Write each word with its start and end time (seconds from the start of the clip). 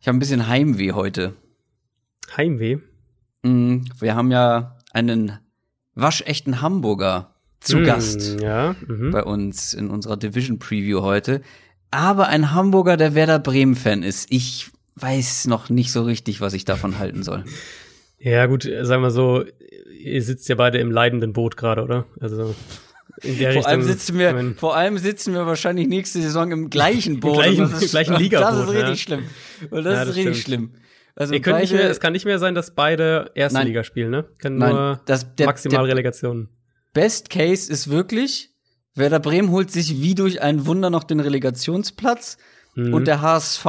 Ich 0.00 0.08
habe 0.08 0.16
ein 0.16 0.20
bisschen 0.20 0.48
Heimweh 0.48 0.92
heute. 0.92 1.34
Heimweh? 2.36 2.78
Mm, 3.42 3.78
wir 3.98 4.14
haben 4.14 4.30
ja 4.30 4.76
einen 4.92 5.32
waschechten 5.94 6.60
Hamburger 6.60 7.34
zu 7.60 7.78
Hm, 7.78 7.84
Gast 7.84 8.40
Ja. 8.40 8.76
Mhm. 8.86 9.10
bei 9.10 9.24
uns 9.24 9.74
in 9.74 9.90
unserer 9.90 10.16
Division 10.16 10.58
Preview 10.58 11.02
heute. 11.02 11.42
Aber 11.90 12.28
ein 12.28 12.52
Hamburger, 12.52 12.96
der 12.96 13.14
Werder 13.14 13.38
Bremen-Fan 13.38 14.02
ist. 14.02 14.30
Ich 14.30 14.70
weiß 14.96 15.46
noch 15.46 15.68
nicht 15.70 15.90
so 15.90 16.02
richtig, 16.02 16.40
was 16.40 16.52
ich 16.52 16.64
davon 16.64 16.98
halten 16.98 17.22
soll. 17.22 17.44
Ja, 18.18 18.46
gut, 18.46 18.64
sagen 18.82 19.02
wir 19.02 19.10
so, 19.10 19.44
ihr 19.98 20.22
sitzt 20.22 20.48
ja 20.48 20.54
beide 20.56 20.78
im 20.78 20.90
leidenden 20.90 21.32
Boot 21.32 21.56
gerade, 21.56 21.82
oder? 21.82 22.04
Also 22.20 22.54
in 23.22 23.38
der 23.38 23.52
Vor 23.54 23.66
allem, 23.66 23.82
sitzen 23.82 24.18
wir, 24.18 24.32
mein, 24.32 24.54
vor 24.54 24.76
allem 24.76 24.98
sitzen 24.98 25.34
wir 25.34 25.46
wahrscheinlich 25.46 25.88
nächste 25.88 26.20
Saison 26.22 26.50
im 26.52 26.70
gleichen 26.70 27.20
Boot. 27.20 27.34
gleichen- 27.34 27.64
Und 27.64 27.72
das 27.72 27.82
ist- 27.82 27.90
gleichen 27.90 28.14
und 28.14 28.20
Ligaboot, 28.22 28.48
Das 28.48 28.64
ist 28.68 28.68
richtig 28.74 28.88
ja. 28.88 28.96
schlimm. 28.96 29.22
Und 29.70 29.84
das 29.84 29.94
Ja, 29.94 30.02
ist 30.02 30.08
das 30.08 30.16
richtig 30.16 30.40
stimmt. 30.40 30.70
schlimm. 30.70 30.82
Also 31.16 31.34
ihr 31.34 31.40
könnt 31.40 31.58
nicht 31.60 31.72
mehr, 31.72 31.90
es 31.90 31.98
kann 32.00 32.12
nicht 32.12 32.24
mehr 32.26 32.38
sein, 32.38 32.54
dass 32.54 32.74
beide 32.74 33.32
erste 33.34 33.58
Nein. 33.58 33.66
Liga 33.66 33.82
spielen, 33.82 34.10
ne? 34.10 34.24
Können 34.40 34.58
Nein, 34.58 34.70
nur 34.74 35.00
das- 35.06 35.34
der- 35.34 35.46
maximal 35.46 35.84
der- 35.84 35.88
Relegation. 35.94 36.48
Best 36.94 37.28
Case 37.30 37.70
ist 37.72 37.90
wirklich, 37.90 38.50
Werder 38.94 39.18
Bremen 39.20 39.50
holt 39.50 39.70
sich 39.70 40.00
wie 40.00 40.14
durch 40.14 40.40
ein 40.42 40.66
Wunder 40.66 40.90
noch 40.90 41.02
den 41.04 41.18
Relegationsplatz 41.20 42.36
Mhm. 42.74 42.94
und 42.94 43.06
der 43.06 43.20
HSV 43.22 43.66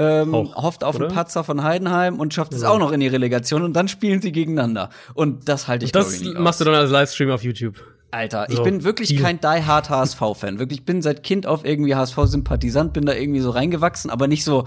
ähm, 0.00 0.32
Auch, 0.32 0.54
hofft 0.62 0.84
auf 0.84 0.94
einen 0.94 1.06
oder? 1.06 1.14
Patzer 1.14 1.42
von 1.42 1.64
Heidenheim 1.64 2.20
und 2.20 2.32
schafft 2.32 2.52
es 2.54 2.62
Ja. 2.62 2.68
auch 2.68 2.78
noch 2.78 2.92
in 2.92 3.00
die 3.00 3.08
Relegation 3.08 3.62
und 3.62 3.72
dann 3.74 3.88
spielen 3.88 4.22
sie 4.22 4.30
gegeneinander. 4.30 4.90
Und 5.14 5.48
das 5.48 5.66
halte 5.66 5.84
ich 5.86 5.90
glaub 5.92 6.04
das 6.04 6.14
ich, 6.14 6.20
nicht 6.20 6.38
machst 6.38 6.60
du 6.60 6.64
aus. 6.64 6.66
dann 6.66 6.74
als 6.76 6.90
Livestream 6.92 7.30
auf 7.32 7.42
YouTube. 7.42 7.82
Alter, 8.10 8.48
ich 8.48 8.56
So, 8.56 8.62
bin 8.62 8.84
wirklich 8.84 9.16
kein 9.16 9.40
die 9.40 9.46
hard 9.46 9.90
HSV-Fan. 9.90 10.58
Wirklich, 10.58 10.80
ich 10.80 10.84
bin 10.86 11.02
seit 11.02 11.22
Kind 11.22 11.46
auf 11.46 11.64
irgendwie 11.64 11.94
HSV-Sympathisant, 11.94 12.92
bin 12.92 13.04
da 13.06 13.14
irgendwie 13.14 13.40
so 13.40 13.50
reingewachsen, 13.50 14.10
aber 14.10 14.28
nicht 14.28 14.44
so 14.44 14.66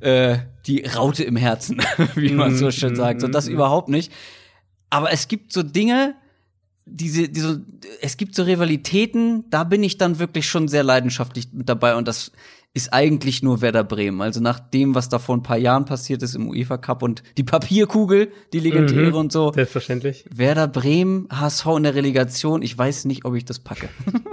äh, 0.00 0.38
die 0.66 0.84
Raute 0.84 1.24
im 1.24 1.36
Herzen, 1.36 1.80
wie 2.14 2.32
man 2.32 2.56
so 2.56 2.70
schön 2.70 2.96
sagt. 2.96 3.20
So 3.20 3.28
das 3.28 3.48
überhaupt 3.48 3.88
nicht. 3.88 4.12
Aber 4.90 5.10
es 5.12 5.28
gibt 5.28 5.52
so 5.52 5.62
Dinge, 5.62 6.14
diese, 6.86 7.28
diese, 7.28 7.64
es 8.02 8.16
gibt 8.16 8.34
so 8.34 8.42
Rivalitäten, 8.42 9.48
da 9.50 9.64
bin 9.64 9.82
ich 9.82 9.96
dann 9.96 10.18
wirklich 10.18 10.46
schon 10.46 10.68
sehr 10.68 10.84
leidenschaftlich 10.84 11.48
mit 11.52 11.68
dabei 11.68 11.96
und 11.96 12.06
das 12.06 12.32
ist 12.76 12.92
eigentlich 12.92 13.40
nur 13.42 13.60
Werder 13.60 13.84
Bremen. 13.84 14.20
Also 14.20 14.40
nach 14.40 14.58
dem, 14.58 14.96
was 14.96 15.08
da 15.08 15.20
vor 15.20 15.36
ein 15.36 15.44
paar 15.44 15.56
Jahren 15.58 15.84
passiert 15.84 16.22
ist 16.24 16.34
im 16.34 16.48
UEFA 16.48 16.76
Cup 16.76 17.04
und 17.04 17.22
die 17.38 17.44
Papierkugel, 17.44 18.32
die 18.52 18.58
legendäre 18.58 19.10
Mhm. 19.10 19.14
und 19.14 19.32
so. 19.32 19.52
Selbstverständlich. 19.52 20.24
Werder 20.34 20.66
Bremen, 20.66 21.28
HSV 21.30 21.66
in 21.76 21.84
der 21.84 21.94
Relegation, 21.94 22.62
ich 22.62 22.76
weiß 22.76 23.04
nicht, 23.04 23.24
ob 23.24 23.34
ich 23.36 23.44
das 23.44 23.60
packe. 23.60 23.88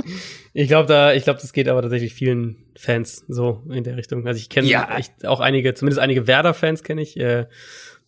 Ich 0.54 0.68
glaube, 0.68 0.86
da, 0.90 1.14
ich 1.14 1.24
glaube, 1.24 1.40
das 1.40 1.54
geht 1.54 1.70
aber 1.70 1.82
tatsächlich 1.82 2.14
vielen 2.14 2.58
Fans 2.76 3.24
so 3.30 3.64
in 3.70 3.86
der 3.86 3.96
Richtung. 3.96 4.28
Also 4.28 4.38
ich 4.38 4.50
kenne 4.50 4.68
Ja. 4.68 4.98
auch 5.24 5.40
einige, 5.40 5.74
zumindest 5.76 6.00
einige 6.02 6.28
Werder-Fans 6.28 6.84
kenne 6.84 7.02
ich. 7.02 7.16
Äh, 7.18 7.46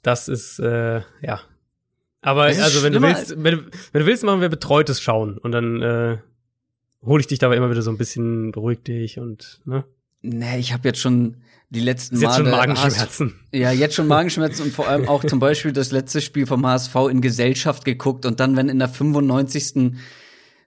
das 0.02 0.28
ist 0.28 0.60
äh, 0.60 1.02
ja. 1.22 1.40
Aber 2.22 2.44
also 2.44 2.84
wenn 2.84 2.92
du 2.92 3.02
willst, 3.02 3.42
wenn 3.42 3.56
du, 3.60 3.66
wenn 3.94 4.02
du 4.02 4.06
willst, 4.08 4.24
machen 4.26 4.42
wir 4.42 4.50
betreutes 4.50 5.00
Schauen 5.00 5.38
und 5.38 5.54
dann 5.54 5.82
äh, 5.82 6.18
hole 7.06 7.22
ich 7.22 7.28
dich 7.28 7.40
dabei 7.40 7.56
immer 7.56 7.70
wieder 7.72 7.82
so 7.82 7.92
ein 7.92 7.98
bisschen 7.98 8.52
beruhig 8.52 8.80
dich 8.84 9.20
und 9.20 9.62
ne. 9.64 9.86
Nee, 10.24 10.58
ich 10.58 10.74
habe 10.74 10.88
jetzt 10.88 11.00
schon 11.00 11.38
die 11.70 11.80
letzten 11.82 12.16
Ist 12.16 12.22
jetzt 12.22 12.36
schon 12.38 12.46
Male 12.50 12.58
Magenschmerzen. 12.74 13.36
Ja, 13.52 13.72
jetzt 13.72 13.96
schon 13.96 14.08
Magenschmerzen 14.08 14.64
und 14.66 14.74
vor 14.74 14.88
allem 14.88 15.08
auch 15.08 15.24
zum 15.24 15.40
Beispiel 15.40 15.72
das 15.74 15.92
letzte 15.92 16.22
Spiel 16.22 16.46
vom 16.46 16.66
HSV 16.66 16.96
in 17.12 17.22
Gesellschaft 17.22 17.84
geguckt 17.86 18.26
und 18.26 18.40
dann, 18.40 18.56
wenn 18.56 18.70
in 18.70 18.80
der 18.80 18.90
95. 18.90 19.94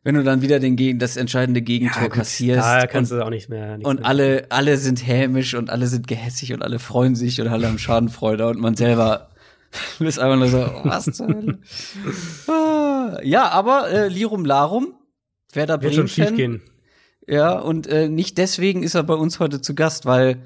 wenn 0.02 0.14
du 0.14 0.22
dann 0.24 0.42
wieder 0.42 0.58
den, 0.60 0.76
Geg- 0.76 0.98
das 0.98 1.16
entscheidende 1.16 1.62
Gegentor 1.62 2.02
gut, 2.04 2.12
kassierst 2.12 2.60
Da 2.60 2.86
kannst 2.86 3.12
und, 3.12 3.18
du 3.18 3.24
auch 3.24 3.30
nicht 3.30 3.48
mehr. 3.48 3.78
und 3.82 4.00
mehr. 4.00 4.06
alle, 4.08 4.46
alle 4.50 4.76
sind 4.78 5.06
hämisch 5.06 5.54
und 5.54 5.70
alle 5.70 5.86
sind 5.86 6.06
gehässig 6.06 6.52
und 6.52 6.62
alle 6.62 6.78
freuen 6.78 7.14
sich 7.16 7.40
und 7.40 7.48
alle 7.48 7.66
haben 7.68 7.78
Schadenfreude 7.78 8.46
und 8.48 8.60
man 8.60 8.74
selber 8.76 9.30
ist 10.00 10.18
einfach 10.18 10.36
nur 10.36 10.48
so, 10.48 10.58
was 10.84 11.04
zur 11.06 11.28
Hölle? 11.28 11.58
Ah, 12.48 13.18
ja, 13.22 13.48
aber 13.50 13.88
äh, 13.90 14.08
Lirum 14.08 14.44
Larum, 14.44 14.94
Werder 15.52 15.80
wird 15.82 15.94
schon 15.94 16.08
schief 16.08 16.34
gehen. 16.34 16.62
Ja, 17.26 17.58
und 17.58 17.86
äh, 17.86 18.08
nicht 18.08 18.38
deswegen 18.38 18.82
ist 18.82 18.94
er 18.94 19.02
bei 19.02 19.14
uns 19.14 19.40
heute 19.40 19.60
zu 19.60 19.74
Gast, 19.74 20.06
weil 20.06 20.42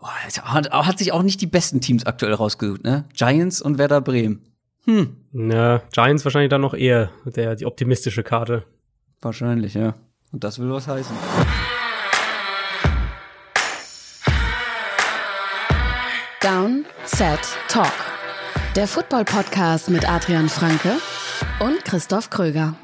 oh, 0.00 0.06
es 0.26 0.42
hat, 0.42 0.70
hat 0.70 0.98
sich 0.98 1.12
auch 1.12 1.22
nicht 1.22 1.40
die 1.40 1.46
besten 1.46 1.80
Teams 1.80 2.04
aktuell 2.06 2.34
rausgesucht, 2.34 2.84
ne? 2.84 3.04
Giants 3.14 3.62
und 3.62 3.78
Werder 3.78 4.00
Bremen. 4.00 4.40
Hm, 4.84 5.16
Ja, 5.32 5.82
Giants 5.92 6.24
wahrscheinlich 6.24 6.50
dann 6.50 6.62
noch 6.62 6.74
eher 6.74 7.10
der 7.24 7.54
die 7.56 7.66
optimistische 7.66 8.22
Karte. 8.22 8.64
wahrscheinlich, 9.20 9.74
ja. 9.74 9.94
Und 10.32 10.44
das 10.44 10.58
will 10.58 10.70
was 10.70 10.86
heißen. 10.86 11.14
Down, 16.42 16.86
Set, 17.04 17.40
Talk. 17.68 17.92
Der 18.76 18.86
Football-Podcast 18.86 19.90
mit 19.90 20.08
Adrian 20.08 20.48
Franke 20.48 20.96
und 21.60 21.84
Christoph 21.84 22.30
Kröger. 22.30 22.74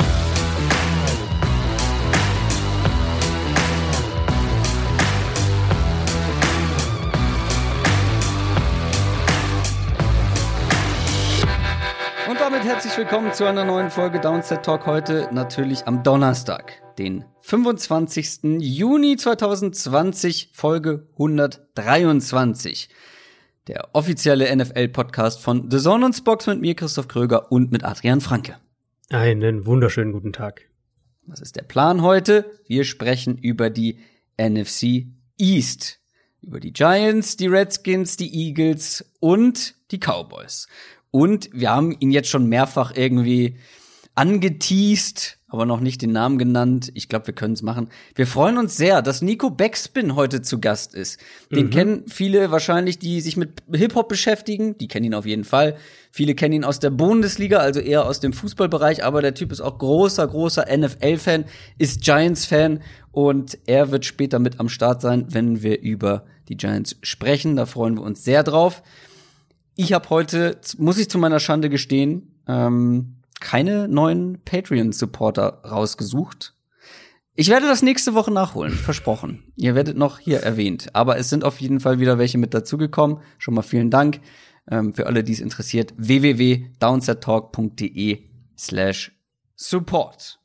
Damit 12.47 12.63
herzlich 12.63 12.97
willkommen 12.97 13.33
zu 13.33 13.45
einer 13.45 13.65
neuen 13.65 13.91
Folge 13.91 14.21
Downset 14.21 14.63
Talk 14.63 14.87
heute 14.87 15.29
natürlich 15.33 15.89
am 15.89 16.05
Donnerstag, 16.05 16.81
den 16.97 17.25
25. 17.41 18.61
Juni 18.61 19.17
2020, 19.17 20.51
Folge 20.53 21.09
123. 21.15 22.89
Der 23.67 23.89
offizielle 23.95 24.55
NFL-Podcast 24.55 25.43
von 25.43 25.73
The 25.73 25.79
Zone 25.79 26.07
und 26.07 26.23
Box 26.23 26.47
mit 26.47 26.61
mir, 26.61 26.77
Christoph 26.77 27.09
Kröger 27.09 27.51
und 27.51 27.73
mit 27.73 27.83
Adrian 27.83 28.21
Franke. 28.21 28.59
Einen 29.11 29.67
wunderschönen 29.67 30.13
guten 30.13 30.33
Tag. 30.33 30.71
Was 31.27 31.41
ist 31.41 31.57
der 31.57 31.65
Plan 31.65 32.01
heute? 32.01 32.49
Wir 32.69 32.85
sprechen 32.85 33.39
über 33.39 33.71
die 33.71 33.99
NFC 34.41 35.07
East. 35.37 35.99
Über 36.43 36.61
die 36.61 36.73
Giants, 36.73 37.37
die 37.37 37.49
Redskins, 37.49 38.17
die 38.17 38.33
Eagles 38.33 39.05
und 39.19 39.75
die 39.91 39.99
Cowboys. 39.99 40.69
Und 41.17 41.49
wir 41.55 41.71
haben 41.71 41.97
ihn 41.99 42.11
jetzt 42.11 42.29
schon 42.29 42.47
mehrfach 42.47 42.93
irgendwie 42.95 43.57
angeteased, 44.17 45.39
aber 45.49 45.65
noch 45.65 45.81
nicht 45.81 46.03
den 46.03 46.13
Namen 46.13 46.37
genannt. 46.37 46.93
Ich 46.93 47.09
glaube, 47.09 47.29
wir 47.29 47.35
können 47.35 47.55
es 47.55 47.63
machen. 47.63 47.89
Wir 48.15 48.27
freuen 48.27 48.59
uns 48.59 48.77
sehr, 48.77 49.01
dass 49.01 49.23
Nico 49.23 49.49
Backspin 49.49 50.15
heute 50.15 50.43
zu 50.43 50.61
Gast 50.61 50.95
ist. 50.95 51.19
Den 51.51 51.71
kennen 51.71 52.05
viele 52.07 52.51
wahrscheinlich, 52.51 52.99
die 52.99 53.23
sich 53.23 53.39
mit 53.39 53.63
Hip-Hop 53.73 54.11
beschäftigen. 54.11 54.77
Die 54.77 54.89
kennen 54.89 55.07
ihn 55.07 55.15
auf 55.15 55.25
jeden 55.25 55.45
Fall. 55.45 55.79
Viele 56.11 56.35
kennen 56.35 56.53
ihn 56.53 56.65
aus 56.65 56.81
der 56.81 56.91
Bundesliga, 56.91 57.61
also 57.61 57.81
eher 57.81 58.05
aus 58.05 58.21
dem 58.21 58.35
Fußballbereich. 58.35 59.03
Aber 59.03 59.23
der 59.23 59.33
Typ 59.33 59.53
ist 59.53 59.63
auch 59.63 59.79
großer, 59.79 60.27
großer 60.27 60.67
NFL-Fan, 60.71 61.47
ist 61.79 62.03
Giants-Fan 62.03 62.83
und 63.11 63.57
er 63.65 63.91
wird 63.91 64.05
später 64.05 64.39
mit 64.39 64.61
am 64.61 64.69
Start 64.69 65.01
sein, 65.01 65.29
wenn 65.31 65.63
wir 65.63 65.81
über 65.81 66.27
die 66.51 66.59
Giants 66.59 66.97
sprechen. 67.01 67.57
Da 67.57 67.65
freuen 67.65 67.97
wir 67.97 68.03
uns 68.03 68.23
sehr 68.23 68.43
drauf. 68.43 68.83
Ich 69.79 69.93
habe 69.93 70.09
heute, 70.09 70.59
muss 70.79 70.97
ich 70.97 71.11
zu 71.11 71.19
meiner 71.19 71.39
Schande 71.39 71.69
gestehen, 71.69 72.41
ähm, 72.49 73.17
keine 73.41 73.89
neuen 73.89 74.43
Patreon-Supporter 74.43 75.65
rausgesucht. 75.71 76.55
Ich 77.35 77.51
werde 77.51 77.67
das 77.67 77.83
nächste 77.83 78.15
Woche 78.15 78.33
nachholen, 78.33 78.73
versprochen. 78.73 79.53
Ihr 79.55 79.75
werdet 79.75 79.99
noch 79.99 80.19
hier 80.19 80.41
erwähnt. 80.41 80.89
Aber 80.95 81.19
es 81.19 81.29
sind 81.29 81.45
auf 81.45 81.61
jeden 81.61 81.81
Fall 81.81 82.01
wieder 82.01 82.17
welche 82.17 82.39
mit 82.39 82.55
dazugekommen. 82.55 83.19
Schon 83.37 83.53
mal 83.53 83.61
vielen 83.61 83.91
Dank. 83.91 84.21
Ähm, 84.71 84.95
für 84.95 85.07
alle, 85.07 85.23
die 85.23 85.35
es 85.35 85.41
interessiert, 85.41 85.93
www.downsettalk.de 85.99 88.21
slash 88.57 89.13
support. 89.57 90.39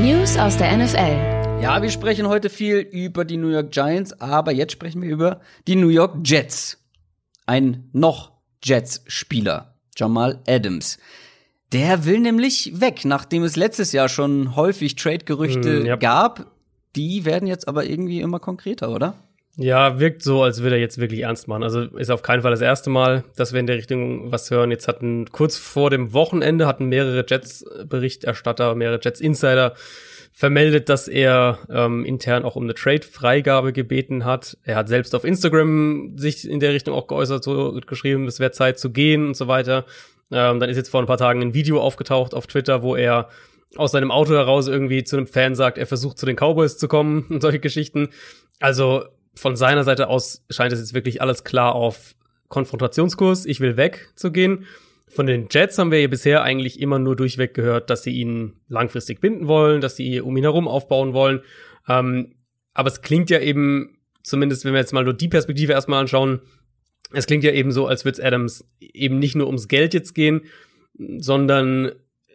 News 0.00 0.38
aus 0.38 0.56
der 0.56 0.74
NFL. 0.78 1.35
Ja, 1.60 1.82
wir 1.82 1.90
sprechen 1.90 2.28
heute 2.28 2.48
viel 2.48 2.76
über 2.78 3.24
die 3.24 3.36
New 3.36 3.48
York 3.48 3.70
Giants, 3.72 4.20
aber 4.20 4.52
jetzt 4.52 4.72
sprechen 4.72 5.02
wir 5.02 5.08
über 5.10 5.40
die 5.66 5.76
New 5.76 5.88
York 5.88 6.16
Jets. 6.24 6.78
Ein 7.46 7.88
noch 7.92 8.32
Jets-Spieler, 8.62 9.74
Jamal 9.96 10.40
Adams. 10.46 10.98
Der 11.72 12.04
will 12.04 12.20
nämlich 12.20 12.80
weg, 12.80 13.04
nachdem 13.04 13.42
es 13.42 13.56
letztes 13.56 13.92
Jahr 13.92 14.08
schon 14.08 14.54
häufig 14.54 14.94
Trade-Gerüchte 14.96 15.80
Mm, 15.80 15.86
ja. 15.86 15.96
gab. 15.96 16.52
Die 16.94 17.24
werden 17.24 17.48
jetzt 17.48 17.66
aber 17.68 17.84
irgendwie 17.84 18.20
immer 18.20 18.38
konkreter, 18.38 18.90
oder? 18.90 19.14
Ja, 19.56 19.98
wirkt 19.98 20.22
so, 20.22 20.42
als 20.42 20.62
würde 20.62 20.76
er 20.76 20.80
jetzt 20.82 20.98
wirklich 20.98 21.20
ernst 21.20 21.48
machen. 21.48 21.62
Also 21.62 21.82
ist 21.82 22.10
auf 22.10 22.22
keinen 22.22 22.42
Fall 22.42 22.50
das 22.50 22.60
erste 22.60 22.90
Mal, 22.90 23.24
dass 23.36 23.52
wir 23.52 23.60
in 23.60 23.66
der 23.66 23.76
Richtung 23.76 24.30
was 24.30 24.50
hören. 24.50 24.70
Jetzt 24.70 24.86
hatten 24.86 25.30
kurz 25.32 25.56
vor 25.56 25.90
dem 25.90 26.12
Wochenende 26.12 26.66
hatten 26.66 26.86
mehrere 26.86 27.24
Jets-Berichterstatter, 27.26 28.74
mehrere 28.74 29.00
Jets-Insider 29.02 29.74
vermeldet, 30.36 30.90
dass 30.90 31.08
er 31.08 31.60
ähm, 31.70 32.04
intern 32.04 32.44
auch 32.44 32.56
um 32.56 32.64
eine 32.64 32.74
Trade-Freigabe 32.74 33.72
gebeten 33.72 34.26
hat. 34.26 34.58
Er 34.64 34.76
hat 34.76 34.86
selbst 34.86 35.14
auf 35.14 35.24
Instagram 35.24 36.18
sich 36.18 36.46
in 36.46 36.60
der 36.60 36.74
Richtung 36.74 36.94
auch 36.94 37.06
geäußert, 37.06 37.42
so 37.42 37.80
geschrieben, 37.86 38.26
es 38.26 38.38
wäre 38.38 38.50
Zeit 38.50 38.78
zu 38.78 38.90
gehen 38.90 39.28
und 39.28 39.34
so 39.34 39.48
weiter. 39.48 39.86
Ähm, 40.30 40.60
dann 40.60 40.68
ist 40.68 40.76
jetzt 40.76 40.90
vor 40.90 41.00
ein 41.00 41.06
paar 41.06 41.16
Tagen 41.16 41.40
ein 41.40 41.54
Video 41.54 41.80
aufgetaucht 41.80 42.34
auf 42.34 42.46
Twitter, 42.46 42.82
wo 42.82 42.96
er 42.96 43.30
aus 43.76 43.92
seinem 43.92 44.10
Auto 44.10 44.34
heraus 44.34 44.68
irgendwie 44.68 45.04
zu 45.04 45.16
einem 45.16 45.26
Fan 45.26 45.54
sagt, 45.54 45.78
er 45.78 45.86
versucht 45.86 46.18
zu 46.18 46.26
den 46.26 46.36
Cowboys 46.36 46.76
zu 46.76 46.86
kommen 46.86 47.24
und 47.30 47.40
solche 47.40 47.58
Geschichten. 47.58 48.10
Also 48.60 49.06
von 49.34 49.56
seiner 49.56 49.84
Seite 49.84 50.08
aus 50.08 50.44
scheint 50.50 50.70
es 50.70 50.80
jetzt 50.80 50.92
wirklich 50.92 51.22
alles 51.22 51.44
klar 51.44 51.74
auf 51.74 52.14
Konfrontationskurs, 52.48 53.46
ich 53.46 53.60
will 53.60 53.78
weg 53.78 54.10
zu 54.16 54.30
gehen. 54.30 54.66
Von 55.16 55.26
den 55.26 55.48
Jets 55.50 55.78
haben 55.78 55.90
wir 55.90 56.00
ja 56.00 56.08
bisher 56.08 56.42
eigentlich 56.42 56.78
immer 56.78 56.98
nur 56.98 57.16
durchweg 57.16 57.54
gehört, 57.54 57.88
dass 57.88 58.02
sie 58.02 58.10
ihn 58.10 58.60
langfristig 58.68 59.18
binden 59.18 59.48
wollen, 59.48 59.80
dass 59.80 59.96
sie 59.96 60.20
um 60.20 60.36
ihn 60.36 60.44
herum 60.44 60.68
aufbauen 60.68 61.14
wollen. 61.14 61.40
Ähm, 61.88 62.34
aber 62.74 62.88
es 62.88 63.00
klingt 63.00 63.30
ja 63.30 63.40
eben, 63.40 63.96
zumindest 64.22 64.66
wenn 64.66 64.74
wir 64.74 64.80
jetzt 64.80 64.92
mal 64.92 65.04
nur 65.04 65.14
die 65.14 65.28
Perspektive 65.28 65.72
erstmal 65.72 66.02
anschauen, 66.02 66.42
es 67.14 67.26
klingt 67.26 67.44
ja 67.44 67.52
eben 67.52 67.72
so, 67.72 67.86
als 67.86 68.04
würde 68.04 68.18
es 68.18 68.24
Adams 68.24 68.68
eben 68.78 69.18
nicht 69.18 69.36
nur 69.36 69.46
ums 69.46 69.68
Geld 69.68 69.94
jetzt 69.94 70.14
gehen, 70.14 70.42
sondern 71.16 71.92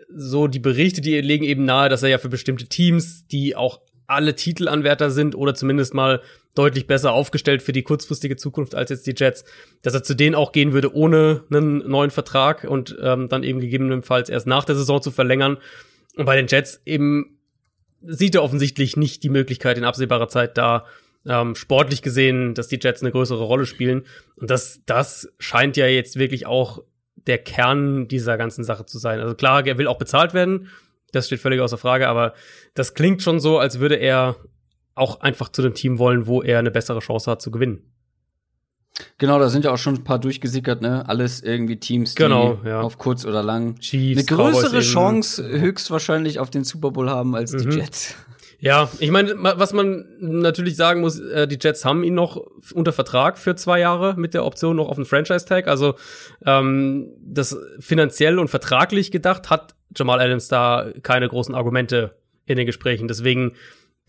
so 0.09 0.47
die 0.47 0.59
Berichte, 0.59 1.01
die 1.01 1.21
legen 1.21 1.45
eben 1.45 1.65
nahe, 1.65 1.87
dass 1.87 2.01
er 2.01 2.09
ja 2.09 2.17
für 2.17 2.29
bestimmte 2.29 2.65
Teams, 2.65 3.27
die 3.27 3.55
auch 3.55 3.81
alle 4.07 4.35
Titelanwärter 4.35 5.11
sind 5.11 5.35
oder 5.35 5.53
zumindest 5.53 5.93
mal 5.93 6.21
deutlich 6.55 6.87
besser 6.87 7.13
aufgestellt 7.13 7.61
für 7.61 7.71
die 7.71 7.83
kurzfristige 7.83 8.35
Zukunft 8.35 8.75
als 8.75 8.89
jetzt 8.89 9.07
die 9.07 9.15
Jets, 9.15 9.45
dass 9.81 9.93
er 9.93 10.03
zu 10.03 10.15
denen 10.15 10.35
auch 10.35 10.51
gehen 10.51 10.73
würde, 10.73 10.93
ohne 10.93 11.43
einen 11.49 11.87
neuen 11.89 12.11
Vertrag 12.11 12.65
und 12.65 12.97
ähm, 13.01 13.29
dann 13.29 13.43
eben 13.43 13.59
gegebenenfalls 13.59 14.29
erst 14.29 14.47
nach 14.47 14.65
der 14.65 14.75
Saison 14.75 15.01
zu 15.01 15.11
verlängern. 15.11 15.57
Und 16.15 16.25
bei 16.25 16.35
den 16.35 16.47
Jets 16.47 16.81
eben 16.85 17.37
sieht 18.05 18.35
er 18.35 18.43
offensichtlich 18.43 18.97
nicht 18.97 19.23
die 19.23 19.29
Möglichkeit 19.29 19.77
in 19.77 19.85
absehbarer 19.85 20.27
Zeit 20.27 20.57
da 20.57 20.85
ähm, 21.25 21.55
sportlich 21.55 22.01
gesehen, 22.01 22.53
dass 22.53 22.67
die 22.67 22.79
Jets 22.81 23.01
eine 23.01 23.11
größere 23.11 23.43
Rolle 23.43 23.65
spielen. 23.65 24.05
Und 24.35 24.49
das, 24.49 24.81
das 24.85 25.31
scheint 25.39 25.77
ja 25.77 25.85
jetzt 25.87 26.17
wirklich 26.17 26.47
auch 26.47 26.83
der 27.15 27.37
Kern 27.37 28.07
dieser 28.07 28.37
ganzen 28.37 28.63
Sache 28.63 28.85
zu 28.85 28.97
sein. 28.97 29.19
Also 29.19 29.35
klar, 29.35 29.65
er 29.65 29.77
will 29.77 29.87
auch 29.87 29.99
bezahlt 29.99 30.33
werden. 30.33 30.69
Das 31.11 31.27
steht 31.27 31.39
völlig 31.39 31.59
außer 31.59 31.77
Frage, 31.77 32.07
aber 32.07 32.33
das 32.73 32.93
klingt 32.93 33.21
schon 33.21 33.39
so, 33.39 33.59
als 33.59 33.79
würde 33.79 33.95
er 33.95 34.37
auch 34.95 35.21
einfach 35.21 35.49
zu 35.49 35.61
dem 35.61 35.73
Team 35.73 35.99
wollen, 35.99 36.27
wo 36.27 36.41
er 36.41 36.59
eine 36.59 36.71
bessere 36.71 36.99
Chance 36.99 37.29
hat 37.31 37.41
zu 37.41 37.51
gewinnen. 37.51 37.83
Genau, 39.17 39.39
da 39.39 39.49
sind 39.49 39.65
ja 39.65 39.71
auch 39.71 39.77
schon 39.77 39.95
ein 39.95 40.03
paar 40.03 40.19
durchgesickert, 40.19 40.81
ne? 40.81 41.07
Alles 41.07 41.41
irgendwie 41.41 41.77
Teams, 41.77 42.13
die 42.15 42.23
genau, 42.23 42.59
ja. 42.65 42.81
auf 42.81 42.97
kurz 42.97 43.25
oder 43.25 43.41
lang 43.41 43.79
Chiefs, 43.79 44.17
eine 44.29 44.37
größere 44.37 44.81
Chance 44.81 45.47
höchstwahrscheinlich 45.47 46.39
auf 46.39 46.49
den 46.49 46.63
Super 46.63 46.91
Bowl 46.91 47.09
haben 47.09 47.35
als 47.35 47.51
die 47.51 47.65
Mhm. 47.65 47.71
Jets. 47.71 48.15
Ja, 48.59 48.91
ich 48.99 49.09
meine, 49.09 49.33
was 49.39 49.73
man 49.73 50.05
natürlich 50.19 50.75
sagen 50.75 51.01
muss, 51.01 51.19
äh, 51.19 51.47
die 51.47 51.57
Jets 51.59 51.83
haben 51.83 52.03
ihn 52.03 52.13
noch 52.13 52.45
unter 52.75 52.93
Vertrag 52.93 53.39
für 53.39 53.55
zwei 53.55 53.79
Jahre 53.79 54.13
mit 54.17 54.35
der 54.35 54.45
Option 54.45 54.75
noch 54.75 54.87
auf 54.87 54.97
den 54.97 55.05
Franchise-Tag. 55.05 55.67
Also 55.67 55.95
ähm, 56.45 57.07
das 57.19 57.57
finanziell 57.79 58.37
und 58.37 58.49
vertraglich 58.49 59.09
gedacht 59.09 59.49
hat 59.49 59.73
Jamal 59.95 60.19
Adams 60.19 60.47
da 60.47 60.91
keine 61.01 61.27
großen 61.27 61.55
Argumente 61.55 62.15
in 62.45 62.55
den 62.55 62.67
Gesprächen. 62.67 63.07
Deswegen 63.07 63.53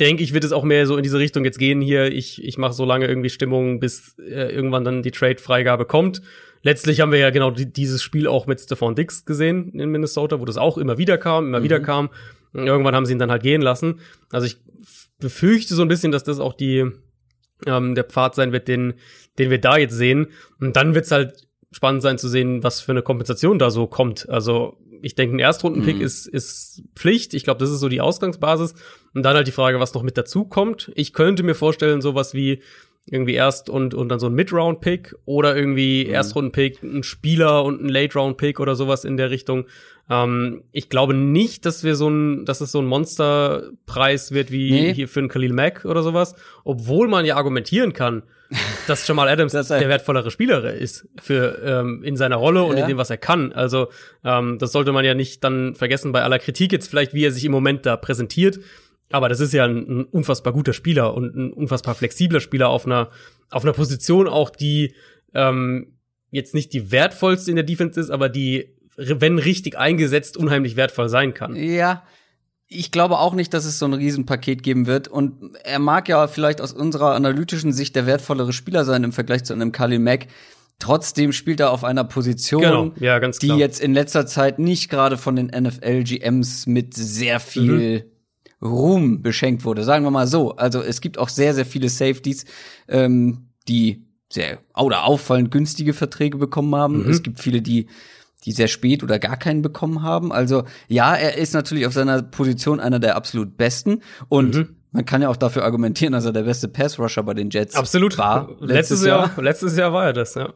denke 0.05 0.23
ich, 0.23 0.35
wird 0.35 0.45
es 0.45 0.53
auch 0.53 0.65
mehr 0.65 0.87
so 0.87 0.97
in 0.97 1.03
diese 1.03 1.19
Richtung 1.19 1.45
jetzt 1.45 1.59
gehen 1.59 1.81
hier. 1.81 2.13
Ich, 2.13 2.43
ich 2.45 2.59
mache 2.59 2.73
so 2.73 2.85
lange 2.85 3.07
irgendwie 3.07 3.31
Stimmung, 3.31 3.81
bis 3.81 4.17
äh, 4.19 4.53
irgendwann 4.55 4.85
dann 4.85 5.03
die 5.03 5.11
Trade-Freigabe 5.11 5.85
kommt. 5.87 6.23
Letztlich 6.63 7.01
haben 7.01 7.11
wir 7.13 7.19
ja 7.19 7.31
genau 7.31 7.51
die, 7.51 7.73
dieses 7.73 8.03
Spiel 8.03 8.27
auch 8.27 8.47
mit 8.47 8.61
Stephon 8.61 8.95
Dix 8.95 9.25
gesehen 9.25 9.71
in 9.79 9.91
Minnesota, 9.91 10.41
wo 10.41 10.45
das 10.45 10.57
auch 10.57 10.79
immer 10.79 10.97
wieder 10.99 11.19
kam, 11.19 11.47
immer 11.49 11.63
wieder 11.63 11.81
kam. 11.81 12.11
Und 12.53 12.67
Irgendwann 12.67 12.95
haben 12.95 13.07
sie 13.07 13.13
ihn 13.13 13.19
dann 13.19 13.31
halt 13.31 13.43
gehen 13.43 13.63
lassen. 13.63 14.01
Also 14.31 14.47
ich 14.47 14.59
befürchte 15.19 15.75
so 15.75 15.83
ein 15.83 15.89
bisschen, 15.89 16.13
dass 16.13 16.25
das 16.25 16.39
auch 16.39 16.53
die 16.55 16.87
ähm, 17.67 17.95
der 17.95 18.05
Pfad 18.05 18.35
sein 18.35 18.53
wird, 18.53 18.69
den, 18.69 18.95
den 19.39 19.51
wir 19.51 19.59
da 19.61 19.77
jetzt 19.77 19.95
sehen. 19.95 20.29
Und 20.61 20.77
dann 20.77 20.95
wird's 20.95 21.11
halt 21.11 21.49
spannend 21.71 22.03
sein 22.03 22.19
zu 22.19 22.29
sehen, 22.29 22.63
was 22.63 22.81
für 22.81 22.93
eine 22.93 23.03
Kompensation 23.03 23.59
da 23.59 23.71
so 23.71 23.87
kommt. 23.87 24.29
Also 24.29 24.77
ich 25.01 25.15
denke, 25.15 25.35
ein 25.37 25.41
Erstrundenpick 25.41 25.97
Mhm. 25.97 26.03
ist, 26.03 26.27
ist 26.29 26.83
Pflicht. 26.95 27.35
Ich 27.35 27.45
glaube, 27.45 27.59
das 27.59 27.71
ist 27.71 27.81
so 27.81 27.89
die 27.89 28.01
Ausgangsbasis. 28.01 28.75
Und 29.15 29.23
dann 29.25 29.37
halt 29.37 29.47
die 29.47 29.53
Frage, 29.53 29.79
was 29.81 29.95
noch 29.95 30.03
mit 30.03 30.17
dazu 30.17 30.45
kommt. 30.45 30.91
Ich 30.95 31.13
könnte 31.13 31.43
mir 31.43 31.55
vorstellen, 31.55 32.01
sowas 32.01 32.35
wie 32.35 32.63
irgendwie 33.07 33.35
Erst- 33.35 33.69
und, 33.69 33.95
und 33.95 34.09
dann 34.11 34.21
so 34.21 34.27
ein 34.29 34.35
Mid-Round-Pick 34.35 35.17
oder 35.25 35.57
irgendwie 35.57 36.05
Mhm. 36.07 36.15
Erstrunden-Pick, 36.15 36.83
ein 36.85 37.03
Spieler 37.03 37.65
und 37.65 37.83
ein 37.83 37.89
Late-Round-Pick 37.89 38.61
oder 38.61 38.77
sowas 38.77 39.05
in 39.05 39.17
der 39.17 39.31
Richtung. 39.31 39.67
Ähm, 40.09 40.63
ich 40.71 40.89
glaube 40.89 41.13
nicht, 41.13 41.67
dass 41.67 41.83
wir 41.83 41.97
so 41.97 42.09
ein, 42.09 42.45
dass 42.45 42.61
es 42.61 42.71
so 42.71 42.79
ein 42.81 42.87
Monsterpreis 43.47 44.33
wird 44.33 44.51
wie 44.51 44.71
Nee. 44.71 44.95
hier 44.95 45.09
für 45.09 45.21
einen 45.21 45.29
Khalil 45.29 45.53
Mack 45.53 45.85
oder 45.85 46.03
sowas, 46.03 46.35
obwohl 46.65 47.09
man 47.09 47.25
ja 47.25 47.37
argumentieren 47.37 47.93
kann, 47.93 48.23
dass 48.87 49.07
Jamal 49.09 49.29
Adams 49.29 49.53
Das 49.53 49.69
der 49.69 49.89
wertvollere 49.89 50.31
Spieler 50.31 50.73
ist 50.75 51.09
für 51.21 51.59
ähm, 51.65 52.03
in 52.05 52.17
seiner 52.17 52.37
Rolle 52.37 52.63
und 52.65 52.77
Ja. 52.77 52.83
in 52.85 52.89
dem, 52.89 52.99
was 52.99 53.11
er 53.11 53.17
kann. 53.17 53.53
Also 53.53 53.89
ähm, 54.25 54.59
das 54.59 54.73
sollte 54.73 54.93
man 54.93 55.05
ja 55.05 55.15
nicht 55.15 55.43
dann 55.43 55.75
vergessen 55.75 56.13
bei 56.13 56.23
aller 56.23 56.39
Kritik 56.39 56.73
jetzt 56.73 56.89
vielleicht, 56.89 57.15
wie 57.15 57.25
er 57.25 57.33
sich 57.33 57.45
im 57.45 57.53
Moment 57.53 57.87
da 57.87 57.97
präsentiert. 57.97 58.61
Aber 59.13 59.29
das 59.29 59.41
ist 59.41 59.53
ja 59.53 59.65
ein, 59.65 59.77
ein 59.77 60.05
unfassbar 60.05 60.53
guter 60.53 60.73
Spieler 60.73 61.15
und 61.15 61.35
ein 61.37 61.53
unfassbar 61.53 61.95
flexibler 61.95 62.41
Spieler 62.41 62.69
auf 62.69 62.87
einer 62.87 63.11
auf 63.53 63.65
einer 63.65 63.73
Position 63.73 64.27
auch, 64.29 64.51
die 64.51 64.95
ähm, 65.35 65.99
jetzt 66.31 66.55
nicht 66.55 66.73
die 66.73 66.91
wertvollste 66.91 67.51
in 67.51 67.57
der 67.57 67.65
Defense 67.65 68.01
ist, 68.01 68.11
aber 68.11 68.29
die, 68.29 68.75
wenn 68.97 69.39
richtig 69.39 69.79
eingesetzt, 69.79 70.37
unheimlich 70.37 70.77
wertvoll 70.77 71.09
sein 71.09 71.35
kann. 71.35 71.55
Ja, 71.55 72.03
ich 72.67 72.91
glaube 72.91 73.19
auch 73.19 73.35
nicht, 73.35 73.53
dass 73.53 73.67
es 73.67 73.79
so 73.79 73.85
ein 73.85 73.93
Riesenpaket 73.93 74.63
geben 74.63 74.87
wird. 74.87 75.07
Und 75.09 75.57
er 75.63 75.79
mag 75.79 76.09
ja 76.09 76.27
vielleicht 76.27 76.63
aus 76.63 76.73
unserer 76.73 77.15
analytischen 77.15 77.73
Sicht 77.73 77.95
der 77.95 78.07
wertvollere 78.07 78.55
Spieler 78.55 78.85
sein 78.85 79.05
im 79.05 79.13
Vergleich 79.13 79.45
zu 79.45 79.53
einem 79.53 79.73
Khalil 79.73 79.99
Mack. 79.99 80.29
Trotzdem 80.79 81.33
spielt 81.33 81.61
er 81.61 81.71
auf 81.71 81.85
einer 81.85 82.05
Position, 82.05 82.63
Genau, 82.63 82.93
ja, 82.99 83.19
ganz 83.19 83.39
die 83.39 83.49
jetzt 83.49 83.81
in 83.81 83.93
letzter 83.93 84.27
Zeit 84.27 84.59
nicht 84.59 84.89
gerade 84.89 85.19
von 85.19 85.37
den 85.37 85.47
NFL-GMs 85.49 86.67
mit 86.67 86.95
sehr 86.95 87.39
viel 87.39 88.11
Ruhm 88.63 89.23
beschenkt 89.23 89.65
wurde. 89.65 89.83
Sagen 89.85 90.05
wir 90.05 90.11
mal 90.11 90.27
so. 90.27 90.57
Also 90.57 90.81
es 90.83 91.01
gibt 91.01 91.19
auch 91.19 91.29
sehr, 91.29 91.55
sehr 91.55 91.67
viele 91.67 91.89
Safeties, 91.89 92.45
ähm, 92.89 93.49
die 93.69 94.07
sehr 94.31 94.59
oder 94.77 95.05
auffallend 95.05 95.51
günstige 95.51 95.93
Verträge 95.93 96.39
bekommen 96.39 96.75
haben. 96.75 97.03
Mhm. 97.05 97.11
Es 97.11 97.23
gibt 97.23 97.41
viele, 97.41 97.61
die 97.63 97.89
die 98.45 98.53
sehr 98.53 98.67
spät 98.67 99.05
oder 99.05 99.21
gar 99.21 99.37
keinen 99.37 99.63
bekommen 99.63 100.03
haben. 100.03 100.33
Also 100.33 100.65
ja, 100.89 101.15
er 101.15 101.37
ist 101.37 101.55
natürlich 101.55 101.87
auf 101.87 101.93
seiner 101.93 102.23
Position 102.23 102.81
einer 102.81 102.99
der 102.99 103.15
absolut 103.15 103.57
besten 103.57 104.01
und 104.29 104.55
Mhm. 104.57 104.77
man 104.91 105.05
kann 105.05 105.23
ja 105.23 105.29
auch 105.29 105.37
dafür 105.37 105.63
argumentieren, 105.65 106.13
dass 106.13 106.25
er 106.25 106.33
der 106.33 106.43
beste 106.43 106.67
Pass-Rusher 106.67 107.23
bei 107.23 107.35
den 107.35 107.51
Jets 107.51 107.77
Absolut. 107.77 108.19
war. 108.19 108.49
Letztes, 108.61 109.05
Jahr, 109.05 109.31
letztes 109.41 109.77
Jahr 109.77 109.93
war 109.93 110.07
er 110.07 110.13
das, 110.13 110.35
ja. 110.35 110.53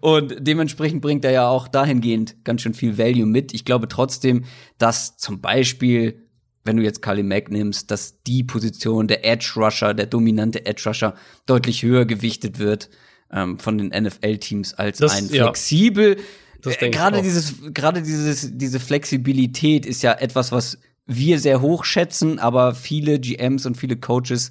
Und 0.00 0.36
dementsprechend 0.40 1.00
bringt 1.00 1.24
er 1.24 1.30
ja 1.30 1.48
auch 1.48 1.68
dahingehend 1.68 2.44
ganz 2.44 2.62
schön 2.62 2.74
viel 2.74 2.98
Value 2.98 3.26
mit. 3.26 3.54
Ich 3.54 3.64
glaube 3.64 3.88
trotzdem, 3.88 4.44
dass 4.78 5.16
zum 5.16 5.40
Beispiel, 5.40 6.27
wenn 6.68 6.76
du 6.76 6.82
jetzt 6.82 7.00
Kali 7.02 7.22
Mack 7.22 7.50
nimmst, 7.50 7.90
dass 7.90 8.22
die 8.22 8.44
Position 8.44 9.08
der 9.08 9.24
Edge 9.24 9.52
Rusher, 9.56 9.94
der 9.94 10.06
dominante 10.06 10.66
Edge 10.66 10.82
Rusher, 10.86 11.14
deutlich 11.46 11.82
höher 11.82 12.04
gewichtet 12.04 12.58
wird 12.58 12.90
ähm, 13.32 13.58
von 13.58 13.78
den 13.78 13.88
NFL-Teams 13.88 14.74
als 14.74 14.98
Das- 14.98 15.12
ein 15.16 15.28
ja. 15.32 15.44
flexibel. 15.44 16.18
Das 16.60 16.76
Äh, 16.82 16.90
Gerade 16.90 17.22
dieses, 17.22 17.54
gerade 17.72 18.02
dieses, 18.02 18.50
diese 18.52 18.80
Flexibilität 18.80 19.86
ist 19.86 20.02
ja 20.02 20.12
etwas, 20.12 20.52
was 20.52 20.78
wir 21.06 21.38
sehr 21.40 21.62
hoch 21.62 21.84
schätzen, 21.84 22.38
aber 22.38 22.74
viele 22.74 23.18
GMs 23.18 23.64
und 23.64 23.76
viele 23.76 23.96
Coaches 23.96 24.50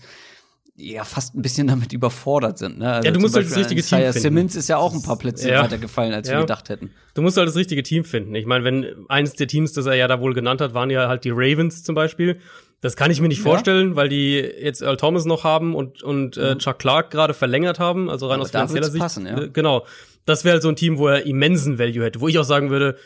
ja 0.80 1.04
fast 1.04 1.36
ein 1.36 1.42
bisschen 1.42 1.68
damit 1.74 1.92
überfordert 1.94 2.58
sind. 2.60 2.78
Ne? 2.80 2.92
Also 2.94 3.06
Ja, 3.06 3.12
du 3.12 3.16
zum 3.16 3.22
musst 3.24 3.36
halt 3.36 3.50
das 3.50 3.58
richtige 3.58 3.80
Isaiah 3.80 4.12
Team 4.12 4.14
finden. 4.14 4.22
Simmons 4.22 4.56
ist 4.56 4.70
ja 4.70 4.78
auch 4.78 4.94
ein 4.94 5.02
paar 5.02 5.18
Plätze 5.18 5.50
Ja. 5.50 5.64
weitergefallen, 5.64 6.14
als 6.14 6.28
Ja. 6.30 6.36
wir 6.36 6.42
gedacht 6.42 6.70
hätten. 6.70 6.92
Du 7.16 7.22
musst 7.22 7.36
halt 7.38 7.48
das 7.48 7.56
richtige 7.56 7.84
Team 7.84 8.04
finden. 8.06 8.36
Ich 8.36 8.46
meine, 8.46 8.64
wenn 8.64 9.06
eines 9.10 9.34
der 9.34 9.48
Teams, 9.48 9.74
das 9.74 9.86
er 9.88 9.96
ja 9.96 10.08
da 10.08 10.22
wohl 10.22 10.34
genannt 10.34 10.62
hat, 10.62 10.74
waren 10.74 10.90
ja 10.90 11.08
halt 11.08 11.24
die 11.24 11.32
Ravens 11.32 11.84
zum 11.84 11.96
Beispiel. 11.96 12.40
Das 12.80 12.96
kann 12.96 13.10
ich 13.10 13.20
mir 13.22 13.28
nicht 13.28 13.40
Ja. 13.44 13.44
vorstellen, 13.46 13.96
weil 13.96 14.08
die 14.08 14.36
jetzt 14.36 14.82
Earl 14.84 14.98
Thomas 14.98 15.26
noch 15.26 15.44
haben 15.44 15.74
und, 15.74 16.04
und 16.04 16.38
äh, 16.38 16.56
Chuck 16.60 16.78
Clark 16.78 17.10
gerade 17.10 17.34
verlängert 17.34 17.80
haben, 17.80 18.08
also 18.08 18.28
rein 18.28 18.36
Aber 18.36 18.44
aus 18.44 18.52
finanzieller 18.52 18.86
Sicht. 18.92 19.02
passen, 19.02 19.26
ja. 19.26 19.42
Äh, 19.42 19.50
Genau. 19.50 19.86
Das 20.28 20.44
wäre 20.44 20.54
halt 20.54 20.62
so 20.64 20.70
ein 20.70 20.76
Team, 20.76 21.00
wo 21.00 21.08
er 21.08 21.26
immensen 21.26 21.80
Value 21.80 22.04
hätte, 22.06 22.22
wo 22.22 22.28
ich 22.28 22.38
auch 22.38 22.44
sagen 22.44 22.70
würde, 22.70 22.98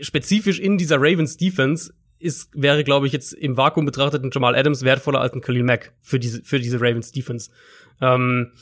spezifisch 0.00 0.58
in 0.58 0.78
dieser 0.78 0.96
Ravens 0.98 1.36
Defense 1.36 1.92
ist, 2.24 2.50
wäre, 2.54 2.84
glaube 2.84 3.06
ich, 3.06 3.12
jetzt 3.12 3.32
im 3.32 3.56
Vakuum 3.56 3.84
betrachtet 3.84 4.24
ein 4.24 4.30
Jamal 4.32 4.56
Adams 4.56 4.82
wertvoller 4.82 5.20
als 5.20 5.34
ein 5.34 5.40
Khalil 5.40 5.62
Mack 5.62 5.92
für 6.00 6.18
diese, 6.18 6.42
für 6.42 6.58
diese 6.58 6.80
Ravens 6.80 7.12
Defense. 7.12 7.50
Ähm, 8.00 8.52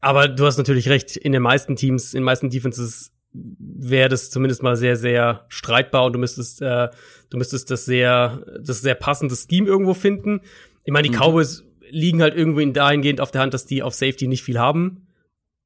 aber 0.00 0.28
du 0.28 0.44
hast 0.44 0.58
natürlich 0.58 0.88
recht, 0.88 1.16
in 1.16 1.32
den 1.32 1.42
meisten 1.42 1.76
Teams, 1.76 2.14
in 2.14 2.20
den 2.20 2.24
meisten 2.24 2.50
Defenses 2.50 3.12
wäre 3.32 4.08
das 4.08 4.30
zumindest 4.30 4.62
mal 4.62 4.76
sehr, 4.76 4.96
sehr 4.96 5.44
streitbar 5.48 6.04
und 6.04 6.12
du 6.14 6.18
müsstest, 6.18 6.62
äh, 6.62 6.88
du 7.30 7.36
müsstest 7.36 7.70
das 7.70 7.84
sehr, 7.84 8.42
das 8.62 8.80
sehr 8.80 8.94
passende 8.94 9.34
Scheme 9.36 9.66
irgendwo 9.66 9.94
finden. 9.94 10.40
Ich 10.84 10.92
meine, 10.92 11.08
die 11.08 11.14
Mhm. 11.14 11.20
Cowboys 11.20 11.64
liegen 11.90 12.22
halt 12.22 12.34
irgendwie 12.34 12.62
in 12.62 12.72
dahingehend 12.72 13.20
auf 13.20 13.30
der 13.30 13.42
Hand, 13.42 13.54
dass 13.54 13.66
die 13.66 13.82
auf 13.82 13.94
Safety 13.94 14.26
nicht 14.26 14.42
viel 14.42 14.58
haben, 14.58 15.08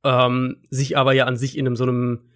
ähm, 0.05 0.57
sich 0.71 0.97
aber 0.97 1.13
ja 1.13 1.27
an 1.27 1.37
sich 1.37 1.57
in 1.57 1.67
einem 1.67 1.77
so 1.77 1.85
einem 1.85 2.30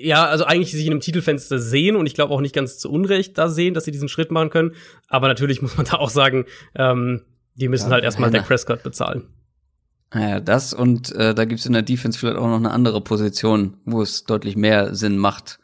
ja, 0.00 0.24
also 0.26 0.44
eigentlich 0.44 0.72
sich 0.72 0.86
in 0.86 0.92
einem 0.92 1.00
Titelfenster 1.00 1.58
sehen 1.58 1.96
und 1.96 2.06
ich 2.06 2.14
glaube 2.14 2.32
auch 2.34 2.40
nicht 2.40 2.54
ganz 2.54 2.78
zu 2.78 2.90
Unrecht 2.90 3.36
da 3.38 3.48
sehen, 3.48 3.74
dass 3.74 3.84
sie 3.84 3.90
diesen 3.92 4.08
Schritt 4.08 4.30
machen 4.30 4.50
können. 4.50 4.72
Aber 5.08 5.28
natürlich 5.28 5.62
muss 5.62 5.76
man 5.76 5.86
da 5.86 5.96
auch 5.96 6.10
sagen, 6.10 6.44
ähm, 6.74 7.22
die 7.54 7.68
müssen 7.68 7.86
Ja, 7.86 7.92
halt 7.94 8.04
erstmal. 8.04 8.30
Dak 8.30 8.46
Prescott 8.46 8.82
bezahlen. 8.82 9.24
Naja, 10.12 10.38
das 10.40 10.72
und 10.72 11.12
äh, 11.12 11.34
da 11.34 11.44
gibt's 11.44 11.66
in 11.66 11.72
der 11.72 11.82
Defense 11.82 12.18
vielleicht 12.18 12.36
auch 12.38 12.46
noch 12.46 12.56
eine 12.56 12.70
andere 12.70 13.00
Position, 13.00 13.78
wo 13.84 14.00
es 14.02 14.24
deutlich 14.24 14.54
mehr 14.56 14.94
Sinn 14.94 15.18
macht, 15.18 15.58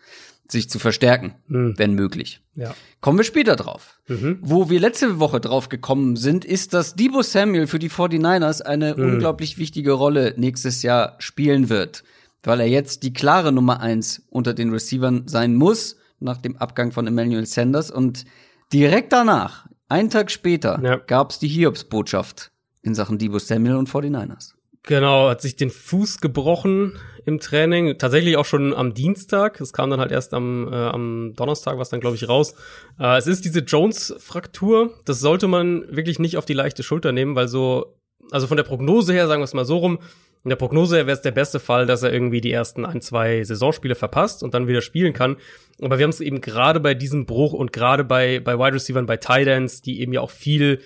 sich 0.48 0.68
zu 0.68 0.80
verstärken, 0.80 1.34
Mhm. 1.46 1.74
wenn 1.76 1.94
möglich. 1.94 2.40
Ja. 2.56 2.74
Kommen 3.00 3.18
wir 3.18 3.24
später 3.24 3.54
drauf. 3.54 4.00
Mhm. 4.08 4.38
Wo 4.42 4.68
wir 4.68 4.80
letzte 4.80 5.20
Woche 5.20 5.40
drauf 5.40 5.68
gekommen 5.68 6.16
sind, 6.16 6.44
ist, 6.44 6.74
dass 6.74 6.96
Debo 6.96 7.22
Samuel 7.22 7.68
für 7.68 7.78
die 7.78 7.88
49ers 7.90 8.60
eine 8.60 8.96
Mhm. 8.96 9.04
unglaublich 9.14 9.58
wichtige 9.58 9.92
Rolle 9.92 10.34
nächstes 10.36 10.82
Jahr 10.82 11.14
spielen 11.20 11.68
wird, 11.68 12.02
weil 12.44 12.60
er 12.60 12.68
jetzt 12.68 13.02
die 13.02 13.12
klare 13.12 13.52
Nummer 13.52 13.80
eins 13.80 14.22
unter 14.30 14.54
den 14.54 14.70
Receivern 14.70 15.26
sein 15.28 15.54
muss, 15.54 15.96
nach 16.20 16.38
dem 16.38 16.56
Abgang 16.56 16.92
von 16.92 17.06
Emmanuel 17.06 17.46
Sanders. 17.46 17.90
Und 17.90 18.24
direkt 18.72 19.12
danach, 19.12 19.66
einen 19.88 20.10
Tag 20.10 20.30
später, 20.30 20.80
Ja. 20.82 20.96
gab's 20.96 21.38
die 21.38 21.48
Hiobsbotschaft 21.48 22.50
in 22.82 22.94
Sachen 22.94 23.18
Debo 23.18 23.38
Samuel 23.38 23.76
und 23.76 23.88
49ers. 23.88 24.52
Genau, 24.84 25.28
hat 25.28 25.42
sich 25.42 25.56
den 25.56 25.68
Fuß 25.68 26.22
gebrochen 26.22 26.94
im 27.26 27.38
Training. 27.38 27.98
Tatsächlich 27.98 28.38
auch 28.38 28.46
schon 28.46 28.72
am 28.72 28.94
Dienstag. 28.94 29.60
Es 29.60 29.74
kam 29.74 29.90
dann 29.90 30.00
halt 30.00 30.10
erst 30.10 30.32
am, 30.32 30.72
äh, 30.72 30.74
am 30.74 31.34
Donnerstag, 31.36 31.76
was 31.76 31.90
dann, 31.90 32.00
glaube 32.00 32.16
ich, 32.16 32.26
raus. 32.30 32.54
Äh, 32.98 33.18
es 33.18 33.26
ist 33.26 33.44
diese 33.44 33.60
Jones-Fraktur. 33.60 34.94
Das 35.04 35.20
sollte 35.20 35.48
man 35.48 35.84
wirklich 35.94 36.18
nicht 36.18 36.36
auf 36.38 36.46
die 36.46 36.54
leichte 36.54 36.82
Schulter 36.82 37.12
nehmen, 37.12 37.34
weil 37.36 37.48
so, 37.48 37.96
also 38.30 38.46
von 38.46 38.56
der 38.56 38.64
Prognose 38.64 39.12
her, 39.12 39.26
sagen 39.28 39.40
wir 39.40 39.44
es 39.44 39.54
mal 39.54 39.64
so 39.66 39.78
rum, 39.78 39.98
in 40.42 40.48
der 40.48 40.56
Prognose 40.56 40.96
wäre 40.96 41.10
es 41.10 41.20
der 41.20 41.32
beste 41.32 41.60
Fall, 41.60 41.84
dass 41.86 42.02
er 42.02 42.12
irgendwie 42.12 42.40
die 42.40 42.52
ersten 42.52 42.86
ein, 42.86 43.02
zwei 43.02 43.44
Saisonspiele 43.44 43.94
verpasst 43.94 44.42
und 44.42 44.54
dann 44.54 44.68
wieder 44.68 44.80
spielen 44.80 45.12
kann. 45.12 45.36
Aber 45.82 45.98
wir 45.98 46.04
haben 46.04 46.10
es 46.10 46.20
eben 46.20 46.40
gerade 46.40 46.80
bei 46.80 46.94
diesem 46.94 47.26
Bruch 47.26 47.52
und 47.52 47.72
gerade 47.72 48.04
bei, 48.04 48.40
bei 48.40 48.58
Wide 48.58 48.74
Receivers, 48.74 49.06
bei 49.06 49.16
Ends, 49.44 49.82
die 49.82 50.00
eben 50.00 50.12
ja 50.12 50.22
auch 50.22 50.30
viel 50.30 50.80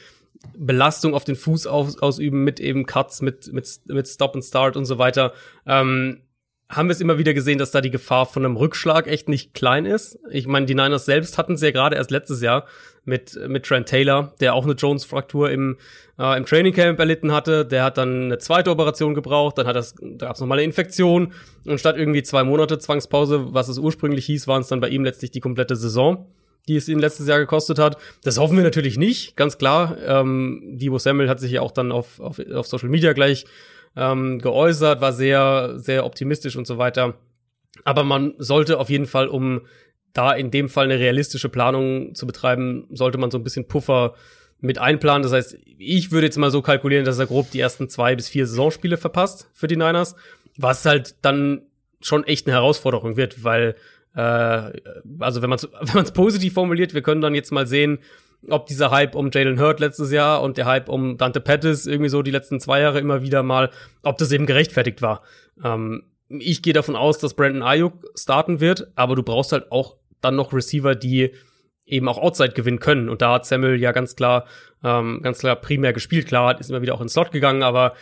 Belastung 0.56 1.14
auf 1.14 1.24
den 1.24 1.36
Fuß 1.36 1.66
aus, 1.68 1.98
ausüben 1.98 2.42
mit 2.42 2.58
eben 2.58 2.84
Cuts, 2.86 3.22
mit, 3.22 3.52
mit, 3.52 3.68
mit 3.86 4.08
Stop 4.08 4.34
and 4.34 4.44
Start 4.44 4.76
und 4.76 4.86
so 4.86 4.98
weiter, 4.98 5.32
ähm, 5.66 6.20
haben 6.68 6.88
wir 6.88 6.92
es 6.92 7.00
immer 7.00 7.18
wieder 7.18 7.34
gesehen, 7.34 7.58
dass 7.58 7.70
da 7.70 7.80
die 7.80 7.90
Gefahr 7.90 8.26
von 8.26 8.44
einem 8.44 8.56
Rückschlag 8.56 9.06
echt 9.06 9.28
nicht 9.28 9.54
klein 9.54 9.86
ist. 9.86 10.18
Ich 10.30 10.46
meine, 10.46 10.66
die 10.66 10.74
Niners 10.74 11.04
selbst 11.04 11.38
hatten 11.38 11.54
es 11.54 11.62
ja 11.62 11.70
gerade 11.70 11.96
erst 11.96 12.10
letztes 12.10 12.40
Jahr 12.40 12.66
mit, 13.04 13.38
mit 13.48 13.64
Trent 13.64 13.88
Taylor, 13.88 14.34
der 14.40 14.54
auch 14.54 14.64
eine 14.64 14.74
Jones-Fraktur 14.74 15.50
im, 15.50 15.76
äh, 16.18 16.36
im 16.36 16.46
Training 16.46 16.72
Camp 16.72 16.98
erlitten 16.98 17.32
hatte. 17.32 17.64
Der 17.64 17.84
hat 17.84 17.98
dann 17.98 18.24
eine 18.24 18.38
zweite 18.38 18.70
Operation 18.70 19.14
gebraucht, 19.14 19.58
dann 19.58 19.66
hat 19.66 19.76
das, 19.76 19.94
da 20.00 20.26
gab 20.26 20.34
es 20.34 20.40
nochmal 20.40 20.58
eine 20.58 20.64
Infektion 20.64 21.32
und 21.66 21.78
statt 21.78 21.96
irgendwie 21.96 22.22
zwei 22.22 22.44
Monate 22.44 22.78
Zwangspause, 22.78 23.54
was 23.54 23.68
es 23.68 23.78
ursprünglich 23.78 24.26
hieß, 24.26 24.46
waren 24.48 24.62
es 24.62 24.68
dann 24.68 24.80
bei 24.80 24.88
ihm 24.88 25.04
letztlich 25.04 25.30
die 25.30 25.40
komplette 25.40 25.76
Saison 25.76 26.26
die 26.68 26.76
es 26.76 26.88
ihn 26.88 26.98
letztes 26.98 27.28
Jahr 27.28 27.38
gekostet 27.38 27.78
hat. 27.78 27.98
Das 28.22 28.38
hoffen 28.38 28.56
wir 28.56 28.64
natürlich 28.64 28.96
nicht, 28.96 29.36
ganz 29.36 29.58
klar. 29.58 29.98
Ähm, 30.06 30.62
Debo 30.78 30.98
Samuel 30.98 31.28
hat 31.28 31.40
sich 31.40 31.52
ja 31.52 31.60
auch 31.60 31.72
dann 31.72 31.92
auf, 31.92 32.20
auf, 32.20 32.38
auf 32.38 32.66
Social 32.66 32.88
Media 32.88 33.12
gleich 33.12 33.44
ähm, 33.96 34.38
geäußert, 34.38 35.00
war 35.00 35.12
sehr, 35.12 35.74
sehr 35.76 36.06
optimistisch 36.06 36.56
und 36.56 36.66
so 36.66 36.78
weiter. 36.78 37.14
Aber 37.84 38.04
man 38.04 38.34
sollte 38.38 38.78
auf 38.78 38.88
jeden 38.88 39.06
Fall, 39.06 39.28
um 39.28 39.62
da 40.14 40.32
in 40.32 40.50
dem 40.50 40.68
Fall 40.68 40.84
eine 40.84 40.98
realistische 40.98 41.48
Planung 41.48 42.14
zu 42.14 42.26
betreiben, 42.26 42.86
sollte 42.90 43.18
man 43.18 43.30
so 43.30 43.38
ein 43.38 43.44
bisschen 43.44 43.68
Puffer 43.68 44.14
mit 44.60 44.78
einplanen. 44.78 45.22
Das 45.22 45.32
heißt, 45.32 45.58
ich 45.78 46.10
würde 46.10 46.26
jetzt 46.26 46.38
mal 46.38 46.50
so 46.50 46.62
kalkulieren, 46.62 47.04
dass 47.04 47.18
er 47.18 47.26
grob 47.26 47.50
die 47.50 47.60
ersten 47.60 47.88
zwei 47.90 48.16
bis 48.16 48.28
vier 48.28 48.46
Saisonspiele 48.46 48.96
verpasst 48.96 49.50
für 49.52 49.66
die 49.66 49.76
Niners, 49.76 50.16
was 50.56 50.86
halt 50.86 51.16
dann 51.22 51.62
schon 52.00 52.24
echt 52.24 52.46
eine 52.46 52.54
Herausforderung 52.54 53.16
wird, 53.16 53.44
weil 53.44 53.74
äh, 54.14 54.72
also 55.18 55.42
wenn 55.42 55.50
man 55.50 55.58
es 55.58 55.68
wenn 55.80 55.94
man's 55.94 56.12
positiv 56.12 56.54
formuliert, 56.54 56.94
wir 56.94 57.02
können 57.02 57.20
dann 57.20 57.34
jetzt 57.34 57.52
mal 57.52 57.66
sehen, 57.66 57.98
ob 58.48 58.66
dieser 58.66 58.90
Hype 58.90 59.14
um 59.14 59.30
Jalen 59.32 59.58
Hurt 59.58 59.80
letztes 59.80 60.12
Jahr 60.12 60.42
und 60.42 60.56
der 60.56 60.66
Hype 60.66 60.88
um 60.88 61.16
Dante 61.16 61.40
Pettis 61.40 61.86
irgendwie 61.86 62.10
so 62.10 62.22
die 62.22 62.30
letzten 62.30 62.60
zwei 62.60 62.80
Jahre 62.80 63.00
immer 63.00 63.22
wieder 63.22 63.42
mal, 63.42 63.70
ob 64.02 64.18
das 64.18 64.32
eben 64.32 64.46
gerechtfertigt 64.46 65.02
war. 65.02 65.22
Ähm, 65.62 66.04
ich 66.28 66.62
gehe 66.62 66.72
davon 66.72 66.96
aus, 66.96 67.18
dass 67.18 67.34
Brandon 67.34 67.62
Ayuk 67.62 68.04
starten 68.14 68.60
wird, 68.60 68.88
aber 68.94 69.14
du 69.14 69.22
brauchst 69.22 69.52
halt 69.52 69.70
auch 69.70 69.96
dann 70.24 70.36
noch 70.36 70.52
Receiver, 70.52 70.94
die 70.94 71.32
eben 71.86 72.08
auch 72.08 72.18
Outside 72.18 72.52
gewinnen 72.52 72.78
können. 72.78 73.08
Und 73.08 73.22
da 73.22 73.34
hat 73.34 73.46
Samuel 73.46 73.80
ja 73.80 73.92
ganz 73.92 74.16
klar, 74.16 74.46
ähm, 74.82 75.20
ganz 75.22 75.38
klar 75.38 75.56
primär 75.56 75.92
gespielt. 75.92 76.26
Klar, 76.26 76.58
ist 76.58 76.70
immer 76.70 76.82
wieder 76.82 76.94
auch 76.94 77.00
ins 77.00 77.12
Slot 77.12 77.30
gegangen, 77.30 77.62
aber 77.62 77.94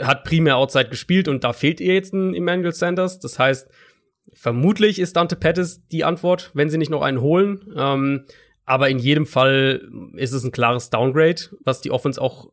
hat 0.00 0.24
primär 0.24 0.56
Outside 0.56 0.88
gespielt 0.88 1.28
und 1.28 1.44
da 1.44 1.52
fehlt 1.52 1.80
ihr 1.80 1.94
jetzt 1.94 2.14
ein 2.14 2.34
Emmanuel 2.34 2.72
Sanders. 2.72 3.20
Das 3.20 3.38
heißt, 3.38 3.70
vermutlich 4.32 4.98
ist 4.98 5.16
Dante 5.16 5.36
Pettis 5.36 5.86
die 5.88 6.04
Antwort, 6.04 6.50
wenn 6.54 6.70
sie 6.70 6.78
nicht 6.78 6.90
noch 6.90 7.02
einen 7.02 7.20
holen. 7.20 7.72
Ähm, 7.76 8.24
aber 8.64 8.88
in 8.88 8.98
jedem 8.98 9.26
Fall 9.26 9.86
ist 10.14 10.32
es 10.32 10.44
ein 10.44 10.52
klares 10.52 10.90
Downgrade, 10.90 11.42
was 11.64 11.82
die 11.82 11.90
Offense 11.90 12.20
auch 12.20 12.50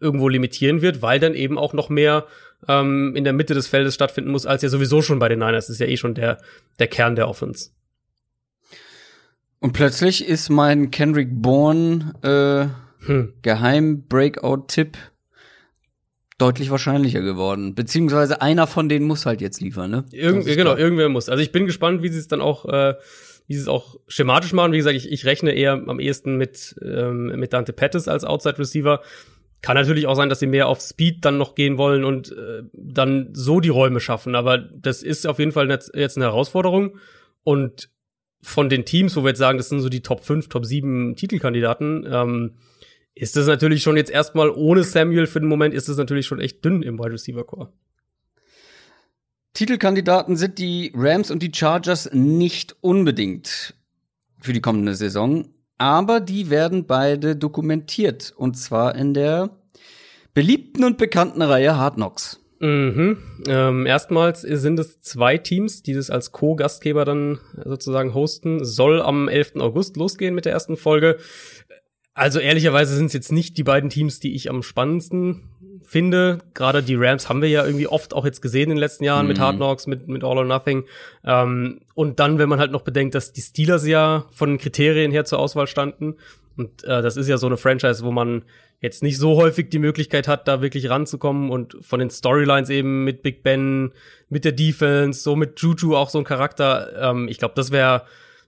irgendwo 0.00 0.28
limitieren 0.28 0.82
wird, 0.82 1.02
weil 1.02 1.18
dann 1.18 1.34
eben 1.34 1.58
auch 1.58 1.72
noch 1.72 1.88
mehr 1.88 2.26
ähm, 2.68 3.16
in 3.16 3.24
der 3.24 3.32
Mitte 3.32 3.54
des 3.54 3.66
Feldes 3.66 3.94
stattfinden 3.94 4.30
muss, 4.30 4.46
als 4.46 4.62
ja 4.62 4.68
sowieso 4.68 5.02
schon 5.02 5.18
bei 5.18 5.28
den 5.28 5.38
Niners. 5.38 5.66
Das 5.66 5.74
ist 5.74 5.80
ja 5.80 5.86
eh 5.86 5.96
schon 5.96 6.14
der, 6.14 6.38
der 6.78 6.86
Kern 6.86 7.16
der 7.16 7.28
Offense. 7.28 7.70
Und 9.60 9.72
plötzlich 9.72 10.26
ist 10.26 10.50
mein 10.50 10.90
Kendrick 10.90 11.28
Bourne 11.32 12.12
äh, 12.22 12.88
Hm. 13.06 13.32
Geheim-Breakout-Tipp 13.42 14.96
deutlich 16.36 16.70
wahrscheinlicher 16.70 17.20
geworden. 17.20 17.74
Beziehungsweise 17.74 18.40
einer 18.42 18.66
von 18.66 18.88
denen 18.88 19.06
muss 19.06 19.26
halt 19.26 19.40
jetzt 19.40 19.60
liefern, 19.60 19.90
ne? 19.90 20.04
Irgend, 20.12 20.46
genau, 20.46 20.74
klar. 20.74 20.78
irgendwer 20.78 21.08
muss. 21.08 21.28
Also 21.28 21.42
ich 21.42 21.52
bin 21.52 21.66
gespannt, 21.66 22.02
wie 22.02 22.08
sie 22.08 22.18
es 22.18 22.28
dann 22.28 22.40
auch, 22.40 22.64
äh, 22.66 22.94
wie 23.46 23.54
sie 23.54 23.62
es 23.62 23.68
auch 23.68 23.96
schematisch 24.06 24.52
machen. 24.52 24.72
Wie 24.72 24.76
gesagt, 24.76 24.96
ich, 24.96 25.10
ich 25.10 25.24
rechne 25.24 25.52
eher 25.52 25.72
am 25.72 26.00
ehesten 26.00 26.36
mit, 26.36 26.76
ähm, 26.82 27.26
mit 27.38 27.52
Dante 27.52 27.72
Pettis 27.72 28.08
als 28.08 28.24
Outside 28.24 28.58
Receiver. 28.58 29.00
Kann 29.62 29.74
natürlich 29.74 30.06
auch 30.06 30.14
sein, 30.14 30.28
dass 30.28 30.38
sie 30.38 30.46
mehr 30.46 30.68
auf 30.68 30.80
Speed 30.80 31.24
dann 31.24 31.38
noch 31.38 31.56
gehen 31.56 31.78
wollen 31.78 32.04
und 32.04 32.30
äh, 32.30 32.62
dann 32.72 33.30
so 33.32 33.58
die 33.58 33.70
Räume 33.70 33.98
schaffen. 33.98 34.36
Aber 34.36 34.58
das 34.58 35.02
ist 35.02 35.26
auf 35.26 35.40
jeden 35.40 35.50
Fall 35.50 35.68
jetzt 35.68 35.92
jetzt 35.94 36.16
eine 36.16 36.26
Herausforderung. 36.26 36.98
Und 37.42 37.90
von 38.48 38.70
den 38.70 38.84
Teams, 38.84 39.14
wo 39.14 39.22
wir 39.22 39.28
jetzt 39.28 39.38
sagen, 39.38 39.58
das 39.58 39.68
sind 39.68 39.80
so 39.80 39.88
die 39.88 40.00
Top 40.00 40.24
5, 40.24 40.48
Top 40.48 40.64
7 40.64 41.16
Titelkandidaten, 41.16 42.06
ähm, 42.10 42.54
ist 43.14 43.36
das 43.36 43.46
natürlich 43.46 43.82
schon 43.82 43.96
jetzt 43.96 44.10
erstmal 44.10 44.50
ohne 44.50 44.84
Samuel 44.84 45.26
für 45.26 45.40
den 45.40 45.48
Moment, 45.48 45.74
ist 45.74 45.88
es 45.88 45.98
natürlich 45.98 46.26
schon 46.26 46.40
echt 46.40 46.64
dünn 46.64 46.82
im 46.82 46.98
Wide 46.98 47.12
Receiver 47.12 47.44
Core. 47.44 47.72
Titelkandidaten 49.52 50.36
sind 50.36 50.58
die 50.58 50.92
Rams 50.94 51.30
und 51.30 51.42
die 51.42 51.52
Chargers 51.54 52.10
nicht 52.12 52.76
unbedingt 52.80 53.74
für 54.40 54.52
die 54.52 54.60
kommende 54.60 54.94
Saison, 54.94 55.48
aber 55.76 56.20
die 56.20 56.48
werden 56.48 56.86
beide 56.86 57.36
dokumentiert 57.36 58.32
und 58.36 58.56
zwar 58.56 58.94
in 58.94 59.14
der 59.14 59.50
beliebten 60.32 60.84
und 60.84 60.96
bekannten 60.96 61.42
Reihe 61.42 61.76
Hard 61.76 61.96
Knocks. 61.96 62.40
Mhm. 62.60 63.18
Ähm, 63.46 63.86
erstmals 63.86 64.42
sind 64.42 64.78
es 64.80 65.00
zwei 65.00 65.38
Teams, 65.38 65.82
die 65.82 65.94
das 65.94 66.10
als 66.10 66.32
Co-Gastgeber 66.32 67.04
dann 67.04 67.38
sozusagen 67.64 68.14
hosten. 68.14 68.64
Soll 68.64 69.00
am 69.00 69.28
11. 69.28 69.56
August 69.56 69.96
losgehen 69.96 70.34
mit 70.34 70.44
der 70.44 70.52
ersten 70.52 70.76
Folge. 70.76 71.18
Also 72.14 72.40
ehrlicherweise 72.40 72.96
sind 72.96 73.06
es 73.06 73.12
jetzt 73.12 73.30
nicht 73.30 73.56
die 73.58 73.62
beiden 73.62 73.90
Teams, 73.90 74.18
die 74.18 74.34
ich 74.34 74.50
am 74.50 74.64
spannendsten 74.64 75.44
finde. 75.84 76.38
Gerade 76.52 76.82
die 76.82 76.96
Rams 76.96 77.28
haben 77.28 77.40
wir 77.42 77.48
ja 77.48 77.64
irgendwie 77.64 77.86
oft 77.86 78.12
auch 78.12 78.24
jetzt 78.24 78.42
gesehen 78.42 78.64
in 78.64 78.70
den 78.70 78.78
letzten 78.78 79.04
Jahren 79.04 79.28
mit 79.28 79.38
Mhm. 79.38 79.42
Hard 79.42 79.56
Knocks, 79.56 79.86
mit, 79.86 80.08
mit 80.08 80.24
All 80.24 80.36
or 80.38 80.44
Nothing. 80.44 80.84
Ähm, 81.24 81.80
und 81.94 82.18
dann, 82.18 82.38
wenn 82.38 82.48
man 82.48 82.58
halt 82.58 82.72
noch 82.72 82.82
bedenkt, 82.82 83.14
dass 83.14 83.32
die 83.32 83.40
Steelers 83.40 83.86
ja 83.86 84.26
von 84.32 84.50
den 84.50 84.58
Kriterien 84.58 85.12
her 85.12 85.24
zur 85.24 85.38
Auswahl 85.38 85.68
standen. 85.68 86.16
Und 86.56 86.82
äh, 86.82 87.02
das 87.02 87.16
ist 87.16 87.28
ja 87.28 87.38
so 87.38 87.46
eine 87.46 87.56
Franchise, 87.56 88.04
wo 88.04 88.10
man 88.10 88.42
jetzt 88.80 89.02
nicht 89.02 89.18
so 89.18 89.36
häufig 89.36 89.70
die 89.70 89.78
Möglichkeit 89.78 90.28
hat, 90.28 90.46
da 90.46 90.62
wirklich 90.62 90.88
ranzukommen 90.88 91.50
und 91.50 91.76
von 91.80 91.98
den 91.98 92.10
Storylines 92.10 92.70
eben 92.70 93.04
mit 93.04 93.22
Big 93.22 93.42
Ben, 93.42 93.92
mit 94.28 94.44
der 94.44 94.52
Defense, 94.52 95.20
so 95.20 95.34
mit 95.34 95.60
Juju 95.60 95.96
auch 95.96 96.10
so 96.10 96.18
ein 96.18 96.24
Charakter. 96.24 96.92
Ähm, 97.00 97.28
ich 97.28 97.38
glaube, 97.38 97.54
das 97.56 97.72
wäre 97.72 98.04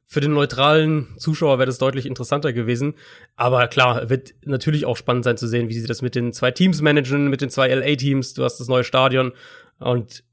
für 0.07 0.21
den 0.21 0.33
neutralen 0.33 1.07
Zuschauer 1.19 1.59
wäre 1.59 1.67
das 1.67 1.79
deutlich 1.79 2.05
interessanter 2.05 2.53
gewesen. 2.53 2.95
Aber 3.37 3.69
klar, 3.69 4.11
wird 4.11 4.35
natürlich 4.45 4.85
auch 4.85 4.97
spannend 4.97 5.23
sein 5.23 5.37
zu 5.37 5.47
sehen, 5.47 5.69
wie 5.69 5.79
sie 5.79 5.87
das 5.87 6.03
mit 6.03 6.17
den 6.17 6.33
zwei 6.33 6.51
Teams 6.51 6.83
managen, 6.83 7.29
mit 7.29 7.41
den 7.41 7.49
zwei 7.49 7.73
LA-Teams. 7.73 8.35
Du 8.35 8.43
hast 8.43 8.59
das 8.59 8.67
neue 8.67 8.83
Stadion 8.83 9.33
und 9.79 10.25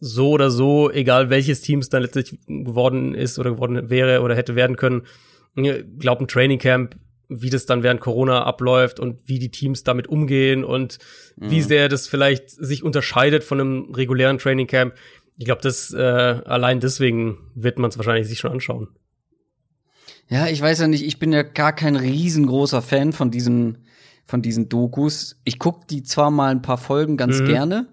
so 0.00 0.30
oder 0.30 0.50
so, 0.50 0.90
egal 0.90 1.28
welches 1.28 1.60
Teams 1.60 1.90
dann 1.90 2.02
letztlich 2.02 2.38
geworden 2.46 3.14
ist 3.14 3.38
oder 3.38 3.50
geworden 3.50 3.90
wäre 3.90 4.22
oder 4.22 4.34
hätte 4.34 4.54
werden 4.54 4.76
können, 4.76 5.02
ich 5.54 5.84
glaube 5.98 6.24
ein 6.24 6.28
Training 6.28 6.58
Camp, 6.58 6.96
wie 7.28 7.50
das 7.50 7.66
dann 7.66 7.82
während 7.82 8.00
Corona 8.00 8.44
abläuft 8.44 9.00
und 9.00 9.20
wie 9.26 9.38
die 9.38 9.50
Teams 9.50 9.82
damit 9.82 10.06
umgehen 10.06 10.64
und 10.64 10.98
wie 11.36 11.62
sehr 11.62 11.88
das 11.88 12.06
vielleicht 12.06 12.50
sich 12.50 12.82
unterscheidet 12.82 13.44
von 13.44 13.60
einem 13.60 13.92
regulären 13.92 14.38
Training 14.38 14.66
Camp. 14.66 14.94
Ich 15.36 15.44
glaube, 15.44 15.60
das 15.62 15.92
äh, 15.92 16.00
allein 16.00 16.80
deswegen 16.80 17.38
wird 17.54 17.78
man 17.78 17.90
es 17.90 17.98
wahrscheinlich 17.98 18.28
sich 18.28 18.38
schon 18.38 18.52
anschauen. 18.52 18.88
Ja, 20.28 20.48
ich 20.48 20.60
weiß 20.60 20.80
ja 20.80 20.88
nicht, 20.88 21.04
ich 21.04 21.18
bin 21.18 21.32
ja 21.32 21.42
gar 21.42 21.72
kein 21.72 21.94
riesengroßer 21.96 22.82
Fan 22.82 23.12
von 23.12 23.30
diesen, 23.30 23.86
von 24.24 24.42
diesen 24.42 24.68
Dokus. 24.68 25.40
Ich 25.44 25.58
guck 25.58 25.86
die 25.88 26.02
zwar 26.02 26.30
mal 26.30 26.50
ein 26.50 26.62
paar 26.62 26.78
Folgen 26.78 27.16
ganz 27.16 27.40
Mhm. 27.40 27.44
gerne, 27.44 27.86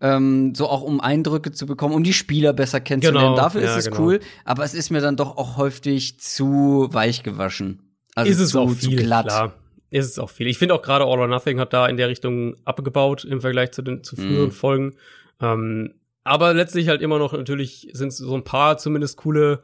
ähm, 0.00 0.54
so 0.54 0.68
auch 0.68 0.82
um 0.82 1.00
Eindrücke 1.00 1.52
zu 1.52 1.66
bekommen, 1.66 1.94
um 1.94 2.02
die 2.04 2.12
Spieler 2.14 2.52
besser 2.52 2.80
kennenzulernen. 2.80 3.34
Genau, 3.34 3.36
Dafür 3.36 3.62
ja, 3.62 3.70
ist 3.72 3.86
es 3.86 3.90
genau. 3.90 4.04
cool, 4.04 4.20
aber 4.44 4.64
es 4.64 4.74
ist 4.74 4.90
mir 4.90 5.00
dann 5.00 5.16
doch 5.16 5.36
auch 5.36 5.56
häufig 5.56 6.18
zu 6.20 6.88
weich 6.92 7.22
gewaschen. 7.22 7.82
Also 8.16 8.30
ist 8.32 8.40
es 8.40 8.50
zu, 8.50 8.60
auch 8.60 8.70
viel, 8.70 8.96
glatt. 8.96 9.26
klar. 9.26 9.52
Ist 9.90 10.06
es 10.06 10.18
auch 10.18 10.30
viel. 10.30 10.48
Ich 10.48 10.58
finde 10.58 10.74
auch 10.74 10.82
gerade 10.82 11.04
All 11.04 11.20
or 11.20 11.28
Nothing 11.28 11.60
hat 11.60 11.72
da 11.72 11.86
in 11.86 11.96
der 11.96 12.08
Richtung 12.08 12.56
abgebaut 12.64 13.24
im 13.24 13.40
Vergleich 13.40 13.70
zu 13.70 13.82
den 13.82 14.02
zu 14.02 14.16
früheren 14.16 14.46
Mhm. 14.46 14.52
Folgen. 14.52 14.94
Ähm, 15.40 15.94
aber 16.24 16.52
letztlich 16.54 16.88
halt 16.88 17.02
immer 17.02 17.18
noch 17.20 17.32
natürlich 17.34 17.88
sind 17.92 18.12
so 18.12 18.34
ein 18.34 18.42
paar 18.42 18.78
zumindest 18.78 19.16
coole 19.18 19.62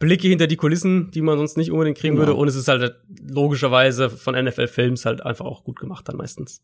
Blicke 0.00 0.26
hinter 0.26 0.48
die 0.48 0.56
Kulissen, 0.56 1.10
die 1.12 1.20
man 1.20 1.38
sonst 1.38 1.56
nicht 1.56 1.70
unbedingt 1.70 1.98
kriegen 1.98 2.16
Genau. 2.16 2.26
würde. 2.26 2.34
Und 2.40 2.48
es 2.48 2.56
ist 2.56 2.66
halt 2.68 2.96
logischerweise 3.28 4.10
von 4.10 4.34
NFL-Films 4.34 5.04
halt 5.04 5.24
einfach 5.24 5.44
auch 5.44 5.62
gut 5.62 5.78
gemacht 5.78 6.08
dann 6.08 6.16
meistens. 6.16 6.62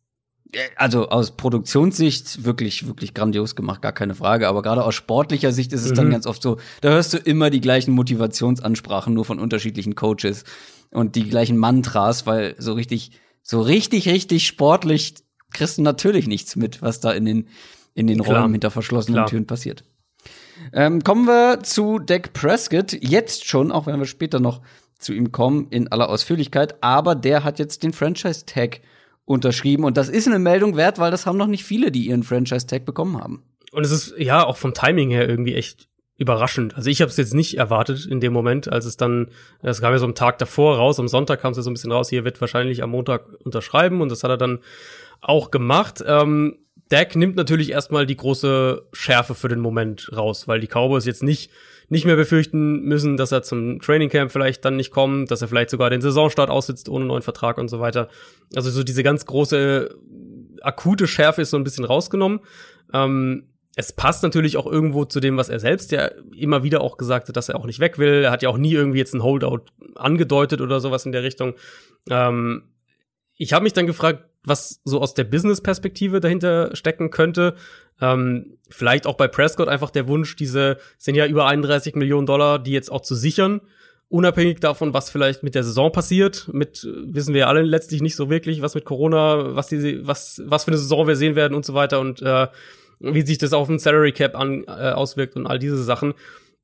Also 0.77 1.09
aus 1.09 1.37
Produktionssicht 1.37 2.45
wirklich, 2.45 2.87
wirklich 2.87 3.15
grandios 3.15 3.57
gemacht, 3.57 3.83
gar 3.83 3.93
keine 3.93 4.15
Frage. 4.15 4.49
Aber 4.49 4.63
gerade 4.63 4.85
aus 4.85 4.95
sportlicher 4.95 5.53
Sicht 5.53 5.73
ist 5.73 5.85
es 5.85 5.93
dann 5.93 6.07
Mhm. 6.07 6.13
ganz 6.13 6.27
oft 6.27 6.41
so, 6.41 6.57
da 6.81 6.91
hörst 6.91 7.13
du 7.15 7.19
immer 7.19 7.51
die 7.51 7.61
gleichen 7.61 7.93
Motivationsansprachen, 7.93 9.13
nur 9.13 9.25
von 9.25 9.39
unterschiedlichen 9.39 9.95
Coaches 9.97 10.45
und 10.91 11.17
die 11.17 11.29
gleichen 11.29 11.57
Mantras, 11.57 12.27
weil 12.27 12.55
so 12.59 12.73
richtig, 12.73 13.13
so 13.43 13.61
richtig, 13.61 14.09
richtig 14.09 14.47
sportlich 14.47 15.15
kriegst 15.53 15.79
du 15.79 15.83
natürlich 15.83 16.27
nichts 16.27 16.57
mit, 16.57 16.83
was 16.83 17.01
da 17.01 17.13
in 17.13 17.25
den, 17.25 17.49
in 17.95 18.07
den 18.07 18.23
Klar. 18.23 18.43
Räumen 18.43 18.55
hinter 18.55 18.71
verschlossenen 18.71 19.17
Klar. 19.17 19.29
Türen 19.29 19.47
passiert. 19.47 19.85
Ähm, 20.73 21.03
kommen 21.03 21.27
wir 21.27 21.63
zu 21.63 21.99
Dak 21.99 22.33
Prescott. 22.33 22.93
Jetzt 22.93 23.47
schon, 23.47 23.71
auch 23.71 23.87
wenn 23.87 23.99
wir 23.99 24.07
später 24.07 24.41
noch 24.41 24.63
zu 24.99 25.13
ihm 25.13 25.33
kommen, 25.33 25.69
in 25.71 25.89
aller 25.89 26.09
Ausführlichkeit. 26.09 26.83
Aber 26.83 27.15
der 27.15 27.45
hat 27.45 27.59
jetzt 27.59 27.83
den 27.83 27.93
Franchise-Tag 27.93 28.81
unterschrieben. 29.25 29.85
Und 29.85 29.97
das 29.97 30.09
ist 30.09 30.27
eine 30.27 30.39
Meldung 30.39 30.77
wert, 30.77 30.99
weil 30.99 31.11
das 31.11 31.27
haben 31.27 31.37
noch 31.37 31.47
nicht 31.47 31.65
viele, 31.65 31.91
die 31.91 32.07
ihren 32.07 32.23
Franchise-Tag 32.23 32.85
bekommen 32.85 33.19
haben. 33.19 33.43
Und 33.73 33.85
es 33.85 33.91
ist 33.91 34.15
ja 34.19 34.45
auch 34.45 34.57
vom 34.57 34.73
Timing 34.73 35.11
her 35.11 35.29
irgendwie 35.29 35.55
echt 35.55 35.89
überraschend. 36.17 36.77
Also 36.77 36.89
ich 36.89 37.03
habe 37.03 37.11
es 37.11 37.17
jetzt 37.17 37.35
nicht 37.35 37.59
erwartet 37.59 38.07
in 38.07 38.21
dem 38.21 38.33
Moment, 38.33 38.73
als 38.73 38.87
es 38.87 38.97
dann, 38.97 39.29
es 39.63 39.81
kam 39.81 39.93
ja 39.93 39.99
so 39.99 40.07
am 40.07 40.15
Tag 40.15 40.39
davor 40.39 40.77
raus, 40.77 40.99
am 40.99 41.09
Sonntag 41.09 41.41
kam 41.41 41.51
es 41.51 41.59
ja 41.59 41.63
so 41.63 41.71
ein 41.71 41.75
bisschen 41.75 41.93
raus, 41.93 42.09
hier 42.09 42.25
wird 42.25 42.41
wahrscheinlich 42.41 42.83
am 42.83 42.91
Montag 42.91 43.29
unterschreiben 43.45 44.01
und 44.01 44.11
das 44.11 44.25
hat 44.25 44.31
er 44.31 44.39
dann 44.39 44.61
auch 45.21 45.51
gemacht. 45.51 46.03
Ähm, 46.07 46.59
Dak 46.89 47.17
nimmt 47.17 47.37
natürlich 47.37 47.71
erstmal 47.71 48.07
die 48.07 48.17
große 48.17 48.87
Schärfe 48.93 49.35
für 49.35 49.49
den 49.49 49.61
Moment 49.61 50.11
raus, 50.17 50.49
weil 50.49 50.61
die 50.61 50.69
Cowboys 50.69 51.05
jetzt 51.05 51.23
nicht 51.23 51.51
nicht 51.89 52.05
mehr 52.05 52.17
befürchten 52.17 52.83
müssen, 52.83 53.17
dass 53.17 53.33
er 53.33 53.43
zum 53.43 53.81
Training 53.81 54.09
Camp 54.09 54.33
vielleicht 54.33 54.65
dann 54.65 54.77
nicht 54.77 54.91
kommt, 54.91 55.31
dass 55.31 55.43
er 55.43 55.49
vielleicht 55.49 55.71
sogar 55.71 55.91
den 55.91 56.01
Saisonstart 56.01 56.51
aussitzt 56.51 56.89
ohne 56.89 57.05
neuen 57.05 57.23
Vertrag 57.23 57.59
und 57.59 57.69
so 57.69 57.79
weiter. 57.81 58.09
Also 58.55 58.71
so 58.71 58.83
diese 58.83 59.03
ganz 59.03 59.25
große 59.25 59.95
akute 60.63 61.07
Schärfe 61.07 61.43
ist 61.43 61.51
so 61.51 61.57
ein 61.57 61.65
bisschen 61.65 61.85
rausgenommen. 61.85 62.41
Ähm, 62.93 63.45
es 63.79 63.93
passt 63.93 64.23
natürlich 64.23 64.57
auch 64.57 64.67
irgendwo 64.67 65.05
zu 65.05 65.21
dem, 65.21 65.37
was 65.37 65.51
er 65.51 65.61
selbst 65.61 65.93
ja 65.93 66.11
immer 66.35 66.63
wieder 66.63 66.81
auch 66.81 66.97
gesagt 66.97 67.29
hat, 67.29 67.37
dass 67.37 67.51
er 67.51 67.57
auch 67.57 67.67
nicht 67.67 67.79
weg 67.79 67.99
will. 67.99 68.25
Er 68.25 68.31
hat 68.31 68.43
ja 68.43 68.49
auch 68.49 68.57
nie 68.57 68.73
irgendwie 68.73 68.99
jetzt 68.99 69.15
ein 69.15 69.23
Holdout 69.23 69.67
angedeutet 69.95 70.63
oder 70.63 70.81
sowas 70.81 71.05
in 71.05 71.13
der 71.13 71.23
Richtung. 71.23 71.55
Ähm, 72.09 72.63
ich 73.37 73.53
habe 73.53 73.65
mich 73.65 73.75
dann 73.75 73.87
gefragt, 73.87 74.25
was 74.45 74.81
so 74.85 75.03
aus 75.03 75.13
der 75.13 75.25
Business-Perspektive 75.25 76.21
dahinter 76.21 76.75
stecken 76.75 77.11
könnte. 77.11 77.55
Ähm, 78.01 78.57
vielleicht 78.71 79.07
auch 79.07 79.19
bei 79.19 79.29
Prescott 79.29 79.69
einfach 79.69 79.91
der 79.91 80.09
Wunsch, 80.09 80.37
diese 80.37 80.79
sind 80.97 81.15
ja 81.15 81.27
über 81.27 81.47
31 81.47 81.97
Millionen 81.97 82.27
Dollar, 82.27 82.59
die 82.59 82.73
jetzt 82.73 82.91
auch 82.91 83.03
zu 83.03 83.15
sichern, 83.15 83.61
unabhängig 84.09 84.61
davon, 84.61 84.95
was 84.95 85.11
vielleicht 85.11 85.43
mit 85.43 85.55
der 85.55 85.65
Saison 85.65 85.93
passiert. 85.93 86.49
Mit 86.51 86.89
wissen 87.05 87.35
wir 87.35 87.49
alle 87.49 87.61
letztlich 87.61 88.01
nicht 88.01 88.17
so 88.17 88.31
wirklich, 88.31 88.63
was 88.63 88.75
mit 88.75 88.87
Corona, 88.87 89.55
was 89.55 89.69
die, 89.69 90.07
was 90.07 90.41
was 90.47 90.65
für 90.65 90.71
eine 90.71 90.79
Saison 90.79 91.07
wir 91.07 91.17
sehen 91.17 91.35
werden 91.35 91.55
und 91.55 91.67
so 91.67 91.75
weiter 91.75 92.01
und 92.01 92.23
äh, 92.23 92.47
wie 93.01 93.23
sich 93.23 93.39
das 93.39 93.53
auf 93.53 93.69
den 93.69 93.79
Salary 93.79 94.13
Cap 94.13 94.37
an, 94.39 94.65
äh, 94.67 94.71
auswirkt 94.71 95.37
und 95.37 95.47
all 95.47 95.59
diese 95.59 95.83
Sachen. 95.83 96.15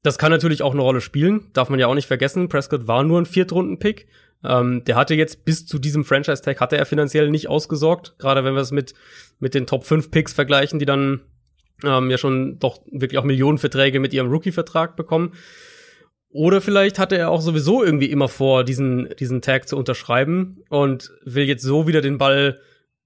Das 0.02 0.18
kann 0.18 0.32
natürlich 0.32 0.62
auch 0.62 0.72
eine 0.72 0.82
Rolle 0.82 1.00
spielen, 1.00 1.48
darf 1.52 1.68
man 1.68 1.78
ja 1.78 1.86
auch 1.86 1.94
nicht 1.94 2.06
vergessen. 2.08 2.48
Prescott 2.48 2.86
war 2.88 3.04
nur 3.04 3.20
ein 3.20 3.26
Viertrunden-Pick. 3.26 4.06
Ähm, 4.44 4.82
der 4.84 4.96
hatte 4.96 5.14
jetzt 5.14 5.44
bis 5.44 5.66
zu 5.66 5.78
diesem 5.78 6.04
Franchise-Tag 6.04 6.60
hatte 6.60 6.76
er 6.76 6.86
finanziell 6.86 7.30
nicht 7.30 7.48
ausgesorgt, 7.48 8.16
gerade 8.18 8.42
wenn 8.44 8.54
wir 8.54 8.60
es 8.60 8.72
mit, 8.72 8.94
mit 9.38 9.54
den 9.54 9.66
Top 9.66 9.84
5 9.84 10.10
Picks 10.10 10.32
vergleichen, 10.32 10.80
die 10.80 10.84
dann 10.84 11.20
ähm, 11.84 12.10
ja 12.10 12.18
schon 12.18 12.58
doch 12.58 12.80
wirklich 12.90 13.18
auch 13.18 13.24
Millionenverträge 13.24 14.00
mit 14.00 14.12
ihrem 14.12 14.30
Rookie-Vertrag 14.30 14.96
bekommen. 14.96 15.34
Oder 16.30 16.60
vielleicht 16.60 16.98
hatte 16.98 17.16
er 17.18 17.30
auch 17.30 17.42
sowieso 17.42 17.84
irgendwie 17.84 18.10
immer 18.10 18.28
vor, 18.28 18.64
diesen, 18.64 19.08
diesen 19.20 19.42
Tag 19.42 19.68
zu 19.68 19.76
unterschreiben 19.76 20.64
und 20.70 21.12
will 21.24 21.44
jetzt 21.44 21.62
so 21.62 21.86
wieder 21.86 22.00
den 22.00 22.18
Ball 22.18 22.58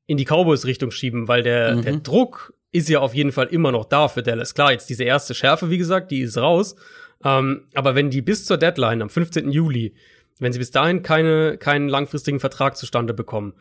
in 0.06 0.16
die 0.16 0.25
Cowboys-Richtung 0.25 0.90
schieben, 0.92 1.26
weil 1.28 1.42
der, 1.42 1.76
Mhm. 1.76 1.83
der 1.83 1.97
Druck 1.97 2.54
ist 2.76 2.88
ja 2.88 3.00
auf 3.00 3.14
jeden 3.14 3.33
Fall 3.33 3.47
immer 3.47 3.73
noch 3.73 3.85
da 3.85 4.09
für 4.09 4.23
Dallas. 4.23 4.54
Klar, 4.54 4.73
jetzt 4.73 4.88
diese 4.90 5.04
erste 5.04 5.35
Schärfe, 5.35 5.71
wie 5.71 5.78
gesagt, 5.78 6.11
die 6.11 6.21
ist 6.21 6.38
raus. 6.38 6.76
Ähm, 7.25 7.66
aber 7.74 7.94
wenn 7.94 8.11
die 8.11 8.22
bis 8.22 8.44
zur 8.44 8.59
Deadline 8.59 9.03
am 9.03 9.11
15. 9.11 9.51
Juli, 9.51 9.94
wenn 10.38 10.53
sie 10.53 10.59
bis 10.59 10.70
dahin 10.70 11.03
keine, 11.03 11.57
keinen 11.59 11.88
langfristigen 11.88 12.40
Vertrag 12.40 12.77
zustande 12.77 13.14
bekommen, 13.14 13.55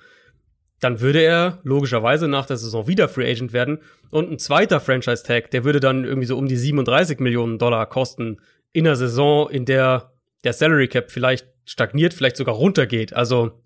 dann 0.81 0.99
würde 0.99 1.21
er 1.21 1.59
logischerweise 1.63 2.27
nach 2.27 2.45
der 2.45 2.57
Saison 2.57 2.87
wieder 2.87 3.07
Free 3.07 3.31
Agent 3.31 3.53
werden 3.53 3.79
und 4.11 4.29
ein 4.29 4.39
zweiter 4.39 4.81
Franchise-Tag, 4.81 5.49
der 5.51 5.63
würde 5.63 5.79
dann 5.79 6.03
irgendwie 6.03 6.27
so 6.27 6.37
um 6.37 6.47
die 6.47 6.57
37 6.57 7.19
Millionen 7.19 7.57
Dollar 7.57 7.85
kosten 7.85 8.41
in 8.73 8.83
der 8.83 8.97
Saison, 8.97 9.49
in 9.49 9.63
der 9.63 10.11
der 10.45 10.53
Salary 10.53 10.87
Cap 10.87 11.11
vielleicht 11.11 11.47
stagniert, 11.65 12.13
vielleicht 12.13 12.37
sogar 12.37 12.55
runtergeht. 12.55 13.13
Also 13.13 13.63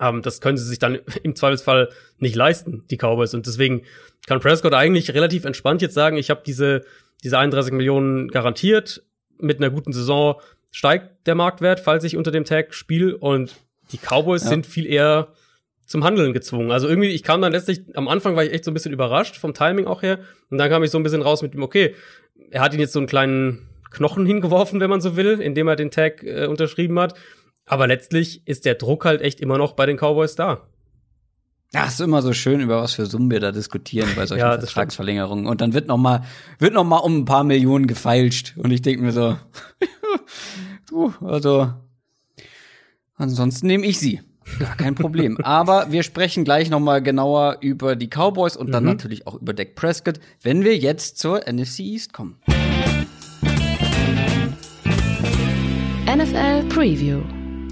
ähm, 0.00 0.22
das 0.22 0.40
können 0.40 0.56
sie 0.58 0.64
sich 0.64 0.78
dann 0.78 0.98
im 1.22 1.34
Zweifelsfall 1.34 1.88
nicht 2.18 2.34
leisten, 2.36 2.84
die 2.90 2.96
Cowboys. 2.96 3.34
Und 3.34 3.46
deswegen 3.46 3.82
kann 4.26 4.40
Prescott 4.40 4.74
eigentlich 4.74 5.14
relativ 5.14 5.44
entspannt 5.44 5.82
jetzt 5.82 5.94
sagen, 5.94 6.16
ich 6.16 6.30
habe 6.30 6.42
diese, 6.46 6.84
diese 7.24 7.38
31 7.38 7.72
Millionen 7.72 8.28
garantiert. 8.28 9.02
Mit 9.40 9.58
einer 9.58 9.70
guten 9.70 9.92
Saison 9.92 10.40
steigt 10.70 11.26
der 11.26 11.34
Marktwert, 11.34 11.80
falls 11.80 12.04
ich 12.04 12.16
unter 12.16 12.30
dem 12.30 12.44
Tag 12.44 12.74
spiele. 12.74 13.16
Und 13.16 13.54
die 13.92 13.98
Cowboys 13.98 14.42
Ja. 14.44 14.48
sind 14.50 14.66
viel 14.66 14.86
eher 14.86 15.28
zum 15.86 16.04
Handeln 16.04 16.34
gezwungen. 16.34 16.70
Also 16.70 16.86
irgendwie, 16.86 17.08
ich 17.08 17.22
kam 17.22 17.40
dann 17.40 17.52
letztlich, 17.52 17.80
am 17.94 18.08
Anfang 18.08 18.36
war 18.36 18.44
ich 18.44 18.52
echt 18.52 18.64
so 18.64 18.70
ein 18.70 18.74
bisschen 18.74 18.92
überrascht, 18.92 19.36
vom 19.36 19.54
Timing 19.54 19.86
auch 19.86 20.02
her. 20.02 20.18
Und 20.50 20.58
dann 20.58 20.68
kam 20.68 20.82
ich 20.82 20.90
so 20.90 20.98
ein 20.98 21.02
bisschen 21.02 21.22
raus 21.22 21.40
mit 21.40 21.54
dem, 21.54 21.62
okay, 21.62 21.94
er 22.50 22.60
hat 22.60 22.74
ihn 22.74 22.80
jetzt 22.80 22.92
so 22.92 22.98
einen 22.98 23.08
kleinen 23.08 23.66
Knochen 23.90 24.26
hingeworfen, 24.26 24.80
wenn 24.80 24.90
man 24.90 25.00
so 25.00 25.16
will, 25.16 25.40
indem 25.40 25.66
er 25.66 25.76
den 25.76 25.90
Tag 25.90 26.22
äh, 26.22 26.44
unterschrieben 26.46 26.98
hat. 26.98 27.14
Aber 27.68 27.86
letztlich 27.86 28.46
ist 28.46 28.64
der 28.64 28.74
Druck 28.74 29.04
halt 29.04 29.20
echt 29.20 29.40
immer 29.40 29.58
noch 29.58 29.72
bei 29.72 29.86
den 29.86 29.96
Cowboys 29.96 30.34
da. 30.34 30.62
Ja, 31.74 31.84
ist 31.84 32.00
immer 32.00 32.22
so 32.22 32.32
schön, 32.32 32.60
über 32.60 32.80
was 32.82 32.94
für 32.94 33.04
Summen 33.04 33.30
wir 33.30 33.40
da 33.40 33.52
diskutieren 33.52 34.08
bei 34.16 34.24
solchen 34.24 34.40
Ja, 34.40 34.58
Vertragsverlängerungen. 34.58 35.46
Und 35.46 35.60
dann 35.60 35.74
wird 35.74 35.86
noch 35.86 35.98
mal, 35.98 36.22
wird 36.58 36.72
noch 36.72 36.84
mal 36.84 36.96
um 36.96 37.18
ein 37.18 37.24
paar 37.26 37.44
Millionen 37.44 37.86
gefeilscht. 37.86 38.54
Und 38.56 38.70
ich 38.70 38.80
denke 38.80 39.02
mir 39.02 39.12
so, 39.12 39.36
du, 40.88 41.12
also, 41.20 41.70
ansonsten 43.16 43.66
nehme 43.66 43.84
ich 43.86 43.98
sie. 43.98 44.22
Gar 44.58 44.76
kein 44.78 44.94
Problem. 44.94 45.36
Aber 45.42 45.92
wir 45.92 46.02
sprechen 46.04 46.44
gleich 46.44 46.70
noch 46.70 46.80
mal 46.80 47.02
genauer 47.02 47.58
über 47.60 47.96
die 47.96 48.08
Cowboys 48.08 48.56
und 48.56 48.70
dann 48.70 48.84
Mhm. 48.84 48.88
natürlich 48.88 49.26
auch 49.26 49.34
über 49.34 49.52
Dak 49.52 49.74
Prescott, 49.74 50.20
wenn 50.42 50.64
wir 50.64 50.74
jetzt 50.78 51.18
zur 51.18 51.46
NFC 51.46 51.80
East 51.80 52.14
kommen. 52.14 52.38
NFL 56.06 56.64
Preview. 56.70 57.20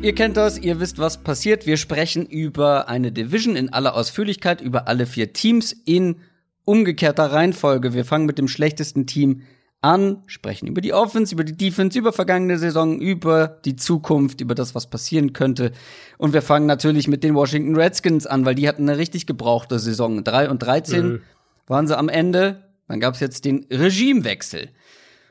Ihr 0.02 0.14
kennt 0.14 0.36
das, 0.36 0.58
ihr 0.58 0.78
wisst, 0.78 0.98
was 0.98 1.18
passiert. 1.18 1.66
Wir 1.66 1.76
sprechen 1.76 2.26
über 2.26 2.88
eine 2.88 3.10
Division 3.12 3.56
in 3.56 3.72
aller 3.72 3.94
Ausführlichkeit, 3.94 4.60
über 4.60 4.86
alle 4.88 5.06
vier 5.06 5.32
Teams 5.32 5.72
in 5.72 6.16
umgekehrter 6.64 7.32
Reihenfolge. 7.32 7.92
Wir 7.94 8.04
fangen 8.04 8.26
mit 8.26 8.38
dem 8.38 8.46
schlechtesten 8.46 9.06
Team 9.06 9.42
an, 9.80 10.22
sprechen 10.26 10.66
über 10.68 10.80
die 10.80 10.92
Offense, 10.92 11.34
über 11.34 11.44
die 11.44 11.56
Defense, 11.56 11.98
über 11.98 12.12
vergangene 12.12 12.58
Saison, 12.58 13.00
über 13.00 13.60
die 13.64 13.76
Zukunft, 13.76 14.40
über 14.40 14.54
das, 14.54 14.74
was 14.74 14.88
passieren 14.88 15.32
könnte. 15.32 15.72
Und 16.18 16.32
wir 16.34 16.42
fangen 16.42 16.66
natürlich 16.66 17.08
mit 17.08 17.24
den 17.24 17.34
Washington 17.34 17.74
Redskins 17.76 18.26
an, 18.26 18.44
weil 18.44 18.54
die 18.54 18.68
hatten 18.68 18.88
eine 18.88 18.98
richtig 18.98 19.26
gebrauchte 19.26 19.78
Saison. 19.78 20.22
3 20.22 20.50
und 20.50 20.60
13 20.60 21.06
Mhm. 21.08 21.20
waren 21.66 21.86
sie 21.88 21.96
am 21.98 22.08
Ende. 22.08 22.64
Dann 22.86 23.00
gab 23.00 23.14
es 23.14 23.20
jetzt 23.20 23.44
den 23.44 23.66
Regimewechsel. 23.72 24.68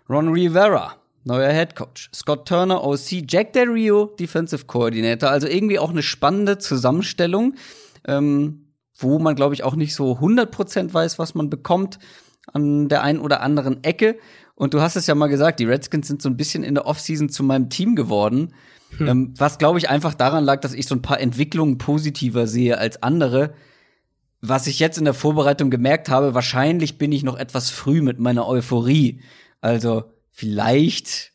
Ron 0.10 0.30
Rivera, 0.30 0.96
neuer 1.26 1.52
Head 1.52 1.76
Coach. 1.76 2.10
Scott 2.14 2.48
Turner, 2.48 2.84
OC. 2.84 3.24
Jack 3.28 3.54
Del 3.54 3.70
Rio, 3.70 4.16
Defensive 4.20 4.66
Coordinator. 4.66 5.30
Also 5.30 5.48
irgendwie 5.48 5.80
auch 5.80 5.90
eine 5.90 6.04
spannende 6.04 6.58
Zusammenstellung, 6.58 7.56
ähm, 8.08 8.68
wo 8.98 9.20
man, 9.20 9.36
glaube 9.36 9.54
ich, 9.54 9.64
auch 9.64 9.76
nicht 9.76 9.94
so 9.94 10.14
100% 10.20 10.94
weiß, 10.94 11.20
was 11.20 11.36
man 11.36 11.50
bekommt 11.50 12.00
an 12.54 12.88
der 12.88 13.02
einen 13.02 13.20
oder 13.20 13.42
anderen 13.42 13.84
Ecke. 13.84 14.18
Und 14.54 14.74
du 14.74 14.82
hast 14.82 14.96
es 14.96 15.08
ja 15.08 15.16
mal 15.16 15.28
gesagt, 15.28 15.60
die 15.60 15.66
Redskins 15.66 16.08
sind 16.08 16.22
so 16.22 16.30
ein 16.30 16.38
bisschen 16.38 16.64
in 16.64 16.76
der 16.76 16.86
Offseason 16.86 17.30
zu 17.30 17.44
meinem 17.44 17.70
Team 17.70 17.96
geworden. 17.96 18.54
Ähm, 19.00 19.34
was, 19.38 19.58
glaube 19.58 19.80
ich, 19.80 19.90
einfach 19.90 20.14
daran 20.14 20.46
lag, 20.46 20.62
dass 20.62 20.74
ich 20.74 20.88
so 20.88 20.96
ein 20.96 21.02
paar 21.02 21.20
Entwicklungen 21.20 21.78
positiver 21.78 22.48
sehe 22.48 22.78
als 22.78 23.04
andere. 23.04 23.54
Was 24.42 24.68
ich 24.68 24.80
jetzt 24.80 24.98
in 24.98 25.06
der 25.06 25.14
Vorbereitung 25.14 25.70
gemerkt 25.70 26.08
habe, 26.08 26.34
wahrscheinlich 26.34 26.98
bin 26.98 27.12
ich 27.12 27.24
noch 27.24 27.38
etwas 27.38 27.72
früh 27.72 28.02
mit 28.02 28.20
meiner 28.20 28.48
Euphorie. 28.48 29.22
Also 29.60 30.04
vielleicht 30.36 31.34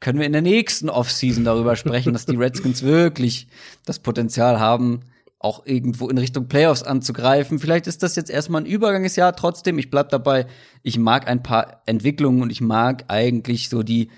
können 0.00 0.18
wir 0.18 0.26
in 0.26 0.32
der 0.32 0.42
nächsten 0.42 0.88
Offseason 0.88 1.44
darüber 1.44 1.76
sprechen, 1.76 2.14
dass 2.14 2.24
die 2.26 2.36
Redskins 2.36 2.82
wirklich 2.84 3.48
das 3.84 3.98
Potenzial 3.98 4.58
haben, 4.58 5.00
auch 5.38 5.66
irgendwo 5.66 6.08
in 6.08 6.18
Richtung 6.18 6.48
Playoffs 6.48 6.82
anzugreifen. 6.82 7.58
Vielleicht 7.58 7.86
ist 7.86 8.02
das 8.02 8.16
jetzt 8.16 8.30
erstmal 8.30 8.62
ein 8.62 8.66
Übergangsjahr. 8.66 9.36
Trotzdem, 9.36 9.78
ich 9.78 9.90
bleib 9.90 10.08
dabei. 10.08 10.46
Ich 10.82 10.98
mag 10.98 11.28
ein 11.28 11.42
paar 11.42 11.82
Entwicklungen 11.86 12.42
und 12.42 12.50
ich 12.50 12.60
mag 12.60 13.04
eigentlich 13.08 13.68
so 13.68 13.82
die, 13.82 14.10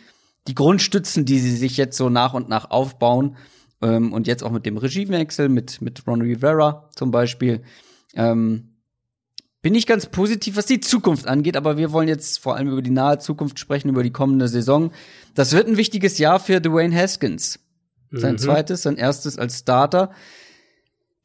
die 0.49 0.55
Grundstützen, 0.55 1.25
die 1.25 1.39
sie 1.39 1.57
sich 1.57 1.77
jetzt 1.77 1.97
so 1.97 2.09
nach 2.09 2.35
und 2.35 2.49
nach 2.49 2.71
aufbauen. 2.71 3.37
Ähm, 3.83 4.13
und 4.13 4.27
jetzt 4.29 4.43
auch 4.45 4.51
mit 4.51 4.67
dem 4.67 4.77
Regiewechsel, 4.77 5.49
mit, 5.49 5.81
mit 5.83 6.07
Ron 6.07 6.23
Rivera 6.23 6.91
zum 6.95 7.11
Beispiel. 7.11 7.63
Ähm, 8.15 8.72
bin 9.63 9.77
ich 9.77 9.87
ganz 9.87 10.07
positiv, 10.07 10.57
was 10.57 10.67
die 10.67 10.81
Zukunft 10.81 11.29
angeht, 11.29 11.57
aber 11.57 11.77
wir 11.77 11.93
wollen 11.93 12.09
jetzt 12.09 12.41
vor 12.41 12.57
allem 12.57 12.69
über 12.69 12.83
die 12.83 12.91
nahe 12.91 13.19
Zukunft 13.19 13.61
sprechen, 13.61 13.89
über 13.89 14.03
die 14.03 14.11
kommende 14.11 14.49
Saison. 14.49 14.93
Das 15.35 15.53
wird 15.53 15.69
ein 15.69 15.77
wichtiges 15.77 16.19
Jahr 16.19 16.41
für 16.41 16.61
Dwayne 16.61 16.95
Haskins. 16.95 17.61
Sein 18.11 18.35
mhm. 18.35 18.39
zweites, 18.39 18.83
sein 18.83 18.97
erstes 18.97 19.39
als 19.39 19.61
Starter. 19.61 20.11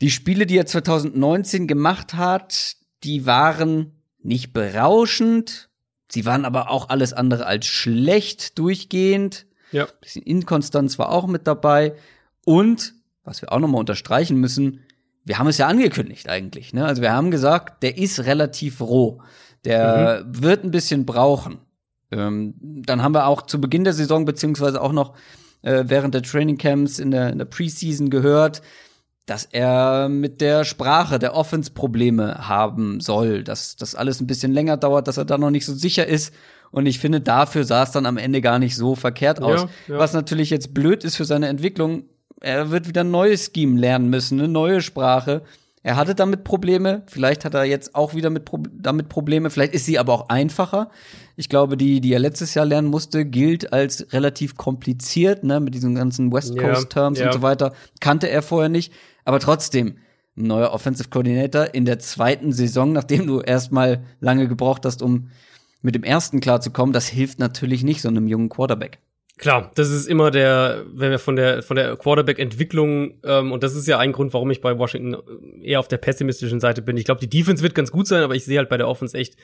Die 0.02 0.12
Spiele, 0.12 0.46
die 0.46 0.58
er 0.58 0.68
2019 0.68 1.68
gemacht 1.68 2.14
hat, 2.14 2.76
die 3.04 3.26
waren 3.26 3.94
nicht 4.22 4.54
berauschend. 4.54 5.70
Sie 6.10 6.26
waren 6.26 6.46
aber 6.46 6.70
auch 6.70 6.90
alles 6.90 7.14
andere 7.14 7.48
als 7.48 7.66
schlecht 7.66 8.58
durchgehend. 8.60 9.48
Ja. 9.72 9.86
Ein 9.86 9.92
bisschen 10.00 10.24
Inkonstanz 10.24 11.00
war 11.00 11.12
auch 11.12 11.28
mit 11.28 11.48
dabei. 11.48 11.96
Und, 12.46 12.94
was 13.24 13.42
wir 13.42 13.52
auch 13.52 13.60
nochmal 13.60 13.80
unterstreichen 13.80 14.38
müssen, 14.38 14.84
wir 15.28 15.38
haben 15.40 15.48
es 15.48 15.58
ja 15.58 15.68
angekündigt 15.68 16.30
eigentlich. 16.30 16.74
Ne? 16.74 16.86
Also 16.86 17.02
wir 17.02 17.12
haben 17.12 17.32
gesagt, 17.32 17.84
der 17.84 17.98
ist 17.98 18.26
relativ 18.26 18.80
roh. 18.80 19.22
Der 19.66 20.24
mhm. 20.26 20.42
wird 20.42 20.64
ein 20.64 20.72
bisschen 20.72 21.06
brauchen. 21.06 21.60
Ähm, 22.12 22.54
dann 22.62 23.04
haben 23.04 23.14
wir 23.14 23.28
auch 23.28 23.42
zu 23.42 23.60
Beginn 23.60 23.84
der 23.84 23.92
Saison 23.92 24.24
beziehungsweise 24.24 24.82
auch 24.82 24.94
noch 24.94 25.16
äh, 25.64 25.84
während 25.88 26.14
der 26.14 26.24
Training 26.24 26.58
Camps 26.58 26.98
in 26.98 27.12
der, 27.12 27.30
in 27.30 27.40
der 27.40 27.46
Preseason 27.46 28.10
gehört, 28.10 28.62
dass 29.26 29.44
er 29.44 30.08
mit 30.08 30.40
der 30.40 30.64
Sprache 30.64 31.20
der 31.20 31.36
Offense 31.36 31.72
Probleme 31.72 32.48
haben 32.48 33.02
soll, 33.02 33.44
dass 33.44 33.76
das 33.76 33.96
alles 33.96 34.22
ein 34.22 34.28
bisschen 34.28 34.54
länger 34.54 34.78
dauert, 34.78 35.10
dass 35.10 35.18
er 35.18 35.26
da 35.26 35.38
noch 35.38 35.50
nicht 35.52 35.66
so 35.66 35.74
sicher 35.74 36.08
ist. 36.08 36.34
Und 36.72 36.86
ich 36.86 37.00
finde, 37.00 37.20
dafür 37.20 37.66
sah 37.66 37.84
es 37.84 37.92
dann 37.92 38.06
am 38.06 38.16
Ende 38.16 38.40
gar 38.40 38.60
nicht 38.60 38.78
so 38.78 38.96
verkehrt 38.96 39.42
aus. 39.42 39.68
Ja, 39.88 39.96
ja. 39.96 40.00
Was 40.00 40.14
natürlich 40.14 40.50
jetzt 40.50 40.74
blöd 40.74 41.04
ist 41.04 41.18
für 41.18 41.26
seine 41.26 41.50
Entwicklung, 41.50 42.06
er 42.42 42.72
wird 42.72 42.88
wieder 42.88 43.02
ein 43.02 43.12
neues 43.12 43.52
Scheme 43.54 43.80
lernen 43.80 44.10
müssen, 44.10 44.40
eine 44.40 44.48
neue 44.48 44.82
Sprache. 44.82 45.44
Er 45.84 45.96
hatte 45.96 46.16
damit 46.16 46.44
Probleme, 46.44 47.04
vielleicht 47.08 47.46
hat 47.46 47.54
er 47.54 47.64
jetzt 47.64 47.96
auch 47.96 48.14
wieder 48.14 48.30
mit 48.30 48.44
Pro 48.46 48.58
damit 48.58 49.08
Probleme, 49.08 49.50
vielleicht 49.50 49.74
ist 49.74 49.86
sie 49.86 49.98
aber 49.98 50.14
auch 50.14 50.30
einfacher. 50.30 50.90
Ich 51.38 51.50
glaube, 51.50 51.78
die, 51.78 52.02
die 52.02 52.12
er 52.12 52.20
letztes 52.20 52.56
Jahr 52.56 52.66
lernen 52.66 52.90
musste, 52.90 53.26
gilt 53.26 53.72
als 53.72 54.12
relativ 54.12 54.58
kompliziert, 54.58 55.44
ne, 55.44 55.60
mit 55.60 55.76
diesen 55.76 55.96
ganzen 55.96 56.32
West 56.34 56.58
Coast 56.58 56.90
Terms 56.90 57.20
ja, 57.20 57.26
ja. 57.26 57.32
und 57.32 57.38
so 57.38 57.42
weiter. 57.42 57.74
Kannte 58.02 58.30
er 58.30 58.42
vorher 58.42 58.70
nicht, 58.70 58.92
aber 59.24 59.40
trotzdem 59.40 59.98
ein 60.36 60.48
neuer 60.48 60.72
Offensive 60.72 61.10
Coordinator 61.10 61.74
in 61.74 61.86
der 61.86 62.00
zweiten 62.00 62.52
Saison, 62.52 62.92
nachdem 62.92 63.26
du 63.26 63.40
erstmal 63.40 64.04
lange 64.20 64.48
gebraucht 64.48 64.86
hast, 64.86 65.02
um 65.02 65.30
mit 65.82 65.96
dem 65.96 66.04
ersten 66.04 66.42
klarzukommen, 66.42 66.92
das 66.92 67.08
hilft 67.08 67.40
natürlich 67.40 67.84
nicht 67.84 68.02
so 68.02 68.10
einem 68.10 68.28
jungen 68.28 68.50
Quarterback. 68.50 69.00
Klar, 69.38 69.72
das 69.76 69.92
ist 69.92 70.08
immer 70.08 70.32
der, 70.32 70.84
wenn 70.92 71.12
wir 71.12 71.20
von 71.20 71.36
der 71.36 71.62
von 71.62 71.76
der 71.76 71.96
Quarterback-Entwicklung 71.96 73.20
ähm, 73.24 73.52
und 73.52 73.62
das 73.62 73.76
ist 73.76 73.88
ja 73.88 74.00
ein 74.00 74.12
Grund, 74.12 74.34
warum 74.34 74.50
ich 74.50 74.62
bei 74.62 74.78
Washington 74.78 75.18
eher 75.62 75.80
auf 75.80 75.88
der 75.88 75.98
pessimistischen 75.98 76.60
Seite 76.60 76.82
bin. 76.82 76.98
Ich 76.98 77.06
glaube, 77.06 77.22
die 77.22 77.30
Defense 77.30 77.62
wird 77.62 77.76
ganz 77.76 77.92
gut 77.92 78.08
sein, 78.08 78.24
aber 78.24 78.36
ich 78.36 78.46
sehe 78.46 78.58
halt 78.58 78.70
bei 78.70 78.78
der 78.78 78.88
Offense 78.88 79.16
echt 79.16 79.36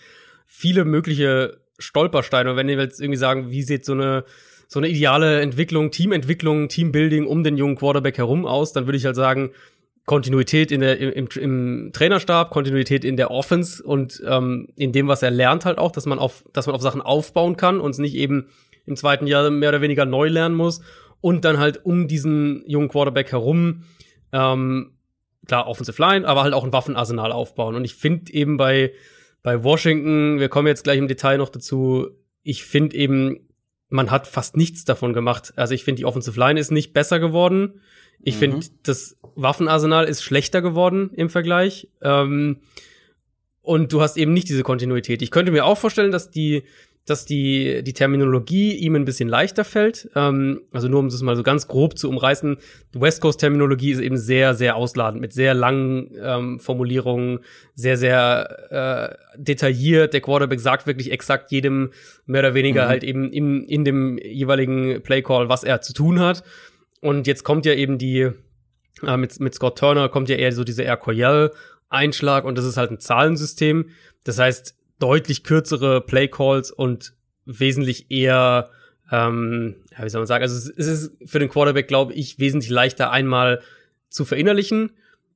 viele 0.47 0.83
mögliche 0.83 1.57
Stolpersteine. 1.77 2.51
Und 2.51 2.57
wenn 2.57 2.67
wir 2.67 2.77
jetzt 2.77 3.01
irgendwie 3.01 3.19
sagen, 3.19 3.51
wie 3.51 3.61
sieht 3.61 3.85
so 3.85 3.93
eine 3.93 4.23
so 4.67 4.79
eine 4.79 4.87
ideale 4.87 5.41
Entwicklung, 5.41 5.91
Teamentwicklung, 5.91 6.69
Teambuilding 6.69 7.27
um 7.27 7.43
den 7.43 7.57
jungen 7.57 7.75
Quarterback 7.75 8.17
herum 8.17 8.47
aus, 8.47 8.73
dann 8.73 8.87
würde 8.87 8.97
ich 8.97 9.05
halt 9.05 9.15
sagen, 9.15 9.51
Kontinuität 10.05 10.71
in 10.71 10.81
der, 10.81 10.97
im, 10.99 11.27
im 11.27 11.91
Trainerstab, 11.93 12.49
Kontinuität 12.49 13.05
in 13.05 13.15
der 13.15 13.29
Offense 13.29 13.83
und 13.83 14.21
ähm, 14.27 14.69
in 14.75 14.91
dem, 14.91 15.07
was 15.07 15.21
er 15.21 15.31
lernt 15.31 15.65
halt 15.65 15.77
auch, 15.77 15.91
dass 15.91 16.07
man 16.07 16.17
auf, 16.17 16.43
dass 16.51 16.65
man 16.65 16.75
auf 16.75 16.81
Sachen 16.81 17.01
aufbauen 17.01 17.55
kann 17.55 17.79
und 17.79 17.91
es 17.91 17.99
nicht 17.99 18.15
eben 18.15 18.47
im 18.85 18.95
zweiten 18.95 19.27
Jahr 19.27 19.49
mehr 19.49 19.69
oder 19.69 19.81
weniger 19.81 20.05
neu 20.05 20.27
lernen 20.27 20.55
muss 20.55 20.81
und 21.21 21.45
dann 21.45 21.59
halt 21.59 21.85
um 21.85 22.07
diesen 22.07 22.63
jungen 22.67 22.89
Quarterback 22.89 23.31
herum 23.31 23.83
ähm, 24.31 24.91
klar 25.47 25.67
Offensive 25.67 26.01
Line, 26.01 26.27
aber 26.27 26.43
halt 26.43 26.53
auch 26.53 26.63
ein 26.63 26.73
Waffenarsenal 26.73 27.31
aufbauen. 27.31 27.75
Und 27.75 27.85
ich 27.85 27.95
finde 27.95 28.33
eben 28.33 28.57
bei 28.57 28.93
bei 29.43 29.61
Washington, 29.61 30.39
wir 30.39 30.49
kommen 30.49 30.67
jetzt 30.67 30.85
gleich 30.85 30.97
im 30.97 31.09
Detail 31.09 31.37
noch 31.37 31.49
dazu, 31.49 32.07
ich 32.43 32.63
finde 32.63 32.95
eben, 32.95 33.49
man 33.89 34.09
hat 34.09 34.25
fast 34.25 34.57
nichts 34.57 34.85
davon 34.85 35.13
gemacht. 35.13 35.53
Also 35.57 35.73
ich 35.73 35.83
finde, 35.83 35.99
die 35.99 36.05
Offensive 36.05 36.39
Line 36.39 36.59
ist 36.59 36.71
nicht 36.71 36.93
besser 36.93 37.19
geworden. 37.19 37.81
Ich 38.21 38.35
mhm. 38.35 38.39
finde, 38.39 38.67
das 38.83 39.17
Waffenarsenal 39.35 40.05
ist 40.05 40.23
schlechter 40.23 40.61
geworden 40.61 41.11
im 41.13 41.29
Vergleich. 41.29 41.89
Ähm, 42.01 42.61
und 43.61 43.93
du 43.93 44.01
hast 44.01 44.17
eben 44.17 44.33
nicht 44.33 44.49
diese 44.49 44.63
Kontinuität. 44.63 45.21
Ich 45.21 45.31
könnte 45.31 45.51
mir 45.51 45.65
auch 45.65 45.77
vorstellen, 45.77 46.11
dass 46.11 46.31
die 46.31 46.63
dass 47.05 47.25
die, 47.25 47.83
die 47.83 47.93
Terminologie 47.93 48.75
ihm 48.75 48.95
ein 48.95 49.03
bisschen 49.03 49.27
leichter 49.27 49.65
fällt. 49.65 50.09
Ähm, 50.15 50.61
also 50.71 50.87
nur 50.87 50.99
um 50.99 51.09
das 51.09 51.21
mal 51.21 51.35
so 51.35 51.43
ganz 51.43 51.67
grob 51.67 51.97
zu 51.97 52.09
umreißen, 52.09 52.57
die 52.93 53.01
West 53.01 53.21
Coast 53.21 53.41
Terminologie 53.41 53.91
ist 53.91 53.99
eben 53.99 54.17
sehr, 54.17 54.55
sehr 54.55 54.77
ausladend, 54.77 55.19
mit 55.19 55.33
sehr 55.33 55.53
langen 55.53 56.11
ähm, 56.21 56.59
Formulierungen, 56.59 57.39
sehr, 57.75 57.97
sehr 57.97 59.17
äh, 59.35 59.37
detailliert. 59.37 60.13
Der 60.13 60.21
Quarterback 60.21 60.61
sagt 60.61 60.87
wirklich 60.87 61.11
exakt 61.11 61.51
jedem 61.51 61.91
mehr 62.25 62.41
oder 62.41 62.53
weniger 62.53 62.85
mhm. 62.85 62.89
halt 62.89 63.03
eben 63.03 63.31
im, 63.31 63.65
in 63.65 63.83
dem 63.83 64.17
jeweiligen 64.17 65.01
Playcall, 65.03 65.49
was 65.49 65.65
er 65.65 65.81
zu 65.81 65.93
tun 65.93 66.21
hat. 66.21 66.43
Und 67.01 67.27
jetzt 67.27 67.43
kommt 67.43 67.65
ja 67.65 67.73
eben 67.73 67.97
die, 67.97 68.29
äh, 69.05 69.17
mit, 69.17 69.37
mit 69.41 69.53
Scott 69.53 69.77
Turner 69.77 70.07
kommt 70.07 70.29
ja 70.29 70.37
eher 70.37 70.53
so 70.53 70.63
diese 70.63 70.83
Air 70.83 70.97
Coryell 70.97 71.51
Einschlag 71.89 72.45
und 72.45 72.57
das 72.57 72.65
ist 72.65 72.77
halt 72.77 72.91
ein 72.91 72.99
Zahlensystem. 72.99 73.89
Das 74.23 74.39
heißt, 74.39 74.75
deutlich 74.99 75.43
kürzere 75.43 76.01
Playcalls 76.01 76.71
und 76.71 77.13
wesentlich 77.45 78.09
eher, 78.09 78.69
ähm, 79.11 79.75
ja, 79.97 80.05
wie 80.05 80.09
soll 80.09 80.21
man 80.21 80.27
sagen, 80.27 80.43
also 80.43 80.55
es 80.55 80.87
ist 80.87 81.11
für 81.25 81.39
den 81.39 81.49
Quarterback, 81.49 81.87
glaube 81.87 82.13
ich, 82.13 82.39
wesentlich 82.39 82.69
leichter 82.69 83.11
einmal 83.11 83.61
zu 84.09 84.25
verinnerlichen 84.25 84.91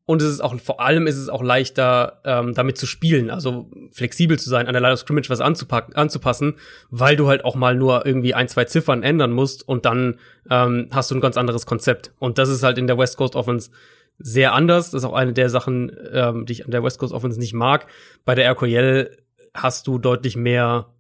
und 0.08 0.22
es 0.22 0.30
ist 0.30 0.40
auch, 0.40 0.58
vor 0.58 0.80
allem 0.80 1.06
ist 1.06 1.18
es 1.18 1.28
auch 1.28 1.44
leichter, 1.44 2.22
ähm, 2.24 2.54
damit 2.54 2.78
zu 2.78 2.86
spielen, 2.86 3.30
also 3.30 3.70
flexibel 3.92 4.40
zu 4.40 4.50
sein, 4.50 4.66
an 4.66 4.74
der 4.74 4.82
Line 4.82 4.94
of 4.94 5.00
Scrimmage 5.00 5.30
was 5.30 5.42
anzupacken, 5.42 5.96
anzupassen, 5.96 6.56
weil 6.90 7.18
du 7.18 7.28
halt 7.28 7.44
auch 7.44 7.56
mal 7.56 7.76
nur 7.76 8.06
irgendwie 8.06 8.34
ein, 8.34 8.48
zwei 8.48 8.64
Ziffern 8.64 9.04
ändern 9.04 9.34
musst 9.34 9.68
und 9.68 9.86
dann 9.86 10.18
ähm, 10.50 10.88
hast 10.92 11.12
du 11.12 11.16
ein 11.16 11.20
ganz 11.20 11.36
anderes 11.36 11.66
Konzept. 11.66 12.14
Und 12.20 12.38
das 12.38 12.48
ist 12.48 12.64
halt 12.64 12.78
in 12.78 12.88
der 12.88 12.98
West 12.98 13.18
Coast 13.18 13.36
Offense 13.36 13.70
sehr 14.18 14.54
anders. 14.54 14.92
Das 14.92 15.04
ist 15.04 15.10
auch 15.10 15.14
eine 15.14 15.34
der 15.34 15.50
Sachen, 15.50 15.92
ähm, 16.14 16.46
die 16.46 16.54
ich 16.54 16.64
an 16.64 16.72
der 16.72 16.84
West 16.84 17.00
Coast 17.00 17.14
Offense 17.14 17.38
nicht 17.38 17.54
mag. 17.54 17.88
Bei 18.24 18.34
der 18.34 18.50
RQL 18.50 19.12
hast 19.58 19.88
du 19.88 19.98
deutlich 19.98 20.36
mehr 20.36 20.94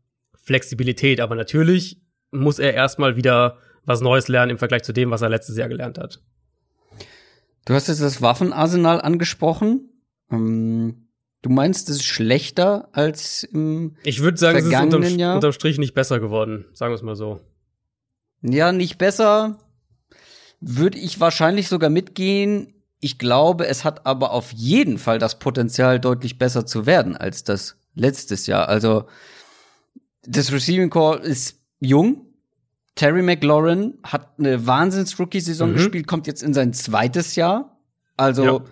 Flexibilität. 0.44 1.22
Aber 1.22 1.36
natürlich 1.36 2.02
muss 2.32 2.60
er 2.60 2.74
erstmal 2.74 3.16
wieder 3.16 3.58
was 3.86 4.02
Neues 4.02 4.28
lernen 4.28 4.52
im 4.52 4.58
Vergleich 4.58 4.84
zu 4.84 4.94
dem, 4.94 5.12
was 5.12 5.22
er 5.22 5.30
letztes 5.30 5.58
Jahr 5.58 5.70
gelernt 5.70 5.98
hat. 5.98 6.22
Du 7.66 7.74
hast 7.74 7.88
jetzt 7.88 8.02
das 8.02 8.22
Waffenarsenal 8.22 9.02
angesprochen. 9.02 9.90
Ähm, 10.32 11.08
du 11.42 11.50
meinst, 11.50 11.90
es 11.90 11.98
ist 11.98 12.06
schlechter 12.06 12.90
als 12.92 13.44
im 13.44 13.96
Ich 14.04 14.22
würde 14.22 14.38
sagen, 14.38 14.58
es 14.58 14.66
ist 14.66 14.74
unterm, 14.74 15.04
Jahr? 15.04 15.36
unterm 15.36 15.52
Strich 15.52 15.78
nicht 15.78 15.94
besser 15.94 16.20
geworden, 16.20 16.66
sagen 16.74 16.92
wir 16.92 16.96
es 16.96 17.02
mal 17.02 17.16
so. 17.16 17.42
Ja, 18.42 18.72
nicht 18.72 18.98
besser. 18.98 19.58
Würde 20.60 20.98
ich 20.98 21.20
wahrscheinlich 21.20 21.68
sogar 21.68 21.90
mitgehen. 21.90 22.74
Ich 23.00 23.20
glaube, 23.20 23.68
es 23.68 23.84
hat 23.84 24.06
aber 24.06 24.32
auf 24.32 24.52
jeden 24.54 24.98
Fall 24.98 25.20
das 25.20 25.40
Potenzial, 25.40 26.00
deutlich 26.00 26.38
besser 26.38 26.66
zu 26.66 26.86
werden 26.86 27.16
als 27.16 27.44
das 27.44 27.77
letztes 27.98 28.48
Jahr. 28.48 28.70
Also 28.70 29.06
das 30.26 30.52
Receiving 30.52 30.90
Core 30.90 31.20
ist 31.20 31.60
jung. 31.80 32.26
Terry 32.96 33.22
McLaurin 33.22 34.00
hat 34.04 34.40
eine 34.40 34.66
Wahnsinns-Rookie-Saison 34.66 35.72
mhm. 35.72 35.76
gespielt, 35.76 36.08
kommt 36.08 36.28
jetzt 36.28 36.42
in 36.42 36.54
sein 36.54 36.74
zweites 36.74 37.36
Jahr. 37.36 37.78
Also 38.18 38.44
ja. 38.44 38.66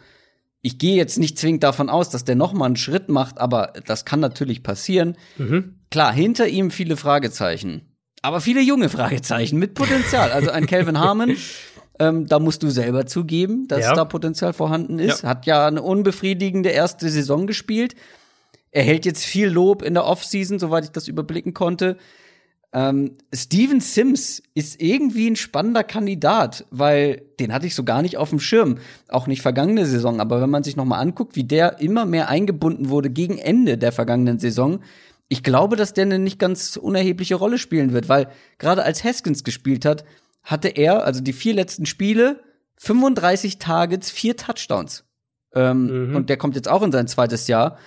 ich 0.61 0.79
gehe 0.79 0.95
jetzt 0.95 1.19
nicht 1.19 1.37
zwingend 1.37 1.63
davon 1.63 1.89
aus, 1.89 2.09
dass 2.09 2.25
der 2.25 2.35
noch 2.35 2.53
mal 2.53 2.65
einen 2.65 2.75
Schritt 2.75 3.07
macht, 3.07 3.37
aber 3.39 3.73
das 3.85 4.03
kann 4.03 4.19
natürlich 4.19 4.63
passieren. 4.63 5.15
Mhm. 5.37 5.75
Klar, 5.91 6.11
hinter 6.11 6.47
ihm 6.47 6.71
viele 6.71 6.97
Fragezeichen, 6.97 7.95
aber 8.23 8.41
viele 8.41 8.61
junge 8.61 8.89
Fragezeichen 8.89 9.59
mit 9.59 9.75
Potenzial. 9.75 10.31
Also 10.31 10.49
ein 10.49 10.65
Calvin 10.65 10.99
Harmon, 10.99 11.37
ähm, 11.99 12.25
da 12.25 12.39
musst 12.39 12.63
du 12.63 12.71
selber 12.71 13.05
zugeben, 13.05 13.67
dass 13.67 13.81
ja. 13.81 13.93
da 13.93 14.05
Potenzial 14.05 14.53
vorhanden 14.53 14.97
ist. 14.97 15.21
Ja. 15.21 15.29
Hat 15.29 15.45
ja 15.45 15.67
eine 15.67 15.83
unbefriedigende 15.83 16.69
erste 16.69 17.07
Saison 17.09 17.45
gespielt 17.45 17.93
er 18.75 18.83
hält 18.83 19.05
jetzt 19.05 19.23
viel 19.23 19.47
Lob 19.47 19.83
in 19.83 19.93
der 19.93 20.03
Offseason, 20.03 20.59
soweit 20.59 20.83
ich 20.83 20.91
das 20.91 21.07
überblicken 21.07 21.53
konnte. 21.53 21.95
Ähm, 22.73 23.13
Steven 23.33 23.79
Sims 23.79 24.43
ist 24.53 24.81
irgendwie 24.81 25.29
ein 25.29 25.37
spannender 25.37 25.85
Kandidat, 25.85 26.65
weil 26.71 27.21
den 27.39 27.53
hatte 27.53 27.67
ich 27.67 27.73
so 27.73 27.85
gar 27.85 28.01
nicht 28.01 28.17
auf 28.17 28.31
dem 28.31 28.41
Schirm, 28.41 28.79
auch 29.07 29.27
nicht 29.27 29.41
vergangene 29.41 29.85
Saison. 29.85 30.19
Aber 30.19 30.41
wenn 30.41 30.49
man 30.49 30.63
sich 30.63 30.75
noch 30.75 30.83
mal 30.83 30.99
anguckt, 30.99 31.37
wie 31.37 31.45
der 31.45 31.79
immer 31.79 32.05
mehr 32.05 32.27
eingebunden 32.27 32.89
wurde 32.89 33.09
gegen 33.09 33.37
Ende 33.37 33.77
der 33.77 33.93
vergangenen 33.93 34.39
Saison, 34.39 34.81
ich 35.29 35.41
glaube, 35.41 35.77
dass 35.77 35.93
der 35.93 36.03
eine 36.03 36.19
nicht 36.19 36.37
ganz 36.37 36.75
unerhebliche 36.75 37.35
Rolle 37.35 37.59
spielen 37.59 37.93
wird, 37.93 38.09
weil 38.09 38.27
gerade 38.57 38.83
als 38.83 39.05
Haskins 39.05 39.45
gespielt 39.45 39.85
hat, 39.85 40.03
hatte 40.43 40.67
er, 40.67 41.05
also 41.05 41.21
die 41.21 41.31
vier 41.31 41.53
letzten 41.53 41.85
Spiele, 41.85 42.43
35 42.75 43.57
Targets, 43.57 44.11
vier 44.11 44.35
Touchdowns. 44.35 45.05
Ähm, 45.53 46.09
mhm. 46.09 46.15
Und 46.17 46.29
der 46.29 46.35
kommt 46.35 46.55
jetzt 46.57 46.67
auch 46.67 46.83
in 46.83 46.91
sein 46.91 47.07
zweites 47.07 47.47
Jahr. 47.47 47.77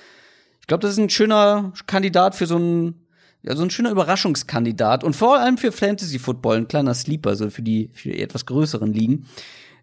Ich 0.68 0.70
glaube, 0.70 0.82
das 0.82 0.92
ist 0.92 0.98
ein 0.98 1.08
schöner 1.08 1.72
Kandidat 1.86 2.34
für 2.34 2.44
so 2.44 2.58
ein 2.58 3.06
ja, 3.42 3.56
so 3.56 3.62
ein 3.62 3.70
schöner 3.70 3.90
Überraschungskandidat 3.90 5.02
und 5.02 5.16
vor 5.16 5.38
allem 5.38 5.56
für 5.56 5.72
Fantasy 5.72 6.18
Football, 6.18 6.58
ein 6.58 6.68
kleiner 6.68 6.92
Sleeper, 6.92 7.36
so 7.36 7.48
für 7.48 7.62
die 7.62 7.88
für 7.94 8.10
die 8.10 8.20
etwas 8.20 8.44
größeren 8.44 8.92
Ligen. 8.92 9.24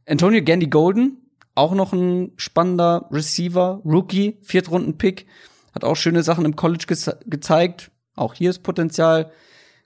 Antonio 0.06 0.44
Gandy 0.44 0.68
Golden, 0.68 1.18
auch 1.56 1.74
noch 1.74 1.92
ein 1.92 2.34
spannender 2.36 3.08
Receiver, 3.10 3.82
Rookie, 3.84 4.38
Viertrunden-Pick, 4.44 5.26
hat 5.74 5.84
auch 5.84 5.96
schöne 5.96 6.22
Sachen 6.22 6.46
im 6.46 6.56
College 6.56 6.86
ge 6.88 7.14
gezeigt. 7.26 7.90
Auch 8.16 8.36
hier 8.36 8.52
ist 8.52 8.62
Potenzial. 8.62 9.32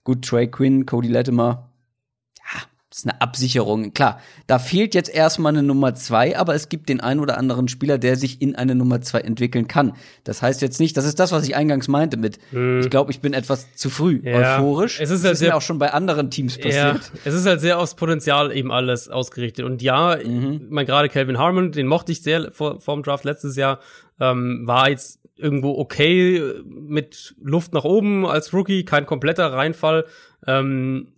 Gut, 0.04 0.26
Trey 0.26 0.52
Quinn, 0.52 0.86
Cody 0.86 1.08
Latimer, 1.08 1.69
ist 3.00 3.08
eine 3.08 3.22
Absicherung. 3.22 3.94
Klar, 3.94 4.20
da 4.48 4.60
fehlt 4.60 4.94
jetzt 4.94 5.14
erstmal 5.14 5.54
eine 5.54 5.64
Nummer 5.64 5.96
zwei, 5.96 6.38
aber 6.38 6.56
es 6.56 6.70
gibt 6.70 6.90
den 6.90 7.00
einen 7.00 7.20
oder 7.20 7.38
anderen 7.38 7.68
Spieler, 7.68 7.98
der 7.98 8.16
sich 8.16 8.42
in 8.42 8.56
eine 8.56 8.76
Nummer 8.76 9.02
zwei 9.02 9.22
entwickeln 9.22 9.68
kann. 9.68 9.94
Das 10.24 10.42
heißt 10.42 10.62
jetzt 10.62 10.80
nicht, 10.80 10.98
das 10.98 11.06
ist 11.06 11.20
das, 11.20 11.32
was 11.32 11.48
ich 11.48 11.56
eingangs 11.56 11.88
meinte 11.88 12.18
mit, 12.18 12.40
hm. 12.52 12.82
ich 12.82 12.90
glaube, 12.90 13.12
ich 13.12 13.22
bin 13.22 13.34
etwas 13.34 13.74
zu 13.76 13.90
früh 13.90 14.22
ja. 14.24 14.58
euphorisch. 14.58 15.00
Es 15.00 15.10
ist, 15.10 15.24
halt 15.24 15.34
das 15.34 15.42
ist 15.42 15.48
mir 15.48 15.56
auch 15.56 15.62
schon 15.62 15.80
bei 15.80 15.92
anderen 15.94 16.30
Teams 16.30 16.58
passiert. 16.58 16.76
Ja, 16.76 17.00
es 17.26 17.34
ist 17.34 17.46
halt 17.46 17.62
sehr 17.62 17.80
aufs 17.80 17.96
Potenzial 17.96 18.56
eben 18.56 18.72
alles 18.72 19.10
ausgerichtet. 19.10 19.66
Und 19.66 19.82
ja, 19.82 20.18
mhm. 20.24 20.68
mein 20.70 20.86
gerade 20.86 21.10
Calvin 21.10 21.38
Harmon, 21.38 21.72
den 21.72 21.88
mochte 21.88 22.12
ich 22.12 22.22
sehr 22.22 22.52
vor, 22.52 22.80
vor 22.80 22.96
dem 22.96 23.04
Draft 23.04 23.24
letztes 23.26 23.56
Jahr, 23.56 23.80
ähm, 24.20 24.64
war 24.66 24.90
jetzt 24.90 25.20
irgendwo 25.38 25.78
okay 25.78 26.44
mit 26.66 27.34
Luft 27.42 27.74
nach 27.74 27.86
oben 27.86 28.26
als 28.26 28.54
Rookie, 28.54 28.84
kein 28.84 29.06
kompletter 29.06 29.54
Reinfall. 29.54 30.06
Ähm, 30.46 31.14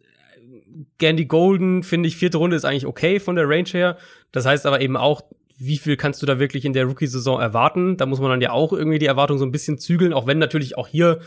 Gandy 0.97 1.25
Golden, 1.25 1.83
finde 1.83 2.07
ich, 2.07 2.17
vierte 2.17 2.37
Runde 2.37 2.55
ist 2.55 2.65
eigentlich 2.65 2.85
okay 2.85 3.19
von 3.19 3.35
der 3.35 3.47
Range 3.47 3.69
her. 3.69 3.97
Das 4.31 4.45
heißt 4.45 4.65
aber 4.65 4.81
eben 4.81 4.97
auch, 4.97 5.21
wie 5.57 5.77
viel 5.77 5.95
kannst 5.95 6.21
du 6.21 6.25
da 6.25 6.39
wirklich 6.39 6.65
in 6.65 6.73
der 6.73 6.85
Rookie-Saison 6.85 7.39
erwarten? 7.39 7.97
Da 7.97 8.07
muss 8.07 8.19
man 8.19 8.31
dann 8.31 8.41
ja 8.41 8.51
auch 8.51 8.73
irgendwie 8.73 8.97
die 8.97 9.05
Erwartung 9.05 9.37
so 9.37 9.45
ein 9.45 9.51
bisschen 9.51 9.77
zügeln, 9.77 10.13
auch 10.13 10.25
wenn 10.25 10.39
natürlich 10.39 10.77
auch 10.77 10.87
hier 10.87 11.19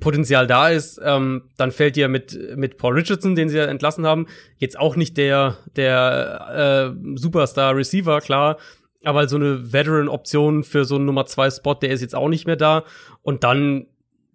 Potenzial 0.00 0.46
da 0.46 0.70
ist, 0.70 0.98
ähm, 1.04 1.42
dann 1.58 1.70
fällt 1.70 1.96
dir 1.96 2.08
mit 2.08 2.38
mit 2.56 2.78
Paul 2.78 2.94
Richardson, 2.94 3.34
den 3.34 3.50
sie 3.50 3.58
ja 3.58 3.66
entlassen 3.66 4.06
haben, 4.06 4.26
jetzt 4.56 4.78
auch 4.78 4.96
nicht 4.96 5.18
der 5.18 5.58
der 5.76 6.94
äh, 6.94 7.18
Superstar 7.18 7.76
Receiver, 7.76 8.20
klar, 8.20 8.56
aber 9.04 9.28
so 9.28 9.36
eine 9.36 9.72
Veteran 9.74 10.08
Option 10.08 10.64
für 10.64 10.86
so 10.86 10.96
einen 10.96 11.04
Nummer 11.04 11.26
zwei 11.26 11.50
Spot, 11.50 11.74
der 11.74 11.90
ist 11.90 12.00
jetzt 12.00 12.14
auch 12.14 12.28
nicht 12.28 12.46
mehr 12.46 12.56
da 12.56 12.84
und 13.22 13.44
dann 13.44 13.86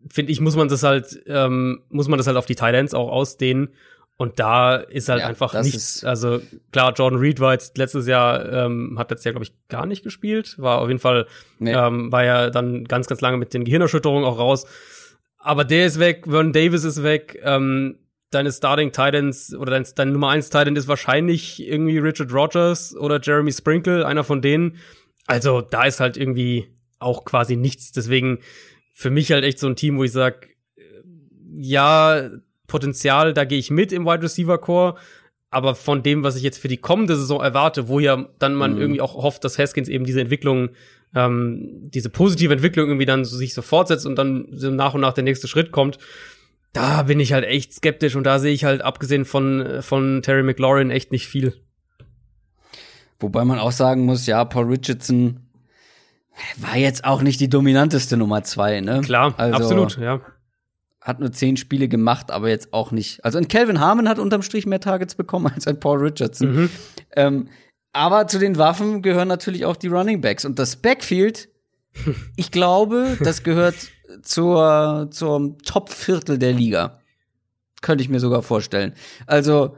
finde 0.07 0.31
ich 0.31 0.39
muss 0.39 0.55
man 0.55 0.67
das 0.67 0.83
halt 0.83 1.19
ähm, 1.25 1.81
muss 1.89 2.07
man 2.07 2.17
das 2.17 2.27
halt 2.27 2.37
auf 2.37 2.45
die 2.45 2.57
Ends 2.57 2.93
auch 2.93 3.09
ausdehnen 3.09 3.69
und 4.19 4.37
da 4.37 4.75
ist 4.75 5.07
halt 5.07 5.21
ja, 5.21 5.27
einfach 5.27 5.53
nichts. 5.63 6.03
Also 6.03 6.41
klar, 6.73 6.91
Jordan 6.93 7.19
Reed 7.19 7.39
war 7.39 7.53
jetzt 7.53 7.77
letztes 7.77 8.05
Jahr, 8.05 8.51
ähm, 8.51 8.99
hat 8.99 9.09
letztes 9.11 9.23
Jahr, 9.23 9.31
glaube 9.31 9.45
ich, 9.45 9.53
gar 9.69 9.85
nicht 9.85 10.03
gespielt. 10.03 10.59
War 10.59 10.79
auf 10.79 10.89
jeden 10.89 10.99
Fall, 10.99 11.25
nee. 11.57 11.71
ähm, 11.71 12.11
war 12.11 12.25
ja 12.25 12.49
dann 12.49 12.83
ganz, 12.83 13.07
ganz 13.07 13.21
lange 13.21 13.37
mit 13.37 13.53
den 13.53 13.63
Gehirnerschütterungen 13.63 14.25
auch 14.25 14.37
raus. 14.37 14.65
Aber 15.37 15.63
der 15.63 15.85
ist 15.85 15.99
weg, 15.99 16.25
Vernon 16.25 16.51
Davis 16.51 16.83
ist 16.83 17.01
weg, 17.01 17.39
ähm, 17.43 17.97
deine 18.29 18.51
Starting 18.51 18.91
Titans 18.91 19.55
oder 19.55 19.71
dein, 19.71 19.85
dein 19.95 20.11
Nummer 20.11 20.31
1 20.31 20.49
Titan 20.49 20.75
ist 20.75 20.89
wahrscheinlich 20.89 21.65
irgendwie 21.65 21.97
Richard 21.99 22.33
Rogers 22.33 22.97
oder 22.97 23.21
Jeremy 23.23 23.53
Sprinkle, 23.53 24.05
einer 24.05 24.25
von 24.25 24.41
denen. 24.41 24.79
Also 25.27 25.61
da 25.61 25.85
ist 25.85 26.01
halt 26.01 26.17
irgendwie 26.17 26.67
auch 26.99 27.23
quasi 27.23 27.55
nichts. 27.55 27.93
Deswegen 27.93 28.39
für 28.91 29.11
mich 29.11 29.31
halt 29.31 29.45
echt 29.45 29.59
so 29.59 29.67
ein 29.67 29.77
Team, 29.77 29.97
wo 29.97 30.03
ich 30.03 30.11
sag, 30.11 30.49
ja, 31.55 32.29
Potenzial, 32.69 33.33
da 33.33 33.43
gehe 33.43 33.59
ich 33.59 33.69
mit 33.69 33.91
im 33.91 34.05
Wide 34.05 34.23
Receiver 34.23 34.57
Core. 34.57 34.95
Aber 35.51 35.75
von 35.75 36.03
dem, 36.03 36.23
was 36.23 36.35
ich 36.35 36.43
jetzt 36.43 36.59
für 36.59 36.67
die 36.67 36.77
kommende 36.77 37.15
Saison 37.15 37.41
erwarte, 37.41 37.87
wo 37.87 37.99
ja 37.99 38.27
dann 38.37 38.53
man 38.53 38.75
mhm. 38.75 38.81
irgendwie 38.81 39.01
auch 39.01 39.15
hofft, 39.15 39.43
dass 39.43 39.57
Haskins 39.57 39.89
eben 39.89 40.05
diese 40.05 40.21
Entwicklung, 40.21 40.69
ähm, 41.15 41.89
diese 41.89 42.09
positive 42.09 42.53
Entwicklung 42.53 42.87
irgendwie 42.87 43.07
dann 43.07 43.25
so, 43.25 43.35
sich 43.35 43.53
so 43.53 43.63
fortsetzt 43.63 44.05
und 44.05 44.15
dann 44.15 44.47
so 44.51 44.69
nach 44.69 44.93
und 44.93 45.01
nach 45.01 45.13
der 45.13 45.23
nächste 45.23 45.47
Schritt 45.47 45.71
kommt, 45.71 45.97
da 46.71 47.01
bin 47.03 47.19
ich 47.19 47.33
halt 47.33 47.45
echt 47.45 47.73
skeptisch 47.73 48.15
und 48.15 48.25
da 48.25 48.37
sehe 48.37 48.53
ich 48.53 48.63
halt 48.63 48.81
abgesehen 48.81 49.25
von, 49.25 49.81
von 49.81 50.21
Terry 50.21 50.43
McLaurin 50.43 50.91
echt 50.91 51.11
nicht 51.11 51.27
viel. 51.27 51.53
Wobei 53.19 53.43
man 53.43 53.57
auch 53.57 53.71
sagen 53.71 54.05
muss, 54.05 54.27
ja, 54.27 54.45
Paul 54.45 54.65
Richardson 54.65 55.39
war 56.57 56.77
jetzt 56.77 57.05
auch 57.05 57.23
nicht 57.23 57.39
die 57.39 57.49
dominanteste 57.49 58.17
Nummer 58.17 58.43
zwei, 58.43 58.81
ne? 58.81 59.01
Klar, 59.01 59.33
also, 59.37 59.55
absolut, 59.55 59.97
ja 59.97 60.21
hat 61.01 61.19
nur 61.19 61.31
zehn 61.31 61.57
Spiele 61.57 61.87
gemacht, 61.87 62.31
aber 62.31 62.49
jetzt 62.49 62.73
auch 62.73 62.91
nicht. 62.91 63.23
Also 63.23 63.37
ein 63.37 63.47
Calvin 63.47 63.79
Harmon 63.79 64.09
hat 64.09 64.19
unterm 64.19 64.41
Strich 64.41 64.65
mehr 64.65 64.79
Targets 64.79 65.15
bekommen 65.15 65.47
als 65.55 65.67
ein 65.67 65.79
Paul 65.79 65.99
Richardson. 65.99 66.55
Mhm. 66.55 66.69
Ähm, 67.15 67.49
aber 67.93 68.27
zu 68.27 68.37
den 68.37 68.57
Waffen 68.57 69.01
gehören 69.01 69.27
natürlich 69.27 69.65
auch 69.65 69.75
die 69.75 69.87
Running 69.87 70.21
Backs. 70.21 70.45
Und 70.45 70.59
das 70.59 70.75
Backfield, 70.75 71.49
ich 72.35 72.51
glaube, 72.51 73.17
das 73.21 73.43
gehört 73.43 73.75
zur, 74.21 75.07
zum 75.11 75.57
Top-Viertel 75.59 76.37
der 76.37 76.53
Liga. 76.53 76.99
Könnte 77.81 78.03
ich 78.03 78.09
mir 78.09 78.19
sogar 78.19 78.43
vorstellen. 78.43 78.93
Also, 79.25 79.77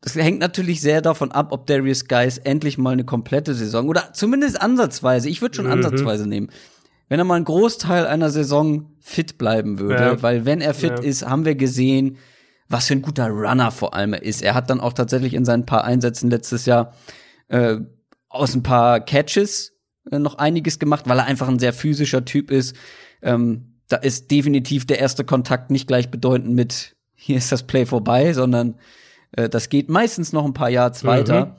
das 0.00 0.14
hängt 0.14 0.38
natürlich 0.38 0.80
sehr 0.80 1.02
davon 1.02 1.30
ab, 1.30 1.48
ob 1.52 1.66
Darius 1.66 2.08
Guys 2.08 2.38
endlich 2.38 2.78
mal 2.78 2.94
eine 2.94 3.04
komplette 3.04 3.54
Saison 3.54 3.88
oder 3.88 4.14
zumindest 4.14 4.60
ansatzweise, 4.60 5.28
ich 5.28 5.42
würde 5.42 5.56
schon 5.56 5.66
mhm. 5.66 5.72
ansatzweise 5.72 6.26
nehmen, 6.26 6.48
wenn 7.10 7.18
er 7.18 7.24
mal 7.24 7.34
einen 7.34 7.44
Großteil 7.44 8.06
einer 8.06 8.30
Saison 8.30 8.92
fit 9.00 9.36
bleiben 9.36 9.80
würde, 9.80 10.02
ja. 10.02 10.22
weil 10.22 10.46
wenn 10.46 10.60
er 10.60 10.74
fit 10.74 11.00
ja. 11.00 11.04
ist, 11.04 11.26
haben 11.26 11.44
wir 11.44 11.56
gesehen, 11.56 12.16
was 12.68 12.86
für 12.86 12.94
ein 12.94 13.02
guter 13.02 13.28
Runner 13.28 13.72
vor 13.72 13.94
allem 13.94 14.12
er 14.12 14.22
ist. 14.22 14.42
Er 14.42 14.54
hat 14.54 14.70
dann 14.70 14.80
auch 14.80 14.92
tatsächlich 14.92 15.34
in 15.34 15.44
seinen 15.44 15.66
paar 15.66 15.82
Einsätzen 15.82 16.30
letztes 16.30 16.66
Jahr 16.66 16.94
äh, 17.48 17.78
aus 18.28 18.54
ein 18.54 18.62
paar 18.62 19.00
Catches 19.00 19.72
äh, 20.10 20.20
noch 20.20 20.36
einiges 20.36 20.78
gemacht, 20.78 21.08
weil 21.08 21.18
er 21.18 21.26
einfach 21.26 21.48
ein 21.48 21.58
sehr 21.58 21.72
physischer 21.72 22.24
Typ 22.24 22.52
ist. 22.52 22.76
Ähm, 23.22 23.80
da 23.88 23.96
ist 23.96 24.30
definitiv 24.30 24.86
der 24.86 25.00
erste 25.00 25.24
Kontakt 25.24 25.72
nicht 25.72 25.88
gleichbedeutend 25.88 26.54
mit 26.54 26.94
hier 27.16 27.38
ist 27.38 27.50
das 27.50 27.66
Play 27.66 27.86
vorbei, 27.86 28.32
sondern 28.34 28.76
äh, 29.32 29.48
das 29.48 29.68
geht 29.68 29.88
meistens 29.88 30.32
noch 30.32 30.44
ein 30.44 30.54
paar 30.54 30.70
Yards 30.70 31.02
mhm. 31.02 31.08
weiter. 31.08 31.56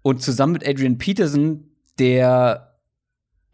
Und 0.00 0.22
zusammen 0.22 0.54
mit 0.54 0.66
Adrian 0.66 0.96
Peterson, 0.96 1.68
der 1.98 2.73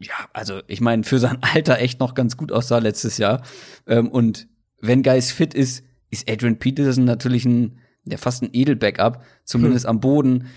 ja, 0.01 0.13
also 0.33 0.61
ich 0.67 0.81
meine, 0.81 1.03
für 1.03 1.19
sein 1.19 1.39
Alter 1.41 1.79
echt 1.79 1.99
noch 1.99 2.13
ganz 2.13 2.37
gut 2.37 2.51
aussah 2.51 2.79
letztes 2.79 3.17
Jahr. 3.17 3.43
Ähm, 3.87 4.09
und 4.09 4.47
wenn 4.79 5.03
Geis 5.03 5.31
fit 5.31 5.53
ist, 5.53 5.83
ist 6.09 6.29
Adrian 6.29 6.59
Peterson 6.59 7.05
natürlich 7.05 7.45
ein, 7.45 7.79
ja, 8.05 8.17
fast 8.17 8.43
ein 8.43 8.49
Edelbackup, 8.51 9.23
zumindest 9.45 9.85
hm. 9.85 9.89
am 9.89 9.99
Boden. 9.99 10.47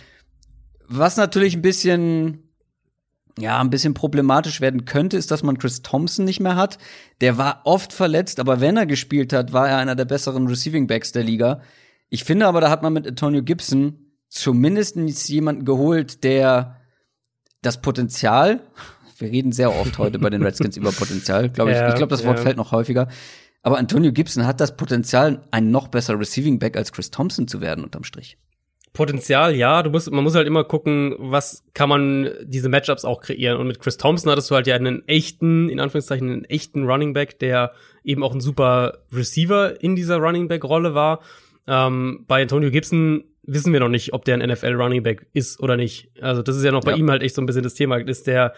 Was 0.89 1.17
natürlich 1.17 1.55
ein 1.55 1.63
bisschen, 1.63 2.51
ja, 3.39 3.61
ein 3.61 3.71
bisschen 3.71 3.95
problematisch 3.95 4.61
werden 4.61 4.85
könnte, 4.85 5.17
ist, 5.17 5.31
dass 5.31 5.43
man 5.43 5.59
Chris 5.59 5.83
Thompson 5.83 6.25
nicht 6.25 6.41
mehr 6.41 6.57
hat. 6.57 6.79
Der 7.21 7.39
war 7.39 7.63
oft 7.65 7.93
verletzt, 7.93 8.41
aber 8.41 8.61
wenn 8.61 8.77
er 8.77 8.87
gespielt 8.87 9.33
hat, 9.33 9.53
war 9.53 9.69
er 9.69 9.79
einer 9.79 9.95
der 9.95 10.05
besseren 10.05 10.47
Receiving 10.47 10.87
Backs 10.87 11.13
der 11.13 11.25
Liga. 11.25 11.61
Ich 12.09 12.25
finde 12.25 12.47
aber, 12.47 12.61
da 12.61 12.71
hat 12.71 12.83
man 12.83 12.93
mit 12.93 13.07
Antonio 13.07 13.43
Gibson 13.43 13.99
zumindest 14.29 14.97
jemanden 15.29 15.65
geholt, 15.65 16.25
der 16.25 16.81
das 17.63 17.81
Potenzial 17.81 18.61
wir 19.25 19.33
reden 19.33 19.53
sehr 19.53 19.75
oft 19.75 19.99
heute 19.99 20.19
bei 20.19 20.31
den 20.31 20.43
Redskins 20.43 20.77
über 20.77 20.93
Potenzial, 20.93 21.49
glaube 21.49 21.73
ich. 21.73 21.77
Ja, 21.85 21.89
ich 21.89 21.97
glaube, 21.97 22.11
das 22.11 22.25
Wort 22.25 22.39
ja. 22.39 22.43
fällt 22.43 22.57
noch 22.57 22.73
häufiger. 22.73 23.09
Aber 23.63 23.79
Antonio 23.79 24.13
Gibson 24.13 24.47
hat 24.47 24.61
das 24.61 24.77
Potenzial, 24.77 25.43
ein 25.51 25.71
noch 25.71 25.89
besser 25.89 26.19
Receiving 26.19 26.59
Back 26.59 26.77
als 26.77 26.93
Chris 26.93 27.11
Thompson 27.11 27.49
zu 27.49 27.61
werden, 27.61 27.83
unterm 27.83 28.05
Strich. 28.05 28.37
Potenzial, 28.93 29.57
ja. 29.57 29.83
Du 29.83 29.91
musst, 29.91 30.11
man 30.11 30.23
muss 30.23 30.37
halt 30.37 30.47
immer 30.47 30.63
gucken, 30.63 31.17
was 31.19 31.65
kann 31.75 31.89
man 31.89 32.31
diese 32.45 32.69
Matchups 32.69 33.05
auch 33.05 33.21
kreieren. 33.21 33.59
Und 33.59 33.67
mit 33.67 33.81
Chris 33.81 33.97
Thompson 33.97 34.31
hattest 34.31 34.51
du 34.51 34.55
halt 34.55 34.67
ja 34.67 34.77
einen 34.77 35.07
echten, 35.09 35.69
in 35.69 35.81
Anführungszeichen, 35.81 36.31
einen 36.31 36.45
echten 36.45 36.85
Running 36.85 37.13
Back, 37.13 37.39
der 37.41 37.73
eben 38.05 38.23
auch 38.23 38.33
ein 38.35 38.41
super 38.41 38.99
Receiver 39.13 39.83
in 39.83 39.97
dieser 39.97 40.19
Running 40.19 40.47
Back 40.47 40.63
Rolle 40.63 40.95
war. 40.95 41.21
Ähm, 41.67 42.25
bei 42.29 42.43
Antonio 42.43 42.71
Gibson 42.71 43.25
wissen 43.47 43.73
wir 43.73 43.81
noch 43.81 43.89
nicht, 43.89 44.13
ob 44.13 44.25
der 44.25 44.37
ein 44.37 44.49
NFL 44.49 44.75
Running 44.75 45.03
Back 45.03 45.27
ist 45.33 45.61
oder 45.61 45.77
nicht. 45.77 46.11
Also 46.21 46.43
das 46.43 46.57
ist 46.57 46.65
ja 46.65 46.73
noch 46.73 46.85
bei 46.85 46.93
ja. 46.93 46.97
ihm 46.99 47.11
halt 47.11 47.23
echt 47.23 47.35
so 47.35 47.43
ein 47.43 47.47
bisschen 47.47 47.63
das 47.63 47.75
Thema. 47.75 47.97
Ist 47.97 48.27
der, 48.27 48.55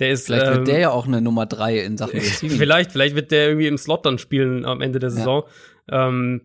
der 0.00 0.10
ist. 0.10 0.26
Vielleicht 0.26 0.46
ähm, 0.46 0.54
wird 0.54 0.68
der 0.68 0.78
ja 0.78 0.90
auch 0.90 1.06
eine 1.06 1.20
Nummer 1.20 1.46
drei 1.46 1.78
in 1.78 1.96
Sachen 1.96 2.14
Receiving. 2.20 2.58
vielleicht, 2.58 2.92
vielleicht 2.92 3.14
wird 3.14 3.30
der 3.30 3.48
irgendwie 3.48 3.66
im 3.66 3.78
Slot 3.78 4.06
dann 4.06 4.18
spielen 4.18 4.64
am 4.64 4.80
Ende 4.80 4.98
der 4.98 5.10
Saison. 5.10 5.44
Ja. 5.90 6.08
Ähm, 6.08 6.42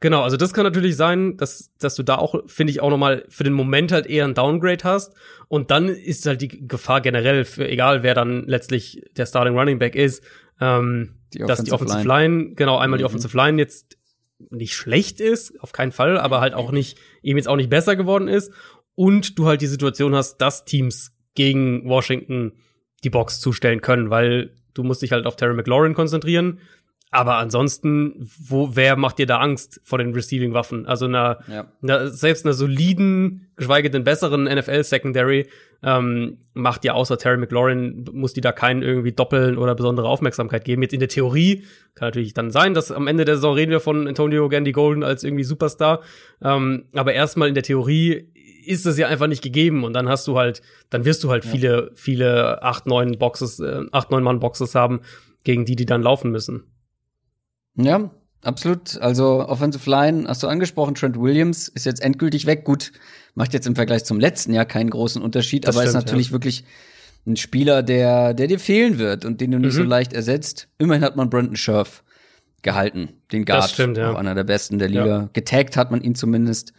genau, 0.00 0.22
also 0.22 0.36
das 0.36 0.52
kann 0.52 0.64
natürlich 0.64 0.96
sein, 0.96 1.36
dass, 1.36 1.70
dass 1.78 1.94
du 1.94 2.02
da 2.02 2.16
auch, 2.16 2.42
finde 2.46 2.70
ich, 2.70 2.80
auch 2.80 2.90
nochmal 2.90 3.24
für 3.28 3.44
den 3.44 3.52
Moment 3.52 3.92
halt 3.92 4.06
eher 4.06 4.24
ein 4.24 4.34
Downgrade 4.34 4.84
hast. 4.84 5.14
Und 5.48 5.70
dann 5.70 5.88
ist 5.88 6.26
halt 6.26 6.40
die 6.42 6.66
Gefahr 6.66 7.00
generell, 7.00 7.44
für 7.44 7.68
egal 7.68 8.02
wer 8.02 8.14
dann 8.14 8.44
letztlich 8.46 9.02
der 9.16 9.26
Starting 9.26 9.56
Running 9.56 9.78
Back 9.78 9.94
ist, 9.94 10.22
ähm, 10.60 11.14
die 11.32 11.38
dass 11.40 11.62
die 11.62 11.72
Offensive 11.72 12.06
Line, 12.06 12.36
Line 12.36 12.54
genau, 12.54 12.78
einmal 12.78 12.98
mhm. 12.98 13.02
die 13.02 13.04
Offensive 13.04 13.36
Line 13.36 13.58
jetzt 13.58 13.98
nicht 14.50 14.74
schlecht 14.74 15.20
ist, 15.20 15.60
auf 15.60 15.72
keinen 15.72 15.92
Fall, 15.92 16.18
aber 16.18 16.40
halt 16.40 16.54
auch 16.54 16.70
nicht, 16.70 16.98
eben 17.22 17.38
jetzt 17.38 17.48
auch 17.48 17.56
nicht 17.56 17.70
besser 17.70 17.96
geworden 17.96 18.28
ist. 18.28 18.52
Und 18.94 19.38
du 19.38 19.46
halt 19.46 19.60
die 19.60 19.66
Situation 19.66 20.14
hast, 20.14 20.38
dass 20.38 20.64
Teams 20.64 21.12
gegen 21.34 21.88
Washington 21.88 22.52
die 23.04 23.10
Box 23.10 23.40
zustellen 23.40 23.80
können, 23.80 24.10
weil 24.10 24.50
du 24.74 24.82
musst 24.82 25.02
dich 25.02 25.12
halt 25.12 25.26
auf 25.26 25.36
Terry 25.36 25.54
McLaurin 25.54 25.94
konzentrieren. 25.94 26.60
Aber 27.10 27.36
ansonsten, 27.36 28.28
wo, 28.38 28.76
wer 28.76 28.96
macht 28.96 29.18
dir 29.18 29.26
da 29.26 29.38
Angst 29.38 29.80
vor 29.82 29.98
den 29.98 30.12
Receiving-Waffen? 30.12 30.86
Also 30.86 31.06
einer, 31.06 31.38
ja. 31.50 31.66
einer, 31.82 32.08
selbst 32.08 32.44
einer 32.44 32.52
soliden, 32.52 33.48
geschweige 33.56 33.88
denn 33.90 34.04
besseren 34.04 34.44
NFL-Secondary 34.44 35.46
ähm, 35.82 36.38
macht 36.52 36.84
ja 36.84 36.92
außer 36.92 37.16
Terry 37.16 37.38
McLaurin, 37.38 38.04
muss 38.12 38.34
die 38.34 38.42
da 38.42 38.52
keinen 38.52 38.82
irgendwie 38.82 39.12
doppeln 39.12 39.56
oder 39.56 39.74
besondere 39.74 40.06
Aufmerksamkeit 40.06 40.64
geben. 40.64 40.82
Jetzt 40.82 40.92
in 40.92 41.00
der 41.00 41.08
Theorie 41.08 41.64
kann 41.94 42.08
natürlich 42.08 42.34
dann 42.34 42.50
sein, 42.50 42.74
dass 42.74 42.90
am 42.90 43.06
Ende 43.06 43.24
der 43.24 43.36
Saison 43.36 43.54
reden 43.54 43.70
wir 43.70 43.80
von 43.80 44.06
Antonio 44.06 44.48
Gandy 44.50 44.72
Golden 44.72 45.02
als 45.02 45.24
irgendwie 45.24 45.44
Superstar. 45.44 46.02
Ähm, 46.42 46.84
aber 46.94 47.14
erstmal 47.14 47.48
in 47.48 47.54
der 47.54 47.62
Theorie 47.62 48.30
ist 48.68 48.86
das 48.86 48.98
ja 48.98 49.08
einfach 49.08 49.26
nicht 49.26 49.42
gegeben 49.42 49.84
und 49.84 49.92
dann 49.94 50.08
hast 50.08 50.26
du 50.26 50.38
halt, 50.38 50.62
dann 50.90 51.04
wirst 51.04 51.24
du 51.24 51.30
halt 51.30 51.44
ja. 51.44 51.50
viele, 51.50 51.90
viele 51.94 52.62
acht, 52.62 52.86
neun 52.86 53.18
Boxes, 53.18 53.60
äh, 53.60 53.82
acht, 53.92 54.10
neun 54.10 54.22
Mann 54.22 54.40
Boxes 54.40 54.74
haben, 54.74 55.00
gegen 55.44 55.64
die 55.64 55.76
die 55.76 55.86
dann 55.86 56.02
laufen 56.02 56.30
müssen. 56.30 56.64
Ja, 57.76 58.10
absolut. 58.42 58.98
Also 58.98 59.46
Offensive 59.46 59.88
Line 59.88 60.28
hast 60.28 60.42
du 60.42 60.48
angesprochen, 60.48 60.94
Trent 60.94 61.18
Williams 61.18 61.68
ist 61.68 61.86
jetzt 61.86 62.02
endgültig 62.02 62.46
weg. 62.46 62.64
Gut, 62.64 62.92
macht 63.34 63.54
jetzt 63.54 63.66
im 63.66 63.76
Vergleich 63.76 64.04
zum 64.04 64.20
letzten 64.20 64.52
Jahr 64.52 64.66
keinen 64.66 64.90
großen 64.90 65.22
Unterschied, 65.22 65.66
das 65.66 65.76
aber 65.76 65.86
stimmt, 65.86 65.96
ist 65.96 66.06
natürlich 66.06 66.26
ja. 66.28 66.32
wirklich 66.32 66.64
ein 67.26 67.36
Spieler, 67.36 67.82
der, 67.82 68.34
der 68.34 68.46
dir 68.46 68.58
fehlen 68.58 68.98
wird 68.98 69.24
und 69.24 69.40
den 69.40 69.50
du 69.50 69.58
nicht 69.58 69.74
mhm. 69.74 69.78
so 69.78 69.82
leicht 69.84 70.12
ersetzt. 70.12 70.68
Immerhin 70.78 71.04
hat 71.04 71.16
man 71.16 71.30
Brandon 71.30 71.56
Scherf 71.56 72.02
gehalten, 72.62 73.10
den 73.32 73.44
Guard, 73.44 73.64
das 73.64 73.72
stimmt, 73.72 73.96
ja. 73.96 74.10
auch 74.10 74.16
einer 74.16 74.34
der 74.34 74.44
besten 74.44 74.78
der 74.78 74.88
Liga. 74.88 75.06
Ja. 75.06 75.30
Getaggt 75.32 75.76
hat 75.76 75.90
man 75.90 76.00
ihn 76.02 76.14
zumindest. 76.14 76.72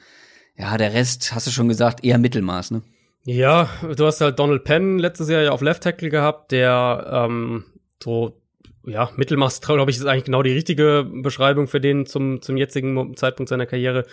Ja, 0.60 0.78
der 0.78 0.94
Rest, 0.94 1.34
hast 1.34 1.48
du 1.48 1.52
schon 1.52 1.70
gesagt, 1.70 2.04
eher 2.04 2.18
Mittelmaß, 2.18 2.72
ne? 2.72 2.82
Ja, 3.24 3.70
du 3.96 4.06
hast 4.06 4.22
halt 4.22 4.40
Donald 4.40 4.66
Penn 4.66 5.00
letztes 5.00 5.30
Jahr 5.30 5.42
ja 5.42 5.52
auf 5.52 5.62
Left 5.62 5.84
Tackle 5.84 6.10
gehabt, 6.10 6.52
der 6.52 7.08
ähm, 7.12 7.64
so 8.04 8.42
ja, 8.86 9.10
Mittelmaß, 9.16 9.62
glaube 9.62 9.92
ich, 9.92 9.98
ist 9.98 10.06
eigentlich 10.06 10.26
genau 10.26 10.44
die 10.44 10.52
richtige 10.52 11.06
Beschreibung 11.10 11.68
für 11.68 11.80
den 11.80 12.06
zum, 12.06 12.42
zum 12.42 12.58
jetzigen 12.58 13.16
Zeitpunkt 13.16 13.50
seiner 13.50 13.66
Karriere. 13.66 14.06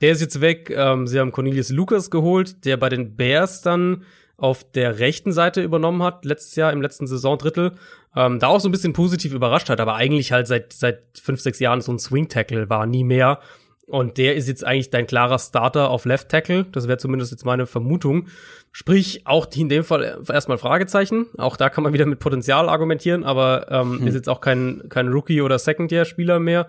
Der 0.00 0.12
ist 0.12 0.20
jetzt 0.20 0.40
weg. 0.40 0.70
Ähm, 0.70 1.06
sie 1.06 1.18
haben 1.18 1.32
Cornelius 1.32 1.70
Lucas 1.70 2.10
geholt, 2.10 2.64
der 2.64 2.76
bei 2.76 2.88
den 2.88 3.16
Bears 3.16 3.62
dann 3.62 4.04
auf 4.36 4.70
der 4.70 5.00
rechten 5.00 5.32
Seite 5.32 5.62
übernommen 5.62 6.02
hat, 6.02 6.24
letztes 6.24 6.54
Jahr 6.54 6.72
im 6.72 6.80
letzten 6.80 7.08
Saisondrittel. 7.08 7.72
Ähm, 8.14 8.38
da 8.38 8.48
auch 8.48 8.60
so 8.60 8.68
ein 8.68 8.72
bisschen 8.72 8.92
positiv 8.92 9.32
überrascht 9.32 9.68
hat, 9.68 9.80
aber 9.80 9.96
eigentlich 9.96 10.30
halt 10.30 10.46
seit, 10.46 10.72
seit 10.72 11.02
fünf, 11.20 11.40
sechs 11.40 11.58
Jahren 11.58 11.80
so 11.80 11.90
ein 11.90 11.98
Swing-Tackle 11.98 12.70
war, 12.70 12.86
nie 12.86 13.02
mehr. 13.02 13.40
Und 13.88 14.18
der 14.18 14.36
ist 14.36 14.48
jetzt 14.48 14.64
eigentlich 14.64 14.90
dein 14.90 15.06
klarer 15.06 15.38
Starter 15.38 15.88
auf 15.88 16.04
Left 16.04 16.28
Tackle. 16.28 16.66
Das 16.72 16.88
wäre 16.88 16.98
zumindest 16.98 17.32
jetzt 17.32 17.46
meine 17.46 17.66
Vermutung. 17.66 18.28
Sprich, 18.70 19.22
auch 19.26 19.46
in 19.56 19.70
dem 19.70 19.82
Fall 19.82 20.20
erstmal 20.28 20.58
Fragezeichen. 20.58 21.26
Auch 21.38 21.56
da 21.56 21.70
kann 21.70 21.84
man 21.84 21.94
wieder 21.94 22.04
mit 22.04 22.18
Potenzial 22.18 22.68
argumentieren, 22.68 23.24
aber 23.24 23.66
ähm, 23.70 24.00
hm. 24.00 24.06
ist 24.06 24.14
jetzt 24.14 24.28
auch 24.28 24.42
kein, 24.42 24.82
kein 24.90 25.08
Rookie- 25.08 25.40
oder 25.40 25.58
Second-Year-Spieler 25.58 26.38
mehr. 26.38 26.68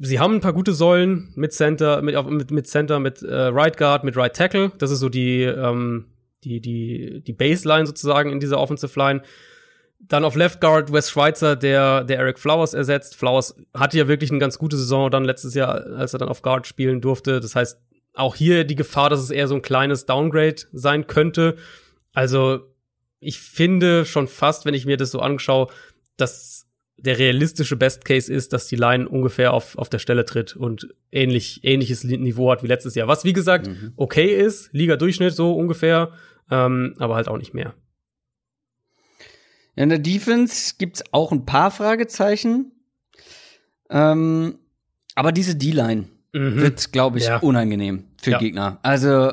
Sie 0.00 0.18
haben 0.18 0.34
ein 0.36 0.40
paar 0.40 0.54
gute 0.54 0.72
Säulen 0.72 1.32
mit 1.34 1.52
Center, 1.52 2.00
mit, 2.00 2.14
mit, 2.30 2.50
mit 2.52 2.66
Center, 2.66 3.00
mit 3.00 3.22
äh, 3.22 3.34
Right 3.34 3.76
Guard, 3.76 4.04
mit 4.04 4.16
Right 4.16 4.34
Tackle. 4.34 4.72
Das 4.78 4.90
ist 4.90 5.00
so 5.00 5.10
die, 5.10 5.42
ähm, 5.42 6.06
die, 6.42 6.60
die, 6.60 7.20
die 7.20 7.32
Baseline 7.34 7.86
sozusagen 7.86 8.32
in 8.32 8.40
dieser 8.40 8.58
Offensive 8.58 8.98
Line. 8.98 9.22
Dann 10.00 10.24
auf 10.24 10.36
Left 10.36 10.60
Guard 10.60 10.92
Wes 10.92 11.10
Schweitzer, 11.10 11.56
der, 11.56 12.04
der 12.04 12.18
Eric 12.18 12.38
Flowers 12.38 12.72
ersetzt. 12.72 13.16
Flowers 13.16 13.56
hatte 13.74 13.98
ja 13.98 14.08
wirklich 14.08 14.30
eine 14.30 14.38
ganz 14.38 14.58
gute 14.58 14.76
Saison 14.76 15.10
dann 15.10 15.24
letztes 15.24 15.54
Jahr, 15.54 15.84
als 15.96 16.12
er 16.12 16.18
dann 16.18 16.28
auf 16.28 16.42
Guard 16.42 16.66
spielen 16.66 17.00
durfte. 17.00 17.40
Das 17.40 17.54
heißt, 17.54 17.78
auch 18.14 18.34
hier 18.34 18.64
die 18.64 18.74
Gefahr, 18.74 19.10
dass 19.10 19.20
es 19.20 19.30
eher 19.30 19.48
so 19.48 19.54
ein 19.54 19.62
kleines 19.62 20.06
Downgrade 20.06 20.62
sein 20.72 21.06
könnte. 21.06 21.56
Also, 22.12 22.60
ich 23.20 23.38
finde 23.40 24.04
schon 24.04 24.28
fast, 24.28 24.64
wenn 24.64 24.74
ich 24.74 24.86
mir 24.86 24.96
das 24.96 25.10
so 25.10 25.20
anschaue, 25.20 25.68
dass 26.16 26.66
der 26.96 27.18
realistische 27.18 27.76
Best 27.76 28.04
Case 28.04 28.32
ist, 28.32 28.52
dass 28.52 28.66
die 28.66 28.76
Line 28.76 29.08
ungefähr 29.08 29.52
auf, 29.52 29.78
auf 29.78 29.88
der 29.88 30.00
Stelle 30.00 30.24
tritt 30.24 30.56
und 30.56 30.88
ähnlich, 31.12 31.60
ähnliches 31.62 32.02
Niveau 32.02 32.50
hat 32.50 32.62
wie 32.62 32.66
letztes 32.66 32.94
Jahr. 32.96 33.06
Was, 33.06 33.24
wie 33.24 33.32
gesagt, 33.32 33.68
mhm. 33.68 33.92
okay 33.96 34.34
ist, 34.34 34.72
Liga-Durchschnitt 34.72 35.32
so 35.32 35.54
ungefähr, 35.54 36.12
ähm, 36.50 36.94
aber 36.98 37.14
halt 37.14 37.28
auch 37.28 37.38
nicht 37.38 37.54
mehr. 37.54 37.74
In 39.78 39.90
der 39.90 40.00
Defense 40.00 40.74
gibt's 40.76 41.04
auch 41.12 41.30
ein 41.30 41.46
paar 41.46 41.70
Fragezeichen. 41.70 42.72
Ähm, 43.88 44.58
aber 45.14 45.30
diese 45.30 45.54
D-Line 45.54 46.08
mhm. 46.32 46.56
wird, 46.56 46.90
glaube 46.90 47.18
ich, 47.18 47.26
ja. 47.26 47.36
unangenehm 47.36 48.02
für 48.20 48.32
ja. 48.32 48.38
Gegner. 48.38 48.80
Also, 48.82 49.30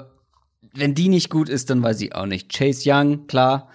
wenn 0.76 0.94
die 0.94 1.10
nicht 1.10 1.32
gut 1.32 1.50
ist, 1.50 1.72
dann 1.72 1.82
weiß 1.82 2.00
ich 2.02 2.14
auch 2.14 2.28
nicht. 2.28 2.56
Chase 2.56 2.84
Young, 2.86 3.26
klar. 3.26 3.70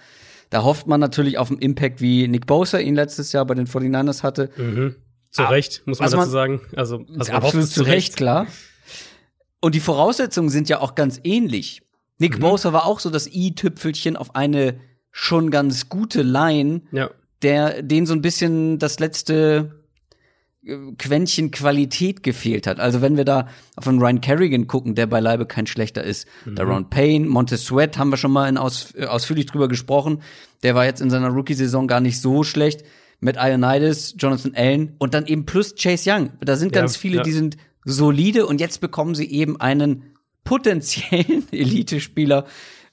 Da 0.49 0.63
hofft 0.63 0.87
man 0.87 1.01
natürlich 1.01 1.37
auf 1.37 1.51
einen 1.51 1.59
Impact, 1.59 1.99
wie 1.99 2.29
Nick 2.29 2.47
Bosa 2.47 2.77
ihn 2.79 2.95
letztes 2.95 3.33
Jahr 3.33 3.45
bei 3.45 3.53
den 3.53 3.67
49ers 3.67 4.23
hatte. 4.23 4.49
Mhm. 4.55 4.95
Zu 5.29 5.41
Recht, 5.43 5.83
muss 5.85 5.99
man 5.99 6.09
dazu 6.09 6.29
sagen. 6.29 6.61
Also, 6.77 7.05
also 7.19 7.33
absolut 7.33 7.67
zu 7.67 7.83
Recht, 7.83 8.15
klar. 8.15 8.47
Und 9.59 9.75
die 9.75 9.81
Voraussetzungen 9.81 10.47
sind 10.47 10.69
ja 10.69 10.79
auch 10.79 10.95
ganz 10.95 11.19
ähnlich. 11.25 11.81
Nick 12.17 12.37
mhm. 12.37 12.43
Bosa 12.43 12.71
war 12.71 12.85
auch 12.85 13.01
so 13.01 13.09
das 13.09 13.27
i-Tüpfelchen 13.27 14.15
auf 14.15 14.35
eine 14.35 14.79
schon 15.11 15.51
ganz 15.51 15.89
gute 15.89 16.21
Line, 16.21 16.81
ja. 16.91 17.09
der 17.41 17.81
den 17.81 18.05
so 18.05 18.13
ein 18.13 18.21
bisschen 18.21 18.79
das 18.79 18.99
letzte 18.99 19.81
äh, 20.65 20.75
Quäntchen 20.97 21.51
Qualität 21.51 22.23
gefehlt 22.23 22.67
hat. 22.67 22.79
Also 22.79 23.01
wenn 23.01 23.17
wir 23.17 23.25
da 23.25 23.47
auf 23.75 23.87
einen 23.87 23.99
Ryan 23.99 24.21
Kerrigan 24.21 24.67
gucken, 24.67 24.95
der 24.95 25.07
beileibe 25.07 25.45
kein 25.45 25.67
schlechter 25.67 26.03
ist. 26.03 26.27
Mhm. 26.45 26.55
Der 26.55 26.65
Ron 26.65 26.89
Payne, 26.89 27.27
Montez 27.27 27.65
Sweat 27.65 27.97
haben 27.97 28.09
wir 28.09 28.17
schon 28.17 28.31
mal 28.31 28.47
in 28.47 28.57
aus, 28.57 28.93
äh, 28.95 29.05
ausführlich 29.05 29.45
drüber 29.45 29.67
gesprochen. 29.67 30.21
Der 30.63 30.75
war 30.75 30.85
jetzt 30.85 31.01
in 31.01 31.09
seiner 31.09 31.29
Rookie-Saison 31.29 31.87
gar 31.87 31.99
nicht 31.99 32.19
so 32.19 32.43
schlecht. 32.43 32.83
Mit 33.23 33.37
Ionides, 33.39 34.15
Jonathan 34.17 34.53
Allen 34.55 34.95
und 34.97 35.13
dann 35.13 35.27
eben 35.27 35.45
plus 35.45 35.75
Chase 35.75 36.09
Young. 36.09 36.31
Da 36.41 36.55
sind 36.55 36.73
ganz 36.73 36.95
ja, 36.95 37.01
viele, 37.01 37.17
ja. 37.17 37.23
die 37.23 37.33
sind 37.33 37.55
solide 37.85 38.47
und 38.47 38.59
jetzt 38.59 38.81
bekommen 38.81 39.13
sie 39.13 39.29
eben 39.29 39.61
einen 39.61 40.15
potenziellen 40.43 41.45
Elite-Spieler, 41.51 42.45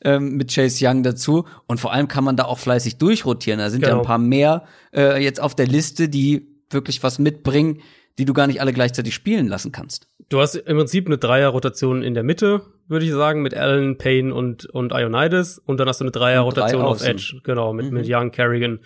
ähm, 0.02 0.36
mit 0.36 0.54
Chase 0.54 0.86
Young 0.86 1.02
dazu. 1.02 1.44
Und 1.66 1.80
vor 1.80 1.92
allem 1.92 2.08
kann 2.08 2.24
man 2.24 2.36
da 2.36 2.44
auch 2.44 2.58
fleißig 2.58 2.98
durchrotieren. 2.98 3.58
Da 3.58 3.70
sind 3.70 3.82
genau. 3.82 3.96
ja 3.96 4.00
ein 4.00 4.06
paar 4.06 4.18
mehr 4.18 4.64
äh, 4.94 5.22
jetzt 5.22 5.40
auf 5.40 5.54
der 5.54 5.66
Liste, 5.66 6.08
die 6.08 6.46
wirklich 6.70 7.02
was 7.02 7.18
mitbringen, 7.18 7.80
die 8.18 8.24
du 8.24 8.32
gar 8.32 8.46
nicht 8.46 8.60
alle 8.60 8.72
gleichzeitig 8.72 9.14
spielen 9.14 9.48
lassen 9.48 9.72
kannst. 9.72 10.08
Du 10.28 10.40
hast 10.40 10.56
im 10.56 10.76
Prinzip 10.76 11.06
eine 11.06 11.18
Dreier-Rotation 11.18 12.02
in 12.02 12.14
der 12.14 12.22
Mitte, 12.22 12.62
würde 12.88 13.06
ich 13.06 13.12
sagen, 13.12 13.42
mit 13.42 13.54
Allen, 13.54 13.96
Payne 13.96 14.34
und, 14.34 14.66
und 14.66 14.92
Ionides. 14.92 15.58
Und 15.58 15.78
dann 15.78 15.88
hast 15.88 16.00
du 16.00 16.04
eine 16.04 16.10
Dreier-Rotation 16.10 16.82
auf 16.82 17.02
Edge, 17.02 17.40
genau, 17.44 17.72
mit, 17.72 17.86
mhm. 17.86 17.94
mit 17.94 18.06
Young, 18.08 18.30
Kerrigan 18.30 18.80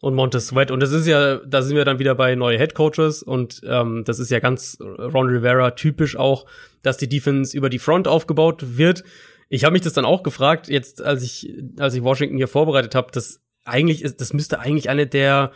und 0.00 0.14
Montez 0.14 0.48
Sweat. 0.48 0.70
Und 0.70 0.80
das 0.80 0.92
ist 0.92 1.06
ja, 1.06 1.36
da 1.36 1.62
sind 1.62 1.76
wir 1.76 1.84
dann 1.84 1.98
wieder 1.98 2.14
bei 2.14 2.34
neue 2.34 2.58
Head 2.58 2.74
Coaches 2.74 3.22
und 3.22 3.60
ähm, 3.66 4.04
das 4.04 4.18
ist 4.18 4.30
ja 4.30 4.38
ganz 4.38 4.78
Ron 4.80 5.28
Rivera 5.28 5.72
typisch 5.72 6.16
auch, 6.16 6.46
dass 6.82 6.96
die 6.96 7.08
Defense 7.08 7.56
über 7.56 7.68
die 7.68 7.78
Front 7.78 8.06
aufgebaut 8.06 8.78
wird. 8.78 9.04
Ich 9.48 9.64
habe 9.64 9.72
mich 9.72 9.82
das 9.82 9.94
dann 9.94 10.04
auch 10.04 10.22
gefragt, 10.22 10.68
jetzt 10.68 11.02
als 11.02 11.22
ich 11.22 11.54
als 11.78 11.94
ich 11.94 12.02
Washington 12.02 12.36
hier 12.36 12.48
vorbereitet 12.48 12.94
habe, 12.94 13.10
das 13.12 13.40
eigentlich 13.64 14.02
ist, 14.02 14.20
das 14.20 14.32
müsste 14.32 14.60
eigentlich 14.60 14.88
eine 14.90 15.06
der 15.06 15.52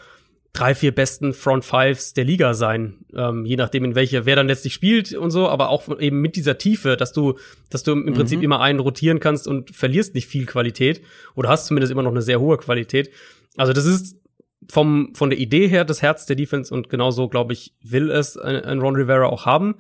drei, 0.53 0.75
vier 0.75 0.95
besten 0.95 1.33
Front 1.33 1.65
Fives 1.65 2.13
der 2.13 2.25
Liga 2.25 2.53
sein, 2.53 3.07
ähm, 3.15 3.47
je 3.47 3.57
nachdem 3.57 3.85
in 3.85 3.95
welche, 3.95 4.27
wer 4.27 4.37
dann 4.37 4.49
letztlich 4.49 4.75
spielt 4.75 5.15
und 5.15 5.31
so, 5.31 5.49
aber 5.49 5.71
auch 5.71 5.99
eben 5.99 6.21
mit 6.21 6.37
dieser 6.37 6.59
Tiefe, 6.59 6.97
dass 6.97 7.13
du, 7.13 7.39
dass 7.71 7.83
du 7.83 7.93
im 7.93 8.05
mhm. 8.05 8.15
Prinzip 8.15 8.43
immer 8.43 8.61
einen 8.61 8.81
rotieren 8.81 9.19
kannst 9.19 9.49
und 9.49 9.75
verlierst 9.75 10.15
nicht 10.15 10.27
viel 10.27 10.45
Qualität 10.45 11.01
oder 11.35 11.49
hast 11.49 11.67
zumindest 11.67 11.91
immer 11.91 12.03
noch 12.03 12.11
eine 12.11 12.23
sehr 12.23 12.39
hohe 12.39 12.59
Qualität. 12.59 13.11
Also 13.57 13.73
das 13.73 13.87
ist 13.87 14.19
vom 14.71 15.15
von 15.15 15.31
der 15.31 15.39
Idee 15.39 15.69
her 15.69 15.85
das 15.85 16.03
Herz 16.03 16.27
der 16.27 16.37
Defense 16.37 16.73
und 16.73 16.89
genauso 16.89 17.29
glaube 17.29 17.55
ich 17.55 17.75
will 17.83 18.11
es 18.11 18.37
ein, 18.37 18.57
ein 18.57 18.81
Ron 18.81 18.97
Rivera 18.97 19.27
auch 19.27 19.47
haben. 19.47 19.77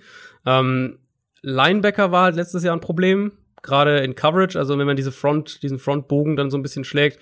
Ähm, 0.46 0.98
Linebacker 1.42 2.12
war 2.12 2.24
halt 2.24 2.36
letztes 2.36 2.64
Jahr 2.64 2.74
ein 2.74 2.80
Problem, 2.80 3.32
gerade 3.62 3.98
in 3.98 4.14
Coverage, 4.14 4.58
also 4.58 4.78
wenn 4.78 4.86
man 4.86 4.96
diese 4.96 5.12
Front, 5.12 5.62
diesen 5.62 5.78
Frontbogen 5.78 6.36
dann 6.36 6.50
so 6.50 6.58
ein 6.58 6.62
bisschen 6.62 6.84
schlägt. 6.84 7.18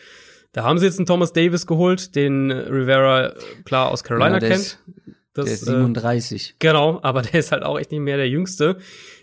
Da 0.53 0.65
haben 0.65 0.79
sie 0.79 0.87
jetzt 0.87 0.99
einen 0.99 1.07
Thomas 1.07 1.33
Davis 1.33 1.67
geholt, 1.67 2.17
den 2.17 2.51
Rivera 2.51 3.35
klar 3.65 3.91
aus 3.91 4.03
Carolina 4.03 4.41
ja, 4.41 4.49
kennt. 4.49 4.79
Das, 5.35 5.45
der 5.45 5.55
ist 5.55 5.65
37. 5.67 6.51
Äh, 6.51 6.55
genau, 6.59 6.99
aber 7.03 7.23
der 7.23 7.39
ist 7.39 7.53
halt 7.53 7.63
auch 7.63 7.79
echt 7.79 7.93
nicht 7.93 8.01
mehr 8.01 8.17
der 8.17 8.29
Jüngste. 8.29 8.79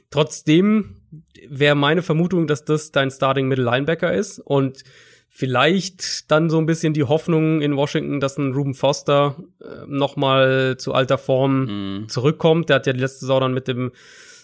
Trotzdem 0.10 1.02
wäre 1.50 1.76
meine 1.76 2.02
Vermutung, 2.02 2.48
dass 2.48 2.64
das 2.64 2.92
dein 2.92 3.12
Starting 3.12 3.48
Middle 3.48 3.66
Linebacker 3.66 4.14
ist 4.14 4.40
und 4.40 4.84
vielleicht 5.30 6.32
dann 6.32 6.50
so 6.50 6.58
ein 6.58 6.66
bisschen 6.66 6.94
die 6.94 7.04
Hoffnung 7.04 7.62
in 7.62 7.76
Washington, 7.76 8.20
dass 8.20 8.38
ein 8.38 8.54
Ruben 8.54 8.74
Foster 8.74 9.36
äh, 9.62 9.86
noch 9.86 10.16
mal 10.16 10.78
zu 10.78 10.94
alter 10.94 11.18
Form 11.18 12.04
mm. 12.04 12.10
zurückkommt. 12.10 12.70
Der 12.70 12.78
hat 12.78 12.88
ja 12.88 12.94
die 12.94 13.02
letzte 13.02 13.22
Saison 13.22 13.42
dann 13.42 13.54
mit 13.54 13.68
dem 13.68 13.92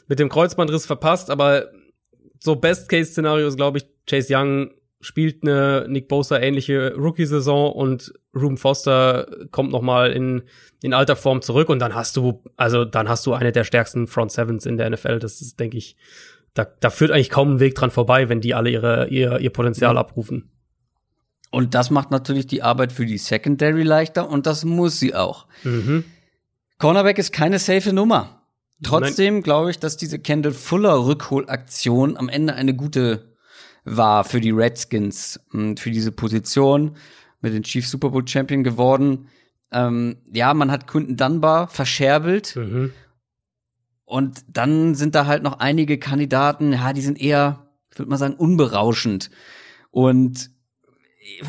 mit 0.07 0.19
dem 0.19 0.27
Kreuzbandriss 0.27 0.85
verpasst, 0.85 1.29
aber 1.29 1.71
so 2.43 2.57
Best-Case-Szenario 2.57 3.47
ist, 3.47 3.55
glaube 3.55 3.77
ich, 3.77 3.85
Chase 4.05 4.35
Young 4.35 4.71
spielt 4.99 5.43
eine 5.43 5.85
Nick 5.87 6.09
Bosa 6.09 6.37
ähnliche 6.39 6.93
Rookie-Saison 6.93 7.71
und 7.71 8.13
Ruben 8.35 8.57
Foster 8.57 9.27
kommt 9.51 9.71
noch 9.71 9.81
mal 9.81 10.11
in, 10.11 10.43
in 10.81 10.93
alter 10.93 11.15
Form 11.15 11.41
zurück 11.41 11.69
und 11.69 11.79
dann 11.79 11.95
hast 11.95 12.17
du, 12.17 12.43
also 12.57 12.83
dann 12.83 13.07
hast 13.07 13.25
du 13.25 13.33
eine 13.33 13.53
der 13.53 13.63
stärksten 13.63 14.07
Front 14.07 14.33
Sevens 14.33 14.65
in 14.65 14.75
der 14.75 14.89
NFL. 14.89 15.19
Das 15.19 15.39
ist, 15.39 15.59
denke 15.59 15.77
ich, 15.77 15.95
da, 16.53 16.65
da 16.65 16.89
führt 16.89 17.11
eigentlich 17.11 17.29
kaum 17.29 17.55
ein 17.55 17.59
Weg 17.61 17.75
dran 17.75 17.91
vorbei, 17.91 18.27
wenn 18.27 18.41
die 18.41 18.53
alle 18.53 18.69
ihre, 18.69 19.07
ihr, 19.07 19.39
ihr 19.39 19.49
Potenzial 19.49 19.95
ja. 19.95 20.01
abrufen. 20.01 20.51
Und 21.49 21.75
das 21.75 21.91
macht 21.91 22.11
natürlich 22.11 22.47
die 22.47 22.61
Arbeit 22.61 22.91
für 22.91 23.05
die 23.05 23.17
Secondary 23.17 23.83
leichter 23.83 24.29
und 24.29 24.47
das 24.47 24.65
muss 24.65 24.99
sie 24.99 25.15
auch. 25.15 25.47
Mhm. 25.63 26.03
Cornerback 26.77 27.19
ist 27.19 27.31
keine 27.31 27.59
safe 27.59 27.93
Nummer. 27.93 28.42
Trotzdem 28.83 29.43
glaube 29.43 29.71
ich, 29.71 29.79
dass 29.79 29.97
diese 29.97 30.19
Kendall 30.19 30.53
Fuller 30.53 31.05
Rückholaktion 31.05 32.17
am 32.17 32.29
Ende 32.29 32.55
eine 32.55 32.75
gute 32.75 33.33
war 33.85 34.23
für 34.23 34.39
die 34.39 34.51
Redskins, 34.51 35.39
und 35.51 35.79
für 35.79 35.91
diese 35.91 36.11
Position 36.11 36.95
mit 37.41 37.53
den 37.53 37.63
Chiefs 37.63 37.91
Super 37.91 38.09
Bowl 38.09 38.27
Champion 38.27 38.63
geworden. 38.63 39.27
Ähm, 39.71 40.17
ja, 40.31 40.53
man 40.53 40.71
hat 40.71 40.87
Kunden 40.87 41.17
Dunbar 41.17 41.67
verscherbelt. 41.67 42.55
Mhm. 42.55 42.93
Und 44.05 44.45
dann 44.47 44.95
sind 44.95 45.15
da 45.15 45.25
halt 45.25 45.43
noch 45.43 45.59
einige 45.59 45.97
Kandidaten, 45.97 46.73
ja, 46.73 46.93
die 46.93 47.01
sind 47.01 47.19
eher 47.19 47.63
ich 47.93 47.99
würde 47.99 48.09
mal 48.09 48.17
sagen, 48.17 48.33
unberauschend. 48.33 49.29
Und 49.91 50.49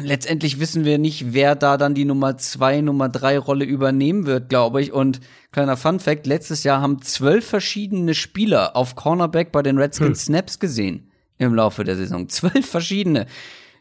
letztendlich 0.02 0.60
wissen 0.60 0.84
wir 0.84 0.98
nicht, 0.98 1.32
wer 1.32 1.54
da 1.54 1.76
dann 1.76 1.94
die 1.94 2.04
Nummer 2.04 2.36
zwei, 2.36 2.80
Nummer 2.80 3.08
drei 3.08 3.38
Rolle 3.38 3.64
übernehmen 3.64 4.26
wird, 4.26 4.48
glaube 4.48 4.82
ich. 4.82 4.92
Und 4.92 5.20
kleiner 5.52 5.76
Fun 5.76 6.00
Fact, 6.00 6.26
letztes 6.26 6.64
Jahr 6.64 6.80
haben 6.80 7.02
zwölf 7.02 7.46
verschiedene 7.46 8.14
Spieler 8.14 8.76
auf 8.76 8.94
Cornerback 8.94 9.52
bei 9.52 9.62
den 9.62 9.78
Redskins 9.78 10.20
hm. 10.20 10.34
Snaps 10.34 10.58
gesehen 10.58 11.10
im 11.38 11.54
Laufe 11.54 11.84
der 11.84 11.96
Saison. 11.96 12.28
Zwölf 12.28 12.66
verschiedene. 12.66 13.26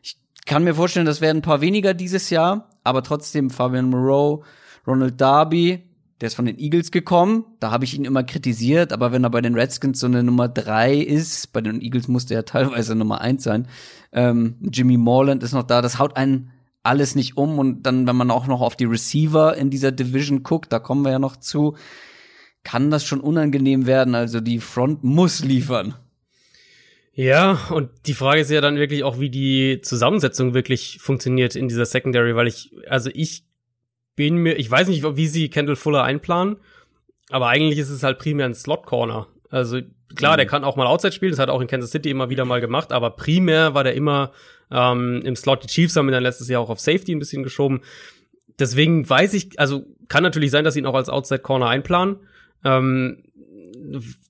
Ich 0.01 0.17
kann 0.45 0.63
mir 0.63 0.75
vorstellen, 0.75 1.05
das 1.05 1.21
werden 1.21 1.39
ein 1.39 1.43
paar 1.43 1.61
weniger 1.61 1.93
dieses 1.93 2.29
Jahr, 2.29 2.69
aber 2.83 3.03
trotzdem 3.03 3.49
Fabian 3.49 3.89
Moreau, 3.89 4.43
Ronald 4.85 5.19
Darby, 5.21 5.83
der 6.19 6.27
ist 6.27 6.35
von 6.35 6.45
den 6.45 6.59
Eagles 6.59 6.91
gekommen. 6.91 7.45
Da 7.59 7.71
habe 7.71 7.85
ich 7.85 7.95
ihn 7.95 8.05
immer 8.05 8.23
kritisiert, 8.23 8.93
aber 8.93 9.11
wenn 9.11 9.23
er 9.23 9.29
bei 9.29 9.41
den 9.41 9.55
Redskins 9.55 9.99
so 9.99 10.07
eine 10.07 10.23
Nummer 10.23 10.47
drei 10.47 10.95
ist, 10.95 11.51
bei 11.53 11.61
den 11.61 11.81
Eagles 11.81 12.07
musste 12.07 12.33
er 12.33 12.45
teilweise 12.45 12.95
Nummer 12.95 13.21
eins 13.21 13.43
sein. 13.43 13.67
Ähm, 14.14 14.57
Jimmy 14.61 14.97
Morland 14.97 15.43
ist 15.43 15.53
noch 15.53 15.64
da. 15.64 15.82
Das 15.82 15.99
haut 15.99 16.16
einen 16.16 16.51
alles 16.84 17.16
nicht 17.16 17.38
um. 17.38 17.59
Und 17.59 17.84
dann, 17.84 18.05
wenn 18.07 18.16
man 18.16 18.32
auch 18.32 18.47
noch 18.47 18.61
auf 18.61 18.76
die 18.76 18.86
Receiver 18.86 19.55
in 19.55 19.70
dieser 19.70 19.91
Division 19.91 20.43
guckt, 20.43 20.72
da 20.72 20.80
kommen 20.80 21.03
wir 21.03 21.11
ja 21.11 21.20
noch 21.20 21.38
zu, 21.38 21.76
kann 22.64 22.91
das 22.91 23.05
schon 23.05 23.22
unangenehm 23.22 23.86
werden. 23.88 24.16
Also 24.16 24.39
die 24.39 24.59
Front 24.59 25.03
muss 25.03 25.43
liefern. 25.43 25.95
Ja, 27.16 27.59
und 27.70 27.89
die 28.07 28.16
Frage 28.16 28.41
ist 28.41 28.49
ja 28.49 28.59
dann 28.59 28.78
wirklich 28.78 29.03
auch, 29.03 29.20
wie 29.20 29.30
die 29.30 29.82
Zusammensetzung 29.82 30.55
wirklich 30.55 30.97
funktioniert 30.99 31.55
in 31.55 31.68
dieser 31.68 31.86
Secondary, 31.86 32.36
weil 32.36 32.47
ich, 32.47 32.72
also 32.88 33.11
ich 33.14 33.45
bin 34.16 34.38
mir, 34.38 34.55
ich 34.55 34.70
weiß 34.70 34.88
nicht, 34.88 35.03
wie 35.03 35.28
sie 35.28 35.49
Kendall 35.49 35.76
Fuller 35.76 36.03
einplanen, 36.03 36.57
aber 37.30 37.49
eigentlich 37.49 37.78
ist 37.78 37.91
es 37.91 38.01
halt 38.01 38.18
primär 38.18 38.47
ein 38.47 38.55
Slot-Corner. 38.55 39.28
Also 39.49 39.82
klar, 40.16 40.34
mhm. 40.34 40.38
der 40.38 40.45
kann 40.45 40.64
auch 40.64 40.76
mal 40.76 40.88
Outside 40.88 41.14
spielen, 41.14 41.32
das 41.32 41.39
hat 41.39 41.49
er 41.49 41.53
auch 41.53 41.61
in 41.61 41.68
Kansas 41.68 41.91
City 41.91 42.09
immer 42.09 42.30
wieder 42.30 42.45
mal 42.45 42.61
gemacht, 42.61 42.91
aber 42.91 43.11
primär 43.11 43.74
war 43.74 43.84
der 43.84 43.95
immer 43.95 44.32
ähm, 44.72 45.22
im 45.24 45.36
Slot. 45.36 45.64
Die 45.64 45.68
Chiefs 45.68 45.95
haben 45.95 46.07
ihn 46.07 46.14
dann 46.14 46.24
letztes 46.24 46.49
Jahr 46.49 46.61
auch 46.61 46.70
auf 46.70 46.80
Safety 46.80 47.14
ein 47.14 47.20
bisschen 47.20 47.43
geschoben. 47.43 47.82
Deswegen 48.59 49.09
weiß 49.09 49.34
ich, 49.34 49.59
also 49.59 49.86
kann 50.07 50.24
natürlich 50.24 50.51
sein, 50.51 50.64
dass 50.64 50.76
sie 50.76 50.82
ihn 50.82 50.86
auch 50.86 50.95
als 50.95 51.09
Outside 51.09 51.41
Corner 51.41 51.68
einplanen. 51.68 52.18
Ähm, 52.64 53.24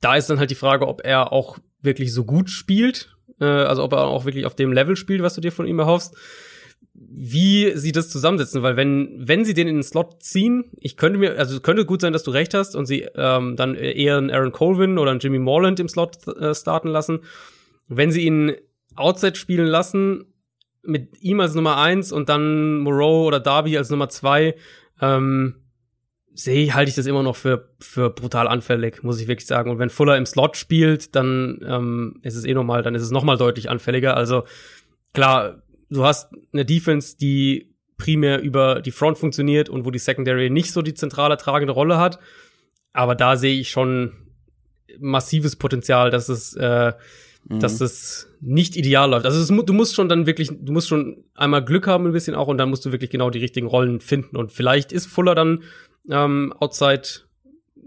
da 0.02 0.16
ist 0.16 0.30
dann 0.30 0.40
halt 0.40 0.52
die 0.52 0.56
Frage, 0.56 0.88
ob 0.88 1.06
er 1.06 1.32
auch 1.32 1.58
wirklich 1.82 2.14
so 2.14 2.24
gut 2.24 2.50
spielt, 2.50 3.16
äh, 3.40 3.46
also 3.46 3.84
ob 3.84 3.94
er 3.94 4.06
auch 4.06 4.26
wirklich 4.26 4.46
auf 4.46 4.56
dem 4.56 4.72
Level 4.72 4.96
spielt, 4.96 5.22
was 5.22 5.36
du 5.36 5.42
dir 5.42 5.52
von 5.52 5.68
ihm 5.68 5.80
erhoffst 5.80 6.16
wie 6.96 7.72
sie 7.76 7.92
das 7.92 8.10
zusammensetzen, 8.10 8.62
weil 8.62 8.78
wenn 8.78 9.16
wenn 9.18 9.46
sie 9.46 9.56
den 9.56 9.68
in 9.68 9.78
den 9.78 9.84
Slot 9.84 10.22
ziehen, 10.22 10.66
ich 10.80 10.96
könnte 10.96 11.18
mir 11.18 11.40
also 11.40 11.60
könnte 11.60 11.86
gut 11.86 12.02
sein, 12.02 12.14
dass 12.14 12.24
du 12.24 12.32
recht 12.32 12.54
hast 12.54 12.76
und 12.76 12.86
sie 12.86 13.08
ähm, 13.16 13.56
dann 13.56 13.76
eher 13.76 14.18
einen 14.18 14.30
Aaron 14.30 14.52
Colvin 14.52 15.00
oder 15.00 15.12
einen 15.12 15.20
Jimmy 15.20 15.40
Morland 15.40 15.80
im 15.80 15.90
Slot 15.90 16.28
äh, 16.28 16.54
starten 16.54 16.90
lassen. 16.90 17.22
Wenn 17.88 18.12
sie 18.12 18.26
ihn 18.26 18.54
Outside 18.96 19.36
spielen 19.36 19.66
lassen 19.66 20.26
mit 20.84 21.20
ihm 21.22 21.40
als 21.40 21.56
Nummer 21.56 21.78
eins 21.78 22.12
und 22.12 22.30
dann 22.30 22.78
Moreau 22.78 23.26
oder 23.26 23.40
Darby 23.40 23.76
als 23.76 23.90
Nummer 23.90 24.10
zwei, 24.10 24.56
ähm, 25.02 25.56
sehe 26.36 26.76
halte 26.76 26.90
ich 26.90 26.96
das 26.96 27.08
immer 27.08 27.24
noch 27.24 27.36
für 27.36 27.70
für 27.80 28.12
brutal 28.12 28.48
anfällig, 28.48 29.02
muss 29.02 29.20
ich 29.20 29.28
wirklich 29.28 29.48
sagen. 29.48 29.72
Und 29.72 29.80
wenn 29.80 29.90
Fuller 29.90 30.16
im 30.16 30.28
Slot 30.28 30.58
spielt, 30.58 31.16
dann 31.16 31.60
ähm, 31.68 32.20
ist 32.22 32.36
es 32.36 32.46
eh 32.46 32.54
nochmal, 32.54 32.84
dann 32.84 32.94
ist 32.94 33.04
es 33.04 33.10
nochmal 33.10 33.38
deutlich 33.38 33.72
anfälliger. 33.72 34.16
Also 34.16 34.44
klar, 35.14 35.63
du 35.94 36.04
hast 36.04 36.30
eine 36.52 36.66
Defense, 36.66 37.18
die 37.18 37.74
primär 37.98 38.42
über 38.42 38.82
die 38.82 38.92
Front 38.92 39.18
funktioniert 39.18 39.70
und 39.70 39.86
wo 39.86 39.92
die 39.92 40.00
Secondary 40.00 40.50
nicht 40.50 40.72
so 40.72 40.82
die 40.82 40.94
zentrale 40.94 41.38
tragende 41.38 41.74
Rolle 41.74 41.98
hat. 41.98 42.20
Aber 42.92 43.16
da 43.16 43.38
sehe 43.38 43.60
ich 43.60 43.70
schon 43.70 44.14
massives 45.00 45.56
Potenzial, 45.56 46.10
dass 46.10 46.30
es, 46.30 46.56
äh, 46.56 46.94
mhm. 47.48 47.60
dass 47.60 47.82
es 47.82 48.30
nicht 48.42 48.76
ideal 48.76 49.10
läuft. 49.10 49.26
Also 49.26 49.40
es, 49.40 49.66
du 49.66 49.74
musst 49.74 49.96
schon 49.96 50.10
dann 50.10 50.26
wirklich, 50.26 50.50
du 50.52 50.74
musst 50.74 50.88
schon 50.88 51.24
einmal 51.36 51.64
Glück 51.64 51.88
haben 51.88 52.06
ein 52.06 52.12
bisschen 52.12 52.36
auch 52.36 52.48
und 52.48 52.58
dann 52.58 52.70
musst 52.70 52.86
du 52.86 52.92
wirklich 52.92 53.10
genau 53.10 53.30
die 53.30 53.40
richtigen 53.40 53.68
Rollen 53.68 54.02
finden. 54.02 54.36
Und 54.36 54.52
vielleicht 54.52 54.92
ist 54.92 55.06
Fuller 55.06 55.36
dann 55.36 55.64
ähm, 56.10 56.54
outside, 56.60 57.04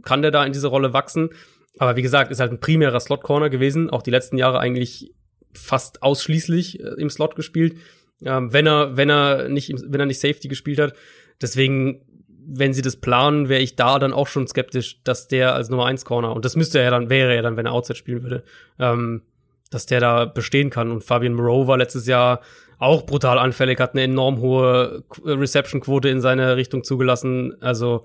kann 0.03 0.23
der 0.23 0.31
da 0.31 0.45
in 0.45 0.53
diese 0.53 0.69
Rolle 0.69 0.93
wachsen. 0.93 1.31
Aber 1.79 1.97
wie 1.97 2.03
gesagt, 2.03 2.31
ist 2.31 2.41
halt 2.41 2.53
ein 2.53 2.61
primärer 2.61 3.01
Slot 3.01 3.23
Corner 3.23 3.51
gewesen, 3.51 3.91
auch 3.91 4.03
die 4.03 4.11
letzten 4.11 4.39
Jahre 4.39 4.61
eigentlich 4.61 5.13
fast 5.59 6.03
ausschließlich 6.03 6.81
äh, 6.81 6.95
im 6.99 7.11
Slot 7.11 7.37
gespielt, 7.37 7.77
ähm, 8.25 8.53
wenn 8.53 8.67
er 8.67 8.97
wenn 8.97 9.11
er 9.11 9.49
nicht 9.49 9.73
wenn 9.87 10.01
er 10.01 10.07
nicht 10.07 10.21
Safety 10.21 10.49
gespielt 10.49 10.79
hat. 10.79 10.95
Deswegen, 11.41 12.03
wenn 12.29 12.73
sie 12.73 12.83
das 12.83 12.97
planen, 12.97 13.49
wäre 13.49 13.61
ich 13.61 13.77
da 13.77 13.99
dann 13.99 14.13
auch 14.13 14.27
schon 14.27 14.47
skeptisch, 14.47 15.03
dass 15.03 15.29
der 15.29 15.55
als 15.55 15.69
Nummer 15.69 15.87
1 15.87 16.05
Corner 16.05 16.35
und 16.35 16.45
das 16.45 16.57
müsste 16.57 16.79
er 16.79 16.91
dann 16.91 17.11
wäre 17.11 17.35
er 17.35 17.43
dann, 17.43 17.57
wenn 17.57 17.67
er 17.67 17.73
Outside 17.73 17.99
spielen 17.99 18.23
würde, 18.23 18.45
ähm, 18.79 19.23
dass 19.71 19.87
der 19.87 20.01
da 20.01 20.25
bestehen 20.25 20.71
kann. 20.71 20.91
Und 20.91 21.05
Fabian 21.05 21.35
Moreau 21.35 21.67
war 21.67 21.77
letztes 21.77 22.07
Jahr 22.07 22.41
auch 22.79 23.05
brutal 23.07 23.39
anfällig, 23.39 23.81
hat 23.81 23.95
eine 23.95 24.03
enorm 24.03 24.39
hohe 24.39 25.05
Reception-Quote 25.25 26.09
in 26.09 26.21
seine 26.21 26.57
Richtung 26.57 26.85
zugelassen. 26.85 27.55
Also 27.61 28.05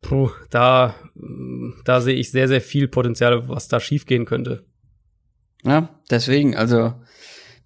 puh, 0.00 0.30
da 0.50 0.94
da 1.84 2.00
sehe 2.00 2.16
ich 2.16 2.30
sehr 2.30 2.48
sehr 2.48 2.60
viel 2.60 2.88
Potenzial, 2.88 3.48
was 3.48 3.68
da 3.68 3.80
schiefgehen 3.80 4.24
könnte. 4.24 4.64
Ja, 5.64 5.88
deswegen, 6.10 6.56
also 6.56 6.94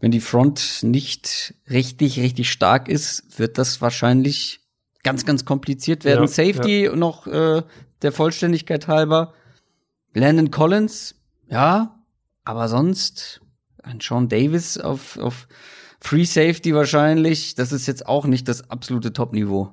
wenn 0.00 0.10
die 0.10 0.20
Front 0.20 0.82
nicht 0.82 1.54
richtig, 1.70 2.18
richtig 2.18 2.50
stark 2.50 2.88
ist, 2.88 3.38
wird 3.38 3.58
das 3.58 3.80
wahrscheinlich 3.80 4.60
ganz, 5.02 5.24
ganz 5.24 5.44
kompliziert 5.44 6.04
werden. 6.04 6.22
Ja, 6.22 6.26
Safety 6.26 6.84
ja. 6.84 6.96
noch 6.96 7.26
äh, 7.26 7.62
der 8.02 8.12
Vollständigkeit 8.12 8.88
halber. 8.88 9.32
Landon 10.12 10.50
Collins, 10.50 11.16
ja, 11.48 11.98
aber 12.44 12.68
sonst 12.68 13.40
ein 13.82 14.00
Sean 14.00 14.28
Davis 14.28 14.78
auf, 14.78 15.18
auf 15.18 15.48
Free 16.00 16.24
Safety 16.24 16.74
wahrscheinlich. 16.74 17.54
Das 17.54 17.72
ist 17.72 17.86
jetzt 17.86 18.06
auch 18.06 18.26
nicht 18.26 18.48
das 18.48 18.70
absolute 18.70 19.12
Top-Niveau. 19.12 19.72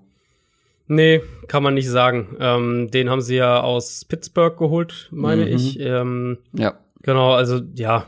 Nee, 0.88 1.22
kann 1.48 1.64
man 1.64 1.74
nicht 1.74 1.90
sagen. 1.90 2.36
Ähm, 2.40 2.90
den 2.92 3.10
haben 3.10 3.22
sie 3.22 3.36
ja 3.36 3.62
aus 3.62 4.06
Pittsburgh 4.06 4.58
geholt, 4.58 5.10
meine 5.12 5.46
mhm. 5.46 5.56
ich. 5.56 5.80
Ähm, 5.80 6.40
ja. 6.54 6.78
Genau, 7.02 7.34
also 7.34 7.62
ja, 7.76 8.08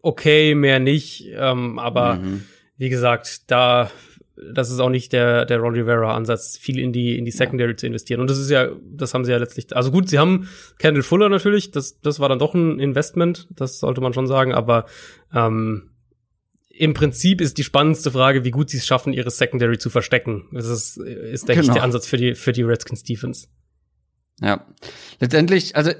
okay, 0.00 0.54
mehr 0.54 0.78
nicht. 0.78 1.26
Ähm, 1.34 1.78
aber 1.78 2.16
mhm. 2.16 2.44
wie 2.76 2.88
gesagt, 2.88 3.50
da 3.50 3.90
das 4.54 4.70
ist 4.70 4.80
auch 4.80 4.88
nicht 4.88 5.12
der 5.12 5.44
der 5.44 5.58
Ron 5.58 5.74
Rivera 5.74 6.14
Ansatz, 6.14 6.56
viel 6.56 6.78
in 6.78 6.92
die 6.92 7.16
in 7.16 7.24
die 7.24 7.30
Secondary 7.30 7.72
ja. 7.72 7.76
zu 7.76 7.86
investieren. 7.86 8.20
Und 8.20 8.30
das 8.30 8.38
ist 8.38 8.50
ja, 8.50 8.70
das 8.90 9.14
haben 9.14 9.24
sie 9.24 9.30
ja 9.30 9.38
letztlich. 9.38 9.74
Also 9.76 9.90
gut, 9.90 10.08
sie 10.08 10.18
haben 10.18 10.48
Kendall 10.78 11.02
Fuller 11.02 11.28
natürlich. 11.28 11.70
Das 11.70 12.00
das 12.00 12.18
war 12.18 12.28
dann 12.28 12.38
doch 12.38 12.54
ein 12.54 12.78
Investment. 12.80 13.48
Das 13.50 13.78
sollte 13.78 14.00
man 14.00 14.12
schon 14.12 14.26
sagen. 14.26 14.52
Aber 14.52 14.86
ähm, 15.34 15.90
im 16.74 16.94
Prinzip 16.94 17.40
ist 17.40 17.58
die 17.58 17.64
spannendste 17.64 18.10
Frage, 18.10 18.44
wie 18.44 18.50
gut 18.50 18.70
sie 18.70 18.78
es 18.78 18.86
schaffen, 18.86 19.12
ihre 19.12 19.30
Secondary 19.30 19.78
zu 19.78 19.90
verstecken. 19.90 20.48
Das 20.52 20.66
ist, 20.66 20.96
ist 20.96 21.48
denke 21.48 21.60
genau. 21.60 21.72
ich, 21.72 21.76
der 21.76 21.84
Ansatz 21.84 22.06
für 22.06 22.16
die, 22.16 22.34
für 22.34 22.52
die 22.52 22.62
Redskins 22.62 23.02
Defense. 23.02 23.48
Ja. 24.40 24.66
Letztendlich, 25.20 25.76
also 25.76 25.92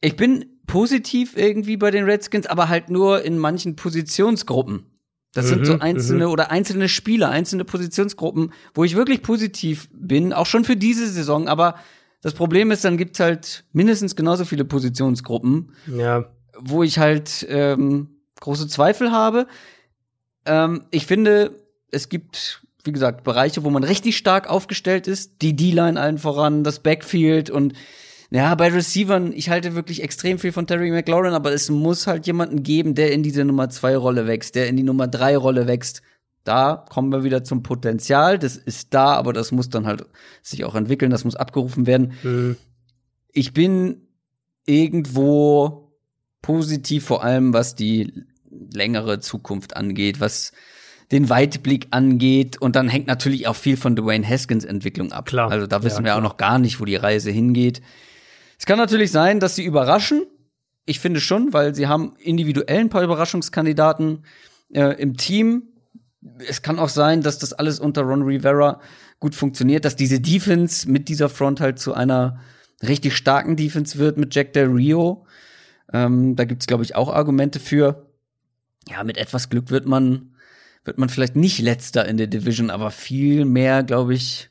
ich 0.00 0.16
bin 0.16 0.57
positiv 0.68 1.36
irgendwie 1.36 1.76
bei 1.76 1.90
den 1.90 2.04
Redskins, 2.04 2.46
aber 2.46 2.68
halt 2.68 2.90
nur 2.90 3.24
in 3.24 3.38
manchen 3.38 3.74
Positionsgruppen. 3.74 4.86
Das 5.32 5.46
mhm, 5.46 5.48
sind 5.48 5.66
so 5.66 5.74
mhm, 5.74 5.82
einzelne 5.82 6.26
mhm. 6.26 6.32
oder 6.32 6.50
einzelne 6.52 6.88
Spieler, 6.88 7.30
einzelne 7.30 7.64
Positionsgruppen, 7.64 8.52
wo 8.74 8.84
ich 8.84 8.94
wirklich 8.94 9.22
positiv 9.22 9.88
bin, 9.92 10.32
auch 10.32 10.46
schon 10.46 10.64
für 10.64 10.76
diese 10.76 11.08
Saison. 11.08 11.48
Aber 11.48 11.74
das 12.22 12.34
Problem 12.34 12.70
ist, 12.70 12.84
dann 12.84 12.96
gibt's 12.96 13.18
halt 13.18 13.64
mindestens 13.72 14.14
genauso 14.14 14.44
viele 14.44 14.64
Positionsgruppen, 14.64 15.72
ja. 15.86 16.30
wo 16.58 16.82
ich 16.82 16.98
halt 16.98 17.46
ähm, 17.48 18.10
große 18.40 18.68
Zweifel 18.68 19.10
habe. 19.10 19.46
Ähm, 20.44 20.84
ich 20.90 21.06
finde, 21.06 21.62
es 21.90 22.08
gibt, 22.08 22.62
wie 22.84 22.92
gesagt, 22.92 23.24
Bereiche, 23.24 23.64
wo 23.64 23.70
man 23.70 23.84
richtig 23.84 24.16
stark 24.16 24.48
aufgestellt 24.48 25.06
ist. 25.06 25.42
Die 25.42 25.56
D-Line 25.56 26.00
allen 26.00 26.18
voran, 26.18 26.64
das 26.64 26.80
Backfield 26.80 27.50
und 27.50 27.74
ja, 28.30 28.54
bei 28.54 28.68
Receivern, 28.68 29.32
ich 29.32 29.48
halte 29.48 29.74
wirklich 29.74 30.02
extrem 30.02 30.38
viel 30.38 30.52
von 30.52 30.66
Terry 30.66 30.90
McLaurin, 30.90 31.32
aber 31.32 31.52
es 31.52 31.70
muss 31.70 32.06
halt 32.06 32.26
jemanden 32.26 32.62
geben, 32.62 32.94
der 32.94 33.12
in 33.12 33.22
diese 33.22 33.44
Nummer 33.44 33.70
zwei 33.70 33.96
Rolle 33.96 34.26
wächst, 34.26 34.54
der 34.54 34.68
in 34.68 34.76
die 34.76 34.82
Nummer 34.82 35.08
drei 35.08 35.36
Rolle 35.36 35.66
wächst. 35.66 36.02
Da 36.44 36.84
kommen 36.90 37.10
wir 37.10 37.24
wieder 37.24 37.42
zum 37.42 37.62
Potenzial. 37.62 38.38
Das 38.38 38.56
ist 38.56 38.92
da, 38.92 39.14
aber 39.14 39.32
das 39.32 39.50
muss 39.50 39.70
dann 39.70 39.86
halt 39.86 40.04
sich 40.42 40.64
auch 40.64 40.74
entwickeln, 40.74 41.10
das 41.10 41.24
muss 41.24 41.36
abgerufen 41.36 41.86
werden. 41.86 42.12
Mhm. 42.22 42.56
Ich 43.32 43.54
bin 43.54 44.08
irgendwo 44.66 45.94
positiv, 46.42 47.04
vor 47.04 47.24
allem 47.24 47.54
was 47.54 47.74
die 47.74 48.12
längere 48.50 49.20
Zukunft 49.20 49.76
angeht, 49.76 50.20
was 50.20 50.52
den 51.12 51.30
Weitblick 51.30 51.88
angeht. 51.90 52.60
Und 52.60 52.76
dann 52.76 52.88
hängt 52.88 53.06
natürlich 53.06 53.46
auch 53.46 53.56
viel 53.56 53.78
von 53.78 53.96
Dwayne 53.96 54.28
Haskins 54.28 54.64
Entwicklung 54.64 55.12
ab. 55.12 55.26
Klar. 55.26 55.50
Also 55.50 55.66
da 55.66 55.82
wissen 55.82 56.04
ja, 56.04 56.12
wir 56.12 56.16
auch 56.16 56.22
noch 56.22 56.36
gar 56.36 56.58
nicht, 56.58 56.80
wo 56.80 56.84
die 56.84 56.96
Reise 56.96 57.30
hingeht. 57.30 57.80
Es 58.58 58.66
kann 58.66 58.78
natürlich 58.78 59.12
sein, 59.12 59.40
dass 59.40 59.54
sie 59.54 59.64
überraschen. 59.64 60.26
Ich 60.84 61.00
finde 61.00 61.20
schon, 61.20 61.52
weil 61.52 61.74
sie 61.74 61.86
haben 61.86 62.14
individuell 62.18 62.80
ein 62.80 62.88
paar 62.88 63.02
Überraschungskandidaten 63.04 64.24
äh, 64.74 65.00
im 65.00 65.16
Team. 65.16 65.68
Es 66.46 66.62
kann 66.62 66.78
auch 66.78 66.88
sein, 66.88 67.22
dass 67.22 67.38
das 67.38 67.52
alles 67.52 67.78
unter 67.78 68.02
Ron 68.02 68.22
Rivera 68.22 68.80
gut 69.20 69.34
funktioniert, 69.34 69.84
dass 69.84 69.96
diese 69.96 70.20
Defense 70.20 70.90
mit 70.90 71.08
dieser 71.08 71.28
Front 71.28 71.60
halt 71.60 71.78
zu 71.78 71.94
einer 71.94 72.40
richtig 72.82 73.16
starken 73.16 73.56
Defense 73.56 73.98
wird 73.98 74.18
mit 74.18 74.34
Jack 74.34 74.52
Del 74.52 74.68
Rio. 74.68 75.26
Ähm, 75.92 76.36
da 76.36 76.44
gibt's 76.44 76.66
glaube 76.66 76.84
ich 76.84 76.96
auch 76.96 77.12
Argumente 77.12 77.60
für. 77.60 78.06
ja, 78.88 79.04
mit 79.04 79.18
etwas 79.18 79.50
Glück 79.50 79.70
wird 79.70 79.86
man, 79.86 80.34
wird 80.84 80.98
man 80.98 81.08
vielleicht 81.08 81.36
nicht 81.36 81.60
letzter 81.60 82.06
in 82.06 82.16
der 82.16 82.26
Division, 82.26 82.70
aber 82.70 82.90
viel 82.90 83.44
mehr, 83.44 83.82
glaube 83.82 84.14
ich, 84.14 84.47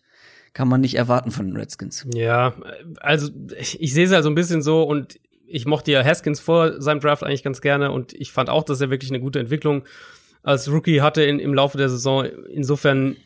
kann 0.57 0.69
man 0.69 0.81
nicht 0.81 0.95
erwarten 0.95 1.29
von 1.29 1.45
den 1.45 1.55
Redskins. 1.55 2.07
Ja, 2.15 2.55
also 2.99 3.29
ich, 3.59 3.79
ich 3.79 3.93
sehe 3.93 4.05
es 4.05 4.11
halt 4.11 4.23
so 4.23 4.29
ein 4.31 4.33
bisschen 4.33 4.63
so 4.63 4.81
und 4.81 5.19
ich 5.45 5.67
mochte 5.67 5.91
ja 5.91 6.03
Haskins 6.03 6.39
vor 6.39 6.81
seinem 6.81 6.99
Draft 6.99 7.23
eigentlich 7.23 7.43
ganz 7.43 7.61
gerne 7.61 7.91
und 7.91 8.13
ich 8.13 8.31
fand 8.31 8.49
auch, 8.49 8.63
dass 8.63 8.81
er 8.81 8.89
wirklich 8.89 9.11
eine 9.11 9.19
gute 9.19 9.37
Entwicklung 9.37 9.83
als 10.41 10.71
Rookie 10.71 11.01
hatte 11.01 11.21
in, 11.21 11.37
im 11.37 11.53
Laufe 11.53 11.77
der 11.77 11.89
Saison. 11.89 12.25
Insofern, 12.25 13.17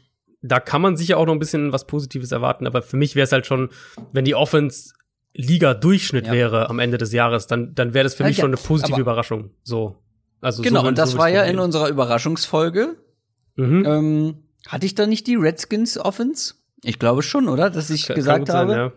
da 0.41 0.59
kann 0.59 0.82
man 0.82 0.97
sicher 0.97 1.17
auch 1.17 1.25
noch 1.25 1.32
ein 1.32 1.39
bisschen 1.39 1.71
was 1.71 1.88
Positives 1.88 2.34
erwarten, 2.34 2.67
aber 2.67 2.82
für 2.82 2.97
mich 2.97 3.15
wäre 3.15 3.23
es 3.23 3.32
halt 3.32 3.45
schon, 3.45 3.69
wenn 4.11 4.25
die 4.25 4.36
Offense 4.36 4.91
Liga-Durchschnitt 5.34 6.27
ja. 6.27 6.34
wäre 6.34 6.69
am 6.69 6.79
Ende 6.79 6.97
des 6.97 7.13
Jahres, 7.13 7.47
dann, 7.47 7.73
dann 7.75 7.93
wäre 7.93 8.03
das 8.03 8.15
für 8.15 8.23
ja, 8.23 8.27
mich 8.27 8.39
ja, 8.39 8.41
schon 8.41 8.51
eine 8.51 8.61
positive 8.61 8.99
Überraschung. 8.99 9.51
So. 9.63 9.95
Also 10.41 10.63
genau, 10.63 10.82
so, 10.82 10.88
und 10.89 10.97
das 10.97 11.11
so 11.11 11.17
war 11.17 11.29
ja 11.29 11.43
in 11.43 11.59
unserer 11.59 11.88
Überraschungsfolge. 11.88 12.97
Mhm. 13.55 13.86
Ähm, 13.86 14.36
hatte 14.67 14.86
ich 14.86 14.95
da 14.95 15.07
nicht 15.07 15.27
die 15.27 15.36
Redskins 15.36 15.97
Offense? 15.97 16.55
Ich 16.84 16.99
glaube 16.99 17.21
schon, 17.21 17.47
oder? 17.47 17.69
Dass 17.69 17.89
ich 17.89 18.07
kann, 18.07 18.15
gesagt 18.15 18.47
kann 18.47 18.55
habe. 18.55 18.71
Sein, 18.71 18.79
ja. 18.79 18.91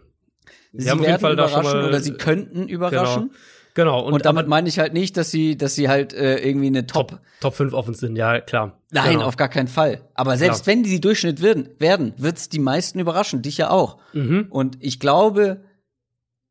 Sie, 0.76 0.90
haben 0.90 1.02
werden 1.02 1.32
überraschen 1.32 1.84
oder 1.84 2.00
sie 2.00 2.12
könnten 2.14 2.68
überraschen. 2.68 3.22
Genau. 3.22 3.34
Genau. 3.74 4.00
Und, 4.04 4.14
und 4.14 4.24
damit 4.24 4.46
meine 4.46 4.68
ich 4.68 4.78
halt 4.78 4.92
nicht, 4.92 5.16
dass 5.16 5.32
sie, 5.32 5.56
dass 5.56 5.74
sie 5.74 5.88
halt 5.88 6.12
äh, 6.12 6.38
irgendwie 6.38 6.68
eine 6.68 6.86
Top 6.86 7.08
Top, 7.08 7.20
Top 7.40 7.54
5 7.54 7.72
Offense 7.72 8.00
sind, 8.00 8.16
ja 8.16 8.40
klar. 8.40 8.80
Nein, 8.92 9.14
genau. 9.14 9.26
auf 9.26 9.36
gar 9.36 9.48
keinen 9.48 9.66
Fall. 9.66 10.00
Aber 10.14 10.36
selbst 10.36 10.62
klar. 10.62 10.76
wenn 10.76 10.84
die 10.84 11.00
Durchschnitt 11.00 11.42
werden, 11.42 11.68
werden, 11.80 12.14
wird's 12.16 12.48
die 12.48 12.60
meisten 12.60 13.00
überraschen, 13.00 13.42
dich 13.42 13.58
ja 13.58 13.70
auch. 13.70 13.98
Mhm. 14.12 14.46
Und 14.48 14.78
ich 14.80 15.00
glaube, 15.00 15.64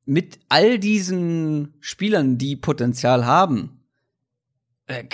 mit 0.05 0.39
all 0.49 0.79
diesen 0.79 1.75
Spielern, 1.79 2.37
die 2.37 2.57
Potenzial 2.57 3.25
haben, 3.25 3.85
äh, 4.87 5.05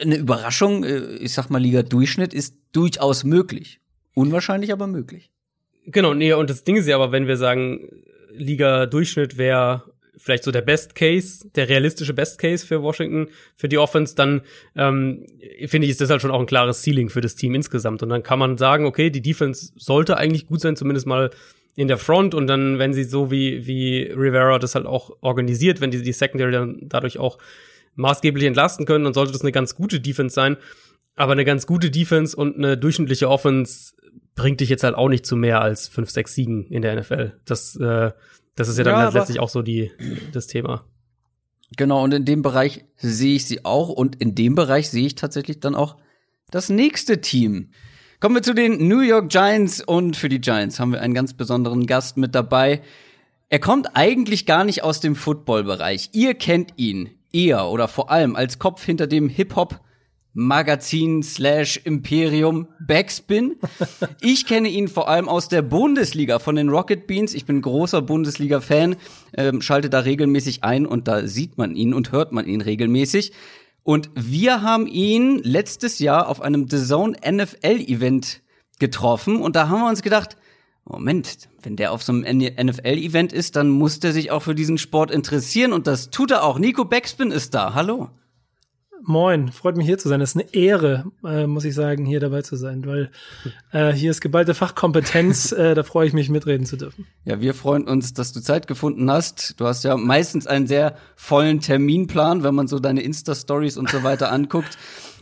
eine 0.00 0.16
Überraschung, 0.16 0.84
äh, 0.84 1.16
ich 1.16 1.34
sag 1.34 1.50
mal 1.50 1.58
Liga 1.60 1.82
Durchschnitt, 1.82 2.32
ist 2.32 2.56
durchaus 2.72 3.24
möglich. 3.24 3.80
Unwahrscheinlich, 4.14 4.72
aber 4.72 4.86
möglich. 4.86 5.30
Genau, 5.90 6.12
nee, 6.12 6.32
und 6.34 6.50
das 6.50 6.64
Ding 6.64 6.76
ist 6.76 6.86
ja 6.86 6.96
aber, 6.96 7.12
wenn 7.12 7.26
wir 7.26 7.38
sagen, 7.38 7.88
Liga 8.30 8.84
Durchschnitt 8.84 9.38
wäre 9.38 9.84
vielleicht 10.18 10.44
so 10.44 10.50
der 10.50 10.60
Best 10.60 10.94
Case, 10.94 11.48
der 11.54 11.68
realistische 11.70 12.12
Best 12.12 12.38
Case 12.38 12.66
für 12.66 12.82
Washington, 12.82 13.28
für 13.56 13.68
die 13.68 13.78
Offense, 13.78 14.14
dann 14.14 14.42
ähm, 14.76 15.24
finde 15.66 15.86
ich, 15.86 15.92
ist 15.92 16.00
das 16.02 16.10
halt 16.10 16.20
schon 16.20 16.30
auch 16.30 16.40
ein 16.40 16.46
klares 16.46 16.82
Ceiling 16.82 17.08
für 17.08 17.22
das 17.22 17.36
Team 17.36 17.54
insgesamt. 17.54 18.02
Und 18.02 18.10
dann 18.10 18.22
kann 18.22 18.38
man 18.38 18.58
sagen, 18.58 18.84
okay, 18.84 19.08
die 19.08 19.22
Defense 19.22 19.72
sollte 19.76 20.18
eigentlich 20.18 20.46
gut 20.46 20.60
sein, 20.60 20.76
zumindest 20.76 21.06
mal 21.06 21.30
in 21.74 21.88
der 21.88 21.96
Front 21.96 22.34
und 22.34 22.48
dann, 22.48 22.78
wenn 22.78 22.92
sie 22.92 23.04
so 23.04 23.30
wie, 23.30 23.66
wie 23.66 24.02
Rivera 24.02 24.58
das 24.58 24.74
halt 24.74 24.84
auch 24.84 25.16
organisiert, 25.22 25.80
wenn 25.80 25.90
die 25.90 26.02
die 26.02 26.12
Secondary 26.12 26.52
dann 26.52 26.80
dadurch 26.82 27.18
auch 27.18 27.38
maßgeblich 27.94 28.44
entlasten 28.44 28.84
können, 28.84 29.04
dann 29.04 29.14
sollte 29.14 29.32
das 29.32 29.40
eine 29.40 29.52
ganz 29.52 29.74
gute 29.74 30.00
Defense 30.00 30.34
sein. 30.34 30.58
Aber 31.14 31.32
eine 31.32 31.44
ganz 31.44 31.66
gute 31.66 31.90
Defense 31.90 32.36
und 32.36 32.56
eine 32.56 32.76
durchschnittliche 32.76 33.28
Offense 33.28 33.94
bringt 34.38 34.60
dich 34.60 34.70
jetzt 34.70 34.84
halt 34.84 34.94
auch 34.94 35.08
nicht 35.08 35.26
zu 35.26 35.36
mehr 35.36 35.60
als 35.60 35.88
fünf, 35.88 36.08
sechs 36.08 36.34
Siegen 36.34 36.66
in 36.68 36.80
der 36.80 36.98
NFL. 36.98 37.34
Das, 37.44 37.76
äh, 37.76 38.12
das 38.54 38.68
ist 38.68 38.78
ja 38.78 38.84
dann 38.84 38.94
ja, 38.94 39.08
letztlich 39.10 39.40
auch 39.40 39.50
so 39.50 39.60
die, 39.60 39.90
das 40.32 40.46
Thema. 40.46 40.84
Genau, 41.76 42.02
und 42.02 42.14
in 42.14 42.24
dem 42.24 42.40
Bereich 42.40 42.84
sehe 42.96 43.34
ich 43.34 43.46
sie 43.46 43.64
auch 43.64 43.90
und 43.90 44.16
in 44.16 44.34
dem 44.34 44.54
Bereich 44.54 44.88
sehe 44.88 45.06
ich 45.06 45.16
tatsächlich 45.16 45.60
dann 45.60 45.74
auch 45.74 45.96
das 46.50 46.70
nächste 46.70 47.20
Team. 47.20 47.70
Kommen 48.20 48.36
wir 48.36 48.42
zu 48.42 48.54
den 48.54 48.88
New 48.88 49.00
York 49.00 49.28
Giants 49.28 49.82
und 49.82 50.16
für 50.16 50.28
die 50.28 50.40
Giants 50.40 50.80
haben 50.80 50.92
wir 50.92 51.02
einen 51.02 51.14
ganz 51.14 51.34
besonderen 51.34 51.86
Gast 51.86 52.16
mit 52.16 52.34
dabei. 52.34 52.80
Er 53.48 53.58
kommt 53.58 53.96
eigentlich 53.96 54.46
gar 54.46 54.64
nicht 54.64 54.82
aus 54.82 55.00
dem 55.00 55.14
Football-Bereich. 55.14 56.10
Ihr 56.12 56.34
kennt 56.34 56.74
ihn 56.76 57.10
eher 57.32 57.66
oder 57.66 57.88
vor 57.88 58.10
allem 58.10 58.34
als 58.36 58.58
Kopf 58.58 58.82
hinter 58.84 59.06
dem 59.06 59.28
Hip-Hop 59.28 59.80
Magazin 60.34 61.22
slash 61.22 61.80
Imperium 61.84 62.68
Backspin. 62.80 63.56
Ich 64.20 64.46
kenne 64.46 64.68
ihn 64.68 64.88
vor 64.88 65.08
allem 65.08 65.28
aus 65.28 65.48
der 65.48 65.62
Bundesliga 65.62 66.38
von 66.38 66.56
den 66.56 66.68
Rocket 66.68 67.06
Beans. 67.06 67.34
Ich 67.34 67.44
bin 67.44 67.62
großer 67.62 68.02
Bundesliga-Fan, 68.02 68.96
ähm, 69.36 69.60
schalte 69.60 69.90
da 69.90 70.00
regelmäßig 70.00 70.64
ein 70.64 70.86
und 70.86 71.08
da 71.08 71.26
sieht 71.26 71.58
man 71.58 71.74
ihn 71.74 71.94
und 71.94 72.12
hört 72.12 72.32
man 72.32 72.46
ihn 72.46 72.60
regelmäßig. 72.60 73.32
Und 73.82 74.10
wir 74.14 74.62
haben 74.62 74.86
ihn 74.86 75.40
letztes 75.42 75.98
Jahr 75.98 76.28
auf 76.28 76.42
einem 76.42 76.68
The 76.68 76.84
Zone 76.84 77.16
NFL 77.26 77.80
Event 77.86 78.42
getroffen 78.78 79.40
und 79.40 79.56
da 79.56 79.68
haben 79.68 79.80
wir 79.80 79.88
uns 79.88 80.02
gedacht, 80.02 80.36
Moment, 80.84 81.48
wenn 81.62 81.76
der 81.76 81.92
auf 81.92 82.02
so 82.02 82.12
einem 82.12 82.22
NFL-Event 82.22 83.34
ist, 83.34 83.56
dann 83.56 83.68
muss 83.68 84.00
der 84.00 84.12
sich 84.12 84.30
auch 84.30 84.42
für 84.42 84.54
diesen 84.54 84.78
Sport 84.78 85.10
interessieren 85.10 85.74
und 85.74 85.86
das 85.86 86.08
tut 86.08 86.30
er 86.30 86.44
auch. 86.44 86.58
Nico 86.58 86.86
Backspin 86.86 87.30
ist 87.30 87.52
da. 87.54 87.74
Hallo. 87.74 88.08
Moin, 89.04 89.52
freut 89.52 89.76
mich 89.76 89.86
hier 89.86 89.98
zu 89.98 90.08
sein. 90.08 90.20
Das 90.20 90.34
ist 90.34 90.36
eine 90.36 90.52
Ehre, 90.54 91.04
äh, 91.24 91.46
muss 91.46 91.64
ich 91.64 91.74
sagen, 91.74 92.04
hier 92.04 92.20
dabei 92.20 92.42
zu 92.42 92.56
sein, 92.56 92.84
weil 92.86 93.10
äh, 93.72 93.92
hier 93.92 94.10
ist 94.10 94.20
geballte 94.20 94.54
Fachkompetenz. 94.54 95.52
äh, 95.52 95.74
da 95.74 95.82
freue 95.82 96.06
ich 96.06 96.12
mich, 96.12 96.28
mitreden 96.30 96.66
zu 96.66 96.76
dürfen. 96.76 97.06
Ja, 97.24 97.40
wir 97.40 97.54
freuen 97.54 97.86
uns, 97.86 98.12
dass 98.12 98.32
du 98.32 98.40
Zeit 98.40 98.66
gefunden 98.66 99.10
hast. 99.10 99.60
Du 99.60 99.66
hast 99.66 99.84
ja 99.84 99.96
meistens 99.96 100.46
einen 100.46 100.66
sehr 100.66 100.96
vollen 101.16 101.60
Terminplan, 101.60 102.42
wenn 102.42 102.54
man 102.54 102.66
so 102.66 102.78
deine 102.78 103.02
Insta-Stories 103.02 103.76
und 103.76 103.88
so 103.88 104.02
weiter 104.02 104.32
anguckt. 104.32 104.76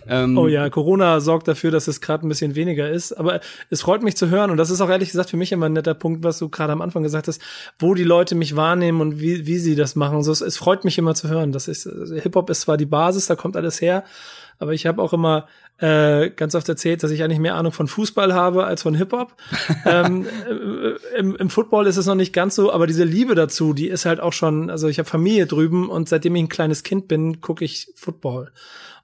Ähm, 0.08 0.36
oh 0.38 0.46
ja, 0.46 0.68
Corona 0.70 1.20
sorgt 1.20 1.48
dafür, 1.48 1.70
dass 1.70 1.88
es 1.88 2.00
gerade 2.00 2.26
ein 2.26 2.28
bisschen 2.28 2.54
weniger 2.54 2.88
ist. 2.88 3.12
Aber 3.12 3.40
es 3.70 3.82
freut 3.82 4.02
mich 4.02 4.16
zu 4.16 4.30
hören. 4.30 4.50
Und 4.50 4.56
das 4.56 4.70
ist 4.70 4.80
auch 4.80 4.90
ehrlich 4.90 5.10
gesagt 5.10 5.30
für 5.30 5.36
mich 5.36 5.52
immer 5.52 5.66
ein 5.66 5.72
netter 5.72 5.94
Punkt, 5.94 6.24
was 6.24 6.38
du 6.38 6.48
gerade 6.48 6.72
am 6.72 6.82
Anfang 6.82 7.02
gesagt 7.02 7.28
hast, 7.28 7.40
wo 7.78 7.94
die 7.94 8.04
Leute 8.04 8.34
mich 8.34 8.56
wahrnehmen 8.56 9.00
und 9.00 9.20
wie, 9.20 9.46
wie 9.46 9.58
sie 9.58 9.74
das 9.74 9.96
machen. 9.96 10.22
So, 10.22 10.32
es, 10.32 10.40
es 10.40 10.56
freut 10.56 10.84
mich 10.84 10.98
immer 10.98 11.14
zu 11.14 11.28
hören. 11.28 11.52
Das 11.52 11.68
ist, 11.68 11.86
also 11.86 12.14
Hip-Hop 12.14 12.50
ist 12.50 12.62
zwar 12.62 12.76
die 12.76 12.86
Basis, 12.86 13.26
da 13.26 13.36
kommt 13.36 13.56
alles 13.56 13.80
her. 13.80 14.04
Aber 14.58 14.72
ich 14.72 14.86
habe 14.86 15.02
auch 15.02 15.12
immer 15.12 15.46
äh, 15.78 16.30
ganz 16.30 16.54
oft 16.54 16.68
erzählt, 16.68 17.02
dass 17.02 17.10
ich 17.10 17.22
eigentlich 17.22 17.38
mehr 17.38 17.54
Ahnung 17.54 17.72
von 17.72 17.88
Fußball 17.88 18.32
habe 18.32 18.64
als 18.64 18.82
von 18.82 18.94
Hip-Hop. 18.94 19.34
ähm, 19.84 20.26
äh, 20.48 21.18
im, 21.18 21.36
Im 21.36 21.50
Football 21.50 21.86
ist 21.86 21.98
es 21.98 22.06
noch 22.06 22.14
nicht 22.14 22.32
ganz 22.32 22.54
so, 22.54 22.72
aber 22.72 22.86
diese 22.86 23.04
Liebe 23.04 23.34
dazu, 23.34 23.74
die 23.74 23.88
ist 23.88 24.06
halt 24.06 24.20
auch 24.20 24.32
schon, 24.32 24.70
also 24.70 24.88
ich 24.88 24.98
habe 24.98 25.08
Familie 25.08 25.46
drüben 25.46 25.90
und 25.90 26.08
seitdem 26.08 26.34
ich 26.36 26.44
ein 26.44 26.48
kleines 26.48 26.82
Kind 26.82 27.08
bin, 27.08 27.40
gucke 27.40 27.64
ich 27.64 27.88
Football. 27.94 28.52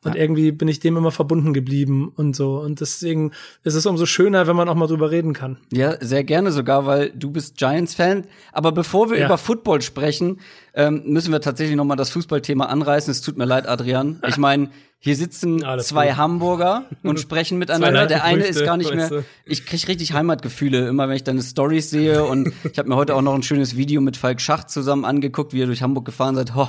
Und 0.04 0.16
ja. 0.16 0.20
irgendwie 0.20 0.50
bin 0.50 0.66
ich 0.66 0.80
dem 0.80 0.96
immer 0.96 1.12
verbunden 1.12 1.52
geblieben 1.52 2.12
und 2.16 2.34
so. 2.34 2.58
Und 2.58 2.80
deswegen 2.80 3.30
ist 3.62 3.74
es 3.74 3.86
umso 3.86 4.04
schöner, 4.04 4.48
wenn 4.48 4.56
man 4.56 4.68
auch 4.68 4.74
mal 4.74 4.88
drüber 4.88 5.10
reden 5.12 5.32
kann. 5.32 5.58
Ja, 5.72 5.96
sehr 6.00 6.24
gerne 6.24 6.50
sogar, 6.50 6.86
weil 6.86 7.10
du 7.10 7.30
bist 7.30 7.56
Giants-Fan. 7.56 8.24
Aber 8.52 8.72
bevor 8.72 9.10
wir 9.10 9.18
ja. 9.18 9.26
über 9.26 9.38
Football 9.38 9.80
sprechen, 9.80 10.40
ähm, 10.74 11.02
müssen 11.06 11.30
wir 11.30 11.40
tatsächlich 11.40 11.76
noch 11.76 11.84
mal 11.84 11.96
das 11.96 12.10
Fußballthema 12.10 12.64
anreißen. 12.66 13.12
Es 13.12 13.20
tut 13.20 13.36
mir 13.36 13.44
leid, 13.44 13.68
Adrian. 13.68 14.20
Ich 14.26 14.38
meine, 14.38 14.70
hier 14.98 15.14
sitzen 15.14 15.62
Alles 15.64 15.86
zwei 15.86 16.08
gut. 16.08 16.16
Hamburger 16.16 16.86
und 17.04 17.20
sprechen 17.20 17.58
miteinander. 17.60 18.06
Der 18.06 18.24
eine 18.24 18.44
ist 18.44 18.64
gar 18.64 18.76
nicht 18.76 18.92
mehr. 18.92 19.24
Ich 19.44 19.66
krieg 19.66 19.86
richtig 19.86 20.14
Heimatgefühle, 20.14 20.88
immer 20.88 21.08
wenn 21.08 21.16
ich 21.16 21.24
deine 21.24 21.42
Stories 21.42 21.90
sehe. 21.90 22.24
Und 22.24 22.52
ich 22.70 22.78
habe 22.78 22.88
mir 22.88 22.96
heute 22.96 23.14
auch 23.14 23.22
noch 23.22 23.34
ein 23.34 23.42
schönes 23.44 23.76
Video 23.76 24.00
mit 24.00 24.16
Falk 24.16 24.40
Schacht 24.40 24.68
zusammen 24.68 25.04
angeguckt, 25.04 25.52
wie 25.52 25.58
ihr 25.58 25.66
durch 25.66 25.82
Hamburg 25.82 26.04
gefahren 26.04 26.34
seid. 26.34 26.56
Ho, 26.56 26.68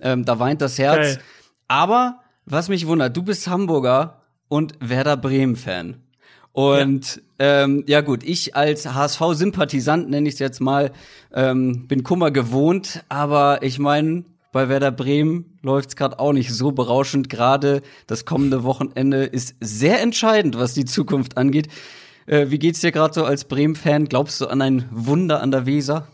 ähm, 0.00 0.24
da 0.24 0.38
weint 0.38 0.62
das 0.62 0.78
Herz. 0.78 0.96
Geil. 0.96 1.20
Aber 1.68 2.20
was 2.50 2.68
mich 2.68 2.86
wundert, 2.86 3.16
du 3.16 3.22
bist 3.22 3.48
Hamburger 3.48 4.22
und 4.48 4.74
Werder 4.80 5.16
Bremen-Fan. 5.16 5.96
Und 6.52 7.16
ja. 7.16 7.62
Ähm, 7.64 7.84
ja 7.86 8.00
gut, 8.00 8.24
ich 8.24 8.56
als 8.56 8.86
HSV-Sympathisant 8.92 10.10
nenne 10.10 10.28
ich 10.28 10.34
es 10.34 10.40
jetzt 10.40 10.60
mal, 10.60 10.90
ähm, 11.32 11.86
bin 11.86 12.02
Kummer 12.02 12.30
gewohnt, 12.30 13.04
aber 13.08 13.62
ich 13.62 13.78
meine, 13.78 14.24
bei 14.52 14.68
Werder 14.68 14.90
Bremen 14.90 15.58
läuft's 15.62 15.94
gerade 15.94 16.18
auch 16.18 16.32
nicht 16.32 16.52
so 16.52 16.72
berauschend. 16.72 17.30
Gerade 17.30 17.82
das 18.08 18.24
kommende 18.24 18.64
Wochenende 18.64 19.24
ist 19.24 19.54
sehr 19.60 20.00
entscheidend, 20.00 20.58
was 20.58 20.74
die 20.74 20.84
Zukunft 20.84 21.36
angeht. 21.36 21.68
Äh, 22.26 22.50
wie 22.50 22.58
geht's 22.58 22.80
dir 22.80 22.90
gerade 22.90 23.14
so 23.14 23.24
als 23.24 23.44
Bremen-Fan? 23.44 24.06
Glaubst 24.06 24.40
du 24.40 24.48
an 24.48 24.60
ein 24.60 24.88
Wunder 24.90 25.40
an 25.40 25.52
der 25.52 25.66
Weser? 25.66 26.08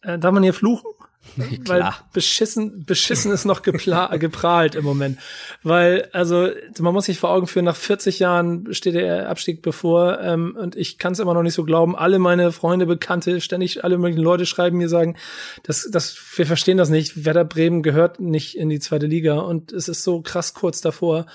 Äh, 0.00 0.18
darf 0.18 0.32
man 0.32 0.42
hier 0.42 0.54
fluchen? 0.54 0.90
Nee, 1.50 1.60
weil 1.66 1.90
beschissen, 2.12 2.84
beschissen 2.84 3.30
ist 3.30 3.44
noch 3.44 3.62
geprahlt 3.62 4.74
im 4.74 4.84
Moment. 4.84 5.18
Weil, 5.62 6.08
also, 6.12 6.48
man 6.78 6.94
muss 6.94 7.06
sich 7.06 7.18
vor 7.18 7.30
Augen 7.30 7.46
führen, 7.46 7.64
nach 7.64 7.76
40 7.76 8.18
Jahren 8.18 8.72
steht 8.72 8.94
der 8.94 9.28
Abstieg 9.28 9.62
bevor 9.62 10.20
ähm, 10.20 10.56
und 10.58 10.76
ich 10.76 10.98
kann 10.98 11.12
es 11.12 11.18
immer 11.18 11.34
noch 11.34 11.42
nicht 11.42 11.54
so 11.54 11.64
glauben. 11.64 11.96
Alle 11.96 12.18
meine 12.18 12.52
Freunde, 12.52 12.86
Bekannte, 12.86 13.40
ständig 13.40 13.84
alle 13.84 13.98
möglichen 13.98 14.22
Leute 14.22 14.46
schreiben 14.46 14.78
mir, 14.78 14.88
sagen, 14.88 15.16
dass, 15.62 15.88
dass 15.90 16.16
wir 16.36 16.46
verstehen 16.46 16.78
das 16.78 16.88
nicht. 16.88 17.24
Werder 17.24 17.44
Bremen 17.44 17.82
gehört 17.82 18.20
nicht 18.20 18.56
in 18.56 18.68
die 18.68 18.80
zweite 18.80 19.06
Liga 19.06 19.38
und 19.38 19.72
es 19.72 19.88
ist 19.88 20.02
so 20.02 20.22
krass 20.22 20.54
kurz 20.54 20.80
davor. 20.80 21.26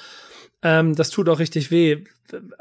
Ähm, 0.64 0.96
das 0.96 1.10
tut 1.10 1.28
auch 1.30 1.40
richtig 1.40 1.72
weh. 1.72 2.04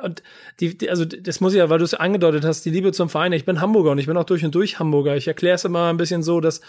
Und 0.02 0.22
die, 0.58 0.76
die, 0.76 0.90
also 0.90 1.04
das 1.04 1.40
muss 1.40 1.52
ich 1.52 1.58
ja, 1.58 1.70
weil 1.70 1.78
du 1.78 1.84
es 1.84 1.94
angedeutet 1.94 2.44
hast, 2.44 2.64
die 2.64 2.70
Liebe 2.70 2.92
zum 2.92 3.08
Verein. 3.08 3.32
Ich 3.32 3.44
bin 3.44 3.60
Hamburger 3.60 3.90
und 3.92 3.98
ich 3.98 4.06
bin 4.06 4.16
auch 4.16 4.24
durch 4.24 4.44
und 4.44 4.54
durch 4.54 4.78
Hamburger. 4.78 5.16
Ich 5.16 5.28
erkläre 5.28 5.54
es 5.54 5.64
immer 5.64 5.90
ein 5.90 5.96
bisschen 5.96 6.22
so, 6.22 6.40
dass 6.40 6.60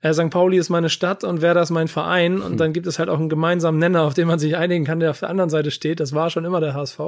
äh, 0.00 0.14
St. 0.14 0.30
Pauli 0.30 0.56
ist 0.56 0.70
meine 0.70 0.88
Stadt 0.88 1.24
und 1.24 1.42
Werder 1.42 1.62
ist 1.62 1.70
mein 1.70 1.88
Verein. 1.88 2.40
Und 2.40 2.52
hm. 2.52 2.56
dann 2.56 2.72
gibt 2.72 2.86
es 2.86 2.98
halt 2.98 3.08
auch 3.08 3.18
einen 3.18 3.28
gemeinsamen 3.28 3.78
Nenner, 3.78 4.02
auf 4.02 4.14
den 4.14 4.28
man 4.28 4.38
sich 4.38 4.56
einigen 4.56 4.84
kann, 4.84 5.00
der 5.00 5.10
auf 5.10 5.20
der 5.20 5.30
anderen 5.30 5.50
Seite 5.50 5.70
steht. 5.70 6.00
Das 6.00 6.14
war 6.14 6.30
schon 6.30 6.44
immer 6.44 6.60
der 6.60 6.74
HSV. 6.74 7.00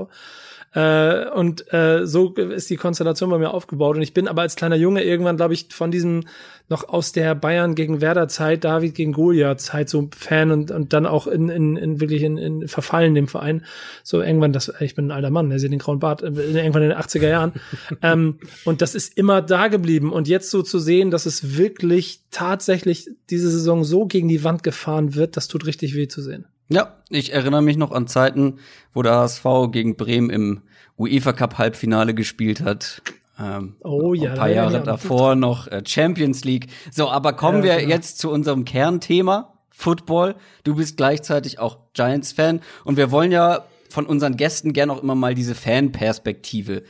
Äh, 0.73 1.29
und 1.31 1.73
äh, 1.73 2.07
so 2.07 2.33
ist 2.35 2.71
die 2.71 2.77
Konstellation 2.77 3.31
bei 3.31 3.39
mir 3.39 3.53
aufgebaut. 3.53 3.97
Und 3.97 4.03
ich 4.03 4.15
bin 4.15 4.29
aber 4.29 4.43
als 4.43 4.55
kleiner 4.55 4.77
Junge 4.77 5.03
irgendwann, 5.03 5.37
glaube 5.37 5.55
ich, 5.55 5.69
von 5.71 5.91
diesem 5.91 6.25
noch 6.69 6.89
aus 6.89 7.11
der 7.11 7.35
Bayern 7.35 7.75
gegen 7.75 8.01
Werder 8.01 8.29
Zeit, 8.29 8.63
David 8.63 8.95
gegen 8.95 9.13
Goliath 9.13 9.61
Zeit 9.61 9.89
so 9.91 10.09
Fan 10.17 10.53
und, 10.53 10.71
und 10.71 10.93
dann 10.93 11.05
auch 11.05 11.27
in, 11.27 11.49
in, 11.49 11.77
in 11.77 12.01
wirklich 12.01 12.23
in, 12.23 12.39
in 12.39 12.69
Verfallen 12.69 13.17
dem 13.17 13.27
Verein. 13.27 13.65
So 14.05 14.23
irgendwann, 14.23 14.53
das, 14.53 14.73
ich 14.79 14.95
bin 14.95 15.09
ein 15.09 15.11
alter 15.11 15.31
Mann, 15.31 15.51
der 15.51 15.59
sieht 15.59 15.73
den 15.73 15.81
grauen 15.81 15.99
Bart, 15.99 16.23
äh, 16.23 16.29
irgendwann 16.29 16.85
in 16.85 16.91
den 16.91 16.99
80er 16.99 17.29
Jahren. 17.29 17.53
ähm, 18.03 18.39
und 18.65 18.81
das 18.81 18.95
ist 18.95 19.19
immer 19.19 19.43
da 19.43 19.67
geblieben. 19.67 20.13
Und 20.13 20.29
jetzt 20.29 20.51
so 20.51 20.63
zu 20.63 20.79
sehen, 20.79 21.11
dass 21.11 21.27
es 21.27 21.57
wirklich 21.57 22.21
tatsächlich 22.31 23.11
diese 23.29 23.51
Saison 23.51 23.83
so 23.83 24.07
gegen 24.07 24.29
die 24.29 24.45
Wand 24.45 24.63
gefahren 24.63 25.17
wird, 25.17 25.37
das 25.37 25.49
tut 25.49 25.67
richtig 25.67 25.97
weh 25.97 26.07
zu 26.07 26.23
sehen. 26.23 26.47
Ja, 26.71 26.97
ich 27.09 27.33
erinnere 27.33 27.63
mich 27.63 27.77
noch 27.77 27.91
an 27.91 28.07
Zeiten, 28.07 28.61
wo 28.95 29.03
der 29.03 29.17
HSV 29.17 29.45
gegen 29.73 29.97
Bremen 29.97 30.31
im 30.31 30.63
UEFA 30.97 31.33
Cup 31.33 31.59
Halbfinale 31.59 32.15
gespielt 32.15 32.63
hat. 32.63 33.03
Ähm, 33.41 33.75
oh 33.81 34.15
ja. 34.15 34.31
Ein 34.31 34.39
paar 34.39 34.51
Jahre 34.51 34.81
davor 34.81 35.35
noch 35.35 35.67
äh, 35.67 35.83
Champions 35.85 36.45
League. 36.45 36.69
So, 36.93 37.11
aber 37.11 37.33
kommen 37.33 37.59
ja, 37.59 37.65
wir 37.65 37.77
genau. 37.79 37.91
jetzt 37.91 38.19
zu 38.19 38.31
unserem 38.31 38.65
Kernthema. 38.65 39.55
Football. 39.71 40.37
Du 40.63 40.77
bist 40.77 40.97
gleichzeitig 40.97 41.59
auch 41.59 41.79
Giants-Fan 41.95 42.61
und 42.85 42.97
wir 42.97 43.11
wollen 43.11 43.33
ja 43.33 43.65
von 43.89 44.07
unseren 44.07 44.37
Gästen 44.37 44.73
gern 44.73 44.91
auch 44.91 45.03
immer 45.03 45.15
mal 45.15 45.35
diese 45.35 45.55
Fan-Perspektive 45.55 46.85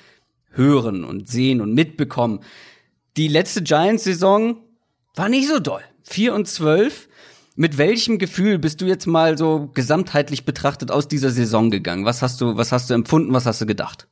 hören 0.51 1.05
und 1.05 1.29
sehen 1.29 1.61
und 1.61 1.73
mitbekommen. 1.73 2.41
Die 3.17 3.29
letzte 3.29 3.63
Giants-Saison 3.63 4.59
war 5.15 5.29
nicht 5.29 5.49
so 5.49 5.61
doll. 5.61 5.83
4 6.03 6.35
und 6.35 6.49
12. 6.49 7.09
Mit 7.61 7.77
welchem 7.77 8.19
Gefühl 8.19 8.59
bist 8.59 8.81
du 8.81 8.87
jetzt 8.87 9.05
mal 9.05 9.37
so 9.37 9.69
gesamtheitlich 9.75 10.47
betrachtet 10.47 10.91
aus 10.91 11.09
dieser 11.09 11.29
Saison 11.29 11.71
gegangen? 11.71 12.07
Was 12.07 12.23
hast 12.23 12.41
du, 12.41 12.57
was 12.57 12.73
hast 12.73 12.89
du 12.89 12.95
empfunden? 12.95 13.35
Was 13.35 13.45
hast 13.45 13.61
du 13.61 13.67
gedacht? 13.67 14.09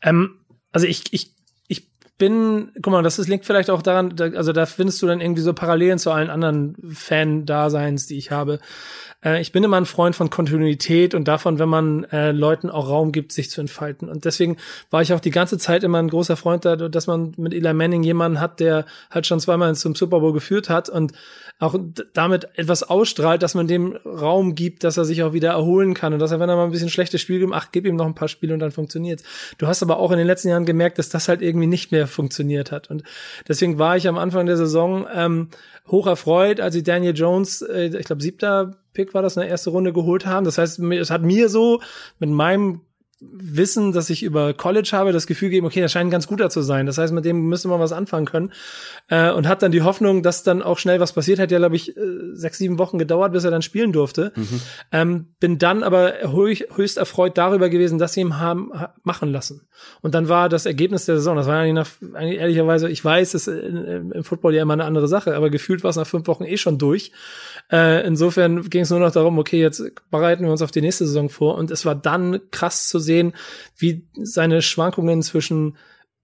Ähm, 0.00 0.38
also 0.72 0.86
ich, 0.86 1.12
ich, 1.12 1.34
ich 1.68 1.90
bin, 2.16 2.70
guck 2.80 2.94
mal, 2.94 3.02
das 3.02 3.18
ist, 3.18 3.28
liegt 3.28 3.44
vielleicht 3.44 3.68
auch 3.68 3.82
daran, 3.82 4.16
da, 4.16 4.30
also 4.30 4.54
da 4.54 4.64
findest 4.64 5.02
du 5.02 5.06
dann 5.06 5.20
irgendwie 5.20 5.42
so 5.42 5.52
Parallelen 5.52 5.98
zu 5.98 6.12
allen 6.12 6.30
anderen 6.30 6.76
Fan-Daseins, 6.90 8.06
die 8.06 8.16
ich 8.16 8.30
habe. 8.30 8.58
Äh, 9.22 9.42
ich 9.42 9.52
bin 9.52 9.62
immer 9.62 9.76
ein 9.76 9.84
Freund 9.84 10.16
von 10.16 10.30
Kontinuität 10.30 11.14
und 11.14 11.28
davon, 11.28 11.58
wenn 11.58 11.68
man 11.68 12.04
äh, 12.04 12.32
Leuten 12.32 12.70
auch 12.70 12.88
Raum 12.88 13.12
gibt, 13.12 13.32
sich 13.32 13.50
zu 13.50 13.60
entfalten. 13.60 14.08
Und 14.08 14.24
deswegen 14.24 14.56
war 14.88 15.02
ich 15.02 15.12
auch 15.12 15.20
die 15.20 15.30
ganze 15.30 15.58
Zeit 15.58 15.84
immer 15.84 15.98
ein 15.98 16.08
großer 16.08 16.38
Freund 16.38 16.64
da, 16.64 16.76
dass 16.76 17.06
man 17.06 17.34
mit 17.36 17.52
Eli 17.52 17.74
Manning 17.74 18.02
jemanden 18.02 18.40
hat, 18.40 18.60
der 18.60 18.86
halt 19.10 19.26
schon 19.26 19.40
zweimal 19.40 19.74
zum 19.74 19.94
Super 19.94 20.20
Bowl 20.20 20.32
geführt 20.32 20.70
hat 20.70 20.88
und 20.88 21.12
auch 21.60 21.78
damit 22.14 22.48
etwas 22.54 22.82
ausstrahlt, 22.82 23.42
dass 23.42 23.54
man 23.54 23.68
dem 23.68 23.94
Raum 24.04 24.54
gibt, 24.54 24.82
dass 24.82 24.96
er 24.96 25.04
sich 25.04 25.22
auch 25.22 25.34
wieder 25.34 25.50
erholen 25.50 25.92
kann 25.92 26.14
und 26.14 26.18
dass 26.18 26.32
er, 26.32 26.40
wenn 26.40 26.48
er 26.48 26.56
mal 26.56 26.64
ein 26.64 26.70
bisschen 26.70 26.88
schlechtes 26.88 27.20
Spiel 27.20 27.38
gibt, 27.38 27.52
ach, 27.54 27.68
gib 27.70 27.86
ihm 27.86 27.96
noch 27.96 28.06
ein 28.06 28.14
paar 28.14 28.28
Spiele 28.28 28.54
und 28.54 28.60
dann 28.60 28.70
funktioniert's. 28.70 29.22
Du 29.58 29.66
hast 29.66 29.82
aber 29.82 29.98
auch 29.98 30.10
in 30.10 30.16
den 30.16 30.26
letzten 30.26 30.48
Jahren 30.48 30.64
gemerkt, 30.64 30.98
dass 30.98 31.10
das 31.10 31.28
halt 31.28 31.42
irgendwie 31.42 31.66
nicht 31.66 31.92
mehr 31.92 32.06
funktioniert 32.06 32.72
hat. 32.72 32.90
Und 32.90 33.02
deswegen 33.46 33.78
war 33.78 33.96
ich 33.98 34.08
am 34.08 34.16
Anfang 34.16 34.46
der 34.46 34.56
Saison 34.56 35.06
ähm, 35.14 35.48
hoch 35.86 36.06
erfreut, 36.06 36.60
als 36.60 36.74
sie 36.74 36.82
Daniel 36.82 37.14
Jones, 37.14 37.60
äh, 37.60 37.94
ich 37.94 38.06
glaube, 38.06 38.22
siebter 38.22 38.76
Pick 38.94 39.12
war 39.12 39.20
das, 39.20 39.36
in 39.36 39.42
der 39.42 39.50
erste 39.50 39.70
Runde 39.70 39.92
geholt 39.92 40.24
haben. 40.24 40.44
Das 40.44 40.56
heißt, 40.56 40.78
es 40.78 41.10
hat 41.10 41.22
mir 41.22 41.50
so 41.50 41.80
mit 42.18 42.30
meinem 42.30 42.80
Wissen, 43.20 43.92
dass 43.92 44.08
ich 44.10 44.22
über 44.22 44.54
College 44.54 44.90
habe, 44.92 45.12
das 45.12 45.26
Gefühl 45.26 45.50
geben, 45.50 45.66
okay, 45.66 45.80
das 45.80 45.92
scheint 45.92 46.08
ein 46.08 46.10
ganz 46.10 46.26
guter 46.26 46.48
zu 46.48 46.62
sein. 46.62 46.86
Das 46.86 46.98
heißt, 46.98 47.12
mit 47.12 47.24
dem 47.24 47.48
müsste 47.48 47.68
man 47.68 47.78
was 47.78 47.92
anfangen 47.92 48.26
können. 48.26 48.52
Äh, 49.08 49.30
und 49.30 49.46
hat 49.46 49.62
dann 49.62 49.72
die 49.72 49.82
Hoffnung, 49.82 50.22
dass 50.22 50.42
dann 50.42 50.62
auch 50.62 50.78
schnell 50.78 51.00
was 51.00 51.12
passiert. 51.12 51.38
Hat 51.38 51.50
ja, 51.50 51.58
glaube 51.58 51.76
ich, 51.76 51.96
äh, 51.96 52.00
sechs, 52.32 52.58
sieben 52.58 52.78
Wochen 52.78 52.98
gedauert, 52.98 53.32
bis 53.32 53.44
er 53.44 53.50
dann 53.50 53.62
spielen 53.62 53.92
durfte. 53.92 54.32
Mhm. 54.36 54.60
Ähm, 54.92 55.26
bin 55.38 55.58
dann 55.58 55.82
aber 55.82 56.14
höchst 56.32 56.96
erfreut 56.96 57.36
darüber 57.36 57.68
gewesen, 57.68 57.98
dass 57.98 58.14
sie 58.14 58.20
ihn 58.20 58.38
haben 58.38 58.72
machen 59.02 59.30
lassen. 59.30 59.66
Und 60.00 60.14
dann 60.14 60.28
war 60.28 60.48
das 60.48 60.66
Ergebnis 60.66 61.04
der 61.06 61.16
Saison, 61.16 61.36
das 61.36 61.46
war 61.46 61.58
eigentlich, 61.58 61.74
nach, 61.74 61.90
eigentlich 62.14 62.38
ehrlicherweise, 62.38 62.88
ich 62.88 63.04
weiß, 63.04 63.34
es 63.34 63.46
ist 63.46 63.56
im 63.56 64.24
Football 64.24 64.54
ja 64.54 64.62
immer 64.62 64.74
eine 64.74 64.84
andere 64.84 65.08
Sache, 65.08 65.34
aber 65.34 65.50
gefühlt 65.50 65.82
war 65.82 65.90
es 65.90 65.96
nach 65.96 66.06
fünf 66.06 66.26
Wochen 66.26 66.44
eh 66.44 66.56
schon 66.56 66.78
durch. 66.78 67.12
Äh, 67.70 68.06
insofern 68.06 68.68
ging 68.68 68.82
es 68.82 68.90
nur 68.90 69.00
noch 69.00 69.12
darum, 69.12 69.38
okay, 69.38 69.60
jetzt 69.60 69.82
bereiten 70.10 70.44
wir 70.44 70.50
uns 70.50 70.62
auf 70.62 70.70
die 70.70 70.80
nächste 70.80 71.06
Saison 71.06 71.28
vor. 71.28 71.56
Und 71.56 71.70
es 71.70 71.84
war 71.84 71.94
dann 71.94 72.40
krass 72.50 72.88
zu 72.88 72.98
sehen, 72.98 73.09
wie 73.76 74.06
seine 74.14 74.62
Schwankungen 74.62 75.22
zwischen 75.22 75.76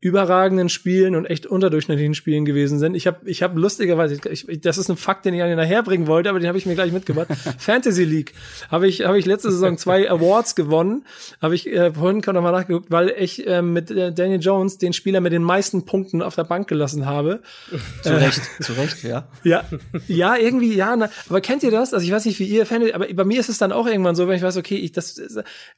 überragenden 0.06 0.68
Spielen 0.68 1.16
und 1.16 1.26
echt 1.26 1.46
unterdurchschnittlichen 1.46 2.14
Spielen 2.14 2.44
gewesen 2.44 2.78
sind. 2.78 2.94
Ich 2.94 3.08
habe 3.08 3.28
ich 3.28 3.42
hab 3.42 3.56
lustigerweise, 3.56 4.20
ich, 4.30 4.60
das 4.60 4.78
ist 4.78 4.88
ein 4.88 4.96
Fakt, 4.96 5.24
den 5.24 5.34
ich 5.34 5.42
an 5.42 5.48
den 5.48 5.58
nachher 5.58 5.82
bringen 5.82 6.06
wollte, 6.06 6.30
aber 6.30 6.38
den 6.38 6.46
habe 6.46 6.56
ich 6.56 6.64
mir 6.64 6.76
gleich 6.76 6.92
mitgebracht. 6.92 7.26
Fantasy 7.58 8.04
League 8.04 8.32
habe 8.70 8.86
ich 8.86 9.04
habe 9.04 9.18
ich 9.18 9.26
letzte 9.26 9.50
Saison 9.50 9.76
zwei 9.78 10.08
Awards 10.08 10.54
gewonnen. 10.54 11.04
Habe 11.42 11.56
ich 11.56 11.66
äh, 11.66 11.92
vorhin 11.92 12.22
noch 12.24 12.42
mal 12.42 12.52
nachgeguckt, 12.52 12.92
weil 12.92 13.12
ich 13.18 13.44
äh, 13.48 13.62
mit 13.62 13.90
äh, 13.90 14.12
Daniel 14.12 14.40
Jones 14.40 14.78
den 14.78 14.92
Spieler 14.92 15.20
mit 15.20 15.32
den 15.32 15.42
meisten 15.42 15.84
Punkten 15.84 16.22
auf 16.22 16.36
der 16.36 16.44
Bank 16.44 16.68
gelassen 16.68 17.06
habe. 17.06 17.40
Zu 18.02 18.16
Recht, 18.16 18.40
äh, 18.60 18.62
zu 18.62 18.72
Recht, 18.74 19.02
ja. 19.02 19.28
Ja, 19.42 19.64
ja, 20.06 20.36
irgendwie 20.36 20.74
ja. 20.74 20.94
Na, 20.96 21.08
aber 21.28 21.40
kennt 21.40 21.62
ihr 21.62 21.70
das? 21.70 21.94
Also 21.94 22.06
ich 22.06 22.12
weiß 22.12 22.24
nicht, 22.26 22.38
wie 22.38 22.44
ihr 22.44 22.64
Fan, 22.64 22.82
aber 22.92 23.06
bei 23.12 23.24
mir 23.24 23.40
ist 23.40 23.48
es 23.48 23.58
dann 23.58 23.72
auch 23.72 23.86
irgendwann 23.86 24.14
so, 24.14 24.28
wenn 24.28 24.36
ich 24.36 24.42
weiß, 24.42 24.56
okay, 24.56 24.76
ich 24.76 24.92
das, 24.92 25.20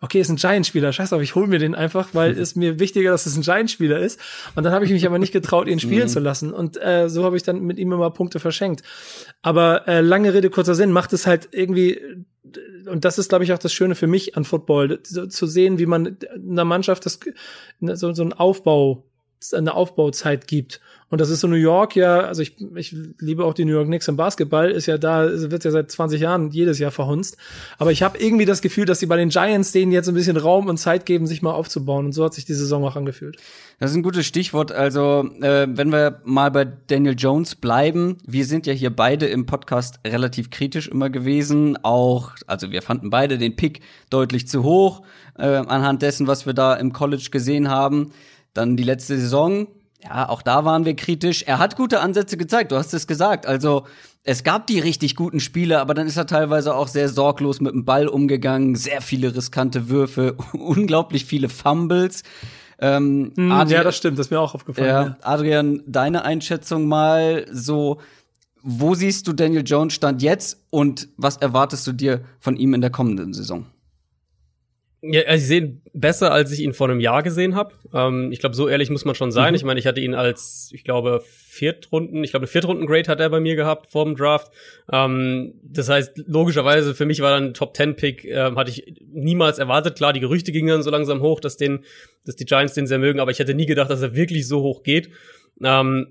okay, 0.01 0.21
ist 0.21 0.29
ein 0.29 0.37
Giant-Spieler. 0.37 0.93
Scheiß 0.93 1.13
auf, 1.13 1.23
ich 1.23 1.35
hole 1.35 1.47
mir 1.47 1.59
den 1.59 1.75
einfach, 1.75 2.09
weil 2.13 2.39
es 2.39 2.57
mir 2.57 2.79
wichtiger, 2.79 3.11
dass 3.11 3.27
es 3.27 3.37
ein 3.37 3.43
Giant-Spieler 3.43 3.99
ist 3.99 4.18
ist. 4.19 4.53
Und 4.55 4.65
dann 4.65 4.73
habe 4.73 4.85
ich 4.85 4.91
mich 4.91 5.07
aber 5.07 5.19
nicht 5.19 5.33
getraut, 5.33 5.69
ihn 5.69 5.81
spielen 5.81 6.05
mhm. 6.05 6.09
zu 6.09 6.21
lassen. 6.21 6.53
Und 6.53 6.81
äh, 6.83 7.09
so 7.09 7.25
habe 7.25 7.37
ich 7.37 7.43
dann 7.43 7.61
mit 7.61 7.79
ihm 7.79 7.93
immer 7.93 8.11
Punkte 8.11 8.41
verschenkt. 8.41 8.83
Aber 9.43 9.87
äh, 9.89 10.01
lange 10.01 10.35
Rede, 10.35 10.51
kurzer 10.51 10.75
Sinn, 10.75 10.93
macht 10.93 11.13
es 11.13 11.27
halt 11.27 11.49
irgendwie 11.53 12.01
und 12.87 13.05
das 13.05 13.19
ist, 13.19 13.29
glaube 13.29 13.45
ich, 13.45 13.53
auch 13.53 13.59
das 13.59 13.73
Schöne 13.73 13.95
für 13.95 14.07
mich 14.07 14.37
an 14.37 14.45
Football, 14.45 15.03
zu 15.03 15.47
sehen, 15.47 15.79
wie 15.79 15.87
man 15.87 16.17
einer 16.35 16.65
Mannschaft 16.65 17.05
das, 17.07 17.21
so, 17.81 18.13
so 18.13 18.23
ein 18.23 18.33
Aufbau, 18.33 19.05
eine 19.53 19.75
Aufbauzeit 19.75 20.47
gibt. 20.47 20.81
Und 21.11 21.23
das 21.23 21.31
ist 21.31 21.41
so 21.41 21.49
New 21.49 21.57
York 21.57 21.97
ja, 21.97 22.21
also 22.21 22.43
ich, 22.43 22.57
ich 22.75 22.95
liebe 23.19 23.45
auch 23.45 23.55
die 23.55 23.65
New 23.65 23.73
York 23.73 23.87
Knicks 23.87 24.09
im 24.09 24.17
Basketball, 24.17 24.71
ist 24.71 24.85
ja 24.85 24.99
da, 24.99 25.27
wird 25.51 25.65
ja 25.65 25.71
seit 25.71 25.91
20 25.91 26.21
Jahren 26.21 26.51
jedes 26.51 26.79
Jahr 26.79 26.91
verhunzt. 26.91 27.39
Aber 27.79 27.93
ich 27.93 28.03
habe 28.03 28.19
irgendwie 28.19 28.45
das 28.45 28.61
Gefühl, 28.61 28.85
dass 28.85 29.01
sie 29.01 29.07
bei 29.07 29.17
den 29.17 29.31
Giants 29.31 29.73
denen 29.73 29.91
jetzt 29.91 30.09
ein 30.09 30.15
bisschen 30.15 30.37
Raum 30.37 30.67
und 30.67 30.77
Zeit 30.77 31.07
geben, 31.07 31.27
sich 31.27 31.41
mal 31.41 31.53
aufzubauen. 31.53 32.07
Und 32.07 32.13
so 32.13 32.25
hat 32.25 32.35
sich 32.35 32.45
die 32.45 32.53
Saison 32.53 32.85
auch 32.85 32.95
angefühlt. 32.95 33.39
Das 33.79 33.91
ist 33.91 33.97
ein 33.97 34.03
gutes 34.03 34.27
Stichwort. 34.27 34.71
Also, 34.71 35.31
äh, 35.41 35.67
wenn 35.71 35.91
wir 35.91 36.21
mal 36.25 36.51
bei 36.51 36.67
Daniel 36.67 37.15
Jones 37.17 37.55
bleiben, 37.55 38.19
wir 38.27 38.45
sind 38.45 38.67
ja 38.67 38.75
hier 38.75 38.95
beide 38.95 39.27
im 39.27 39.47
Podcast 39.47 40.01
relativ 40.07 40.51
kritisch 40.51 40.89
immer 40.89 41.09
gewesen. 41.09 41.79
Auch, 41.85 42.33
also 42.47 42.71
wir 42.71 42.83
fanden 42.83 43.09
beide 43.09 43.39
den 43.39 43.57
Pick 43.57 43.81
deutlich 44.11 44.47
zu 44.47 44.63
hoch, 44.63 45.03
äh, 45.39 45.47
anhand 45.47 46.03
dessen, 46.03 46.27
was 46.27 46.45
wir 46.45 46.53
da 46.53 46.75
im 46.75 46.93
College 46.93 47.29
gesehen 47.31 47.71
haben. 47.71 48.13
Dann 48.59 48.77
die 48.77 48.83
letzte 48.83 49.17
Saison, 49.17 49.69
ja, 50.03 50.29
auch 50.29 50.43
da 50.43 50.65
waren 50.65 50.85
wir 50.85 50.97
kritisch. 50.97 51.45
Er 51.45 51.61
hat 51.61 51.77
gute 51.77 52.01
Ansätze 52.01 52.37
gezeigt, 52.37 52.73
du 52.73 52.77
hast 52.77 52.93
es 52.93 53.07
gesagt. 53.07 53.47
Also 53.47 53.85
es 54.25 54.43
gab 54.43 54.67
die 54.67 54.81
richtig 54.81 55.15
guten 55.15 55.39
Spiele, 55.39 55.79
aber 55.79 55.95
dann 55.95 56.09
ist 56.09 56.17
er 56.17 56.27
teilweise 56.27 56.75
auch 56.75 56.89
sehr 56.89 57.09
sorglos 57.09 57.61
mit 57.61 57.73
dem 57.73 57.85
Ball 57.85 58.09
umgegangen, 58.09 58.75
sehr 58.75 59.01
viele 59.01 59.33
riskante 59.37 59.89
Würfe, 59.89 60.37
unglaublich 60.53 61.25
viele 61.25 61.49
Fumbles. 61.49 62.25
Ähm, 62.81 63.31
mm, 63.37 63.51
ja, 63.69 63.85
das 63.85 63.97
stimmt, 63.97 64.19
das 64.19 64.27
ist 64.27 64.31
mir 64.33 64.41
auch 64.41 64.57
aufgefallen. 64.57 64.89
Ja, 64.89 65.03
ja. 65.05 65.17
Adrian, 65.23 65.85
deine 65.87 66.25
Einschätzung 66.25 66.89
mal 66.89 67.47
so, 67.53 67.99
wo 68.61 68.97
siehst 68.97 69.29
du 69.29 69.33
Daniel 69.33 69.63
Jones 69.65 69.95
Stand 69.95 70.21
jetzt 70.21 70.65
und 70.71 71.09
was 71.17 71.37
erwartest 71.37 71.87
du 71.87 71.93
dir 71.93 72.25
von 72.41 72.57
ihm 72.57 72.75
in 72.75 72.81
der 72.81 72.91
kommenden 72.91 73.33
Saison? 73.33 73.67
Ja, 75.01 75.23
also 75.23 75.41
ich 75.41 75.47
sehe 75.47 75.61
ihn 75.61 75.83
besser, 75.93 76.33
als 76.33 76.51
ich 76.51 76.61
ihn 76.61 76.73
vor 76.73 76.89
einem 76.89 76.99
Jahr 76.99 77.23
gesehen 77.23 77.55
habe. 77.55 77.73
Ähm, 77.95 78.33
ich 78.33 78.41
glaube, 78.41 78.57
so 78.57 78.69
ehrlich 78.69 78.91
muss 78.91 79.05
man 79.05 79.15
schon 79.15 79.31
sein. 79.31 79.51
Mhm. 79.51 79.55
Ich 79.55 79.65
meine, 79.65 79.79
ich 79.79 79.87
hatte 79.87 80.01
ihn 80.01 80.15
als, 80.15 80.71
ich 80.73 80.83
glaube, 80.83 81.23
Viertrunden, 81.25 82.25
ich 82.25 82.31
glaube, 82.31 82.45
eine 82.45 82.49
Viertrunden-Grade 82.49 83.09
hat 83.09 83.21
er 83.21 83.31
bei 83.31 83.39
mir 83.39 83.55
gehabt 83.55 83.87
vor 83.87 84.05
dem 84.05 84.17
Draft. 84.17 84.53
Ähm, 84.93 85.55
das 85.63 85.89
heißt, 85.89 86.25
logischerweise 86.27 86.97
für 86.97 87.07
mich 87.07 87.21
war 87.21 87.31
dann 87.31 87.55
Top 87.55 87.75
Ten 87.75 87.95
Pick, 87.95 88.25
äh, 88.25 88.53
hatte 88.57 88.71
ich 88.71 88.97
niemals 89.13 89.59
erwartet. 89.61 89.97
Klar, 89.97 90.13
die 90.13 90.21
Gerüchte 90.21 90.51
gingen 90.51 90.69
dann 90.69 90.83
so 90.83 90.91
langsam 90.91 91.21
hoch, 91.21 91.39
dass 91.39 91.57
den, 91.57 91.85
dass 92.25 92.35
die 92.35 92.45
Giants 92.45 92.75
den 92.75 92.89
sehr 92.89 92.99
mögen, 92.99 93.21
aber 93.21 93.31
ich 93.31 93.39
hätte 93.39 93.55
nie 93.55 93.67
gedacht, 93.67 93.91
dass 93.91 94.03
er 94.03 94.17
wirklich 94.17 94.49
so 94.49 94.63
hoch 94.63 94.83
geht. 94.83 95.11
Ähm, 95.63 96.09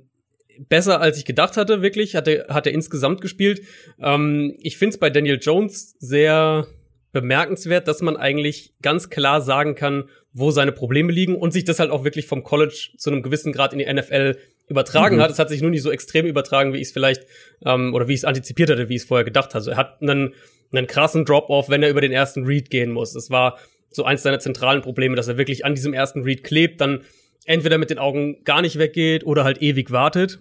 besser 0.70 1.02
als 1.02 1.18
ich 1.18 1.26
gedacht 1.26 1.58
hatte, 1.58 1.82
wirklich, 1.82 2.16
hat 2.16 2.28
er, 2.28 2.48
hat 2.48 2.68
er 2.68 2.74
insgesamt 2.74 3.20
gespielt. 3.20 3.62
Ähm, 4.00 4.56
ich 4.62 4.78
finde 4.78 4.94
es 4.94 5.00
bei 5.00 5.10
Daniel 5.10 5.40
Jones 5.42 5.96
sehr 6.00 6.68
bemerkenswert, 7.12 7.88
dass 7.88 8.02
man 8.02 8.18
eigentlich 8.18 8.74
ganz 8.82 9.10
klar 9.10 9.42
sagen 9.42 9.76
kann, 9.76 10.10
wo 10.34 10.52
seine 10.52 10.72
Probleme 10.72 11.12
liegen 11.12 11.36
und 11.36 11.52
sich 11.52 11.64
das 11.64 11.80
halt 11.80 11.90
auch 11.90 12.04
wirklich 12.04 12.28
vom 12.28 12.44
College 12.44 12.90
zu 12.98 13.10
einem 13.10 13.24
gewissen 13.24 13.54
Grad 13.54 13.74
in 13.74 13.80
die 13.80 13.92
NFL 13.92 14.38
übertragen 14.68 15.18
mhm. 15.18 15.22
hat. 15.22 15.32
Es 15.32 15.40
hat 15.40 15.50
sich 15.50 15.62
nur 15.62 15.72
nicht 15.72 15.82
so 15.82 15.92
extrem 15.92 16.26
übertragen, 16.26 16.74
wie 16.74 16.78
ich 16.78 16.88
es 16.88 16.92
vielleicht 16.92 17.24
ähm, 17.66 17.94
oder 17.94 18.08
wie 18.08 18.14
ich 18.14 18.20
es 18.20 18.26
antizipiert 18.26 18.70
hatte, 18.70 18.90
wie 18.90 18.96
ich 18.96 19.02
es 19.02 19.08
vorher 19.08 19.26
gedacht 19.26 19.56
hatte. 19.56 19.72
Er 19.72 19.78
hat 19.78 20.02
einen, 20.02 20.34
einen 20.72 20.88
krassen 20.88 21.26
Drop-off, 21.26 21.70
wenn 21.70 21.82
er 21.82 21.90
über 21.90 22.02
den 22.02 22.12
ersten 22.12 22.46
Read 22.46 22.70
gehen 22.70 22.92
muss. 22.92 23.14
Das 23.14 23.30
war 23.30 23.58
so 23.90 24.04
eins 24.04 24.24
seiner 24.24 24.40
zentralen 24.40 24.82
Probleme, 24.82 25.16
dass 25.16 25.28
er 25.28 25.38
wirklich 25.38 25.66
an 25.66 25.76
diesem 25.76 25.94
ersten 25.94 26.24
Read 26.24 26.44
klebt, 26.44 26.82
dann 26.82 27.02
entweder 27.46 27.78
mit 27.78 27.90
den 27.90 27.98
Augen 27.98 28.44
gar 28.44 28.62
nicht 28.62 28.78
weggeht 28.78 29.26
oder 29.26 29.44
halt 29.44 29.62
ewig 29.62 29.92
wartet. 29.92 30.40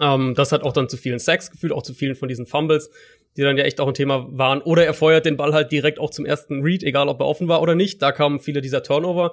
Ähm, 0.00 0.34
das 0.34 0.52
hat 0.52 0.62
auch 0.62 0.72
dann 0.72 0.88
zu 0.88 0.96
vielen 0.96 1.18
Sacks 1.18 1.50
gefühlt, 1.50 1.72
auch 1.72 1.82
zu 1.82 1.94
vielen 1.94 2.14
von 2.14 2.28
diesen 2.28 2.46
Fumbles, 2.46 2.90
die 3.36 3.42
dann 3.42 3.56
ja 3.56 3.64
echt 3.64 3.80
auch 3.80 3.88
ein 3.88 3.94
Thema 3.94 4.26
waren. 4.30 4.60
Oder 4.62 4.84
er 4.84 4.94
feuert 4.94 5.26
den 5.26 5.36
Ball 5.36 5.52
halt 5.52 5.72
direkt 5.72 5.98
auch 5.98 6.10
zum 6.10 6.24
ersten 6.24 6.62
Read, 6.62 6.82
egal 6.82 7.08
ob 7.08 7.20
er 7.20 7.26
offen 7.26 7.48
war 7.48 7.62
oder 7.62 7.74
nicht. 7.74 8.02
Da 8.02 8.12
kamen 8.12 8.40
viele 8.40 8.60
dieser 8.60 8.82
Turnover. 8.82 9.32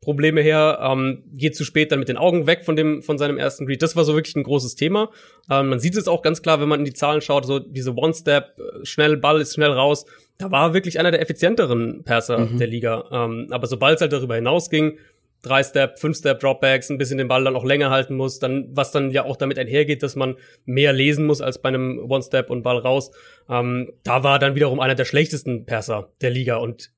Probleme 0.00 0.40
her, 0.40 0.78
ähm, 0.82 1.24
geht 1.34 1.54
zu 1.54 1.62
spät 1.62 1.92
dann 1.92 1.98
mit 1.98 2.08
den 2.08 2.16
Augen 2.16 2.46
weg 2.46 2.64
von 2.64 2.74
dem 2.74 3.02
von 3.02 3.18
seinem 3.18 3.36
ersten 3.36 3.66
Read. 3.66 3.82
Das 3.82 3.96
war 3.96 4.04
so 4.04 4.14
wirklich 4.14 4.34
ein 4.34 4.44
großes 4.44 4.74
Thema. 4.74 5.10
Ähm, 5.50 5.68
man 5.68 5.78
sieht 5.78 5.94
es 5.94 6.08
auch 6.08 6.22
ganz 6.22 6.40
klar, 6.40 6.58
wenn 6.58 6.68
man 6.70 6.80
in 6.80 6.86
die 6.86 6.94
Zahlen 6.94 7.20
schaut, 7.20 7.44
so 7.44 7.58
diese 7.58 7.94
One-Step, 7.94 8.58
äh, 8.58 8.86
schnell 8.86 9.18
Ball 9.18 9.42
ist 9.42 9.54
schnell 9.54 9.72
raus. 9.72 10.06
Da 10.38 10.50
war 10.50 10.72
wirklich 10.72 10.98
einer 10.98 11.10
der 11.10 11.20
effizienteren 11.20 12.02
Passer 12.02 12.38
mhm. 12.38 12.56
der 12.56 12.66
Liga. 12.66 13.04
Ähm, 13.12 13.48
aber 13.50 13.66
sobald 13.66 13.96
es 13.96 14.00
halt 14.00 14.14
darüber 14.14 14.36
hinausging, 14.36 14.96
drei 15.42 15.62
Step, 15.62 15.98
fünf 15.98 16.16
Step 16.16 16.40
Dropbacks, 16.40 16.90
ein 16.90 16.98
bisschen 16.98 17.18
den 17.18 17.28
Ball 17.28 17.44
dann 17.44 17.56
auch 17.56 17.64
länger 17.64 17.90
halten 17.90 18.14
muss, 18.14 18.38
dann 18.38 18.68
was 18.70 18.92
dann 18.92 19.10
ja 19.10 19.24
auch 19.24 19.36
damit 19.36 19.58
einhergeht, 19.58 20.02
dass 20.02 20.16
man 20.16 20.36
mehr 20.64 20.92
lesen 20.92 21.26
muss 21.26 21.40
als 21.40 21.60
bei 21.60 21.68
einem 21.68 21.98
One 22.10 22.22
Step 22.22 22.50
und 22.50 22.62
Ball 22.62 22.78
raus. 22.78 23.10
Ähm, 23.48 23.92
da 24.04 24.22
war 24.22 24.38
dann 24.38 24.54
wiederum 24.54 24.80
einer 24.80 24.94
der 24.94 25.04
schlechtesten 25.04 25.66
Passer 25.66 26.10
der 26.20 26.30
Liga 26.30 26.56
und 26.56 26.90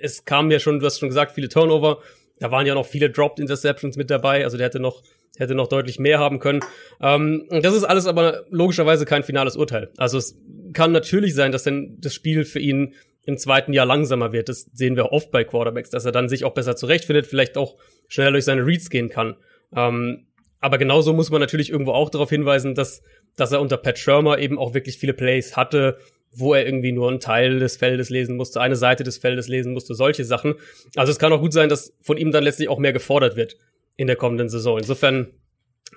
es 0.00 0.24
kam 0.24 0.50
ja 0.50 0.58
schon, 0.58 0.78
du 0.78 0.86
hast 0.86 0.98
schon 0.98 1.08
gesagt, 1.08 1.32
viele 1.32 1.48
Turnover. 1.48 1.98
Da 2.40 2.50
waren 2.50 2.66
ja 2.66 2.74
noch 2.74 2.86
viele 2.86 3.10
Dropped 3.10 3.40
Interceptions 3.40 3.96
mit 3.96 4.10
dabei, 4.10 4.44
also 4.44 4.56
der 4.56 4.66
hätte 4.66 4.78
noch, 4.78 5.02
hätte 5.38 5.54
noch 5.56 5.68
deutlich 5.68 5.98
mehr 5.98 6.20
haben 6.20 6.38
können. 6.38 6.60
Ähm, 7.00 7.46
das 7.50 7.74
ist 7.74 7.84
alles 7.84 8.06
aber 8.06 8.44
logischerweise 8.50 9.06
kein 9.06 9.24
finales 9.24 9.56
Urteil. 9.56 9.90
Also 9.96 10.18
es 10.18 10.38
kann 10.72 10.92
natürlich 10.92 11.34
sein, 11.34 11.50
dass 11.50 11.64
denn 11.64 11.96
das 12.00 12.14
Spiel 12.14 12.44
für 12.44 12.60
ihn 12.60 12.94
im 13.28 13.36
zweiten 13.36 13.74
Jahr 13.74 13.84
langsamer 13.84 14.32
wird. 14.32 14.48
Das 14.48 14.70
sehen 14.72 14.96
wir 14.96 15.12
oft 15.12 15.30
bei 15.30 15.44
Quarterbacks, 15.44 15.90
dass 15.90 16.06
er 16.06 16.12
dann 16.12 16.30
sich 16.30 16.44
auch 16.44 16.54
besser 16.54 16.76
zurechtfindet, 16.76 17.26
vielleicht 17.26 17.58
auch 17.58 17.76
schneller 18.08 18.32
durch 18.32 18.46
seine 18.46 18.64
Reads 18.64 18.88
gehen 18.88 19.10
kann. 19.10 19.36
Ähm, 19.76 20.28
aber 20.60 20.78
genauso 20.78 21.12
muss 21.12 21.30
man 21.30 21.42
natürlich 21.42 21.68
irgendwo 21.68 21.92
auch 21.92 22.08
darauf 22.08 22.30
hinweisen, 22.30 22.74
dass, 22.74 23.02
dass 23.36 23.52
er 23.52 23.60
unter 23.60 23.76
Pat 23.76 23.98
Schirmer 23.98 24.38
eben 24.38 24.58
auch 24.58 24.72
wirklich 24.72 24.96
viele 24.96 25.12
Plays 25.12 25.58
hatte, 25.58 25.98
wo 26.32 26.54
er 26.54 26.64
irgendwie 26.64 26.92
nur 26.92 27.10
einen 27.10 27.20
Teil 27.20 27.58
des 27.58 27.76
Feldes 27.76 28.08
lesen 28.08 28.34
musste, 28.36 28.62
eine 28.62 28.76
Seite 28.76 29.04
des 29.04 29.18
Feldes 29.18 29.46
lesen 29.46 29.74
musste, 29.74 29.94
solche 29.94 30.24
Sachen. 30.24 30.54
Also 30.96 31.12
es 31.12 31.18
kann 31.18 31.30
auch 31.30 31.40
gut 31.40 31.52
sein, 31.52 31.68
dass 31.68 31.94
von 32.00 32.16
ihm 32.16 32.32
dann 32.32 32.44
letztlich 32.44 32.70
auch 32.70 32.78
mehr 32.78 32.94
gefordert 32.94 33.36
wird 33.36 33.58
in 33.96 34.06
der 34.06 34.16
kommenden 34.16 34.48
Saison. 34.48 34.78
Insofern 34.78 35.28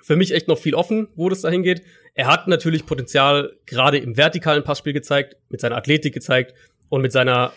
für 0.02 0.16
mich 0.16 0.34
echt 0.34 0.48
noch 0.48 0.58
viel 0.58 0.74
offen, 0.74 1.08
wo 1.14 1.30
das 1.30 1.40
dahin 1.40 1.62
geht. 1.62 1.82
Er 2.14 2.26
hat 2.26 2.46
natürlich 2.46 2.84
Potenzial 2.84 3.56
gerade 3.64 3.96
im 3.96 4.18
vertikalen 4.18 4.64
Passspiel 4.64 4.92
gezeigt, 4.92 5.36
mit 5.48 5.62
seiner 5.62 5.76
Athletik 5.76 6.12
gezeigt 6.12 6.54
und 6.92 7.00
mit 7.00 7.10
seiner, 7.10 7.54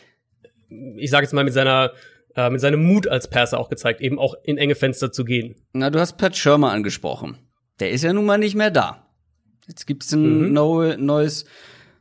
ich 0.96 1.10
sage 1.10 1.26
jetzt 1.26 1.34
mal 1.34 1.44
mit 1.44 1.54
seiner 1.54 1.92
äh, 2.38 2.50
mit 2.50 2.62
seinem 2.62 2.82
Mut 2.86 3.06
als 3.06 3.30
Passer 3.30 3.60
auch 3.60 3.68
gezeigt, 3.68 4.00
eben 4.00 4.18
auch 4.18 4.34
in 4.44 4.58
enge 4.58 4.76
Fenster 4.76 5.12
zu 5.12 5.26
gehen. 5.26 5.56
Na, 5.74 5.90
du 5.90 6.00
hast 6.00 6.18
Pat 6.18 6.38
Schirmer 6.38 6.72
angesprochen. 6.72 7.38
Der 7.82 7.92
ist 7.92 8.06
ja 8.06 8.14
nun 8.14 8.26
mal 8.26 8.38
nicht 8.38 8.56
mehr 8.56 8.72
da. 8.72 9.10
Jetzt 9.68 9.88
gibt's 9.88 10.14
ein 10.14 10.54
mhm. 10.54 10.54
neues 10.54 11.46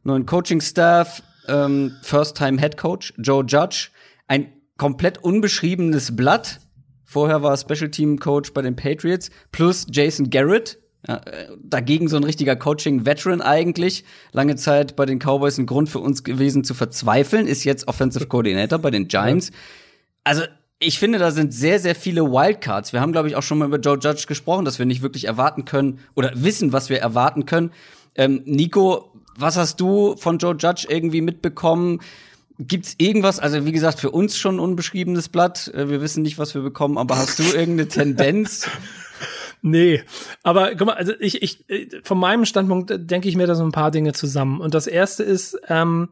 neuen 0.04 0.26
Coaching-Staff, 0.26 1.24
ähm, 1.48 1.96
First-Time-Head 2.02 2.76
Coach, 2.76 3.14
Joe 3.18 3.44
Judge, 3.44 3.88
ein 4.28 4.52
komplett 4.78 5.18
unbeschriebenes 5.18 6.14
Blatt. 6.14 6.60
Vorher 7.04 7.42
war 7.42 7.54
er 7.54 7.56
Special 7.56 7.90
Team 7.90 8.20
Coach 8.20 8.52
bei 8.52 8.62
den 8.62 8.76
Patriots, 8.76 9.30
plus 9.50 9.86
Jason 9.90 10.30
Garrett, 10.30 10.78
ja, 11.06 11.16
äh, 11.16 11.48
dagegen 11.62 12.08
so 12.08 12.16
ein 12.16 12.24
richtiger 12.24 12.56
Coaching-Veteran 12.56 13.42
eigentlich. 13.42 14.04
Lange 14.32 14.56
Zeit 14.56 14.96
bei 14.96 15.06
den 15.06 15.18
Cowboys 15.18 15.58
ein 15.58 15.66
Grund 15.66 15.88
für 15.88 15.98
uns 15.98 16.24
gewesen 16.24 16.64
zu 16.64 16.74
verzweifeln, 16.74 17.46
ist 17.46 17.64
jetzt 17.64 17.88
Offensive 17.88 18.26
Coordinator 18.26 18.78
bei 18.78 18.90
den 18.90 19.08
Giants. 19.08 19.50
Also, 20.24 20.42
ich 20.78 20.98
finde, 20.98 21.18
da 21.18 21.30
sind 21.30 21.52
sehr, 21.54 21.78
sehr 21.78 21.94
viele 21.94 22.22
Wildcards. 22.22 22.92
Wir 22.92 23.00
haben, 23.00 23.12
glaube 23.12 23.28
ich, 23.28 23.36
auch 23.36 23.42
schon 23.42 23.58
mal 23.58 23.68
über 23.68 23.78
Joe 23.78 23.98
Judge 23.98 24.24
gesprochen, 24.26 24.64
dass 24.64 24.78
wir 24.78 24.86
nicht 24.86 25.02
wirklich 25.02 25.26
erwarten 25.26 25.64
können 25.64 26.00
oder 26.14 26.32
wissen, 26.34 26.72
was 26.72 26.90
wir 26.90 27.00
erwarten 27.00 27.46
können. 27.46 27.70
Ähm, 28.16 28.42
Nico, 28.44 29.12
was 29.36 29.56
hast 29.56 29.80
du 29.80 30.16
von 30.16 30.38
Joe 30.38 30.56
Judge 30.58 30.86
irgendwie 30.88 31.20
mitbekommen? 31.20 32.00
Gibt's 32.58 32.94
irgendwas, 32.98 33.40
also 33.40 33.66
wie 33.66 33.72
gesagt, 33.72 33.98
für 33.98 34.10
uns 34.10 34.38
schon 34.38 34.56
ein 34.56 34.60
unbeschriebenes 34.60 35.28
Blatt. 35.28 35.68
Äh, 35.74 35.88
wir 35.88 36.00
wissen 36.00 36.22
nicht, 36.22 36.38
was 36.38 36.54
wir 36.54 36.62
bekommen, 36.62 36.98
aber 36.98 37.16
hast 37.18 37.38
du 37.38 37.42
irgendeine 37.54 37.88
Tendenz? 37.88 38.68
Nee, 39.66 40.02
aber 40.42 40.74
guck 40.74 40.88
mal, 40.88 40.92
also 40.92 41.14
ich, 41.20 41.42
ich, 41.42 41.64
von 42.02 42.18
meinem 42.18 42.44
Standpunkt 42.44 42.92
denke 42.98 43.30
ich 43.30 43.36
mir 43.36 43.46
da 43.46 43.54
so 43.54 43.64
ein 43.64 43.72
paar 43.72 43.90
Dinge 43.90 44.12
zusammen. 44.12 44.60
Und 44.60 44.74
das 44.74 44.86
erste 44.86 45.22
ist, 45.22 45.58
ähm, 45.68 46.10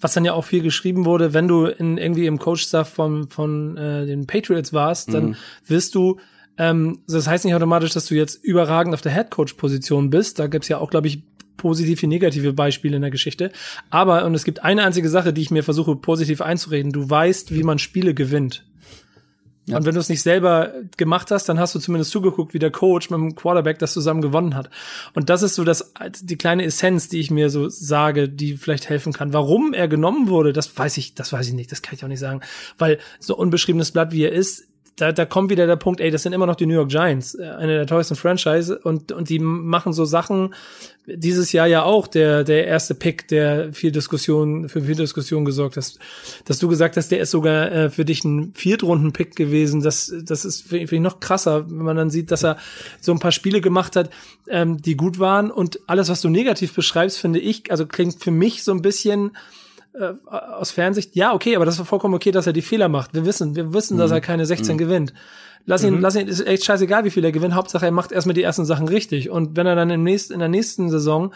was 0.00 0.14
dann 0.14 0.24
ja 0.24 0.32
auch 0.32 0.46
viel 0.46 0.62
geschrieben 0.62 1.04
wurde, 1.04 1.34
wenn 1.34 1.46
du 1.46 1.66
in, 1.66 1.98
irgendwie 1.98 2.24
im 2.24 2.38
Coach-Staff 2.38 2.88
von, 2.88 3.28
von 3.28 3.76
äh, 3.76 4.06
den 4.06 4.26
Patriots 4.26 4.72
warst, 4.72 5.12
dann 5.12 5.26
mhm. 5.26 5.36
wirst 5.66 5.94
du 5.94 6.18
ähm, 6.56 7.00
das 7.06 7.26
heißt 7.26 7.44
nicht 7.44 7.54
automatisch, 7.54 7.92
dass 7.92 8.06
du 8.06 8.14
jetzt 8.14 8.42
überragend 8.42 8.94
auf 8.94 9.02
der 9.02 9.12
Head-Coach-Position 9.12 10.08
bist. 10.08 10.38
Da 10.38 10.46
gibt's 10.46 10.68
ja 10.68 10.78
auch, 10.78 10.88
glaube 10.88 11.08
ich, 11.08 11.22
positive, 11.58 12.06
negative 12.06 12.54
Beispiele 12.54 12.96
in 12.96 13.02
der 13.02 13.10
Geschichte. 13.10 13.52
Aber, 13.90 14.24
und 14.24 14.34
es 14.34 14.44
gibt 14.44 14.64
eine 14.64 14.84
einzige 14.84 15.10
Sache, 15.10 15.34
die 15.34 15.42
ich 15.42 15.50
mir 15.50 15.62
versuche 15.62 15.96
positiv 15.96 16.40
einzureden. 16.40 16.92
Du 16.92 17.10
weißt, 17.10 17.54
wie 17.54 17.62
man 17.62 17.78
Spiele 17.78 18.14
gewinnt. 18.14 18.64
Ja. 19.66 19.76
Und 19.76 19.84
wenn 19.84 19.94
du 19.94 20.00
es 20.00 20.08
nicht 20.08 20.22
selber 20.22 20.72
gemacht 20.96 21.32
hast, 21.32 21.48
dann 21.48 21.58
hast 21.58 21.74
du 21.74 21.80
zumindest 21.80 22.12
zugeguckt, 22.12 22.54
wie 22.54 22.60
der 22.60 22.70
Coach 22.70 23.10
mit 23.10 23.18
dem 23.18 23.34
Quarterback 23.34 23.80
das 23.80 23.92
zusammen 23.92 24.22
gewonnen 24.22 24.54
hat. 24.54 24.70
Und 25.14 25.28
das 25.28 25.42
ist 25.42 25.56
so 25.56 25.64
das, 25.64 25.92
die 26.22 26.36
kleine 26.36 26.64
Essenz, 26.64 27.08
die 27.08 27.18
ich 27.18 27.32
mir 27.32 27.50
so 27.50 27.68
sage, 27.68 28.28
die 28.28 28.56
vielleicht 28.56 28.88
helfen 28.88 29.12
kann. 29.12 29.32
Warum 29.32 29.74
er 29.74 29.88
genommen 29.88 30.28
wurde, 30.28 30.52
das 30.52 30.76
weiß 30.76 30.96
ich, 30.98 31.14
das 31.14 31.32
weiß 31.32 31.48
ich 31.48 31.54
nicht, 31.54 31.72
das 31.72 31.82
kann 31.82 31.96
ich 31.96 32.04
auch 32.04 32.08
nicht 32.08 32.20
sagen. 32.20 32.42
Weil 32.78 32.98
so 33.18 33.36
unbeschriebenes 33.36 33.90
Blatt 33.90 34.12
wie 34.12 34.22
er 34.22 34.32
ist, 34.32 34.68
da, 34.96 35.12
da 35.12 35.26
kommt 35.26 35.50
wieder 35.50 35.66
der 35.66 35.76
Punkt, 35.76 36.00
ey, 36.00 36.10
das 36.10 36.22
sind 36.22 36.32
immer 36.32 36.46
noch 36.46 36.56
die 36.56 36.64
New 36.64 36.74
York 36.74 36.88
Giants, 36.88 37.34
äh, 37.34 37.44
eine 37.44 37.74
der 37.74 37.86
teuersten 37.86 38.16
Franchise 38.16 38.78
und, 38.78 39.12
und 39.12 39.28
die 39.28 39.38
machen 39.38 39.92
so 39.92 40.06
Sachen, 40.06 40.54
dieses 41.06 41.52
Jahr 41.52 41.66
ja 41.66 41.82
auch 41.82 42.06
der, 42.06 42.44
der 42.44 42.66
erste 42.66 42.94
Pick, 42.94 43.28
der 43.28 43.72
viel 43.74 43.92
Diskussion, 43.92 44.68
für 44.68 44.82
viel 44.82 44.94
Diskussion 44.96 45.44
gesorgt 45.44 45.76
hast, 45.76 45.98
dass 46.46 46.58
du 46.58 46.68
gesagt 46.68 46.96
hast, 46.96 47.10
der 47.10 47.20
ist 47.20 47.30
sogar 47.30 47.70
äh, 47.70 47.90
für 47.90 48.06
dich 48.06 48.24
ein 48.24 48.52
Viertrunden-Pick 48.54 49.36
gewesen, 49.36 49.82
das, 49.82 50.12
das 50.22 50.46
ist 50.46 50.62
für 50.62 50.78
ich 50.78 50.90
noch 50.92 51.20
krasser, 51.20 51.70
wenn 51.70 51.84
man 51.84 51.96
dann 51.96 52.10
sieht, 52.10 52.30
dass 52.30 52.42
er 52.42 52.56
so 53.00 53.12
ein 53.12 53.20
paar 53.20 53.32
Spiele 53.32 53.60
gemacht 53.60 53.96
hat, 53.96 54.10
ähm, 54.48 54.80
die 54.80 54.96
gut 54.96 55.18
waren 55.18 55.50
und 55.50 55.80
alles, 55.86 56.08
was 56.08 56.22
du 56.22 56.30
negativ 56.30 56.74
beschreibst, 56.74 57.18
finde 57.18 57.38
ich, 57.38 57.70
also 57.70 57.86
klingt 57.86 58.22
für 58.22 58.30
mich 58.30 58.64
so 58.64 58.72
ein 58.72 58.80
bisschen, 58.80 59.32
äh, 59.98 60.14
aus 60.30 60.70
Fernsicht, 60.70 61.16
ja, 61.16 61.32
okay, 61.34 61.56
aber 61.56 61.64
das 61.64 61.78
war 61.78 61.86
vollkommen 61.86 62.14
okay, 62.14 62.30
dass 62.30 62.46
er 62.46 62.52
die 62.52 62.62
Fehler 62.62 62.88
macht. 62.88 63.14
Wir 63.14 63.24
wissen, 63.24 63.56
wir 63.56 63.72
wissen, 63.72 63.94
mhm. 63.96 64.00
dass 64.00 64.10
er 64.10 64.20
keine 64.20 64.44
16 64.44 64.74
mhm. 64.74 64.78
gewinnt. 64.78 65.14
Lass 65.68 65.82
ihn, 65.82 65.96
mhm. 65.96 66.00
lass 66.00 66.14
ihn, 66.14 66.28
ist 66.28 66.46
echt 66.46 66.64
scheißegal, 66.64 67.04
wie 67.04 67.10
viel 67.10 67.24
er 67.24 67.32
gewinnt. 67.32 67.54
Hauptsache, 67.54 67.86
er 67.86 67.92
macht 67.92 68.12
erstmal 68.12 68.34
die 68.34 68.42
ersten 68.42 68.64
Sachen 68.64 68.86
richtig. 68.86 69.30
Und 69.30 69.56
wenn 69.56 69.66
er 69.66 69.74
dann 69.74 69.90
im 69.90 70.04
nächsten, 70.04 70.32
in 70.32 70.38
der 70.38 70.48
nächsten 70.48 70.90
Saison 70.90 71.34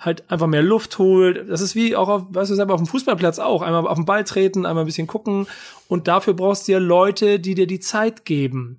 halt 0.00 0.24
einfach 0.30 0.46
mehr 0.46 0.62
Luft 0.62 0.98
holt, 0.98 1.50
das 1.50 1.60
ist 1.60 1.74
wie 1.74 1.94
auch 1.94 2.08
auf, 2.08 2.22
weißt 2.30 2.50
du 2.50 2.54
selber, 2.54 2.72
auf 2.72 2.80
dem 2.80 2.86
Fußballplatz 2.86 3.38
auch. 3.38 3.60
Einmal 3.60 3.86
auf 3.86 3.98
den 3.98 4.06
Ball 4.06 4.24
treten, 4.24 4.64
einmal 4.64 4.84
ein 4.84 4.86
bisschen 4.86 5.06
gucken. 5.06 5.46
Und 5.88 6.08
dafür 6.08 6.32
brauchst 6.32 6.68
du 6.68 6.72
ja 6.72 6.78
Leute, 6.78 7.38
die 7.38 7.54
dir 7.54 7.66
die 7.66 7.80
Zeit 7.80 8.24
geben. 8.24 8.78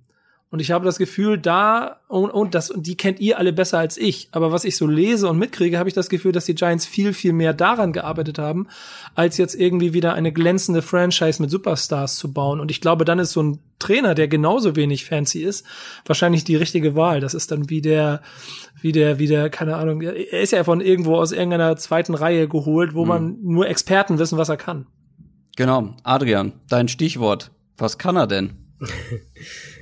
Und 0.50 0.62
ich 0.62 0.72
habe 0.72 0.86
das 0.86 0.98
Gefühl, 0.98 1.38
da, 1.38 2.00
und, 2.08 2.30
und 2.30 2.56
das, 2.56 2.72
und 2.72 2.88
die 2.88 2.96
kennt 2.96 3.20
ihr 3.20 3.38
alle 3.38 3.52
besser 3.52 3.80
als 3.80 3.98
ich. 3.98 4.30
Aber 4.32 4.54
was 4.54 4.64
ich 4.64 4.78
so 4.78 4.88
lese 4.88 5.28
und 5.28 5.38
mitkriege, 5.38 5.78
habe 5.78 5.90
ich 5.90 5.96
das 5.96 6.08
Gefühl, 6.08 6.32
dass 6.32 6.46
die 6.46 6.56
Giants 6.56 6.86
viel, 6.86 7.12
viel 7.12 7.34
mehr 7.34 7.54
daran 7.54 7.92
gearbeitet 7.92 8.40
haben, 8.40 8.68
als 9.14 9.38
jetzt 9.38 9.56
irgendwie 9.56 9.94
wieder 9.94 10.14
eine 10.14 10.32
glänzende 10.32 10.82
Franchise 10.82 11.42
mit 11.42 11.52
Superstars 11.52 12.16
zu 12.16 12.32
bauen. 12.32 12.62
Und 12.62 12.72
ich 12.72 12.80
glaube, 12.80 13.04
dann 13.04 13.20
ist 13.20 13.34
so 13.34 13.44
ein 13.44 13.60
Trainer, 13.78 14.16
der 14.16 14.30
genauso 14.30 14.78
wenig 14.78 15.04
fancy 15.04 15.44
ist, 15.44 15.66
wahrscheinlich 16.06 16.46
die 16.46 16.56
richtige 16.56 16.96
Wahl. 16.96 17.20
Das 17.20 17.34
ist 17.34 17.52
dann 17.52 17.70
wie 17.70 17.82
der, 17.82 18.22
wie 18.82 18.94
der, 18.94 19.20
wie 19.20 19.28
der, 19.28 19.50
keine 19.50 19.76
Ahnung, 19.76 20.00
er 20.02 20.40
ist 20.40 20.54
ja 20.54 20.64
von 20.64 20.80
irgendwo 20.80 21.18
aus 21.18 21.34
irgendeiner 21.34 21.76
zweiten 21.76 22.16
Reihe 22.16 22.48
geholt, 22.48 22.94
wo 22.94 23.04
mhm. 23.04 23.08
man 23.10 23.38
nur 23.44 23.68
Experten 23.68 24.18
wissen, 24.18 24.38
was 24.38 24.48
er 24.48 24.58
kann. 24.58 24.88
Genau. 25.58 25.94
Adrian, 26.04 26.54
dein 26.70 26.88
Stichwort. 26.88 27.52
Was 27.78 27.98
kann 27.98 28.16
er 28.16 28.28
denn? 28.28 28.54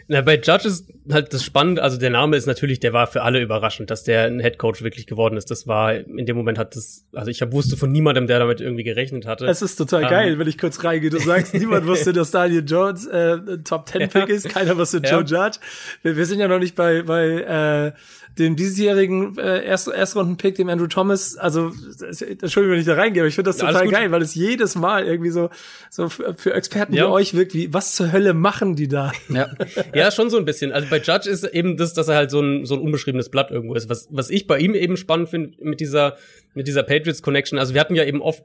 Na, 0.08 0.22
bei 0.22 0.36
Judge 0.36 0.68
ist 0.68 0.94
halt 1.12 1.34
das 1.34 1.44
Spannende, 1.44 1.82
also 1.82 1.98
der 1.98 2.12
Name 2.12 2.38
ist 2.38 2.46
natürlich, 2.46 2.80
der 2.80 2.94
war 2.94 3.08
für 3.08 3.24
alle 3.24 3.42
überraschend, 3.42 3.90
dass 3.90 4.04
der 4.04 4.26
ein 4.26 4.40
Head 4.40 4.60
Coach 4.60 4.84
wirklich 4.84 5.08
geworden 5.08 5.36
ist. 5.36 5.50
Das 5.50 5.66
war, 5.66 5.96
in 5.96 6.28
dem 6.28 6.38
Moment 6.38 6.60
hat 6.60 6.76
das, 6.76 7.06
also 7.14 7.32
ich 7.32 7.42
hab, 7.42 7.52
wusste 7.54 7.76
von 7.76 7.92
niemandem, 7.92 8.28
der 8.28 8.38
damit 8.38 8.62
irgendwie 8.62 8.84
gerechnet 8.84 9.26
hatte. 9.26 9.48
Es 9.48 9.64
ist 9.64 9.78
total 9.78 10.04
um, 10.04 10.10
geil, 10.10 10.38
wenn 10.38 10.48
ich 10.48 10.60
kurz 10.60 10.84
reingehe. 10.84 11.10
Du 11.10 11.20
sagst, 11.20 11.54
niemand 11.56 11.88
wusste, 11.88 12.14
dass 12.14 12.30
Daniel 12.30 12.64
Jones 12.68 13.08
äh, 13.08 13.40
Top 13.64 13.88
Ten 13.88 14.08
Pick 14.10 14.30
ja. 14.30 14.36
ist, 14.36 14.50
keiner 14.50 14.78
wusste 14.78 14.98
Joe 14.98 15.24
ja. 15.26 15.46
Judge. 15.46 15.60
Wir, 16.04 16.16
wir, 16.16 16.26
sind 16.28 16.40
ja 16.40 16.48
noch 16.48 16.60
nicht 16.60 16.76
bei, 16.76 17.02
bei 17.02 17.92
äh, 17.92 17.92
dem 18.38 18.56
diesjährigen 18.56 19.38
äh, 19.38 19.66
Erst 19.66 19.88
Erstrunden-Pick, 19.88 20.56
dem 20.56 20.70
Andrew 20.70 20.88
Thomas, 20.88 21.38
also 21.38 21.72
Entschuldigung, 22.00 22.72
wenn 22.72 22.80
ich 22.80 22.86
da 22.86 22.96
reingehe, 22.96 23.24
aber 23.24 23.28
ich 23.28 23.36
finde 23.36 23.50
das 23.50 23.58
total 23.58 23.88
geil, 23.88 24.12
weil 24.12 24.22
es 24.22 24.36
jedes 24.36 24.76
Mal 24.76 25.06
irgendwie 25.06 25.30
so, 25.30 25.50
so 25.90 26.10
für 26.10 26.54
Experten 26.54 26.94
ja. 26.94 27.06
wie 27.08 27.12
euch 27.12 27.34
wirkt, 27.34 27.54
wie, 27.54 27.74
was 27.74 27.96
zur 27.96 28.12
Hölle 28.12 28.34
machen 28.34 28.76
die 28.76 28.88
da? 28.88 29.14
Ja. 29.30 29.50
ja, 29.94 30.12
schon 30.12 30.30
so 30.30 30.38
ein 30.38 30.46
bisschen. 30.46 30.72
Also 30.72 30.88
bei 30.90 31.00
Judge 31.00 31.30
ist 31.30 31.44
eben 31.46 31.78
das, 31.78 31.94
dass 31.94 32.08
er 32.08 32.16
halt 32.16 32.32
so 32.32 32.42
ein, 32.42 32.66
so 32.66 32.76
ein 32.76 32.82
unbeschriebenes 32.82 33.30
Blatt 33.30 33.52
irgendwo 33.52 33.76
ist. 33.76 33.90
Was, 33.90 34.08
was 34.12 34.30
ich 34.30 34.48
bei 34.48 34.60
ihm 34.60 34.76
eben 34.76 34.98
spannend 34.98 35.30
finde 35.30 35.54
mit 35.62 35.80
dieser, 35.80 36.18
mit 36.54 36.68
dieser 36.68 36.84
Patriots 36.84 37.22
Connection, 37.22 37.58
also 37.58 37.74
wir 37.74 37.82
hatten 37.82 37.96
ja 37.96 38.04
eben 38.04 38.22
oft 38.22 38.44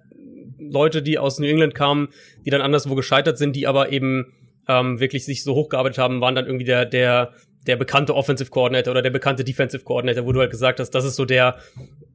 Leute, 0.59 1.03
die 1.03 1.18
aus 1.18 1.38
New 1.38 1.47
England 1.47 1.74
kamen, 1.74 2.09
die 2.45 2.51
dann 2.51 2.61
anderswo 2.61 2.95
gescheitert 2.95 3.38
sind, 3.38 3.57
die 3.57 3.66
aber 3.66 3.91
eben 3.91 4.32
ähm, 4.68 5.01
wirklich 5.01 5.24
sich 5.24 5.43
so 5.43 5.55
hochgearbeitet 5.55 5.99
haben, 5.99 6.20
waren 6.20 6.34
dann 6.34 6.47
irgendwie 6.47 6.64
der, 6.64 6.86
der 6.86 7.32
der 7.66 7.76
bekannte 7.76 8.14
Offensive 8.14 8.50
Coordinator 8.50 8.92
oder 8.92 9.02
der 9.02 9.11
bekannte 9.11 9.44
Defensive 9.44 9.84
Coordinator, 9.84 10.24
wo 10.24 10.32
du 10.32 10.40
halt 10.40 10.50
gesagt 10.50 10.80
hast, 10.80 10.90
das 10.90 11.04
ist 11.04 11.16
so 11.16 11.24
der, 11.24 11.58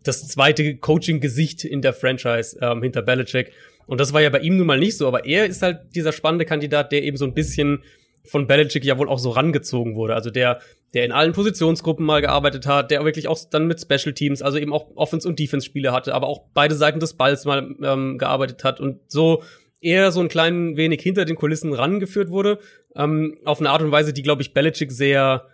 das 0.03 0.27
zweite 0.27 0.77
Coaching-Gesicht 0.77 1.63
in 1.65 1.81
der 1.81 1.93
Franchise 1.93 2.57
ähm, 2.61 2.81
hinter 2.81 3.01
Belichick. 3.01 3.51
Und 3.87 3.99
das 3.99 4.13
war 4.13 4.21
ja 4.21 4.29
bei 4.29 4.39
ihm 4.39 4.57
nun 4.57 4.67
mal 4.67 4.79
nicht 4.79 4.97
so, 4.97 5.07
aber 5.07 5.25
er 5.25 5.45
ist 5.45 5.61
halt 5.61 5.95
dieser 5.95 6.11
spannende 6.11 6.45
Kandidat, 6.45 6.91
der 6.91 7.03
eben 7.03 7.17
so 7.17 7.25
ein 7.25 7.33
bisschen 7.33 7.83
von 8.23 8.47
Belichick 8.47 8.83
ja 8.83 8.97
wohl 8.97 9.07
auch 9.07 9.19
so 9.19 9.29
rangezogen 9.29 9.95
wurde. 9.95 10.15
Also 10.15 10.31
der, 10.31 10.59
der 10.95 11.05
in 11.05 11.11
allen 11.11 11.33
Positionsgruppen 11.33 12.03
mal 12.03 12.21
gearbeitet 12.21 12.65
hat, 12.65 12.89
der 12.89 13.05
wirklich 13.05 13.27
auch 13.27 13.37
dann 13.51 13.67
mit 13.67 13.79
Special 13.79 14.13
Teams, 14.13 14.41
also 14.41 14.57
eben 14.57 14.73
auch 14.73 14.87
Offense- 14.95 15.27
und 15.27 15.37
Defense-Spiele 15.37 15.91
hatte, 15.91 16.15
aber 16.15 16.27
auch 16.27 16.41
beide 16.55 16.73
Seiten 16.73 16.99
des 16.99 17.13
Balls 17.13 17.45
mal 17.45 17.75
ähm, 17.83 18.17
gearbeitet 18.17 18.63
hat 18.63 18.79
und 18.79 18.99
so 19.07 19.43
eher 19.85 20.11
so 20.11 20.19
ein 20.19 20.27
klein 20.27 20.75
wenig 20.77 21.01
hinter 21.01 21.25
den 21.25 21.35
Kulissen 21.35 21.71
rangeführt 21.71 22.29
wurde, 22.29 22.59
ähm, 22.95 23.37
auf 23.45 23.59
eine 23.59 23.69
Art 23.69 23.83
und 23.83 23.91
Weise, 23.91 24.13
die, 24.13 24.23
glaube 24.23 24.41
ich, 24.41 24.53
Belichick 24.53 24.91
sehr, 24.91 25.45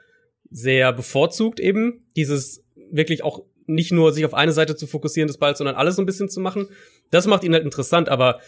sehr 0.49 0.93
bevorzugt 0.93 1.59
eben. 1.59 2.05
Dieses 2.15 2.63
wirklich 2.91 3.23
auch 3.23 3.43
nicht 3.67 3.91
nur 3.91 4.13
sich 4.13 4.25
auf 4.25 4.33
eine 4.33 4.53
Seite 4.53 4.75
zu 4.75 4.87
fokussieren 4.87 5.27
des 5.27 5.37
Balls, 5.37 5.57
sondern 5.57 5.75
alles 5.75 5.97
so 5.97 6.01
ein 6.01 6.05
bisschen 6.05 6.29
zu 6.29 6.39
machen. 6.39 6.67
Das 7.11 7.27
macht 7.27 7.43
ihn 7.43 7.53
halt 7.53 7.65
interessant, 7.65 8.09
aber 8.09 8.39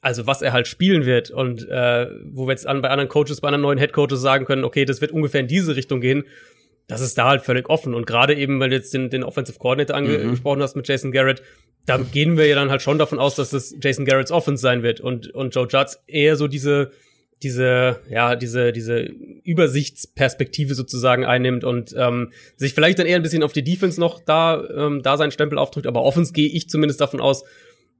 also 0.00 0.26
was 0.26 0.42
er 0.42 0.52
halt 0.52 0.66
spielen 0.66 1.06
wird 1.06 1.30
und 1.30 1.68
äh, 1.68 2.08
wo 2.24 2.46
wir 2.46 2.52
jetzt 2.52 2.66
an, 2.66 2.82
bei 2.82 2.90
anderen 2.90 3.08
Coaches, 3.08 3.40
bei 3.40 3.48
anderen 3.48 3.62
neuen 3.62 3.78
Headcoaches 3.78 4.20
sagen 4.20 4.44
können, 4.44 4.64
okay, 4.64 4.84
das 4.84 5.00
wird 5.00 5.12
ungefähr 5.12 5.40
in 5.40 5.46
diese 5.46 5.76
Richtung 5.76 6.00
gehen, 6.00 6.24
das 6.92 7.00
ist 7.00 7.18
da 7.18 7.28
halt 7.28 7.42
völlig 7.42 7.68
offen. 7.68 7.94
Und 7.94 8.06
gerade 8.06 8.34
eben, 8.34 8.60
weil 8.60 8.70
du 8.70 8.76
jetzt 8.76 8.94
den, 8.94 9.10
den 9.10 9.24
Offensive 9.24 9.58
Coordinator 9.58 9.96
angesprochen 9.96 10.58
mhm. 10.58 10.62
hast 10.62 10.76
mit 10.76 10.86
Jason 10.86 11.12
Garrett, 11.12 11.42
da 11.86 11.96
gehen 11.98 12.36
wir 12.36 12.46
ja 12.46 12.54
dann 12.54 12.70
halt 12.70 12.82
schon 12.82 12.98
davon 12.98 13.18
aus, 13.18 13.34
dass 13.34 13.50
das 13.50 13.74
Jason 13.82 14.04
Garretts 14.04 14.30
Offense 14.30 14.60
sein 14.60 14.82
wird 14.82 15.00
und, 15.00 15.34
und 15.34 15.54
Joe 15.54 15.66
Judge 15.68 15.96
eher 16.06 16.36
so 16.36 16.46
diese, 16.46 16.92
diese, 17.42 18.00
ja, 18.08 18.36
diese, 18.36 18.72
diese 18.72 19.00
Übersichtsperspektive 19.00 20.74
sozusagen 20.74 21.24
einnimmt 21.24 21.64
und 21.64 21.94
ähm, 21.96 22.32
sich 22.56 22.74
vielleicht 22.74 22.98
dann 22.98 23.06
eher 23.06 23.16
ein 23.16 23.22
bisschen 23.22 23.42
auf 23.42 23.52
die 23.52 23.64
Defense 23.64 23.98
noch 23.98 24.20
da, 24.20 24.62
ähm, 24.76 25.02
da 25.02 25.16
seinen 25.16 25.32
Stempel 25.32 25.58
aufdrückt. 25.58 25.86
Aber 25.86 26.02
Offense 26.02 26.32
gehe 26.32 26.48
ich 26.48 26.68
zumindest 26.68 27.00
davon 27.00 27.20
aus, 27.20 27.44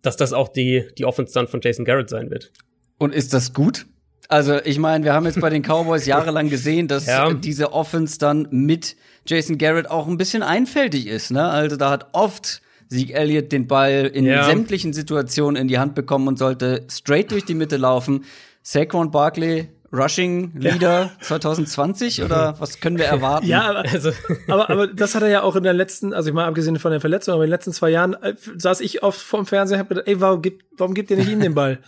dass 0.00 0.16
das 0.16 0.32
auch 0.32 0.48
die, 0.48 0.84
die 0.98 1.04
Offense 1.04 1.32
dann 1.34 1.48
von 1.48 1.60
Jason 1.60 1.84
Garrett 1.84 2.08
sein 2.08 2.30
wird. 2.30 2.52
Und 2.98 3.14
ist 3.14 3.34
das 3.34 3.52
gut? 3.52 3.86
Also, 4.32 4.58
ich 4.64 4.78
meine, 4.78 5.04
wir 5.04 5.12
haben 5.12 5.26
jetzt 5.26 5.38
bei 5.42 5.50
den 5.50 5.62
Cowboys 5.62 6.06
jahrelang 6.06 6.48
gesehen, 6.48 6.88
dass 6.88 7.04
ja. 7.04 7.34
diese 7.34 7.74
Offense 7.74 8.18
dann 8.18 8.48
mit 8.50 8.96
Jason 9.26 9.58
Garrett 9.58 9.90
auch 9.90 10.08
ein 10.08 10.16
bisschen 10.16 10.42
einfältig 10.42 11.06
ist. 11.06 11.30
Ne? 11.30 11.44
Also, 11.44 11.76
da 11.76 11.90
hat 11.90 12.06
oft 12.12 12.62
Sieg 12.88 13.12
Elliott 13.14 13.52
den 13.52 13.66
Ball 13.66 14.10
in 14.12 14.24
ja. 14.24 14.44
sämtlichen 14.44 14.94
Situationen 14.94 15.60
in 15.60 15.68
die 15.68 15.78
Hand 15.78 15.94
bekommen 15.94 16.28
und 16.28 16.38
sollte 16.38 16.86
straight 16.90 17.30
durch 17.30 17.44
die 17.44 17.52
Mitte 17.52 17.76
laufen. 17.76 18.24
Saquon 18.62 19.10
Barkley 19.10 19.68
Rushing 19.92 20.52
Leader 20.54 21.02
ja. 21.02 21.10
2020 21.20 22.22
oder 22.22 22.58
was 22.58 22.80
können 22.80 22.96
wir 22.96 23.04
erwarten? 23.08 23.46
Ja, 23.46 23.68
aber, 23.68 23.80
also. 23.80 24.12
aber, 24.48 24.70
aber 24.70 24.86
das 24.86 25.14
hat 25.14 25.22
er 25.22 25.28
ja 25.28 25.42
auch 25.42 25.56
in 25.56 25.62
der 25.62 25.74
letzten, 25.74 26.14
also 26.14 26.30
ich 26.30 26.34
mal 26.34 26.46
abgesehen 26.46 26.78
von 26.78 26.90
der 26.90 27.02
Verletzung, 27.02 27.34
aber 27.34 27.44
in 27.44 27.48
den 27.48 27.54
letzten 27.54 27.74
zwei 27.74 27.90
Jahren 27.90 28.14
äh, 28.14 28.32
saß 28.56 28.80
ich 28.80 29.02
oft 29.02 29.20
vorm 29.20 29.44
Fernseher 29.44 29.76
und 29.76 29.80
hab 29.80 29.88
gedacht, 29.90 30.06
ey, 30.06 30.18
warum 30.22 30.40
gibt, 30.40 30.64
warum 30.78 30.94
gibt 30.94 31.10
ihr 31.10 31.18
nicht 31.18 31.28
ihm 31.28 31.40
den 31.40 31.54
Ball? 31.54 31.80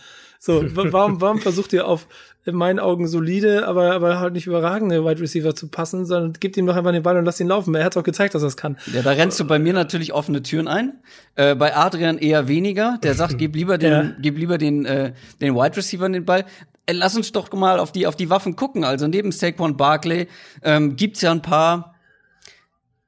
So, 0.45 0.63
warum, 0.75 1.21
warum 1.21 1.39
versucht 1.39 1.73
ihr 1.73 1.87
auf 1.87 2.07
in 2.45 2.55
meinen 2.55 2.79
Augen 2.79 3.07
solide, 3.07 3.67
aber, 3.67 3.93
aber 3.93 4.19
halt 4.19 4.33
nicht 4.33 4.45
überragende 4.45 5.03
Wide 5.03 5.19
Receiver 5.19 5.55
zu 5.55 5.67
passen, 5.67 6.05
sondern 6.05 6.33
gibt 6.33 6.55
ihm 6.57 6.67
doch 6.67 6.75
einfach 6.75 6.91
den 6.91 7.01
Ball 7.01 7.17
und 7.17 7.25
lass 7.25 7.39
ihn 7.39 7.47
laufen. 7.47 7.73
Er 7.73 7.83
hat 7.83 7.97
auch 7.97 8.03
gezeigt, 8.03 8.35
dass 8.35 8.43
er 8.43 8.47
es 8.47 8.57
kann. 8.57 8.77
Ja, 8.93 9.01
da 9.01 9.11
rennst 9.11 9.39
du 9.39 9.45
bei 9.45 9.57
mir 9.57 9.73
natürlich 9.73 10.13
offene 10.13 10.43
Türen 10.43 10.67
ein. 10.67 10.99
Äh, 11.35 11.55
bei 11.55 11.75
Adrian 11.75 12.19
eher 12.19 12.47
weniger. 12.47 12.99
Der 13.01 13.15
sagt, 13.15 13.39
gib 13.39 13.55
lieber 13.55 13.79
den, 13.79 13.91
ja. 13.91 14.11
gib 14.19 14.37
lieber 14.37 14.59
den, 14.59 14.85
äh, 14.85 15.13
den 15.41 15.55
Wide 15.55 15.75
Receiver 15.75 16.07
den 16.07 16.23
Ball. 16.23 16.45
Äh, 16.85 16.93
lass 16.93 17.15
uns 17.15 17.31
doch 17.31 17.51
mal 17.51 17.79
auf 17.79 17.91
die, 17.91 18.05
auf 18.05 18.15
die 18.15 18.29
Waffen 18.29 18.55
gucken. 18.55 18.83
Also 18.83 19.07
neben 19.07 19.31
Saquon 19.31 19.75
Barkley 19.75 20.27
ähm, 20.61 20.95
gibt's 20.95 21.21
ja 21.21 21.31
ein 21.31 21.41
paar 21.41 21.95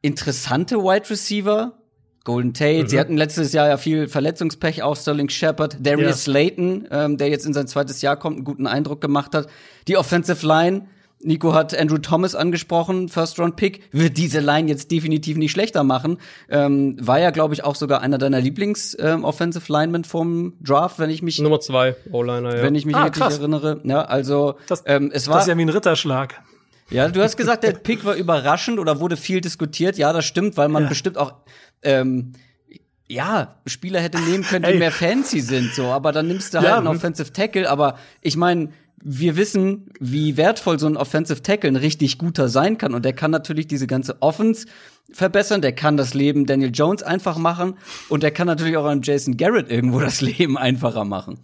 interessante 0.01 0.77
Wide 0.77 1.09
Receiver. 1.09 1.76
Golden 2.28 2.53
Tate, 2.53 2.84
mhm. 2.84 2.88
sie 2.89 2.99
hatten 2.99 3.15
letztes 3.15 3.53
Jahr 3.53 3.69
ja 3.69 3.78
viel 3.78 4.09
Verletzungspech, 4.09 4.84
auch 4.84 4.97
Sterling 4.97 5.30
Shepard, 5.30 5.78
Darius 5.80 6.09
ja. 6.09 6.13
Slayton, 6.15 6.86
ähm, 6.91 7.17
der 7.17 7.30
jetzt 7.30 7.45
in 7.45 7.53
sein 7.53 7.67
zweites 7.67 8.01
Jahr 8.01 8.17
kommt, 8.17 8.36
einen 8.36 8.43
guten 8.43 8.67
Eindruck 8.67 8.99
gemacht 8.99 9.34
hat. 9.34 9.47
Die 9.88 9.95
Offensive 9.95 10.45
Line, 10.45 10.88
Nico 11.21 11.53
hat 11.53 11.73
Andrew 11.73 11.99
Thomas 11.99 12.36
angesprochen, 12.36 13.07
First 13.07 13.39
Round 13.39 13.55
Pick, 13.55 13.82
wird 13.93 14.17
diese 14.17 14.41
Line 14.41 14.67
jetzt 14.67 14.91
definitiv 14.91 15.38
nicht 15.38 15.53
schlechter 15.53 15.86
machen. 15.86 16.17
Ähm, 16.49 16.97
war 16.99 17.17
ja, 17.17 17.32
glaube 17.32 17.53
ich, 17.53 17.63
auch 17.63 17.75
sogar 17.75 18.01
einer 18.01 18.17
deiner 18.17 18.41
Lieblings 18.41 18.97
ähm, 18.99 19.23
Offensive 19.23 19.71
Linemen 19.71 20.03
vom 20.03 20.57
Draft, 20.59 20.99
wenn 20.99 21.09
ich 21.09 21.21
mich 21.21 21.39
Nummer 21.39 21.61
zwei 21.61 21.95
O-Liner, 22.11 22.57
ja. 22.57 22.61
Wenn 22.61 22.75
ich 22.75 22.86
mich 22.86 22.97
ah, 22.97 23.03
richtig 23.03 23.21
krass. 23.21 23.39
erinnere. 23.39 23.80
Ja, 23.86 24.01
also 24.01 24.55
das, 24.67 24.84
ähm, 24.86 25.11
es 25.13 25.30
war 25.30 25.36
das 25.36 25.45
ist 25.45 25.51
ja 25.51 25.57
wie 25.57 25.61
ein 25.61 25.69
Ritterschlag. 25.69 26.36
Ja, 26.89 27.09
du 27.09 27.21
hast 27.21 27.36
gesagt, 27.36 27.63
der 27.63 27.73
Pick 27.73 28.05
war 28.05 28.15
überraschend 28.15 28.80
oder 28.80 28.99
wurde 28.99 29.17
viel 29.17 29.41
diskutiert. 29.41 29.97
Ja, 29.97 30.13
das 30.13 30.25
stimmt, 30.25 30.55
weil 30.55 30.69
man 30.69 30.84
ja. 30.84 30.89
bestimmt 30.89 31.17
auch 31.17 31.34
ähm, 31.84 32.34
ja, 33.07 33.55
Spieler 33.65 34.01
hätte 34.01 34.19
nehmen 34.19 34.43
können, 34.43 34.63
die 34.63 34.71
Ey. 34.71 34.80
mehr 34.80 34.91
fancy 34.91 35.39
sind, 35.39 35.73
so, 35.73 35.86
aber 35.86 36.11
dann 36.11 36.28
nimmst 36.28 36.53
du 36.53 36.59
halt 36.59 36.67
ja, 36.67 36.78
einen 36.78 36.88
Offensive 36.88 37.32
Tackle, 37.32 37.69
aber 37.69 37.97
ich 38.21 38.36
meine, 38.36 38.69
wir 39.01 39.38
wissen, 39.38 39.91
wie 39.99 40.38
wertvoll 40.38 40.80
so 40.80 40.88
ein 40.88 40.97
Offensive 40.97 41.41
Tackle 41.41 41.69
ein 41.69 41.75
richtig 41.75 42.17
guter 42.17 42.49
sein 42.49 42.78
kann 42.78 42.93
und 42.93 43.05
der 43.05 43.13
kann 43.13 43.32
natürlich 43.32 43.67
diese 43.67 43.88
ganze 43.88 44.21
Offense 44.21 44.67
verbessern, 45.11 45.61
der 45.61 45.73
kann 45.73 45.95
das 45.95 46.13
Leben 46.13 46.45
Daniel 46.45 46.71
Jones 46.73 47.03
einfach 47.03 47.38
machen 47.38 47.75
und 48.09 48.23
der 48.23 48.32
kann 48.32 48.47
natürlich 48.47 48.75
auch 48.75 48.86
einem 48.86 49.01
Jason 49.03 49.38
Garrett 49.38 49.71
irgendwo 49.71 49.99
das 49.99 50.19
Leben 50.21 50.57
einfacher 50.57 51.05
machen. 51.05 51.39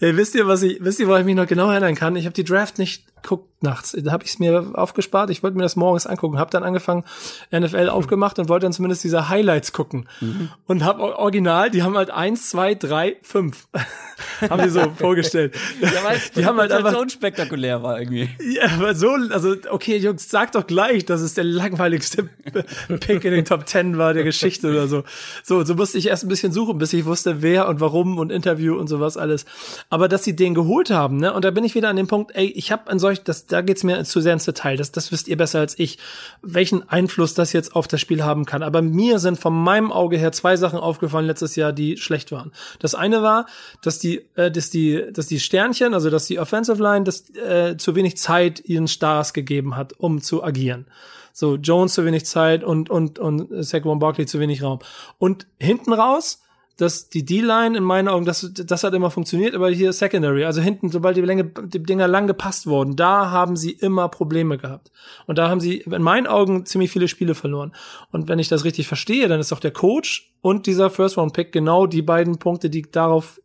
Ey, 0.00 0.16
wisst 0.16 0.34
ihr, 0.34 0.46
was 0.46 0.62
ich, 0.62 0.82
wisst 0.82 1.00
ihr, 1.00 1.08
wo 1.08 1.16
ich 1.16 1.24
mich 1.24 1.36
noch 1.36 1.46
genau 1.46 1.70
erinnern 1.70 1.94
kann? 1.94 2.16
Ich 2.16 2.24
habe 2.26 2.34
die 2.34 2.44
Draft 2.44 2.78
nicht 2.78 3.04
guckt 3.24 3.54
nachts. 3.64 3.96
Da 3.98 4.12
habe 4.12 4.22
ich 4.22 4.30
es 4.30 4.38
mir 4.38 4.70
aufgespart. 4.74 5.30
Ich 5.30 5.42
wollte 5.42 5.56
mir 5.56 5.64
das 5.64 5.74
morgens 5.74 6.06
angucken. 6.06 6.38
Habe 6.38 6.50
dann 6.50 6.62
angefangen, 6.62 7.02
NFL 7.50 7.88
aufgemacht 7.88 8.38
und 8.38 8.48
wollte 8.48 8.66
dann 8.66 8.72
zumindest 8.72 9.02
diese 9.02 9.28
Highlights 9.28 9.72
gucken. 9.72 10.08
Mhm. 10.20 10.50
Und 10.66 10.84
habe 10.84 11.02
original, 11.18 11.70
die 11.70 11.82
haben 11.82 11.96
halt 11.96 12.10
eins, 12.10 12.50
zwei, 12.50 12.74
drei, 12.74 13.16
fünf. 13.22 13.66
haben 14.48 14.62
die 14.62 14.68
so 14.68 14.90
vorgestellt. 14.96 15.56
Ja, 15.80 16.04
weißt, 16.04 16.36
die 16.36 16.46
haben 16.46 16.58
halt 16.58 16.70
einfach 16.70 16.92
so 16.92 17.00
unspektakulär 17.00 17.82
war 17.82 17.98
irgendwie. 17.98 18.28
Ja, 18.40 18.68
aber 18.74 18.94
so, 18.94 19.10
also 19.30 19.56
okay, 19.70 19.96
Jungs, 19.96 20.30
sag 20.30 20.52
doch 20.52 20.66
gleich, 20.66 21.04
dass 21.06 21.20
es 21.22 21.34
der 21.34 21.44
langweiligste 21.44 22.24
Pick 23.00 23.24
in 23.24 23.32
den 23.32 23.44
Top 23.44 23.66
Ten 23.66 23.98
war 23.98 24.14
der 24.14 24.24
Geschichte 24.24 24.70
oder 24.70 24.86
so. 24.86 25.02
So, 25.42 25.64
so 25.64 25.74
musste 25.74 25.98
ich 25.98 26.08
erst 26.08 26.24
ein 26.24 26.28
bisschen 26.28 26.52
suchen, 26.52 26.78
bis 26.78 26.92
ich 26.92 27.06
wusste, 27.06 27.42
wer 27.42 27.66
und 27.68 27.80
warum 27.80 28.18
und 28.18 28.30
Interview 28.30 28.76
und 28.76 28.86
sowas 28.86 29.16
alles. 29.16 29.46
Aber 29.88 30.08
dass 30.08 30.22
sie 30.22 30.36
den 30.36 30.54
geholt 30.54 30.90
haben, 30.90 31.16
ne? 31.16 31.32
Und 31.32 31.44
da 31.44 31.50
bin 31.50 31.64
ich 31.64 31.74
wieder 31.74 31.88
an 31.88 31.96
dem 31.96 32.06
Punkt, 32.06 32.32
ey, 32.34 32.46
ich 32.46 32.70
habe 32.70 32.90
an 32.90 32.98
solchen 32.98 33.13
euch, 33.14 33.24
das, 33.24 33.46
da 33.46 33.62
geht's 33.62 33.84
mir 33.84 34.02
zu 34.04 34.20
sehr 34.20 34.32
ins 34.32 34.44
Detail, 34.44 34.76
das, 34.76 34.92
das 34.92 35.12
wisst 35.12 35.28
ihr 35.28 35.36
besser 35.36 35.60
als 35.60 35.78
ich, 35.78 35.98
welchen 36.42 36.88
Einfluss 36.88 37.34
das 37.34 37.52
jetzt 37.52 37.74
auf 37.74 37.88
das 37.88 38.00
Spiel 38.00 38.22
haben 38.24 38.44
kann. 38.44 38.62
Aber 38.62 38.82
mir 38.82 39.18
sind 39.18 39.38
von 39.38 39.54
meinem 39.54 39.92
Auge 39.92 40.18
her 40.18 40.32
zwei 40.32 40.56
Sachen 40.56 40.78
aufgefallen 40.78 41.26
letztes 41.26 41.56
Jahr, 41.56 41.72
die 41.72 41.96
schlecht 41.96 42.32
waren. 42.32 42.52
Das 42.78 42.94
eine 42.94 43.22
war, 43.22 43.46
dass 43.82 43.98
die, 43.98 44.24
äh, 44.34 44.50
dass 44.50 44.70
die, 44.70 45.04
dass 45.12 45.26
die 45.26 45.40
Sternchen, 45.40 45.94
also 45.94 46.10
dass 46.10 46.26
die 46.26 46.38
Offensive 46.38 46.82
Line, 46.82 47.04
das 47.04 47.30
äh, 47.36 47.76
zu 47.76 47.94
wenig 47.94 48.16
Zeit 48.16 48.60
ihren 48.64 48.88
Stars 48.88 49.32
gegeben 49.32 49.76
hat, 49.76 49.94
um 49.98 50.20
zu 50.20 50.42
agieren. 50.44 50.86
So, 51.32 51.56
Jones 51.56 51.94
zu 51.94 52.04
wenig 52.04 52.26
Zeit 52.26 52.62
und, 52.62 52.90
und, 52.90 53.18
und 53.18 53.48
Saquon 53.64 53.98
Barkley 53.98 54.26
zu 54.26 54.38
wenig 54.38 54.62
Raum. 54.62 54.78
Und 55.18 55.48
hinten 55.58 55.92
raus, 55.92 56.43
dass 56.76 57.08
die 57.08 57.24
D-Line 57.24 57.76
in 57.76 57.84
meinen 57.84 58.08
Augen, 58.08 58.24
das, 58.24 58.50
das 58.52 58.82
hat 58.82 58.94
immer 58.94 59.10
funktioniert, 59.10 59.54
aber 59.54 59.70
hier 59.70 59.92
Secondary, 59.92 60.44
also 60.44 60.60
hinten, 60.60 60.90
sobald 60.90 61.16
die, 61.16 61.20
Länge, 61.20 61.44
die 61.44 61.82
Dinger 61.82 62.08
lang 62.08 62.26
gepasst 62.26 62.66
wurden, 62.66 62.96
da 62.96 63.30
haben 63.30 63.56
sie 63.56 63.70
immer 63.70 64.08
Probleme 64.08 64.58
gehabt. 64.58 64.90
Und 65.26 65.38
da 65.38 65.48
haben 65.48 65.60
sie 65.60 65.78
in 65.78 66.02
meinen 66.02 66.26
Augen 66.26 66.66
ziemlich 66.66 66.90
viele 66.90 67.06
Spiele 67.06 67.34
verloren. 67.34 67.72
Und 68.10 68.28
wenn 68.28 68.38
ich 68.38 68.48
das 68.48 68.64
richtig 68.64 68.88
verstehe, 68.88 69.28
dann 69.28 69.40
ist 69.40 69.52
auch 69.52 69.60
der 69.60 69.70
Coach 69.70 70.32
und 70.40 70.66
dieser 70.66 70.90
First-Round-Pick 70.90 71.52
genau 71.52 71.86
die 71.86 72.02
beiden 72.02 72.38
Punkte, 72.38 72.70
die 72.70 72.82
darauf 72.82 73.40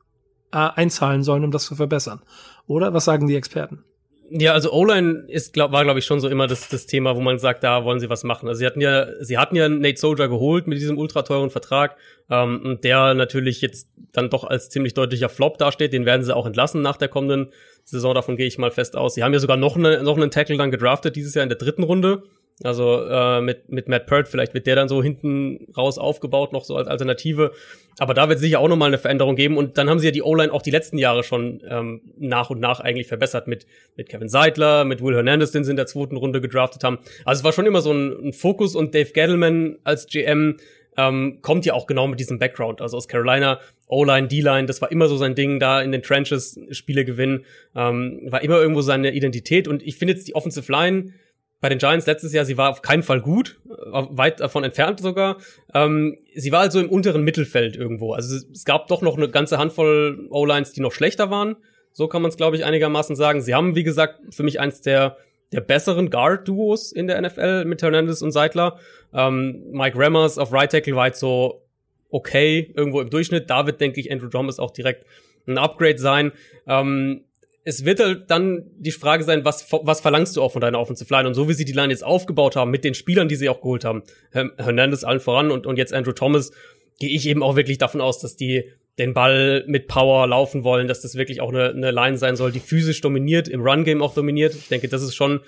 äh, 0.51 0.57
einzahlen 0.57 1.23
sollen, 1.23 1.43
um 1.43 1.51
das 1.51 1.65
zu 1.65 1.75
verbessern. 1.75 2.21
Oder? 2.65 2.93
Was 2.93 3.05
sagen 3.05 3.27
die 3.27 3.35
Experten? 3.35 3.83
Ja, 4.31 4.53
also 4.53 4.71
O-Line 4.71 5.25
ist, 5.27 5.53
glaub, 5.53 5.71
war, 5.71 5.83
glaube 5.83 5.99
ich, 5.99 6.05
schon 6.05 6.19
so 6.19 6.27
immer 6.27 6.45
das, 6.45 6.69
das 6.69 6.85
Thema, 6.85 7.15
wo 7.15 7.21
man 7.21 7.39
sagt, 7.39 7.63
da 7.63 7.83
wollen 7.83 7.99
sie 7.99 8.09
was 8.09 8.23
machen. 8.23 8.47
Also 8.47 8.59
sie 8.59 8.65
hatten 8.65 8.81
ja, 8.81 9.07
sie 9.23 9.37
hatten 9.37 9.55
ja 9.55 9.67
Nate 9.67 9.99
Soldier 9.99 10.27
geholt 10.27 10.67
mit 10.67 10.77
diesem 10.77 10.97
ultra 10.97 11.23
teuren 11.23 11.49
Vertrag, 11.49 11.95
ähm, 12.29 12.79
der 12.83 13.15
natürlich 13.15 13.61
jetzt 13.61 13.89
dann 14.11 14.29
doch 14.29 14.43
als 14.43 14.69
ziemlich 14.69 14.93
deutlicher 14.93 15.29
Flop 15.29 15.57
dasteht. 15.57 15.93
Den 15.93 16.05
werden 16.05 16.23
sie 16.23 16.35
auch 16.35 16.45
entlassen 16.45 16.81
nach 16.81 16.97
der 16.97 17.07
kommenden 17.07 17.51
Saison, 17.85 18.13
davon 18.13 18.37
gehe 18.37 18.45
ich 18.45 18.57
mal 18.57 18.71
fest 18.71 18.95
aus. 18.95 19.15
Sie 19.15 19.23
haben 19.23 19.33
ja 19.33 19.39
sogar 19.39 19.57
noch, 19.57 19.75
eine, 19.75 20.03
noch 20.03 20.17
einen 20.17 20.31
Tackle 20.31 20.57
dann 20.57 20.71
gedraftet 20.71 21.15
dieses 21.15 21.33
Jahr 21.33 21.43
in 21.43 21.49
der 21.49 21.57
dritten 21.57 21.83
Runde. 21.83 22.23
Also 22.63 23.05
äh, 23.05 23.39
mit, 23.41 23.69
mit 23.69 23.87
Matt 23.87 24.05
Pert, 24.05 24.27
vielleicht 24.27 24.53
wird 24.53 24.67
der 24.67 24.75
dann 24.75 24.89
so 24.89 25.01
hinten 25.01 25.67
raus 25.77 25.97
aufgebaut, 25.97 26.51
noch 26.51 26.65
so 26.65 26.75
als 26.75 26.89
Alternative. 26.89 27.53
Aber 27.99 28.13
da 28.13 28.27
wird 28.27 28.39
sicher 28.39 28.59
auch 28.59 28.67
nochmal 28.67 28.89
eine 28.89 28.97
Veränderung 28.97 29.35
geben. 29.35 29.57
Und 29.57 29.77
dann 29.77 29.89
haben 29.89 29.99
sie 29.99 30.07
ja 30.07 30.11
die 30.11 30.23
O-Line 30.23 30.51
auch 30.51 30.61
die 30.61 30.71
letzten 30.71 30.97
Jahre 30.97 31.23
schon 31.23 31.61
ähm, 31.69 32.01
nach 32.17 32.49
und 32.49 32.59
nach 32.59 32.81
eigentlich 32.81 33.07
verbessert 33.07 33.47
mit, 33.47 33.65
mit 33.95 34.09
Kevin 34.09 34.27
Seidler, 34.27 34.83
mit 34.83 35.01
Will 35.01 35.15
Hernandez, 35.15 35.51
den 35.51 35.63
sie 35.63 35.71
in 35.71 35.77
der 35.77 35.87
zweiten 35.87 36.17
Runde 36.17 36.41
gedraftet 36.41 36.83
haben. 36.83 36.99
Also 37.23 37.39
es 37.39 37.43
war 37.45 37.53
schon 37.53 37.65
immer 37.65 37.81
so 37.81 37.93
ein, 37.93 38.27
ein 38.27 38.33
Fokus 38.33 38.75
und 38.75 38.93
Dave 38.93 39.11
Gettleman 39.11 39.77
als 39.83 40.07
GM 40.07 40.57
ähm, 40.97 41.39
kommt 41.41 41.65
ja 41.65 41.73
auch 41.73 41.87
genau 41.87 42.07
mit 42.07 42.19
diesem 42.19 42.39
Background. 42.39 42.81
Also 42.81 42.97
aus 42.97 43.07
Carolina, 43.07 43.59
O-Line, 43.87 44.27
D-Line, 44.27 44.65
das 44.65 44.81
war 44.81 44.91
immer 44.91 45.07
so 45.07 45.15
sein 45.17 45.33
Ding, 45.33 45.59
da 45.59 45.81
in 45.81 45.91
den 45.91 46.03
Trenches 46.03 46.59
Spiele 46.71 47.05
gewinnen, 47.05 47.45
ähm, 47.75 48.19
war 48.25 48.43
immer 48.43 48.59
irgendwo 48.59 48.81
seine 48.81 49.13
Identität. 49.13 49.67
Und 49.67 49.81
ich 49.81 49.95
finde 49.97 50.13
jetzt 50.13 50.27
die 50.27 50.35
Offensive 50.35 50.69
Line, 50.69 51.13
bei 51.61 51.69
den 51.69 51.77
Giants 51.77 52.05
letztes 52.05 52.33
Jahr, 52.33 52.45
sie 52.45 52.57
war 52.57 52.69
auf 52.69 52.81
keinen 52.81 53.03
Fall 53.03 53.21
gut, 53.21 53.59
weit 53.65 54.39
davon 54.39 54.63
entfernt 54.63 54.99
sogar. 54.99 55.37
Ähm, 55.73 56.17
sie 56.33 56.51
war 56.51 56.61
also 56.61 56.79
im 56.79 56.89
unteren 56.89 57.23
Mittelfeld 57.23 57.75
irgendwo. 57.75 58.13
Also 58.13 58.37
es 58.51 58.63
gab 58.65 58.87
doch 58.87 59.01
noch 59.01 59.17
eine 59.17 59.29
ganze 59.29 59.57
Handvoll 59.57 60.27
O-Lines, 60.29 60.71
die 60.71 60.81
noch 60.81 60.93
schlechter 60.93 61.29
waren. 61.29 61.57
So 61.91 62.07
kann 62.07 62.21
man 62.21 62.29
es, 62.29 62.37
glaube 62.37 62.55
ich, 62.55 62.63
einigermaßen 62.63 63.15
sagen. 63.15 63.41
Sie 63.41 63.53
haben, 63.53 63.75
wie 63.75 63.83
gesagt, 63.83 64.21
für 64.33 64.43
mich 64.43 64.59
eins 64.59 64.81
der, 64.81 65.17
der 65.51 65.61
besseren 65.61 66.09
Guard-Duos 66.09 66.91
in 66.91 67.07
der 67.07 67.21
NFL 67.21 67.65
mit 67.65 67.81
Hernandez 67.81 68.21
und 68.21 68.31
Seidler. 68.31 68.79
Ähm, 69.13 69.65
Mike 69.71 69.97
Remmers 69.97 70.37
auf 70.37 70.53
Right 70.53 70.71
Tackle 70.71 70.95
war 70.95 71.07
jetzt 71.07 71.19
so 71.19 71.65
okay, 72.09 72.71
irgendwo 72.75 73.01
im 73.01 73.09
Durchschnitt. 73.09 73.49
Da 73.49 73.65
wird, 73.65 73.81
denke 73.81 73.99
ich, 73.99 74.11
Andrew 74.11 74.29
Thomas 74.29 74.59
auch 74.59 74.71
direkt 74.71 75.05
ein 75.47 75.57
Upgrade 75.57 75.97
sein. 75.97 76.31
Ähm, 76.67 77.25
es 77.63 77.85
wird 77.85 77.99
halt 77.99 78.31
dann 78.31 78.63
die 78.77 78.91
Frage 78.91 79.23
sein, 79.23 79.45
was, 79.45 79.71
was 79.71 80.01
verlangst 80.01 80.35
du 80.35 80.41
auch 80.41 80.51
von 80.51 80.61
deiner 80.61 80.79
Offensive 80.79 81.13
Line? 81.13 81.27
Und 81.27 81.33
so 81.33 81.49
wie 81.49 81.53
sie 81.53 81.65
die 81.65 81.73
Line 81.73 81.91
jetzt 81.91 82.03
aufgebaut 82.03 82.55
haben, 82.55 82.71
mit 82.71 82.83
den 82.83 82.93
Spielern, 82.93 83.27
die 83.27 83.35
sie 83.35 83.49
auch 83.49 83.61
geholt 83.61 83.85
haben, 83.85 84.03
Hernandez 84.31 85.03
allen 85.03 85.19
voran 85.19 85.51
und, 85.51 85.67
und 85.67 85.77
jetzt 85.77 85.93
Andrew 85.93 86.13
Thomas, 86.13 86.51
gehe 86.99 87.09
ich 87.09 87.27
eben 87.27 87.43
auch 87.43 87.55
wirklich 87.55 87.77
davon 87.77 88.01
aus, 88.01 88.19
dass 88.19 88.35
die 88.35 88.65
den 88.97 89.13
Ball 89.13 89.63
mit 89.67 89.87
Power 89.87 90.27
laufen 90.27 90.63
wollen, 90.63 90.87
dass 90.87 91.01
das 91.01 91.15
wirklich 91.15 91.39
auch 91.39 91.49
eine, 91.49 91.69
eine 91.69 91.91
Line 91.91 92.17
sein 92.17 92.35
soll, 92.35 92.51
die 92.51 92.59
physisch 92.59 92.99
dominiert, 93.01 93.47
im 93.47 93.61
Run-Game 93.61 94.01
auch 94.01 94.13
dominiert. 94.13 94.53
Ich 94.55 94.67
denke, 94.67 94.89
das 94.89 95.01
ist 95.01 95.15
schon 95.15 95.39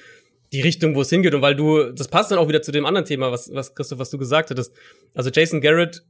die 0.53 0.61
Richtung, 0.61 0.95
wo 0.95 1.01
es 1.01 1.09
hingeht. 1.09 1.33
Und 1.33 1.41
weil 1.41 1.55
du, 1.55 1.91
das 1.91 2.07
passt 2.07 2.31
dann 2.31 2.39
auch 2.39 2.47
wieder 2.47 2.61
zu 2.61 2.71
dem 2.71 2.85
anderen 2.85 3.05
Thema, 3.05 3.31
was, 3.31 3.53
was 3.53 3.75
Christoph, 3.75 3.99
was 3.99 4.09
du 4.09 4.17
gesagt 4.17 4.49
hattest. 4.49 4.73
Also 5.13 5.29
Jason 5.29 5.59
Garrett, 5.59 6.03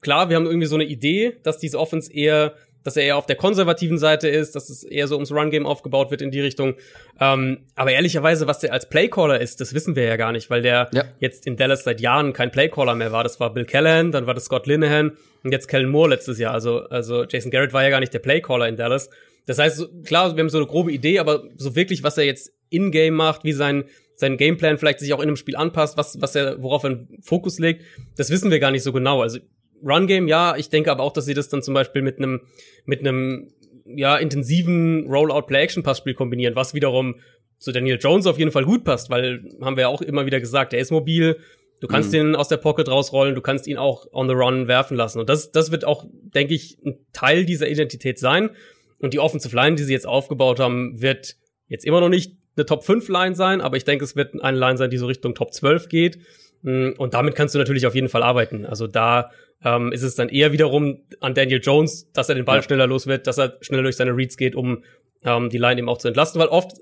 klar, 0.00 0.28
wir 0.28 0.36
haben 0.36 0.46
irgendwie 0.46 0.66
so 0.66 0.74
eine 0.74 0.84
Idee, 0.84 1.36
dass 1.44 1.58
diese 1.58 1.78
Offense 1.78 2.12
eher 2.12 2.54
dass 2.82 2.96
er 2.96 3.04
eher 3.04 3.16
auf 3.16 3.26
der 3.26 3.36
konservativen 3.36 3.98
Seite 3.98 4.28
ist, 4.28 4.56
dass 4.56 4.70
es 4.70 4.82
eher 4.82 5.06
so 5.06 5.14
ums 5.16 5.32
Run-Game 5.32 5.66
aufgebaut 5.66 6.10
wird 6.10 6.22
in 6.22 6.30
die 6.30 6.40
Richtung. 6.40 6.74
Ähm, 7.20 7.58
aber 7.74 7.92
ehrlicherweise, 7.92 8.46
was 8.46 8.60
der 8.60 8.72
als 8.72 8.88
Playcaller 8.88 9.40
ist, 9.40 9.60
das 9.60 9.74
wissen 9.74 9.96
wir 9.96 10.04
ja 10.04 10.16
gar 10.16 10.32
nicht, 10.32 10.50
weil 10.50 10.62
der 10.62 10.88
ja. 10.92 11.04
jetzt 11.18 11.46
in 11.46 11.56
Dallas 11.56 11.84
seit 11.84 12.00
Jahren 12.00 12.32
kein 12.32 12.50
Playcaller 12.50 12.94
mehr 12.94 13.12
war. 13.12 13.22
Das 13.22 13.40
war 13.40 13.52
Bill 13.52 13.64
Callahan, 13.64 14.12
dann 14.12 14.26
war 14.26 14.34
das 14.34 14.44
Scott 14.44 14.66
Linehan 14.66 15.16
und 15.42 15.52
jetzt 15.52 15.68
Kellen 15.68 15.88
Moore 15.88 16.10
letztes 16.10 16.38
Jahr. 16.38 16.54
Also, 16.54 16.80
also 16.88 17.24
Jason 17.24 17.50
Garrett 17.50 17.72
war 17.72 17.82
ja 17.82 17.90
gar 17.90 18.00
nicht 18.00 18.14
der 18.14 18.18
Playcaller 18.20 18.68
in 18.68 18.76
Dallas. 18.76 19.10
Das 19.46 19.58
heißt, 19.58 20.04
klar, 20.04 20.36
wir 20.36 20.42
haben 20.42 20.50
so 20.50 20.58
eine 20.58 20.66
grobe 20.66 20.92
Idee, 20.92 21.18
aber 21.18 21.44
so 21.56 21.74
wirklich, 21.74 22.02
was 22.02 22.18
er 22.18 22.24
jetzt 22.24 22.52
in-game 22.68 23.14
macht, 23.14 23.44
wie 23.44 23.52
sein, 23.52 23.84
sein 24.14 24.36
Gameplan 24.36 24.78
vielleicht 24.78 25.00
sich 25.00 25.12
auch 25.12 25.18
in 25.18 25.28
einem 25.28 25.36
Spiel 25.36 25.56
anpasst, 25.56 25.96
was, 25.96 26.20
was 26.20 26.34
er, 26.34 26.62
worauf 26.62 26.84
er 26.84 26.90
einen 26.90 27.18
Fokus 27.20 27.58
legt, 27.58 27.84
das 28.16 28.30
wissen 28.30 28.50
wir 28.50 28.60
gar 28.60 28.70
nicht 28.70 28.82
so 28.82 28.92
genau. 28.92 29.22
Also 29.22 29.40
Run 29.82 30.06
Game, 30.06 30.28
ja. 30.28 30.56
Ich 30.56 30.68
denke 30.68 30.90
aber 30.90 31.02
auch, 31.02 31.12
dass 31.12 31.24
sie 31.24 31.34
das 31.34 31.48
dann 31.48 31.62
zum 31.62 31.74
Beispiel 31.74 32.02
mit 32.02 32.18
einem 32.18 32.42
mit 32.84 33.00
einem 33.00 33.48
ja 33.84 34.16
intensiven 34.16 35.06
Rollout 35.08 35.42
Play 35.42 35.62
Action 35.62 35.82
Passspiel 35.82 36.14
kombinieren, 36.14 36.54
was 36.56 36.74
wiederum 36.74 37.16
zu 37.58 37.72
Daniel 37.72 37.98
Jones 38.00 38.26
auf 38.26 38.38
jeden 38.38 38.52
Fall 38.52 38.64
gut 38.64 38.84
passt, 38.84 39.10
weil 39.10 39.44
haben 39.60 39.76
wir 39.76 39.82
ja 39.82 39.88
auch 39.88 40.00
immer 40.02 40.26
wieder 40.26 40.40
gesagt, 40.40 40.72
er 40.72 40.80
ist 40.80 40.90
mobil. 40.90 41.38
Du 41.80 41.88
kannst 41.88 42.12
mhm. 42.12 42.18
ihn 42.18 42.36
aus 42.36 42.48
der 42.48 42.58
Pocket 42.58 42.88
rausrollen, 42.88 43.34
du 43.34 43.40
kannst 43.40 43.66
ihn 43.66 43.78
auch 43.78 44.06
on 44.12 44.28
the 44.28 44.34
run 44.34 44.68
werfen 44.68 44.96
lassen. 44.96 45.18
Und 45.18 45.28
das, 45.28 45.50
das 45.50 45.70
wird 45.70 45.84
auch, 45.84 46.06
denke 46.10 46.54
ich, 46.54 46.78
ein 46.84 46.98
Teil 47.12 47.46
dieser 47.46 47.68
Identität 47.68 48.18
sein. 48.18 48.50
Und 48.98 49.14
die 49.14 49.18
Offensive 49.18 49.56
Line, 49.56 49.76
die 49.76 49.82
sie 49.84 49.92
jetzt 49.92 50.06
aufgebaut 50.06 50.60
haben, 50.60 51.00
wird 51.00 51.36
jetzt 51.68 51.86
immer 51.86 52.00
noch 52.00 52.10
nicht 52.10 52.36
eine 52.56 52.66
Top 52.66 52.84
5 52.84 53.08
Line 53.08 53.34
sein, 53.34 53.60
aber 53.60 53.76
ich 53.76 53.84
denke, 53.84 54.04
es 54.04 54.16
wird 54.16 54.40
eine 54.42 54.58
Line 54.58 54.76
sein, 54.76 54.90
die 54.90 54.98
so 54.98 55.06
Richtung 55.06 55.34
Top 55.34 55.54
12 55.54 55.88
geht. 55.88 56.18
Mm, 56.62 56.90
und 56.98 57.14
damit 57.14 57.34
kannst 57.34 57.54
du 57.54 57.58
natürlich 57.58 57.86
auf 57.86 57.94
jeden 57.94 58.08
Fall 58.08 58.22
arbeiten. 58.22 58.66
Also 58.66 58.86
da 58.86 59.30
ähm, 59.64 59.92
ist 59.92 60.02
es 60.02 60.14
dann 60.14 60.28
eher 60.28 60.52
wiederum 60.52 61.00
an 61.20 61.34
Daniel 61.34 61.60
Jones, 61.62 62.10
dass 62.12 62.28
er 62.28 62.34
den 62.34 62.44
Ball 62.44 62.58
ja. 62.58 62.62
schneller 62.62 62.86
los 62.86 63.06
wird, 63.06 63.26
dass 63.26 63.38
er 63.38 63.58
schneller 63.60 63.82
durch 63.82 63.96
seine 63.96 64.16
Reads 64.16 64.36
geht, 64.36 64.54
um 64.54 64.84
ähm, 65.24 65.50
die 65.50 65.58
Line 65.58 65.80
eben 65.80 65.88
auch 65.88 65.98
zu 65.98 66.08
entlasten, 66.08 66.40
weil 66.40 66.48
oft 66.48 66.72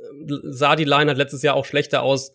sah 0.45 0.77
die 0.77 0.85
Line 0.85 1.07
halt 1.07 1.19
letztes 1.19 1.43
Jahr 1.43 1.55
auch 1.55 1.65
schlechter 1.65 2.03
aus, 2.03 2.33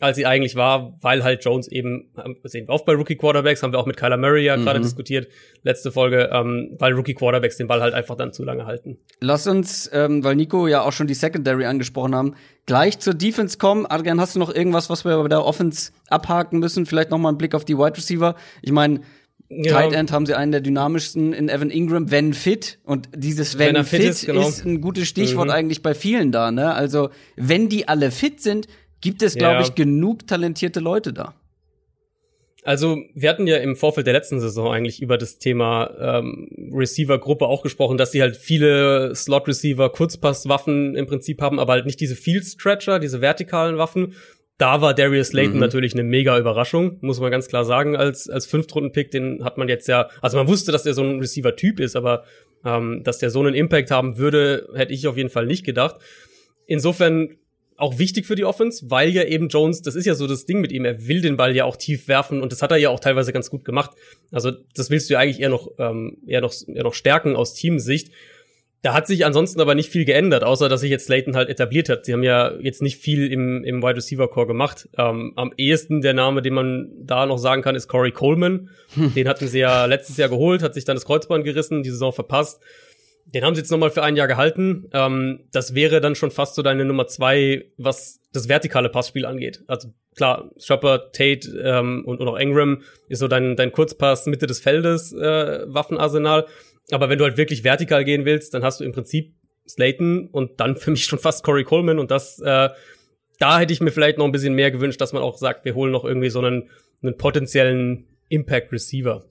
als 0.00 0.16
sie 0.16 0.26
eigentlich 0.26 0.54
war, 0.54 0.96
weil 1.00 1.24
halt 1.24 1.44
Jones 1.44 1.66
eben, 1.68 2.12
sehen 2.44 2.68
wir 2.68 2.74
oft 2.74 2.84
bei 2.84 2.92
Rookie 2.92 3.16
Quarterbacks, 3.16 3.62
haben 3.62 3.72
wir 3.72 3.80
auch 3.80 3.86
mit 3.86 3.96
Kyler 3.96 4.16
Murray 4.16 4.44
ja 4.44 4.56
mhm. 4.56 4.64
gerade 4.64 4.80
diskutiert, 4.80 5.28
letzte 5.64 5.90
Folge, 5.90 6.30
ähm, 6.32 6.76
weil 6.78 6.92
Rookie 6.92 7.14
Quarterbacks 7.14 7.56
den 7.56 7.66
Ball 7.66 7.80
halt 7.80 7.94
einfach 7.94 8.14
dann 8.16 8.32
zu 8.32 8.44
lange 8.44 8.64
halten. 8.64 8.98
Lass 9.20 9.46
uns, 9.48 9.90
ähm, 9.92 10.22
weil 10.22 10.36
Nico 10.36 10.68
ja 10.68 10.82
auch 10.82 10.92
schon 10.92 11.08
die 11.08 11.14
Secondary 11.14 11.64
angesprochen 11.64 12.14
haben, 12.14 12.36
gleich 12.66 13.00
zur 13.00 13.14
Defense 13.14 13.58
kommen. 13.58 13.86
Adrian, 13.86 14.20
hast 14.20 14.36
du 14.36 14.38
noch 14.38 14.54
irgendwas, 14.54 14.88
was 14.88 15.04
wir 15.04 15.20
bei 15.20 15.28
der 15.28 15.44
Offense 15.44 15.90
abhaken 16.08 16.60
müssen? 16.60 16.86
Vielleicht 16.86 17.10
noch 17.10 17.18
mal 17.18 17.30
einen 17.30 17.38
Blick 17.38 17.54
auf 17.54 17.64
die 17.64 17.76
Wide 17.76 17.96
Receiver. 17.96 18.36
Ich 18.62 18.70
meine, 18.70 19.00
ja. 19.50 19.72
Tight 19.72 19.92
End 19.92 20.12
haben 20.12 20.26
sie 20.26 20.34
einen 20.34 20.52
der 20.52 20.60
dynamischsten 20.60 21.32
in 21.32 21.48
Evan 21.48 21.70
Ingram, 21.70 22.10
wenn 22.10 22.34
fit. 22.34 22.78
Und 22.84 23.08
dieses 23.16 23.58
wenn, 23.58 23.74
wenn 23.74 23.84
fit, 23.84 24.02
fit 24.02 24.10
ist, 24.10 24.26
genau. 24.26 24.46
ist, 24.46 24.64
ein 24.64 24.80
gutes 24.80 25.08
Stichwort 25.08 25.46
mhm. 25.46 25.52
eigentlich 25.52 25.82
bei 25.82 25.94
vielen 25.94 26.32
da. 26.32 26.50
Ne? 26.50 26.74
Also 26.74 27.10
wenn 27.36 27.68
die 27.68 27.88
alle 27.88 28.10
fit 28.10 28.42
sind, 28.42 28.66
gibt 29.00 29.22
es, 29.22 29.34
glaube 29.34 29.56
ja. 29.56 29.60
ich, 29.62 29.74
genug 29.74 30.26
talentierte 30.26 30.80
Leute 30.80 31.12
da. 31.12 31.34
Also 32.64 32.98
wir 33.14 33.30
hatten 33.30 33.46
ja 33.46 33.56
im 33.56 33.76
Vorfeld 33.76 34.06
der 34.06 34.12
letzten 34.12 34.40
Saison 34.40 34.70
eigentlich 34.70 35.00
über 35.00 35.16
das 35.16 35.38
Thema 35.38 35.90
ähm, 35.98 36.48
Receiver-Gruppe 36.74 37.46
auch 37.46 37.62
gesprochen, 37.62 37.96
dass 37.96 38.12
sie 38.12 38.20
halt 38.20 38.36
viele 38.36 39.14
Slot-Receiver, 39.14 39.88
Kurzpasswaffen 39.90 40.94
im 40.94 41.06
Prinzip 41.06 41.40
haben, 41.40 41.60
aber 41.60 41.74
halt 41.74 41.86
nicht 41.86 42.00
diese 42.00 42.16
Field-Stretcher, 42.16 42.98
diese 42.98 43.22
vertikalen 43.22 43.78
Waffen 43.78 44.14
da 44.58 44.80
war 44.80 44.92
Darius 44.92 45.28
Slayton 45.28 45.54
mhm. 45.54 45.60
natürlich 45.60 45.94
eine 45.94 46.02
mega 46.02 46.36
Überraschung, 46.38 46.98
muss 47.00 47.20
man 47.20 47.30
ganz 47.30 47.48
klar 47.48 47.64
sagen, 47.64 47.96
als, 47.96 48.28
als 48.28 48.44
Fünftrunden-Pick, 48.46 49.12
den 49.12 49.44
hat 49.44 49.56
man 49.56 49.68
jetzt 49.68 49.86
ja, 49.86 50.10
also 50.20 50.36
man 50.36 50.48
wusste, 50.48 50.72
dass 50.72 50.82
der 50.82 50.94
so 50.94 51.02
ein 51.02 51.20
Receiver-Typ 51.20 51.78
ist, 51.80 51.94
aber 51.94 52.24
ähm, 52.64 53.02
dass 53.04 53.18
der 53.18 53.30
so 53.30 53.40
einen 53.40 53.54
Impact 53.54 53.90
haben 53.92 54.18
würde, 54.18 54.68
hätte 54.74 54.92
ich 54.92 55.06
auf 55.06 55.16
jeden 55.16 55.30
Fall 55.30 55.46
nicht 55.46 55.64
gedacht. 55.64 55.96
Insofern 56.66 57.36
auch 57.76 57.98
wichtig 57.98 58.26
für 58.26 58.34
die 58.34 58.44
Offense, 58.44 58.90
weil 58.90 59.10
ja 59.10 59.22
eben 59.22 59.48
Jones, 59.48 59.82
das 59.82 59.94
ist 59.94 60.04
ja 60.04 60.16
so 60.16 60.26
das 60.26 60.44
Ding 60.44 60.60
mit 60.60 60.72
ihm, 60.72 60.84
er 60.84 61.06
will 61.06 61.20
den 61.20 61.36
Ball 61.36 61.54
ja 61.54 61.64
auch 61.64 61.76
tief 61.76 62.08
werfen 62.08 62.42
und 62.42 62.50
das 62.50 62.60
hat 62.60 62.72
er 62.72 62.76
ja 62.76 62.90
auch 62.90 62.98
teilweise 62.98 63.32
ganz 63.32 63.50
gut 63.50 63.64
gemacht. 63.64 63.92
Also 64.32 64.50
das 64.74 64.90
willst 64.90 65.08
du 65.08 65.14
ja 65.14 65.20
eigentlich 65.20 65.40
eher 65.40 65.48
noch, 65.48 65.70
ähm, 65.78 66.18
eher 66.26 66.40
noch, 66.40 66.52
eher 66.66 66.82
noch 66.82 66.94
stärken 66.94 67.36
aus 67.36 67.54
Teamsicht. 67.54 68.10
Da 68.82 68.94
hat 68.94 69.08
sich 69.08 69.26
ansonsten 69.26 69.60
aber 69.60 69.74
nicht 69.74 69.90
viel 69.90 70.04
geändert, 70.04 70.44
außer 70.44 70.68
dass 70.68 70.82
sich 70.82 70.90
jetzt 70.90 71.06
Slayton 71.06 71.34
halt 71.34 71.48
etabliert 71.48 71.88
hat. 71.88 72.04
Sie 72.04 72.12
haben 72.12 72.22
ja 72.22 72.52
jetzt 72.60 72.80
nicht 72.80 72.98
viel 72.98 73.30
im, 73.32 73.64
im 73.64 73.82
Wide 73.82 73.96
Receiver 73.96 74.28
Core 74.28 74.46
gemacht. 74.46 74.88
Ähm, 74.96 75.32
am 75.34 75.52
ehesten 75.56 76.00
der 76.00 76.14
Name, 76.14 76.42
den 76.42 76.54
man 76.54 76.88
da 77.00 77.26
noch 77.26 77.38
sagen 77.38 77.62
kann, 77.62 77.74
ist 77.74 77.88
Corey 77.88 78.12
Coleman. 78.12 78.70
Hm. 78.94 79.14
Den 79.14 79.28
hatten 79.28 79.48
sie 79.48 79.58
ja 79.58 79.86
letztes 79.86 80.16
Jahr 80.16 80.28
geholt, 80.28 80.62
hat 80.62 80.74
sich 80.74 80.84
dann 80.84 80.94
das 80.94 81.06
Kreuzband 81.06 81.44
gerissen, 81.44 81.82
die 81.82 81.90
Saison 81.90 82.12
verpasst. 82.12 82.62
Den 83.34 83.44
haben 83.44 83.54
sie 83.54 83.60
jetzt 83.60 83.70
nochmal 83.70 83.90
für 83.90 84.02
ein 84.04 84.16
Jahr 84.16 84.28
gehalten. 84.28 84.88
Ähm, 84.92 85.40
das 85.50 85.74
wäre 85.74 86.00
dann 86.00 86.14
schon 86.14 86.30
fast 86.30 86.54
so 86.54 86.62
deine 86.62 86.84
Nummer 86.84 87.08
zwei, 87.08 87.66
was 87.78 88.20
das 88.32 88.48
vertikale 88.48 88.90
Passspiel 88.90 89.26
angeht. 89.26 89.64
Also 89.66 89.88
klar, 90.16 90.50
Shopper, 90.56 91.10
Tate 91.12 91.48
ähm, 91.62 92.04
und, 92.06 92.20
und 92.20 92.28
auch 92.28 92.38
Ingram 92.38 92.82
ist 93.08 93.18
so 93.18 93.28
dein, 93.28 93.56
dein 93.56 93.72
Kurzpass 93.72 94.26
Mitte 94.26 94.46
des 94.46 94.60
Feldes 94.60 95.12
äh, 95.12 95.64
Waffenarsenal. 95.66 96.46
Aber 96.90 97.08
wenn 97.08 97.18
du 97.18 97.24
halt 97.24 97.36
wirklich 97.36 97.64
vertikal 97.64 98.04
gehen 98.04 98.24
willst, 98.24 98.54
dann 98.54 98.62
hast 98.62 98.80
du 98.80 98.84
im 98.84 98.92
Prinzip 98.92 99.34
Slayton 99.68 100.28
und 100.28 100.60
dann 100.60 100.76
für 100.76 100.90
mich 100.90 101.04
schon 101.04 101.18
fast 101.18 101.44
Corey 101.44 101.64
Coleman 101.64 101.98
und 101.98 102.10
das, 102.10 102.38
äh, 102.40 102.68
da 103.38 103.58
hätte 103.58 103.72
ich 103.72 103.80
mir 103.80 103.90
vielleicht 103.90 104.18
noch 104.18 104.24
ein 104.24 104.32
bisschen 104.32 104.54
mehr 104.54 104.70
gewünscht, 104.70 105.00
dass 105.00 105.12
man 105.12 105.22
auch 105.22 105.38
sagt, 105.38 105.64
wir 105.64 105.74
holen 105.74 105.92
noch 105.92 106.04
irgendwie 106.04 106.30
so 106.30 106.40
einen, 106.40 106.70
einen 107.02 107.16
potenziellen 107.16 108.06
Impact 108.28 108.72
Receiver. 108.72 109.24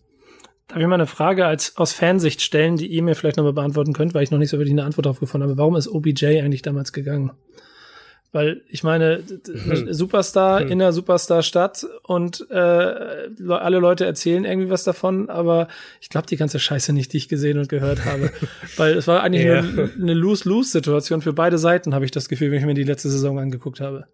Darf 0.67 0.79
ich 0.79 0.87
mal 0.87 0.95
eine 0.95 1.07
Frage 1.07 1.45
als, 1.45 1.77
aus 1.77 1.93
Fansicht 1.93 2.41
stellen, 2.41 2.75
die 2.75 2.87
ihr 2.87 3.01
mir 3.01 3.15
vielleicht 3.15 3.37
nochmal 3.37 3.53
beantworten 3.53 3.93
könnt, 3.93 4.13
weil 4.13 4.23
ich 4.23 4.31
noch 4.31 4.37
nicht 4.37 4.49
so 4.49 4.57
wirklich 4.57 4.73
eine 4.73 4.83
Antwort 4.83 5.05
darauf 5.05 5.19
gefunden 5.19 5.47
habe. 5.47 5.57
Warum 5.57 5.75
ist 5.77 5.87
OBJ 5.87 6.25
eigentlich 6.41 6.61
damals 6.61 6.91
gegangen? 6.91 7.31
Weil 8.37 8.61
ich 8.69 8.83
meine, 8.83 9.23
hm. 9.47 9.91
Superstar 9.91 10.59
hm. 10.59 10.67
in 10.67 10.77
der 10.77 10.93
Superstar-Stadt 10.93 11.87
und 12.03 12.45
äh, 12.51 12.55
alle 13.49 13.79
Leute 13.79 14.05
erzählen 14.05 14.45
irgendwie 14.45 14.69
was 14.69 14.83
davon, 14.83 15.31
aber 15.31 15.67
ich 16.01 16.09
glaube 16.09 16.27
die 16.27 16.37
ganze 16.37 16.59
Scheiße 16.59 16.93
nicht, 16.93 17.13
die 17.13 17.17
ich 17.17 17.29
gesehen 17.29 17.57
und 17.57 17.67
gehört 17.67 18.05
habe. 18.05 18.29
Weil 18.77 18.95
es 18.95 19.07
war 19.07 19.23
eigentlich 19.23 19.45
ja. 19.45 19.57
eine, 19.57 19.89
eine 19.99 20.13
Lose-Lose-Situation 20.13 21.23
für 21.23 21.33
beide 21.33 21.57
Seiten, 21.57 21.95
habe 21.95 22.05
ich 22.05 22.11
das 22.11 22.29
Gefühl, 22.29 22.51
wenn 22.51 22.59
ich 22.59 22.65
mir 22.67 22.75
die 22.75 22.83
letzte 22.83 23.09
Saison 23.09 23.39
angeguckt 23.39 23.79
habe. 23.79 24.05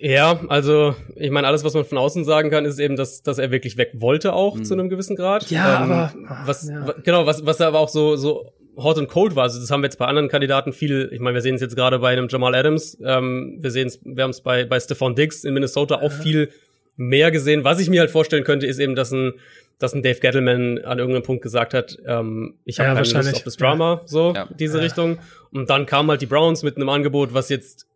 Ja, 0.00 0.38
also 0.46 0.94
ich 1.16 1.32
meine, 1.32 1.48
alles, 1.48 1.64
was 1.64 1.74
man 1.74 1.84
von 1.84 1.98
außen 1.98 2.24
sagen 2.24 2.50
kann, 2.50 2.66
ist 2.66 2.78
eben, 2.78 2.94
dass, 2.94 3.24
dass 3.24 3.38
er 3.38 3.50
wirklich 3.50 3.76
weg 3.76 3.94
wollte 3.94 4.32
auch 4.32 4.54
mhm. 4.54 4.64
zu 4.64 4.74
einem 4.74 4.90
gewissen 4.90 5.16
Grad. 5.16 5.50
Ja, 5.50 5.82
ähm, 5.82 5.90
aber 5.90 6.14
was 6.46 6.68
ja. 6.68 6.94
genau, 7.02 7.26
was, 7.26 7.44
was 7.44 7.58
er 7.58 7.66
aber 7.66 7.80
auch 7.80 7.88
so, 7.88 8.14
so 8.14 8.52
hot 8.78 8.98
und 8.98 9.08
cold 9.08 9.36
war. 9.36 9.44
Also 9.44 9.60
das 9.60 9.70
haben 9.70 9.82
wir 9.82 9.86
jetzt 9.86 9.98
bei 9.98 10.06
anderen 10.06 10.28
Kandidaten 10.28 10.72
viel, 10.72 11.10
ich 11.12 11.20
meine, 11.20 11.34
wir 11.34 11.42
sehen 11.42 11.56
es 11.56 11.60
jetzt 11.60 11.76
gerade 11.76 11.98
bei 11.98 12.10
einem 12.10 12.28
Jamal 12.28 12.54
Adams, 12.54 12.96
ähm, 13.04 13.58
wir 13.60 13.70
sehen 13.70 13.88
es, 13.88 14.00
wir 14.04 14.24
haben 14.24 14.30
es 14.30 14.40
bei, 14.40 14.64
bei 14.64 14.78
Stephon 14.78 15.14
Diggs 15.14 15.44
in 15.44 15.54
Minnesota 15.54 15.96
auch 15.96 16.12
ja. 16.12 16.22
viel 16.22 16.50
mehr 16.96 17.30
gesehen. 17.30 17.64
Was 17.64 17.80
ich 17.80 17.90
mir 17.90 18.00
halt 18.00 18.10
vorstellen 18.10 18.44
könnte, 18.44 18.66
ist 18.66 18.78
eben, 18.78 18.94
dass 18.94 19.12
ein, 19.12 19.34
dass 19.78 19.94
ein 19.94 20.02
Dave 20.02 20.18
Gettleman 20.20 20.78
an 20.78 20.98
irgendeinem 20.98 21.22
Punkt 21.22 21.42
gesagt 21.42 21.74
hat, 21.74 21.98
ähm, 22.06 22.54
ich 22.64 22.78
habe 22.80 22.88
ja, 22.88 22.94
keine 22.94 23.24
Lust 23.24 23.36
auf 23.36 23.42
das 23.42 23.56
Drama, 23.56 23.94
ja. 23.94 24.02
so, 24.06 24.32
ja. 24.34 24.48
diese 24.58 24.80
Richtung. 24.80 25.18
Und 25.52 25.70
dann 25.70 25.86
kamen 25.86 26.10
halt 26.10 26.20
die 26.20 26.26
Browns 26.26 26.62
mit 26.62 26.76
einem 26.76 26.88
Angebot, 26.88 27.34
was 27.34 27.48
jetzt 27.48 27.86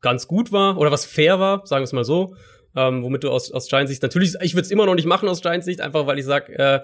ganz 0.00 0.28
gut 0.28 0.52
war 0.52 0.78
oder 0.78 0.90
was 0.90 1.04
fair 1.04 1.40
war, 1.40 1.66
sagen 1.66 1.82
wir 1.82 1.86
es 1.86 1.92
mal 1.92 2.04
so. 2.04 2.36
Ähm, 2.76 3.02
womit 3.02 3.24
du 3.24 3.30
aus, 3.30 3.50
aus 3.52 3.68
Giants 3.68 3.90
Sicht 3.90 4.02
natürlich, 4.02 4.34
ich 4.42 4.54
würde 4.54 4.66
es 4.66 4.70
immer 4.70 4.84
noch 4.84 4.94
nicht 4.94 5.06
machen 5.06 5.28
aus 5.30 5.40
Giants 5.40 5.64
Sicht, 5.64 5.80
einfach 5.80 6.06
weil 6.06 6.18
ich 6.18 6.26
sag, 6.26 6.50
äh, 6.50 6.80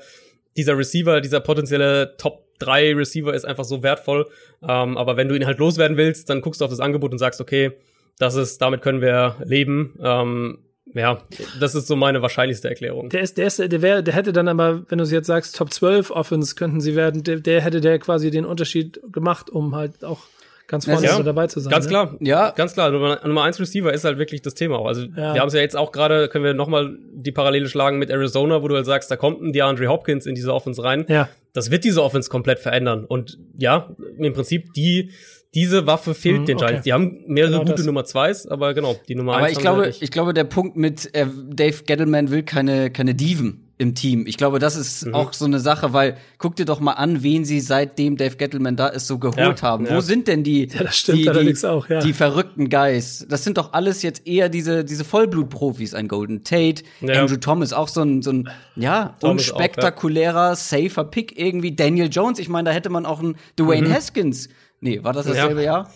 dieser 0.57 0.77
Receiver, 0.77 1.21
dieser 1.21 1.41
potenzielle 1.41 2.17
Top 2.17 2.45
3 2.65 2.95
Receiver 2.95 3.35
ist 3.35 3.45
einfach 3.45 3.65
so 3.65 3.83
wertvoll. 3.83 4.27
Ähm, 4.63 4.97
aber 4.97 5.17
wenn 5.17 5.29
du 5.29 5.35
ihn 5.35 5.47
halt 5.47 5.59
loswerden 5.59 5.97
willst, 5.97 6.31
dann 6.31 6.41
guckst 6.41 6.61
du 6.61 6.65
auf 6.65 6.71
das 6.71 6.81
Angebot 6.81 7.13
und 7.13 7.19
sagst, 7.19 7.41
okay, 7.41 7.73
Das 8.19 8.35
ist, 8.35 8.59
damit 8.61 8.83
können 8.83 9.01
wir 9.01 9.37
leben. 9.45 9.99
Ähm, 10.03 10.59
ja, 10.95 11.23
das 11.59 11.75
ist 11.75 11.87
so 11.87 11.97
meine 11.97 12.21
wahrscheinlichste 12.21 12.69
Erklärung. 12.69 13.09
Der 13.09 13.23
ist, 13.23 13.39
der 13.39 13.47
ist, 13.47 13.59
der 13.59 13.83
wäre, 13.83 14.03
der 14.03 14.15
hätte 14.15 14.33
dann 14.33 14.49
aber, 14.49 14.85
wenn 14.89 14.99
du 14.99 15.05
jetzt 15.05 15.27
sagst, 15.27 15.57
Top 15.57 15.73
12 15.73 16.11
Offense 16.11 16.55
könnten 16.55 16.81
sie 16.81 16.95
werden, 16.95 17.23
der, 17.25 17.41
der 17.41 17.63
hätte 17.63 17.81
der 17.81 17.99
quasi 17.99 18.31
den 18.31 18.45
Unterschied 18.45 19.01
gemacht, 19.11 19.49
um 19.49 19.75
halt 19.75 20.05
auch 20.05 20.21
ganz 20.67 20.85
vorne 20.85 21.05
ja, 21.05 21.23
dabei 21.23 21.47
zu 21.47 21.61
sein. 21.61 21.71
Ganz 21.71 21.87
ne? 21.87 21.91
klar, 21.91 22.17
ja. 22.21 22.51
Ganz 22.51 22.75
klar. 22.75 22.91
Nummer, 22.91 23.21
Nummer 23.25 23.43
eins 23.45 23.61
Receiver 23.61 23.93
ist 23.93 24.05
halt 24.05 24.19
wirklich 24.19 24.43
das 24.43 24.55
Thema 24.55 24.79
auch. 24.79 24.87
Also 24.87 25.03
ja. 25.03 25.35
wir 25.35 25.41
haben 25.41 25.49
es 25.49 25.55
ja 25.55 25.61
jetzt 25.61 25.77
auch 25.77 25.93
gerade, 25.93 26.29
können 26.29 26.45
wir 26.45 26.55
nochmal 26.55 26.97
die 27.13 27.33
Parallele 27.33 27.69
schlagen 27.69 27.99
mit 27.99 28.11
Arizona, 28.11 28.63
wo 28.63 28.69
du 28.69 28.75
halt 28.75 28.87
sagst, 28.87 29.11
da 29.11 29.17
kommt 29.17 29.43
ein 29.43 29.53
DeAndre 29.53 29.89
Hopkins 29.89 30.27
in 30.27 30.35
diese 30.35 30.53
Offense 30.53 30.83
rein. 30.83 31.05
Ja. 31.09 31.29
Das 31.53 31.71
wird 31.71 31.85
diese 31.85 32.03
Offense 32.03 32.31
komplett 32.31 32.59
verändern. 32.59 33.05
Und 33.05 33.39
ja, 33.57 33.95
im 34.19 34.33
Prinzip 34.33 34.73
die 34.75 35.11
diese 35.55 35.87
Waffe 35.87 36.15
fehlt 36.15 36.41
mhm, 36.41 36.47
den 36.47 36.57
Giants. 36.57 36.73
Okay. 36.73 36.83
Die 36.85 36.93
haben 36.95 37.25
mehrere 37.27 37.53
genau 37.53 37.65
gute 37.65 37.75
das. 37.75 37.87
Nummer 37.87 38.05
zweis, 38.05 38.47
aber 38.47 38.73
genau, 38.73 38.97
die 39.07 39.15
Nummer 39.15 39.35
aber 39.35 39.47
eins. 39.47 39.57
Aber 39.57 39.59
ich 39.59 39.63
glaube, 39.63 39.83
halt 39.83 40.03
ich 40.03 40.11
glaube, 40.11 40.35
der 40.35 40.45
Punkt 40.45 40.77
mit 40.77 41.15
äh, 41.15 41.27
Dave 41.51 41.83
Gettleman 41.85 42.31
will 42.31 42.43
keine, 42.43 42.91
keine 42.91 43.15
Diven 43.15 43.72
im 43.83 43.95
Team. 43.95 44.25
Ich 44.27 44.39
glaube, 44.39 44.59
das 44.59 44.77
ist 44.77 45.07
mhm. 45.07 45.15
auch 45.15 45.35
so 45.35 45.45
eine 45.45 45.61
Sache, 45.61 45.93
weil 45.93 46.17
guck 46.39 46.57
dir 46.57 46.65
doch 46.65 46.81
mal 46.81 46.93
an, 46.93 47.23
wen 47.23 47.45
sie 47.45 47.61
seitdem 47.61 48.17
Dave 48.17 48.37
Gettleman 48.37 48.77
da 48.77 48.87
ist 48.87 49.07
so 49.07 49.19
geholt 49.19 49.37
ja, 49.37 49.63
haben. 49.63 49.85
Ja. 49.85 49.97
Wo 49.97 50.01
sind 50.01 50.29
denn 50.29 50.43
die, 50.45 50.69
ja, 50.69 50.91
stimmt 50.91 51.19
die, 51.19 51.29
allerdings 51.29 51.65
auch, 51.65 51.87
die 51.87 52.15
verrückten 52.15 52.71
Guys? 52.71 53.27
Das 53.29 53.45
sind 53.45 53.59
doch 53.59 53.75
alles 53.75 54.03
jetzt 54.03 54.27
eher 54.27 54.49
diese, 54.49 54.85
diese 54.85 55.05
Vollblutprofis. 55.05 55.93
Ein 55.93 56.09
Golden 56.09 56.45
Tate. 56.45 56.85
Andrew 57.03 57.37
Thomas, 57.37 57.75
auch 57.75 57.89
so 57.89 58.03
ein, 58.03 58.23
so 58.23 58.33
ein 58.33 58.49
ja, 58.77 59.15
Thomas 59.21 59.51
unspektakulärer, 59.51 60.53
auch, 60.53 60.57
safer 60.57 61.05
Pick 61.05 61.39
irgendwie. 61.39 61.77
Daniel 61.77 62.09
Jones, 62.11 62.39
ich 62.39 62.49
meine, 62.49 62.71
da 62.71 62.75
hätte 62.75 62.89
man 62.89 63.05
auch 63.05 63.21
einen 63.21 63.37
Dwayne 63.59 63.89
mhm. 63.89 63.93
Haskins 63.93 64.49
Nee, 64.83 65.03
war 65.05 65.13
das 65.13 65.27
dasselbe 65.27 65.63
Jahr? 65.63 65.91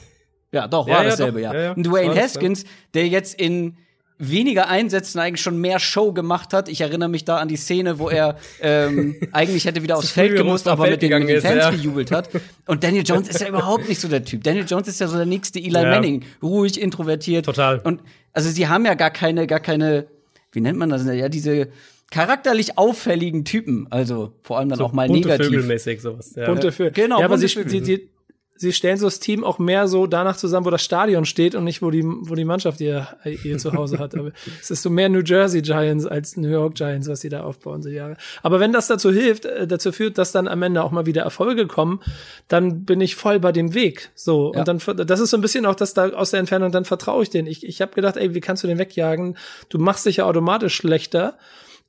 Ja, 0.53 0.69
doch, 0.69 0.89
war 0.89 1.03
dasselbe 1.03 1.41
ja, 1.41 1.53
Jahr. 1.53 1.75
Dwayne 1.75 2.15
Haskins, 2.15 2.65
der 2.95 3.09
jetzt 3.09 3.39
in 3.39 3.77
weniger 4.19 4.69
Einsätzen 4.69 5.19
eigentlich 5.19 5.43
schon 5.43 5.61
mehr 5.61 5.79
Show 5.79 6.13
gemacht 6.13 6.53
hat. 6.53 6.69
Ich 6.69 6.81
erinnere 6.81 7.09
mich 7.09 7.25
da 7.25 7.37
an 7.37 7.49
die 7.49 7.57
Szene, 7.57 7.99
wo 7.99 8.09
er 8.09 8.37
ähm, 8.61 9.17
eigentlich 9.33 9.67
hätte 9.67 9.83
wieder 9.83 9.97
aufs 9.99 10.11
Feld 10.11 10.37
gemusst, 10.37 10.69
aber 10.69 10.89
mit 10.89 11.03
den, 11.03 11.19
mit 11.19 11.29
den 11.29 11.41
Fans 11.41 11.57
ist, 11.57 11.65
ja. 11.65 11.71
gejubelt 11.71 12.11
hat. 12.11 12.31
Und 12.67 12.83
Daniel 12.83 13.03
Jones 13.07 13.29
ist 13.29 13.41
ja 13.41 13.49
überhaupt 13.49 13.89
nicht 13.89 14.01
so 14.01 14.09
der 14.09 14.25
Typ. 14.25 14.43
Daniel 14.43 14.65
Jones 14.67 14.89
ist 14.89 15.01
ja 15.01 15.09
so 15.09 15.17
der 15.17 15.27
nächste 15.27 15.59
Eli 15.59 15.73
ja. 15.73 15.83
Manning, 15.83 16.25
ruhig, 16.43 16.81
introvertiert. 16.81 17.45
Total. 17.45 17.81
Und 17.81 18.01
also 18.33 18.51
sie 18.51 18.69
haben 18.69 18.85
ja 18.87 18.95
gar 18.95 19.11
keine, 19.11 19.47
gar 19.47 19.61
keine, 19.61 20.07
wie 20.53 20.61
nennt 20.61 20.79
man 20.79 20.89
das? 20.89 21.05
Ja, 21.07 21.29
diese 21.29 21.69
charakterlich 22.11 22.79
auffälligen 22.79 23.45
Typen, 23.45 23.87
also 23.91 24.33
vor 24.43 24.59
allem 24.59 24.69
dann 24.69 24.79
so 24.79 24.85
auch 24.85 24.93
mal 24.93 25.09
bunte 25.09 25.29
negativ. 25.29 25.49
Vögelmäßig 25.49 26.01
sowas. 26.01 26.35
Ja. 26.37 26.47
Bunte 26.47 26.73
Vögel. 26.73 26.93
Genau. 26.93 27.21
Ja, 27.21 27.27
aber 27.27 27.37
sie, 27.37 27.49
sie, 27.49 27.85
sie, 27.85 28.09
sie 28.57 28.73
stellen 28.73 28.97
so 28.97 29.07
das 29.07 29.21
Team 29.21 29.45
auch 29.45 29.59
mehr 29.59 29.89
so 29.89 30.07
danach 30.07 30.37
zusammen, 30.37 30.67
wo 30.67 30.71
das 30.71 30.83
Stadion 30.83 31.25
steht 31.25 31.55
und 31.55 31.65
nicht, 31.65 31.83
wo 31.83 31.91
die, 31.91 32.03
wo 32.05 32.35
die 32.35 32.45
Mannschaft 32.45 32.81
ihr, 32.81 33.09
ihr 33.25 33.59
Zuhause 33.59 33.99
hat. 33.99 34.15
Aber 34.15 34.33
es 34.61 34.71
ist 34.71 34.83
so 34.83 34.91
mehr 34.91 35.09
New 35.09 35.21
Jersey 35.21 35.63
Giants 35.63 36.07
als 36.07 36.37
New 36.37 36.49
York 36.49 36.75
Giants, 36.75 37.09
was 37.09 37.21
sie 37.21 37.29
da 37.29 37.43
aufbauen, 37.43 37.83
so 37.83 37.89
Jahre. 37.89 38.17
Aber 38.43 38.61
wenn 38.61 38.73
das 38.73 38.87
dazu 38.87 39.11
hilft, 39.11 39.45
äh, 39.45 39.67
dazu 39.67 39.93
führt, 39.93 40.19
dass 40.19 40.33
dann 40.33 40.49
am 40.49 40.63
Ende 40.63 40.83
auch 40.83 40.91
mal 40.91 41.07
wieder 41.07 41.23
Erfolge 41.23 41.67
kommen, 41.67 42.01
dann 42.49 42.85
bin 42.85 43.01
ich 43.01 43.17
voll 43.17 43.41
bei 43.41 43.53
dem 43.53 43.75
Weg. 43.75 44.11
So. 44.15 44.53
Ja. 44.55 44.61
Und 44.61 44.69
dann, 44.69 45.07
das 45.07 45.21
ist 45.21 45.31
so 45.31 45.37
ein 45.37 45.43
bisschen 45.43 45.67
auch, 45.67 45.75
dass 45.75 45.95
da 45.95 46.11
aus 46.11 46.31
der 46.31 46.41
Entfernung, 46.41 46.73
dann 46.73 46.85
vertraue 46.85 47.23
ich 47.23 47.31
denen. 47.31 47.49
Ich, 47.49 47.67
ich 47.67 47.81
habe 47.81 47.95
gedacht, 47.95 48.17
ey, 48.17 48.35
wie 48.35 48.41
kannst 48.41 48.63
du 48.63 48.69
den 48.69 48.79
wegjagen? 48.79 49.37
Du 49.69 49.79
machst 49.79 50.07
dich 50.07 50.17
ja 50.17 50.25
automatisch 50.25 50.75
schlechter. 50.75 51.39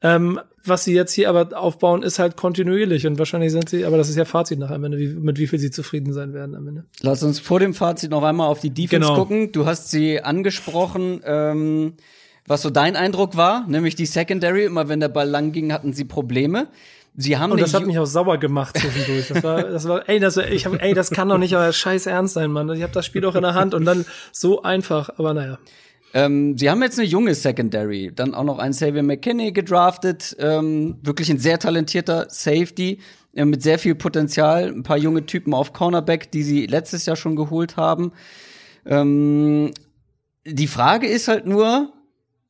Ähm, 0.02 0.40
was 0.68 0.84
sie 0.84 0.94
jetzt 0.94 1.14
hier 1.14 1.30
aber 1.30 1.58
aufbauen, 1.58 2.04
ist 2.04 2.20
halt 2.20 2.36
kontinuierlich 2.38 3.08
und 3.08 3.18
wahrscheinlich 3.20 3.52
sind 3.52 3.70
sie, 3.70 3.86
aber 3.86 3.98
das 3.98 4.10
ist 4.10 4.16
ja 4.16 4.26
Fazit 4.26 4.60
nach 4.60 4.72
am 4.72 4.84
Ende, 4.84 4.98
wie, 4.98 5.08
mit 5.08 5.38
wie 5.38 5.48
viel 5.48 5.60
sie 5.60 5.72
zufrieden 5.72 6.14
sein 6.14 6.34
werden 6.34 6.56
am 6.56 6.68
Ende. 6.68 6.86
Lass 7.02 7.24
uns 7.24 7.40
vor 7.40 7.60
dem 7.60 7.74
Fazit 7.74 8.12
noch 8.12 8.24
einmal 8.24 8.48
auf 8.48 8.60
die 8.60 8.70
Defense 8.70 9.08
genau. 9.08 9.16
gucken. 9.20 9.52
Du 9.52 9.66
hast 9.66 9.92
sie 9.92 10.22
angesprochen. 10.22 11.22
Ähm, 11.26 11.94
was 12.48 12.62
so 12.62 12.70
dein 12.70 12.96
Eindruck 12.96 13.36
war, 13.36 13.68
nämlich 13.68 13.96
die 13.96 14.06
Secondary, 14.06 14.64
immer 14.64 14.88
wenn 14.88 15.02
der 15.02 15.10
Ball 15.10 15.28
lang 15.28 15.52
ging, 15.52 15.74
hatten 15.74 15.92
sie 15.92 16.06
Probleme. 16.06 16.70
Sie 17.20 17.38
haben 17.38 17.52
und 17.52 17.60
das 17.60 17.74
hat 17.74 17.86
mich 17.86 17.98
auch 17.98 18.06
sauer 18.06 18.38
gemacht 18.38 18.78
zwischendurch. 18.78 19.28
Das 19.28 19.44
war, 19.44 19.64
das 19.64 19.88
war, 19.88 20.08
ey, 20.08 20.20
das, 20.20 20.38
ich 20.38 20.66
hab, 20.66 20.82
ey, 20.82 20.94
das 20.94 21.10
kann 21.10 21.28
doch 21.28 21.40
nicht 21.40 21.56
euer 21.56 21.74
Scheiß 21.74 22.06
ernst 22.06 22.36
sein, 22.36 22.52
Mann. 22.52 22.70
Ich 22.70 22.84
habe 22.84 22.94
das 22.94 23.06
Spiel 23.06 23.22
doch 23.22 23.36
in 23.36 23.42
der 23.42 23.56
Hand 23.56 23.74
und 23.74 23.86
dann 23.86 24.06
so 24.32 24.62
einfach, 24.62 25.10
aber 25.18 25.34
naja. 25.34 25.58
Ähm, 26.14 26.58
sie 26.58 26.70
haben 26.70 26.82
jetzt 26.82 26.98
eine 26.98 27.08
junge 27.08 27.36
Secondary, 27.36 28.12
dann 28.16 28.34
auch 28.34 28.44
noch 28.44 28.60
einen 28.60 28.74
Xavier 28.74 29.04
McKinney 29.04 29.52
gedraftet, 29.52 30.36
ähm, 30.40 30.98
wirklich 31.02 31.30
ein 31.30 31.40
sehr 31.40 31.60
talentierter 31.60 32.28
Safety 32.30 33.00
äh, 33.34 33.46
mit 33.46 33.62
sehr 33.62 33.78
viel 33.78 33.96
Potenzial, 33.96 34.68
ein 34.68 34.84
paar 34.84 34.98
junge 34.98 35.26
Typen 35.26 35.54
auf 35.54 35.74
Cornerback, 35.74 36.32
die 36.32 36.44
sie 36.44 36.66
letztes 36.66 37.06
Jahr 37.06 37.16
schon 37.16 37.36
geholt 37.36 37.78
haben. 37.78 38.14
Ähm, 38.86 39.72
die 40.46 40.68
Frage 40.68 41.08
ist 41.08 41.28
halt 41.28 41.46
nur, 41.46 41.92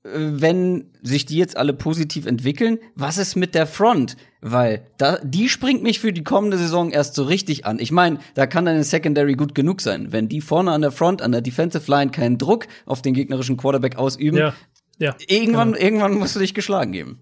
wenn 0.03 0.91
sich 1.01 1.25
die 1.25 1.37
jetzt 1.37 1.57
alle 1.57 1.73
positiv 1.73 2.27
entwickeln, 2.27 2.79
was 2.95 3.17
ist 3.17 3.35
mit 3.35 3.55
der 3.55 3.67
Front? 3.67 4.15
Weil 4.41 4.85
da, 4.97 5.17
die 5.23 5.49
springt 5.49 5.81
mich 5.81 5.99
für 5.99 6.13
die 6.13 6.23
kommende 6.23 6.57
Saison 6.57 6.91
erst 6.91 7.15
so 7.15 7.23
richtig 7.23 7.65
an. 7.65 7.79
Ich 7.79 7.91
meine, 7.91 8.19
da 8.35 8.45
kann 8.45 8.67
eine 8.67 8.83
Secondary 8.83 9.33
gut 9.33 9.55
genug 9.55 9.81
sein. 9.81 10.11
Wenn 10.11 10.29
die 10.29 10.41
vorne 10.41 10.71
an 10.71 10.81
der 10.81 10.91
Front, 10.91 11.21
an 11.21 11.31
der 11.31 11.41
Defensive 11.41 11.89
Line 11.89 12.11
keinen 12.11 12.37
Druck 12.37 12.67
auf 12.85 13.01
den 13.01 13.13
gegnerischen 13.13 13.57
Quarterback 13.57 13.97
ausüben, 13.97 14.37
ja, 14.37 14.53
ja, 14.99 15.15
irgendwann, 15.27 15.73
genau. 15.73 15.83
irgendwann 15.83 16.13
musst 16.13 16.35
du 16.35 16.39
dich 16.39 16.53
geschlagen 16.53 16.91
geben. 16.91 17.19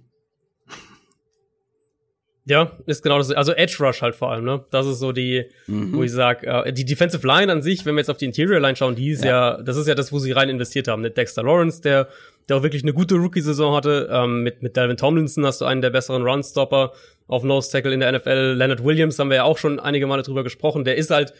Ja, 2.47 2.73
ist 2.85 3.01
genau 3.01 3.17
das. 3.17 3.31
Also 3.31 3.53
Edge 3.53 3.77
Rush 3.79 4.03
halt 4.03 4.15
vor 4.15 4.31
allem, 4.31 4.45
ne? 4.45 4.63
Das 4.69 4.85
ist 4.85 4.99
so 4.99 5.11
die, 5.11 5.45
mhm. 5.65 5.93
wo 5.93 6.03
ich 6.03 6.11
sag, 6.11 6.43
äh, 6.43 6.71
die 6.71 6.85
Defensive 6.85 7.25
Line 7.25 7.51
an 7.51 7.63
sich, 7.63 7.85
wenn 7.85 7.95
wir 7.95 8.01
jetzt 8.01 8.09
auf 8.09 8.17
die 8.17 8.25
Interior 8.25 8.59
Line 8.59 8.75
schauen, 8.75 8.95
die 8.95 9.09
ist 9.09 9.23
ja. 9.23 9.57
ja, 9.57 9.63
das 9.63 9.77
ist 9.77 9.87
ja 9.87 9.95
das, 9.95 10.11
wo 10.11 10.19
sie 10.19 10.31
rein 10.31 10.49
investiert 10.49 10.87
haben. 10.87 11.01
Mit 11.01 11.17
Dexter 11.17 11.41
Lawrence, 11.41 11.81
der, 11.81 12.07
der 12.47 12.57
auch 12.57 12.63
wirklich 12.63 12.83
eine 12.83 12.93
gute 12.93 13.15
Rookie-Saison 13.15 13.75
hatte. 13.75 14.09
Ähm, 14.11 14.43
mit, 14.43 14.61
mit 14.61 14.77
Dalvin 14.77 14.95
Tomlinson 14.95 15.43
hast 15.43 15.61
du 15.61 15.65
einen 15.65 15.81
der 15.81 15.89
besseren 15.89 16.21
Runstopper 16.21 16.93
auf 17.27 17.43
Nose 17.43 17.71
Tackle 17.71 17.93
in 17.93 18.01
der 18.01 18.11
NFL. 18.11 18.53
Leonard 18.57 18.83
Williams 18.83 19.17
haben 19.17 19.29
wir 19.29 19.37
ja 19.37 19.43
auch 19.43 19.57
schon 19.57 19.79
einige 19.79 20.05
Male 20.05 20.21
drüber 20.21 20.43
gesprochen. 20.43 20.83
Der 20.83 20.97
ist 20.97 21.09
halt, 21.09 21.33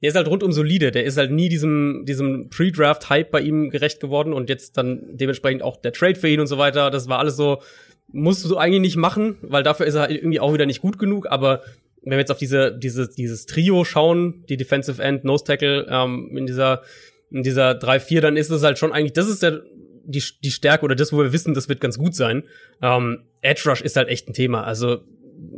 der 0.00 0.08
ist 0.08 0.16
halt 0.16 0.28
rundum 0.28 0.52
solide. 0.52 0.90
Der 0.90 1.04
ist 1.04 1.18
halt 1.18 1.32
nie 1.32 1.50
diesem, 1.50 2.04
diesem 2.06 2.48
Pre-Draft-Hype 2.48 3.30
bei 3.30 3.40
ihm 3.40 3.68
gerecht 3.68 4.00
geworden 4.00 4.32
und 4.32 4.48
jetzt 4.48 4.78
dann 4.78 5.02
dementsprechend 5.18 5.62
auch 5.62 5.76
der 5.76 5.92
Trade 5.92 6.14
für 6.14 6.28
ihn 6.28 6.40
und 6.40 6.46
so 6.46 6.56
weiter. 6.56 6.90
Das 6.90 7.10
war 7.10 7.18
alles 7.18 7.36
so, 7.36 7.60
musst 8.08 8.48
du 8.48 8.56
eigentlich 8.56 8.80
nicht 8.80 8.96
machen, 8.96 9.36
weil 9.42 9.62
dafür 9.62 9.86
ist 9.86 9.94
er 9.94 10.10
irgendwie 10.10 10.40
auch 10.40 10.52
wieder 10.52 10.66
nicht 10.66 10.80
gut 10.80 10.98
genug. 10.98 11.26
Aber 11.30 11.62
wenn 12.02 12.12
wir 12.12 12.18
jetzt 12.18 12.30
auf 12.30 12.38
diese, 12.38 12.76
diese, 12.76 13.08
dieses 13.08 13.46
Trio 13.46 13.84
schauen, 13.84 14.44
die 14.48 14.56
Defensive 14.56 15.02
End, 15.02 15.24
Nose 15.24 15.44
Tackle, 15.44 15.86
ähm, 15.90 16.36
in 16.36 16.46
dieser, 16.46 16.82
in 17.30 17.42
dieser 17.42 17.72
3-4, 17.72 18.20
dann 18.20 18.36
ist 18.36 18.50
es 18.50 18.62
halt 18.62 18.78
schon 18.78 18.92
eigentlich, 18.92 19.12
das 19.12 19.28
ist 19.28 19.42
der, 19.42 19.62
die, 20.04 20.22
die 20.42 20.50
Stärke 20.52 20.84
oder 20.84 20.94
das, 20.94 21.12
wo 21.12 21.18
wir 21.18 21.32
wissen, 21.32 21.52
das 21.52 21.68
wird 21.68 21.80
ganz 21.80 21.98
gut 21.98 22.14
sein. 22.14 22.44
Ähm, 22.80 23.24
Edge 23.40 23.68
Rush 23.68 23.80
ist 23.80 23.96
halt 23.96 24.08
echt 24.08 24.28
ein 24.28 24.34
Thema. 24.34 24.62
Also 24.62 25.00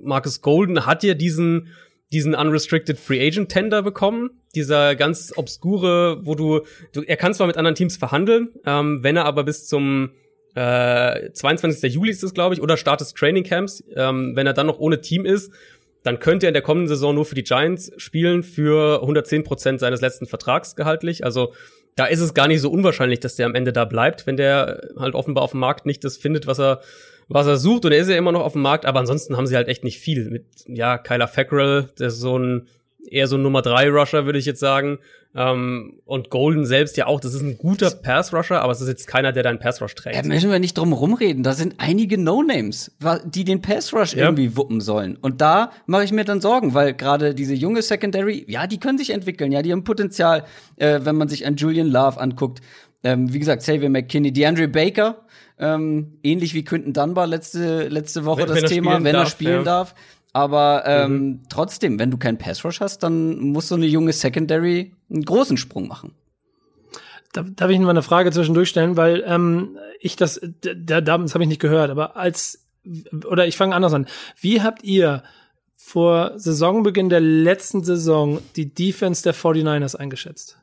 Marcus 0.03 0.41
Golden 0.41 0.87
hat 0.87 1.05
ja 1.05 1.15
diesen, 1.15 1.69
diesen 2.13 2.35
Unrestricted 2.35 2.99
Free 2.99 3.25
Agent 3.25 3.51
Tender 3.51 3.83
bekommen. 3.83 4.31
Dieser 4.55 4.97
ganz 4.97 5.33
obskure, 5.37 6.25
wo 6.25 6.35
du, 6.35 6.63
du 6.93 7.03
er 7.03 7.17
kann 7.17 7.35
zwar 7.35 7.47
mit 7.47 7.59
anderen 7.59 7.75
Teams 7.75 7.99
verhandeln, 7.99 8.49
ähm, 8.65 9.03
wenn 9.03 9.17
er 9.17 9.27
aber 9.27 9.45
bis 9.45 9.67
zum 9.67 10.11
äh, 10.59 11.33
22. 11.33 11.93
Juli 11.93 12.11
ist 12.11 12.25
es, 12.25 12.35
glaube 12.35 12.55
ich, 12.55 12.61
oder 12.61 12.77
Start 12.77 13.01
des 13.01 13.15
Training 13.15 13.45
Camps. 13.45 13.85
Ähm, 13.95 14.35
wenn 14.35 14.47
er 14.47 14.55
dann 14.55 14.67
noch 14.67 14.79
ohne 14.79 15.01
Team 15.01 15.25
ist, 15.25 15.53
dann 16.03 16.19
könnte 16.19 16.47
er 16.47 16.49
in 16.49 16.55
der 16.55 16.63
kommenden 16.63 16.89
Saison 16.89 17.15
nur 17.15 17.25
für 17.25 17.35
die 17.35 17.45
Giants 17.45 17.93
spielen 17.97 18.43
für 18.43 19.01
110 19.01 19.45
Prozent 19.45 19.81
seines 19.81 20.01
letzten 20.01 20.27
Vertrags 20.27 20.75
gehaltlich. 20.75 21.25
Also 21.25 21.53
da 21.95 22.07
ist 22.07 22.21
es 22.21 22.35
gar 22.35 22.49
nicht 22.49 22.61
so 22.61 22.71
unwahrscheinlich, 22.71 23.21
dass 23.21 23.37
der 23.37 23.47
am 23.47 23.55
Ende 23.55 23.73
da 23.73 23.85
bleibt, 23.85 24.27
wenn 24.27 24.37
der 24.37 24.89
halt 24.99 25.15
offenbar 25.15 25.45
auf 25.45 25.53
dem 25.53 25.61
Markt 25.61 25.87
nicht 25.87 26.03
das 26.05 26.17
findet, 26.17 26.47
was 26.47 26.59
er 26.59 26.81
was 27.29 27.47
er 27.47 27.59
sucht. 27.59 27.85
Und 27.85 27.93
er 27.93 27.99
ist 27.99 28.09
ja 28.09 28.17
immer 28.17 28.33
noch 28.33 28.43
auf 28.43 28.55
dem 28.55 28.63
Markt, 28.63 28.87
aber 28.87 29.01
ansonsten 29.01 29.37
haben 29.37 29.47
sie 29.47 29.55
halt 29.55 29.69
echt 29.69 29.85
nicht 29.85 29.99
viel. 29.99 30.31
Mit, 30.31 30.47
ja, 30.67 30.99
Kyler 30.99 31.29
Fackrell, 31.29 31.91
der 31.99 32.09
ist 32.09 32.21
so 32.21 32.39
ein 32.39 32.69
eher 33.11 33.27
so 33.27 33.37
ein 33.37 33.43
Nummer 33.43 33.63
drei 33.63 33.89
Rusher, 33.89 34.25
würde 34.27 34.39
ich 34.39 34.47
jetzt 34.47 34.61
sagen. 34.61 34.99
Ähm, 35.35 36.01
und 36.05 36.31
Golden 36.31 36.65
selbst 36.65 36.97
ja 36.97 37.07
auch, 37.07 37.21
das 37.21 37.35
ist 37.35 37.43
ein 37.43 37.59
guter 37.59 37.91
Pass-Rusher, 37.91 38.63
aber 38.63 38.73
es 38.73 38.81
ist 38.81 38.89
jetzt 38.89 39.07
keiner, 39.07 39.33
der 39.33 39.43
deinen 39.43 39.59
Pass-Rush 39.59 39.95
trägt. 39.95 40.17
Da 40.17 40.23
müssen 40.23 40.51
wir 40.51 40.59
nicht 40.59 40.77
drum 40.77 40.93
rumreden. 40.93 41.43
Da 41.43 41.53
sind 41.53 41.75
einige 41.79 42.19
No-Names, 42.19 42.97
die 43.25 43.45
den 43.45 43.61
Pass-Rush 43.61 44.15
ja. 44.15 44.25
irgendwie 44.25 44.57
wuppen 44.57 44.81
sollen. 44.81 45.17
Und 45.17 45.41
da 45.41 45.71
mache 45.87 46.05
ich 46.05 46.13
mir 46.13 46.25
dann 46.25 46.41
Sorgen, 46.41 46.75
weil 46.75 46.95
gerade 46.95 47.35
diese 47.35 47.55
junge 47.55 47.83
Secondary, 47.83 48.45
ja, 48.49 48.67
die 48.67 48.81
können 48.81 48.99
sich 48.99 49.11
entwickeln, 49.11 49.53
ja, 49.53 49.63
die 49.63 49.73
haben 49.73 49.85
Potenzial, 49.85 50.45
äh, 50.77 51.01
wenn 51.03 51.17
man 51.17 51.29
sich 51.29 51.47
an 51.47 51.57
Julian 51.57 51.89
Love 51.89 52.21
anguckt. 52.21 52.61
Ähm, 53.05 53.33
wie 53.33 53.39
gesagt, 53.39 53.63
Xavier 53.63 53.91
McKinney, 53.91 54.33
DeAndre 54.33 54.67
Baker, 54.67 55.25
ähm, 55.59 56.19
ähnlich 56.23 56.55
wie 56.55 56.65
Quinton 56.65 56.93
Dunbar 56.93 57.27
letzte, 57.27 57.89
letzte 57.89 58.25
Woche 58.25 58.41
wenn, 58.41 58.49
das 58.49 58.63
wenn 58.63 58.69
Thema, 58.69 59.05
wenn 59.05 59.13
darf, 59.13 59.27
er 59.27 59.31
spielen 59.31 59.59
ja. 59.59 59.63
darf. 59.63 59.95
Aber 60.39 60.85
ähm, 60.87 61.13
mhm. 61.13 61.41
trotzdem, 61.49 61.99
wenn 61.99 62.13
du 62.13 62.17
keinen 62.17 62.39
Pass 62.39 62.65
Rush 62.65 62.81
hast, 62.81 63.03
dann 63.03 63.41
muss 63.41 63.67
so 63.67 63.75
eine 63.75 63.87
junge 63.87 64.13
Secondary 64.13 64.95
einen 65.11 65.25
großen 65.25 65.57
Sprung 65.57 65.89
machen. 65.89 66.15
Da, 67.33 67.43
darf 67.43 67.69
ich 67.71 67.79
mal 67.81 67.91
eine 67.91 68.05
Frage 68.05 68.31
zwischendurch 68.31 68.69
stellen, 68.69 68.97
weil 68.97 69.25
ähm, 69.27 69.79
ich 69.99 70.15
das, 70.15 70.41
da, 70.61 71.01
das 71.01 71.35
habe 71.35 71.43
ich 71.43 71.49
nicht 71.49 71.61
gehört, 71.61 71.91
aber 71.91 72.17
als 72.17 72.69
oder 73.27 73.49
ich 73.49 73.57
fange 73.57 73.75
anders 73.75 73.93
an. 73.93 74.07
Wie 74.41 74.63
habt 74.63 74.85
ihr 74.85 75.25
vor 75.75 76.39
Saisonbeginn 76.39 77.09
der 77.09 77.21
letzten 77.21 77.83
Saison 77.83 78.39
die 78.55 78.73
Defense 78.73 79.25
der 79.25 79.35
49ers 79.35 79.97
eingeschätzt? 79.97 80.58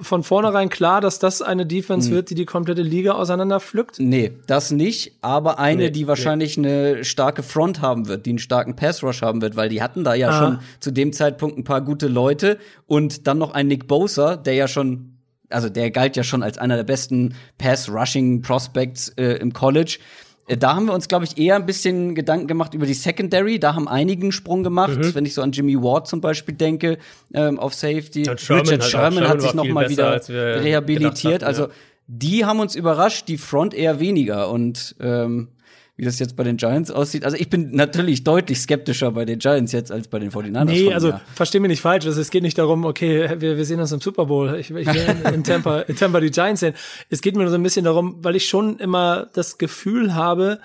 Von 0.00 0.22
vornherein 0.22 0.68
klar, 0.68 1.00
dass 1.00 1.18
das 1.18 1.42
eine 1.42 1.66
Defense 1.66 2.08
hm. 2.08 2.14
wird, 2.14 2.30
die 2.30 2.34
die 2.34 2.44
komplette 2.44 2.82
Liga 2.82 3.12
auseinanderpflückt? 3.12 3.98
Nee, 3.98 4.32
das 4.46 4.70
nicht, 4.70 5.18
aber 5.22 5.58
eine, 5.58 5.84
nee, 5.84 5.90
die 5.90 6.06
wahrscheinlich 6.06 6.56
nee. 6.56 6.68
eine 6.68 7.04
starke 7.04 7.42
Front 7.42 7.80
haben 7.80 8.08
wird, 8.08 8.26
die 8.26 8.30
einen 8.30 8.38
starken 8.38 8.76
Pass 8.76 9.02
Rush 9.02 9.22
haben 9.22 9.42
wird, 9.42 9.56
weil 9.56 9.68
die 9.68 9.82
hatten 9.82 10.04
da 10.04 10.14
ja 10.14 10.30
ah. 10.30 10.38
schon 10.38 10.58
zu 10.80 10.90
dem 10.90 11.12
Zeitpunkt 11.12 11.58
ein 11.58 11.64
paar 11.64 11.80
gute 11.80 12.08
Leute 12.08 12.58
und 12.86 13.26
dann 13.26 13.38
noch 13.38 13.52
ein 13.52 13.66
Nick 13.66 13.86
Bosa, 13.86 14.36
der 14.36 14.54
ja 14.54 14.68
schon 14.68 15.12
also 15.48 15.68
der 15.68 15.90
galt 15.90 16.16
ja 16.16 16.24
schon 16.24 16.42
als 16.42 16.58
einer 16.58 16.76
der 16.76 16.84
besten 16.84 17.34
Pass-Rushing-Prospects 17.58 19.10
äh, 19.10 19.34
im 19.34 19.52
College. 19.52 19.98
Äh, 20.46 20.56
da 20.56 20.74
haben 20.74 20.86
wir 20.86 20.94
uns, 20.94 21.08
glaube 21.08 21.24
ich, 21.24 21.38
eher 21.38 21.56
ein 21.56 21.66
bisschen 21.66 22.14
Gedanken 22.14 22.46
gemacht 22.46 22.74
über 22.74 22.86
die 22.86 22.94
Secondary. 22.94 23.58
Da 23.58 23.74
haben 23.74 23.88
einigen 23.88 24.32
Sprung 24.32 24.62
gemacht, 24.62 24.98
mhm. 24.98 25.14
wenn 25.14 25.26
ich 25.26 25.34
so 25.34 25.42
an 25.42 25.52
Jimmy 25.52 25.76
Ward 25.76 26.06
zum 26.06 26.20
Beispiel 26.20 26.54
denke, 26.54 26.98
ähm, 27.34 27.58
auf 27.58 27.74
Safety. 27.74 28.24
Sherman 28.24 28.62
Richard 28.62 28.82
halt 28.82 28.84
Sherman, 28.84 29.12
Sherman 29.14 29.28
hat 29.28 29.40
sich 29.42 29.54
noch 29.54 29.66
mal 29.66 29.88
wieder 29.88 30.20
rehabilitiert. 30.28 31.42
Hatten, 31.42 31.44
also 31.44 31.62
ja. 31.64 31.70
die 32.06 32.44
haben 32.44 32.60
uns 32.60 32.74
überrascht, 32.74 33.28
die 33.28 33.38
Front 33.38 33.74
eher 33.74 34.00
weniger. 34.00 34.50
Und 34.50 34.94
ähm, 35.00 35.48
wie 35.96 36.04
das 36.04 36.18
jetzt 36.18 36.36
bei 36.36 36.44
den 36.44 36.58
Giants 36.58 36.90
aussieht. 36.90 37.24
Also 37.24 37.36
ich 37.38 37.48
bin 37.48 37.70
natürlich 37.74 38.22
deutlich 38.22 38.60
skeptischer 38.60 39.12
bei 39.12 39.24
den 39.24 39.38
Giants 39.38 39.72
jetzt 39.72 39.90
als 39.90 40.08
bei 40.08 40.18
den 40.18 40.30
49ers. 40.30 40.64
Nee, 40.64 40.92
also 40.92 41.14
versteh 41.34 41.58
mich 41.58 41.70
nicht 41.70 41.80
falsch. 41.80 42.04
Also, 42.04 42.20
es 42.20 42.30
geht 42.30 42.42
nicht 42.42 42.58
darum, 42.58 42.84
okay, 42.84 43.30
wir, 43.38 43.56
wir 43.56 43.64
sehen 43.64 43.80
uns 43.80 43.92
im 43.92 44.00
Super 44.00 44.26
Bowl. 44.26 44.54
Ich, 44.56 44.70
ich 44.70 44.86
will 44.86 45.16
in, 45.24 45.34
in, 45.34 45.44
Tampa, 45.44 45.80
in 45.80 45.96
Tampa 45.96 46.20
die 46.20 46.30
Giants 46.30 46.60
sehen. 46.60 46.74
Es 47.08 47.22
geht 47.22 47.34
mir 47.34 47.42
nur 47.42 47.50
so 47.50 47.56
ein 47.56 47.62
bisschen 47.62 47.84
darum, 47.84 48.16
weil 48.20 48.36
ich 48.36 48.46
schon 48.46 48.78
immer 48.78 49.28
das 49.32 49.56
Gefühl 49.56 50.14
habe, 50.14 50.60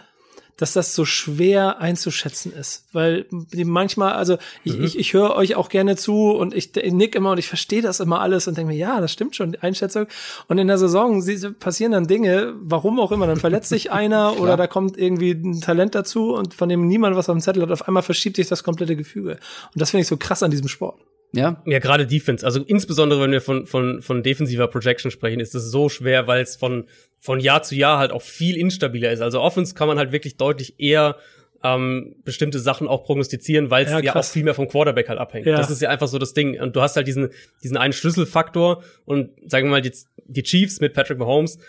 dass 0.61 0.73
das 0.73 0.93
so 0.93 1.05
schwer 1.05 1.79
einzuschätzen 1.79 2.53
ist. 2.53 2.85
Weil 2.93 3.25
manchmal, 3.65 4.13
also 4.13 4.37
ich, 4.63 4.77
mhm. 4.77 4.83
ich, 4.83 4.99
ich 4.99 5.13
höre 5.13 5.35
euch 5.35 5.55
auch 5.55 5.69
gerne 5.69 5.95
zu 5.95 6.29
und 6.29 6.53
ich, 6.53 6.77
ich 6.77 6.93
nick 6.93 7.15
immer 7.15 7.31
und 7.31 7.39
ich 7.39 7.47
verstehe 7.47 7.81
das 7.81 7.99
immer 7.99 8.21
alles 8.21 8.47
und 8.47 8.59
denke 8.59 8.71
mir, 8.71 8.77
ja, 8.77 9.01
das 9.01 9.11
stimmt 9.11 9.35
schon, 9.35 9.53
die 9.53 9.59
Einschätzung. 9.59 10.05
Und 10.47 10.59
in 10.59 10.67
der 10.67 10.77
Saison 10.77 11.23
passieren 11.59 11.93
dann 11.93 12.05
Dinge, 12.05 12.53
warum 12.61 12.99
auch 12.99 13.11
immer, 13.11 13.25
dann 13.25 13.37
verletzt 13.37 13.69
sich 13.69 13.91
einer 13.91 14.39
oder 14.39 14.55
da 14.55 14.67
kommt 14.67 14.99
irgendwie 14.99 15.31
ein 15.31 15.61
Talent 15.61 15.95
dazu 15.95 16.35
und 16.35 16.53
von 16.53 16.69
dem 16.69 16.87
niemand 16.87 17.15
was 17.15 17.27
auf 17.27 17.35
dem 17.35 17.41
Zettel 17.41 17.63
hat, 17.63 17.71
auf 17.71 17.87
einmal 17.87 18.03
verschiebt 18.03 18.35
sich 18.35 18.47
das 18.47 18.63
komplette 18.63 18.95
Gefüge. 18.95 19.39
Und 19.73 19.81
das 19.81 19.89
finde 19.89 20.01
ich 20.01 20.07
so 20.07 20.17
krass 20.17 20.43
an 20.43 20.51
diesem 20.51 20.67
Sport. 20.67 20.99
Ja. 21.33 21.61
Ja, 21.65 21.79
gerade 21.79 22.05
Defense. 22.05 22.45
Also 22.45 22.61
insbesondere, 22.61 23.21
wenn 23.21 23.31
wir 23.31 23.41
von, 23.41 23.65
von, 23.65 24.01
von 24.01 24.23
defensiver 24.23 24.67
Projection 24.67 25.11
sprechen, 25.11 25.39
ist 25.39 25.55
es 25.55 25.71
so 25.71 25.89
schwer, 25.89 26.27
weil 26.27 26.41
es 26.41 26.55
von, 26.55 26.85
von 27.19 27.39
Jahr 27.39 27.63
zu 27.63 27.75
Jahr 27.75 27.99
halt 27.99 28.11
auch 28.11 28.21
viel 28.21 28.57
instabiler 28.57 29.11
ist. 29.11 29.21
Also 29.21 29.39
Offense 29.41 29.73
kann 29.73 29.87
man 29.87 29.97
halt 29.97 30.11
wirklich 30.11 30.37
deutlich 30.37 30.75
eher 30.79 31.17
ähm, 31.63 32.15
bestimmte 32.23 32.59
Sachen 32.59 32.87
auch 32.87 33.03
prognostizieren, 33.03 33.69
weil 33.69 33.85
es 33.85 33.91
ja, 33.91 33.99
ja, 33.99 34.15
auch 34.15 34.23
viel 34.23 34.43
mehr 34.43 34.55
vom 34.55 34.67
Quarterback 34.67 35.09
halt 35.09 35.19
abhängt. 35.19 35.45
Ja. 35.45 35.57
Das 35.57 35.69
ist 35.69 35.81
ja 35.81 35.89
einfach 35.89 36.07
so 36.07 36.17
das 36.17 36.33
Ding. 36.33 36.59
Und 36.59 36.75
du 36.75 36.81
hast 36.81 36.95
halt 36.95 37.07
diesen, 37.07 37.29
diesen 37.63 37.77
einen 37.77 37.93
Schlüsselfaktor 37.93 38.83
und 39.05 39.29
sagen 39.45 39.67
wir 39.67 39.71
mal, 39.71 39.81
die, 39.81 39.91
die 40.25 40.43
Chiefs 40.43 40.79
mit 40.81 40.93
Patrick 40.93 41.19
Mahomes, 41.19 41.59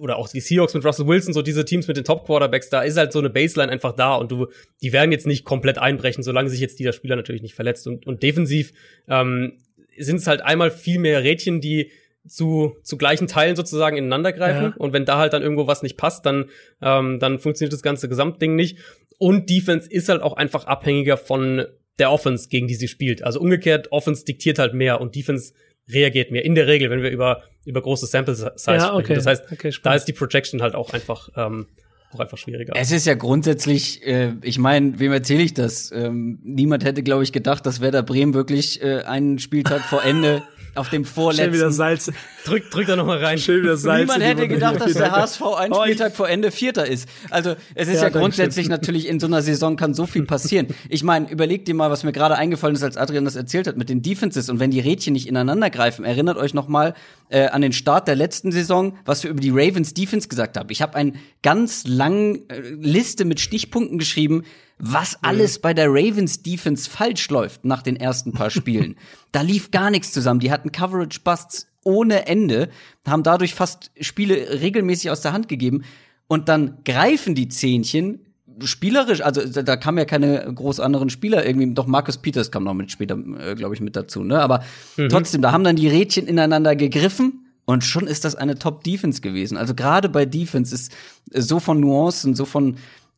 oder 0.00 0.16
auch 0.16 0.28
die 0.28 0.40
Seahawks 0.40 0.74
mit 0.74 0.84
Russell 0.84 1.06
Wilson, 1.06 1.32
so 1.34 1.42
diese 1.42 1.64
Teams 1.64 1.88
mit 1.88 1.96
den 1.96 2.04
Top-Quarterbacks, 2.04 2.70
da 2.70 2.82
ist 2.82 2.96
halt 2.96 3.12
so 3.12 3.18
eine 3.18 3.30
Baseline 3.30 3.70
einfach 3.70 3.92
da 3.92 4.14
und 4.14 4.30
du, 4.30 4.48
die 4.82 4.92
werden 4.92 5.12
jetzt 5.12 5.26
nicht 5.26 5.44
komplett 5.44 5.78
einbrechen, 5.78 6.22
solange 6.22 6.50
sich 6.50 6.60
jetzt 6.60 6.78
dieser 6.78 6.92
Spieler 6.92 7.16
natürlich 7.16 7.42
nicht 7.42 7.54
verletzt. 7.54 7.86
Und, 7.86 8.06
und 8.06 8.22
defensiv 8.22 8.72
ähm, 9.08 9.58
sind 9.98 10.16
es 10.16 10.26
halt 10.26 10.42
einmal 10.42 10.70
viel 10.70 10.98
mehr 10.98 11.22
Rädchen, 11.22 11.60
die 11.60 11.90
zu, 12.26 12.76
zu 12.82 12.96
gleichen 12.96 13.28
Teilen 13.28 13.56
sozusagen 13.56 13.96
ineinander 13.96 14.32
greifen. 14.32 14.62
Ja. 14.62 14.74
Und 14.78 14.92
wenn 14.92 15.04
da 15.04 15.18
halt 15.18 15.32
dann 15.32 15.42
irgendwo 15.42 15.66
was 15.66 15.82
nicht 15.82 15.96
passt, 15.96 16.26
dann, 16.26 16.46
ähm, 16.82 17.18
dann 17.18 17.38
funktioniert 17.38 17.72
das 17.72 17.82
ganze 17.82 18.08
Gesamtding 18.08 18.54
nicht. 18.54 18.78
Und 19.18 19.48
Defense 19.48 19.90
ist 19.90 20.08
halt 20.08 20.22
auch 20.22 20.34
einfach 20.34 20.66
abhängiger 20.66 21.16
von 21.16 21.66
der 21.98 22.10
Offense, 22.10 22.48
gegen 22.48 22.66
die 22.66 22.74
sie 22.74 22.88
spielt. 22.88 23.22
Also 23.22 23.40
umgekehrt, 23.40 23.92
Offense 23.92 24.24
diktiert 24.24 24.58
halt 24.58 24.74
mehr 24.74 25.00
und 25.00 25.14
Defense 25.14 25.54
reagiert 25.88 26.30
mehr. 26.30 26.44
In 26.44 26.54
der 26.54 26.66
Regel, 26.66 26.90
wenn 26.90 27.02
wir 27.02 27.10
über, 27.10 27.42
über 27.64 27.80
große 27.80 28.06
Sample 28.06 28.34
Size 28.34 28.52
ja, 28.66 28.92
okay. 28.92 29.04
sprechen. 29.04 29.14
Das 29.14 29.26
heißt, 29.26 29.52
okay, 29.52 29.72
da 29.82 29.94
ist 29.94 30.04
die 30.04 30.12
Projection 30.12 30.62
halt 30.62 30.74
auch 30.74 30.92
einfach, 30.92 31.28
ähm, 31.36 31.66
auch 32.12 32.20
einfach 32.20 32.38
schwieriger. 32.38 32.72
Es 32.76 32.92
ist 32.92 33.06
ja 33.06 33.14
grundsätzlich, 33.14 34.06
äh, 34.06 34.34
ich 34.42 34.58
meine, 34.58 34.98
wem 34.98 35.12
erzähle 35.12 35.42
ich 35.42 35.54
das? 35.54 35.90
Ähm, 35.92 36.38
niemand 36.42 36.84
hätte, 36.84 37.02
glaube 37.02 37.22
ich, 37.22 37.32
gedacht, 37.32 37.66
dass 37.66 37.80
Werder 37.80 38.02
Bremen 38.02 38.34
wirklich 38.34 38.82
äh, 38.82 39.02
einen 39.02 39.38
Spieltag 39.38 39.82
vor 39.82 40.04
Ende 40.04 40.42
auf 40.76 40.90
dem 40.90 41.04
vorletzten. 41.04 41.44
Schön 41.44 41.54
wieder 41.54 41.70
Salz. 41.70 42.12
Drück, 42.44 42.70
drück 42.70 42.86
da 42.86 42.96
noch 42.96 43.06
mal 43.06 43.18
rein. 43.18 43.38
Schön 43.38 43.62
wieder 43.62 43.76
Salz. 43.76 44.02
Niemand 44.02 44.22
hätte 44.22 44.48
gedacht, 44.48 44.80
dass 44.80 44.92
der 44.92 45.10
HSV 45.16 45.42
einen 45.42 45.72
oh, 45.72 45.82
Spieltag 45.82 46.14
vor 46.14 46.28
Ende 46.28 46.50
Vierter 46.50 46.86
ist. 46.86 47.08
Also 47.30 47.56
es 47.74 47.88
ist 47.88 47.96
ja, 47.96 48.02
ja 48.04 48.08
grundsätzlich 48.10 48.68
natürlich 48.68 49.08
in 49.08 49.18
so 49.18 49.26
einer 49.26 49.42
Saison 49.42 49.76
kann 49.76 49.94
so 49.94 50.06
viel 50.06 50.24
passieren. 50.24 50.68
Ich 50.88 51.02
meine, 51.02 51.30
überleg 51.30 51.64
dir 51.64 51.74
mal, 51.74 51.90
was 51.90 52.04
mir 52.04 52.12
gerade 52.12 52.36
eingefallen 52.36 52.76
ist, 52.76 52.82
als 52.82 52.96
Adrian 52.96 53.24
das 53.24 53.36
erzählt 53.36 53.66
hat 53.66 53.76
mit 53.76 53.88
den 53.88 54.02
Defenses 54.02 54.48
und 54.48 54.60
wenn 54.60 54.70
die 54.70 54.80
Rädchen 54.80 55.12
nicht 55.12 55.26
ineinander 55.26 55.70
greifen. 55.70 56.04
Erinnert 56.04 56.36
euch 56.36 56.54
noch 56.54 56.68
mal 56.68 56.94
äh, 57.28 57.46
an 57.46 57.62
den 57.62 57.72
Start 57.72 58.06
der 58.06 58.16
letzten 58.16 58.52
Saison, 58.52 58.96
was 59.04 59.22
wir 59.22 59.30
über 59.30 59.40
die 59.40 59.50
Ravens 59.50 59.94
Defense 59.94 60.28
gesagt 60.28 60.56
haben. 60.56 60.68
Ich 60.70 60.82
habe 60.82 60.94
eine 60.94 61.14
ganz 61.42 61.86
lange 61.96 62.40
äh, 62.48 62.60
Liste 62.80 63.24
mit 63.24 63.40
Stichpunkten 63.40 63.98
geschrieben, 63.98 64.42
was 64.78 65.22
alles 65.22 65.58
bei 65.58 65.72
der 65.72 65.88
Ravens 65.88 66.42
Defense 66.42 66.88
falsch 66.88 67.28
läuft 67.30 67.64
nach 67.64 67.82
den 67.82 67.96
ersten 67.96 68.32
paar 68.32 68.50
Spielen. 68.50 68.96
da 69.32 69.40
lief 69.40 69.70
gar 69.70 69.90
nichts 69.90 70.12
zusammen. 70.12 70.40
Die 70.40 70.50
hatten 70.50 70.70
Coverage 70.70 71.20
Busts 71.24 71.66
ohne 71.82 72.26
Ende, 72.26 72.68
haben 73.06 73.22
dadurch 73.22 73.54
fast 73.54 73.90
Spiele 74.00 74.60
regelmäßig 74.60 75.10
aus 75.10 75.20
der 75.20 75.32
Hand 75.32 75.48
gegeben. 75.48 75.84
Und 76.28 76.48
dann 76.48 76.78
greifen 76.84 77.34
die 77.34 77.48
Zähnchen 77.48 78.20
spielerisch, 78.64 79.20
also 79.20 79.46
da, 79.46 79.62
da 79.62 79.76
kamen 79.76 79.98
ja 79.98 80.04
keine 80.04 80.50
groß 80.52 80.80
anderen 80.80 81.10
Spieler 81.10 81.44
irgendwie, 81.46 81.72
doch 81.74 81.86
Marcus 81.86 82.18
Peters 82.18 82.50
kam 82.50 82.64
noch 82.64 82.74
mit 82.74 82.90
später, 82.90 83.18
äh, 83.38 83.54
glaube 83.54 83.74
ich, 83.74 83.80
mit 83.80 83.96
dazu, 83.96 84.24
ne? 84.24 84.40
Aber 84.40 84.64
mhm. 84.96 85.10
trotzdem, 85.10 85.42
da 85.42 85.52
haben 85.52 85.62
dann 85.62 85.76
die 85.76 85.88
Rädchen 85.88 86.26
ineinander 86.26 86.74
gegriffen 86.74 87.45
und 87.66 87.84
schon 87.84 88.06
ist 88.06 88.24
das 88.24 88.34
eine 88.36 88.58
Top-Defense 88.58 89.20
gewesen. 89.20 89.58
Also 89.58 89.74
gerade 89.74 90.08
bei 90.08 90.24
Defense 90.24 90.74
ist 90.74 90.92
so 91.32 91.60
von 91.60 91.80
Nuancen, 91.80 92.34
so 92.34 92.44
von 92.44 92.76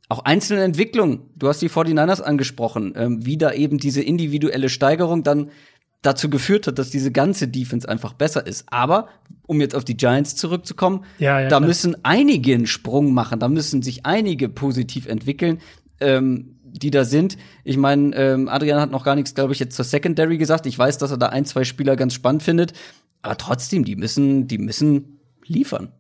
auch 0.09 0.25
einzelne 0.25 0.65
Entwicklungen. 0.65 1.21
Du 1.37 1.49
hast 1.49 1.61
die 1.61 1.69
49ers 1.69 2.23
angesprochen, 2.23 2.95
ähm, 2.97 3.25
wie 3.25 3.37
da 3.37 3.53
eben 3.53 3.79
diese 3.79 4.03
individuelle 4.03 4.71
Steigerung 4.71 5.23
dann 5.23 5.51
dazu 6.01 6.31
geführt 6.31 6.67
hat, 6.67 6.79
dass 6.79 6.91
diese 6.91 7.13
ganze 7.13 7.47
Defense 7.47 7.87
einfach 7.89 8.15
besser 8.15 8.47
ist. 8.47 8.65
Aber 8.71 9.09
um 9.47 9.61
jetzt 9.61 9.75
auf 9.75 9.85
die 9.85 9.97
Giants 9.97 10.35
zurückzukommen, 10.37 11.05
ja, 11.19 11.41
ja, 11.41 11.49
da 11.49 11.59
klar. 11.59 11.69
müssen 11.69 11.97
einige 12.05 12.55
einen 12.55 12.67
Sprung 12.67 13.13
machen, 13.13 13.41
da 13.41 13.49
müssen 13.49 13.83
sich 13.83 14.07
einige 14.07 14.49
positiv 14.49 15.07
entwickeln. 15.07 15.61
Ähm, 16.01 16.55
die 16.71 16.91
da 16.91 17.05
sind. 17.05 17.39
Ich 17.65 17.79
meine, 17.79 18.15
ähm, 18.15 18.49
Adrian 18.49 18.79
hat 18.79 18.91
noch 18.91 19.03
gar 19.03 19.15
nichts, 19.15 19.35
glaube 19.35 19.53
ich, 19.53 19.59
jetzt 19.59 19.75
zur 19.75 19.87
Secondary 19.87 20.37
gesagt. 20.37 20.67
Ich 20.67 20.79
weiß, 20.79 20.99
dass 20.99 21.11
er 21.11 21.17
da 21.17 21.29
ein, 21.29 21.47
zwei 21.47 21.65
Spieler 21.65 21.97
ganz 21.97 22.15
spannend 22.15 22.43
findet, 22.43 22.75
aber 23.23 23.37
trotzdem, 23.37 23.85
die 23.85 23.97
müssen, 23.97 24.49
die 24.49 24.59
müssen 24.59 25.21
liefern. 25.47 25.93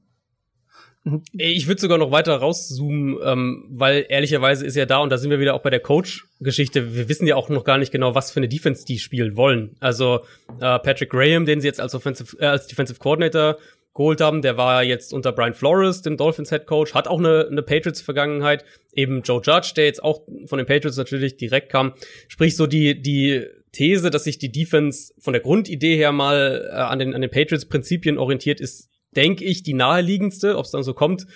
Ich 1.32 1.66
würde 1.66 1.80
sogar 1.80 1.96
noch 1.96 2.10
weiter 2.10 2.36
rauszoomen, 2.36 3.16
ähm, 3.24 3.64
weil 3.70 4.04
ehrlicherweise 4.08 4.66
ist 4.66 4.76
ja 4.76 4.84
da, 4.84 4.98
und 4.98 5.10
da 5.10 5.16
sind 5.16 5.30
wir 5.30 5.40
wieder 5.40 5.54
auch 5.54 5.62
bei 5.62 5.70
der 5.70 5.80
Coach-Geschichte, 5.80 6.94
wir 6.94 7.08
wissen 7.08 7.26
ja 7.26 7.36
auch 7.36 7.48
noch 7.48 7.64
gar 7.64 7.78
nicht 7.78 7.92
genau, 7.92 8.14
was 8.14 8.30
für 8.30 8.40
eine 8.40 8.48
Defense 8.48 8.84
die 8.84 8.98
spielen 8.98 9.36
wollen. 9.36 9.76
Also 9.80 10.20
äh, 10.60 10.78
Patrick 10.78 11.10
Graham, 11.10 11.46
den 11.46 11.60
sie 11.60 11.66
jetzt 11.66 11.80
als, 11.80 11.94
Offensive, 11.94 12.36
äh, 12.40 12.46
als 12.46 12.66
Defensive 12.66 12.98
Coordinator 12.98 13.58
geholt 13.94 14.20
haben, 14.20 14.42
der 14.42 14.56
war 14.56 14.82
jetzt 14.84 15.12
unter 15.14 15.32
Brian 15.32 15.54
Flores, 15.54 16.02
dem 16.02 16.16
Dolphins 16.16 16.50
Head 16.50 16.66
Coach, 16.66 16.94
hat 16.94 17.08
auch 17.08 17.18
eine, 17.18 17.48
eine 17.50 17.62
Patriots-Vergangenheit. 17.62 18.64
Eben 18.92 19.22
Joe 19.22 19.40
Judge, 19.42 19.72
der 19.76 19.86
jetzt 19.86 20.02
auch 20.02 20.22
von 20.46 20.58
den 20.58 20.66
Patriots 20.66 20.96
natürlich 20.96 21.36
direkt 21.36 21.70
kam. 21.70 21.94
Sprich, 22.28 22.54
so 22.54 22.66
die, 22.66 23.00
die 23.00 23.46
These, 23.78 24.10
dass 24.10 24.24
sich 24.24 24.38
die 24.38 24.50
Defense 24.50 25.14
von 25.20 25.32
der 25.32 25.40
Grundidee 25.40 25.96
her 25.96 26.10
mal 26.10 26.68
äh, 26.68 26.74
an 26.74 26.98
den, 26.98 27.14
an 27.14 27.20
den 27.20 27.30
Patriots-Prinzipien 27.30 28.18
orientiert, 28.18 28.60
ist 28.60 28.90
denke 29.14 29.44
ich, 29.44 29.62
die 29.62 29.72
naheliegendste. 29.72 30.58
Ob 30.58 30.64
es 30.64 30.72
dann 30.72 30.82
so 30.82 30.94
kommt, 30.94 31.26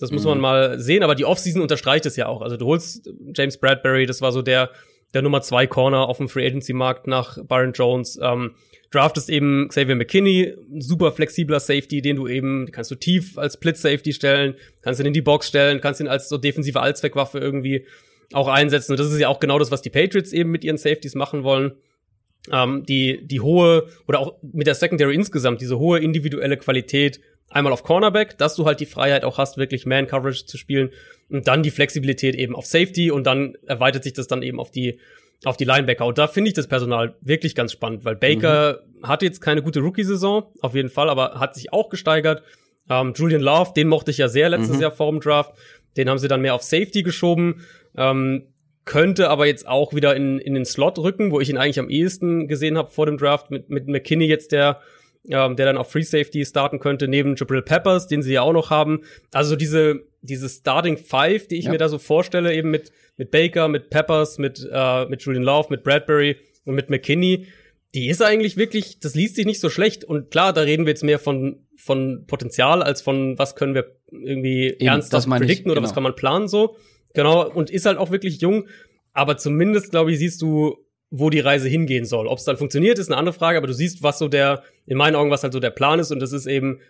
das 0.00 0.10
muss 0.10 0.24
man 0.24 0.38
mhm. 0.38 0.42
mal 0.42 0.80
sehen. 0.80 1.04
Aber 1.04 1.14
die 1.14 1.24
Offseason 1.24 1.62
unterstreicht 1.62 2.04
es 2.04 2.16
ja 2.16 2.26
auch. 2.26 2.42
Also 2.42 2.56
du 2.56 2.66
holst 2.66 3.08
James 3.36 3.56
Bradbury, 3.56 4.06
das 4.06 4.20
war 4.20 4.32
so 4.32 4.42
der, 4.42 4.70
der 5.14 5.22
Nummer 5.22 5.42
zwei 5.42 5.68
Corner 5.68 6.08
auf 6.08 6.16
dem 6.16 6.28
Free 6.28 6.44
Agency 6.44 6.72
Markt 6.72 7.06
nach 7.06 7.38
Byron 7.44 7.72
Jones. 7.72 8.18
Ähm, 8.20 8.56
draftest 8.90 9.30
eben 9.30 9.68
Xavier 9.68 9.94
McKinney, 9.94 10.54
super 10.80 11.12
flexibler 11.12 11.60
Safety, 11.60 12.02
den 12.02 12.16
du 12.16 12.26
eben, 12.26 12.68
kannst 12.72 12.90
du 12.90 12.96
tief 12.96 13.38
als 13.38 13.58
Blitz 13.58 13.80
Safety 13.80 14.12
stellen, 14.12 14.56
kannst 14.82 14.98
ihn 14.98 15.06
in 15.06 15.12
die 15.12 15.22
Box 15.22 15.46
stellen, 15.46 15.80
kannst 15.80 16.00
ihn 16.00 16.08
als 16.08 16.28
so 16.28 16.36
defensive 16.36 16.80
Allzweckwaffe 16.80 17.38
irgendwie 17.38 17.86
auch 18.32 18.48
einsetzen. 18.48 18.92
Und 18.92 18.98
das 18.98 19.12
ist 19.12 19.20
ja 19.20 19.28
auch 19.28 19.38
genau 19.38 19.60
das, 19.60 19.70
was 19.70 19.82
die 19.82 19.90
Patriots 19.90 20.32
eben 20.32 20.50
mit 20.50 20.64
ihren 20.64 20.78
Safeties 20.78 21.14
machen 21.14 21.44
wollen 21.44 21.74
ähm, 22.50 22.84
die, 22.86 23.26
die 23.26 23.40
hohe, 23.40 23.88
oder 24.08 24.20
auch 24.20 24.34
mit 24.42 24.66
der 24.66 24.74
Secondary 24.74 25.14
insgesamt, 25.14 25.60
diese 25.60 25.78
hohe 25.78 26.00
individuelle 26.00 26.56
Qualität, 26.56 27.20
einmal 27.50 27.72
auf 27.72 27.82
Cornerback, 27.82 28.38
dass 28.38 28.56
du 28.56 28.64
halt 28.64 28.80
die 28.80 28.86
Freiheit 28.86 29.24
auch 29.24 29.38
hast, 29.38 29.58
wirklich 29.58 29.86
Man-Coverage 29.86 30.46
zu 30.46 30.56
spielen 30.56 30.90
und 31.28 31.46
dann 31.48 31.62
die 31.62 31.70
Flexibilität 31.70 32.34
eben 32.34 32.56
auf 32.56 32.66
Safety 32.66 33.10
und 33.10 33.26
dann 33.26 33.56
erweitert 33.66 34.04
sich 34.04 34.12
das 34.12 34.26
dann 34.26 34.42
eben 34.42 34.58
auf 34.58 34.70
die, 34.70 34.98
auf 35.44 35.56
die 35.56 35.64
Linebacker. 35.64 36.06
Und 36.06 36.18
da 36.18 36.28
finde 36.28 36.48
ich 36.48 36.54
das 36.54 36.66
Personal 36.66 37.14
wirklich 37.20 37.54
ganz 37.54 37.72
spannend, 37.72 38.04
weil 38.04 38.16
Baker 38.16 38.82
mhm. 39.00 39.06
hatte 39.06 39.26
jetzt 39.26 39.40
keine 39.40 39.62
gute 39.62 39.80
Rookie-Saison, 39.80 40.44
auf 40.60 40.74
jeden 40.74 40.88
Fall, 40.88 41.08
aber 41.08 41.40
hat 41.40 41.54
sich 41.54 41.72
auch 41.72 41.88
gesteigert. 41.88 42.42
Ähm, 42.88 43.12
Julian 43.14 43.42
Love, 43.42 43.72
den 43.74 43.88
mochte 43.88 44.10
ich 44.10 44.18
ja 44.18 44.28
sehr 44.28 44.48
letztes 44.48 44.76
mhm. 44.76 44.82
Jahr 44.82 44.92
vor 44.92 45.10
dem 45.10 45.20
Draft. 45.20 45.52
Den 45.96 46.08
haben 46.08 46.18
sie 46.18 46.28
dann 46.28 46.40
mehr 46.40 46.54
auf 46.54 46.62
Safety 46.62 47.02
geschoben. 47.02 47.66
Ähm, 47.96 48.46
könnte 48.84 49.30
aber 49.30 49.46
jetzt 49.46 49.66
auch 49.66 49.94
wieder 49.94 50.16
in, 50.16 50.38
in 50.38 50.54
den 50.54 50.64
Slot 50.64 50.98
rücken, 50.98 51.30
wo 51.30 51.40
ich 51.40 51.48
ihn 51.48 51.56
eigentlich 51.56 51.78
am 51.78 51.90
ehesten 51.90 52.48
gesehen 52.48 52.76
habe 52.76 52.90
vor 52.90 53.06
dem 53.06 53.18
Draft, 53.18 53.50
mit, 53.50 53.70
mit 53.70 53.86
McKinney 53.86 54.26
jetzt, 54.26 54.52
der 54.52 54.80
ähm, 55.28 55.56
der 55.56 55.66
dann 55.66 55.76
auf 55.76 55.90
Free 55.90 56.02
Safety 56.02 56.44
starten 56.44 56.80
könnte, 56.80 57.08
neben 57.08 57.36
Jabril 57.36 57.62
Peppers, 57.62 58.08
den 58.08 58.22
sie 58.22 58.32
ja 58.32 58.42
auch 58.42 58.52
noch 58.52 58.70
haben. 58.70 59.02
Also 59.32 59.56
diese, 59.56 60.00
diese 60.20 60.48
Starting 60.48 60.96
Five, 60.96 61.48
die 61.48 61.56
ich 61.56 61.66
ja. 61.66 61.70
mir 61.70 61.78
da 61.78 61.88
so 61.88 61.98
vorstelle, 61.98 62.54
eben 62.54 62.70
mit, 62.70 62.92
mit 63.16 63.30
Baker, 63.30 63.68
mit 63.68 63.90
Peppers, 63.90 64.38
mit, 64.38 64.68
äh, 64.70 65.06
mit 65.06 65.22
Julian 65.22 65.44
Love, 65.44 65.68
mit 65.70 65.84
Bradbury 65.84 66.36
und 66.64 66.74
mit 66.74 66.90
McKinney, 66.90 67.46
die 67.94 68.08
ist 68.08 68.22
eigentlich 68.22 68.56
wirklich, 68.56 69.00
das 69.00 69.14
liest 69.14 69.36
sich 69.36 69.46
nicht 69.46 69.60
so 69.60 69.68
schlecht. 69.68 70.04
Und 70.04 70.30
klar, 70.30 70.52
da 70.52 70.62
reden 70.62 70.86
wir 70.86 70.90
jetzt 70.90 71.04
mehr 71.04 71.18
von, 71.18 71.66
von 71.76 72.24
Potenzial 72.26 72.82
als 72.82 73.02
von, 73.02 73.38
was 73.38 73.54
können 73.54 73.74
wir 73.74 73.96
irgendwie 74.10 74.70
Eben, 74.70 74.86
ernsthaft 74.86 75.28
predikten 75.28 75.70
oder 75.70 75.80
genau. 75.80 75.88
was 75.88 75.94
kann 75.94 76.02
man 76.02 76.16
planen 76.16 76.48
so. 76.48 76.76
Genau, 77.14 77.48
und 77.48 77.70
ist 77.70 77.86
halt 77.86 77.98
auch 77.98 78.10
wirklich 78.10 78.40
jung. 78.40 78.66
Aber 79.12 79.36
zumindest, 79.36 79.90
glaube 79.90 80.12
ich, 80.12 80.18
siehst 80.18 80.40
du, 80.42 80.78
wo 81.10 81.28
die 81.28 81.40
Reise 81.40 81.68
hingehen 81.68 82.06
soll. 82.06 82.26
Ob 82.26 82.38
es 82.38 82.44
dann 82.44 82.56
funktioniert, 82.56 82.98
ist 82.98 83.10
eine 83.10 83.18
andere 83.18 83.34
Frage, 83.34 83.58
aber 83.58 83.66
du 83.66 83.74
siehst, 83.74 84.02
was 84.02 84.18
so 84.18 84.28
der, 84.28 84.62
in 84.86 84.96
meinen 84.96 85.14
Augen, 85.14 85.30
was 85.30 85.42
halt 85.42 85.52
so 85.52 85.60
der 85.60 85.70
Plan 85.70 85.98
ist. 85.98 86.10
Und 86.10 86.20
das 86.20 86.32
ist 86.32 86.46
eben 86.46 86.80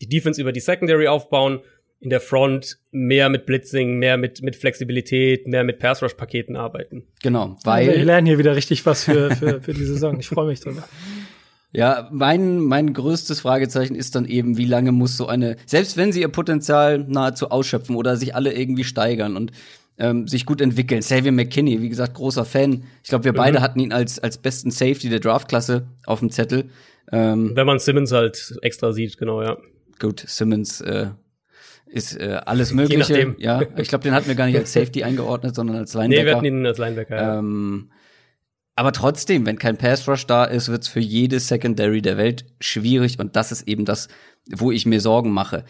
die 0.00 0.08
Defense 0.08 0.40
über 0.40 0.52
die 0.52 0.60
Secondary 0.60 1.08
aufbauen, 1.08 1.60
in 2.00 2.10
der 2.10 2.20
Front 2.20 2.78
mehr 2.90 3.28
mit 3.28 3.44
Blitzing, 3.44 3.98
mehr 3.98 4.16
mit, 4.16 4.42
mit 4.42 4.56
Flexibilität, 4.56 5.46
mehr 5.46 5.64
mit 5.64 5.78
Pass-Rush-Paketen 5.78 6.56
arbeiten. 6.56 7.04
Genau, 7.22 7.56
weil. 7.64 7.88
wir 7.88 8.04
lernen 8.04 8.26
hier 8.26 8.38
wieder 8.38 8.56
richtig 8.56 8.84
was 8.86 9.04
für, 9.04 9.30
für, 9.36 9.60
für 9.60 9.74
die 9.74 9.84
Saison. 9.84 10.18
Ich 10.18 10.28
freue 10.28 10.46
mich 10.46 10.60
drüber. 10.60 10.82
Ja, 11.72 12.08
mein, 12.10 12.58
mein 12.58 12.92
größtes 12.92 13.40
Fragezeichen 13.40 13.94
ist 13.94 14.16
dann 14.16 14.24
eben, 14.24 14.56
wie 14.56 14.64
lange 14.64 14.90
muss 14.90 15.16
so 15.16 15.28
eine, 15.28 15.56
selbst 15.66 15.96
wenn 15.96 16.10
sie 16.10 16.20
ihr 16.20 16.28
Potenzial 16.28 16.98
nahezu 16.98 17.50
ausschöpfen 17.50 17.94
oder 17.94 18.16
sich 18.16 18.34
alle 18.34 18.52
irgendwie 18.52 18.82
steigern 18.82 19.36
und 19.36 19.52
ähm, 19.96 20.26
sich 20.26 20.46
gut 20.46 20.60
entwickeln. 20.60 21.00
Xavier 21.00 21.30
McKinney, 21.30 21.80
wie 21.80 21.88
gesagt, 21.88 22.14
großer 22.14 22.44
Fan. 22.44 22.84
Ich 23.04 23.10
glaube, 23.10 23.24
wir 23.24 23.32
mhm. 23.32 23.36
beide 23.36 23.60
hatten 23.60 23.78
ihn 23.78 23.92
als, 23.92 24.18
als 24.18 24.38
besten 24.38 24.70
Safety 24.72 25.08
der 25.10 25.20
Draftklasse 25.20 25.86
auf 26.06 26.18
dem 26.18 26.30
Zettel. 26.30 26.70
Ähm, 27.12 27.52
wenn 27.54 27.66
man 27.66 27.78
Simmons 27.78 28.10
halt 28.10 28.58
extra 28.62 28.92
sieht, 28.92 29.18
genau, 29.18 29.42
ja. 29.42 29.56
Gut, 30.00 30.24
Simmons 30.26 30.80
äh, 30.80 31.08
ist 31.86 32.18
äh, 32.18 32.40
alles 32.46 32.72
Mögliche. 32.72 33.36
Ja, 33.38 33.62
ich 33.76 33.88
glaube, 33.88 34.02
den 34.02 34.14
hatten 34.14 34.28
wir 34.28 34.34
gar 34.34 34.46
nicht 34.46 34.56
als 34.56 34.72
Safety 34.72 35.04
eingeordnet, 35.04 35.54
sondern 35.54 35.76
als 35.76 35.94
Linebacker. 35.94 36.20
Nee, 36.22 36.26
wir 36.26 36.36
hatten 36.36 36.46
ihn 36.46 36.66
als 36.66 36.78
Linebacker. 36.78 37.16
Ja. 37.16 37.38
Ähm, 37.38 37.90
aber 38.80 38.92
trotzdem, 38.92 39.44
wenn 39.44 39.58
kein 39.58 39.76
Pass 39.76 40.08
Rush 40.08 40.26
da 40.26 40.44
ist, 40.44 40.70
wird's 40.70 40.88
für 40.88 41.00
jede 41.00 41.38
Secondary 41.38 42.00
der 42.00 42.16
Welt 42.16 42.46
schwierig 42.60 43.18
und 43.18 43.36
das 43.36 43.52
ist 43.52 43.68
eben 43.68 43.84
das, 43.84 44.08
wo 44.50 44.72
ich 44.72 44.86
mir 44.86 45.02
Sorgen 45.02 45.32
mache. 45.32 45.66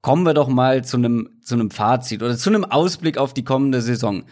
Kommen 0.00 0.24
wir 0.24 0.34
doch 0.34 0.48
mal 0.48 0.82
zu 0.82 0.96
einem 0.96 1.38
zu 1.40 1.54
einem 1.54 1.70
Fazit 1.70 2.20
oder 2.20 2.36
zu 2.36 2.50
einem 2.50 2.64
Ausblick 2.64 3.16
auf 3.16 3.32
die 3.32 3.44
kommende 3.44 3.80
Saison. 3.80 4.24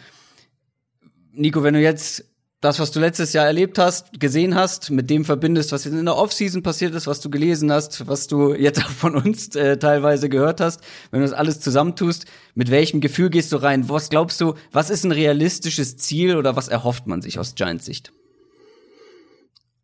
Nico, 1.31 1.63
wenn 1.63 1.75
du 1.75 1.81
jetzt 1.81 2.30
das, 2.61 2.79
was 2.79 2.91
du 2.91 3.01
letztes 3.01 3.33
Jahr 3.33 3.47
erlebt 3.47 3.79
hast, 3.79 4.21
gesehen 4.21 4.55
hast, 4.55 4.91
mit 4.91 5.09
dem 5.09 5.25
verbindest, 5.25 5.73
was 5.73 5.85
jetzt 5.85 5.95
in 5.95 6.05
der 6.05 6.17
Offseason 6.17 6.63
passiert 6.63 6.95
ist, 6.95 7.07
was 7.07 7.21
du 7.21 7.31
gelesen 7.31 7.73
hast, 7.73 8.07
was 8.07 8.27
du 8.27 8.55
jetzt 8.55 8.85
auch 8.85 8.91
von 8.91 9.17
uns 9.17 9.57
äh, 9.57 9.79
teilweise 9.79 10.29
gehört 10.29 10.61
hast, 10.61 10.83
wenn 11.11 11.21
du 11.21 11.27
das 11.27 11.35
alles 11.35 11.61
zusammentust, 11.61 12.27
mit 12.55 12.71
welchem 12.71 13.01
Gefühl 13.01 13.31
gehst 13.31 13.53
du 13.53 13.57
rein? 13.57 13.89
Was 13.89 14.11
glaubst 14.11 14.41
du, 14.43 14.55
was 14.73 14.91
ist 14.91 15.05
ein 15.05 15.13
realistisches 15.13 15.97
Ziel 15.97 16.37
oder 16.37 16.55
was 16.55 16.69
erhofft 16.69 17.07
man 17.07 17.23
sich 17.23 17.39
aus 17.39 17.55
Giants 17.55 17.87
Sicht? 17.87 18.13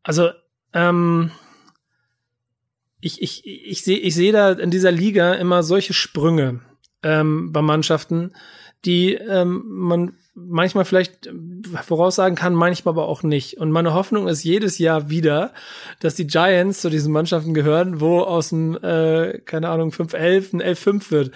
Also, 0.02 0.30
ähm, 0.74 1.30
ich, 3.00 3.22
ich, 3.22 3.46
ich 3.46 3.82
sehe 3.82 3.98
ich 3.98 4.14
seh 4.14 4.32
da 4.32 4.52
in 4.52 4.70
dieser 4.70 4.92
Liga 4.92 5.32
immer 5.34 5.62
solche 5.62 5.94
Sprünge 5.94 6.60
ähm, 7.02 7.52
bei 7.52 7.62
Mannschaften, 7.62 8.34
die 8.84 9.14
ähm, 9.14 9.62
man 9.66 10.16
manchmal 10.36 10.84
vielleicht 10.84 11.30
voraussagen 11.86 12.36
kann, 12.36 12.54
manchmal 12.54 12.92
aber 12.92 13.08
auch 13.08 13.22
nicht. 13.22 13.58
Und 13.58 13.70
meine 13.70 13.94
Hoffnung 13.94 14.28
ist 14.28 14.44
jedes 14.44 14.78
Jahr 14.78 15.08
wieder, 15.08 15.52
dass 16.00 16.14
die 16.14 16.26
Giants 16.26 16.82
zu 16.82 16.90
diesen 16.90 17.12
Mannschaften 17.12 17.54
gehören, 17.54 18.00
wo 18.00 18.20
aus 18.20 18.50
dem, 18.50 18.76
äh, 18.82 19.38
keine 19.44 19.70
Ahnung, 19.70 19.90
5-11 19.90 20.54
ein 20.54 20.62
11-5 20.62 21.10
wird. 21.10 21.30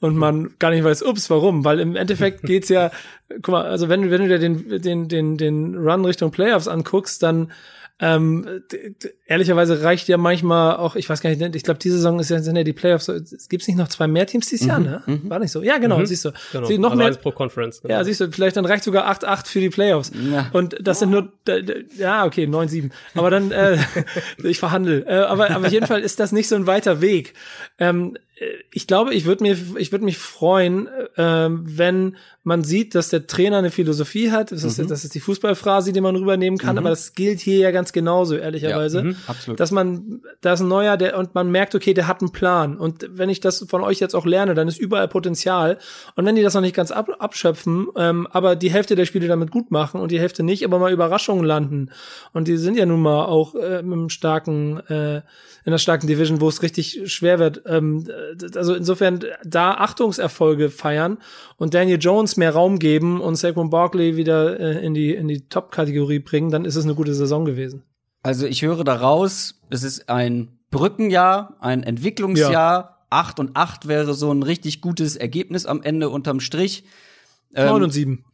Und 0.00 0.16
man 0.16 0.54
gar 0.58 0.70
nicht 0.70 0.84
weiß, 0.84 1.02
ups, 1.02 1.28
warum? 1.30 1.64
Weil 1.64 1.80
im 1.80 1.96
Endeffekt 1.96 2.42
geht's 2.44 2.70
ja, 2.70 2.90
guck 3.28 3.48
mal, 3.48 3.66
also 3.66 3.88
wenn, 3.90 4.10
wenn 4.10 4.22
du 4.22 4.28
dir 4.28 4.38
den, 4.38 4.80
den, 4.80 5.08
den, 5.08 5.36
den 5.36 5.74
Run 5.76 6.04
Richtung 6.06 6.30
Playoffs 6.30 6.66
anguckst, 6.66 7.22
dann 7.22 7.52
ähm, 7.98 8.62
ehrlicherweise 9.26 9.82
reicht 9.82 10.06
ja 10.08 10.18
manchmal 10.18 10.76
auch, 10.76 10.96
ich 10.96 11.08
weiß 11.08 11.22
gar 11.22 11.30
nicht, 11.30 11.56
ich 11.56 11.62
glaube, 11.62 11.78
diese 11.78 11.96
Saison 11.96 12.20
ist 12.20 12.28
ja, 12.28 12.40
sind 12.40 12.54
ja 12.54 12.62
die 12.62 12.74
Playoffs, 12.74 13.06
gibt 13.48 13.62
es 13.62 13.68
nicht 13.68 13.78
noch 13.78 13.88
zwei 13.88 14.06
mehr 14.06 14.26
Teams 14.26 14.50
dieses 14.50 14.66
Jahr, 14.66 14.80
mhm, 14.80 14.84
ne? 14.84 15.02
Mhm. 15.06 15.30
War 15.30 15.38
nicht 15.38 15.50
so. 15.50 15.62
Ja, 15.62 15.78
genau, 15.78 15.98
mhm. 15.98 16.04
siehst 16.06 16.26
du. 16.26 16.32
Genau. 16.52 16.66
Sie, 16.66 16.76
noch 16.76 16.90
also 16.90 17.02
mehr, 17.02 17.14
pro 17.14 17.32
Conference. 17.32 17.80
Genau. 17.80 17.94
Ja, 17.94 18.04
siehst 18.04 18.20
du, 18.20 18.30
vielleicht 18.30 18.58
dann 18.58 18.66
reicht 18.66 18.84
sogar 18.84 19.10
8-8 19.10 19.46
für 19.46 19.60
die 19.60 19.70
Playoffs. 19.70 20.12
Ja. 20.30 20.50
Und 20.52 20.76
das 20.78 20.98
sind 20.98 21.10
nur, 21.10 21.32
ja, 21.96 22.26
okay, 22.26 22.44
9-7. 22.44 22.90
Aber 23.14 23.30
dann, 23.30 23.50
äh, 23.50 23.78
ich 24.42 24.58
verhandel. 24.58 25.06
Äh, 25.08 25.14
aber, 25.14 25.50
aber 25.50 25.66
auf 25.66 25.72
jeden 25.72 25.86
Fall 25.86 26.00
ist 26.00 26.20
das 26.20 26.32
nicht 26.32 26.48
so 26.48 26.56
ein 26.56 26.66
weiter 26.66 27.00
Weg. 27.00 27.32
Ähm, 27.78 28.18
ich 28.70 28.86
glaube, 28.86 29.14
ich 29.14 29.24
würde 29.24 29.42
mir, 29.42 29.56
ich 29.78 29.92
würde 29.92 30.04
mich 30.04 30.18
freuen, 30.18 30.88
äh, 31.16 31.48
wenn 31.48 32.16
man 32.46 32.62
sieht, 32.62 32.94
dass 32.94 33.08
der 33.08 33.26
Trainer 33.26 33.58
eine 33.58 33.70
Philosophie 33.70 34.30
hat. 34.30 34.52
Das, 34.52 34.62
ist, 34.62 34.78
mhm. 34.78 34.86
das 34.86 35.04
ist 35.04 35.14
die 35.14 35.20
Fußballphrase, 35.20 35.92
die 35.92 36.00
man 36.00 36.14
rübernehmen 36.14 36.58
kann, 36.58 36.74
mhm. 36.74 36.78
aber 36.78 36.90
das 36.90 37.14
gilt 37.14 37.40
hier 37.40 37.58
ja 37.58 37.70
ganz 37.70 37.92
genauso, 37.92 38.36
ehrlicherweise. 38.36 38.98
Ja, 38.98 39.04
mhm, 39.04 39.16
absolut. 39.26 39.58
Dass 39.58 39.70
man, 39.72 40.20
da 40.42 40.52
ist 40.52 40.60
ein 40.60 40.68
neuer, 40.68 40.96
der, 40.96 41.18
und 41.18 41.34
man 41.34 41.50
merkt, 41.50 41.74
okay, 41.74 41.94
der 41.94 42.06
hat 42.06 42.20
einen 42.20 42.30
Plan. 42.30 42.76
Und 42.76 43.08
wenn 43.10 43.30
ich 43.30 43.40
das 43.40 43.66
von 43.68 43.82
euch 43.82 44.00
jetzt 44.00 44.14
auch 44.14 44.26
lerne, 44.26 44.54
dann 44.54 44.68
ist 44.68 44.78
überall 44.78 45.08
Potenzial. 45.08 45.78
Und 46.14 46.26
wenn 46.26 46.36
die 46.36 46.42
das 46.42 46.54
noch 46.54 46.60
nicht 46.60 46.76
ganz 46.76 46.90
ab, 46.90 47.08
abschöpfen, 47.18 47.88
ähm, 47.96 48.28
aber 48.30 48.54
die 48.54 48.70
Hälfte 48.70 48.96
der 48.96 49.06
Spiele 49.06 49.28
damit 49.28 49.50
gut 49.50 49.70
machen 49.70 50.00
und 50.00 50.12
die 50.12 50.20
Hälfte 50.20 50.42
nicht, 50.42 50.64
aber 50.64 50.78
mal 50.78 50.92
Überraschungen 50.92 51.44
landen. 51.44 51.90
Und 52.32 52.48
die 52.48 52.58
sind 52.58 52.76
ja 52.76 52.86
nun 52.86 53.00
mal 53.00 53.24
auch 53.24 53.54
äh, 53.54 53.78
einem 53.78 54.10
starken, 54.10 54.78
äh, 54.88 55.16
in 55.16 55.72
einer 55.72 55.78
starken 55.78 56.06
Division, 56.06 56.40
wo 56.40 56.48
es 56.48 56.62
richtig 56.62 57.12
schwer 57.12 57.40
wird. 57.40 57.62
Ähm, 57.66 58.06
also 58.54 58.74
insofern 58.74 59.20
da 59.44 59.72
Achtungserfolge 59.74 60.70
feiern 60.70 61.18
und 61.56 61.74
Daniel 61.74 61.98
Jones 62.00 62.36
mehr 62.36 62.52
Raum 62.52 62.78
geben 62.78 63.20
und 63.20 63.36
Saquon 63.36 63.70
Barkley 63.70 64.16
wieder 64.16 64.58
äh, 64.58 64.84
in 64.84 64.94
die, 64.94 65.14
in 65.14 65.28
die 65.28 65.48
Top-Kategorie 65.48 66.18
bringen, 66.18 66.50
dann 66.50 66.64
ist 66.64 66.76
es 66.76 66.84
eine 66.84 66.94
gute 66.94 67.14
Saison 67.14 67.44
gewesen. 67.44 67.82
Also 68.22 68.46
ich 68.46 68.62
höre 68.62 68.84
daraus, 68.84 69.60
es 69.70 69.82
ist 69.82 70.08
ein 70.08 70.58
Brückenjahr, 70.70 71.56
ein 71.60 71.82
Entwicklungsjahr. 71.82 72.50
Ja. 72.52 72.92
8 73.08 73.38
und 73.38 73.56
8 73.56 73.86
wäre 73.86 74.14
so 74.14 74.32
ein 74.32 74.42
richtig 74.42 74.80
gutes 74.80 75.16
Ergebnis 75.16 75.64
am 75.64 75.82
Ende 75.82 76.08
unterm 76.10 76.40
Strich. 76.40 76.84
Ähm, 77.54 77.66
9 77.66 77.82
und 77.84 77.90
7. 77.90 78.24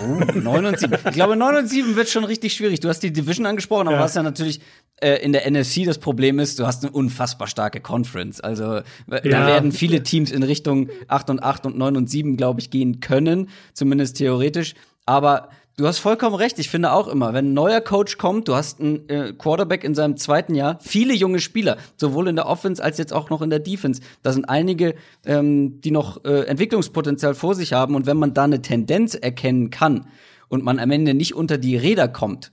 Oh, 0.00 0.18
9 0.34 0.64
und 0.64 0.78
7. 0.78 0.92
Ich 1.06 1.12
glaube, 1.12 1.36
9 1.36 1.56
und 1.56 1.68
7 1.68 1.94
wird 1.94 2.08
schon 2.08 2.24
richtig 2.24 2.54
schwierig. 2.54 2.80
Du 2.80 2.88
hast 2.88 3.00
die 3.00 3.12
Division 3.12 3.46
angesprochen, 3.46 3.86
aber 3.86 3.96
ja. 3.96 4.02
was 4.02 4.14
ja 4.14 4.22
natürlich 4.22 4.60
äh, 4.96 5.16
in 5.22 5.32
der 5.32 5.48
NFC 5.48 5.84
das 5.84 5.98
Problem 5.98 6.38
ist, 6.40 6.58
du 6.58 6.66
hast 6.66 6.84
eine 6.84 6.92
unfassbar 6.92 7.46
starke 7.46 7.80
Conference. 7.80 8.40
Also 8.40 8.76
ja. 8.76 8.82
da 9.06 9.46
werden 9.46 9.70
viele 9.70 10.02
Teams 10.02 10.32
in 10.32 10.42
Richtung 10.42 10.88
8 11.06 11.30
und 11.30 11.42
8 11.42 11.66
und 11.66 11.78
9 11.78 11.96
und 11.96 12.10
7, 12.10 12.36
glaube 12.36 12.60
ich, 12.60 12.70
gehen 12.70 13.00
können, 13.00 13.50
zumindest 13.72 14.16
theoretisch. 14.16 14.74
Aber 15.06 15.50
Du 15.78 15.86
hast 15.86 16.00
vollkommen 16.00 16.36
recht. 16.36 16.58
Ich 16.58 16.68
finde 16.68 16.92
auch 16.92 17.08
immer, 17.08 17.32
wenn 17.32 17.46
ein 17.46 17.54
neuer 17.54 17.80
Coach 17.80 18.18
kommt, 18.18 18.46
du 18.46 18.54
hast 18.54 18.80
einen 18.80 19.08
äh, 19.08 19.32
Quarterback 19.32 19.84
in 19.84 19.94
seinem 19.94 20.18
zweiten 20.18 20.54
Jahr, 20.54 20.78
viele 20.82 21.14
junge 21.14 21.40
Spieler, 21.40 21.78
sowohl 21.96 22.28
in 22.28 22.36
der 22.36 22.46
Offense 22.46 22.82
als 22.82 22.98
jetzt 22.98 23.14
auch 23.14 23.30
noch 23.30 23.40
in 23.40 23.48
der 23.48 23.58
Defense. 23.58 24.02
Da 24.22 24.32
sind 24.32 24.44
einige, 24.50 24.94
ähm, 25.24 25.80
die 25.80 25.90
noch 25.90 26.24
äh, 26.24 26.42
Entwicklungspotenzial 26.42 27.34
vor 27.34 27.54
sich 27.54 27.72
haben. 27.72 27.94
Und 27.94 28.06
wenn 28.06 28.18
man 28.18 28.34
da 28.34 28.44
eine 28.44 28.60
Tendenz 28.60 29.14
erkennen 29.14 29.70
kann 29.70 30.08
und 30.48 30.62
man 30.62 30.78
am 30.78 30.90
Ende 30.90 31.14
nicht 31.14 31.34
unter 31.34 31.56
die 31.56 31.76
Räder 31.78 32.06
kommt, 32.06 32.52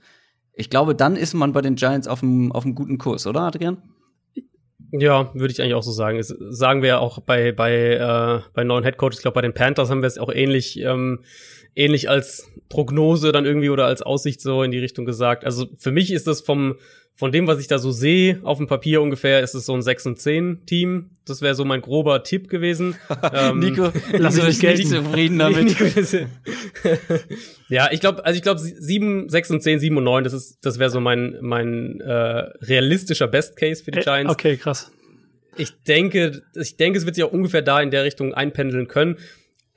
ich 0.53 0.69
glaube, 0.69 0.95
dann 0.95 1.17
ist 1.17 1.33
man 1.33 1.51
bei 1.51 1.61
den 1.61 1.75
Giants 1.75 2.07
auf 2.07 2.23
einem 2.23 2.51
auf 2.51 2.63
einem 2.63 2.75
guten 2.75 2.97
Kurs, 2.97 3.27
oder 3.27 3.41
Adrian? 3.41 3.81
Ja, 4.91 5.33
würde 5.33 5.51
ich 5.51 5.61
eigentlich 5.61 5.75
auch 5.75 5.83
so 5.83 5.91
sagen. 5.91 6.17
Das 6.17 6.33
sagen 6.49 6.81
wir 6.81 6.89
ja 6.89 6.99
auch 6.99 7.19
bei 7.19 7.51
bei 7.51 7.93
äh, 7.93 8.41
bei 8.53 8.63
neuen 8.63 8.83
Headcoaches. 8.83 9.17
Ich 9.17 9.21
glaube, 9.21 9.35
bei 9.35 9.41
den 9.41 9.53
Panthers 9.53 9.89
haben 9.89 10.01
wir 10.01 10.07
es 10.07 10.17
auch 10.17 10.31
ähnlich 10.31 10.79
ähm, 10.79 11.19
ähnlich 11.79 12.09
als 12.09 12.51
Prognose 12.67 13.31
dann 13.31 13.45
irgendwie 13.45 13.69
oder 13.69 13.85
als 13.85 14.01
Aussicht 14.01 14.41
so 14.41 14.61
in 14.63 14.71
die 14.71 14.77
Richtung 14.77 15.05
gesagt. 15.05 15.45
Also 15.45 15.67
für 15.77 15.91
mich 15.91 16.11
ist 16.11 16.27
das 16.27 16.41
vom, 16.41 16.75
von 17.15 17.31
dem, 17.31 17.47
was 17.47 17.59
ich 17.59 17.67
da 17.67 17.79
so 17.79 17.91
sehe, 17.91 18.39
auf 18.43 18.57
dem 18.57 18.67
Papier 18.67 19.01
ungefähr, 19.01 19.41
ist 19.41 19.55
es 19.55 19.65
so 19.65 19.73
ein 19.73 19.81
6 19.81 20.05
und 20.07 20.19
10 20.19 20.65
Team. 20.65 21.11
Das 21.25 21.41
wäre 21.41 21.55
so 21.55 21.65
mein 21.65 21.81
grober 21.81 22.23
Tipp 22.23 22.49
gewesen. 22.49 22.95
ähm, 23.33 23.59
Nico, 23.59 23.91
lass 24.11 24.35
mich 24.35 24.45
nicht 24.45 24.61
Geld 24.61 24.87
zufrieden 24.87 25.39
damit. 25.39 25.75
ja, 27.69 27.89
ich 27.91 28.01
glaube, 28.01 28.25
also 28.25 28.35
ich 28.35 28.43
glaube 28.43 28.59
7, 28.59 29.29
6 29.29 29.51
und 29.51 29.63
10, 29.63 29.79
7 29.79 29.97
und 29.97 30.03
9, 30.03 30.23
das 30.25 30.33
ist, 30.33 30.59
das 30.61 30.79
wäre 30.79 30.89
so 30.89 30.99
mein, 30.99 31.37
mein 31.41 32.01
äh, 32.01 32.11
realistischer 32.11 33.27
Best 33.27 33.55
Case 33.55 33.83
für 33.83 33.91
die 33.91 33.99
äh, 33.99 34.03
Giants. 34.03 34.31
Okay, 34.31 34.57
krass. 34.57 34.91
Ich 35.57 35.81
denke, 35.83 36.43
ich 36.55 36.77
denke, 36.77 36.99
es 36.99 37.05
wird 37.05 37.15
sich 37.15 37.23
auch 37.23 37.33
ungefähr 37.33 37.61
da 37.61 37.81
in 37.81 37.91
der 37.91 38.03
Richtung 38.03 38.33
einpendeln 38.33 38.87
können 38.87 39.17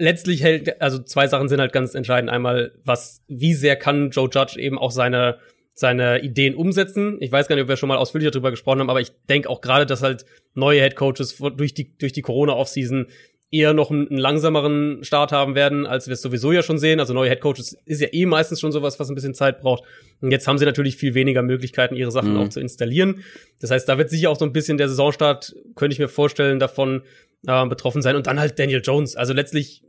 letztlich 0.03 0.43
hält, 0.43 0.83
also 0.83 0.99
zwei 0.99 1.29
Sachen 1.29 1.49
sind 1.49 1.61
halt 1.61 1.73
ganz 1.73 1.95
entscheidend. 1.95 2.31
Einmal, 2.31 2.73
was, 2.85 3.23
wie 3.29 3.55
sehr 3.55 3.77
kann 3.77 4.11
Joe 4.11 4.29
Judge 4.31 4.59
eben 4.59 4.79
auch 4.79 4.91
seine, 4.91 5.39
seine 5.75 6.23
Ideen 6.23 6.55
umsetzen. 6.55 7.19
Ich 7.21 7.31
weiß 7.31 7.47
gar 7.47 7.55
nicht, 7.55 7.63
ob 7.63 7.69
wir 7.69 7.77
schon 7.77 7.89
mal 7.89 7.99
ausführlicher 7.99 8.33
darüber 8.33 8.51
gesprochen 8.51 8.81
haben, 8.81 8.91
aber 8.91 9.01
ich 9.01 9.13
denke 9.29 9.49
auch 9.49 9.61
gerade, 9.61 9.87
dass 9.87 10.03
halt 10.03 10.27
neue 10.55 10.81
Head 10.81 10.97
Coaches 10.97 11.39
durch 11.57 11.73
die, 11.73 11.97
durch 11.97 12.13
die 12.13 12.23
Corona-Offseason 12.23 13.07
eher 13.53 13.75
noch 13.75 13.91
einen, 13.91 14.09
einen, 14.09 14.19
langsameren 14.19 15.05
Start 15.05 15.31
haben 15.31 15.55
werden, 15.55 15.87
als 15.87 16.09
wir 16.09 16.15
es 16.15 16.23
sowieso 16.23 16.53
ja 16.53 16.63
schon 16.63 16.79
sehen. 16.79 16.99
Also 16.99 17.13
neue 17.13 17.29
Headcoaches 17.29 17.77
ist 17.85 18.01
ja 18.01 18.09
eh 18.11 18.25
meistens 18.25 18.61
schon 18.61 18.73
sowas, 18.73 18.99
was 18.99 19.11
ein 19.11 19.15
bisschen 19.15 19.35
Zeit 19.35 19.61
braucht. 19.61 19.85
Und 20.23 20.31
jetzt 20.31 20.49
haben 20.49 20.57
sie 20.57 20.65
natürlich 20.65 20.97
viel 20.97 21.15
weniger 21.15 21.43
Möglichkeiten, 21.43 21.95
ihre 21.95 22.11
Sachen 22.11 22.33
mhm. 22.33 22.41
auch 22.41 22.49
zu 22.49 22.61
installieren. 22.61 23.23
Das 23.61 23.71
heißt, 23.71 23.87
da 23.89 23.99
wird 23.99 24.09
sicher 24.09 24.31
auch 24.31 24.39
so 24.39 24.47
ein 24.47 24.55
bisschen 24.55 24.79
der 24.79 24.89
Saisonstart, 24.89 25.55
könnte 25.77 25.93
ich 25.93 25.99
mir 25.99 26.09
vorstellen, 26.09 26.59
davon 26.59 27.03
äh, 27.47 27.67
betroffen 27.67 28.01
sein. 28.01 28.17
Und 28.17 28.27
dann 28.27 28.41
halt 28.41 28.59
Daniel 28.59 28.81
Jones. 28.83 29.17
Also 29.17 29.35
letztlich, 29.35 29.83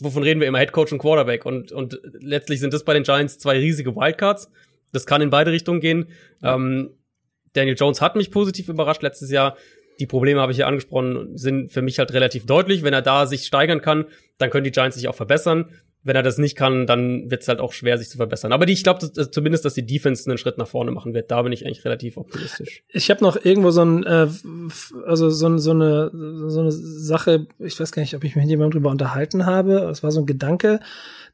wovon 0.00 0.22
reden 0.22 0.40
wir 0.40 0.48
immer? 0.48 0.58
Headcoach 0.58 0.92
und 0.92 0.98
Quarterback. 0.98 1.44
Und, 1.46 1.72
und 1.72 2.00
letztlich 2.20 2.60
sind 2.60 2.72
das 2.74 2.84
bei 2.84 2.94
den 2.94 3.02
Giants 3.02 3.38
zwei 3.38 3.58
riesige 3.58 3.94
Wildcards. 3.94 4.50
Das 4.92 5.06
kann 5.06 5.22
in 5.22 5.30
beide 5.30 5.52
Richtungen 5.52 5.80
gehen. 5.80 6.08
Ja. 6.42 6.54
Ähm, 6.54 6.90
Daniel 7.52 7.76
Jones 7.78 8.00
hat 8.00 8.16
mich 8.16 8.30
positiv 8.30 8.68
überrascht 8.68 9.02
letztes 9.02 9.30
Jahr 9.30 9.56
die 9.98 10.06
Probleme 10.06 10.40
habe 10.40 10.52
ich 10.52 10.58
ja 10.58 10.66
angesprochen, 10.66 11.36
sind 11.36 11.72
für 11.72 11.82
mich 11.82 11.98
halt 11.98 12.12
relativ 12.12 12.46
deutlich. 12.46 12.82
Wenn 12.82 12.92
er 12.92 13.02
da 13.02 13.26
sich 13.26 13.46
steigern 13.46 13.80
kann, 13.80 14.06
dann 14.38 14.50
können 14.50 14.64
die 14.64 14.70
Giants 14.70 14.96
sich 14.96 15.08
auch 15.08 15.14
verbessern. 15.14 15.70
Wenn 16.06 16.14
er 16.14 16.22
das 16.22 16.38
nicht 16.38 16.56
kann, 16.56 16.86
dann 16.86 17.30
wird 17.30 17.42
es 17.42 17.48
halt 17.48 17.58
auch 17.58 17.72
schwer, 17.72 17.98
sich 17.98 18.08
zu 18.08 18.16
verbessern. 18.16 18.52
Aber 18.52 18.64
die, 18.64 18.72
ich 18.72 18.84
glaube 18.84 19.00
dass, 19.00 19.30
zumindest, 19.32 19.64
dass 19.64 19.74
die 19.74 19.84
Defense 19.84 20.30
einen 20.30 20.38
Schritt 20.38 20.56
nach 20.56 20.68
vorne 20.68 20.92
machen 20.92 21.14
wird. 21.14 21.32
Da 21.32 21.42
bin 21.42 21.50
ich 21.52 21.66
eigentlich 21.66 21.84
relativ 21.84 22.16
optimistisch. 22.16 22.84
Ich 22.88 23.10
habe 23.10 23.24
noch 23.24 23.36
irgendwo 23.44 23.72
so 23.72 23.84
ein, 23.84 24.04
äh, 24.04 24.28
also 25.04 25.30
so, 25.30 25.58
so, 25.58 25.70
eine, 25.72 26.10
so 26.48 26.60
eine 26.60 26.70
Sache, 26.70 27.48
ich 27.58 27.80
weiß 27.80 27.90
gar 27.90 28.02
nicht, 28.02 28.14
ob 28.14 28.22
ich 28.22 28.36
mich 28.36 28.44
mit 28.44 28.50
jemandem 28.50 28.80
drüber 28.80 28.90
unterhalten 28.90 29.46
habe. 29.46 29.80
Es 29.90 30.04
war 30.04 30.12
so 30.12 30.20
ein 30.20 30.26
Gedanke, 30.26 30.78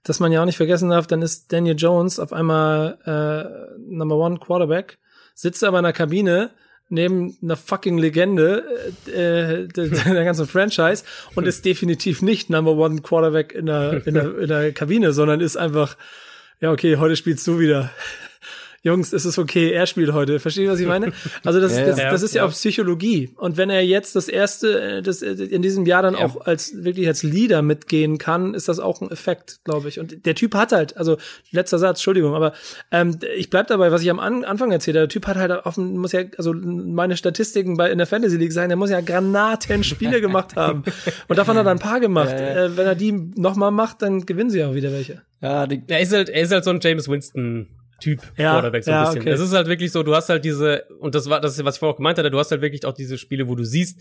dass 0.03 0.21
man 0.21 0.33
ja 0.33 0.41
auch 0.41 0.47
nicht 0.47 0.57
vergessen 0.57 0.89
darf, 0.89 1.07
dann 1.07 1.21
ist 1.21 1.53
Daniel 1.53 1.77
Jones 1.77 2.19
auf 2.19 2.33
einmal 2.33 2.99
äh, 3.05 3.79
Number 3.95 4.17
One 4.17 4.39
Quarterback, 4.39 4.99
sitzt 5.35 5.63
aber 5.65 5.79
in 5.79 5.85
der 5.85 5.93
Kabine 5.93 6.51
neben 6.93 7.37
einer 7.43 7.57
fucking 7.57 7.99
Legende 7.99 8.65
äh, 9.07 9.67
der, 9.67 9.87
der 9.89 10.25
ganzen 10.25 10.47
Franchise 10.47 11.05
und 11.35 11.47
ist 11.47 11.65
definitiv 11.65 12.23
nicht 12.23 12.51
Number 12.51 12.73
One 12.73 13.01
Quarterback 13.01 13.53
in 13.53 13.67
der, 13.67 14.07
in 14.07 14.15
der, 14.15 14.39
in 14.39 14.49
der 14.49 14.73
Kabine, 14.73 15.13
sondern 15.13 15.41
ist 15.41 15.57
einfach, 15.57 15.97
ja, 16.61 16.71
okay, 16.71 16.97
heute 16.97 17.17
spielst 17.17 17.47
du 17.47 17.59
wieder. 17.59 17.91
Jungs, 18.85 19.13
es 19.13 19.25
ist 19.25 19.39
okay, 19.39 19.71
er 19.71 19.87
spielt 19.87 20.13
heute. 20.13 20.41
Versteht 20.41 20.65
ihr, 20.65 20.71
was 20.73 20.81
ich 20.81 20.89
meine? 20.89 21.13
Also 21.45 21.61
das, 21.61 21.73
ja, 21.79 21.87
das, 21.87 21.97
das, 21.97 22.11
das 22.11 22.23
ist 22.23 22.35
ja, 22.35 22.43
ja, 22.43 22.49
auch 22.49 22.53
Psychologie. 22.53 23.31
Und 23.37 23.57
wenn 23.57 23.71
er 23.71 23.85
jetzt 23.85 24.17
das 24.17 24.29
erste, 24.29 24.81
äh, 24.81 25.03
das 25.03 25.23
äh, 25.23 25.31
in 25.31 25.63
diesem 25.63 25.87
Jahr 25.87 26.03
dann 26.03 26.15
ja. 26.15 26.21
auch 26.21 26.41
als 26.41 26.83
wirklich 26.83 27.07
als 27.07 27.23
Leader 27.23 27.63
mitgehen 27.63 28.19
kann, 28.19 28.55
ist 28.55 28.69
das 28.69 28.81
auch 28.81 29.01
ein 29.01 29.09
Effekt, 29.13 29.61
glaube 29.63 29.89
ich. 29.89 30.01
Und 30.01 30.27
der 30.27 30.35
Typ 30.35 30.57
hat 30.57 30.73
halt, 30.73 30.97
also 30.97 31.17
letzter 31.53 31.79
Satz, 31.79 31.99
Entschuldigung, 31.99 32.35
aber 32.35 32.55
ähm, 32.91 33.19
ich 33.37 33.51
bleib 33.51 33.69
dabei, 33.69 33.93
was 33.93 34.03
ich 34.03 34.11
am 34.11 34.19
Anfang 34.19 34.73
erzählt 34.73 34.97
habe. 34.97 35.07
Der 35.07 35.13
Typ 35.13 35.29
hat 35.29 35.37
halt 35.37 35.53
auf 35.53 35.77
muss 35.77 36.11
ja, 36.11 36.23
also 36.37 36.53
meine 36.53 37.17
Statistiken 37.17 37.77
bei 37.77 37.89
in 37.89 37.99
der 37.99 38.09
Fantasy 38.09 38.37
League 38.37 38.53
sein, 38.53 38.69
der 38.69 38.77
muss 38.77 38.91
ja 38.91 39.01
Granaten 39.01 39.85
Spiele 39.85 40.21
gemacht 40.21 40.57
haben. 40.57 40.83
Und 41.29 41.39
davon 41.39 41.57
hat 41.57 41.67
er 41.67 41.71
ein 41.73 41.79
paar 41.79 42.01
gemacht. 42.01 42.33
Äh, 42.33 42.77
wenn 42.77 42.87
er 42.87 42.97
die 42.97 43.13
nochmal 43.13 43.71
macht, 43.71 44.03
dann 44.03 44.27
gewinnen 44.27 44.51
sie 44.51 44.65
auch 44.65 44.75
wieder 44.75 44.91
welche. 44.91 45.23
Ja, 45.41 45.69
die, 45.69 45.83
er 45.87 46.01
ist 46.01 46.13
halt, 46.13 46.29
er 46.29 46.43
ist 46.43 46.53
halt 46.53 46.65
so 46.65 46.71
ein 46.71 46.81
James 46.83 47.09
Winston 47.09 47.69
Typ 48.03 48.21
ja, 48.37 48.53
Quarterback 48.53 48.83
so 48.83 48.91
ein 48.91 48.95
ja, 48.95 49.05
bisschen. 49.05 49.21
Okay. 49.21 49.31
Es 49.31 49.41
ist 49.41 49.53
halt 49.53 49.69
wirklich 49.69 49.93
so, 49.93 50.03
du 50.03 50.15
hast 50.15 50.29
halt 50.29 50.45
diese, 50.45 50.85
und 50.99 51.15
das 51.15 51.31
war 51.31 51.41
das, 51.41 51.57
ist, 51.57 51.65
was 51.65 51.77
ich 51.77 51.79
vorher 51.79 51.95
auch 51.95 51.99
gemeint 51.99 52.19
hatte, 52.19 52.31
du 52.31 52.39
hast 52.39 52.51
halt 52.51 52.61
wirklich 52.61 52.85
auch 52.85 52.95
diese 52.95 53.17
Spiele, 53.17 53.47
wo 53.47 53.55
du 53.55 53.65
siehst, 53.65 54.01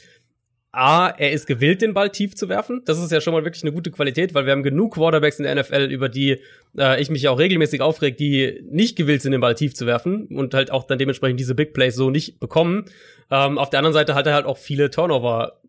A, 0.74 1.10
er 1.10 1.32
ist 1.32 1.48
gewillt, 1.48 1.82
den 1.82 1.94
Ball 1.94 2.10
tief 2.10 2.34
zu 2.34 2.48
werfen. 2.48 2.82
Das 2.86 2.98
ist 2.98 3.12
ja 3.12 3.20
schon 3.20 3.34
mal 3.34 3.44
wirklich 3.44 3.62
eine 3.62 3.74
gute 3.74 3.92
Qualität, 3.92 4.34
weil 4.34 4.46
wir 4.46 4.54
haben 4.54 4.64
genug 4.64 4.94
Quarterbacks 4.94 5.38
in 5.38 5.44
der 5.44 5.54
NFL, 5.56 5.90
über 5.92 6.08
die 6.08 6.40
äh, 6.78 7.00
ich 7.02 7.10
mich 7.10 7.22
ja 7.24 7.32
auch 7.32 7.40
regelmäßig 7.40 7.82
aufreg, 7.82 8.16
die 8.18 8.64
nicht 8.70 8.96
gewillt 8.96 9.22
sind, 9.22 9.34
den 9.34 9.42
Ball 9.42 9.54
tief 9.54 9.76
zu 9.76 9.86
werfen 9.86 10.28
und 10.28 10.54
halt 10.54 10.72
auch 10.72 10.86
dann 10.86 10.98
dementsprechend 10.98 11.40
diese 11.40 11.56
Big 11.56 11.74
Plays 11.74 11.96
so 11.96 12.10
nicht 12.10 12.40
bekommen. 12.40 12.86
Ähm, 13.30 13.58
auf 13.58 13.70
der 13.70 13.80
anderen 13.80 13.94
Seite 13.94 14.16
hat 14.16 14.26
er 14.28 14.34
halt 14.34 14.46
auch 14.46 14.58
viele 14.58 14.90
Turnover 14.90 15.60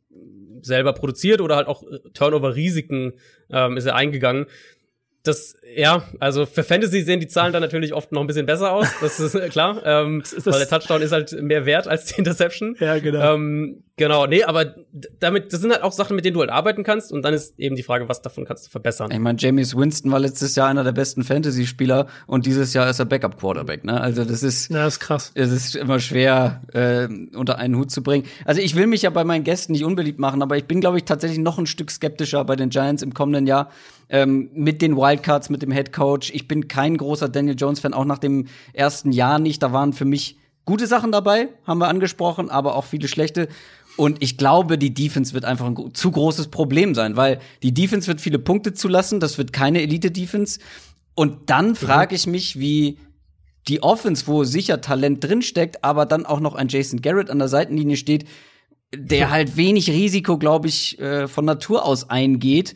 selber 0.62 0.92
produziert 0.92 1.40
oder 1.40 1.56
halt 1.56 1.66
auch 1.66 1.82
Turnover-Risiken 2.14 3.14
ähm, 3.50 3.76
ist 3.76 3.86
er 3.86 3.96
eingegangen 3.96 4.46
das, 5.24 5.54
ja, 5.76 6.02
also 6.18 6.46
für 6.46 6.64
Fantasy 6.64 7.02
sehen 7.02 7.20
die 7.20 7.28
Zahlen 7.28 7.52
dann 7.52 7.62
natürlich 7.62 7.94
oft 7.94 8.10
noch 8.10 8.20
ein 8.20 8.26
bisschen 8.26 8.46
besser 8.46 8.72
aus, 8.72 8.88
das 9.00 9.20
ist 9.20 9.38
klar, 9.50 9.80
ähm, 9.84 10.20
ist 10.20 10.44
weil 10.46 10.58
der 10.58 10.68
Touchdown 10.68 11.00
ist 11.00 11.12
halt 11.12 11.40
mehr 11.40 11.64
wert 11.64 11.86
als 11.86 12.06
die 12.06 12.18
Interception. 12.18 12.74
Ja, 12.80 12.98
genau. 12.98 13.34
Ähm, 13.34 13.84
genau, 13.96 14.26
nee, 14.26 14.42
aber 14.42 14.74
damit, 15.20 15.52
das 15.52 15.60
sind 15.60 15.70
halt 15.70 15.82
auch 15.82 15.92
Sachen, 15.92 16.16
mit 16.16 16.24
denen 16.24 16.34
du 16.34 16.40
halt 16.40 16.50
arbeiten 16.50 16.82
kannst 16.82 17.12
und 17.12 17.22
dann 17.22 17.34
ist 17.34 17.56
eben 17.58 17.76
die 17.76 17.84
Frage, 17.84 18.08
was 18.08 18.20
davon 18.20 18.44
kannst 18.44 18.66
du 18.66 18.70
verbessern. 18.70 19.12
Ich 19.12 19.18
meine, 19.20 19.38
James 19.38 19.76
Winston 19.76 20.10
war 20.10 20.18
letztes 20.18 20.56
Jahr 20.56 20.68
einer 20.68 20.82
der 20.82 20.92
besten 20.92 21.22
Fantasy-Spieler 21.22 22.08
und 22.26 22.44
dieses 22.44 22.74
Jahr 22.74 22.90
ist 22.90 22.98
er 22.98 23.04
Backup-Quarterback, 23.04 23.84
ne? 23.84 24.00
Also 24.00 24.24
das 24.24 24.42
ist, 24.42 24.70
ja, 24.70 24.84
das 24.84 24.94
ist 24.94 25.00
krass. 25.00 25.30
Es 25.34 25.52
ist 25.52 25.76
immer 25.76 26.00
schwer, 26.00 26.62
äh, 26.72 27.06
unter 27.36 27.58
einen 27.58 27.76
Hut 27.76 27.92
zu 27.92 28.02
bringen. 28.02 28.26
Also 28.44 28.60
ich 28.60 28.74
will 28.74 28.88
mich 28.88 29.02
ja 29.02 29.10
bei 29.10 29.22
meinen 29.22 29.44
Gästen 29.44 29.70
nicht 29.70 29.84
unbeliebt 29.84 30.18
machen, 30.18 30.42
aber 30.42 30.56
ich 30.56 30.64
bin, 30.64 30.80
glaube 30.80 30.96
ich, 30.96 31.04
tatsächlich 31.04 31.38
noch 31.38 31.58
ein 31.58 31.66
Stück 31.66 31.92
skeptischer 31.92 32.44
bei 32.44 32.56
den 32.56 32.70
Giants 32.70 33.04
im 33.04 33.14
kommenden 33.14 33.46
Jahr 33.46 33.70
ähm, 34.12 34.50
mit 34.52 34.82
den 34.82 34.96
Wildcards, 34.96 35.48
mit 35.48 35.62
dem 35.62 35.72
Head 35.72 35.92
Coach. 35.92 36.30
Ich 36.34 36.46
bin 36.46 36.68
kein 36.68 36.98
großer 36.98 37.30
Daniel 37.30 37.56
Jones-Fan, 37.58 37.94
auch 37.94 38.04
nach 38.04 38.18
dem 38.18 38.46
ersten 38.74 39.10
Jahr 39.10 39.38
nicht. 39.38 39.62
Da 39.62 39.72
waren 39.72 39.94
für 39.94 40.04
mich 40.04 40.36
gute 40.66 40.86
Sachen 40.86 41.10
dabei, 41.10 41.48
haben 41.66 41.78
wir 41.78 41.88
angesprochen, 41.88 42.50
aber 42.50 42.76
auch 42.76 42.84
viele 42.84 43.08
schlechte. 43.08 43.48
Und 43.96 44.22
ich 44.22 44.36
glaube, 44.36 44.76
die 44.76 44.92
Defense 44.92 45.32
wird 45.32 45.46
einfach 45.46 45.66
ein 45.66 45.94
zu 45.94 46.10
großes 46.10 46.48
Problem 46.48 46.94
sein, 46.94 47.16
weil 47.16 47.40
die 47.62 47.72
Defense 47.72 48.06
wird 48.06 48.20
viele 48.20 48.38
Punkte 48.38 48.74
zulassen. 48.74 49.18
Das 49.18 49.38
wird 49.38 49.52
keine 49.52 49.80
Elite-Defense. 49.80 50.60
Und 51.14 51.48
dann 51.50 51.74
frage 51.74 52.14
ich 52.14 52.26
mich, 52.26 52.58
wie 52.58 52.98
die 53.68 53.82
Offense, 53.82 54.26
wo 54.26 54.44
sicher 54.44 54.82
Talent 54.82 55.24
drinsteckt, 55.24 55.84
aber 55.84 56.04
dann 56.04 56.26
auch 56.26 56.40
noch 56.40 56.54
ein 56.54 56.68
Jason 56.68 57.00
Garrett 57.00 57.30
an 57.30 57.38
der 57.38 57.48
Seitenlinie 57.48 57.96
steht, 57.96 58.26
der 58.94 59.30
halt 59.30 59.56
wenig 59.56 59.88
Risiko, 59.88 60.36
glaube 60.36 60.68
ich, 60.68 60.98
äh, 61.00 61.28
von 61.28 61.46
Natur 61.46 61.86
aus 61.86 62.10
eingeht 62.10 62.74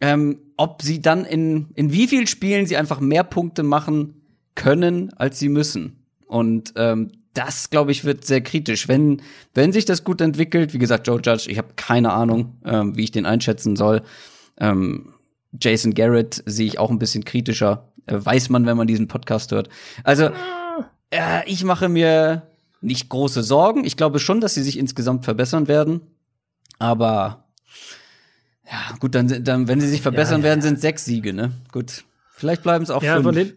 ähm, 0.00 0.38
ob 0.60 0.82
sie 0.82 1.00
dann 1.00 1.24
in, 1.24 1.70
in 1.74 1.90
wie 1.90 2.06
vielen 2.06 2.26
Spielen 2.26 2.66
sie 2.66 2.76
einfach 2.76 3.00
mehr 3.00 3.24
Punkte 3.24 3.62
machen 3.62 4.20
können, 4.54 5.10
als 5.14 5.38
sie 5.38 5.48
müssen. 5.48 6.04
Und 6.26 6.74
ähm, 6.76 7.12
das, 7.32 7.70
glaube 7.70 7.92
ich, 7.92 8.04
wird 8.04 8.26
sehr 8.26 8.42
kritisch. 8.42 8.86
Wenn, 8.86 9.22
wenn 9.54 9.72
sich 9.72 9.86
das 9.86 10.04
gut 10.04 10.20
entwickelt, 10.20 10.74
wie 10.74 10.78
gesagt, 10.78 11.06
Joe 11.06 11.18
Judge, 11.24 11.50
ich 11.50 11.56
habe 11.56 11.68
keine 11.76 12.12
Ahnung, 12.12 12.58
ähm, 12.66 12.94
wie 12.94 13.04
ich 13.04 13.10
den 13.10 13.24
einschätzen 13.24 13.74
soll. 13.74 14.02
Ähm, 14.58 15.14
Jason 15.58 15.94
Garrett 15.94 16.42
sehe 16.44 16.66
ich 16.66 16.78
auch 16.78 16.90
ein 16.90 16.98
bisschen 16.98 17.24
kritischer. 17.24 17.90
Äh, 18.06 18.22
weiß 18.22 18.50
man, 18.50 18.66
wenn 18.66 18.76
man 18.76 18.86
diesen 18.86 19.08
Podcast 19.08 19.52
hört. 19.52 19.70
Also, 20.04 20.28
äh, 21.08 21.40
ich 21.46 21.64
mache 21.64 21.88
mir 21.88 22.42
nicht 22.82 23.08
große 23.08 23.42
Sorgen. 23.42 23.86
Ich 23.86 23.96
glaube 23.96 24.18
schon, 24.18 24.42
dass 24.42 24.52
sie 24.52 24.62
sich 24.62 24.78
insgesamt 24.78 25.24
verbessern 25.24 25.68
werden. 25.68 26.02
Aber 26.78 27.49
ja, 28.70 28.96
gut, 28.98 29.14
dann, 29.14 29.42
dann 29.44 29.68
wenn 29.68 29.80
sie 29.80 29.88
sich 29.88 30.02
verbessern 30.02 30.40
ja, 30.40 30.44
werden, 30.44 30.62
sind 30.62 30.80
sechs 30.80 31.04
Siege, 31.04 31.32
ne? 31.32 31.52
Gut. 31.72 32.04
Vielleicht 32.32 32.62
bleiben 32.62 32.84
es 32.84 32.90
auch 32.90 33.02
ja, 33.02 33.14
fünf. 33.14 33.24
Von 33.24 33.34
den, 33.34 33.52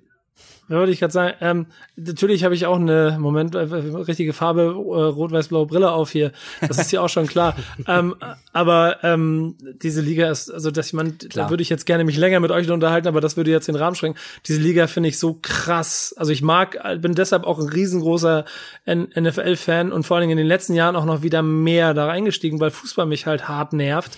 wollte 0.70 0.92
ich 0.92 1.00
gerade 1.00 1.14
sagen, 1.14 1.34
ähm, 1.42 1.66
natürlich 1.96 2.44
habe 2.44 2.56
ich 2.56 2.66
auch 2.66 2.78
eine 2.78 3.18
Moment 3.20 3.54
äh, 3.56 3.60
richtige 3.60 4.34
Farbe 4.34 4.62
äh, 4.62 4.66
rot-weiß-blaue 4.68 5.68
Brille 5.68 5.92
auf 5.92 6.12
hier. 6.12 6.32
Das 6.62 6.78
ist 6.78 6.92
ja 6.92 7.02
auch 7.02 7.10
schon 7.10 7.28
klar. 7.28 7.56
ähm, 7.88 8.16
aber 8.54 9.04
ähm, 9.04 9.56
diese 9.82 10.02
Liga 10.02 10.30
ist, 10.30 10.50
also 10.52 10.72
dass 10.72 10.94
man, 10.94 11.18
klar. 11.18 11.46
da 11.46 11.50
würde 11.50 11.64
ich 11.64 11.70
jetzt 11.70 11.86
gerne 11.86 12.04
mich 12.04 12.18
länger 12.18 12.40
mit 12.40 12.52
euch 12.52 12.70
unterhalten, 12.70 13.08
aber 13.08 13.22
das 13.22 13.38
würde 13.38 13.52
jetzt 13.52 13.68
den 13.68 13.76
Rahmen 13.76 13.96
sprengen. 13.96 14.18
Diese 14.48 14.62
Liga 14.62 14.88
finde 14.88 15.10
ich 15.10 15.20
so 15.20 15.38
krass. 15.42 16.14
Also 16.18 16.32
ich 16.32 16.42
mag, 16.42 16.78
bin 17.02 17.14
deshalb 17.14 17.44
auch 17.44 17.60
ein 17.60 17.70
riesengroßer 17.70 18.46
NFL-Fan 18.86 19.92
und 19.92 20.06
vor 20.06 20.18
allen 20.18 20.24
Dingen 20.24 20.40
in 20.40 20.46
den 20.46 20.48
letzten 20.48 20.74
Jahren 20.74 20.96
auch 20.96 21.06
noch 21.06 21.22
wieder 21.24 21.42
mehr 21.42 21.94
da 21.94 22.08
reingestiegen, 22.08 22.60
weil 22.60 22.72
Fußball 22.72 23.06
mich 23.06 23.26
halt 23.26 23.48
hart 23.48 23.74
nervt 23.74 24.18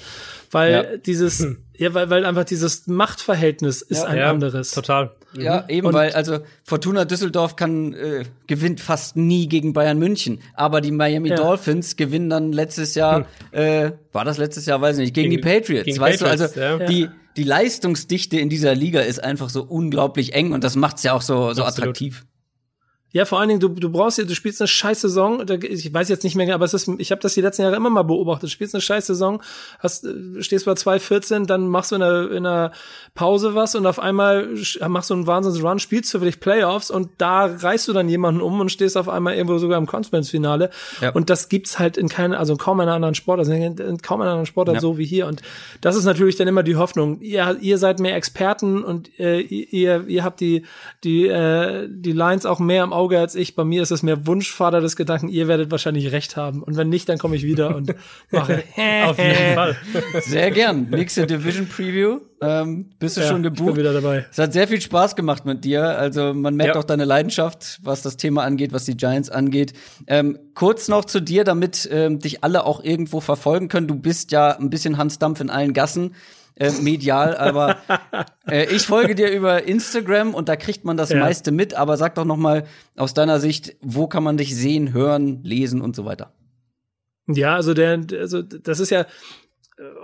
weil 0.51 0.71
ja. 0.71 0.97
dieses, 0.97 1.39
hm. 1.39 1.57
ja, 1.77 1.93
weil, 1.93 2.09
weil 2.09 2.25
einfach 2.25 2.45
dieses 2.45 2.87
Machtverhältnis 2.87 3.81
ist 3.81 4.03
ja, 4.03 4.07
ein 4.07 4.17
ja, 4.17 4.29
anderes. 4.29 4.71
Total. 4.71 5.11
Ja, 5.37 5.61
mhm. 5.61 5.69
eben, 5.69 5.87
und 5.87 5.93
weil, 5.93 6.13
also 6.13 6.39
Fortuna 6.63 7.05
Düsseldorf 7.05 7.55
kann, 7.55 7.93
äh, 7.93 8.23
gewinnt 8.47 8.79
fast 8.79 9.17
nie 9.17 9.47
gegen 9.47 9.73
Bayern 9.73 9.99
München. 9.99 10.39
Aber 10.53 10.81
die 10.81 10.91
Miami 10.91 11.29
ja. 11.29 11.35
Dolphins 11.35 11.95
gewinnen 11.95 12.29
dann 12.29 12.51
letztes 12.51 12.95
Jahr, 12.95 13.25
hm. 13.51 13.59
äh, 13.59 13.91
war 14.11 14.25
das 14.25 14.37
letztes 14.37 14.65
Jahr, 14.65 14.81
weiß 14.81 14.97
ich 14.97 15.05
nicht, 15.05 15.13
gegen, 15.13 15.29
gegen 15.29 15.41
die 15.41 15.47
Patriots. 15.47 15.85
Gegen 15.85 15.99
weißt 15.99 16.23
Patriots, 16.23 16.53
du, 16.53 16.61
also 16.61 16.85
die, 16.85 17.09
die 17.37 17.43
Leistungsdichte 17.43 18.39
in 18.39 18.49
dieser 18.49 18.75
Liga 18.75 19.01
ist 19.01 19.23
einfach 19.23 19.49
so 19.49 19.63
unglaublich 19.63 20.33
eng 20.33 20.53
und 20.53 20.63
das 20.63 20.75
macht's 20.75 21.03
ja 21.03 21.13
auch 21.13 21.21
so, 21.21 21.53
so 21.53 21.63
attraktiv. 21.63 22.25
Ja, 23.15 23.23
vor 23.23 23.39
allen 23.39 23.47
Dingen, 23.47 23.61
du, 23.61 23.69
du 23.69 23.89
brauchst 23.89 24.17
ja, 24.17 24.25
du 24.25 24.35
spielst 24.35 24.59
eine 24.59 24.67
scheiß 24.67 24.99
Saison, 24.99 25.41
ich 25.61 25.93
weiß 25.93 26.09
jetzt 26.09 26.25
nicht 26.25 26.35
mehr, 26.35 26.53
aber 26.53 26.65
es 26.65 26.73
ist, 26.73 26.89
ich 26.97 27.11
habe 27.11 27.21
das 27.21 27.33
die 27.33 27.39
letzten 27.39 27.61
Jahre 27.61 27.77
immer 27.77 27.89
mal 27.89 28.03
beobachtet. 28.03 28.49
Du 28.49 28.51
spielst 28.51 28.75
eine 28.75 28.81
scheiß 28.81 29.07
Saison, 29.07 29.41
hast, 29.79 30.03
äh, 30.03 30.43
stehst 30.43 30.65
bei 30.65 30.73
2,14, 30.73 31.45
dann 31.45 31.69
machst 31.69 31.93
du 31.93 31.95
in 31.95 32.03
einer, 32.03 32.29
in 32.29 32.45
einer 32.45 32.71
Pause 33.13 33.55
was 33.55 33.73
und 33.73 33.87
auf 33.87 33.99
einmal 33.99 34.49
machst 34.89 35.11
du 35.11 35.13
einen 35.13 35.27
Wahnsinns-Run, 35.27 35.79
spielst 35.79 36.13
du 36.13 36.19
vielleicht 36.19 36.41
Playoffs 36.41 36.91
und 36.91 37.07
da 37.17 37.45
reißt 37.45 37.87
du 37.87 37.93
dann 37.93 38.09
jemanden 38.09 38.41
um 38.41 38.59
und 38.59 38.69
stehst 38.69 38.97
auf 38.97 39.07
einmal 39.07 39.35
irgendwo 39.35 39.59
sogar 39.59 39.77
im 39.77 39.85
Conference-Finale. 39.85 40.69
Ja. 40.99 41.11
Und 41.11 41.29
das 41.29 41.47
gibt's 41.47 41.79
halt 41.79 41.95
in 41.95 42.09
keiner, 42.09 42.37
also 42.37 42.57
kaum 42.57 42.81
einer 42.81 42.95
anderen 42.95 43.15
Sport, 43.15 43.39
also 43.39 43.53
in 43.53 44.01
kaum 44.01 44.19
einer 44.19 44.31
anderen 44.31 44.45
Sport 44.45 44.67
ja. 44.67 44.81
so 44.81 44.97
wie 44.97 45.05
hier. 45.05 45.27
Und 45.27 45.41
das 45.79 45.95
ist 45.95 46.03
natürlich 46.03 46.35
dann 46.35 46.49
immer 46.49 46.63
die 46.63 46.75
Hoffnung. 46.75 47.21
Ihr, 47.21 47.59
ihr 47.61 47.77
seid 47.77 48.01
mehr 48.01 48.17
Experten 48.17 48.83
und 48.83 49.17
äh, 49.21 49.39
ihr, 49.39 50.05
ihr 50.05 50.23
habt 50.25 50.41
die, 50.41 50.65
die, 51.05 51.27
äh, 51.29 51.87
die 51.89 52.11
Lines 52.11 52.45
auch 52.45 52.59
mehr 52.59 52.83
im 52.83 52.91
Auge 52.91 53.04
Auge 53.05 53.19
als 53.19 53.35
ich. 53.35 53.55
Bei 53.55 53.63
mir 53.63 53.83
ist 53.83 53.91
es 53.91 54.01
mehr 54.01 54.25
Wunschvater 54.25 54.81
des 54.81 54.95
Gedanken, 54.95 55.29
ihr 55.29 55.47
werdet 55.47 55.69
wahrscheinlich 55.69 56.11
recht 56.11 56.35
haben. 56.35 56.63
Und 56.63 56.75
wenn 56.75 56.89
nicht, 56.89 57.07
dann 57.07 57.19
komme 57.19 57.35
ich 57.35 57.43
wieder 57.43 57.75
und 57.75 57.93
mache. 58.31 58.63
Auf 59.05 59.19
jeden 59.19 59.53
Fall. 59.53 59.77
Sehr 60.21 60.49
gern. 60.49 60.89
Nächste 60.89 61.27
Division 61.27 61.67
Preview. 61.67 62.19
Ähm, 62.41 62.89
bist 62.97 63.17
du 63.17 63.21
ja, 63.21 63.27
schon 63.27 63.43
gebucht? 63.43 63.69
Ich 63.69 63.75
bin 63.75 63.83
wieder 63.83 63.93
dabei. 63.93 64.25
Es 64.31 64.39
hat 64.39 64.53
sehr 64.53 64.67
viel 64.67 64.81
Spaß 64.81 65.15
gemacht 65.15 65.45
mit 65.45 65.63
dir. 65.63 65.83
Also 65.83 66.33
man 66.33 66.55
merkt 66.55 66.73
ja. 66.73 66.81
auch 66.81 66.83
deine 66.83 67.05
Leidenschaft, 67.05 67.79
was 67.83 68.01
das 68.01 68.17
Thema 68.17 68.43
angeht, 68.43 68.73
was 68.73 68.85
die 68.85 68.97
Giants 68.97 69.29
angeht. 69.29 69.73
Ähm, 70.07 70.39
kurz 70.55 70.87
noch 70.87 71.05
zu 71.05 71.21
dir, 71.21 71.43
damit 71.43 71.87
ähm, 71.91 72.17
dich 72.19 72.43
alle 72.43 72.65
auch 72.65 72.83
irgendwo 72.83 73.19
verfolgen 73.19 73.67
können. 73.67 73.87
Du 73.87 73.95
bist 73.95 74.31
ja 74.31 74.57
ein 74.57 74.71
bisschen 74.71 74.97
Hans 74.97 75.19
Dampf 75.19 75.41
in 75.41 75.51
allen 75.51 75.73
Gassen 75.73 76.15
äh, 76.55 76.71
medial, 76.81 77.35
aber 77.35 77.77
äh, 78.49 78.73
ich 78.73 78.83
folge 78.83 79.15
dir 79.15 79.29
über 79.29 79.63
Instagram 79.63 80.33
und 80.33 80.49
da 80.49 80.55
kriegt 80.55 80.85
man 80.85 80.97
das 80.97 81.09
ja. 81.09 81.19
meiste 81.19 81.51
mit. 81.51 81.73
Aber 81.73 81.97
sag 81.97 82.15
doch 82.15 82.25
noch 82.25 82.37
mal 82.37 82.65
aus 82.95 83.13
deiner 83.13 83.39
Sicht, 83.39 83.75
wo 83.81 84.07
kann 84.07 84.23
man 84.23 84.37
dich 84.37 84.55
sehen, 84.55 84.93
hören, 84.93 85.43
lesen 85.43 85.81
und 85.81 85.95
so 85.95 86.05
weiter? 86.05 86.33
Ja, 87.27 87.55
also 87.55 87.73
der, 87.73 88.05
also 88.19 88.41
das 88.41 88.79
ist 88.79 88.91
ja 88.91 89.05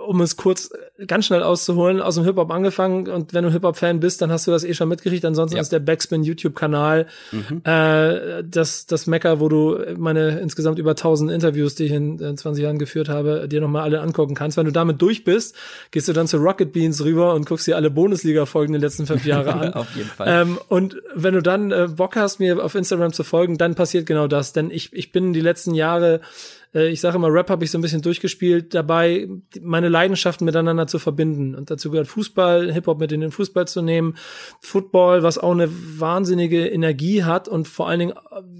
um 0.06 0.20
es 0.20 0.36
kurz 0.36 0.70
äh, 0.98 1.06
ganz 1.06 1.26
schnell 1.26 1.42
auszuholen, 1.42 2.00
aus 2.00 2.16
dem 2.16 2.24
Hip-Hop 2.24 2.50
angefangen 2.50 3.08
und 3.08 3.32
wenn 3.32 3.44
du 3.44 3.50
Hip-Hop-Fan 3.50 4.00
bist, 4.00 4.20
dann 4.20 4.30
hast 4.30 4.46
du 4.46 4.50
das 4.50 4.64
eh 4.64 4.74
schon 4.74 4.88
mitgekriegt. 4.88 5.24
Ansonsten 5.24 5.56
ja. 5.56 5.62
ist 5.62 5.72
der 5.72 5.78
Backspin 5.78 6.22
YouTube-Kanal 6.24 7.06
mhm. 7.30 7.62
äh, 7.64 8.44
das, 8.44 8.86
das 8.86 9.06
Mecker, 9.06 9.40
wo 9.40 9.48
du 9.48 9.78
meine 9.96 10.40
insgesamt 10.40 10.78
über 10.78 10.90
1000 10.90 11.30
Interviews, 11.30 11.74
die 11.74 11.84
ich 11.84 11.92
in, 11.92 12.18
in 12.18 12.36
20 12.36 12.62
Jahren 12.62 12.78
geführt 12.78 13.08
habe, 13.08 13.48
dir 13.48 13.60
nochmal 13.60 13.82
alle 13.82 14.00
angucken 14.00 14.34
kannst. 14.34 14.58
Wenn 14.58 14.66
du 14.66 14.72
damit 14.72 15.00
durch 15.00 15.24
bist, 15.24 15.56
gehst 15.90 16.06
du 16.06 16.12
dann 16.12 16.26
zu 16.26 16.36
Rocket 16.36 16.72
Beans 16.72 17.02
rüber 17.02 17.34
und 17.34 17.46
guckst 17.46 17.66
dir 17.66 17.76
alle 17.76 17.90
Bundesliga-Folgen 17.90 18.72
der 18.72 18.82
letzten 18.82 19.06
fünf 19.06 19.24
Jahre 19.24 19.54
an. 19.54 19.72
auf 19.74 19.94
jeden 19.96 20.08
Fall. 20.08 20.26
Ähm, 20.28 20.58
und 20.68 20.96
wenn 21.14 21.34
du 21.34 21.42
dann 21.42 21.70
äh, 21.70 21.88
Bock 21.88 22.16
hast, 22.16 22.40
mir 22.40 22.62
auf 22.62 22.74
Instagram 22.74 23.12
zu 23.12 23.24
folgen, 23.24 23.56
dann 23.56 23.74
passiert 23.74 24.04
genau 24.04 24.26
das. 24.26 24.52
Denn 24.52 24.70
ich, 24.70 24.92
ich 24.92 25.12
bin 25.12 25.32
die 25.32 25.40
letzten 25.40 25.74
Jahre 25.74 26.20
äh, 26.74 26.88
ich 26.88 27.00
sage 27.00 27.16
immer, 27.16 27.32
Rap 27.32 27.50
habe 27.50 27.64
ich 27.64 27.70
so 27.70 27.78
ein 27.78 27.82
bisschen 27.82 28.02
durchgespielt, 28.02 28.74
dabei 28.74 29.28
meine 29.60 29.88
Leidenschaften 29.88 30.44
miteinander 30.44 30.86
zu 30.86 30.98
verbinden. 30.98 31.54
Und 31.54 31.70
dazu 31.70 31.90
gehört 31.90 32.08
Fußball, 32.08 32.72
Hip-Hop 32.72 33.00
mit 33.00 33.12
in 33.12 33.20
den 33.20 33.30
Fußball 33.30 33.66
zu 33.66 33.82
nehmen, 33.82 34.16
Football, 34.60 35.22
was 35.22 35.38
auch 35.38 35.52
eine 35.52 35.68
wahnsinnige 35.70 36.66
Energie 36.66 37.24
hat 37.24 37.48
und 37.48 37.68
vor 37.68 37.88
allen 37.88 38.00
Dingen, 38.00 38.14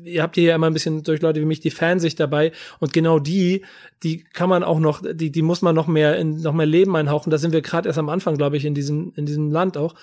ihr 0.05 0.23
habt 0.23 0.35
hier 0.35 0.45
ja 0.45 0.55
immer 0.55 0.67
ein 0.67 0.75
bisschen 0.75 1.03
durch 1.03 1.23
Leute 1.23 1.41
wie 1.41 1.47
mich 1.47 1.61
die 1.61 1.71
Fansicht 1.71 2.19
dabei 2.21 2.53
und 2.81 2.93
genau 2.93 3.19
die, 3.19 3.63
die 4.03 4.25
kann 4.25 4.49
man 4.49 4.65
auch 4.65 4.81
noch, 4.81 5.03
die, 5.13 5.31
die 5.31 5.43
muss 5.43 5.63
man 5.63 5.75
noch 5.75 5.87
mehr 5.87 6.17
in 6.17 6.41
noch 6.41 6.53
mehr 6.53 6.67
Leben 6.67 6.97
einhauchen. 6.97 7.31
Da 7.31 7.39
sind 7.39 7.53
wir 7.53 7.63
gerade 7.63 7.89
erst 7.89 8.01
am 8.01 8.09
Anfang, 8.09 8.37
glaube 8.37 8.57
ich, 8.57 8.65
in 8.65 8.75
diesem, 8.75 9.13
in 9.15 9.27
diesem 9.27 9.51
Land 9.53 9.77
auch, 9.77 9.95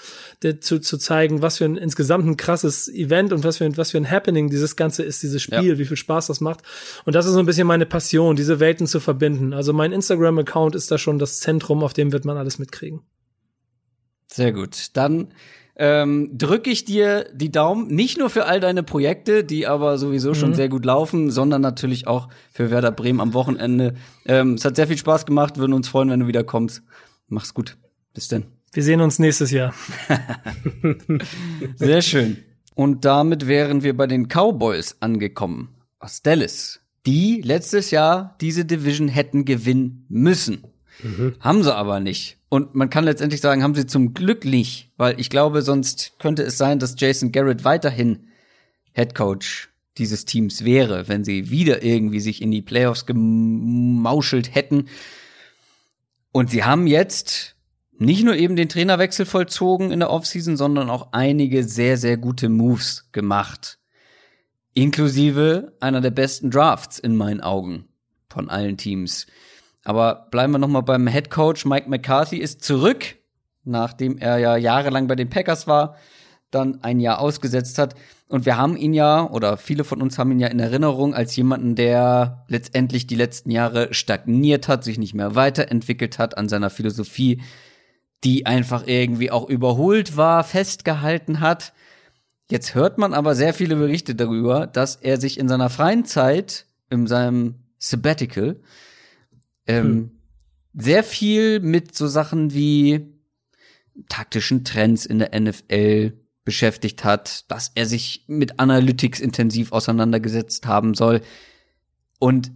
der, 0.42 0.62
zu, 0.62 0.80
zu 0.80 0.98
zeigen, 0.98 1.42
was 1.42 1.58
für 1.58 1.66
ein 1.66 1.76
insgesamt 1.76 2.26
ein 2.26 2.38
krasses 2.38 2.88
Event 2.88 3.34
und 3.34 3.44
was 3.44 3.58
für 3.58 3.66
ein, 3.66 3.76
was 3.76 3.92
für 3.92 3.98
ein 3.98 4.10
Happening 4.10 4.50
dieses 4.50 4.78
Ganze 4.78 5.04
ist, 5.04 5.22
dieses 5.22 5.42
Spiel, 5.42 5.72
ja. 5.72 5.78
wie 5.78 5.86
viel 5.86 5.98
Spaß 5.98 6.28
das 6.28 6.40
macht. 6.40 6.62
Und 7.06 7.14
das 7.14 7.26
ist 7.26 7.34
so 7.34 7.40
ein 7.40 7.46
bisschen 7.46 7.68
meine 7.68 7.86
Passion, 7.86 7.99
diese 8.00 8.60
Welten 8.60 8.88
zu 8.88 9.00
verbinden. 9.00 9.54
Also 9.54 9.74
mein 9.74 9.92
Instagram-Account 9.92 10.76
ist 10.76 10.92
da 10.92 10.98
schon 10.98 11.20
das 11.20 11.40
Zentrum, 11.40 11.84
auf 11.84 11.94
dem 11.94 12.12
wird 12.12 12.26
man 12.26 12.38
alles 12.38 12.60
mitkriegen. 12.60 13.02
Sehr 14.28 14.52
gut. 14.52 14.90
Dann 14.94 15.34
ähm, 15.76 16.38
drücke 16.38 16.70
ich 16.70 16.86
dir 16.86 17.26
die 17.34 17.52
Daumen, 17.52 17.88
nicht 17.88 18.18
nur 18.18 18.30
für 18.30 18.46
all 18.46 18.60
deine 18.60 18.84
Projekte, 18.84 19.44
die 19.44 19.66
aber 19.66 19.98
sowieso 19.98 20.34
schon 20.34 20.50
mhm. 20.50 20.56
sehr 20.56 20.70
gut 20.70 20.86
laufen, 20.86 21.32
sondern 21.32 21.62
natürlich 21.62 22.06
auch 22.06 22.28
für 22.52 22.70
Werder 22.70 22.92
Bremen 22.92 23.22
am 23.22 23.34
Wochenende. 23.34 23.96
Ähm, 24.26 24.56
es 24.56 24.66
hat 24.66 24.76
sehr 24.76 24.88
viel 24.88 24.98
Spaß 24.98 25.26
gemacht, 25.26 25.58
würden 25.58 25.74
uns 25.74 25.88
freuen, 25.88 26.10
wenn 26.10 26.20
du 26.20 26.28
wieder 26.28 26.44
kommst. 26.44 26.84
Mach's 27.28 27.54
gut. 27.54 27.78
Bis 28.14 28.28
denn. 28.28 28.46
Wir 28.74 28.84
sehen 28.84 29.02
uns 29.02 29.20
nächstes 29.20 29.52
Jahr. 29.52 29.74
sehr 31.76 32.02
schön. 32.02 32.38
Und 32.76 33.06
damit 33.06 33.48
wären 33.48 33.84
wir 33.84 33.96
bei 33.96 34.08
den 34.08 34.28
Cowboys 34.28 34.98
angekommen 35.00 35.70
aus 36.00 36.22
Dallas, 36.22 36.79
die 37.06 37.42
letztes 37.42 37.92
Jahr 37.92 38.36
diese 38.42 38.66
Division 38.66 39.08
hätten 39.08 39.46
gewinnen 39.46 40.06
müssen. 40.10 40.64
Mhm. 41.02 41.36
Haben 41.40 41.64
sie 41.64 41.74
aber 41.74 42.00
nicht. 42.00 42.38
Und 42.50 42.76
man 42.76 42.90
kann 42.90 43.04
letztendlich 43.04 43.42
sagen, 43.42 43.64
haben 43.64 43.76
sie 43.76 43.86
zum 43.86 44.14
Glück 44.14 44.44
nicht, 44.44 44.92
weil 44.98 45.20
ich 45.20 45.30
glaube, 45.30 45.62
sonst 45.62 46.14
könnte 46.20 46.44
es 46.44 46.58
sein, 46.58 46.80
dass 46.80 46.96
Jason 46.98 47.32
Garrett 47.32 47.64
weiterhin 47.64 48.28
Head 48.94 49.16
Coach 49.16 49.70
dieses 49.98 50.26
Teams 50.26 50.66
wäre, 50.66 51.08
wenn 51.08 51.24
sie 51.24 51.50
wieder 51.50 51.84
irgendwie 51.84 52.20
sich 52.20 52.42
in 52.42 52.52
die 52.52 52.62
Playoffs 52.62 53.06
gemauschelt 53.06 54.56
hätten. 54.56 54.86
Und 56.32 56.50
sie 56.50 56.64
haben 56.64 56.88
jetzt 56.88 57.56
nicht 57.98 58.24
nur 58.24 58.36
eben 58.36 58.56
den 58.56 58.70
Trainerwechsel 58.70 59.26
vollzogen 59.26 59.92
in 59.92 60.00
der 60.00 60.10
Offseason, 60.10 60.58
sondern 60.58 60.90
auch 60.90 61.10
einige 61.12 61.64
sehr, 61.64 61.98
sehr 61.98 62.18
gute 62.18 62.50
Moves 62.50 63.10
gemacht. 63.12 63.79
Inklusive 64.82 65.74
einer 65.82 66.00
der 66.00 66.12
besten 66.12 66.52
Drafts 66.52 67.00
in 67.00 67.18
meinen 67.18 67.42
Augen 67.42 67.90
von 68.30 68.50
allen 68.50 68.78
Teams. 68.78 69.28
Aber 69.84 70.30
bleiben 70.32 70.54
wir 70.54 70.58
noch 70.58 70.70
mal 70.70 70.80
beim 70.80 71.06
Head 71.06 71.30
Coach 71.30 71.66
Mike 71.66 71.90
McCarthy 71.90 72.38
ist 72.38 72.64
zurück, 72.64 73.18
nachdem 73.66 74.18
er 74.18 74.38
ja 74.38 74.56
jahrelang 74.56 75.08
bei 75.08 75.16
den 75.16 75.30
Packers 75.30 75.68
war, 75.68 75.98
dann 76.50 76.82
ein 76.82 77.02
Jahr 77.02 77.20
ausgesetzt 77.20 77.78
hat. 77.78 77.94
Und 78.30 78.46
wir 78.46 78.56
haben 78.56 78.78
ihn 78.78 78.94
ja, 78.94 79.30
oder 79.30 79.58
viele 79.58 79.84
von 79.84 80.02
uns 80.02 80.18
haben 80.18 80.32
ihn 80.32 80.40
ja 80.40 80.48
in 80.48 80.62
Erinnerung 80.62 81.14
als 81.14 81.36
jemanden, 81.36 81.76
der 81.76 82.46
letztendlich 82.48 83.06
die 83.06 83.16
letzten 83.16 83.52
Jahre 83.52 83.94
stagniert 83.94 84.70
hat, 84.70 84.86
sich 84.86 84.98
nicht 84.98 85.14
mehr 85.14 85.36
weiterentwickelt 85.36 86.20
hat 86.20 86.38
an 86.38 86.48
seiner 86.48 86.70
Philosophie, 86.70 87.42
die 88.24 88.46
einfach 88.46 88.88
irgendwie 88.88 89.30
auch 89.30 89.50
überholt 89.50 90.16
war, 90.16 90.46
festgehalten 90.46 91.42
hat. 91.42 91.74
Jetzt 92.50 92.74
hört 92.74 92.98
man 92.98 93.14
aber 93.14 93.36
sehr 93.36 93.54
viele 93.54 93.76
Berichte 93.76 94.16
darüber, 94.16 94.66
dass 94.66 94.96
er 94.96 95.20
sich 95.20 95.40
in 95.40 95.48
seiner 95.48 95.70
freien 95.70 96.06
Zeit, 96.06 96.66
in 96.90 97.06
seinem 97.06 97.56
Sabbatical, 97.78 98.60
ähm, 99.68 99.86
hm. 99.86 100.12
sehr 100.74 101.04
viel 101.04 101.60
mit 101.60 101.96
so 101.96 102.08
Sachen 102.08 102.54
wie 102.54 103.14
taktischen 104.08 104.64
Trends 104.64 105.06
in 105.06 105.20
der 105.20 105.40
NFL 105.40 106.14
beschäftigt 106.44 107.04
hat, 107.04 107.52
dass 107.52 107.72
er 107.76 107.86
sich 107.86 108.26
mit 108.28 108.60
Analytics 108.60 109.20
intensiv 109.20 109.72
auseinandergesetzt 109.72 110.66
haben 110.66 110.96
soll. 110.96 111.22
Und 112.18 112.52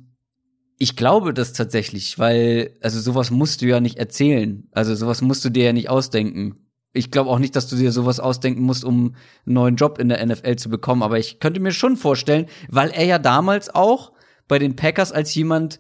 ich 0.80 0.96
glaube 0.96 1.34
das 1.36 1.54
tatsächlich, 1.54 2.18
weil, 2.18 2.76
also 2.82 3.00
sowas 3.00 3.30
musst 3.30 3.62
du 3.62 3.68
ja 3.68 3.80
nicht 3.80 3.98
erzählen. 3.98 4.68
Also 4.72 4.96
sowas 4.96 5.22
musst 5.22 5.46
du 5.46 5.50
dir 5.50 5.66
ja 5.66 5.74
nicht 5.74 5.90
ausdenken. 5.90 6.63
Ich 6.94 7.10
glaube 7.10 7.30
auch 7.30 7.40
nicht, 7.40 7.56
dass 7.56 7.68
du 7.68 7.76
dir 7.76 7.92
sowas 7.92 8.20
ausdenken 8.20 8.62
musst, 8.62 8.86
um 8.86 9.16
einen 9.46 9.54
neuen 9.54 9.76
Job 9.76 9.98
in 9.98 10.10
der 10.10 10.24
NFL 10.24 10.56
zu 10.58 10.70
bekommen. 10.70 11.02
Aber 11.02 11.18
ich 11.18 11.40
könnte 11.40 11.60
mir 11.60 11.72
schon 11.72 11.98
vorstellen, 11.98 12.46
weil 12.70 12.92
er 12.92 13.06
ja 13.06 13.20
damals 13.20 13.74
auch 13.74 14.12
bei 14.48 14.60
den 14.60 14.76
Packers 14.76 15.12
als 15.12 15.34
jemand 15.34 15.80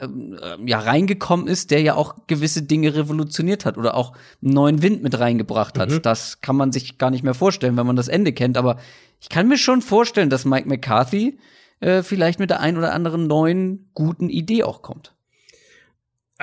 ähm, 0.00 0.66
ja 0.66 0.78
reingekommen 0.80 1.46
ist, 1.46 1.70
der 1.70 1.82
ja 1.82 1.94
auch 1.94 2.16
gewisse 2.26 2.62
Dinge 2.62 2.94
revolutioniert 2.94 3.64
hat 3.64 3.76
oder 3.76 3.94
auch 3.94 4.12
einen 4.42 4.54
neuen 4.54 4.82
Wind 4.82 5.02
mit 5.02 5.18
reingebracht 5.18 5.78
hat. 5.78 5.90
Mhm. 5.90 6.02
Das 6.02 6.40
kann 6.40 6.56
man 6.56 6.72
sich 6.72 6.98
gar 6.98 7.10
nicht 7.10 7.24
mehr 7.24 7.34
vorstellen, 7.34 7.76
wenn 7.76 7.86
man 7.86 7.96
das 7.96 8.08
Ende 8.08 8.32
kennt. 8.32 8.56
Aber 8.56 8.78
ich 9.20 9.28
kann 9.28 9.48
mir 9.48 9.58
schon 9.58 9.82
vorstellen, 9.82 10.30
dass 10.30 10.44
Mike 10.44 10.68
McCarthy 10.68 11.38
äh, 11.80 12.02
vielleicht 12.02 12.38
mit 12.38 12.50
der 12.50 12.60
ein 12.60 12.76
oder 12.76 12.92
anderen 12.92 13.26
neuen 13.26 13.88
guten 13.94 14.28
Idee 14.28 14.64
auch 14.64 14.82
kommt. 14.82 15.13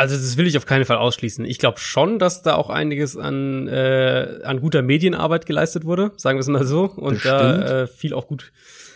Also 0.02 0.16
das 0.16 0.36
will 0.36 0.48
ich 0.48 0.58
auf 0.58 0.66
keinen 0.66 0.84
Fall 0.84 0.98
ausschließen. 0.98 1.46
Ich 1.46 1.60
glaube 1.60 1.80
schon, 1.80 2.18
dass 2.18 2.42
da 2.42 2.56
auch 2.56 2.72
einiges 2.72 3.18
an, 3.18 3.68
äh, 3.68 4.40
an 4.44 4.60
guter 4.60 4.82
Medienarbeit 4.82 5.46
geleistet 5.46 5.86
wurde, 5.86 6.12
sagen 6.18 6.40
wir 6.40 6.42
es 6.42 6.48
mal 6.48 6.66
so. 6.66 6.86
Und 6.86 7.24
da 7.24 7.84
äh, 7.84 7.88
viel 7.88 8.16
auch 8.16 8.26
gut 8.26 8.52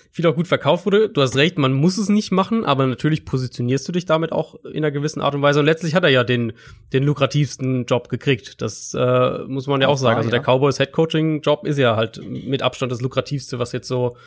viel 0.09 0.25
auch 0.25 0.33
gut 0.33 0.47
verkauft 0.47 0.87
wurde. 0.87 1.09
Du 1.09 1.21
hast 1.21 1.35
recht, 1.35 1.59
man 1.59 1.73
muss 1.73 1.99
es 1.99 2.09
nicht 2.09 2.31
machen, 2.31 2.65
aber 2.65 2.87
natürlich 2.87 3.23
positionierst 3.23 3.87
du 3.87 3.91
dich 3.91 4.05
damit 4.05 4.31
auch 4.31 4.55
in 4.63 4.77
einer 4.77 4.89
gewissen 4.89 5.21
Art 5.21 5.35
und 5.35 5.43
Weise. 5.43 5.59
Und 5.59 5.67
letztlich 5.67 5.93
hat 5.93 6.03
er 6.03 6.09
ja 6.09 6.23
den, 6.23 6.53
den 6.91 7.03
lukrativsten 7.03 7.85
Job 7.85 8.09
gekriegt. 8.09 8.59
Das 8.63 8.95
äh, 8.95 9.39
muss 9.47 9.67
man 9.67 9.81
ja 9.81 9.89
auch, 9.89 9.97
sagen. 9.97 10.17
Also 10.17 10.31
der 10.31 10.41
Cowboys 10.41 10.77
Head 10.77 10.91
Coaching 10.91 11.41
Job 11.41 11.67
ist 11.67 11.77
ja 11.77 11.97
halt 11.97 12.19
mit 12.27 12.63
Abstand 12.63 12.91
das 12.91 13.01
lukrativste, 13.01 13.59
was 13.59 13.73
jetzt 13.73 13.87
so 13.87 14.17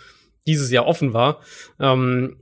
dieses 0.47 0.71
Jahr 0.71 0.87
offen 0.87 1.13
war. 1.13 1.41
Ähm, 1.81 2.37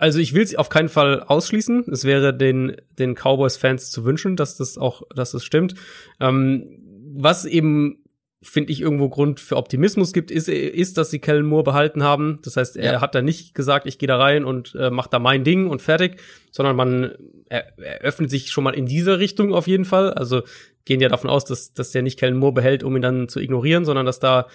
also 0.00 0.18
ich 0.18 0.32
will 0.32 0.42
es 0.42 0.54
auf 0.54 0.70
keinen 0.70 0.88
Fall 0.88 1.22
ausschließen. 1.22 1.84
Es 1.92 2.04
wäre 2.04 2.34
den, 2.34 2.76
den 2.98 3.14
Cowboys-Fans 3.14 3.90
zu 3.90 4.04
wünschen, 4.04 4.34
dass 4.34 4.56
das 4.56 4.78
auch, 4.78 5.02
dass 5.14 5.32
das 5.32 5.44
stimmt. 5.44 5.74
Ähm, 6.20 6.78
was 7.12 7.44
eben 7.44 7.98
finde 8.42 8.72
ich, 8.72 8.80
irgendwo 8.80 9.10
Grund 9.10 9.38
für 9.38 9.56
Optimismus 9.56 10.14
gibt, 10.14 10.30
ist, 10.30 10.48
ist, 10.48 10.96
dass 10.96 11.10
sie 11.10 11.18
Kellen 11.18 11.44
Moore 11.44 11.64
behalten 11.64 12.02
haben. 12.02 12.38
Das 12.42 12.56
heißt, 12.56 12.78
er 12.78 12.94
ja. 12.94 13.00
hat 13.02 13.14
da 13.14 13.20
nicht 13.20 13.54
gesagt, 13.54 13.86
ich 13.86 13.98
gehe 13.98 14.06
da 14.06 14.16
rein 14.16 14.46
und 14.46 14.74
äh, 14.74 14.88
mach 14.88 15.08
da 15.08 15.18
mein 15.18 15.44
Ding 15.44 15.66
und 15.66 15.82
fertig, 15.82 16.22
sondern 16.50 16.74
man 16.74 17.12
er, 17.50 17.78
er 17.78 18.00
öffnet 18.00 18.30
sich 18.30 18.50
schon 18.50 18.64
mal 18.64 18.74
in 18.74 18.86
diese 18.86 19.18
Richtung 19.18 19.52
auf 19.52 19.66
jeden 19.66 19.84
Fall. 19.84 20.14
Also 20.14 20.42
gehen 20.86 21.00
ja 21.00 21.10
davon 21.10 21.28
aus, 21.28 21.44
dass, 21.44 21.74
dass 21.74 21.92
der 21.92 22.00
nicht 22.02 22.18
Kellen 22.18 22.38
Moore 22.38 22.54
behält, 22.54 22.82
um 22.82 22.96
ihn 22.96 23.02
dann 23.02 23.28
zu 23.28 23.40
ignorieren, 23.40 23.84
sondern 23.84 24.06
dass 24.06 24.20
da, 24.20 24.46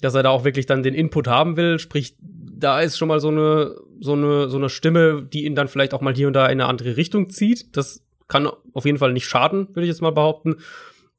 dass 0.00 0.14
er 0.14 0.22
da 0.22 0.30
auch 0.30 0.44
wirklich 0.44 0.66
dann 0.66 0.82
den 0.82 0.94
Input 0.94 1.28
haben 1.28 1.56
will. 1.56 1.78
Sprich, 1.78 2.16
da 2.20 2.80
ist 2.80 2.98
schon 2.98 3.08
mal 3.08 3.20
so 3.20 3.28
eine, 3.28 3.76
so 4.00 4.12
eine, 4.12 4.48
so 4.48 4.56
eine 4.56 4.68
Stimme, 4.68 5.22
die 5.22 5.44
ihn 5.44 5.54
dann 5.54 5.68
vielleicht 5.68 5.94
auch 5.94 6.00
mal 6.00 6.14
hier 6.14 6.26
und 6.26 6.32
da 6.32 6.46
in 6.46 6.60
eine 6.60 6.66
andere 6.66 6.96
Richtung 6.96 7.30
zieht. 7.30 7.76
Das 7.76 8.04
kann 8.28 8.48
auf 8.72 8.84
jeden 8.84 8.98
Fall 8.98 9.12
nicht 9.12 9.26
schaden, 9.26 9.68
würde 9.68 9.82
ich 9.82 9.88
jetzt 9.88 10.02
mal 10.02 10.10
behaupten. 10.10 10.56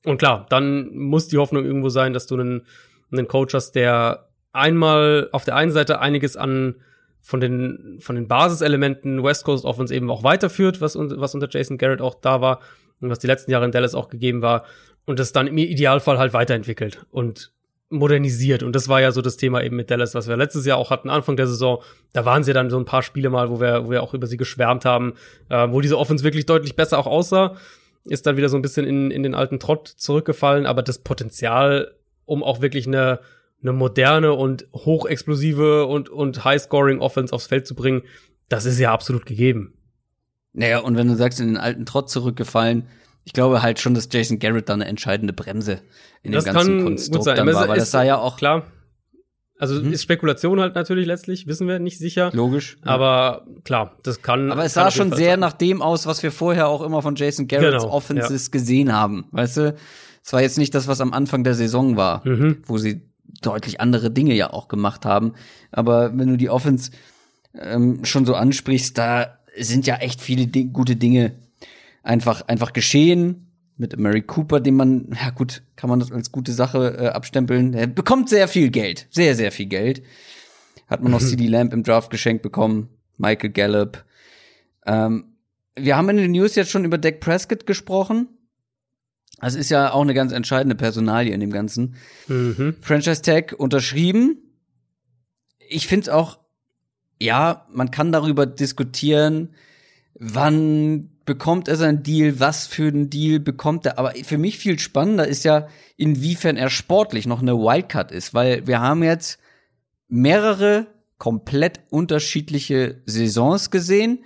Und 0.06 0.18
klar, 0.18 0.46
dann 0.50 0.96
muss 0.96 1.28
die 1.28 1.38
Hoffnung 1.38 1.66
irgendwo 1.66 1.90
sein, 1.90 2.14
dass 2.14 2.28
du 2.28 2.36
einen, 2.36 2.66
einen 3.12 3.28
Coach 3.28 3.54
hast, 3.54 3.74
der 3.74 4.30
einmal 4.54 5.30
auf 5.32 5.46
der 5.46 5.56
einen 5.56 5.72
Seite 5.72 6.00
einiges 6.00 6.38
an 6.38 6.76
von 7.22 7.40
den, 7.40 7.98
von 8.00 8.16
den 8.16 8.28
Basiselementen 8.28 9.24
West 9.24 9.44
Coast 9.44 9.66
Offense 9.66 9.94
eben 9.94 10.10
auch 10.10 10.24
weiterführt, 10.24 10.82
was, 10.82 10.96
was 10.98 11.34
unter 11.34 11.50
Jason 11.50 11.78
Garrett 11.78 12.02
auch 12.02 12.16
da 12.16 12.42
war 12.42 12.62
und 13.02 13.10
was 13.10 13.20
die 13.20 13.28
letzten 13.28 13.52
Jahre 13.52 13.66
in 13.66 13.72
Dallas 13.72 13.96
auch 13.96 14.10
gegeben 14.10 14.42
war 14.42 14.64
und 15.06 15.20
das 15.20 15.34
dann 15.34 15.48
im 15.48 15.58
Idealfall 15.58 16.18
halt 16.18 16.34
weiterentwickelt 16.34 17.06
und 17.12 17.52
modernisiert. 17.90 18.64
Und 18.64 18.76
das 18.76 18.90
war 18.90 19.02
ja 19.02 19.12
so 19.12 19.22
das 19.22 19.38
Thema 19.38 19.64
eben 19.64 19.76
mit 19.76 19.90
Dallas, 19.90 20.14
was 20.14 20.28
wir 20.28 20.36
letztes 20.36 20.66
Jahr 20.66 20.78
auch 20.78 20.90
hatten, 20.90 21.10
Anfang 21.10 21.38
der 21.38 21.48
Saison. 21.48 21.82
Da 22.14 22.26
waren 22.26 22.44
sie 22.44 22.54
dann 22.54 22.70
so 22.70 22.78
ein 22.78 22.86
paar 22.86 23.04
Spiele 23.04 23.30
mal, 23.30 23.50
wo 23.50 23.62
wir, 23.62 23.86
wo 23.86 23.92
wir 23.92 24.04
auch 24.04 24.14
über 24.14 24.28
sie 24.28 24.38
geschwärmt 24.38 24.86
haben, 24.86 25.14
äh, 25.50 25.68
wo 25.70 25.82
diese 25.82 25.98
Offense 25.98 26.24
wirklich 26.24 26.46
deutlich 26.46 26.76
besser 26.76 27.00
auch 27.00 27.08
aussah. 27.08 27.56
Ist 28.04 28.26
dann 28.26 28.38
wieder 28.38 28.50
so 28.50 28.58
ein 28.58 28.62
bisschen 28.62 28.86
in, 28.86 29.12
in 29.12 29.24
den 29.24 29.36
alten 29.36 29.60
Trott 29.60 29.88
zurückgefallen, 29.88 30.66
aber 30.66 30.82
das 30.82 31.00
Potenzial, 31.00 31.94
um 32.26 32.44
auch 32.44 32.62
wirklich 32.62 32.88
eine, 32.88 33.20
eine 33.62 33.74
moderne 33.74 34.34
und 34.34 34.68
hochexplosive 34.74 35.86
und, 35.86 36.10
und 36.10 36.44
high-scoring 36.44 37.00
Offense 37.00 37.34
aufs 37.34 37.48
Feld 37.48 37.68
zu 37.68 37.76
bringen, 37.76 38.04
das 38.50 38.66
ist 38.66 38.80
ja 38.80 38.94
absolut 38.94 39.26
gegeben. 39.26 39.74
Naja, 40.54 40.80
und 40.80 40.98
wenn 40.98 41.08
du 41.08 41.16
sagst, 41.16 41.40
in 41.40 41.48
den 41.48 41.58
alten 41.58 41.86
Trott 41.86 42.10
zurückgefallen, 42.10 42.88
ich 43.28 43.34
glaube 43.34 43.62
halt 43.62 43.78
schon, 43.82 43.94
dass 43.94 44.08
Jason 44.10 44.40
Garrett 44.40 44.70
da 44.70 44.74
eine 44.74 44.86
entscheidende 44.86 45.34
Bremse 45.34 45.82
in 46.24 46.32
das 46.32 46.46
dem 46.46 46.54
ganzen 46.54 46.84
Konstrukt 46.86 47.26
sein. 47.26 47.36
dann 47.36 47.50
Aber 47.50 47.58
war, 47.60 47.68
weil 47.68 47.78
das 47.78 47.92
sah 47.92 48.02
ja 48.04 48.18
auch 48.18 48.38
Klar. 48.38 48.64
Also 49.60 49.82
Mhm. 49.82 49.92
ist 49.92 50.04
Spekulation 50.04 50.62
halt 50.62 50.76
natürlich 50.76 51.06
letztlich, 51.08 51.46
wissen 51.48 51.68
wir 51.68 51.80
nicht 51.80 51.98
sicher. 51.98 52.30
logisch. 52.34 52.78
Aber 52.84 53.46
klar, 53.66 53.98
das 54.04 54.22
kann. 54.22 54.50
Aber 54.52 54.64
es 54.64 54.76
kann 54.76 54.86
sah 54.86 54.92
schon 54.92 55.12
sehr 55.12 55.32
sein. 55.32 55.40
nach 55.42 55.52
dem 55.54 55.82
aus, 55.82 56.06
was 56.08 56.24
wir 56.24 56.32
vorher 56.32 56.68
auch 56.70 56.82
immer 56.84 57.02
von 57.02 57.16
Jason 57.16 57.48
Garretts 57.50 57.84
Genau, 57.84 57.94
Offenses 57.94 58.52
gesehen 58.52 58.94
haben. 58.94 59.26
Weißt 59.32 59.58
du? 59.58 59.76
Es 60.24 60.32
war 60.32 60.42
jetzt 60.42 60.58
nicht 60.58 60.74
das, 60.74 60.88
was 60.88 61.02
am 61.02 61.12
Anfang 61.12 61.44
der 61.44 61.54
Saison 61.56 61.98
war, 61.98 62.26
Mhm. 62.26 62.60
wo 62.66 62.78
sie 62.78 63.02
deutlich 63.42 63.82
andere 63.82 64.10
Dinge 64.12 64.36
ja 64.36 64.54
auch 64.54 64.68
gemacht 64.70 65.06
haben. 65.06 65.34
Aber 65.72 66.18
wenn 66.18 66.28
du 66.30 66.38
die 66.38 66.50
Offense 66.50 66.92
ähm, 67.60 68.06
schon 68.06 68.26
so 68.26 68.36
ansprichst, 68.36 68.98
da 68.98 69.38
sind 69.60 69.86
ja 69.88 69.96
echt 69.98 70.22
viele 70.22 70.46
Di 70.48 70.66
gute 70.66 70.96
Dinge 70.96 71.34
einfach, 72.08 72.42
einfach 72.48 72.74
geschehen. 72.74 73.44
Mit 73.80 74.00
Mary 74.00 74.24
Cooper, 74.24 74.60
den 74.60 74.76
man, 74.76 75.16
ja 75.22 75.30
gut, 75.30 75.62
kann 75.76 75.88
man 75.88 76.00
das 76.00 76.12
als 76.12 76.32
gute 76.32 76.52
Sache 76.52 76.98
äh, 76.98 77.08
abstempeln. 77.10 77.76
Er 77.76 77.86
bekommt 77.86 78.28
sehr 78.28 78.48
viel 78.48 78.72
Geld. 78.72 79.06
Sehr, 79.12 79.36
sehr 79.36 79.52
viel 79.52 79.68
Geld. 79.68 80.02
Hat 80.88 81.04
man 81.04 81.12
noch 81.12 81.20
CD 81.20 81.46
Lamb 81.46 81.74
im 81.74 81.84
Draft 81.84 82.10
geschenkt 82.10 82.42
bekommen. 82.42 82.90
Michael 83.18 83.52
Gallup. 83.52 84.04
Ähm, 84.88 85.26
wir 85.76 85.96
haben 85.96 86.10
in 86.10 86.18
den 86.18 86.32
News 86.32 86.56
jetzt 86.56 86.72
schon 86.72 86.86
über 86.86 86.98
Dak 86.98 87.20
Prescott 87.20 87.68
gesprochen. 87.68 88.30
Das 89.40 89.54
ist 89.54 89.70
ja 89.70 89.92
auch 89.92 90.02
eine 90.02 90.16
ganz 90.16 90.32
entscheidende 90.32 90.76
Personalie 90.76 91.34
in 91.34 91.40
dem 91.40 91.52
Ganzen. 91.52 91.96
Mhm. 92.28 92.78
Franchise 92.82 93.22
Tag 93.22 93.54
unterschrieben. 93.60 94.40
Ich 95.70 95.86
finde 95.86 96.16
auch, 96.16 96.40
ja, 97.22 97.68
man 97.72 97.92
kann 97.92 98.12
darüber 98.12 98.48
diskutieren, 98.48 99.54
wann 100.16 101.12
bekommt 101.28 101.68
er 101.68 101.76
seinen 101.76 102.02
Deal, 102.02 102.40
was 102.40 102.66
für 102.66 102.88
einen 102.88 103.12
Deal 103.12 103.40
bekommt 103.40 103.86
er. 103.86 104.00
Aber 104.00 104.14
für 104.24 104.40
mich 104.40 104.58
viel 104.58 104.80
spannender 104.80 105.28
ist 105.28 105.44
ja, 105.44 105.68
inwiefern 105.98 106.58
er 106.58 106.72
sportlich 106.72 107.28
noch 107.28 107.42
eine 107.42 107.56
Wildcard 107.56 108.12
ist, 108.12 108.34
weil 108.34 108.66
wir 108.66 108.82
haben 108.82 109.04
jetzt 109.04 109.38
mehrere 110.08 110.88
komplett 111.20 111.82
unterschiedliche 111.90 113.04
Saisons 113.06 113.70
gesehen. 113.70 114.24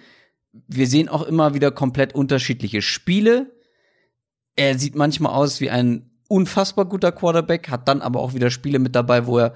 Wir 0.67 0.87
sehen 0.87 1.09
auch 1.09 1.23
immer 1.23 1.53
wieder 1.53 1.71
komplett 1.71 2.13
unterschiedliche 2.13 2.81
Spiele. 2.81 3.51
Er 4.55 4.77
sieht 4.77 4.95
manchmal 4.95 5.33
aus 5.33 5.59
wie 5.59 5.71
ein 5.71 6.11
unfassbar 6.27 6.85
guter 6.85 7.11
Quarterback, 7.11 7.69
hat 7.69 7.87
dann 7.87 8.01
aber 8.01 8.19
auch 8.19 8.35
wieder 8.35 8.51
Spiele 8.51 8.79
mit 8.79 8.95
dabei, 8.95 9.25
wo 9.25 9.39
er 9.39 9.55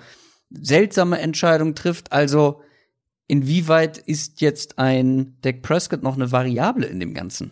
seltsame 0.49 1.19
Entscheidungen 1.19 1.75
trifft. 1.75 2.11
Also 2.11 2.61
inwieweit 3.27 3.97
ist 3.97 4.41
jetzt 4.41 4.79
ein 4.79 5.37
Dak 5.41 5.61
Prescott 5.61 6.03
noch 6.03 6.15
eine 6.15 6.31
Variable 6.31 6.85
in 6.85 6.99
dem 6.99 7.13
Ganzen? 7.13 7.51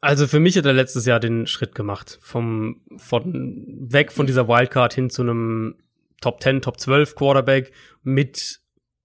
Also 0.00 0.26
für 0.28 0.38
mich 0.38 0.56
hat 0.56 0.66
er 0.66 0.72
letztes 0.72 1.06
Jahr 1.06 1.18
den 1.18 1.46
Schritt 1.46 1.74
gemacht. 1.74 2.18
Vom, 2.20 2.82
von, 2.96 3.64
weg 3.80 4.12
von 4.12 4.26
dieser 4.26 4.46
Wildcard 4.46 4.94
hin 4.94 5.10
zu 5.10 5.22
einem 5.22 5.74
Top 6.20 6.40
10, 6.42 6.62
Top 6.62 6.78
12 6.78 7.14
Quarterback 7.14 7.72
mit 8.02 8.60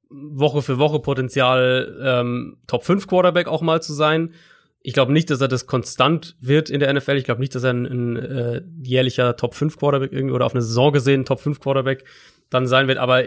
Woche 0.09 0.61
für 0.61 0.77
Woche 0.77 0.99
Potenzial, 0.99 1.99
ähm, 2.01 2.57
Top 2.67 2.83
5 2.83 3.07
Quarterback 3.07 3.47
auch 3.47 3.61
mal 3.61 3.81
zu 3.81 3.93
sein. 3.93 4.33
Ich 4.81 4.93
glaube 4.93 5.13
nicht, 5.13 5.29
dass 5.29 5.41
er 5.41 5.47
das 5.47 5.65
konstant 5.65 6.35
wird 6.41 6.69
in 6.69 6.79
der 6.79 6.93
NFL. 6.93 7.15
Ich 7.15 7.23
glaube 7.23 7.41
nicht, 7.41 7.55
dass 7.55 7.63
er 7.63 7.71
ein, 7.71 7.85
ein 7.85 8.15
äh, 8.17 8.61
jährlicher 8.83 9.35
Top 9.35 9.55
5 9.55 9.77
Quarterback 9.77 10.11
irgendwie 10.11 10.35
oder 10.35 10.45
auf 10.45 10.53
eine 10.53 10.61
Saison 10.61 10.91
gesehen 10.91 11.25
Top 11.25 11.39
5 11.39 11.59
Quarterback 11.59 12.03
dann 12.49 12.67
sein 12.67 12.87
wird. 12.87 12.99
Aber 12.99 13.23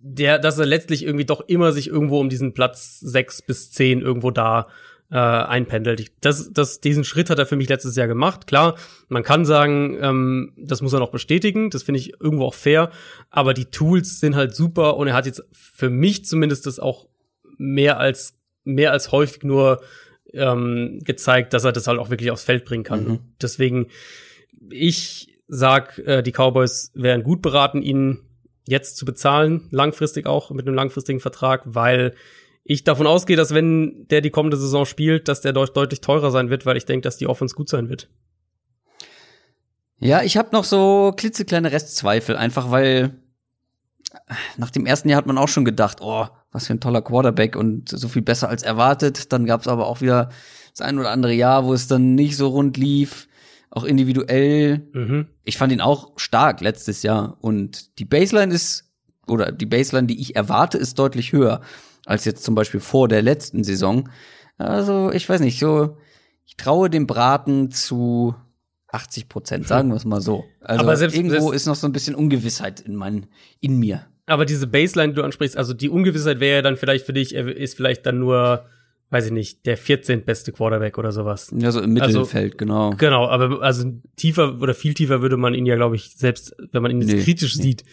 der, 0.00 0.38
dass 0.38 0.58
er 0.58 0.66
letztlich 0.66 1.04
irgendwie 1.04 1.26
doch 1.26 1.42
immer 1.46 1.72
sich 1.72 1.88
irgendwo 1.88 2.18
um 2.18 2.28
diesen 2.28 2.54
Platz 2.54 3.00
6 3.00 3.42
bis 3.42 3.70
10 3.70 4.00
irgendwo 4.00 4.30
da 4.30 4.66
äh, 5.10 5.16
einpendelt. 5.16 6.00
Ich, 6.00 6.12
das, 6.20 6.52
das, 6.52 6.80
diesen 6.80 7.04
Schritt 7.04 7.30
hat 7.30 7.38
er 7.38 7.46
für 7.46 7.56
mich 7.56 7.68
letztes 7.68 7.96
Jahr 7.96 8.06
gemacht. 8.06 8.46
Klar, 8.46 8.76
man 9.08 9.22
kann 9.22 9.44
sagen, 9.44 9.98
ähm, 10.00 10.52
das 10.56 10.82
muss 10.82 10.92
er 10.92 11.00
noch 11.00 11.10
bestätigen. 11.10 11.70
Das 11.70 11.82
finde 11.82 11.98
ich 11.98 12.20
irgendwo 12.20 12.44
auch 12.44 12.54
fair. 12.54 12.90
Aber 13.28 13.52
die 13.52 13.66
Tools 13.66 14.20
sind 14.20 14.36
halt 14.36 14.54
super 14.54 14.96
und 14.96 15.08
er 15.08 15.14
hat 15.14 15.26
jetzt 15.26 15.44
für 15.52 15.90
mich 15.90 16.24
zumindest 16.24 16.66
das 16.66 16.78
auch 16.78 17.08
mehr 17.58 17.98
als 17.98 18.38
mehr 18.64 18.92
als 18.92 19.12
häufig 19.12 19.42
nur 19.42 19.82
ähm, 20.32 21.00
gezeigt, 21.04 21.52
dass 21.52 21.64
er 21.64 21.72
das 21.72 21.86
halt 21.86 21.98
auch 21.98 22.10
wirklich 22.10 22.30
aufs 22.30 22.44
Feld 22.44 22.64
bringen 22.64 22.84
kann. 22.84 23.04
Mhm. 23.04 23.18
Deswegen, 23.42 23.88
ich 24.70 25.38
sag, 25.48 25.98
äh, 25.98 26.22
die 26.22 26.32
Cowboys 26.32 26.92
wären 26.94 27.22
gut 27.22 27.42
beraten, 27.42 27.82
ihn 27.82 28.20
jetzt 28.70 28.96
zu 28.96 29.04
bezahlen, 29.04 29.66
langfristig 29.70 30.26
auch 30.26 30.50
mit 30.50 30.66
einem 30.66 30.76
langfristigen 30.76 31.20
Vertrag, 31.20 31.62
weil 31.64 32.14
ich 32.62 32.84
davon 32.84 33.06
ausgehe, 33.06 33.36
dass 33.36 33.52
wenn 33.52 34.06
der 34.08 34.20
die 34.20 34.30
kommende 34.30 34.56
Saison 34.56 34.86
spielt, 34.86 35.26
dass 35.28 35.40
der 35.40 35.52
deut 35.52 35.76
deutlich 35.76 36.00
teurer 36.00 36.30
sein 36.30 36.50
wird, 36.50 36.66
weil 36.66 36.76
ich 36.76 36.84
denke, 36.84 37.02
dass 37.02 37.16
die 37.16 37.26
Offense 37.26 37.54
gut 37.54 37.68
sein 37.68 37.88
wird. 37.88 38.08
Ja, 39.98 40.22
ich 40.22 40.36
habe 40.36 40.50
noch 40.52 40.64
so 40.64 41.12
klitzekleine 41.16 41.72
Restzweifel, 41.72 42.36
einfach 42.36 42.70
weil 42.70 43.18
nach 44.56 44.70
dem 44.70 44.86
ersten 44.86 45.08
Jahr 45.08 45.18
hat 45.18 45.26
man 45.26 45.38
auch 45.38 45.48
schon 45.48 45.64
gedacht, 45.64 45.98
oh, 46.00 46.26
was 46.52 46.66
für 46.66 46.74
ein 46.74 46.80
toller 46.80 47.02
Quarterback 47.02 47.56
und 47.56 47.88
so 47.88 48.08
viel 48.08 48.22
besser 48.22 48.48
als 48.48 48.62
erwartet. 48.62 49.32
Dann 49.32 49.46
gab 49.46 49.60
es 49.60 49.68
aber 49.68 49.86
auch 49.86 50.00
wieder 50.00 50.30
das 50.70 50.80
ein 50.80 50.98
oder 50.98 51.10
andere 51.10 51.32
Jahr, 51.32 51.64
wo 51.64 51.74
es 51.74 51.88
dann 51.88 52.14
nicht 52.14 52.36
so 52.36 52.48
rund 52.48 52.76
lief, 52.76 53.28
auch 53.70 53.84
individuell. 53.84 54.88
Mhm. 54.92 55.26
Ich 55.44 55.56
fand 55.56 55.72
ihn 55.72 55.80
auch 55.80 56.12
stark 56.16 56.60
letztes 56.60 57.02
Jahr 57.02 57.38
und 57.40 57.98
die 57.98 58.04
Baseline 58.04 58.52
ist 58.52 58.90
oder 59.26 59.52
die 59.52 59.66
Baseline, 59.66 60.06
die 60.08 60.20
ich 60.20 60.34
erwarte, 60.36 60.76
ist 60.78 60.98
deutlich 60.98 61.32
höher 61.32 61.60
als 62.06 62.24
jetzt 62.24 62.42
zum 62.42 62.54
Beispiel 62.54 62.80
vor 62.80 63.06
der 63.08 63.22
letzten 63.22 63.62
Saison. 63.62 64.08
Also 64.58 65.12
ich 65.12 65.28
weiß 65.28 65.40
nicht, 65.40 65.58
so 65.58 65.96
ich 66.46 66.56
traue 66.56 66.90
dem 66.90 67.06
Braten 67.06 67.70
zu 67.70 68.34
80 68.88 69.28
Prozent, 69.28 69.68
sagen 69.68 69.90
wir 69.90 69.96
es 69.96 70.04
mal 70.04 70.20
so. 70.20 70.44
Also 70.60 70.82
Aber 70.82 70.96
selbst- 70.96 71.16
irgendwo 71.16 71.52
ist 71.52 71.66
noch 71.66 71.76
so 71.76 71.86
ein 71.86 71.92
bisschen 71.92 72.16
Ungewissheit 72.16 72.80
in 72.80 72.96
mein, 72.96 73.26
in 73.60 73.78
mir. 73.78 74.06
Aber 74.26 74.44
diese 74.46 74.66
Baseline, 74.66 75.12
die 75.12 75.16
du 75.16 75.22
ansprichst, 75.24 75.56
also 75.56 75.74
die 75.74 75.88
Ungewissheit 75.88 76.40
wäre 76.40 76.56
ja 76.56 76.62
dann 76.62 76.76
vielleicht 76.76 77.06
für 77.06 77.12
dich, 77.12 77.34
ist 77.34 77.76
vielleicht 77.76 78.04
dann 78.04 78.18
nur, 78.18 78.66
weiß 79.10 79.26
ich 79.26 79.32
nicht, 79.32 79.66
der 79.66 79.76
14. 79.76 80.24
beste 80.24 80.52
Quarterback 80.52 80.96
oder 80.98 81.10
sowas. 81.12 81.52
Ja, 81.56 81.72
so 81.72 81.80
im 81.80 82.00
Also- 82.00 82.20
Mittelfeld, 82.20 82.56
genau. 82.58 82.90
Genau, 82.96 83.26
aber 83.28 83.60
also 83.62 83.92
tiefer 84.16 84.60
oder 84.60 84.72
viel 84.74 84.94
tiefer 84.94 85.20
würde 85.20 85.36
man 85.36 85.52
ihn 85.54 85.66
ja, 85.66 85.74
glaube 85.76 85.96
ich, 85.96 86.14
selbst 86.16 86.54
wenn 86.72 86.82
man 86.82 86.90
ihn 86.92 87.00
jetzt 87.02 87.12
Nee, 87.12 87.22
kritisch 87.22 87.56
nee. 87.56 87.62
sieht, 87.62 87.84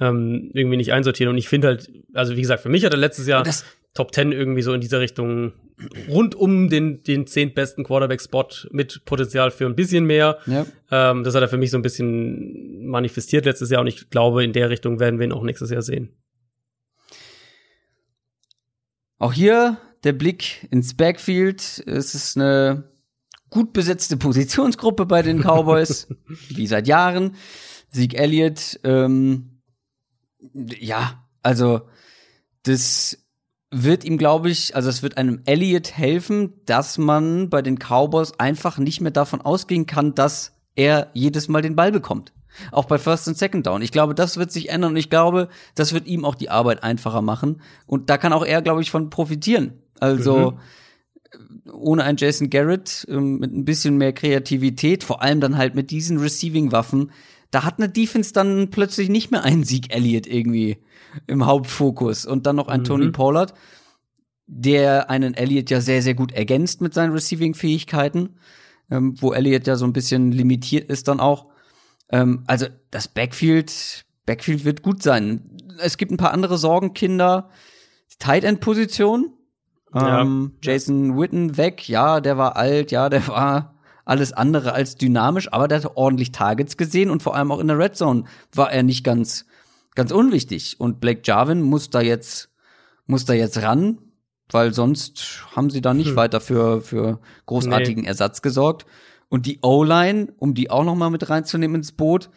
ähm, 0.00 0.50
irgendwie 0.52 0.76
nicht 0.76 0.92
einsortieren. 0.92 1.32
Und 1.32 1.38
ich 1.38 1.48
finde 1.48 1.68
halt, 1.68 1.90
also 2.12 2.36
wie 2.36 2.40
gesagt, 2.42 2.62
für 2.62 2.68
mich 2.68 2.84
hat 2.84 2.92
er 2.92 2.98
letztes 2.98 3.26
Jahr 3.26 3.42
Das- 3.42 3.64
Top 3.94 4.14
10 4.14 4.30
irgendwie 4.32 4.62
so 4.62 4.72
in 4.74 4.80
dieser 4.82 5.00
Richtung 5.00 5.52
rund 6.08 6.34
um 6.34 6.68
den, 6.68 7.02
den 7.02 7.26
zehntbesten 7.26 7.82
Quarterback-Spot 7.84 8.46
mit 8.70 9.04
Potenzial 9.06 9.50
für 9.50 9.64
ein 9.64 9.74
bisschen 9.74 10.04
mehr. 10.04 10.38
Ja. 10.46 10.66
Ähm, 10.92 11.24
das 11.24 11.34
hat 11.34 11.40
er 11.42 11.48
für 11.48 11.56
mich 11.56 11.70
so 11.70 11.78
ein 11.78 11.82
bisschen 11.82 12.86
manifestiert 12.86 13.46
letztes 13.46 13.70
Jahr 13.70 13.80
und 13.80 13.86
ich 13.86 14.10
glaube, 14.10 14.44
in 14.44 14.52
der 14.52 14.68
Richtung 14.70 15.00
werden 15.00 15.18
wir 15.18 15.26
ihn 15.26 15.32
auch 15.32 15.42
nächstes 15.42 15.70
Jahr 15.70 15.82
sehen. 15.82 16.10
Auch 19.18 19.32
hier 19.32 19.78
der 20.04 20.12
Blick 20.12 20.66
ins 20.70 20.94
Backfield. 20.94 21.82
Es 21.86 22.14
ist 22.14 22.36
eine 22.36 22.90
gut 23.50 23.72
besetzte 23.72 24.16
Positionsgruppe 24.16 25.06
bei 25.06 25.22
den 25.22 25.40
Cowboys, 25.40 26.08
wie 26.48 26.66
seit 26.66 26.86
Jahren. 26.86 27.36
Sieg 27.90 28.14
Elliott, 28.14 28.80
ähm, 28.84 29.60
ja, 30.52 31.24
also 31.42 31.82
das 32.62 33.18
wird 33.70 34.04
ihm, 34.04 34.18
glaube 34.18 34.50
ich, 34.50 34.76
also 34.76 34.88
es 34.88 35.02
wird 35.02 35.16
einem 35.16 35.42
Elliott 35.44 35.96
helfen, 35.96 36.54
dass 36.66 36.98
man 36.98 37.50
bei 37.50 37.62
den 37.62 37.78
Cowboys 37.78 38.32
einfach 38.38 38.78
nicht 38.78 39.00
mehr 39.00 39.10
davon 39.10 39.40
ausgehen 39.40 39.86
kann, 39.86 40.14
dass 40.14 40.52
er 40.74 41.10
jedes 41.12 41.48
Mal 41.48 41.62
den 41.62 41.76
Ball 41.76 41.92
bekommt. 41.92 42.32
Auch 42.72 42.86
bei 42.86 42.98
First 42.98 43.28
und 43.28 43.36
Second 43.36 43.66
Down. 43.66 43.82
Ich 43.82 43.92
glaube, 43.92 44.14
das 44.14 44.36
wird 44.36 44.50
sich 44.50 44.68
ändern 44.68 44.92
und 44.92 44.96
ich 44.96 45.10
glaube, 45.10 45.48
das 45.74 45.92
wird 45.92 46.06
ihm 46.06 46.24
auch 46.24 46.34
die 46.34 46.50
Arbeit 46.50 46.82
einfacher 46.82 47.22
machen. 47.22 47.60
Und 47.86 48.10
da 48.10 48.18
kann 48.18 48.32
auch 48.32 48.44
er, 48.44 48.62
glaube 48.62 48.82
ich, 48.82 48.90
von 48.90 49.10
profitieren. 49.10 49.74
Also 50.00 50.58
ohne 51.72 52.04
einen 52.04 52.18
Jason 52.18 52.50
Garrett 52.50 53.06
ähm, 53.08 53.38
mit 53.38 53.52
ein 53.52 53.64
bisschen 53.64 53.96
mehr 53.96 54.12
Kreativität, 54.12 55.04
vor 55.04 55.22
allem 55.22 55.40
dann 55.40 55.56
halt 55.56 55.74
mit 55.74 55.90
diesen 55.90 56.18
Receiving-Waffen, 56.18 57.10
da 57.50 57.64
hat 57.64 57.78
eine 57.78 57.88
Defense 57.88 58.32
dann 58.32 58.70
plötzlich 58.70 59.08
nicht 59.08 59.30
mehr 59.30 59.44
einen 59.44 59.64
Sieg 59.64 59.94
Elliott 59.94 60.26
irgendwie 60.26 60.78
im 61.26 61.46
Hauptfokus 61.46 62.26
und 62.26 62.46
dann 62.46 62.56
noch 62.56 62.68
ein 62.68 62.80
mhm. 62.80 62.84
Tony 62.84 63.10
Pollard, 63.10 63.54
der 64.46 65.10
einen 65.10 65.34
Elliott 65.34 65.70
ja 65.70 65.80
sehr, 65.80 66.02
sehr 66.02 66.14
gut 66.14 66.32
ergänzt 66.32 66.80
mit 66.80 66.94
seinen 66.94 67.12
Receiving-Fähigkeiten, 67.12 68.36
ähm, 68.90 69.14
wo 69.20 69.32
Elliott 69.32 69.66
ja 69.66 69.76
so 69.76 69.86
ein 69.86 69.92
bisschen 69.92 70.32
limitiert 70.32 70.90
ist 70.90 71.08
dann 71.08 71.20
auch. 71.20 71.46
Ähm, 72.10 72.44
also 72.46 72.66
das 72.90 73.08
Backfield, 73.08 74.04
Backfield 74.26 74.64
wird 74.64 74.82
gut 74.82 75.02
sein. 75.02 75.58
Es 75.80 75.96
gibt 75.96 76.10
ein 76.10 76.16
paar 76.16 76.32
andere 76.32 76.58
Sorgenkinder. 76.58 77.50
Tight 78.18 78.44
End 78.44 78.60
Position. 78.60 79.32
Ja. 79.94 80.22
Ähm, 80.22 80.52
Jason 80.62 81.18
Witten 81.18 81.56
weg. 81.56 81.88
Ja, 81.88 82.20
der 82.20 82.36
war 82.36 82.56
alt. 82.56 82.90
Ja, 82.90 83.08
der 83.08 83.26
war 83.28 83.74
alles 84.08 84.32
andere 84.32 84.72
als 84.72 84.96
dynamisch, 84.96 85.52
aber 85.52 85.68
der 85.68 85.82
hat 85.82 85.96
ordentlich 85.96 86.32
Targets 86.32 86.78
gesehen 86.78 87.10
und 87.10 87.22
vor 87.22 87.36
allem 87.36 87.52
auch 87.52 87.60
in 87.60 87.68
der 87.68 87.78
Red 87.78 87.94
Zone 87.94 88.24
war 88.54 88.72
er 88.72 88.82
nicht 88.82 89.04
ganz, 89.04 89.44
ganz 89.94 90.12
unwichtig. 90.12 90.80
Und 90.80 90.98
Blake 90.98 91.20
Jarvin 91.24 91.60
muss 91.60 91.90
da 91.90 92.00
jetzt, 92.00 92.48
muss 93.06 93.26
da 93.26 93.34
jetzt 93.34 93.60
ran, 93.62 93.98
weil 94.50 94.72
sonst 94.72 95.44
haben 95.54 95.68
sie 95.68 95.82
da 95.82 95.92
nicht 95.92 96.10
hm. 96.10 96.16
weiter 96.16 96.40
für, 96.40 96.80
für 96.80 97.20
großartigen 97.44 98.04
nee. 98.04 98.08
Ersatz 98.08 98.40
gesorgt. 98.40 98.86
Und 99.28 99.46
die 99.46 99.58
O-Line, 99.62 100.32
um 100.38 100.54
die 100.54 100.70
auch 100.70 100.84
noch 100.84 100.94
mal 100.94 101.10
mit 101.10 101.28
reinzunehmen 101.28 101.76
ins 101.76 101.92
Boot, 101.92 102.30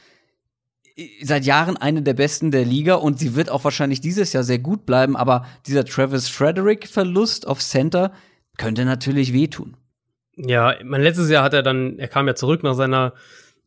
seit 1.22 1.46
Jahren 1.46 1.78
eine 1.78 2.02
der 2.02 2.14
besten 2.14 2.52
der 2.52 2.66
Liga 2.66 2.96
und 2.96 3.20
sie 3.20 3.36
wird 3.36 3.50
auch 3.50 3.64
wahrscheinlich 3.64 4.02
dieses 4.02 4.34
Jahr 4.34 4.44
sehr 4.44 4.60
gut 4.60 4.86
bleiben, 4.86 5.16
aber 5.16 5.46
dieser 5.66 5.86
Travis 5.86 6.28
Frederick 6.28 6.88
Verlust 6.88 7.48
auf 7.48 7.60
Center 7.60 8.12
könnte 8.58 8.86
natürlich 8.86 9.34
wehtun. 9.34 9.78
Ja, 10.36 10.76
mein 10.84 11.02
letztes 11.02 11.30
Jahr 11.30 11.44
hat 11.44 11.54
er 11.54 11.64
dann, 11.64 11.98
er 12.00 12.08
kam 12.08 12.28
ja 12.28 12.36
zurück 12.36 12.64
nach 12.64 12.76
seiner, 12.76 13.14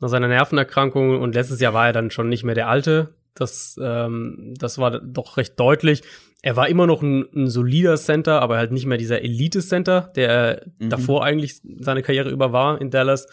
nach 0.00 0.08
seiner 0.08 0.28
Nervenerkrankung 0.28 1.20
und 1.20 1.34
letztes 1.34 1.60
Jahr 1.60 1.74
war 1.74 1.86
er 1.86 1.92
dann 1.92 2.10
schon 2.10 2.28
nicht 2.28 2.44
mehr 2.44 2.54
der 2.54 2.68
Alte. 2.68 3.14
Das, 3.34 3.78
ähm, 3.82 4.54
das 4.58 4.78
war 4.78 5.00
doch 5.00 5.36
recht 5.36 5.58
deutlich. 5.58 6.02
Er 6.44 6.56
war 6.56 6.68
immer 6.68 6.86
noch 6.86 7.00
ein, 7.00 7.24
ein 7.34 7.48
solider 7.48 7.96
Center, 7.96 8.42
aber 8.42 8.58
halt 8.58 8.70
nicht 8.70 8.84
mehr 8.84 8.98
dieser 8.98 9.22
Elite-Center, 9.22 10.12
der 10.14 10.66
mhm. 10.78 10.90
davor 10.90 11.24
eigentlich 11.24 11.62
seine 11.80 12.02
Karriere 12.02 12.28
über 12.28 12.52
war 12.52 12.78
in 12.82 12.90
Dallas. 12.90 13.26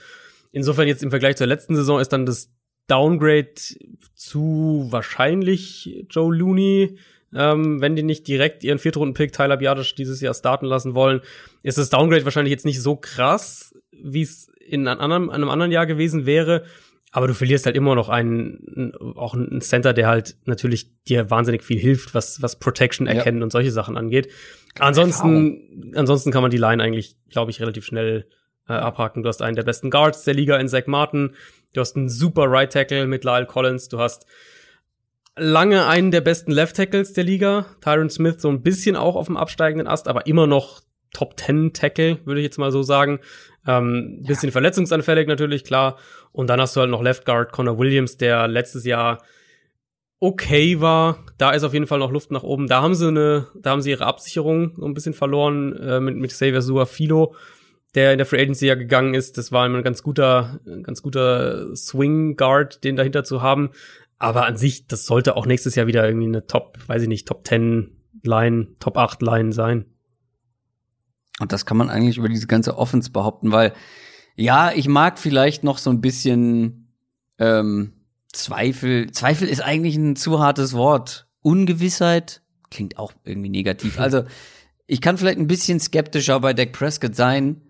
Insofern 0.53 0.87
jetzt 0.87 1.03
im 1.03 1.09
Vergleich 1.09 1.35
zur 1.35 1.47
letzten 1.47 1.75
Saison 1.75 1.99
ist 1.99 2.13
dann 2.13 2.25
das 2.25 2.53
Downgrade 2.87 3.55
zu 4.15 4.87
wahrscheinlich 4.91 6.05
Joe 6.09 6.33
Looney, 6.33 6.99
ähm, 7.35 7.81
wenn 7.81 7.97
die 7.97 8.03
nicht 8.03 8.29
direkt 8.29 8.63
ihren 8.63 8.79
Viertrunden-Pick 8.79 9.33
Tyler 9.33 9.57
Biadisch 9.57 9.93
dieses 9.93 10.21
Jahr 10.21 10.33
starten 10.33 10.65
lassen 10.65 10.95
wollen, 10.95 11.19
ist 11.63 11.77
das 11.77 11.89
Downgrade 11.89 12.23
wahrscheinlich 12.23 12.51
jetzt 12.51 12.65
nicht 12.65 12.81
so 12.81 12.95
krass, 12.95 13.73
wie 13.91 14.21
es 14.21 14.47
in 14.65 14.87
einem 14.87 15.01
anderen, 15.01 15.29
einem 15.29 15.49
anderen 15.49 15.73
Jahr 15.73 15.85
gewesen 15.85 16.25
wäre. 16.25 16.63
Aber 17.11 17.27
du 17.27 17.33
verlierst 17.33 17.65
halt 17.65 17.75
immer 17.75 17.93
noch 17.93 18.07
einen, 18.07 18.93
auch 19.15 19.33
einen 19.33 19.61
Center, 19.61 19.93
der 19.93 20.07
halt 20.07 20.37
natürlich 20.45 20.89
dir 21.03 21.29
wahnsinnig 21.29 21.63
viel 21.63 21.77
hilft, 21.77 22.15
was, 22.15 22.41
was 22.41 22.57
Protection 22.57 23.05
erkennen 23.05 23.39
ja. 23.39 23.43
und 23.43 23.51
solche 23.51 23.71
Sachen 23.71 23.97
angeht. 23.97 24.29
Ansonsten, 24.79 25.93
ansonsten 25.95 26.31
kann 26.31 26.41
man 26.41 26.51
die 26.51 26.57
Line 26.57 26.81
eigentlich, 26.81 27.17
glaube 27.29 27.51
ich, 27.51 27.59
relativ 27.59 27.85
schnell 27.85 28.27
äh, 28.69 28.73
abhaken. 28.73 29.23
Du 29.23 29.29
hast 29.29 29.41
einen 29.41 29.57
der 29.57 29.63
besten 29.63 29.89
Guards 29.89 30.23
der 30.23 30.33
Liga 30.33 30.55
in 30.57 30.69
Zach 30.69 30.87
Martin. 30.87 31.35
Du 31.73 31.81
hast 31.81 31.97
einen 31.97 32.07
super 32.07 32.45
Right 32.47 32.71
Tackle 32.71 33.07
mit 33.07 33.25
Lyle 33.25 33.45
Collins. 33.45 33.89
Du 33.89 33.99
hast 33.99 34.25
lange 35.35 35.85
einen 35.87 36.11
der 36.11 36.21
besten 36.21 36.51
Left 36.51 36.77
Tackles 36.77 37.13
der 37.13 37.25
Liga. 37.25 37.65
Tyron 37.81 38.09
Smith 38.09 38.41
so 38.41 38.49
ein 38.49 38.61
bisschen 38.61 38.95
auch 38.95 39.15
auf 39.15 39.27
dem 39.27 39.37
absteigenden 39.37 39.87
Ast, 39.87 40.07
aber 40.07 40.27
immer 40.27 40.47
noch 40.47 40.81
Top 41.13 41.37
10 41.37 41.73
Tackle, 41.73 42.19
würde 42.25 42.39
ich 42.39 42.45
jetzt 42.45 42.57
mal 42.57 42.71
so 42.71 42.83
sagen. 42.83 43.19
Ähm, 43.67 44.23
bisschen 44.25 44.49
ja. 44.49 44.53
verletzungsanfällig 44.53 45.27
natürlich, 45.27 45.63
klar. 45.63 45.97
Und 46.31 46.49
dann 46.49 46.61
hast 46.61 46.75
du 46.75 46.79
halt 46.81 46.89
noch 46.89 47.01
Left 47.01 47.25
Guard 47.25 47.51
Connor 47.51 47.77
Williams, 47.77 48.17
der 48.17 48.47
letztes 48.47 48.85
Jahr 48.85 49.21
okay 50.19 50.79
war. 50.79 51.25
Da 51.37 51.51
ist 51.51 51.63
auf 51.63 51.73
jeden 51.73 51.87
Fall 51.87 51.99
noch 51.99 52.11
Luft 52.11 52.31
nach 52.31 52.43
oben. 52.43 52.67
Da 52.67 52.81
haben 52.81 52.95
sie 52.95 53.07
eine, 53.07 53.47
da 53.55 53.71
haben 53.71 53.81
sie 53.81 53.89
ihre 53.89 54.05
Absicherung 54.05 54.75
so 54.77 54.85
ein 54.85 54.93
bisschen 54.93 55.13
verloren 55.13 55.75
äh, 55.77 55.99
mit, 55.99 56.15
mit 56.15 56.31
Xavier 56.31 56.61
Suafilo, 56.61 57.35
der 57.95 58.13
in 58.13 58.17
der 58.19 58.27
Free 58.27 58.41
Agency 58.41 58.67
ja 58.67 58.75
gegangen 58.75 59.13
ist. 59.13 59.37
Das 59.37 59.51
war 59.51 59.67
ein 59.67 59.83
ganz 59.83 60.03
guter, 60.03 60.59
ganz 60.83 61.01
guter 61.01 61.75
Swing 61.75 62.37
Guard, 62.37 62.83
den 62.83 62.95
dahinter 62.95 63.23
zu 63.23 63.41
haben. 63.41 63.71
Aber 64.19 64.45
an 64.45 64.55
sich, 64.55 64.87
das 64.87 65.07
sollte 65.07 65.35
auch 65.35 65.47
nächstes 65.47 65.73
Jahr 65.73 65.87
wieder 65.87 66.05
irgendwie 66.05 66.27
eine 66.27 66.45
Top, 66.45 66.77
weiß 66.85 67.01
ich 67.01 67.07
nicht, 67.07 67.27
Top 67.27 67.45
10 67.45 67.97
Line, 68.23 68.67
Top 68.79 68.97
8 68.97 69.23
Line 69.23 69.51
sein. 69.51 69.85
Und 71.39 71.51
das 71.51 71.65
kann 71.65 71.77
man 71.77 71.89
eigentlich 71.89 72.19
über 72.19 72.29
diese 72.29 72.45
ganze 72.45 72.77
Offense 72.77 73.11
behaupten, 73.11 73.51
weil 73.51 73.73
ja, 74.35 74.71
ich 74.71 74.87
mag 74.87 75.19
vielleicht 75.19 75.63
noch 75.63 75.77
so 75.77 75.89
ein 75.89 76.01
bisschen 76.01 76.93
ähm, 77.39 77.93
Zweifel. 78.31 79.11
Zweifel 79.11 79.47
ist 79.47 79.61
eigentlich 79.61 79.95
ein 79.95 80.15
zu 80.15 80.39
hartes 80.39 80.73
Wort. 80.73 81.27
Ungewissheit 81.41 82.41
klingt 82.69 82.97
auch 82.97 83.13
irgendwie 83.23 83.49
negativ. 83.49 83.99
Also 83.99 84.23
ich 84.87 85.01
kann 85.01 85.17
vielleicht 85.17 85.39
ein 85.39 85.47
bisschen 85.47 85.79
skeptischer 85.79 86.39
bei 86.39 86.53
Dak 86.53 86.71
Prescott 86.71 87.15
sein, 87.15 87.61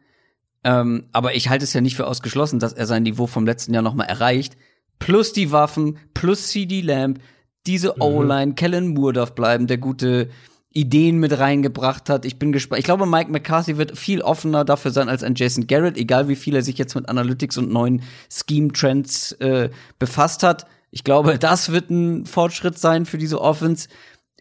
ähm, 0.63 1.07
aber 1.11 1.35
ich 1.35 1.49
halte 1.49 1.63
es 1.63 1.73
ja 1.73 1.81
nicht 1.81 1.95
für 1.95 2.07
ausgeschlossen, 2.07 2.59
dass 2.59 2.73
er 2.73 2.85
sein 2.85 3.03
Niveau 3.03 3.27
vom 3.27 3.45
letzten 3.45 3.73
Jahr 3.73 3.83
noch 3.83 3.95
mal 3.95 4.05
erreicht. 4.05 4.57
Plus 4.99 5.33
die 5.33 5.51
Waffen, 5.51 5.97
plus 6.13 6.49
CD 6.49 6.81
Lamb, 6.81 7.19
diese 7.65 7.93
mhm. 7.95 8.01
O-Line, 8.01 8.53
Kellen 8.53 8.89
Moore 8.89 9.13
darf 9.13 9.33
bleiben, 9.33 9.67
der 9.67 9.77
gute 9.77 10.29
Ideen 10.73 11.17
mit 11.17 11.37
reingebracht 11.37 12.09
hat. 12.09 12.25
Ich 12.25 12.39
bin 12.39 12.51
gespannt. 12.51 12.79
Ich 12.79 12.85
glaube, 12.85 13.05
Mike 13.05 13.31
McCarthy 13.31 13.77
wird 13.77 13.97
viel 13.97 14.21
offener 14.21 14.63
dafür 14.63 14.91
sein 14.91 15.09
als 15.09 15.23
ein 15.23 15.35
Jason 15.35 15.67
Garrett, 15.67 15.97
egal 15.97 16.29
wie 16.29 16.35
viel 16.35 16.55
er 16.55 16.61
sich 16.61 16.77
jetzt 16.77 16.95
mit 16.95 17.09
Analytics 17.09 17.57
und 17.57 17.71
neuen 17.71 18.03
Scheme-Trends 18.29 19.33
äh, 19.33 19.69
befasst 19.99 20.43
hat. 20.43 20.65
Ich 20.89 21.03
glaube, 21.03 21.37
das 21.39 21.71
wird 21.71 21.89
ein 21.89 22.25
Fortschritt 22.25 22.77
sein 22.77 23.05
für 23.05 23.17
diese 23.17 23.41
Offense. 23.41 23.89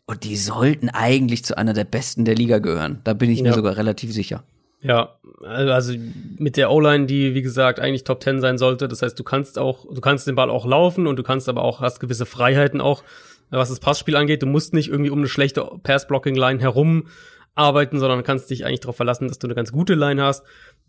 Und 0.07 0.24
die 0.24 0.36
sollten 0.36 0.89
eigentlich 0.89 1.44
zu 1.44 1.57
einer 1.57 1.73
der 1.73 1.85
besten 1.85 2.24
der 2.24 2.35
Liga 2.35 2.59
gehören. 2.59 3.01
Da 3.05 3.12
bin 3.12 3.31
ich 3.31 3.39
ja. 3.39 3.44
mir 3.44 3.52
sogar 3.52 3.77
relativ 3.77 4.12
sicher. 4.12 4.44
Ja, 4.82 5.16
also 5.44 5.94
mit 6.39 6.57
der 6.57 6.70
O-Line, 6.70 7.07
die 7.07 7.35
wie 7.35 7.43
gesagt 7.43 7.81
eigentlich 7.81 8.05
Top 8.05 8.23
10 8.23 8.40
sein 8.40 8.57
sollte. 8.57 8.89
Das 8.89 9.02
heißt, 9.02 9.19
du 9.19 9.24
kannst 9.24 9.59
auch, 9.59 9.86
du 9.93 10.01
kannst 10.01 10.27
den 10.27 10.35
Ball 10.36 10.48
auch 10.48 10.65
laufen 10.65 11.07
und 11.07 11.16
du 11.16 11.23
kannst 11.23 11.48
aber 11.48 11.62
auch, 11.62 11.81
hast 11.81 12.01
gewisse 12.01 12.24
Freiheiten 12.24 12.81
auch 12.81 13.02
was 13.59 13.69
das 13.69 13.81
Passspiel 13.81 14.17
angeht. 14.17 14.43
Du 14.43 14.47
musst 14.47 14.75
nicht 14.75 14.89
irgendwie 14.89 15.11
um 15.11 15.19
eine 15.19 15.29
schlechte 15.29 15.69
Pass-Blocking-Line 15.83 16.61
herum 16.61 17.09
arbeiten, 17.55 17.99
sondern 17.99 18.23
kannst 18.23 18.51
dich 18.51 18.65
eigentlich 18.65 18.81
darauf 18.81 18.97
verlassen, 18.97 19.29
dass 19.29 19.39
du 19.39 19.47
eine 19.47 19.55
ganz 19.55 19.73
gute 19.73 19.95
Line 19.95 20.23
hast. 20.23 20.45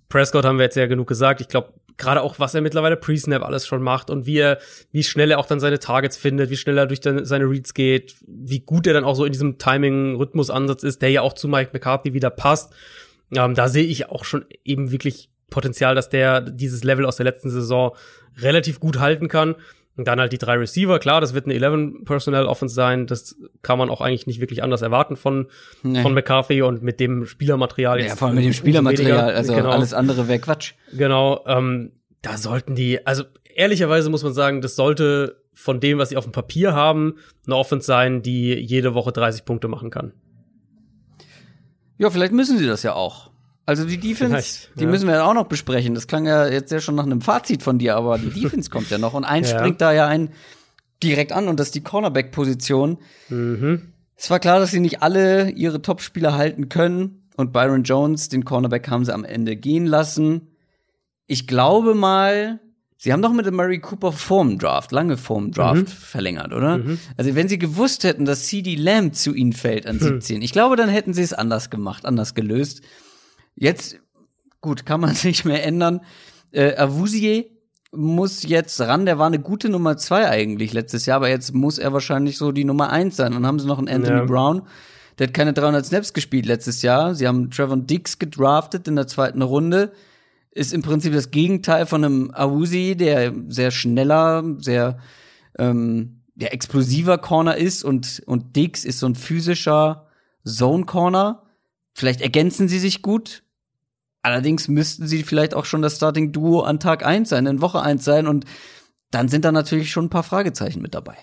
Prescott 0.10 0.46
haben 0.46 0.58
wir 0.58 0.66
jetzt 0.66 0.76
ja 0.76 0.88
genug 0.88 1.08
gesagt. 1.08 1.42
Ich 1.42 1.48
glaube, 1.48 1.74
gerade 1.98 2.22
auch, 2.22 2.38
was 2.38 2.54
er 2.54 2.62
mittlerweile 2.62 2.98
Pre-Snap 2.98 3.44
alles 3.44 3.66
schon 3.66 3.82
macht 3.82 4.10
und 4.10 4.26
wie 4.26 4.38
er, 4.38 4.60
wie 4.92 5.04
schnell 5.04 5.32
er 5.32 5.40
auch 5.40 5.46
dann 5.46 5.60
seine 5.60 5.80
Targets 5.80 6.18
findet, 6.18 6.50
wie 6.50 6.58
schnell 6.58 6.78
er 6.78 6.88
durch 6.88 7.00
seine 7.04 7.46
Reads 7.46 7.74
geht, 7.74 8.16
wie 8.28 8.60
gut 8.60 8.88
er 8.88 8.94
dann 8.94 9.04
auch 9.04 9.16
so 9.16 9.26
in 9.26 9.32
diesem 9.32 9.58
Timing-Rhythmus-Ansatz 9.58 10.84
ist, 10.84 11.02
der 11.02 11.10
ja 11.10 11.22
auch 11.22 11.34
zu 11.34 11.48
Mike 11.48 11.72
McCarthy 11.74 12.14
wieder 12.14 12.30
passt. 12.30 12.74
Ähm, 13.34 13.56
da 13.56 13.70
sehe 13.70 13.86
ich 13.86 14.10
auch 14.10 14.26
schon 14.26 14.46
eben 14.64 14.92
wirklich 14.92 15.30
Potenzial, 15.50 15.96
dass 15.96 16.10
der 16.10 16.42
dieses 16.42 16.84
Level 16.84 17.06
aus 17.06 17.18
der 17.18 17.26
letzten 17.26 17.50
Saison 17.50 17.96
relativ 18.38 18.80
gut 18.80 19.00
halten 19.00 19.28
kann. 19.28 19.56
Und 19.98 20.08
dann 20.08 20.20
halt 20.20 20.32
die 20.32 20.38
drei 20.38 20.56
Receiver, 20.56 21.00
klar, 21.00 21.20
das 21.20 21.34
wird 21.34 21.46
eine 21.46 21.54
11 21.54 22.06
Personnel 22.06 22.46
Offense 22.46 22.74
sein, 22.74 23.08
das 23.08 23.36
kann 23.62 23.78
man 23.78 23.90
auch 23.90 24.00
eigentlich 24.00 24.26
nicht 24.26 24.40
wirklich 24.40 24.64
anders 24.64 24.82
erwarten 24.82 25.18
von, 25.18 25.48
nee. 25.84 26.02
von 26.02 26.14
McCarthy 26.14 26.62
und 26.62 26.82
mit 26.82 27.00
dem 27.00 27.26
Spielermaterial 27.26 28.00
jetzt. 28.00 28.10
Ja, 28.10 28.16
vor 28.16 28.30
allem 28.30 28.36
mit 28.36 28.46
dem 28.46 28.54
Spielermaterial, 28.54 29.34
also 29.34 29.54
genau. 29.54 29.70
alles 29.70 29.94
andere 29.94 30.28
wäre 30.30 30.40
Quatsch. 30.40 30.74
Genau, 30.94 31.44
ähm, 31.46 31.92
da 32.22 32.38
sollten 32.38 32.74
die, 32.74 33.06
also 33.06 33.24
ehrlicherweise 33.54 34.10
muss 34.10 34.24
man 34.24 34.34
sagen, 34.34 34.62
das 34.62 34.76
sollte 34.76 35.42
von 35.54 35.80
dem, 35.80 35.98
was 35.98 36.10
sie 36.10 36.18
auf 36.18 36.24
dem 36.24 36.32
Papier 36.32 36.74
haben, 36.74 37.16
eine 37.46 37.56
Offense 37.56 37.86
sein, 37.86 38.22
die 38.22 38.54
jede 38.54 38.94
Woche 38.94 39.12
30 39.12 39.44
Punkte 39.44 39.68
machen 39.68 39.90
kann. 39.90 40.14
Ja, 41.98 42.10
vielleicht 42.10 42.34
müssen 42.34 42.58
sie 42.58 42.66
das 42.66 42.82
ja 42.84 42.94
auch. 42.94 43.31
Also 43.66 43.86
die 43.86 44.00
Defense, 44.00 44.34
Vielleicht, 44.34 44.80
die 44.80 44.84
ja. 44.84 44.90
müssen 44.90 45.08
wir 45.08 45.16
ja 45.16 45.26
auch 45.26 45.34
noch 45.34 45.48
besprechen. 45.48 45.94
Das 45.94 46.08
klang 46.08 46.26
ja 46.26 46.48
jetzt 46.48 46.72
ja 46.72 46.80
schon 46.80 46.96
nach 46.96 47.06
einem 47.06 47.22
Fazit 47.22 47.64
von 47.64 47.78
dir, 47.78 47.96
aber 47.96 48.18
die 48.18 48.30
Defense 48.42 48.70
kommt 48.70 48.90
ja 48.90 48.98
noch. 48.98 49.14
Und 49.14 49.24
eins 49.24 49.52
ja. 49.52 49.60
springt 49.60 49.82
da 49.82 49.92
ja 49.92 50.08
ein 50.08 50.30
direkt 51.04 51.32
an 51.32 51.48
und 51.48 51.60
das 51.60 51.68
ist 51.68 51.76
die 51.76 51.84
Cornerback-Position. 51.84 52.98
Mhm. 53.30 53.94
Es 54.16 54.30
war 54.30 54.40
klar, 54.40 54.60
dass 54.60 54.72
sie 54.72 54.80
nicht 54.80 55.02
alle 55.02 55.50
ihre 55.50 55.82
Topspieler 55.82 56.36
halten 56.36 56.70
können. 56.70 57.30
Und 57.38 57.54
Byron 57.54 57.84
Jones, 57.84 58.30
den 58.30 58.46
Cornerback, 58.46 58.88
haben 58.90 59.06
sie 59.06 59.14
am 59.14 59.24
Ende 59.24 59.56
gehen 59.56 59.86
lassen. 59.86 60.50
Ich 61.26 61.48
glaube 61.48 61.96
mal, 61.96 62.60
sie 62.98 63.14
haben 63.14 63.22
doch 63.22 63.32
mit 63.32 63.46
dem 63.46 63.56
Murray 63.56 63.80
Cooper 63.80 64.12
vorm 64.12 64.60
Draft, 64.60 64.92
lange 64.92 65.18
vorm 65.18 65.52
Draft 65.52 65.82
mhm. 65.82 65.88
verlängert, 65.88 66.54
oder? 66.54 66.78
Mhm. 66.78 67.00
Also 67.18 67.34
wenn 67.36 67.48
sie 67.48 67.58
gewusst 67.58 68.04
hätten, 68.04 68.26
dass 68.26 68.46
CD 68.46 68.76
Lamb 68.76 69.16
zu 69.16 69.34
ihnen 69.34 69.54
fällt 69.54 69.88
an 69.88 69.98
17, 69.98 70.38
mhm. 70.38 70.44
ich 70.44 70.52
glaube, 70.52 70.76
dann 70.76 70.90
hätten 70.90 71.14
sie 71.14 71.24
es 71.24 71.34
anders 71.34 71.70
gemacht, 71.70 72.06
anders 72.06 72.36
gelöst. 72.36 72.82
Jetzt, 73.56 74.00
gut, 74.62 74.86
kann 74.86 75.02
man 75.02 75.16
sich 75.16 75.46
mehr 75.46 75.66
ändern. 75.66 76.02
Äh, 76.52 76.76
Avusier 76.76 77.46
muss 77.92 78.44
jetzt 78.44 78.80
ran, 78.80 79.06
der 79.06 79.20
war 79.20 79.28
eine 79.28 79.40
gute 79.40 79.70
Nummer 79.70 79.98
zwei 79.98 80.30
eigentlich 80.30 80.72
letztes 80.72 81.06
Jahr, 81.06 81.18
aber 81.18 81.30
jetzt 81.30 81.54
muss 81.54 81.78
er 81.78 81.92
wahrscheinlich 81.92 82.38
so 82.38 82.52
die 82.52 82.64
Nummer 82.64 82.90
eins 82.90 83.18
sein. 83.18 83.34
Dann 83.34 83.46
haben 83.46 83.60
sie 83.60 83.68
noch 83.68 83.80
einen 83.80 83.90
Anthony 83.90 84.20
ja. 84.20 84.26
Brown, 84.26 84.62
der 85.20 85.28
hat 85.28 85.34
keine 85.34 85.54
300 85.54 85.86
Snaps 85.86 86.14
gespielt 86.14 86.46
letztes 86.46 86.82
Jahr. 86.82 87.16
Sie 87.16 87.28
haben 87.28 87.52
Trevor 87.52 87.78
Dix 87.78 88.18
gedraftet 88.18 88.88
in 88.88 88.96
der 88.96 89.08
zweiten 89.08 89.42
Runde. 89.42 89.92
ist 90.52 90.74
im 90.74 90.82
Prinzip 90.82 91.14
das 91.14 91.32
Gegenteil 91.32 91.86
von 91.86 92.04
einem 92.04 92.32
Awuzi, 92.34 92.96
der 92.96 93.34
sehr 93.50 93.72
schneller, 93.72 94.44
sehr 94.60 94.98
ähm, 95.60 96.22
der 96.36 96.54
explosiver 96.54 97.18
Corner 97.18 97.58
ist 97.58 97.84
und, 97.84 98.24
und 98.26 98.56
Dix 98.56 98.86
ist 98.86 99.00
so 99.00 99.06
ein 99.06 99.16
physischer 99.16 100.08
Zone 100.46 100.86
Corner. 100.86 101.44
Vielleicht 101.94 102.22
ergänzen 102.22 102.68
sie 102.68 102.80
sich 102.80 103.02
gut. 103.02 103.44
Allerdings 104.22 104.68
müssten 104.68 105.08
sie 105.08 105.24
vielleicht 105.24 105.54
auch 105.54 105.66
schon 105.66 105.82
das 105.82 105.96
Starting 105.96 106.32
Duo 106.32 106.62
an 106.62 106.80
Tag 106.80 107.06
eins 107.06 107.30
sein, 107.30 107.46
in 107.48 107.62
Woche 107.62 107.82
eins 107.82 108.06
sein 108.06 108.28
und 108.28 108.46
dann 109.10 109.28
sind 109.28 109.46
da 109.46 109.52
natürlich 109.52 109.92
schon 109.92 110.06
ein 110.06 110.10
paar 110.10 110.24
Fragezeichen 110.24 110.82
mit 110.82 110.94
dabei. 110.94 111.18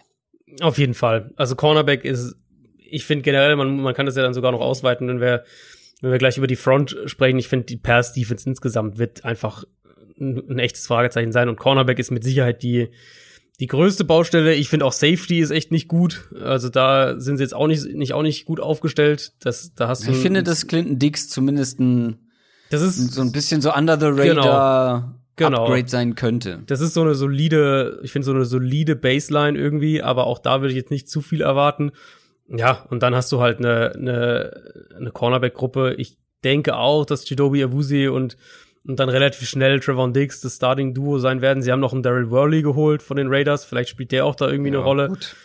Auf 0.61 0.79
jeden 0.79 0.95
Fall. 0.95 1.33
Also 1.37 1.55
Cornerback 1.55 2.05
ist, 2.05 2.35
ich 2.77 3.05
finde 3.05 3.23
generell, 3.23 3.55
man, 3.57 3.81
man 3.81 3.95
kann 3.95 4.07
das 4.07 4.17
ja 4.17 4.23
dann 4.23 4.35
sogar 4.35 4.53
noch 4.53 4.61
ausweiten, 4.61 5.07
wenn 5.09 5.21
wir, 5.21 5.45
wenn 6.01 6.11
wir 6.11 6.19
gleich 6.19 6.39
über 6.39 6.49
die 6.49 6.57
Front 6.57 6.97
sprechen. 7.07 7.39
Ich 7.39 7.49
finde, 7.49 7.67
die 7.67 7.77
Pass 7.77 8.13
Defense 8.13 8.49
insgesamt 8.49 8.99
wird 8.99 9.25
einfach 9.25 9.65
ein, 10.19 10.43
ein 10.51 10.59
echtes 10.59 10.87
Fragezeichen 10.87 11.33
sein 11.33 11.49
und 11.49 11.57
Cornerback 11.57 11.99
ist 11.99 12.11
mit 12.11 12.25
Sicherheit 12.25 12.63
die, 12.63 12.89
die 13.61 13.67
größte 13.67 14.05
Baustelle. 14.05 14.55
Ich 14.55 14.69
finde 14.69 14.87
auch 14.87 14.93
Safety 14.93 15.41
ist 15.41 15.51
echt 15.51 15.73
nicht 15.73 15.89
gut. 15.89 16.29
Also 16.41 16.69
da 16.69 17.19
sind 17.19 17.39
sie 17.39 17.43
jetzt 17.43 17.55
auch 17.55 17.67
nicht, 17.67 17.95
nicht 17.95 18.15
auch 18.15 18.23
nicht 18.23 18.45
gut 18.45 18.61
aufgestellt. 18.61 19.33
Das, 19.41 19.75
da 19.75 19.89
hast 19.89 20.07
du. 20.07 20.13
Ich 20.13 20.19
finde, 20.19 20.43
dass 20.43 20.67
Clinton 20.67 20.99
Dix 20.99 21.29
zumindest 21.29 21.81
ein, 21.81 22.19
das 22.71 22.83
ist 22.83 23.13
so 23.13 23.21
ein 23.23 23.33
bisschen 23.33 23.61
so 23.61 23.73
under 23.73 23.99
the 23.99 24.07
radar. 24.07 25.01
Genau 25.01 25.19
genau. 25.39 25.65
Upgrade 25.65 25.89
sein 25.89 26.15
könnte. 26.15 26.63
Das 26.67 26.81
ist 26.81 26.95
so 26.95 27.01
eine 27.01 27.15
solide, 27.15 28.01
ich 28.03 28.13
finde 28.13 28.27
so 28.27 28.33
eine 28.33 28.45
solide 28.45 28.97
Baseline 28.97 29.59
irgendwie, 29.59 30.03
aber 30.03 30.27
auch 30.27 30.39
da 30.39 30.61
würde 30.61 30.73
ich 30.73 30.77
jetzt 30.77 30.91
nicht 30.91 31.09
zu 31.09 31.23
viel 31.23 31.41
erwarten. 31.41 31.93
Ja, 32.49 32.85
und 32.91 33.03
dann 33.03 33.15
hast 33.15 33.33
du 33.33 33.41
halt 33.41 33.59
eine, 33.59 33.93
eine, 33.95 34.73
eine 34.97 35.11
Cornerback-Gruppe. 35.11 35.95
Ich 35.95 36.19
denke 36.45 36.77
auch, 36.77 37.05
dass 37.07 37.25
Chidobi 37.25 37.63
Awuzie 37.63 38.09
und, 38.09 38.37
und 38.89 38.99
dann 38.99 39.11
relativ 39.11 39.47
schnell 39.47 39.81
Trevon 39.81 40.15
Diggs 40.15 40.41
das 40.41 40.57
Starting-Duo 40.57 41.19
sein 41.19 41.43
werden. 41.43 41.63
Sie 41.63 41.71
haben 41.71 41.81
noch 41.81 41.93
einen 41.93 42.03
Daryl 42.03 42.31
Worley 42.31 42.63
geholt 42.63 43.03
von 43.03 43.19
den 43.19 43.29
Raiders. 43.29 43.67
Vielleicht 43.67 43.91
spielt 43.91 44.13
der 44.13 44.25
auch 44.25 44.35
da 44.35 44.49
irgendwie 44.49 44.71
ja, 44.71 44.79
eine 44.79 44.85
Rolle. 44.85 45.09
Gut. 45.09 45.37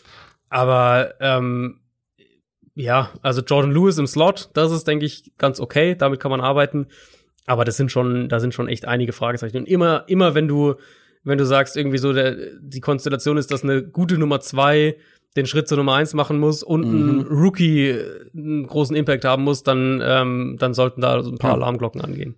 Aber 0.49 1.13
ähm, 1.19 1.81
ja, 2.73 3.11
also 3.21 3.41
Jordan 3.41 3.71
Lewis 3.71 3.97
im 3.97 4.07
Slot, 4.07 4.49
das 4.53 4.71
ist, 4.71 4.87
denke 4.87 5.05
ich, 5.05 5.33
ganz 5.37 5.59
okay. 5.59 5.93
Damit 5.95 6.21
kann 6.21 6.31
man 6.31 6.39
arbeiten. 6.39 6.87
Aber 7.45 7.65
das 7.65 7.75
sind 7.75 7.91
schon, 7.91 8.29
da 8.29 8.39
sind 8.39 8.53
schon 8.53 8.69
echt 8.69 8.85
einige 8.85 9.11
Fragezeichen. 9.11 9.57
Und 9.57 9.67
immer, 9.67 10.05
immer 10.07 10.35
wenn 10.35 10.47
du, 10.47 10.75
wenn 11.25 11.37
du 11.37 11.45
sagst, 11.45 11.75
irgendwie 11.75 11.97
so, 11.97 12.13
der, 12.13 12.37
die 12.61 12.79
Konstellation 12.79 13.35
ist, 13.35 13.51
dass 13.51 13.63
eine 13.63 13.83
gute 13.83 14.17
Nummer 14.17 14.39
zwei 14.39 14.95
den 15.35 15.47
Schritt 15.47 15.67
zur 15.67 15.77
Nummer 15.77 15.95
eins 15.95 16.13
machen 16.13 16.39
muss 16.39 16.63
und 16.63 16.85
mhm. 16.85 17.09
ein 17.09 17.21
Rookie 17.27 17.99
einen 18.33 18.67
großen 18.67 18.95
Impact 18.95 19.25
haben 19.25 19.43
muss, 19.43 19.63
dann, 19.63 20.01
ähm, 20.01 20.55
dann 20.59 20.73
sollten 20.73 21.01
da 21.01 21.21
so 21.23 21.31
ein 21.31 21.39
paar 21.39 21.55
Alarmglocken 21.55 21.99
angehen. 21.99 22.35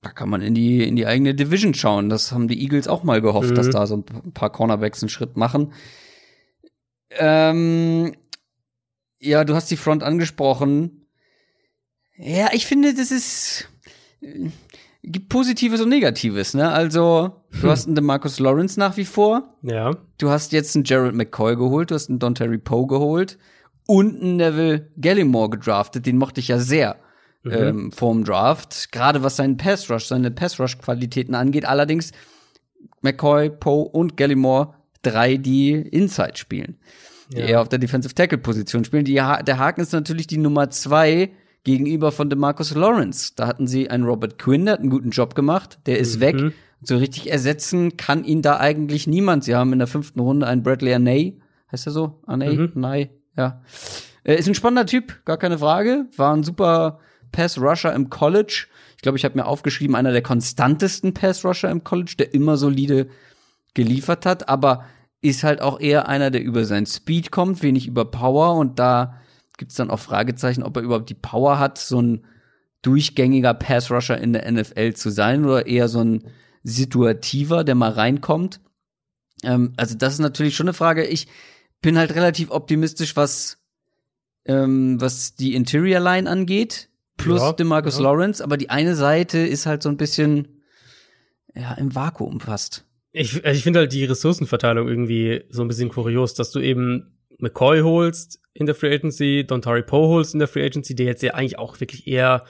Da 0.00 0.10
kann 0.10 0.28
man 0.28 0.42
in 0.42 0.54
die, 0.54 0.86
in 0.86 0.94
die 0.94 1.06
eigene 1.06 1.34
Division 1.34 1.74
schauen. 1.74 2.08
Das 2.08 2.30
haben 2.30 2.46
die 2.46 2.62
Eagles 2.62 2.86
auch 2.86 3.02
mal 3.02 3.20
gehofft, 3.20 3.50
mhm. 3.50 3.54
dass 3.56 3.70
da 3.70 3.86
so 3.86 3.96
ein 3.96 4.32
paar 4.32 4.50
Cornerbacks 4.50 5.02
einen 5.02 5.08
Schritt 5.08 5.36
machen. 5.36 5.72
Ähm, 7.10 8.14
ja, 9.18 9.44
du 9.44 9.54
hast 9.54 9.70
die 9.70 9.76
Front 9.76 10.02
angesprochen. 10.02 11.06
Ja, 12.16 12.50
ich 12.52 12.66
finde, 12.66 12.94
das 12.94 13.10
ist, 13.10 13.68
gibt 15.02 15.28
Positives 15.28 15.80
und 15.80 15.88
Negatives, 15.88 16.54
ne? 16.54 16.70
Also, 16.70 17.42
du 17.52 17.62
hm. 17.62 17.70
hast 17.70 17.86
einen 17.86 17.94
DeMarcus 17.94 18.38
Lawrence 18.40 18.78
nach 18.78 18.96
wie 18.96 19.04
vor. 19.04 19.54
Ja. 19.62 19.96
Du 20.18 20.30
hast 20.30 20.52
jetzt 20.52 20.74
einen 20.74 20.84
Gerald 20.84 21.14
McCoy 21.14 21.56
geholt, 21.56 21.90
du 21.90 21.94
hast 21.94 22.08
einen 22.08 22.18
Don 22.18 22.34
Terry 22.34 22.58
Poe 22.58 22.86
geholt 22.86 23.38
und 23.86 24.20
einen 24.20 24.36
Neville 24.36 24.90
Gallimore 25.00 25.50
gedraftet, 25.50 26.06
den 26.06 26.18
mochte 26.18 26.40
ich 26.40 26.48
ja 26.48 26.58
sehr 26.58 26.96
mhm. 27.42 27.52
ähm, 27.52 27.92
vorm 27.92 28.24
Draft. 28.24 28.92
Gerade 28.92 29.22
was 29.22 29.36
seinen 29.36 29.56
Pass 29.56 29.90
Rush, 29.90 30.06
seine 30.06 30.30
Pass 30.30 30.58
Rush 30.58 30.78
Qualitäten 30.78 31.34
angeht. 31.34 31.64
Allerdings 31.64 32.12
McCoy, 33.02 33.50
Poe 33.50 33.84
und 33.84 34.16
Gallimore 34.16 34.74
drei, 35.02 35.36
die 35.36 35.72
Inside 35.72 36.36
spielen. 36.36 36.78
Die 37.32 37.38
ja. 37.38 37.46
eher 37.46 37.60
auf 37.60 37.68
der 37.68 37.78
Defensive 37.78 38.14
Tackle 38.14 38.38
Position 38.38 38.84
spielen. 38.84 39.04
Die, 39.04 39.14
der 39.14 39.58
Haken 39.58 39.80
ist 39.80 39.92
natürlich 39.92 40.26
die 40.26 40.38
Nummer 40.38 40.70
zwei 40.70 41.30
gegenüber 41.64 42.12
von 42.12 42.30
DeMarcus 42.30 42.74
Lawrence. 42.74 43.32
Da 43.36 43.46
hatten 43.46 43.66
sie 43.66 43.90
einen 43.90 44.04
Robert 44.04 44.38
Quinn, 44.38 44.64
der 44.64 44.74
hat 44.74 44.80
einen 44.80 44.90
guten 44.90 45.10
Job 45.10 45.34
gemacht, 45.34 45.78
der 45.86 45.98
ist 45.98 46.16
mhm. 46.16 46.20
weg. 46.20 46.52
So 46.80 46.96
richtig 46.96 47.30
ersetzen 47.30 47.96
kann 47.96 48.24
ihn 48.24 48.40
da 48.40 48.58
eigentlich 48.58 49.06
niemand. 49.06 49.44
Sie 49.44 49.54
haben 49.54 49.72
in 49.72 49.80
der 49.80 49.88
fünften 49.88 50.20
Runde 50.20 50.46
einen 50.46 50.62
Bradley 50.62 50.94
Anay, 50.94 51.40
heißt 51.72 51.86
er 51.86 51.92
so? 51.92 52.20
Anay? 52.26 52.56
Mhm. 52.56 52.72
Anay, 52.76 53.10
ja. 53.36 53.62
Er 54.22 54.38
ist 54.38 54.48
ein 54.48 54.54
spannender 54.54 54.86
Typ, 54.86 55.24
gar 55.24 55.38
keine 55.38 55.58
Frage. 55.58 56.06
War 56.16 56.34
ein 56.34 56.44
super 56.44 57.00
Pass-Rusher 57.32 57.92
im 57.94 58.10
College. 58.10 58.66
Ich 58.96 59.02
glaube, 59.02 59.18
ich 59.18 59.24
habe 59.24 59.36
mir 59.36 59.46
aufgeschrieben, 59.46 59.96
einer 59.96 60.12
der 60.12 60.22
konstantesten 60.22 61.14
Pass-Rusher 61.14 61.70
im 61.70 61.84
College, 61.84 62.14
der 62.18 62.34
immer 62.34 62.56
solide 62.56 63.08
geliefert 63.74 64.26
hat, 64.26 64.48
aber 64.48 64.84
ist 65.20 65.44
halt 65.44 65.60
auch 65.60 65.80
eher 65.80 66.08
einer, 66.08 66.30
der 66.30 66.42
über 66.42 66.64
sein 66.64 66.86
Speed 66.86 67.30
kommt, 67.30 67.62
wenig 67.62 67.86
über 67.86 68.04
Power 68.04 68.56
und 68.56 68.78
da 68.78 69.20
gibt 69.56 69.72
es 69.72 69.76
dann 69.76 69.90
auch 69.90 69.98
Fragezeichen, 69.98 70.62
ob 70.62 70.76
er 70.76 70.82
überhaupt 70.82 71.10
die 71.10 71.14
Power 71.14 71.58
hat, 71.58 71.78
so 71.78 72.00
ein 72.00 72.24
durchgängiger 72.82 73.54
Pass-Rusher 73.54 74.18
in 74.18 74.32
der 74.32 74.50
NFL 74.50 74.94
zu 74.94 75.10
sein 75.10 75.44
oder 75.44 75.66
eher 75.66 75.88
so 75.88 76.00
ein 76.00 76.24
situativer, 76.62 77.64
der 77.64 77.74
mal 77.74 77.90
reinkommt. 77.90 78.60
Ähm, 79.42 79.72
also 79.76 79.96
das 79.96 80.14
ist 80.14 80.20
natürlich 80.20 80.54
schon 80.54 80.68
eine 80.68 80.74
Frage. 80.74 81.04
Ich 81.04 81.26
bin 81.82 81.98
halt 81.98 82.14
relativ 82.14 82.50
optimistisch, 82.50 83.16
was 83.16 83.58
ähm, 84.48 85.00
was 85.00 85.34
die 85.34 85.54
Interior 85.54 86.00
Line 86.00 86.28
angeht, 86.28 86.88
plus 87.18 87.40
ja, 87.40 87.52
DeMarcus 87.52 87.98
ja. 87.98 88.04
Lawrence, 88.04 88.42
aber 88.42 88.56
die 88.56 88.70
eine 88.70 88.94
Seite 88.94 89.38
ist 89.38 89.66
halt 89.66 89.82
so 89.82 89.90
ein 89.90 89.98
bisschen 89.98 90.62
ja 91.54 91.74
im 91.74 91.94
Vakuum 91.94 92.40
fast. 92.40 92.86
Ich, 93.12 93.44
also 93.44 93.56
ich 93.56 93.62
finde 93.62 93.80
halt 93.80 93.92
die 93.92 94.04
Ressourcenverteilung 94.04 94.88
irgendwie 94.88 95.44
so 95.50 95.62
ein 95.62 95.68
bisschen 95.68 95.90
kurios, 95.90 96.34
dass 96.34 96.50
du 96.50 96.60
eben 96.60 97.18
McCoy 97.38 97.80
holst 97.80 98.40
in 98.54 98.66
der 98.66 98.74
Free 98.74 98.94
Agency, 98.94 99.44
Dontari 99.46 99.82
Poe 99.82 100.08
holst 100.08 100.34
in 100.34 100.38
der 100.38 100.48
Free 100.48 100.64
Agency, 100.64 100.94
der 100.94 101.06
jetzt 101.06 101.22
ja 101.22 101.34
eigentlich 101.34 101.58
auch 101.58 101.78
wirklich 101.80 102.06
eher 102.06 102.44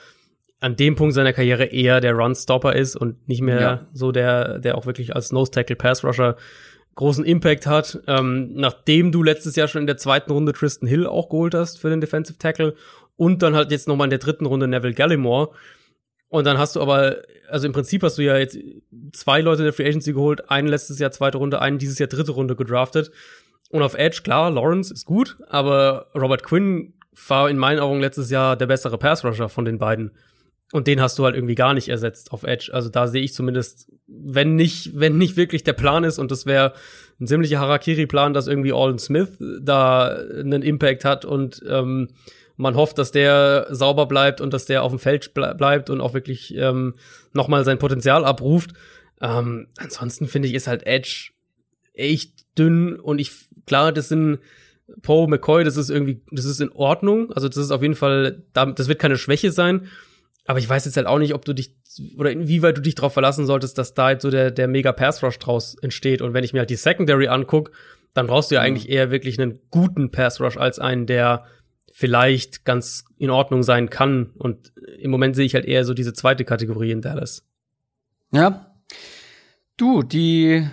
an 0.59 0.75
dem 0.75 0.95
Punkt 0.95 1.13
seiner 1.13 1.33
Karriere 1.33 1.65
eher 1.65 2.01
der 2.01 2.13
Run-Stopper 2.13 2.75
ist 2.75 2.95
und 2.95 3.27
nicht 3.27 3.41
mehr 3.41 3.61
ja. 3.61 3.87
so 3.93 4.11
der, 4.11 4.59
der 4.59 4.77
auch 4.77 4.85
wirklich 4.85 5.15
als 5.15 5.31
Nose-Tackle-Pass-Rusher 5.31 6.35
großen 6.95 7.23
Impact 7.23 7.65
hat. 7.65 7.99
Ähm, 8.07 8.51
nachdem 8.55 9.13
du 9.13 9.23
letztes 9.23 9.55
Jahr 9.55 9.69
schon 9.69 9.81
in 9.81 9.87
der 9.87 9.95
zweiten 9.95 10.31
Runde 10.31 10.51
Tristan 10.51 10.89
Hill 10.89 11.07
auch 11.07 11.29
geholt 11.29 11.53
hast 11.53 11.79
für 11.79 11.89
den 11.89 12.01
Defensive 12.01 12.37
Tackle 12.37 12.75
und 13.19 13.43
dann 13.43 13.53
halt 13.53 13.69
jetzt 13.69 13.89
nochmal 13.89 14.05
in 14.05 14.11
der 14.11 14.19
dritten 14.19 14.45
Runde 14.45 14.69
Neville 14.69 14.93
Gallimore. 14.93 15.49
Und 16.29 16.47
dann 16.47 16.57
hast 16.57 16.77
du 16.77 16.81
aber, 16.81 17.17
also 17.49 17.67
im 17.67 17.73
Prinzip 17.73 18.01
hast 18.01 18.17
du 18.17 18.23
ja 18.23 18.37
jetzt 18.37 18.57
zwei 19.11 19.41
Leute 19.41 19.63
in 19.63 19.65
der 19.65 19.73
Free 19.73 19.87
Agency 19.87 20.13
geholt, 20.13 20.49
einen 20.49 20.69
letztes 20.69 20.99
Jahr 20.99 21.11
zweite 21.11 21.37
Runde, 21.37 21.61
einen 21.61 21.79
dieses 21.79 21.99
Jahr 21.99 22.07
dritte 22.07 22.31
Runde 22.31 22.55
gedraftet. 22.55 23.11
Und 23.71 23.81
auf 23.81 23.95
Edge, 23.95 24.21
klar, 24.23 24.49
Lawrence 24.49 24.93
ist 24.93 25.05
gut, 25.05 25.35
aber 25.49 26.07
Robert 26.15 26.43
Quinn 26.43 26.93
war 27.27 27.49
in 27.49 27.57
meinen 27.57 27.79
Augen 27.79 27.99
letztes 27.99 28.29
Jahr 28.29 28.55
der 28.55 28.67
bessere 28.67 28.97
Pass-Rusher 28.97 29.49
von 29.49 29.65
den 29.65 29.79
beiden. 29.79 30.11
Und 30.71 30.87
den 30.87 31.01
hast 31.01 31.19
du 31.19 31.25
halt 31.25 31.35
irgendwie 31.35 31.55
gar 31.55 31.73
nicht 31.73 31.89
ersetzt 31.89 32.31
auf 32.31 32.43
Edge. 32.43 32.69
Also 32.71 32.87
da 32.87 33.07
sehe 33.07 33.23
ich 33.23 33.33
zumindest, 33.33 33.91
wenn 34.07 34.55
nicht, 34.55 34.97
wenn 34.97 35.17
nicht 35.17 35.35
wirklich 35.35 35.65
der 35.65 35.73
Plan 35.73 36.05
ist, 36.05 36.19
und 36.19 36.31
das 36.31 36.45
wäre 36.45 36.73
ein 37.19 37.27
ziemlicher 37.27 37.59
Harakiri-Plan, 37.59 38.33
dass 38.33 38.47
irgendwie 38.47 38.71
Alden 38.71 38.99
Smith 38.99 39.37
da 39.61 40.07
einen 40.07 40.61
Impact 40.61 41.03
hat 41.03 41.25
und 41.25 41.61
ähm, 41.67 42.07
man 42.59 42.75
hofft, 42.75 42.97
dass 42.97 43.11
der 43.11 43.67
sauber 43.69 44.05
bleibt 44.05 44.41
und 44.41 44.53
dass 44.53 44.65
der 44.65 44.83
auf 44.83 44.91
dem 44.91 44.99
Feld 44.99 45.33
ble 45.33 45.55
bleibt 45.55 45.89
und 45.89 46.01
auch 46.01 46.13
wirklich 46.13 46.53
ähm, 46.57 46.93
nochmal 47.31 47.63
sein 47.63 47.79
Potenzial 47.79 48.25
abruft. 48.25 48.71
Ähm, 49.21 49.67
ansonsten 49.77 50.27
finde 50.27 50.49
ich, 50.49 50.53
ist 50.53 50.67
halt 50.67 50.85
Edge 50.85 51.31
echt 51.93 52.33
dünn 52.57 52.99
und 52.99 53.19
ich 53.19 53.31
klar, 53.65 53.93
das 53.93 54.09
sind 54.09 54.39
Poe, 55.03 55.29
McCoy, 55.29 55.63
das 55.63 55.77
ist 55.77 55.89
irgendwie, 55.89 56.21
das 56.31 56.43
ist 56.43 56.59
in 56.59 56.71
Ordnung. 56.73 57.31
Also 57.31 57.47
das 57.47 57.57
ist 57.57 57.71
auf 57.71 57.81
jeden 57.81 57.95
Fall, 57.95 58.43
das 58.53 58.89
wird 58.89 58.99
keine 58.99 59.17
Schwäche 59.17 59.51
sein. 59.51 59.87
Aber 60.45 60.59
ich 60.59 60.67
weiß 60.67 60.83
jetzt 60.83 60.97
halt 60.97 61.07
auch 61.07 61.19
nicht, 61.19 61.33
ob 61.33 61.45
du 61.45 61.53
dich 61.53 61.75
oder 62.17 62.29
inwieweit 62.31 62.75
du 62.75 62.81
dich 62.81 62.95
darauf 62.95 63.13
verlassen 63.13 63.45
solltest, 63.45 63.77
dass 63.77 63.93
da 63.93 64.11
jetzt 64.11 64.23
so 64.23 64.31
der, 64.31 64.51
der 64.51 64.67
mega 64.67 64.91
Pass 64.91 65.23
Rush 65.23 65.39
draus 65.39 65.75
entsteht. 65.75 66.21
Und 66.21 66.33
wenn 66.33 66.43
ich 66.43 66.51
mir 66.51 66.59
halt 66.59 66.69
die 66.69 66.75
Secondary 66.75 67.29
anguck, 67.29 67.71
dann 68.13 68.27
brauchst 68.27 68.51
du 68.51 68.55
ja 68.55 68.61
mhm. 68.61 68.67
eigentlich 68.67 68.89
eher 68.89 69.11
wirklich 69.11 69.39
einen 69.39 69.59
guten 69.71 70.11
Pass 70.11 70.41
Rush 70.41 70.57
als 70.57 70.79
einen, 70.79 71.05
der 71.05 71.45
vielleicht 71.93 72.65
ganz 72.65 73.05
in 73.17 73.29
Ordnung 73.29 73.63
sein 73.63 73.89
kann. 73.89 74.31
Und 74.37 74.73
im 74.99 75.11
Moment 75.11 75.35
sehe 75.35 75.45
ich 75.45 75.55
halt 75.55 75.65
eher 75.65 75.85
so 75.85 75.93
diese 75.93 76.13
zweite 76.13 76.45
Kategorie 76.45 76.91
in 76.91 77.01
Dallas. 77.01 77.45
Ja. 78.31 78.73
Du, 79.77 80.03
die 80.03 80.67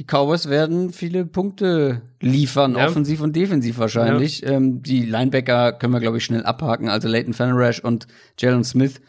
die 0.00 0.04
Cowboys 0.04 0.48
werden 0.48 0.92
viele 0.92 1.26
Punkte 1.26 2.00
liefern, 2.20 2.74
ja. 2.74 2.86
offensiv 2.86 3.20
und 3.20 3.36
defensiv 3.36 3.78
wahrscheinlich. 3.78 4.40
Ja. 4.40 4.52
Ähm, 4.52 4.82
die 4.82 5.04
Linebacker 5.04 5.72
können 5.72 5.92
wir, 5.92 6.00
glaube 6.00 6.16
ich, 6.16 6.24
schnell 6.24 6.44
abhaken. 6.44 6.88
Also 6.88 7.06
Leighton 7.06 7.34
Fanarash 7.34 7.80
und 7.80 8.06
Jalen 8.38 8.64
Smith. 8.64 9.00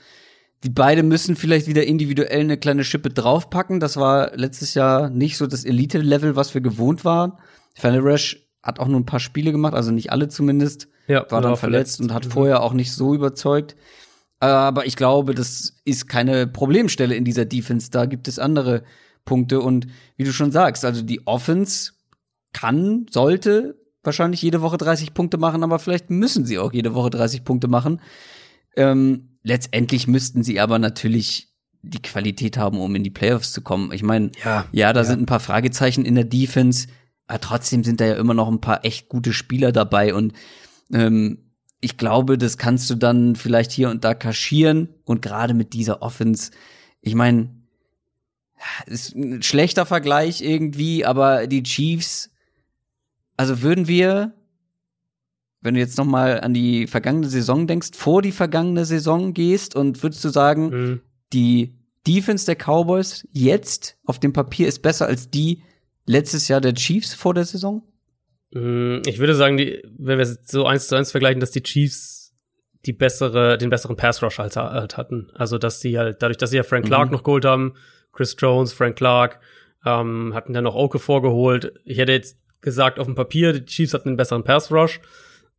Die 0.64 0.70
beide 0.70 1.02
müssen 1.02 1.36
vielleicht 1.36 1.68
wieder 1.68 1.86
individuell 1.86 2.42
eine 2.42 2.58
kleine 2.58 2.84
Schippe 2.84 3.10
draufpacken. 3.10 3.80
Das 3.80 3.96
war 3.96 4.36
letztes 4.36 4.74
Jahr 4.74 5.10
nicht 5.10 5.38
so 5.38 5.48
das 5.48 5.64
Elite-Level, 5.64 6.36
was 6.36 6.54
wir 6.54 6.62
gewohnt 6.62 7.06
waren. 7.06 7.34
Fanarash 7.76 8.46
hat 8.62 8.80
auch 8.80 8.88
nur 8.88 9.00
ein 9.00 9.06
paar 9.06 9.20
Spiele 9.20 9.52
gemacht, 9.52 9.74
also 9.74 9.92
nicht 9.92 10.12
alle 10.12 10.28
zumindest. 10.28 10.88
Ja, 11.08 11.26
war 11.30 11.42
dann 11.42 11.56
verletzt, 11.56 11.98
verletzt 11.98 12.02
und 12.02 12.14
hat 12.14 12.26
mhm. 12.26 12.32
vorher 12.32 12.64
auch 12.64 12.74
nicht 12.74 12.94
so 12.94 13.14
überzeugt. 13.14 13.76
Aber 14.40 14.88
ich 14.88 14.96
glaube, 14.96 15.36
das 15.36 15.76
ist 15.86 16.08
keine 16.08 16.48
Problemstelle 16.48 17.16
in 17.16 17.26
dieser 17.26 17.46
Defense. 17.46 17.92
Da 17.92 18.06
gibt 18.06 18.28
es 18.28 18.40
andere 18.40 18.84
Punkte. 19.24 19.62
Und 19.62 19.88
wie 20.18 20.24
du 20.24 20.34
schon 20.34 20.52
sagst, 20.52 20.84
also 20.84 21.04
die 21.04 21.28
Offense 21.28 21.92
kann, 22.54 23.06
sollte 23.12 23.76
wahrscheinlich 24.04 24.42
jede 24.42 24.62
Woche 24.62 24.78
30 24.78 25.14
Punkte 25.14 25.38
machen, 25.38 25.64
aber 25.64 25.80
vielleicht 25.80 26.10
müssen 26.10 26.46
sie 26.46 26.58
auch 26.58 26.74
jede 26.74 26.96
Woche 26.96 27.12
30 27.12 27.44
Punkte 27.44 27.68
machen. 27.68 28.02
Ähm, 28.76 29.38
letztendlich 29.44 30.08
müssten 30.08 30.44
sie 30.44 30.60
aber 30.60 30.80
natürlich 30.80 31.50
die 31.84 32.02
Qualität 32.02 32.58
haben, 32.58 32.80
um 32.80 32.96
in 32.96 33.04
die 33.04 33.10
Playoffs 33.10 33.54
zu 33.54 33.62
kommen. 33.62 33.92
Ich 33.92 34.04
meine, 34.04 34.32
ja, 34.44 34.66
ja, 34.72 34.94
da 34.94 35.02
ja. 35.02 35.06
sind 35.06 35.22
ein 35.22 35.26
paar 35.26 35.40
Fragezeichen 35.40 36.06
in 36.06 36.16
der 36.16 36.24
Defense, 36.24 36.88
aber 37.28 37.42
trotzdem 37.42 37.84
sind 37.84 38.02
da 38.02 38.06
ja 38.06 38.16
immer 38.16 38.34
noch 38.34 38.48
ein 38.48 38.62
paar 38.62 38.86
echt 38.86 39.10
gute 39.10 39.34
Spieler 39.34 39.72
dabei 39.72 40.14
und 40.14 40.34
ähm, 40.94 41.52
ich 41.82 41.98
glaube, 41.98 42.38
das 42.38 42.58
kannst 42.58 42.90
du 42.90 42.96
dann 42.96 43.36
vielleicht 43.36 43.72
hier 43.72 43.90
und 43.90 44.04
da 44.04 44.14
kaschieren 44.14 44.90
und 45.04 45.22
gerade 45.22 45.54
mit 45.54 45.74
dieser 45.74 46.02
Offense, 46.02 46.52
ich 47.02 47.16
meine, 47.16 47.50
ist 48.86 49.16
ein 49.16 49.42
schlechter 49.42 49.86
Vergleich 49.86 50.42
irgendwie, 50.42 51.06
aber 51.06 51.48
die 51.48 51.64
Chiefs, 51.64 52.30
also 53.36 53.64
würden 53.64 53.88
wir, 53.88 54.34
wenn 55.62 55.74
du 55.74 55.80
jetzt 55.80 55.98
noch 55.98 56.06
mal 56.06 56.42
an 56.42 56.54
die 56.54 56.86
vergangene 56.88 57.28
Saison 57.28 57.66
denkst, 57.66 57.90
vor 57.94 58.22
die 58.22 58.32
vergangene 58.32 58.86
Saison 58.86 59.34
gehst 59.34 59.76
und 59.76 60.04
würdest 60.04 60.24
du 60.24 60.30
sagen, 60.30 60.70
mhm. 60.70 61.02
die 61.34 61.76
Defense 62.08 62.46
der 62.46 62.56
Cowboys 62.56 63.28
jetzt 63.32 63.98
auf 64.06 64.20
dem 64.20 64.34
Papier 64.34 64.68
ist 64.68 64.82
besser 64.82 65.08
als 65.08 65.30
die 65.30 65.64
letztes 66.06 66.48
Jahr 66.48 66.62
der 66.62 66.74
Chiefs 66.74 67.14
vor 67.14 67.34
der 67.34 67.46
Saison? 67.46 67.84
Mm, 68.52 69.00
ich 69.06 69.20
würde 69.20 69.36
sagen, 69.36 69.58
die, 69.58 69.82
wenn 69.98 70.18
wir 70.18 70.24
es 70.24 70.40
so 70.46 70.66
eins 70.66 70.88
zu 70.88 70.96
eins 70.96 71.12
vergleichen, 71.12 71.40
dass 71.40 71.52
die 71.52 71.64
Chiefs 71.64 72.34
die 72.86 72.94
bessere, 72.94 73.58
den 73.58 73.70
besseren 73.70 73.96
Pass 73.96 74.24
Rush 74.24 74.40
halt, 74.40 74.56
halt 74.56 74.98
hatten. 74.98 75.30
Also, 75.36 75.58
dass 75.58 75.82
sie 75.82 75.98
halt, 75.98 76.22
dadurch, 76.22 76.38
dass 76.38 76.50
sie 76.50 76.58
ja 76.58 76.64
Frank 76.64 76.86
Clark 76.86 77.08
mhm. 77.08 77.14
noch 77.14 77.24
geholt 77.24 77.46
haben, 77.46 77.74
Chris 78.12 78.36
Jones, 78.38 78.74
Frank 78.74 78.96
Clark, 78.96 79.40
ähm, 79.86 80.34
hatten 80.34 80.54
dann 80.54 80.64
noch 80.64 80.76
Oke 80.76 81.00
vorgeholt. 81.00 81.74
Ich 81.86 81.98
hätte 81.98 82.12
jetzt 82.12 82.38
gesagt, 82.62 83.00
auf 83.00 83.06
dem 83.06 83.16
Papier, 83.16 83.54
die 83.54 83.66
Chiefs 83.66 83.94
hatten 83.94 84.10
einen 84.10 84.18
besseren 84.18 84.44
Pass 84.44 84.72
Rush. 84.72 85.00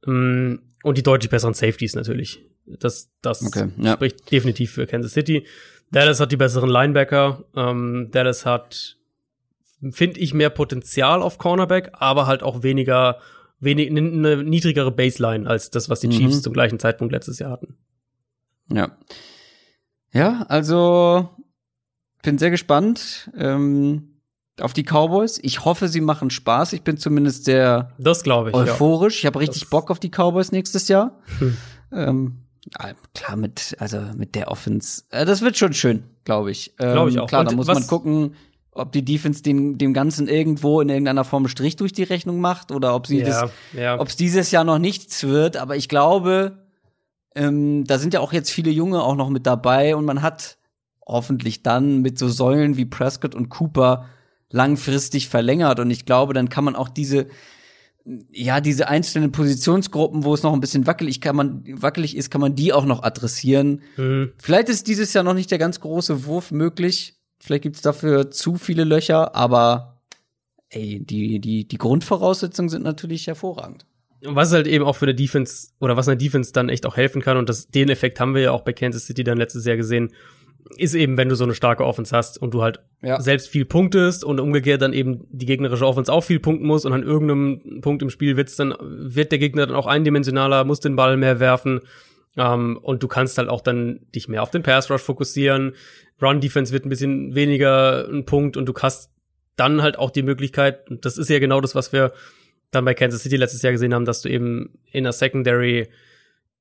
Ähm, 0.07 0.63
und 0.83 0.99
die 0.99 1.03
deutlich 1.03 1.31
besseren 1.31 1.55
Safeties 1.55 1.95
natürlich. 1.95 2.45
Das, 2.67 3.11
das 3.23 3.45
okay, 3.45 3.69
ja. 3.79 3.95
spricht 3.95 4.31
definitiv 4.31 4.73
für 4.73 4.87
Kansas 4.87 5.13
City. 5.13 5.47
Dallas 5.91 6.21
hat 6.21 6.33
die 6.33 6.37
besseren 6.37 6.71
Linebacker. 6.71 7.45
Ähm, 7.55 8.09
Dallas 8.11 8.47
hat 8.47 8.97
finde 9.91 10.21
ich, 10.21 10.35
mehr 10.35 10.51
Potenzial 10.51 11.23
auf 11.23 11.39
Cornerback, 11.39 11.91
aber 11.95 12.27
halt 12.27 12.43
auch 12.43 12.63
weniger, 12.63 13.19
wenig, 13.59 13.91
eine 13.91 14.43
niedrigere 14.45 14.93
Baseline 14.93 15.49
als 15.49 15.71
das, 15.71 15.89
was 15.89 16.01
die 16.01 16.09
mhm. 16.09 16.13
Chiefs 16.13 16.43
zum 16.43 16.53
gleichen 16.53 16.79
Zeitpunkt 16.79 17.13
letztes 17.13 17.39
Jahr 17.39 17.51
hatten. 17.51 17.77
Ja. 18.71 18.97
Ja, 20.13 20.45
also 20.49 21.31
bin 22.23 22.39
sehr 22.39 22.51
gespannt 22.51 23.31
ähm, 23.37 24.21
auf 24.61 24.73
die 24.73 24.85
Cowboys. 24.85 25.41
Ich 25.43 25.65
hoffe, 25.65 25.89
sie 25.89 26.01
machen 26.01 26.31
Spaß. 26.31 26.73
Ich 26.75 26.83
bin 26.83 26.99
zumindest 26.99 27.45
sehr 27.45 27.93
das 27.99 28.23
glaube 28.23 28.51
ich, 28.51 28.55
euphorisch. 28.55 29.17
Ja. 29.17 29.21
Ich 29.21 29.27
habe 29.27 29.41
richtig 29.41 29.63
das 29.63 29.71
Bock 29.71 29.91
auf 29.91 29.99
die 29.99 30.11
Cowboys 30.11 30.53
nächstes 30.53 30.89
Jahr. 30.89 31.19
Hm. 31.39 31.57
Ähm, 31.93 32.39
klar 33.15 33.37
mit 33.37 33.75
also 33.79 34.01
mit 34.17 34.35
der 34.35 34.49
Offense. 34.49 35.03
Äh, 35.11 35.25
das 35.25 35.41
wird 35.41 35.57
schon 35.57 35.73
schön, 35.73 36.05
glaube 36.25 36.51
ich. 36.51 36.75
Ähm, 36.79 36.93
glaube 36.93 37.11
ich 37.11 37.19
auch. 37.19 37.27
Klar, 37.27 37.45
da 37.45 37.53
muss 37.53 37.67
man 37.67 37.87
gucken 37.87 38.35
ob 38.73 38.91
die 38.93 39.05
Defense 39.05 39.43
dem, 39.43 39.77
dem 39.77 39.93
Ganzen 39.93 40.29
irgendwo 40.29 40.81
in 40.81 40.89
irgendeiner 40.89 41.25
Form 41.25 41.47
Strich 41.47 41.77
durch 41.77 41.93
die 41.93 42.03
Rechnung 42.03 42.41
macht 42.41 42.73
oder 42.73 42.95
ob 42.95 43.07
sie 43.07 43.21
ja, 43.21 43.27
das, 43.27 43.51
ja. 43.75 44.01
ob 44.01 44.09
es 44.09 44.17
dieses 44.17 44.51
Jahr 44.51 44.65
noch 44.65 44.79
nichts 44.79 45.25
wird. 45.25 45.59
Aber 45.59 45.77
ich 45.77 45.89
glaube, 45.89 46.59
ähm, 47.35 47.85
da 47.87 47.99
sind 47.99 48.15
ja 48.15 48.21
auch 48.21 48.33
jetzt 48.33 48.51
viele 48.51 48.71
Junge 48.71 49.03
auch 49.03 49.15
noch 49.15 49.29
mit 49.29 49.47
dabei 49.47 49.95
und 49.95 50.07
man 50.07 50.23
hat 50.23 50.57
hoffentlich 51.07 51.63
dann 51.63 52.01
mit 52.01 52.19
so 52.19 52.29
Säulen 52.29 52.77
wie 52.77 52.87
Prescott 52.87 53.35
und 53.35 53.51
Cooper 53.51 54.07
langfristig 54.51 55.29
verlängert. 55.29 55.79
Und 55.79 55.91
ich 55.91 56.07
glaube, 56.07 56.33
dann 56.33 56.49
kann 56.49 56.65
man 56.65 56.77
auch 56.77 56.89
diese, 56.89 57.27
ja, 58.31 58.61
diese 58.61 58.89
einzelnen 58.89 59.33
Positionsgruppen, 59.33 60.25
wo 60.25 60.33
es 60.33 60.43
noch 60.43 60.53
ein 60.53 60.61
bisschen 60.61 60.87
wackelig, 60.87 61.21
kann 61.21 61.37
man, 61.37 61.63
wackelig 61.83 62.17
ist, 62.17 62.31
kann 62.31 62.41
man 62.41 62.55
die 62.55 62.73
auch 62.73 62.85
noch 62.85 63.03
adressieren. 63.03 63.83
Mhm. 63.97 64.33
Vielleicht 64.39 64.69
ist 64.71 64.87
dieses 64.87 65.13
Jahr 65.13 65.25
noch 65.25 65.35
nicht 65.35 65.51
der 65.51 65.59
ganz 65.59 65.81
große 65.81 66.25
Wurf 66.25 66.51
möglich. 66.51 67.19
Vielleicht 67.43 67.65
gibt's 67.65 67.83
dafür 67.83 68.31
zu 68.31 68.55
viele 68.55 68.85
Löcher, 68.85 69.35
aber 69.35 70.01
ey, 70.69 71.01
die, 71.01 71.41
die, 71.41 71.67
die 71.67 71.77
Grundvoraussetzungen 71.77 72.69
sind 72.69 72.85
natürlich 72.85 73.27
hervorragend. 73.27 73.85
Was 74.25 74.53
halt 74.53 74.69
eben 74.69 74.85
auch 74.85 74.95
für 74.95 75.07
eine 75.07 75.15
Defense 75.17 75.71
oder 75.81 75.97
was 75.97 76.07
eine 76.07 76.17
Defense 76.17 76.53
dann 76.53 76.69
echt 76.69 76.87
auch 76.87 76.97
helfen 76.97 77.21
kann, 77.21 77.37
und 77.37 77.49
das, 77.49 77.67
den 77.67 77.89
Effekt 77.89 78.21
haben 78.21 78.37
wir 78.37 78.43
ja 78.43 78.51
auch 78.53 78.61
bei 78.61 78.73
Kansas 78.73 79.07
City 79.07 79.25
dann 79.25 79.39
letztes 79.39 79.67
Jahr 79.67 79.77
gesehen, 79.77 80.13
ist 80.77 80.95
eben, 80.95 81.17
wenn 81.17 81.29
du 81.29 81.35
so 81.35 81.43
eine 81.43 81.57
starke 81.57 81.85
Offense 81.85 82.17
hast 82.17 82.41
und 82.41 82.55
du 82.55 82.63
halt 82.63 82.79
ja. 83.03 83.21
selbst 83.21 83.49
viel 83.49 83.65
punktest 83.65 84.23
und 84.23 84.39
umgekehrt 84.39 84.81
dann 84.81 84.93
eben 84.93 85.27
die 85.33 85.47
gegnerische 85.47 85.85
Offense 85.85 86.13
auch 86.13 86.23
viel 86.23 86.39
punkten 86.39 86.69
muss 86.69 86.85
und 86.85 86.93
an 86.93 87.03
irgendeinem 87.03 87.81
Punkt 87.81 88.03
im 88.03 88.11
Spiel 88.11 88.37
wird's 88.37 88.55
dann, 88.55 88.73
wird 88.81 89.33
der 89.33 89.41
Gegner 89.41 89.67
dann 89.67 89.75
auch 89.75 89.89
eindimensionaler, 89.89 90.63
muss 90.63 90.79
den 90.79 90.95
Ball 90.95 91.17
mehr 91.17 91.41
werfen. 91.41 91.81
Um, 92.35 92.43
ähm, 92.43 92.79
und 92.79 93.03
du 93.03 93.09
kannst 93.09 93.37
halt 93.37 93.51
auch 93.51 93.61
dann 93.61 94.01
dich 94.15 94.27
mehr 94.27 94.43
auf 94.43 94.51
den 94.51 94.63
Pass 94.63 94.91
Rush 94.91 95.03
fokussieren. 95.03 95.75
Run-Defense 96.21 96.73
wird 96.73 96.87
ein 96.87 96.89
bisschen 96.89 97.35
weniger 97.35 98.09
ein 98.09 98.25
Punkt 98.25 98.57
und 98.57 98.65
du 98.67 98.73
hast 98.81 99.11
dann 99.57 99.83
halt 99.83 99.99
auch 99.99 100.11
die 100.11 100.23
Möglichkeit, 100.23 100.89
und 100.91 101.05
das 101.05 101.19
ist 101.19 101.29
ja 101.29 101.39
genau 101.41 101.61
das, 101.61 101.75
was 101.75 101.93
wir 101.93 102.13
dann 102.71 102.85
bei 102.87 102.95
Kansas 102.95 103.23
City 103.23 103.37
letztes 103.37 103.61
Jahr 103.63 103.73
gesehen 103.73 103.93
haben, 103.93 104.07
dass 104.07 104.23
du 104.23 104.31
eben 104.31 104.79
in 104.91 105.05
der 105.05 105.13
Secondary 105.13 105.89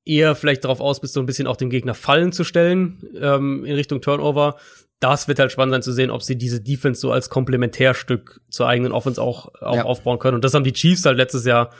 eher 0.03 0.35
vielleicht 0.35 0.63
darauf 0.65 0.81
aus 0.81 0.99
bist, 0.99 1.13
so 1.13 1.19
ein 1.19 1.25
bisschen 1.25 1.47
auch 1.47 1.55
dem 1.55 1.69
Gegner 1.69 1.93
Fallen 1.93 2.31
zu 2.31 2.43
stellen 2.43 3.01
ähm, 3.19 3.63
in 3.65 3.75
Richtung 3.75 4.01
Turnover. 4.01 4.57
Das 4.99 5.27
wird 5.27 5.39
halt 5.39 5.51
spannend 5.51 5.73
sein 5.73 5.81
zu 5.83 5.93
sehen, 5.93 6.11
ob 6.11 6.21
sie 6.21 6.37
diese 6.37 6.61
Defense 6.61 6.99
so 6.99 7.11
als 7.11 7.29
Komplementärstück 7.29 8.41
zur 8.49 8.67
eigenen 8.67 8.91
Offense 8.91 9.21
auch, 9.21 9.53
auch 9.61 9.75
ja. 9.75 9.85
aufbauen 9.85 10.19
können. 10.19 10.35
Und 10.35 10.43
das 10.43 10.53
haben 10.53 10.63
die 10.63 10.73
Chiefs 10.73 11.05
halt 11.05 11.17
letztes 11.17 11.45
Jahr, 11.45 11.71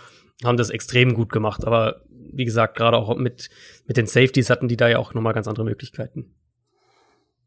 haben 0.44 0.58
das 0.58 0.70
extrem 0.70 1.14
gut 1.14 1.32
gemacht. 1.32 1.66
Aber 1.66 2.02
wie 2.34 2.46
gesagt, 2.46 2.78
gerade 2.78 2.98
auch 2.98 3.16
mit, 3.18 3.50
mit 3.86 3.98
den 3.98 4.08
Safeties 4.08 4.50
hatten 4.50 4.68
die 4.68 4.78
da 4.78 4.88
ja 4.88 5.00
auch 5.00 5.14
nochmal 5.14 5.34
ganz 5.34 5.48
andere 5.48 5.66
Möglichkeiten. 5.66 6.34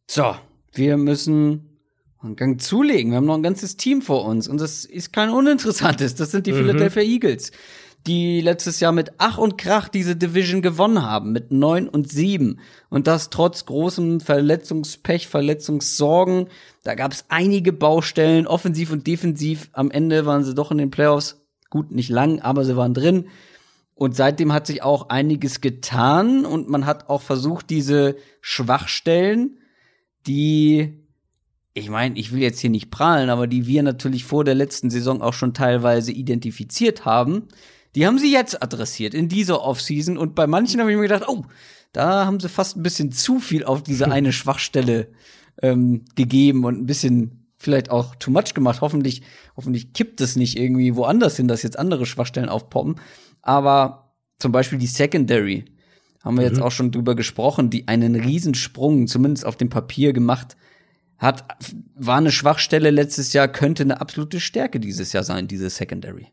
So, 0.06 0.34
wir 0.72 0.96
müssen 0.96 1.74
einen 2.24 2.36
Gang 2.36 2.60
zulegen. 2.60 3.10
Wir 3.10 3.16
haben 3.18 3.26
noch 3.26 3.36
ein 3.36 3.42
ganzes 3.42 3.76
Team 3.76 4.02
vor 4.02 4.24
uns 4.24 4.48
und 4.48 4.60
das 4.60 4.84
ist 4.84 5.12
kein 5.12 5.30
uninteressantes. 5.30 6.14
Das 6.14 6.30
sind 6.30 6.46
die 6.46 6.52
mhm. 6.52 6.56
Philadelphia 6.56 7.02
Eagles, 7.02 7.52
die 8.06 8.40
letztes 8.40 8.80
Jahr 8.80 8.92
mit 8.92 9.12
Ach 9.18 9.38
und 9.38 9.56
Krach 9.56 9.88
diese 9.88 10.16
Division 10.16 10.62
gewonnen 10.62 11.02
haben, 11.02 11.32
mit 11.32 11.52
neun 11.52 11.88
und 11.88 12.10
sieben 12.10 12.60
Und 12.90 13.06
das 13.06 13.30
trotz 13.30 13.66
großem 13.66 14.20
Verletzungspech, 14.20 15.28
Verletzungssorgen. 15.28 16.48
Da 16.82 16.94
gab 16.94 17.12
es 17.12 17.26
einige 17.28 17.72
Baustellen, 17.72 18.46
offensiv 18.46 18.90
und 18.92 19.06
defensiv. 19.06 19.70
Am 19.72 19.90
Ende 19.90 20.26
waren 20.26 20.44
sie 20.44 20.54
doch 20.54 20.70
in 20.70 20.78
den 20.78 20.90
Playoffs. 20.90 21.40
Gut, 21.70 21.90
nicht 21.90 22.10
lang, 22.10 22.40
aber 22.40 22.64
sie 22.64 22.76
waren 22.76 22.94
drin. 22.94 23.28
Und 23.94 24.16
seitdem 24.16 24.52
hat 24.52 24.66
sich 24.66 24.82
auch 24.82 25.08
einiges 25.08 25.60
getan 25.60 26.44
und 26.44 26.68
man 26.68 26.84
hat 26.84 27.08
auch 27.08 27.22
versucht, 27.22 27.70
diese 27.70 28.16
Schwachstellen 28.40 29.58
die, 30.26 30.94
ich 31.74 31.90
meine, 31.90 32.18
ich 32.18 32.32
will 32.32 32.40
jetzt 32.40 32.60
hier 32.60 32.70
nicht 32.70 32.90
prahlen, 32.90 33.30
aber 33.30 33.46
die 33.46 33.66
wir 33.66 33.82
natürlich 33.82 34.24
vor 34.24 34.44
der 34.44 34.54
letzten 34.54 34.90
Saison 34.90 35.22
auch 35.22 35.34
schon 35.34 35.54
teilweise 35.54 36.12
identifiziert 36.12 37.04
haben, 37.04 37.48
die 37.94 38.06
haben 38.06 38.18
sie 38.18 38.32
jetzt 38.32 38.62
adressiert 38.62 39.14
in 39.14 39.28
dieser 39.28 39.62
Offseason 39.62 40.18
und 40.18 40.34
bei 40.34 40.46
manchen 40.46 40.80
habe 40.80 40.90
ich 40.90 40.96
mir 40.96 41.04
gedacht, 41.04 41.28
oh, 41.28 41.44
da 41.92 42.26
haben 42.26 42.40
sie 42.40 42.48
fast 42.48 42.76
ein 42.76 42.82
bisschen 42.82 43.12
zu 43.12 43.38
viel 43.38 43.64
auf 43.64 43.82
diese 43.82 44.10
eine 44.10 44.32
Schwachstelle 44.32 45.08
ähm, 45.62 46.04
gegeben 46.16 46.64
und 46.64 46.80
ein 46.80 46.86
bisschen 46.86 47.44
vielleicht 47.56 47.90
auch 47.90 48.16
too 48.16 48.30
much 48.30 48.52
gemacht. 48.52 48.80
Hoffentlich, 48.80 49.22
hoffentlich 49.56 49.92
kippt 49.92 50.20
es 50.20 50.36
nicht 50.36 50.58
irgendwie 50.58 50.96
woanders 50.96 51.36
hin, 51.36 51.48
dass 51.48 51.62
jetzt 51.62 51.78
andere 51.78 52.04
Schwachstellen 52.04 52.48
aufpoppen. 52.48 52.96
Aber 53.44 54.14
zum 54.38 54.50
Beispiel 54.50 54.78
die 54.78 54.86
Secondary 54.86 55.66
haben 56.22 56.36
wir 56.36 56.42
mhm. 56.44 56.48
jetzt 56.48 56.62
auch 56.62 56.72
schon 56.72 56.90
drüber 56.90 57.14
gesprochen, 57.14 57.70
die 57.70 57.86
einen 57.86 58.16
Riesensprung, 58.16 59.06
zumindest 59.06 59.46
auf 59.46 59.56
dem 59.56 59.68
Papier 59.68 60.12
gemacht 60.12 60.56
hat, 61.18 61.44
war 61.94 62.16
eine 62.16 62.32
Schwachstelle 62.32 62.90
letztes 62.90 63.32
Jahr, 63.32 63.46
könnte 63.46 63.82
eine 63.82 64.00
absolute 64.00 64.40
Stärke 64.40 64.80
dieses 64.80 65.12
Jahr 65.12 65.22
sein, 65.22 65.46
diese 65.46 65.70
Secondary. 65.70 66.28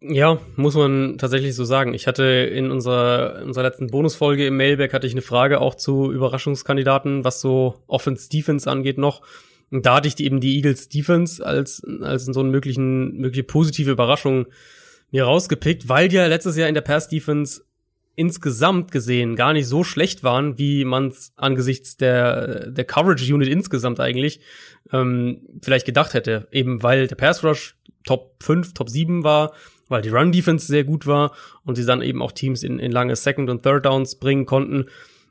Ja, 0.00 0.40
muss 0.56 0.74
man 0.74 1.18
tatsächlich 1.18 1.54
so 1.54 1.64
sagen. 1.64 1.94
Ich 1.94 2.06
hatte 2.06 2.24
in 2.24 2.70
unserer, 2.70 3.40
in 3.40 3.48
unserer 3.48 3.64
letzten 3.64 3.88
Bonusfolge 3.88 4.46
im 4.46 4.56
Mailback 4.56 4.92
hatte 4.92 5.06
ich 5.06 5.12
eine 5.12 5.22
Frage 5.22 5.60
auch 5.60 5.74
zu 5.74 6.10
Überraschungskandidaten, 6.10 7.24
was 7.24 7.40
so 7.40 7.82
Offense 7.86 8.28
Defense 8.28 8.68
angeht 8.68 8.98
noch. 8.98 9.22
Und 9.70 9.86
da 9.86 9.96
hatte 9.96 10.08
ich 10.08 10.18
eben 10.18 10.40
die 10.40 10.56
Eagles 10.56 10.88
Defense 10.88 11.44
als, 11.44 11.82
als 12.02 12.24
so 12.24 12.40
eine 12.40 12.50
möglichen, 12.50 13.16
mögliche 13.16 13.44
positive 13.44 13.92
Überraschung 13.92 14.46
mir 15.12 15.24
rausgepickt, 15.24 15.88
weil 15.88 16.08
die 16.08 16.16
ja 16.16 16.26
letztes 16.26 16.56
Jahr 16.56 16.68
in 16.68 16.74
der 16.74 16.80
Pass 16.80 17.08
Defense 17.08 17.62
insgesamt 18.14 18.90
gesehen 18.90 19.36
gar 19.36 19.52
nicht 19.52 19.66
so 19.66 19.84
schlecht 19.84 20.22
waren, 20.22 20.58
wie 20.58 20.84
man 20.84 21.08
es 21.08 21.32
angesichts 21.36 21.96
der, 21.96 22.70
der 22.70 22.84
Coverage 22.84 23.32
Unit 23.32 23.48
insgesamt 23.48 24.00
eigentlich 24.00 24.40
ähm, 24.92 25.46
vielleicht 25.62 25.86
gedacht 25.86 26.14
hätte. 26.14 26.48
Eben 26.50 26.82
weil 26.82 27.06
der 27.06 27.16
Pass 27.16 27.44
Rush 27.44 27.76
Top 28.04 28.42
5, 28.42 28.74
Top 28.74 28.90
7 28.90 29.22
war, 29.24 29.52
weil 29.88 30.02
die 30.02 30.08
Run 30.08 30.32
Defense 30.32 30.66
sehr 30.66 30.84
gut 30.84 31.06
war 31.06 31.32
und 31.64 31.76
sie 31.76 31.86
dann 31.86 32.02
eben 32.02 32.20
auch 32.20 32.32
Teams 32.32 32.62
in, 32.62 32.78
in 32.78 32.92
lange 32.92 33.16
Second 33.16 33.48
und 33.48 33.62
Third 33.62 33.86
Downs 33.86 34.16
bringen 34.16 34.46
konnten. 34.46 34.86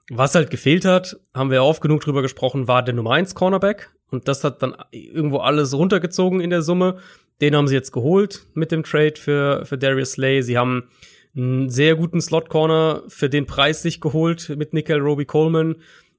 Was 0.10 0.36
halt 0.36 0.50
gefehlt 0.50 0.86
hat, 0.86 1.20
haben 1.34 1.52
wir 1.52 1.64
oft 1.64 1.82
genug 1.82 2.02
drüber 2.02 2.22
gesprochen, 2.22 2.68
war 2.68 2.84
der 2.84 2.94
Nummer 2.94 3.12
1 3.12 3.36
Cornerback. 3.36 3.92
Und 4.10 4.28
das 4.28 4.44
hat 4.44 4.62
dann 4.62 4.76
irgendwo 4.92 5.38
alles 5.38 5.74
runtergezogen 5.74 6.42
in 6.42 6.50
der 6.50 6.62
Summe. 6.62 6.98
Den 7.42 7.56
haben 7.56 7.68
sie 7.68 7.76
jetzt 7.76 7.92
geholt 7.92 8.46
mit 8.54 8.72
dem 8.72 8.84
Trade 8.84 9.16
für, 9.18 9.66
für 9.66 9.78
Darius 9.78 10.14
Slay. 10.14 10.42
Sie 10.42 10.58
haben 10.58 10.90
einen 11.36 11.70
sehr 11.70 11.96
guten 11.96 12.22
Slot-Corner 12.22 13.04
für 13.08 13.30
den 13.30 13.46
Preis 13.48 13.82
sich 13.82 14.00
geholt 14.00 14.54
mit 14.56 14.74
Nickel 14.74 15.00
Roby 15.00 15.26
Coleman 15.26 15.76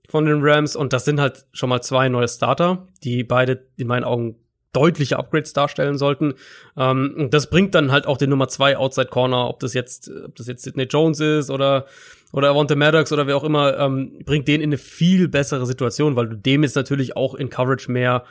von 0.09 0.27
den 0.27 0.41
Rams. 0.43 0.75
Und 0.75 0.93
das 0.93 1.05
sind 1.05 1.21
halt 1.21 1.47
schon 1.53 1.69
mal 1.69 1.81
zwei 1.81 2.09
neue 2.09 2.29
Starter, 2.29 2.89
die 3.05 3.23
beide 3.25 3.67
in 3.77 3.87
meinen 3.87 4.05
Augen 4.05 4.37
deutliche 4.73 5.19
Upgrades 5.19 5.53
darstellen 5.53 5.99
sollten. 5.99 6.35
Ähm, 6.77 7.29
das 7.31 7.51
bringt 7.51 7.75
dann 7.75 7.93
halt 7.93 8.07
auch 8.07 8.17
den 8.17 8.31
Nummer 8.31 8.49
zwei 8.49 8.77
Outside 8.77 9.09
Corner, 9.09 9.49
ob 9.49 9.61
das 9.61 9.75
jetzt, 9.75 10.11
ob 10.11 10.35
das 10.35 10.47
jetzt 10.47 10.63
Sidney 10.63 10.85
Jones 10.85 11.21
ist 11.21 11.51
oder 11.51 11.87
oder 12.33 12.49
Avante 12.49 12.77
Maddox 12.77 13.13
oder 13.13 13.27
wer 13.27 13.37
auch 13.37 13.45
immer, 13.45 13.79
ähm, 13.79 14.21
bringt 14.25 14.49
den 14.49 14.63
in 14.63 14.71
eine 14.71 14.79
viel 14.79 15.29
bessere 15.29 15.67
Situation, 15.67 16.17
weil 16.17 16.29
du 16.29 16.37
dem 16.37 16.63
jetzt 16.63 16.77
natürlich 16.77 17.15
auch 17.15 17.35
in 17.35 17.51
Coverage 17.51 17.93
mehr 17.93 18.25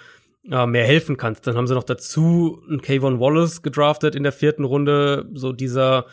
äh, 0.49 0.65
mehr 0.65 0.85
helfen 0.85 1.17
kannst. 1.17 1.45
Dann 1.45 1.55
haben 1.55 1.67
sie 1.67 1.75
noch 1.75 1.83
dazu 1.83 2.63
einen 2.67 2.81
Kayvon 2.81 3.19
Wallace 3.19 3.61
gedraftet 3.61 4.15
in 4.15 4.23
der 4.23 4.31
vierten 4.31 4.63
Runde, 4.63 5.29
so 5.33 5.51
dieser, 5.51 6.05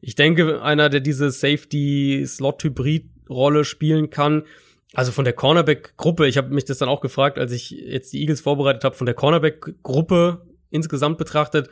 ich 0.00 0.14
denke, 0.14 0.62
einer, 0.62 0.88
der 0.88 1.00
diese 1.00 1.30
Safety-Slot-Hybrid-Rolle 1.30 3.64
spielen 3.64 4.10
kann. 4.10 4.44
Also 4.94 5.10
von 5.10 5.24
der 5.24 5.32
Cornerback-Gruppe, 5.32 6.26
ich 6.26 6.36
habe 6.36 6.54
mich 6.54 6.64
das 6.64 6.78
dann 6.78 6.88
auch 6.88 7.00
gefragt, 7.00 7.38
als 7.38 7.52
ich 7.52 7.70
jetzt 7.70 8.12
die 8.12 8.20
Eagles 8.20 8.42
vorbereitet 8.42 8.84
habe, 8.84 8.94
von 8.94 9.06
der 9.06 9.14
Cornerback-Gruppe 9.14 10.46
insgesamt 10.70 11.18
betrachtet, 11.18 11.68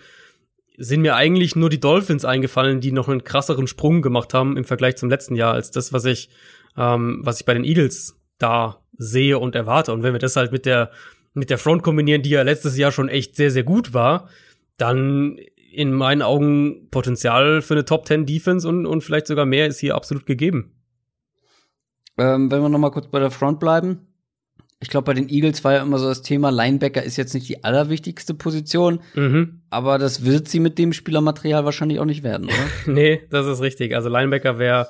sind 0.79 1.03
mir 1.03 1.15
eigentlich 1.15 1.57
nur 1.57 1.69
die 1.69 1.81
Dolphins 1.81 2.25
eingefallen, 2.25 2.81
die 2.81 2.93
noch 2.93 3.09
einen 3.09 3.23
krasseren 3.23 3.67
Sprung 3.67 4.01
gemacht 4.01 4.33
haben 4.33 4.57
im 4.57 4.65
Vergleich 4.65 4.97
zum 4.97 5.11
letzten 5.11 5.35
Jahr, 5.35 5.53
als 5.53 5.71
das, 5.71 5.93
was 5.93 6.07
ich, 6.07 6.31
ähm, 6.77 7.21
was 7.23 7.41
ich 7.41 7.47
bei 7.47 7.53
den 7.53 7.65
Eagles 7.65 8.17
da 8.39 8.81
sehe 8.97 9.39
und 9.39 9.55
erwarte. 9.55 9.93
Und 9.93 10.03
wenn 10.03 10.15
wir 10.15 10.19
das 10.19 10.37
halt 10.37 10.53
mit 10.53 10.65
der, 10.65 10.91
mit 11.35 11.51
der 11.51 11.59
Front 11.59 11.83
kombinieren, 11.83 12.23
die 12.23 12.31
ja 12.31 12.43
letztes 12.43 12.77
Jahr 12.77 12.93
schon 12.93 13.09
echt 13.09 13.37
sehr, 13.37 13.51
sehr 13.51 13.65
gut 13.65 13.95
war, 13.95 14.29
dann 14.77 15.39
in 15.73 15.93
meinen 15.93 16.23
Augen 16.23 16.89
Potenzial 16.91 17.63
für 17.63 17.75
eine 17.75 17.85
Top 17.85 18.07
10 18.07 18.27
Defense 18.27 18.69
und, 18.69 18.87
und 18.87 19.03
vielleicht 19.03 19.27
sogar 19.27 19.47
mehr 19.47 19.67
ist 19.67 19.79
hier 19.79 19.95
absolut 19.95 20.27
gegeben. 20.27 20.73
Ähm, 22.19 22.51
wenn 22.51 22.61
wir 22.61 22.69
noch 22.69 22.79
mal 22.79 22.91
kurz 22.91 23.07
bei 23.09 23.21
der 23.21 23.31
Front 23.31 23.61
bleiben. 23.61 24.07
Ich 24.83 24.89
glaube, 24.89 25.05
bei 25.05 25.15
den 25.15 25.29
Eagles 25.29 25.63
war 25.63 25.75
ja 25.75 25.83
immer 25.83 25.99
so 25.99 26.09
das 26.09 26.23
Thema, 26.23 26.51
Linebacker 26.51 27.03
ist 27.03 27.19
jetzt 27.19 27.35
nicht 27.35 27.49
die 27.49 27.65
allerwichtigste 27.65 28.33
Position, 28.33 29.01
mhm. 29.15 29.61
aber 29.69 29.99
das 29.99 30.25
wird 30.25 30.49
sie 30.49 30.59
mit 30.59 30.79
dem 30.79 30.95
Spielermaterial 30.95 31.67
wahrscheinlich 31.67 32.01
auch 32.01 32.07
nicht 32.07 32.23
werden, 32.23 32.47
oder? 32.47 32.55
nee, 32.93 33.21
das 33.31 33.47
ist 33.47 33.61
richtig. 33.61 33.95
Also 33.95 34.09
Linebacker 34.09 34.59
wäre 34.59 34.89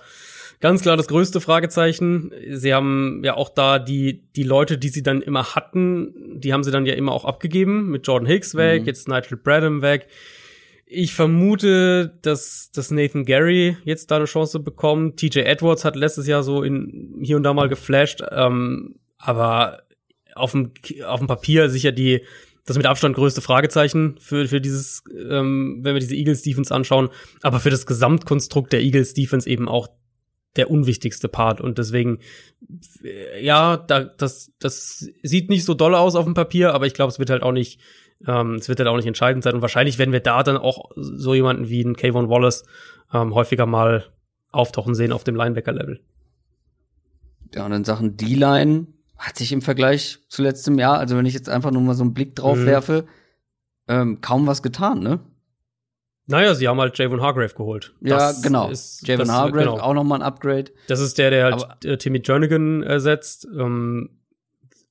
ganz 0.61 0.83
klar 0.83 0.97
das 0.97 1.09
größte 1.09 1.41
Fragezeichen. 1.41 2.33
Sie 2.51 2.73
haben 2.73 3.23
ja 3.25 3.35
auch 3.35 3.49
da 3.49 3.79
die, 3.79 4.23
die 4.37 4.43
Leute, 4.43 4.79
die 4.79 4.89
sie 4.89 5.03
dann 5.03 5.23
immer 5.23 5.55
hatten, 5.55 6.39
die 6.41 6.53
haben 6.53 6.63
sie 6.63 6.71
dann 6.71 6.87
ja 6.87 6.95
immer 6.95 7.13
auch 7.13 7.25
abgegeben. 7.25 7.91
Mit 7.91 8.07
Jordan 8.07 8.27
Hicks 8.27 8.55
weg, 8.55 8.83
mhm. 8.83 8.87
jetzt 8.87 9.09
Nigel 9.09 9.39
Bradham 9.39 9.83
weg. 9.83 10.07
Ich 10.87 11.15
vermute, 11.15 12.19
dass, 12.23 12.71
dass 12.73 12.91
Nathan 12.91 13.25
Gary 13.25 13.77
jetzt 13.85 14.11
da 14.11 14.17
eine 14.17 14.25
Chance 14.25 14.59
bekommt. 14.61 15.19
TJ 15.19 15.41
Edwards 15.41 15.85
hat 15.85 15.97
letztes 15.97 16.27
Jahr 16.27 16.43
so 16.43 16.63
in, 16.63 17.21
hier 17.23 17.37
und 17.37 17.45
da 17.45 17.55
mal 17.55 17.69
geflasht, 17.69 18.23
ähm, 18.33 18.97
aber 19.17 19.83
auf 20.35 20.53
dem, 20.53 20.73
auf 21.07 21.21
dem 21.21 21.29
Papier 21.29 21.71
sicher 21.71 21.93
die, 21.93 22.23
das 22.67 22.77
mit 22.77 22.87
Abstand 22.87 23.15
größte 23.15 23.41
Fragezeichen 23.41 24.17
für, 24.19 24.49
für 24.49 24.61
dieses, 24.61 25.05
ähm, 25.17 25.79
wenn 25.83 25.95
wir 25.95 26.01
diese 26.01 26.17
Eagles 26.17 26.43
Defense 26.43 26.75
anschauen, 26.75 27.09
aber 27.43 27.61
für 27.61 27.71
das 27.71 27.87
Gesamtkonstrukt 27.87 28.73
der 28.73 28.81
Eagles 28.81 29.15
Defense 29.15 29.49
eben 29.49 29.69
auch 29.69 29.89
der 30.57 30.71
unwichtigste 30.71 31.29
Part 31.29 31.61
und 31.61 31.79
deswegen 31.79 32.19
ja, 33.41 33.77
da, 33.77 34.05
das 34.05 34.53
das 34.59 35.09
sieht 35.23 35.49
nicht 35.49 35.65
so 35.65 35.75
doll 35.75 35.95
aus 35.95 36.17
auf 36.17 36.25
dem 36.25 36.35
Papier, 36.35 36.75
aber 36.75 36.87
ich 36.87 36.95
glaube, 36.95 37.11
es 37.11 37.19
wird 37.19 37.31
halt 37.31 37.43
auch 37.43 37.53
nicht 37.53 37.81
ähm, 38.27 38.55
es 38.55 38.69
wird 38.69 38.79
halt 38.79 38.89
auch 38.89 38.97
nicht 38.97 39.07
entscheidend 39.07 39.45
sein. 39.45 39.55
Und 39.55 39.63
wahrscheinlich 39.63 39.99
werden 39.99 40.13
wir 40.13 40.21
da 40.21 40.43
dann 40.43 40.57
auch 40.57 40.91
so 40.97 41.35
jemanden 41.35 41.69
wie 41.69 41.83
ein 41.83 41.97
Kayvon 41.97 42.29
Wallace 42.29 42.65
ähm, 43.13 43.35
häufiger 43.35 43.67
mal 43.67 44.05
auftauchen 44.53 44.95
sehen 44.95 45.13
auf 45.13 45.25
dem 45.25 45.37
Linebacker-Level. 45.37 46.01
Ja, 47.55 47.67
und 47.67 47.73
in 47.73 47.85
Sachen 47.85 48.17
D-Line 48.17 48.87
hat 49.17 49.37
sich 49.37 49.53
im 49.53 49.63
Vergleich 49.63 50.19
zu 50.29 50.43
letztem 50.43 50.79
Jahr, 50.79 50.99
also 50.99 51.17
wenn 51.17 51.27
ich 51.27 51.35
jetzt 51.35 51.49
einfach 51.49 51.71
nur 51.71 51.83
mal 51.83 51.95
so 51.95 52.03
einen 52.03 52.15
Blick 52.15 52.35
drauf 52.37 52.59
mhm. 52.59 52.67
werfe, 52.67 53.07
ähm, 53.89 54.21
kaum 54.21 54.47
was 54.47 54.63
getan, 54.63 55.01
ne? 55.01 55.21
Naja, 56.31 56.55
sie 56.55 56.69
haben 56.69 56.81
halt 56.81 56.97
Javon 56.97 57.21
Hargrave 57.21 57.55
geholt. 57.55 57.93
Das 58.01 58.37
ja, 58.37 58.43
genau. 58.43 58.71
Javon 59.03 59.27
das, 59.27 59.31
Hargrave, 59.31 59.65
genau. 59.65 59.81
auch 59.81 59.95
nochmal 59.95 60.21
ein 60.21 60.23
Upgrade. 60.23 60.71
Das 60.87 61.01
ist 61.01 61.19
der, 61.19 61.31
der 61.31 61.45
halt 61.45 61.55
Aber 61.55 61.77
äh, 61.85 61.99
Timmy 61.99 62.23
Jernigan 62.25 62.83
ersetzt. 62.83 63.49
Ähm, 63.53 64.11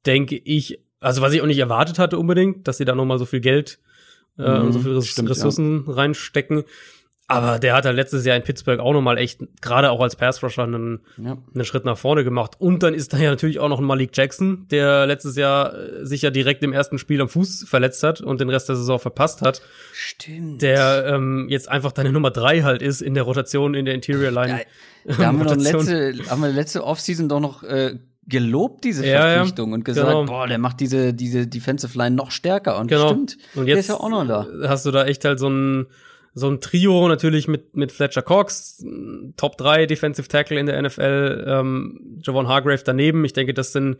denke 0.05 0.35
ich, 0.35 0.81
also 0.99 1.21
was 1.21 1.33
ich 1.33 1.41
auch 1.41 1.45
nicht 1.45 1.59
erwartet 1.59 1.99
hatte 1.99 2.17
unbedingt, 2.17 2.67
dass 2.67 2.77
sie 2.77 2.85
da 2.85 2.95
noch 2.95 3.05
mal 3.05 3.19
so 3.19 3.25
viel 3.25 3.39
Geld 3.39 3.79
äh, 4.37 4.41
mhm, 4.41 4.65
und 4.65 4.73
so 4.73 4.79
viele 4.79 5.01
stimmt, 5.01 5.29
Ressourcen 5.29 5.85
ja. 5.87 5.93
reinstecken. 5.93 6.63
Aber 7.29 7.59
der 7.59 7.75
hat 7.75 7.85
halt 7.85 7.95
letztes 7.95 8.25
Jahr 8.25 8.35
in 8.35 8.43
Pittsburgh 8.43 8.79
auch 8.79 8.91
noch 8.91 9.01
mal 9.01 9.17
echt, 9.19 9.41
gerade 9.61 9.91
auch 9.91 10.01
als 10.01 10.15
Pass-Rusher, 10.15 10.63
einen, 10.63 11.01
ja. 11.17 11.37
einen 11.53 11.63
Schritt 11.63 11.85
nach 11.85 11.97
vorne 11.97 12.23
gemacht. 12.23 12.53
Und 12.57 12.81
dann 12.81 12.95
ist 12.95 13.13
da 13.13 13.17
ja 13.17 13.29
natürlich 13.29 13.59
auch 13.59 13.69
noch 13.69 13.79
ein 13.79 13.85
Malik 13.85 14.09
Jackson, 14.13 14.65
der 14.71 15.05
letztes 15.05 15.35
Jahr 15.35 15.73
äh, 15.73 16.05
sich 16.05 16.23
ja 16.23 16.31
direkt 16.31 16.63
im 16.63 16.73
ersten 16.73 16.97
Spiel 16.97 17.21
am 17.21 17.29
Fuß 17.29 17.65
verletzt 17.69 18.01
hat 18.01 18.19
und 18.19 18.41
den 18.41 18.49
Rest 18.49 18.67
der 18.67 18.75
Saison 18.75 18.97
verpasst 18.97 19.43
hat. 19.43 19.61
Stimmt. 19.93 20.63
Der 20.63 21.05
ähm, 21.05 21.45
jetzt 21.49 21.69
einfach 21.69 21.91
deine 21.91 22.11
Nummer 22.11 22.31
drei 22.31 22.63
halt 22.63 22.81
ist 22.81 23.01
in 23.01 23.13
der 23.13 23.23
Rotation 23.23 23.75
in 23.75 23.85
der 23.85 23.93
Interior 23.93 24.31
Line. 24.31 24.61
Ja, 25.05 25.15
da 25.17 25.25
haben 25.27 25.37
wir, 25.37 25.45
doch 25.45 25.55
letzte, 25.55 26.15
haben 26.29 26.41
wir 26.41 26.49
letzte 26.49 26.83
Offseason 26.83 27.29
doch 27.29 27.39
noch 27.39 27.61
äh, 27.61 27.99
gelobt, 28.29 28.83
diese 28.83 29.05
ja, 29.05 29.21
Verpflichtung, 29.21 29.69
ja. 29.69 29.75
und 29.75 29.85
gesagt, 29.85 30.07
genau. 30.07 30.25
boah, 30.25 30.47
der 30.47 30.57
macht 30.57 30.79
diese, 30.79 31.13
diese 31.13 31.47
Defensive 31.47 31.97
Line 31.97 32.15
noch 32.15 32.31
stärker. 32.31 32.79
Und 32.79 32.87
genau. 32.87 33.09
stimmt, 33.09 33.37
und 33.55 33.67
jetzt 33.67 33.79
ist 33.79 33.89
ja 33.89 33.95
auch 33.95 34.09
noch 34.09 34.25
da. 34.27 34.47
Hast 34.67 34.85
du 34.85 34.91
da 34.91 35.05
echt 35.05 35.25
halt 35.25 35.39
so 35.39 35.49
ein, 35.49 35.87
so 36.33 36.49
ein 36.49 36.61
Trio 36.61 37.07
natürlich 37.07 37.47
mit, 37.47 37.75
mit 37.75 37.91
Fletcher 37.91 38.21
Cox, 38.21 38.83
Top 39.37 39.57
3 39.57 39.85
Defensive 39.85 40.27
Tackle 40.27 40.59
in 40.59 40.65
der 40.65 40.81
NFL, 40.81 41.45
ähm, 41.47 42.19
Javon 42.21 42.47
Hargrave 42.47 42.81
daneben. 42.83 43.25
Ich 43.25 43.33
denke, 43.33 43.53
das 43.53 43.73
sind 43.73 43.97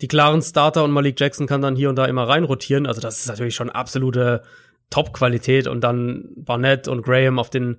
die 0.00 0.08
klaren 0.08 0.42
Starter 0.42 0.84
und 0.84 0.90
Malik 0.90 1.18
Jackson 1.18 1.46
kann 1.46 1.62
dann 1.62 1.76
hier 1.76 1.88
und 1.88 1.96
da 1.96 2.06
immer 2.06 2.28
reinrotieren. 2.28 2.86
Also 2.86 3.00
das 3.00 3.20
ist 3.20 3.28
natürlich 3.28 3.54
schon 3.54 3.70
absolute 3.70 4.42
Top-Qualität 4.90 5.66
und 5.66 5.82
dann 5.82 6.28
Barnett 6.36 6.88
und 6.88 7.02
Graham 7.02 7.38
auf 7.38 7.50
den 7.50 7.78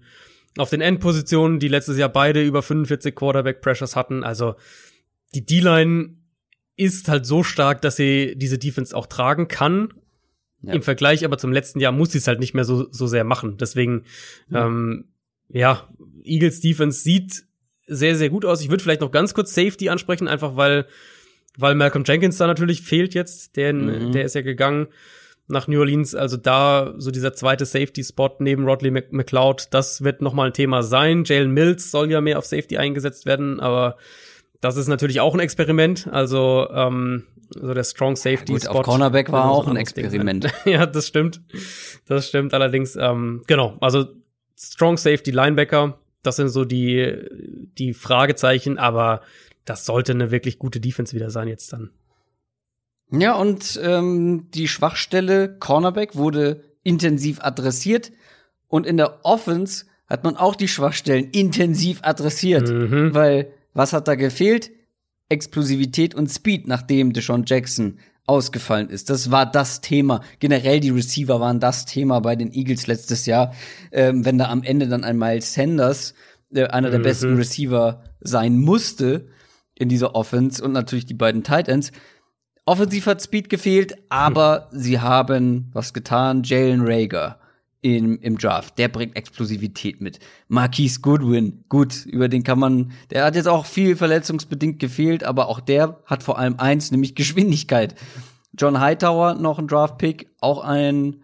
auf 0.57 0.71
den 0.71 0.81
Endpositionen, 0.81 1.59
die 1.59 1.67
letztes 1.67 1.97
Jahr 1.97 2.09
beide 2.09 2.43
über 2.43 2.61
45 2.61 3.15
Quarterback 3.15 3.61
Pressures 3.61 3.95
hatten. 3.95 4.23
Also 4.23 4.55
die 5.35 5.45
D-Line 5.45 6.15
ist 6.75 7.07
halt 7.07 7.25
so 7.25 7.43
stark, 7.43 7.81
dass 7.81 7.95
sie 7.95 8.33
diese 8.35 8.57
Defense 8.57 8.95
auch 8.95 9.05
tragen 9.05 9.47
kann. 9.47 9.93
Ja. 10.61 10.73
Im 10.73 10.81
Vergleich 10.81 11.23
aber 11.23 11.37
zum 11.37 11.53
letzten 11.53 11.79
Jahr 11.79 11.91
muss 11.91 12.11
sie 12.11 12.17
es 12.17 12.27
halt 12.27 12.39
nicht 12.39 12.53
mehr 12.53 12.65
so, 12.65 12.91
so 12.91 13.07
sehr 13.07 13.23
machen. 13.23 13.57
Deswegen, 13.57 14.03
ja. 14.49 14.65
Ähm, 14.65 15.05
ja, 15.47 15.89
Eagles 16.23 16.59
Defense 16.59 17.01
sieht 17.01 17.45
sehr, 17.87 18.15
sehr 18.15 18.29
gut 18.29 18.45
aus. 18.45 18.61
Ich 18.61 18.69
würde 18.69 18.83
vielleicht 18.83 19.01
noch 19.01 19.11
ganz 19.11 19.33
kurz 19.33 19.55
Safety 19.55 19.89
ansprechen, 19.89 20.27
einfach 20.27 20.55
weil, 20.55 20.85
weil 21.57 21.75
Malcolm 21.75 22.03
Jenkins 22.05 22.37
da 22.37 22.45
natürlich 22.45 22.81
fehlt 22.81 23.13
jetzt. 23.13 23.55
Der, 23.55 23.73
mhm. 23.73 24.11
der 24.11 24.25
ist 24.25 24.35
ja 24.35 24.41
gegangen 24.41 24.87
nach 25.49 25.67
New 25.67 25.79
Orleans. 25.79 26.15
Also 26.15 26.37
da 26.37 26.93
so 26.97 27.11
dieser 27.11 27.33
zweite 27.33 27.65
Safety-Spot 27.65 28.35
neben 28.39 28.65
Rodley 28.65 28.91
McLeod, 28.91 29.67
das 29.71 30.03
wird 30.03 30.21
noch 30.21 30.33
mal 30.33 30.47
ein 30.47 30.53
Thema 30.53 30.83
sein. 30.83 31.23
Jalen 31.25 31.51
Mills 31.51 31.91
soll 31.91 32.11
ja 32.11 32.21
mehr 32.21 32.37
auf 32.37 32.45
Safety 32.45 32.77
eingesetzt 32.77 33.25
werden, 33.25 33.59
aber 33.59 33.97
das 34.61 34.77
ist 34.77 34.87
natürlich 34.87 35.19
auch 35.19 35.33
ein 35.33 35.39
Experiment. 35.39 36.07
Also 36.11 36.67
ähm, 36.71 37.23
so 37.49 37.73
der 37.73 37.83
Strong 37.83 38.15
Safety 38.15 38.53
ja, 38.53 38.57
gut, 38.57 38.63
Spot. 38.63 38.79
Auf 38.79 38.85
Cornerback 38.85 39.31
war 39.31 39.49
auch 39.49 39.67
ein 39.67 39.75
Experiment. 39.75 40.47
ja, 40.65 40.85
das 40.85 41.07
stimmt. 41.07 41.41
Das 42.07 42.27
stimmt 42.27 42.53
allerdings. 42.53 42.95
Ähm, 42.95 43.43
genau. 43.47 43.77
Also 43.81 44.07
Strong 44.57 44.97
Safety 44.97 45.31
Linebacker. 45.31 45.99
Das 46.23 46.35
sind 46.35 46.49
so 46.49 46.65
die 46.65 47.15
die 47.77 47.93
Fragezeichen. 47.93 48.77
Aber 48.77 49.21
das 49.65 49.85
sollte 49.85 50.11
eine 50.13 50.31
wirklich 50.31 50.59
gute 50.59 50.79
Defense 50.79 51.15
wieder 51.15 51.29
sein 51.29 51.47
jetzt 51.47 51.71
dann. 51.73 51.91
Ja 53.11 53.35
und 53.35 53.79
ähm, 53.83 54.49
die 54.53 54.67
Schwachstelle 54.67 55.57
Cornerback 55.57 56.15
wurde 56.15 56.63
intensiv 56.83 57.41
adressiert 57.41 58.11
und 58.67 58.85
in 58.85 58.97
der 58.97 59.25
Offense 59.25 59.85
hat 60.07 60.23
man 60.23 60.37
auch 60.37 60.55
die 60.55 60.67
Schwachstellen 60.67 61.29
intensiv 61.31 61.99
adressiert, 62.03 62.69
mhm. 62.69 63.13
weil 63.13 63.51
was 63.73 63.93
hat 63.93 64.07
da 64.07 64.15
gefehlt? 64.15 64.71
Explosivität 65.29 66.15
und 66.15 66.27
Speed, 66.27 66.67
nachdem 66.67 67.13
Deshaun 67.13 67.43
Jackson 67.45 67.99
ausgefallen 68.25 68.89
ist. 68.89 69.09
Das 69.09 69.31
war 69.31 69.45
das 69.45 69.81
Thema. 69.81 70.21
Generell 70.39 70.79
die 70.79 70.91
Receiver 70.91 71.39
waren 71.39 71.59
das 71.59 71.85
Thema 71.85 72.19
bei 72.19 72.35
den 72.35 72.53
Eagles 72.53 72.85
letztes 72.87 73.25
Jahr. 73.25 73.53
Ähm, 73.91 74.25
wenn 74.25 74.37
da 74.37 74.49
am 74.49 74.63
Ende 74.63 74.87
dann 74.87 75.03
ein 75.03 75.17
Miles 75.17 75.53
Sanders, 75.53 76.13
äh, 76.53 76.65
einer 76.65 76.91
der 76.91 76.99
mhm. 76.99 77.03
besten 77.03 77.35
Receiver 77.35 78.03
sein 78.19 78.57
musste 78.57 79.27
in 79.75 79.89
dieser 79.89 80.13
Offense 80.13 80.63
und 80.63 80.73
natürlich 80.73 81.05
die 81.05 81.15
beiden 81.15 81.43
Tight 81.43 81.67
Ends. 81.67 81.91
Offensiv 82.65 83.07
hat 83.07 83.21
Speed 83.21 83.49
gefehlt, 83.49 83.95
aber 84.09 84.67
hm. 84.69 84.79
sie 84.79 84.99
haben 84.99 85.69
was 85.73 85.93
getan. 85.93 86.43
Jalen 86.43 86.81
Rager 86.83 87.39
im, 87.81 88.19
im 88.19 88.37
Draft. 88.37 88.77
Der 88.77 88.87
bringt 88.89 89.15
Explosivität 89.15 90.01
mit. 90.01 90.19
Marquise 90.47 90.99
Goodwin, 91.01 91.63
gut, 91.69 92.05
über 92.05 92.27
den 92.27 92.43
kann 92.43 92.59
man, 92.59 92.91
der 93.09 93.23
hat 93.23 93.35
jetzt 93.35 93.47
auch 93.47 93.65
viel 93.65 93.95
verletzungsbedingt 93.95 94.79
gefehlt, 94.79 95.23
aber 95.23 95.47
auch 95.47 95.59
der 95.59 95.99
hat 96.05 96.23
vor 96.23 96.37
allem 96.37 96.55
eins, 96.57 96.91
nämlich 96.91 97.15
Geschwindigkeit. 97.15 97.95
John 98.57 98.79
Hightower, 98.79 99.35
noch 99.35 99.59
ein 99.59 99.67
Draft-Pick, 99.67 100.27
auch 100.41 100.63
ein 100.63 101.21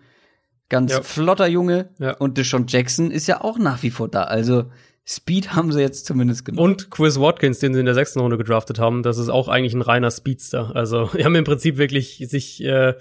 ganz 0.70 0.92
ja. 0.92 1.02
flotter 1.02 1.48
Junge. 1.48 1.90
Ja. 2.00 2.14
Und 2.18 2.38
Deshaun 2.38 2.66
Jackson 2.68 3.12
ist 3.12 3.28
ja 3.28 3.42
auch 3.42 3.58
nach 3.58 3.84
wie 3.84 3.92
vor 3.92 4.08
da. 4.08 4.24
Also 4.24 4.66
Speed 5.08 5.54
haben 5.54 5.72
sie 5.72 5.82
jetzt 5.82 6.06
zumindest 6.06 6.46
genug. 6.46 6.60
Und 6.60 6.90
Chris 6.90 7.20
Watkins, 7.20 7.60
den 7.60 7.74
sie 7.74 7.80
in 7.80 7.86
der 7.86 7.94
sechsten 7.94 8.20
Runde 8.20 8.38
gedraftet 8.38 8.80
haben, 8.80 9.04
das 9.04 9.20
ist 9.20 9.30
auch 9.30 9.48
eigentlich 9.48 9.76
ein 9.76 9.84
reiner 9.84 10.10
Speedster. 10.10 10.76
Also, 10.76 11.10
die 11.18 11.24
haben 11.24 11.36
im 11.36 11.44
Prinzip 11.44 11.78
wirklich 11.78 12.26
sich, 12.28 12.64
äh, 12.64 12.96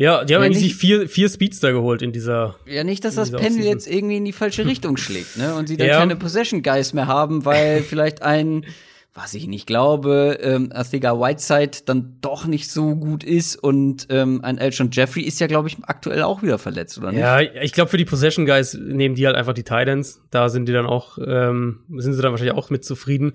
ja, 0.00 0.24
die 0.24 0.34
haben 0.34 0.40
ja, 0.40 0.46
eigentlich 0.46 0.62
sich 0.62 0.76
vier, 0.76 1.10
vier 1.10 1.28
Speedster 1.28 1.72
geholt 1.72 2.00
in 2.00 2.10
dieser. 2.10 2.56
Ja, 2.64 2.84
nicht, 2.84 3.04
dass 3.04 3.16
das 3.16 3.30
Pendel 3.30 3.66
jetzt 3.66 3.86
irgendwie 3.86 4.16
in 4.16 4.24
die 4.24 4.32
falsche 4.32 4.64
Richtung 4.64 4.96
schlägt, 4.96 5.36
ne? 5.36 5.54
Und 5.54 5.68
sie 5.68 5.76
dann 5.76 5.88
ja. 5.88 5.98
keine 5.98 6.16
Possession 6.16 6.62
Guys 6.62 6.94
mehr 6.94 7.06
haben, 7.06 7.44
weil 7.44 7.82
vielleicht 7.88 8.22
ein 8.22 8.64
was 9.12 9.34
ich 9.34 9.48
nicht 9.48 9.66
glaube, 9.66 10.38
ähm, 10.40 10.70
Arthega 10.72 11.18
Whiteside 11.18 11.82
dann 11.84 12.16
doch 12.20 12.46
nicht 12.46 12.70
so 12.70 12.94
gut 12.94 13.24
ist 13.24 13.56
und 13.56 14.06
ähm, 14.08 14.40
ein 14.44 14.56
Elton 14.56 14.90
Jeffrey 14.92 15.22
ist 15.22 15.40
ja, 15.40 15.48
glaube 15.48 15.68
ich, 15.68 15.76
aktuell 15.82 16.22
auch 16.22 16.42
wieder 16.42 16.58
verletzt, 16.58 16.96
oder 16.96 17.10
nicht? 17.10 17.20
Ja, 17.20 17.40
ich 17.40 17.72
glaube, 17.72 17.90
für 17.90 17.96
die 17.96 18.04
Possession 18.04 18.46
Guys 18.46 18.72
nehmen 18.74 19.16
die 19.16 19.26
halt 19.26 19.36
einfach 19.36 19.52
die 19.52 19.64
Titans. 19.64 20.22
Da 20.30 20.48
sind 20.48 20.66
die 20.66 20.72
dann 20.72 20.86
auch, 20.86 21.18
ähm, 21.18 21.80
sind 21.96 22.14
sie 22.14 22.22
dann 22.22 22.30
wahrscheinlich 22.30 22.56
auch 22.56 22.70
mit 22.70 22.84
zufrieden. 22.84 23.32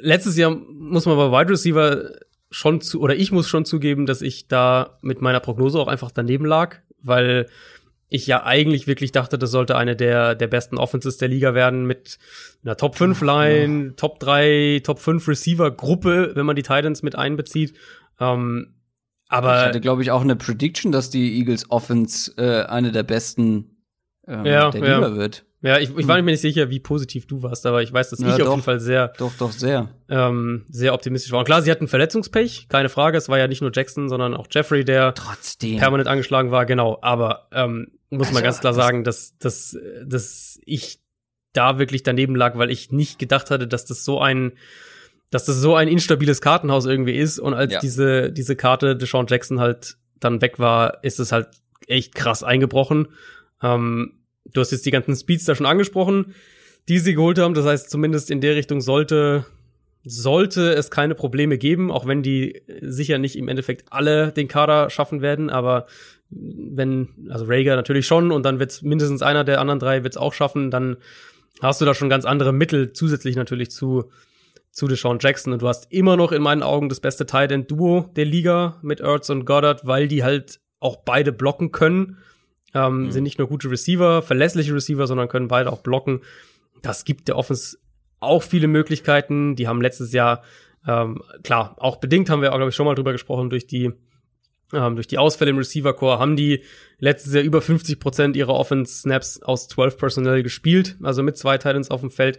Letztes 0.00 0.36
Jahr 0.36 0.50
muss 0.50 1.04
man 1.04 1.16
bei 1.16 1.32
Wide 1.32 1.50
Receiver 1.50 2.12
schon 2.50 2.80
zu, 2.80 3.00
oder 3.00 3.14
ich 3.16 3.32
muss 3.32 3.48
schon 3.48 3.64
zugeben, 3.64 4.06
dass 4.06 4.22
ich 4.22 4.48
da 4.48 4.98
mit 5.02 5.20
meiner 5.20 5.40
Prognose 5.40 5.78
auch 5.78 5.88
einfach 5.88 6.10
daneben 6.10 6.44
lag, 6.44 6.76
weil 7.02 7.46
ich 8.08 8.26
ja 8.26 8.44
eigentlich 8.44 8.86
wirklich 8.86 9.12
dachte, 9.12 9.38
das 9.38 9.50
sollte 9.50 9.76
eine 9.76 9.94
der, 9.94 10.34
der 10.34 10.46
besten 10.46 10.78
Offenses 10.78 11.18
der 11.18 11.28
Liga 11.28 11.54
werden 11.54 11.84
mit 11.86 12.18
einer 12.64 12.76
Top 12.76 12.96
5 12.96 13.20
Line, 13.20 13.84
ja. 13.86 13.92
Top 13.96 14.18
3, 14.18 14.80
Top 14.82 14.98
5 14.98 15.28
Receiver 15.28 15.70
Gruppe, 15.70 16.32
wenn 16.34 16.46
man 16.46 16.56
die 16.56 16.62
Titans 16.62 17.02
mit 17.02 17.16
einbezieht. 17.16 17.74
Ähm, 18.18 18.74
aber 19.28 19.58
ich 19.58 19.66
hatte, 19.66 19.80
glaube 19.80 20.00
ich, 20.02 20.10
auch 20.10 20.22
eine 20.22 20.36
Prediction, 20.36 20.90
dass 20.90 21.10
die 21.10 21.38
Eagles 21.38 21.70
Offense 21.70 22.32
äh, 22.38 22.64
eine 22.64 22.92
der 22.92 23.02
besten 23.02 23.76
ähm, 24.26 24.46
ja, 24.46 24.70
der 24.70 24.80
Liga 24.80 25.08
ja. 25.08 25.14
wird. 25.14 25.44
Ja, 25.60 25.78
ich, 25.78 25.96
ich 25.96 26.06
war 26.06 26.22
mir 26.22 26.30
nicht 26.30 26.40
sicher, 26.40 26.70
wie 26.70 26.78
positiv 26.78 27.26
du 27.26 27.42
warst, 27.42 27.66
aber 27.66 27.82
ich 27.82 27.92
weiß, 27.92 28.10
dass 28.10 28.20
ja, 28.20 28.28
ich 28.30 28.36
doch, 28.36 28.46
auf 28.46 28.52
jeden 28.52 28.62
Fall 28.62 28.78
sehr, 28.78 29.08
doch, 29.18 29.32
doch 29.38 29.50
sehr, 29.50 29.88
ähm, 30.08 30.64
sehr 30.68 30.94
optimistisch 30.94 31.32
war. 31.32 31.40
Und 31.40 31.46
klar, 31.46 31.62
sie 31.62 31.70
hatten 31.70 31.88
Verletzungspech, 31.88 32.68
keine 32.68 32.88
Frage. 32.88 33.18
Es 33.18 33.28
war 33.28 33.38
ja 33.38 33.48
nicht 33.48 33.60
nur 33.60 33.72
Jackson, 33.74 34.08
sondern 34.08 34.34
auch 34.34 34.46
Jeffrey, 34.50 34.84
der 34.84 35.14
Trotzdem. 35.14 35.78
permanent 35.78 36.08
angeschlagen 36.08 36.52
war. 36.52 36.64
Genau, 36.64 36.98
aber 37.02 37.48
ähm, 37.52 37.88
muss 38.10 38.28
also, 38.28 38.34
man 38.34 38.44
ganz 38.44 38.60
klar 38.60 38.72
sagen, 38.72 39.02
dass, 39.02 39.36
dass, 39.38 39.76
dass 40.04 40.60
ich 40.64 41.00
da 41.52 41.78
wirklich 41.78 42.04
daneben 42.04 42.36
lag, 42.36 42.56
weil 42.56 42.70
ich 42.70 42.92
nicht 42.92 43.18
gedacht 43.18 43.50
hatte, 43.50 43.66
dass 43.66 43.84
das 43.84 44.04
so 44.04 44.20
ein, 44.20 44.52
dass 45.30 45.44
das 45.44 45.56
so 45.56 45.74
ein 45.74 45.88
instabiles 45.88 46.40
Kartenhaus 46.40 46.86
irgendwie 46.86 47.16
ist. 47.16 47.40
Und 47.40 47.54
als 47.54 47.72
ja. 47.72 47.80
diese, 47.80 48.30
diese 48.30 48.54
Karte 48.54 48.94
Deshaun 48.94 49.26
Jackson 49.28 49.58
halt 49.58 49.96
dann 50.20 50.40
weg 50.40 50.60
war, 50.60 51.02
ist 51.02 51.18
es 51.18 51.32
halt 51.32 51.48
echt 51.88 52.14
krass 52.14 52.44
eingebrochen. 52.44 53.08
Ähm, 53.60 54.17
du 54.52 54.60
hast 54.60 54.72
jetzt 54.72 54.86
die 54.86 54.90
ganzen 54.90 55.16
Speeds 55.16 55.44
da 55.44 55.54
schon 55.54 55.66
angesprochen, 55.66 56.34
die 56.88 56.98
sie 56.98 57.14
geholt 57.14 57.38
haben. 57.38 57.54
Das 57.54 57.66
heißt, 57.66 57.90
zumindest 57.90 58.30
in 58.30 58.40
der 58.40 58.56
Richtung 58.56 58.80
sollte, 58.80 59.44
sollte 60.04 60.72
es 60.72 60.90
keine 60.90 61.14
Probleme 61.14 61.58
geben, 61.58 61.90
auch 61.90 62.06
wenn 62.06 62.22
die 62.22 62.62
sicher 62.80 63.18
nicht 63.18 63.36
im 63.36 63.48
Endeffekt 63.48 63.92
alle 63.92 64.32
den 64.32 64.48
Kader 64.48 64.90
schaffen 64.90 65.20
werden, 65.20 65.50
aber 65.50 65.86
wenn, 66.30 67.08
also 67.30 67.46
Rager 67.48 67.76
natürlich 67.76 68.06
schon 68.06 68.32
und 68.32 68.42
dann 68.42 68.58
wird 68.58 68.82
mindestens 68.82 69.22
einer 69.22 69.44
der 69.44 69.60
anderen 69.60 69.78
drei 69.78 70.04
wird's 70.04 70.16
auch 70.16 70.34
schaffen, 70.34 70.70
dann 70.70 70.98
hast 71.62 71.80
du 71.80 71.84
da 71.84 71.94
schon 71.94 72.10
ganz 72.10 72.24
andere 72.24 72.52
Mittel 72.52 72.92
zusätzlich 72.92 73.34
natürlich 73.36 73.70
zu, 73.70 74.10
zu 74.70 74.88
Deshaun 74.88 75.18
Jackson. 75.20 75.54
Und 75.54 75.62
du 75.62 75.68
hast 75.68 75.90
immer 75.90 76.16
noch 76.16 76.32
in 76.32 76.42
meinen 76.42 76.62
Augen 76.62 76.88
das 76.88 77.00
beste 77.00 77.24
Tight 77.24 77.50
End 77.50 77.70
Duo 77.70 78.10
der 78.14 78.26
Liga 78.26 78.78
mit 78.82 79.00
Ertz 79.00 79.30
und 79.30 79.46
Goddard, 79.46 79.86
weil 79.86 80.06
die 80.06 80.22
halt 80.22 80.60
auch 80.80 80.96
beide 80.96 81.32
blocken 81.32 81.72
können 81.72 82.18
ähm, 82.74 83.04
mhm. 83.04 83.10
Sind 83.10 83.24
nicht 83.24 83.38
nur 83.38 83.48
gute 83.48 83.70
Receiver, 83.70 84.22
verlässliche 84.22 84.74
Receiver, 84.74 85.06
sondern 85.06 85.28
können 85.28 85.48
beide 85.48 85.72
auch 85.72 85.80
blocken. 85.80 86.20
Das 86.82 87.04
gibt 87.04 87.28
der 87.28 87.36
Offense 87.36 87.78
auch 88.20 88.42
viele 88.42 88.68
Möglichkeiten. 88.68 89.56
Die 89.56 89.68
haben 89.68 89.80
letztes 89.80 90.12
Jahr, 90.12 90.42
ähm, 90.86 91.22
klar, 91.42 91.76
auch 91.78 91.96
bedingt 91.96 92.30
haben 92.30 92.42
wir 92.42 92.52
auch, 92.52 92.56
glaube 92.56 92.70
ich, 92.70 92.76
schon 92.76 92.86
mal 92.86 92.94
drüber 92.94 93.12
gesprochen, 93.12 93.50
durch 93.50 93.66
die 93.66 93.92
ähm, 94.72 94.96
durch 94.96 95.06
die 95.06 95.16
Ausfälle 95.16 95.50
im 95.50 95.56
Receiver-Core 95.56 96.18
haben 96.18 96.36
die 96.36 96.62
letztes 96.98 97.32
Jahr 97.32 97.42
über 97.42 97.62
50 97.62 97.98
Prozent 98.00 98.36
ihrer 98.36 98.52
Offense-Snaps 98.52 99.42
aus 99.42 99.66
12 99.68 99.96
Personell 99.96 100.42
gespielt, 100.42 100.96
also 101.02 101.22
mit 101.22 101.38
zwei 101.38 101.56
Titans 101.56 101.90
auf 101.90 102.02
dem 102.02 102.10
Feld. 102.10 102.38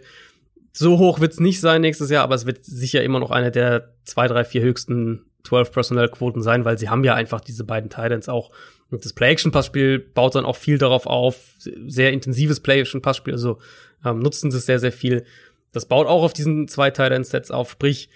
So 0.72 0.98
hoch 0.98 1.18
wird's 1.18 1.40
nicht 1.40 1.60
sein 1.60 1.80
nächstes 1.80 2.08
Jahr, 2.08 2.22
aber 2.22 2.36
es 2.36 2.46
wird 2.46 2.64
sicher 2.64 3.02
immer 3.02 3.18
noch 3.18 3.32
eine 3.32 3.50
der 3.50 3.94
zwei, 4.04 4.28
drei, 4.28 4.44
vier 4.44 4.62
höchsten 4.62 5.24
12 5.42 5.72
Personell-Quoten 5.72 6.42
sein, 6.42 6.64
weil 6.64 6.78
sie 6.78 6.88
haben 6.88 7.02
ja 7.02 7.14
einfach 7.14 7.40
diese 7.40 7.64
beiden 7.64 7.90
Titans 7.90 8.28
auch 8.28 8.52
das 8.90 9.12
Play-Action-Passspiel 9.12 9.98
baut 9.98 10.34
dann 10.34 10.44
auch 10.44 10.56
viel 10.56 10.78
darauf 10.78 11.06
auf, 11.06 11.54
sehr 11.86 12.12
intensives 12.12 12.60
Play-Action-Passspiel, 12.60 13.34
also 13.34 13.58
ähm, 14.04 14.18
nutzen 14.18 14.50
sie 14.50 14.58
es 14.58 14.66
sehr, 14.66 14.78
sehr 14.78 14.92
viel. 14.92 15.24
Das 15.72 15.86
baut 15.86 16.06
auch 16.06 16.22
auf 16.22 16.32
diesen 16.32 16.68
zwei 16.68 16.90
Tight-End-Sets 16.90 17.50
auf, 17.50 17.70
sprich, 17.70 18.10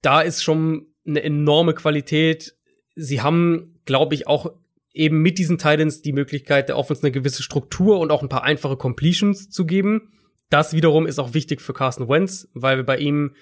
da 0.00 0.20
ist 0.20 0.42
schon 0.42 0.86
eine 1.06 1.22
enorme 1.22 1.74
Qualität. 1.74 2.54
Sie 2.94 3.20
haben, 3.20 3.80
glaube 3.84 4.14
ich, 4.14 4.26
auch 4.26 4.52
eben 4.92 5.20
mit 5.22 5.38
diesen 5.38 5.58
Titans 5.58 6.02
die 6.02 6.12
Möglichkeit, 6.12 6.68
der 6.68 6.76
Offense 6.76 7.02
eine 7.02 7.12
gewisse 7.12 7.42
Struktur 7.42 7.98
und 8.00 8.10
auch 8.10 8.22
ein 8.22 8.28
paar 8.28 8.44
einfache 8.44 8.76
Completions 8.76 9.50
zu 9.50 9.66
geben. 9.66 10.12
Das 10.50 10.72
wiederum 10.72 11.06
ist 11.06 11.18
auch 11.18 11.34
wichtig 11.34 11.60
für 11.60 11.74
Carson 11.74 12.08
Wentz, 12.08 12.48
weil 12.54 12.78
wir 12.78 12.84
bei 12.84 12.98
ihm 12.98 13.34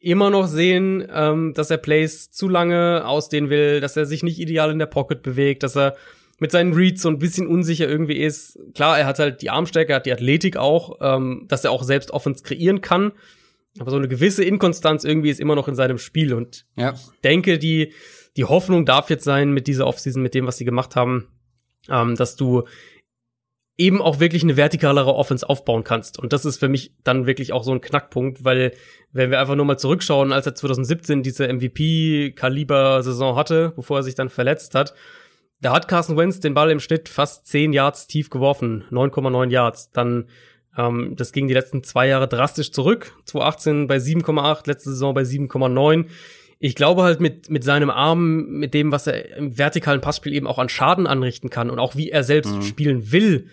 immer 0.00 0.30
noch 0.30 0.46
sehen, 0.46 1.06
ähm, 1.12 1.54
dass 1.54 1.70
er 1.70 1.78
Plays 1.78 2.30
zu 2.30 2.48
lange 2.48 3.06
ausdehnen 3.06 3.50
will, 3.50 3.80
dass 3.80 3.96
er 3.96 4.06
sich 4.06 4.22
nicht 4.22 4.38
ideal 4.38 4.70
in 4.70 4.78
der 4.78 4.86
Pocket 4.86 5.22
bewegt, 5.22 5.62
dass 5.62 5.76
er 5.76 5.96
mit 6.38 6.52
seinen 6.52 6.72
Reads 6.72 7.02
so 7.02 7.08
ein 7.08 7.18
bisschen 7.18 7.48
unsicher 7.48 7.88
irgendwie 7.88 8.18
ist. 8.18 8.58
Klar, 8.74 8.98
er 8.98 9.06
hat 9.06 9.18
halt 9.18 9.42
die 9.42 9.50
Armstärke, 9.50 9.92
er 9.92 9.96
hat 9.96 10.06
die 10.06 10.12
Athletik 10.12 10.56
auch, 10.56 10.98
ähm, 11.00 11.46
dass 11.48 11.64
er 11.64 11.72
auch 11.72 11.82
selbst 11.82 12.12
Offense 12.12 12.44
kreieren 12.44 12.80
kann. 12.80 13.12
Aber 13.80 13.90
so 13.90 13.96
eine 13.96 14.08
gewisse 14.08 14.44
Inkonstanz 14.44 15.04
irgendwie 15.04 15.30
ist 15.30 15.40
immer 15.40 15.56
noch 15.56 15.68
in 15.68 15.74
seinem 15.74 15.98
Spiel. 15.98 16.32
Und 16.32 16.64
ja. 16.76 16.92
ich 16.92 17.20
denke, 17.22 17.58
die, 17.58 17.92
die 18.36 18.44
Hoffnung 18.44 18.86
darf 18.86 19.10
jetzt 19.10 19.24
sein 19.24 19.52
mit 19.52 19.66
dieser 19.66 19.86
Offseason, 19.86 20.22
mit 20.22 20.34
dem, 20.34 20.46
was 20.46 20.58
sie 20.58 20.64
gemacht 20.64 20.96
haben, 20.96 21.28
ähm, 21.88 22.14
dass 22.14 22.36
du 22.36 22.64
eben 23.78 24.02
auch 24.02 24.18
wirklich 24.18 24.42
eine 24.42 24.56
vertikalere 24.56 25.14
Offense 25.14 25.48
aufbauen 25.48 25.84
kannst. 25.84 26.18
Und 26.18 26.32
das 26.32 26.44
ist 26.44 26.58
für 26.58 26.68
mich 26.68 26.92
dann 27.04 27.26
wirklich 27.26 27.52
auch 27.52 27.62
so 27.62 27.72
ein 27.72 27.80
Knackpunkt, 27.80 28.44
weil 28.44 28.72
wenn 29.12 29.30
wir 29.30 29.40
einfach 29.40 29.54
nur 29.54 29.64
mal 29.64 29.78
zurückschauen, 29.78 30.32
als 30.32 30.46
er 30.46 30.56
2017 30.56 31.22
diese 31.22 31.46
MVP-Kaliber-Saison 31.46 33.36
hatte, 33.36 33.72
bevor 33.76 33.98
er 33.98 34.02
sich 34.02 34.16
dann 34.16 34.28
verletzt 34.28 34.74
hat, 34.74 34.94
da 35.60 35.72
hat 35.72 35.88
Carson 35.88 36.16
Wentz 36.16 36.40
den 36.40 36.54
Ball 36.54 36.70
im 36.70 36.80
Schnitt 36.80 37.08
fast 37.08 37.46
10 37.46 37.72
Yards 37.72 38.08
tief 38.08 38.30
geworfen, 38.30 38.84
9,9 38.90 39.50
Yards. 39.50 39.92
Dann, 39.92 40.26
ähm, 40.76 41.14
das 41.16 41.32
ging 41.32 41.46
die 41.46 41.54
letzten 41.54 41.84
zwei 41.84 42.08
Jahre 42.08 42.28
drastisch 42.28 42.72
zurück. 42.72 43.14
2018 43.26 43.86
bei 43.86 43.96
7,8, 43.96 44.66
letzte 44.66 44.90
Saison 44.90 45.14
bei 45.14 45.22
7,9. 45.22 46.06
Ich 46.60 46.74
glaube 46.74 47.04
halt 47.04 47.20
mit, 47.20 47.48
mit 47.48 47.62
seinem 47.62 47.90
Arm, 47.90 48.46
mit 48.46 48.74
dem, 48.74 48.90
was 48.90 49.06
er 49.06 49.36
im 49.36 49.56
vertikalen 49.56 50.00
Passspiel 50.00 50.34
eben 50.34 50.48
auch 50.48 50.58
an 50.58 50.68
Schaden 50.68 51.06
anrichten 51.06 51.50
kann 51.50 51.70
und 51.70 51.78
auch 51.78 51.94
wie 51.94 52.10
er 52.10 52.24
selbst 52.24 52.56
mhm. 52.56 52.62
spielen 52.62 53.12
will, 53.12 53.48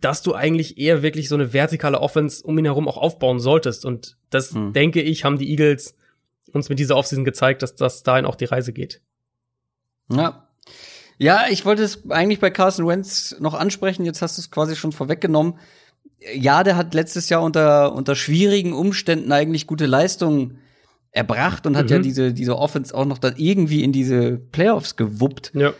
dass 0.00 0.22
du 0.22 0.34
eigentlich 0.34 0.78
eher 0.78 1.02
wirklich 1.02 1.28
so 1.28 1.34
eine 1.34 1.52
vertikale 1.52 2.00
Offense 2.00 2.42
um 2.44 2.58
ihn 2.58 2.64
herum 2.64 2.88
auch 2.88 2.96
aufbauen 2.96 3.40
solltest. 3.40 3.84
Und 3.84 4.16
das, 4.30 4.54
hm. 4.54 4.72
denke 4.72 5.02
ich, 5.02 5.24
haben 5.24 5.38
die 5.38 5.50
Eagles 5.50 5.96
uns 6.52 6.68
mit 6.68 6.78
dieser 6.78 6.96
Offseason 6.96 7.24
gezeigt, 7.24 7.62
dass 7.62 7.76
das 7.76 8.02
dahin 8.02 8.26
auch 8.26 8.34
die 8.34 8.46
Reise 8.46 8.72
geht. 8.72 9.00
Ja. 10.10 10.46
Ja, 11.18 11.44
ich 11.50 11.66
wollte 11.66 11.82
es 11.82 12.10
eigentlich 12.10 12.40
bei 12.40 12.50
Carson 12.50 12.86
Wentz 12.86 13.36
noch 13.40 13.52
ansprechen. 13.52 14.06
Jetzt 14.06 14.22
hast 14.22 14.38
du 14.38 14.40
es 14.40 14.50
quasi 14.50 14.74
schon 14.74 14.92
vorweggenommen. 14.92 15.58
Ja, 16.34 16.64
der 16.64 16.76
hat 16.76 16.94
letztes 16.94 17.28
Jahr 17.28 17.42
unter, 17.42 17.94
unter 17.94 18.14
schwierigen 18.14 18.72
Umständen 18.72 19.30
eigentlich 19.30 19.66
gute 19.66 19.86
Leistungen 19.86 20.58
erbracht 21.12 21.66
und 21.66 21.76
hat 21.76 21.86
mhm. 21.86 21.92
ja 21.92 21.98
diese, 21.98 22.32
diese 22.32 22.56
Offense 22.56 22.94
auch 22.94 23.04
noch 23.04 23.18
dann 23.18 23.34
irgendwie 23.36 23.84
in 23.84 23.92
diese 23.92 24.38
Playoffs 24.38 24.96
gewuppt. 24.96 25.52
Ja 25.54 25.74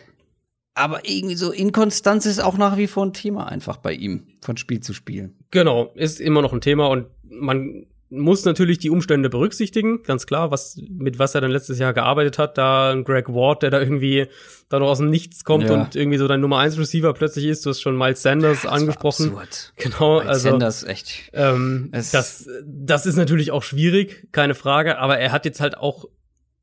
aber 0.73 1.01
irgendwie 1.03 1.35
so 1.35 1.51
Inkonstanz 1.51 2.25
ist 2.25 2.39
auch 2.39 2.57
nach 2.57 2.77
wie 2.77 2.87
vor 2.87 3.05
ein 3.05 3.13
Thema 3.13 3.47
einfach 3.47 3.77
bei 3.77 3.93
ihm, 3.93 4.27
von 4.41 4.57
Spiel 4.57 4.79
zu 4.79 4.93
Spiel. 4.93 5.33
Genau, 5.51 5.91
ist 5.95 6.21
immer 6.21 6.41
noch 6.41 6.53
ein 6.53 6.61
Thema 6.61 6.87
und 6.87 7.07
man 7.29 7.85
muss 8.11 8.43
natürlich 8.43 8.77
die 8.77 8.89
Umstände 8.89 9.29
berücksichtigen, 9.29 10.03
ganz 10.03 10.25
klar, 10.27 10.51
was 10.51 10.77
mit 10.89 11.17
was 11.17 11.33
er 11.33 11.39
dann 11.41 11.51
letztes 11.51 11.79
Jahr 11.79 11.93
gearbeitet 11.93 12.37
hat, 12.37 12.57
da 12.57 12.91
ein 12.91 13.05
Greg 13.05 13.29
Ward, 13.29 13.63
der 13.63 13.69
da 13.69 13.79
irgendwie 13.79 14.27
da 14.67 14.79
noch 14.79 14.87
aus 14.87 14.97
dem 14.97 15.09
Nichts 15.09 15.45
kommt 15.45 15.69
ja. 15.69 15.73
und 15.73 15.95
irgendwie 15.95 16.17
so 16.17 16.27
dein 16.27 16.41
Nummer 16.41 16.59
1 16.59 16.77
Receiver 16.77 17.13
plötzlich 17.13 17.45
ist, 17.45 17.65
du 17.65 17.69
hast 17.69 17.79
schon 17.79 17.97
Miles 17.97 18.21
Sanders 18.21 18.63
ja, 18.63 18.71
angesprochen. 18.71 19.29
Absurd. 19.29 19.73
Genau, 19.77 20.17
Miles 20.17 20.27
also 20.27 20.49
Sanders 20.49 20.83
echt. 20.83 21.31
Ähm, 21.31 21.89
das 21.91 22.49
das 22.65 23.05
ist 23.05 23.15
natürlich 23.15 23.51
auch 23.51 23.63
schwierig, 23.63 24.27
keine 24.33 24.55
Frage, 24.55 24.99
aber 24.99 25.17
er 25.17 25.31
hat 25.31 25.45
jetzt 25.45 25.61
halt 25.61 25.77
auch 25.77 26.05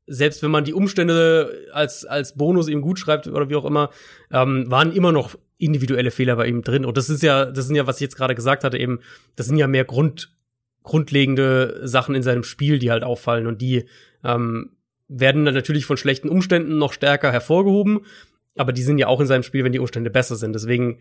selbst 0.09 0.43
wenn 0.43 0.51
man 0.51 0.63
die 0.63 0.73
Umstände 0.73 1.67
als, 1.71 2.05
als 2.05 2.35
Bonus 2.35 2.67
ihm 2.67 2.81
gut 2.81 2.99
schreibt 2.99 3.27
oder 3.27 3.49
wie 3.49 3.55
auch 3.55 3.65
immer, 3.65 3.89
ähm, 4.31 4.69
waren 4.69 4.91
immer 4.91 5.11
noch 5.11 5.37
individuelle 5.57 6.11
Fehler 6.11 6.35
bei 6.35 6.47
ihm 6.47 6.63
drin. 6.63 6.85
Und 6.85 6.97
das 6.97 7.09
ist 7.09 7.21
ja, 7.21 7.45
das 7.45 7.67
sind 7.67 7.75
ja, 7.75 7.85
was 7.85 7.97
ich 7.97 8.01
jetzt 8.01 8.15
gerade 8.15 8.35
gesagt 8.35 8.63
hatte, 8.63 8.77
eben, 8.77 8.99
das 9.35 9.45
sind 9.45 9.57
ja 9.57 9.67
mehr 9.67 9.85
Grund, 9.85 10.33
grundlegende 10.83 11.81
Sachen 11.83 12.15
in 12.15 12.23
seinem 12.23 12.43
Spiel, 12.43 12.79
die 12.79 12.91
halt 12.91 13.03
auffallen. 13.03 13.45
Und 13.45 13.61
die 13.61 13.85
ähm, 14.23 14.71
werden 15.07 15.45
dann 15.45 15.53
natürlich 15.53 15.85
von 15.85 15.97
schlechten 15.97 16.29
Umständen 16.29 16.77
noch 16.77 16.93
stärker 16.93 17.31
hervorgehoben. 17.31 18.01
Aber 18.55 18.73
die 18.73 18.83
sind 18.83 18.97
ja 18.97 19.07
auch 19.07 19.19
in 19.19 19.27
seinem 19.27 19.43
Spiel, 19.43 19.63
wenn 19.63 19.71
die 19.71 19.79
Umstände 19.79 20.09
besser 20.09 20.35
sind. 20.35 20.53
Deswegen 20.53 20.99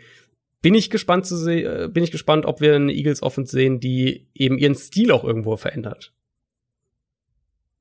bin 0.60 0.74
ich 0.74 0.90
gespannt 0.90 1.26
zu 1.26 1.36
sehen, 1.36 1.66
äh, 1.66 1.88
bin 1.88 2.04
ich 2.04 2.10
gespannt, 2.10 2.44
ob 2.44 2.60
wir 2.60 2.74
eine 2.74 2.92
Eagles 2.92 3.22
Offense 3.22 3.52
sehen, 3.52 3.80
die 3.80 4.28
eben 4.34 4.58
ihren 4.58 4.74
Stil 4.74 5.12
auch 5.12 5.24
irgendwo 5.24 5.56
verändert. 5.56 6.12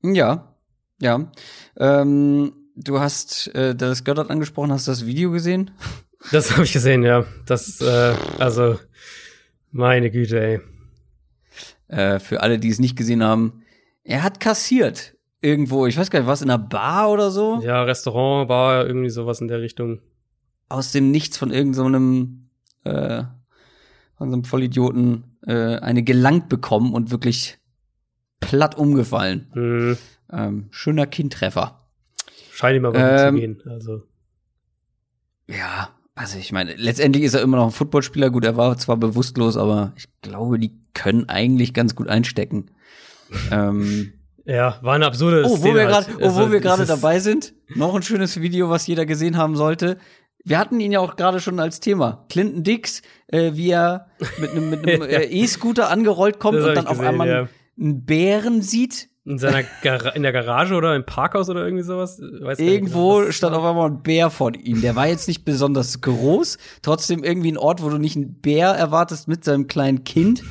Ja, 0.02 0.54
ja. 1.00 1.30
Ähm, 1.76 2.52
du 2.76 3.00
hast 3.00 3.54
äh, 3.54 3.74
das 3.74 4.04
Goddard 4.04 4.30
angesprochen, 4.30 4.72
hast 4.72 4.86
du 4.86 4.92
das 4.92 5.06
Video 5.06 5.30
gesehen? 5.30 5.70
Das 6.32 6.50
habe 6.50 6.64
ich 6.64 6.72
gesehen, 6.72 7.04
ja. 7.04 7.24
Das, 7.46 7.80
äh, 7.80 8.12
also, 8.40 8.76
meine 9.70 10.10
Güte, 10.10 10.40
ey. 10.40 10.60
Äh, 11.86 12.18
für 12.18 12.40
alle, 12.42 12.58
die 12.58 12.70
es 12.70 12.80
nicht 12.80 12.96
gesehen 12.96 13.22
haben, 13.22 13.62
er 14.02 14.24
hat 14.24 14.40
kassiert 14.40 15.14
irgendwo, 15.40 15.86
ich 15.86 15.96
weiß 15.96 16.10
gar 16.10 16.18
nicht, 16.18 16.28
was 16.28 16.42
in 16.42 16.50
einer 16.50 16.58
Bar 16.58 17.10
oder 17.10 17.30
so? 17.30 17.60
Ja, 17.62 17.82
Restaurant, 17.82 18.48
Bar, 18.48 18.86
irgendwie 18.86 19.10
sowas 19.10 19.40
in 19.40 19.48
der 19.48 19.60
Richtung. 19.60 20.00
Aus 20.68 20.92
dem 20.92 21.10
Nichts 21.10 21.38
von 21.38 21.52
irgendeinem 21.52 22.48
so 22.84 22.90
äh, 22.90 23.24
von 24.16 24.30
so 24.30 24.34
einem 24.34 24.44
Vollidioten 24.44 25.24
äh, 25.46 25.76
eine 25.76 26.02
gelangt 26.02 26.48
bekommen 26.48 26.92
und 26.92 27.10
wirklich 27.10 27.58
platt 28.40 28.76
umgefallen. 28.76 29.50
Mhm. 29.54 29.98
Ähm, 30.32 30.68
schöner 30.70 31.06
Kindtreffer. 31.06 31.86
Scheint 32.52 32.76
ihm 32.76 32.84
aber 32.84 32.98
ähm, 32.98 33.34
zu 33.34 33.40
gehen. 33.40 33.62
Also. 33.66 34.02
Ja, 35.48 35.90
also 36.14 36.38
ich 36.38 36.52
meine, 36.52 36.74
letztendlich 36.74 37.24
ist 37.24 37.34
er 37.34 37.42
immer 37.42 37.56
noch 37.56 37.66
ein 37.66 37.70
Footballspieler. 37.72 38.30
Gut, 38.30 38.44
er 38.44 38.56
war 38.56 38.76
zwar 38.76 38.96
bewusstlos, 38.96 39.56
aber 39.56 39.92
ich 39.96 40.08
glaube, 40.20 40.58
die 40.58 40.72
können 40.92 41.28
eigentlich 41.28 41.72
ganz 41.72 41.94
gut 41.94 42.08
einstecken. 42.08 42.72
ähm, 43.52 44.12
ja, 44.44 44.78
war 44.82 44.94
eine 44.94 45.06
absurde 45.06 45.44
oh, 45.44 45.50
wo 45.50 45.56
Szene. 45.56 45.74
Wir 45.74 45.86
grad, 45.86 46.08
halt. 46.08 46.16
Oh, 46.16 46.34
wo 46.34 46.40
also, 46.40 46.52
wir 46.52 46.60
gerade 46.60 46.86
dabei 46.86 47.20
sind, 47.20 47.54
noch 47.74 47.94
ein 47.94 48.02
schönes 48.02 48.40
Video, 48.40 48.70
was 48.70 48.86
jeder 48.86 49.06
gesehen 49.06 49.36
haben 49.36 49.56
sollte. 49.56 49.98
Wir 50.44 50.58
hatten 50.58 50.80
ihn 50.80 50.90
ja 50.90 51.00
auch 51.00 51.16
gerade 51.16 51.40
schon 51.40 51.60
als 51.60 51.80
Thema. 51.80 52.24
Clinton 52.30 52.64
Dix, 52.64 53.02
äh, 53.26 53.52
wie 53.54 53.70
er 53.70 54.08
mit 54.40 54.50
einem 54.50 54.70
mit 54.70 54.88
einem 54.88 55.02
äh, 55.08 55.24
E-Scooter 55.24 55.90
angerollt 55.90 56.38
kommt 56.40 56.58
und 56.58 56.64
dann 56.64 56.86
gesehen, 56.86 56.88
auf 56.88 57.00
einmal 57.00 57.28
ja. 57.28 57.48
einen 57.78 58.04
Bären 58.06 58.62
sieht, 58.62 59.10
in 59.28 59.38
seiner 59.38 59.62
Gar 59.82 60.16
in 60.16 60.22
der 60.22 60.32
Garage 60.32 60.74
oder 60.74 60.96
im 60.96 61.04
Parkhaus 61.04 61.50
oder 61.50 61.64
irgendwie 61.64 61.84
sowas? 61.84 62.20
Weiß 62.20 62.58
Irgendwo 62.58 63.18
genau, 63.18 63.30
stand 63.30 63.54
auf 63.54 63.64
einmal 63.64 63.90
ein 63.90 64.02
Bär 64.02 64.30
vor 64.30 64.54
ihm. 64.54 64.80
Der 64.80 64.96
war 64.96 65.06
jetzt 65.06 65.28
nicht 65.28 65.44
besonders 65.44 66.00
groß, 66.00 66.58
trotzdem 66.82 67.22
irgendwie 67.22 67.52
ein 67.52 67.58
Ort, 67.58 67.82
wo 67.82 67.90
du 67.90 67.98
nicht 67.98 68.16
einen 68.16 68.40
Bär 68.40 68.68
erwartest 68.70 69.28
mit 69.28 69.44
seinem 69.44 69.66
kleinen 69.66 70.04
Kind, 70.04 70.42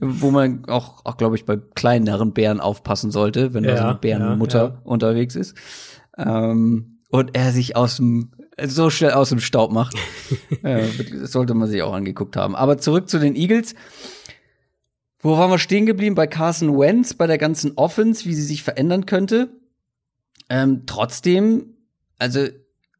wo 0.00 0.30
man 0.30 0.64
auch, 0.66 1.04
auch 1.04 1.18
glaube 1.18 1.36
ich, 1.36 1.44
bei 1.44 1.58
kleineren 1.74 2.32
Bären 2.32 2.60
aufpassen 2.60 3.10
sollte, 3.10 3.52
wenn 3.54 3.64
ja, 3.64 3.72
da 3.72 3.76
so 3.76 3.82
eine 3.84 3.94
Bärenmutter 3.96 4.58
ja, 4.58 4.68
ja. 4.68 4.80
unterwegs 4.84 5.36
ist. 5.36 5.54
Ähm, 6.16 7.00
und 7.10 7.36
er 7.36 7.52
sich 7.52 7.76
aus 7.76 7.96
dem 7.96 8.30
so 8.64 8.90
schnell 8.90 9.12
aus 9.12 9.30
dem 9.30 9.40
Staub 9.40 9.72
macht. 9.72 9.94
ja, 10.62 10.80
sollte 11.24 11.54
man 11.54 11.68
sich 11.68 11.82
auch 11.82 11.92
angeguckt 11.92 12.36
haben. 12.36 12.54
Aber 12.54 12.78
zurück 12.78 13.08
zu 13.08 13.18
den 13.18 13.34
Eagles. 13.34 13.74
Wo 15.22 15.38
waren 15.38 15.50
wir 15.50 15.58
stehen 15.58 15.86
geblieben? 15.86 16.16
Bei 16.16 16.26
Carson 16.26 16.76
Wentz, 16.78 17.14
bei 17.14 17.28
der 17.28 17.38
ganzen 17.38 17.76
Offense, 17.76 18.24
wie 18.24 18.34
sie 18.34 18.42
sich 18.42 18.64
verändern 18.64 19.06
könnte. 19.06 19.50
Ähm, 20.48 20.82
trotzdem, 20.86 21.76
also 22.18 22.48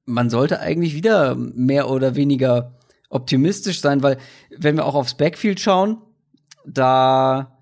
man 0.05 0.31
sollte 0.31 0.61
eigentlich 0.61 0.94
wieder 0.94 1.35
mehr 1.35 1.90
oder 1.90 2.15
weniger 2.15 2.78
optimistisch 3.11 3.81
sein, 3.81 4.05
weil 4.05 4.19
wenn 4.57 4.77
wir 4.77 4.86
auch 4.86 4.94
aufs 4.94 5.16
Backfield 5.16 5.59
schauen, 5.59 5.99
da 6.65 7.59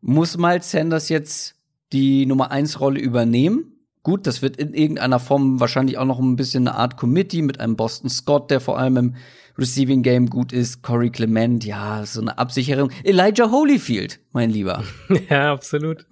muss 0.00 0.36
Miles 0.36 0.70
Sanders 0.70 1.08
jetzt 1.08 1.54
die 1.92 2.26
Nummer 2.26 2.50
1 2.50 2.80
Rolle 2.80 3.00
übernehmen. 3.00 3.72
Gut, 4.02 4.26
das 4.26 4.42
wird 4.42 4.56
in 4.56 4.74
irgendeiner 4.74 5.20
Form 5.20 5.60
wahrscheinlich 5.60 5.96
auch 5.96 6.04
noch 6.04 6.18
ein 6.18 6.34
bisschen 6.34 6.66
eine 6.66 6.76
Art 6.76 6.96
Committee 6.96 7.42
mit 7.42 7.60
einem 7.60 7.76
Boston 7.76 8.10
Scott, 8.10 8.50
der 8.50 8.60
vor 8.60 8.78
allem 8.78 8.96
im 8.96 9.14
Receiving 9.58 10.02
Game 10.02 10.28
gut 10.28 10.52
ist. 10.52 10.82
Corey 10.82 11.10
Clement, 11.10 11.64
ja, 11.64 12.04
so 12.04 12.20
eine 12.20 12.38
Absicherung. 12.38 12.90
Elijah 13.04 13.50
Holyfield, 13.50 14.20
mein 14.32 14.50
Lieber. 14.50 14.82
ja, 15.28 15.52
absolut. 15.52 16.06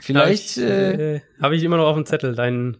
Vielleicht 0.00 0.20
habe 0.20 0.32
ich, 0.32 0.58
äh, 0.58 1.16
äh, 1.16 1.20
hab 1.40 1.52
ich 1.52 1.62
immer 1.62 1.76
noch 1.76 1.86
auf 1.86 1.96
dem 1.96 2.06
Zettel 2.06 2.34
dein, 2.34 2.76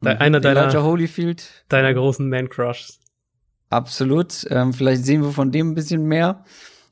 dein 0.00 0.16
mhm. 0.16 0.22
einer 0.22 0.40
deiner 0.40 0.64
Elijah 0.64 0.82
Holyfield, 0.82 1.64
deiner 1.68 1.92
großen 1.94 2.28
Man 2.28 2.48
Crushs. 2.48 3.00
Absolut. 3.70 4.46
Ähm, 4.50 4.72
vielleicht 4.72 5.04
sehen 5.04 5.22
wir 5.22 5.30
von 5.30 5.50
dem 5.50 5.70
ein 5.70 5.74
bisschen 5.74 6.06
mehr. 6.06 6.44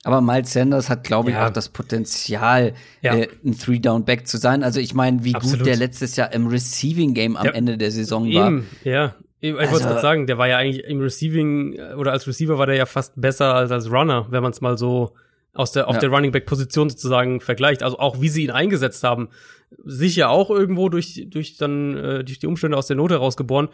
Aber 0.05 0.21
Miles 0.21 0.53
Sanders 0.53 0.91
hat, 0.91 1.03
glaube 1.03 1.31
ich, 1.31 1.37
ja. 1.37 1.47
auch 1.47 1.51
das 1.51 1.71
Potenzial, 1.71 2.75
ja. 3.01 3.15
äh, 3.15 3.29
ein 3.43 3.57
Three-Down-Back 3.57 4.29
zu 4.29 4.37
sein. 4.37 4.63
Also 4.63 4.79
ich 4.79 4.93
meine, 4.93 5.25
wie 5.25 5.35
Absolut. 5.35 5.61
gut 5.61 5.67
der 5.67 5.77
letztes 5.77 6.17
Jahr 6.17 6.31
im 6.33 6.47
Receiving-Game 6.47 7.37
am 7.39 7.47
ja. 7.47 7.53
Ende 7.53 7.79
der 7.79 7.91
Saison 7.91 8.31
war. 8.35 8.49
Eben, 8.49 8.69
ja. 8.85 9.15
Ich 9.45 9.59
also, 9.59 9.73
wollte 9.73 9.85
gerade 9.85 10.01
sagen, 10.01 10.27
der 10.27 10.39
war 10.39 10.49
ja 10.49 10.57
eigentlich 10.57 10.85
im 10.85 11.01
Receiving 11.01 11.75
äh, 11.75 11.95
oder 11.95 12.13
als 12.13 12.27
Receiver 12.27 12.57
war 12.57 12.67
der 12.67 12.77
ja 12.77 12.87
fast 12.87 13.21
besser 13.21 13.55
als 13.55 13.71
als 13.71 13.91
Runner, 13.91 14.27
wenn 14.31 14.43
man 14.43 14.53
es 14.53 14.63
mal 14.63 14.79
so 14.79 15.13
aus 15.53 15.73
der 15.73 15.87
auf 15.87 15.97
ja. 15.97 16.01
der 16.01 16.09
Running 16.09 16.33
Back 16.33 16.47
Position 16.47 16.89
sozusagen 16.89 17.43
vergleicht. 17.43 17.83
Also 17.83 17.99
auch 17.99 18.23
wie 18.23 18.31
sie 18.31 18.45
ihn 18.45 18.51
eingesetzt 18.51 19.05
haben, 19.05 19.29
sicher 19.85 20.31
auch 20.31 20.49
irgendwo 20.49 20.89
durch 20.89 21.27
durch 21.29 21.59
dann 21.59 21.95
äh, 21.95 22.25
durch 22.25 22.39
die 22.39 22.47
Umstände 22.47 22.79
aus 22.79 22.87
der 22.87 22.97
Not 22.97 23.11
herausgeboren. 23.11 23.69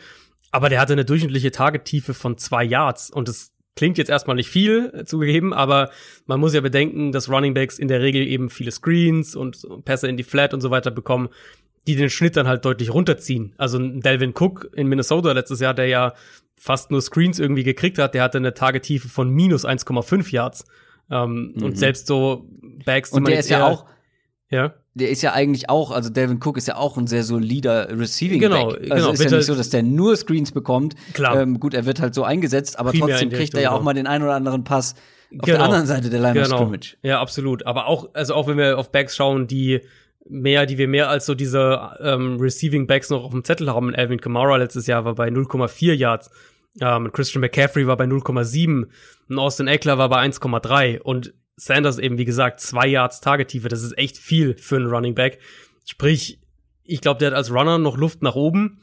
Aber 0.51 0.71
der 0.71 0.81
hatte 0.81 0.95
eine 0.95 1.05
durchschnittliche 1.05 1.53
Tagetiefe 1.53 2.15
von 2.15 2.37
zwei 2.37 2.65
Yards 2.65 3.09
und 3.09 3.29
das 3.29 3.53
klingt 3.77 3.97
jetzt 3.97 4.11
erstmal 4.11 4.35
nicht 4.35 4.49
viel 4.49 4.91
äh, 4.93 5.05
zugegeben, 5.05 5.55
aber 5.55 5.91
man 6.27 6.41
muss 6.41 6.53
ja 6.53 6.61
bedenken, 6.61 7.13
dass 7.13 7.31
Running 7.31 7.55
Backs 7.55 7.79
in 7.79 7.87
der 7.87 8.01
Regel 8.01 8.27
eben 8.27 8.51
viele 8.51 8.73
Screens 8.73 9.37
und 9.37 9.65
Pässe 9.85 10.09
in 10.09 10.17
die 10.17 10.25
Flat 10.25 10.53
und 10.53 10.63
so 10.63 10.73
weiter 10.73 10.91
bekommen 10.91 11.29
die 11.91 11.97
den 11.97 12.11
Schnitt 12.11 12.37
dann 12.37 12.49
halt 12.49 12.65
deutlich 12.65 12.93
runterziehen. 12.93 13.55
Also 13.57 13.79
Delvin 13.79 14.33
Cook 14.37 14.71
in 14.75 14.87
Minnesota 14.87 15.33
letztes 15.33 15.61
Jahr, 15.61 15.75
der 15.75 15.87
ja 15.87 16.15
fast 16.57 16.91
nur 16.91 17.01
Screens 17.01 17.39
irgendwie 17.39 17.65
gekriegt 17.65 17.99
hat, 17.99 18.15
der 18.15 18.23
hatte 18.23 18.39
eine 18.39 18.55
Tagetiefe 18.55 19.09
von 19.09 19.31
minus 19.31 19.65
1,5 19.65 20.33
Yards. 20.33 20.65
Ähm, 21.11 21.53
mhm. 21.55 21.63
Und 21.63 21.79
selbst 21.79 22.07
so 22.07 22.49
Bags, 22.85 23.11
die 23.11 23.17
und 23.17 23.23
man 23.25 23.33
der 23.33 23.41
ist 23.41 23.51
ja 23.51 23.67
auch 23.67 23.87
ja. 24.51 24.75
Der 24.95 25.09
ist 25.11 25.23
ja 25.23 25.33
eigentlich 25.33 25.71
auch, 25.71 25.93
also 25.93 26.11
Delvin 26.11 26.41
Cook 26.43 26.57
ist 26.57 26.67
ja 26.67 26.77
auch 26.77 26.99
ein 26.99 27.07
sehr 27.07 27.23
solider 27.23 27.89
Receiving 27.97 28.41
genau, 28.41 28.71
Back. 28.71 28.91
Also 28.91 28.95
genau, 28.95 29.11
ist 29.13 29.25
ja 29.25 29.37
nicht 29.37 29.47
so, 29.47 29.55
dass 29.55 29.71
der 29.71 29.85
nur 29.85 30.17
Screens 30.17 30.51
bekommt. 30.51 30.97
Klar. 31.15 31.41
Ähm, 31.41 31.61
gut, 31.61 31.75
er 31.75 31.87
wird 31.87 32.01
halt 32.01 32.15
so 32.15 32.25
eingesetzt, 32.25 32.77
aber 32.77 32.93
trotzdem 32.93 33.31
kriegt 33.31 33.55
er 33.55 33.61
ja 33.61 33.71
auch 33.71 33.83
mal 33.83 33.95
den 33.95 34.09
einen 34.09 34.25
oder 34.25 34.35
anderen 34.35 34.65
Pass 34.65 34.97
auf 35.39 35.47
genau. 35.47 35.59
der 35.59 35.65
anderen 35.65 35.87
Seite 35.87 36.11
der 36.11 36.19
Line 36.19 36.43
genau. 36.43 36.57
of 36.57 36.61
Scrimmage. 36.63 36.97
Ja, 37.03 37.21
absolut. 37.21 37.65
Aber 37.65 37.87
auch, 37.87 38.09
also 38.15 38.35
auch 38.35 38.49
wenn 38.49 38.59
wir 38.59 38.77
auf 38.79 38.91
Backs 38.91 39.15
schauen, 39.15 39.47
die 39.47 39.81
mehr, 40.29 40.67
die 40.67 40.79
wir 40.79 40.89
mehr 40.89 41.09
als 41.09 41.27
so 41.27 41.35
diese 41.35 41.97
ähm, 42.01 42.39
Receiving 42.41 42.87
Backs 42.87 43.11
noch 43.11 43.25
auf 43.25 43.33
dem 43.33 43.45
Zettel 43.45 43.71
haben. 43.71 43.95
Alvin 43.95 44.21
Kamara 44.21 44.57
letztes 44.57 44.87
Jahr 44.87 45.05
war 45.05 45.15
bei 45.15 45.29
0,4 45.29 45.93
Yards. 45.93 46.31
Ähm, 46.81 47.11
Christian 47.13 47.41
McCaffrey 47.41 47.87
war 47.87 47.97
bei 47.97 48.05
0,7. 48.05 48.87
Und 49.29 49.39
Austin 49.39 49.67
Eckler 49.67 49.99
war 49.99 50.09
bei 50.09 50.23
1,3. 50.23 51.01
Und 51.01 51.35
Sanders 51.57 51.99
eben, 51.99 52.19
wie 52.19 52.25
gesagt, 52.25 52.61
zwei 52.61 52.87
Yards 52.87 53.21
Tagetiefe. 53.21 53.69
Das 53.69 53.83
ist 53.83 53.97
echt 53.99 54.19
viel 54.19 54.57
für 54.57 54.77
einen 54.77 54.87
Running 54.87 55.15
Back. 55.15 55.39
Sprich, 55.85 56.41
ich 56.85 57.01
glaube, 57.01 57.19
der 57.19 57.29
hat 57.29 57.37
als 57.37 57.53
Runner 57.53 57.79
noch 57.79 57.97
Luft 57.97 58.23
nach 58.23 58.37
oben. 58.37 58.81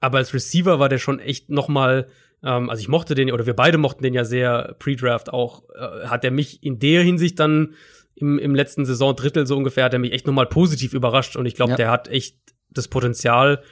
Aber 0.00 0.18
als 0.18 0.34
Receiver 0.34 0.78
war 0.78 0.88
der 0.88 0.98
schon 0.98 1.20
echt 1.20 1.48
noch 1.48 1.68
mal 1.68 2.08
ähm, 2.44 2.70
also 2.70 2.80
ich 2.80 2.88
mochte 2.88 3.14
den, 3.14 3.30
oder 3.32 3.46
wir 3.46 3.54
beide 3.54 3.78
mochten 3.78 4.02
den 4.02 4.14
ja 4.14 4.24
sehr 4.24 4.74
pre-Draft 4.78 5.32
auch, 5.32 5.62
äh, 5.74 6.06
hat 6.06 6.24
er 6.24 6.30
mich 6.30 6.62
in 6.62 6.78
der 6.78 7.02
Hinsicht 7.02 7.38
dann 7.38 7.74
im, 8.14 8.38
im 8.38 8.54
letzten 8.54 8.84
Saisondrittel 8.84 9.46
so 9.46 9.56
ungefähr 9.56 9.84
hat 9.84 9.92
er 9.92 9.98
mich 9.98 10.12
echt 10.12 10.26
nochmal 10.26 10.46
positiv 10.46 10.94
überrascht 10.94 11.36
und 11.36 11.46
ich 11.46 11.54
glaube, 11.54 11.72
ja. 11.72 11.76
der 11.76 11.90
hat 11.90 12.08
echt 12.08 12.36
das 12.70 12.88
Potenzial, 12.88 13.62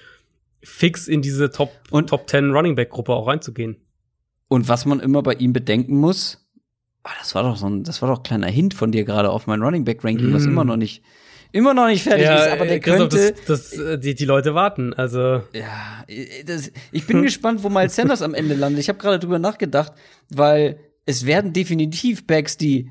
fix 0.62 1.08
in 1.08 1.22
diese 1.22 1.50
Top, 1.50 1.72
und, 1.90 2.10
Top 2.10 2.28
10 2.28 2.50
Running 2.50 2.74
Back 2.74 2.90
Gruppe 2.90 3.12
auch 3.12 3.26
reinzugehen. 3.26 3.76
Und 4.48 4.68
was 4.68 4.84
man 4.84 5.00
immer 5.00 5.22
bei 5.22 5.34
ihm 5.34 5.52
bedenken 5.52 5.96
muss, 5.96 6.46
oh, 7.04 7.10
das 7.18 7.34
war 7.34 7.42
doch 7.42 7.56
so 7.56 7.68
ein, 7.68 7.84
das 7.84 8.02
war 8.02 8.08
doch 8.08 8.18
ein 8.18 8.24
kleiner 8.24 8.48
Hint 8.48 8.74
von 8.74 8.92
dir 8.92 9.04
gerade 9.04 9.30
auf 9.30 9.46
mein 9.46 9.62
Running 9.62 9.84
Back 9.84 10.04
Ranking, 10.04 10.30
mm. 10.30 10.34
was 10.34 10.44
immer 10.44 10.64
noch 10.64 10.76
nicht, 10.76 11.02
immer 11.52 11.72
noch 11.72 11.86
nicht 11.86 12.02
fertig 12.02 12.24
ja, 12.24 12.44
ist, 12.44 12.52
aber 12.52 12.66
der 12.66 12.80
könnte. 12.80 13.34
Das, 13.36 13.44
das, 13.46 13.72
äh, 13.72 13.98
die, 13.98 14.14
die 14.14 14.24
Leute 14.24 14.54
warten, 14.54 14.92
also. 14.92 15.42
Ja, 15.52 16.04
das, 16.44 16.72
ich 16.92 17.06
bin 17.06 17.22
gespannt, 17.22 17.62
wo 17.62 17.68
Miles 17.68 17.94
Sanders 17.94 18.22
am 18.22 18.34
Ende 18.34 18.54
landet. 18.54 18.80
Ich 18.80 18.88
habe 18.88 18.98
gerade 18.98 19.18
drüber 19.18 19.38
nachgedacht, 19.38 19.92
weil 20.28 20.80
es 21.06 21.26
werden 21.26 21.52
definitiv 21.52 22.26
Backs, 22.26 22.56
die 22.56 22.90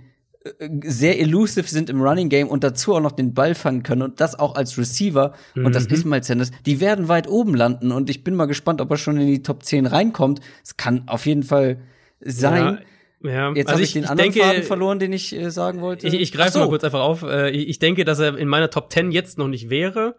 sehr 0.84 1.20
elusive 1.20 1.68
sind 1.68 1.90
im 1.90 2.02
Running 2.02 2.30
Game 2.30 2.48
und 2.48 2.64
dazu 2.64 2.96
auch 2.96 3.02
noch 3.02 3.12
den 3.12 3.34
Ball 3.34 3.56
fangen 3.56 3.84
können 3.84 4.02
und 4.02 4.20
das 4.20 4.38
auch 4.38 4.56
als 4.56 4.78
Receiver 4.78 5.34
mhm. 5.56 5.66
und 5.66 5.76
das 5.76 5.88
mhm. 5.88 5.96
ist 5.96 6.06
Miles 6.06 6.28
Sanders, 6.28 6.52
die 6.66 6.80
werden 6.80 7.08
weit 7.08 7.28
oben 7.28 7.56
landen 7.56 7.92
und 7.92 8.10
ich 8.10 8.24
bin 8.24 8.36
mal 8.36 8.46
gespannt, 8.46 8.82
ob 8.82 8.92
er 8.92 8.98
schon 8.98 9.18
in 9.18 9.28
die 9.28 9.44
Top 9.44 9.64
10 9.64 9.86
reinkommt. 9.86 10.40
Es 10.64 10.78
kann 10.78 11.04
auf 11.08 11.26
jeden 11.26 11.44
Fall 11.44 11.80
sein. 12.22 12.80
Ja, 13.24 13.30
ja. 13.30 13.54
Jetzt 13.54 13.68
also 13.68 13.74
habe 13.74 13.84
ich, 13.84 13.90
ich 13.90 13.94
den 13.94 14.04
ich 14.04 14.10
anderen 14.10 14.32
denke, 14.32 14.48
Faden 14.48 14.64
verloren, 14.64 15.00
den 15.00 15.14
ich 15.14 15.36
äh, 15.36 15.52
sagen 15.52 15.82
wollte. 15.82 16.08
Ich, 16.08 16.14
ich 16.14 16.32
greife 16.32 16.52
so. 16.52 16.60
mal 16.60 16.70
kurz 16.70 16.84
einfach 16.84 17.02
auf. 17.02 17.24
Äh, 17.24 17.50
ich 17.50 17.80
denke, 17.80 18.06
dass 18.06 18.20
er 18.20 18.38
in 18.38 18.48
meiner 18.48 18.70
Top 18.70 18.92
10 18.92 19.12
jetzt 19.12 19.38
noch 19.38 19.48
nicht 19.48 19.70
wäre, 19.70 20.16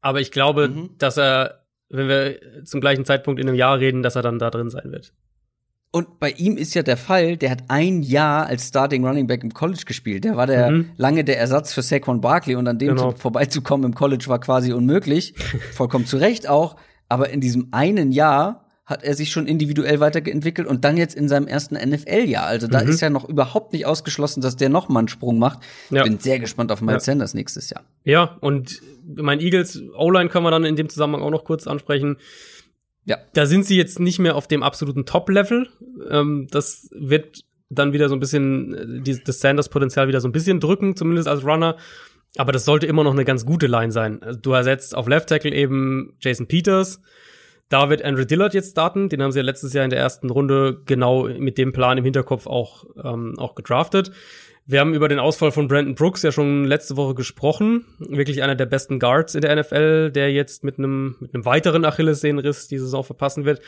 aber 0.00 0.20
ich 0.20 0.30
glaube, 0.30 0.68
mhm. 0.68 0.90
dass 0.98 1.16
er, 1.16 1.64
wenn 1.88 2.08
wir 2.08 2.64
zum 2.64 2.80
gleichen 2.80 3.04
Zeitpunkt 3.04 3.40
in 3.40 3.48
einem 3.48 3.56
Jahr 3.56 3.78
reden, 3.78 4.02
dass 4.02 4.16
er 4.16 4.22
dann 4.22 4.38
da 4.38 4.50
drin 4.50 4.70
sein 4.70 4.92
wird. 4.92 5.12
Und 5.94 6.18
bei 6.18 6.32
ihm 6.32 6.56
ist 6.56 6.74
ja 6.74 6.82
der 6.82 6.96
Fall, 6.96 7.36
der 7.36 7.52
hat 7.52 7.62
ein 7.68 8.02
Jahr 8.02 8.46
als 8.46 8.66
Starting 8.66 9.06
Running 9.06 9.28
Back 9.28 9.44
im 9.44 9.54
College 9.54 9.84
gespielt. 9.86 10.24
Der 10.24 10.36
war 10.36 10.48
der 10.48 10.72
mhm. 10.72 10.90
lange 10.96 11.22
der 11.22 11.38
Ersatz 11.38 11.72
für 11.72 11.82
Saquon 11.82 12.20
Barkley 12.20 12.56
und 12.56 12.66
an 12.66 12.80
dem 12.80 12.96
genau. 12.96 13.12
vorbeizukommen 13.12 13.86
im 13.86 13.94
College 13.94 14.24
war 14.26 14.40
quasi 14.40 14.72
unmöglich. 14.72 15.34
Vollkommen 15.72 16.04
zu 16.04 16.16
Recht 16.16 16.48
auch. 16.48 16.74
Aber 17.08 17.30
in 17.30 17.40
diesem 17.40 17.68
einen 17.70 18.10
Jahr 18.10 18.64
hat 18.84 19.04
er 19.04 19.14
sich 19.14 19.30
schon 19.30 19.46
individuell 19.46 20.00
weiterentwickelt 20.00 20.66
und 20.66 20.84
dann 20.84 20.96
jetzt 20.96 21.14
in 21.14 21.28
seinem 21.28 21.46
ersten 21.46 21.76
NFL-Jahr. 21.76 22.44
Also 22.44 22.66
da 22.66 22.82
mhm. 22.82 22.88
ist 22.88 23.00
ja 23.00 23.08
noch 23.08 23.28
überhaupt 23.28 23.72
nicht 23.72 23.86
ausgeschlossen, 23.86 24.40
dass 24.40 24.56
der 24.56 24.70
noch 24.70 24.88
mal 24.88 24.98
einen 24.98 25.08
Sprung 25.08 25.38
macht. 25.38 25.60
Ja. 25.90 26.02
Bin 26.02 26.18
sehr 26.18 26.40
gespannt 26.40 26.72
auf 26.72 26.80
Miles 26.80 27.06
ja. 27.06 27.12
Sanders 27.12 27.34
nächstes 27.34 27.70
Jahr. 27.70 27.84
Ja, 28.02 28.36
und 28.40 28.82
mein 29.04 29.38
Eagles 29.38 29.80
O-Line 29.96 30.28
können 30.28 30.44
wir 30.44 30.50
dann 30.50 30.64
in 30.64 30.74
dem 30.74 30.88
Zusammenhang 30.88 31.22
auch 31.22 31.30
noch 31.30 31.44
kurz 31.44 31.68
ansprechen. 31.68 32.16
Ja. 33.04 33.18
Da 33.34 33.46
sind 33.46 33.66
sie 33.66 33.76
jetzt 33.76 34.00
nicht 34.00 34.18
mehr 34.18 34.36
auf 34.36 34.48
dem 34.48 34.62
absoluten 34.62 35.04
Top-Level. 35.04 35.68
Ähm, 36.10 36.48
das 36.50 36.88
wird 36.92 37.44
dann 37.68 37.92
wieder 37.92 38.08
so 38.08 38.14
ein 38.14 38.20
bisschen 38.20 38.74
äh, 38.74 39.02
die, 39.02 39.22
das 39.22 39.40
Sanders-Potenzial 39.40 40.08
wieder 40.08 40.20
so 40.20 40.28
ein 40.28 40.32
bisschen 40.32 40.60
drücken, 40.60 40.96
zumindest 40.96 41.28
als 41.28 41.44
Runner. 41.44 41.76
Aber 42.36 42.52
das 42.52 42.64
sollte 42.64 42.86
immer 42.86 43.04
noch 43.04 43.12
eine 43.12 43.24
ganz 43.24 43.46
gute 43.46 43.66
Line 43.66 43.92
sein. 43.92 44.22
Also 44.22 44.40
du 44.40 44.52
ersetzt 44.52 44.96
auf 44.96 45.06
Left 45.06 45.28
Tackle 45.28 45.52
eben 45.52 46.16
Jason 46.20 46.46
Peters. 46.46 47.00
Da 47.68 47.90
wird 47.90 48.02
Andrew 48.02 48.24
Dillard 48.24 48.54
jetzt 48.54 48.72
starten. 48.72 49.08
Den 49.08 49.22
haben 49.22 49.32
sie 49.32 49.38
ja 49.38 49.44
letztes 49.44 49.72
Jahr 49.72 49.84
in 49.84 49.90
der 49.90 50.00
ersten 50.00 50.30
Runde 50.30 50.82
genau 50.84 51.24
mit 51.24 51.58
dem 51.58 51.72
Plan 51.72 51.96
im 51.96 52.04
Hinterkopf 52.04 52.46
auch, 52.46 52.84
ähm, 53.02 53.38
auch 53.38 53.54
gedraftet. 53.54 54.10
Wir 54.66 54.80
haben 54.80 54.94
über 54.94 55.08
den 55.08 55.18
Ausfall 55.18 55.52
von 55.52 55.68
Brandon 55.68 55.94
Brooks 55.94 56.22
ja 56.22 56.32
schon 56.32 56.64
letzte 56.64 56.96
Woche 56.96 57.14
gesprochen. 57.14 57.84
Wirklich 57.98 58.42
einer 58.42 58.54
der 58.54 58.64
besten 58.64 58.98
Guards 58.98 59.34
in 59.34 59.42
der 59.42 59.54
NFL, 59.56 60.10
der 60.10 60.32
jetzt 60.32 60.64
mit 60.64 60.78
einem, 60.78 61.16
mit 61.20 61.34
einem 61.34 61.44
weiteren 61.44 61.84
Achillessehnenriss 61.84 62.68
die 62.68 62.78
Saison 62.78 63.04
verpassen 63.04 63.44
wird. 63.44 63.60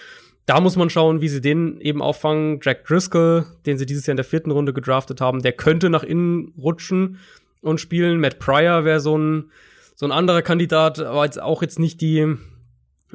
Da 0.46 0.58
muss 0.60 0.76
man 0.76 0.88
schauen, 0.88 1.20
wie 1.20 1.28
sie 1.28 1.42
den 1.42 1.80
eben 1.82 2.00
auffangen. 2.00 2.60
Jack 2.62 2.86
Driscoll, 2.86 3.44
den 3.66 3.76
sie 3.76 3.84
dieses 3.84 4.06
Jahr 4.06 4.12
in 4.12 4.16
der 4.16 4.24
vierten 4.24 4.50
Runde 4.50 4.72
gedraftet 4.72 5.20
haben, 5.20 5.42
der 5.42 5.52
könnte 5.52 5.90
nach 5.90 6.02
innen 6.02 6.54
rutschen 6.56 7.18
und 7.60 7.78
spielen. 7.78 8.18
Matt 8.18 8.38
Pryor 8.38 8.86
wäre 8.86 9.00
so 9.00 9.18
ein, 9.18 9.50
so 9.96 10.06
ein 10.06 10.12
anderer 10.12 10.40
Kandidat, 10.40 11.00
aber 11.00 11.26
jetzt 11.26 11.42
auch 11.42 11.60
jetzt 11.60 11.78
nicht 11.78 12.00
die, 12.00 12.36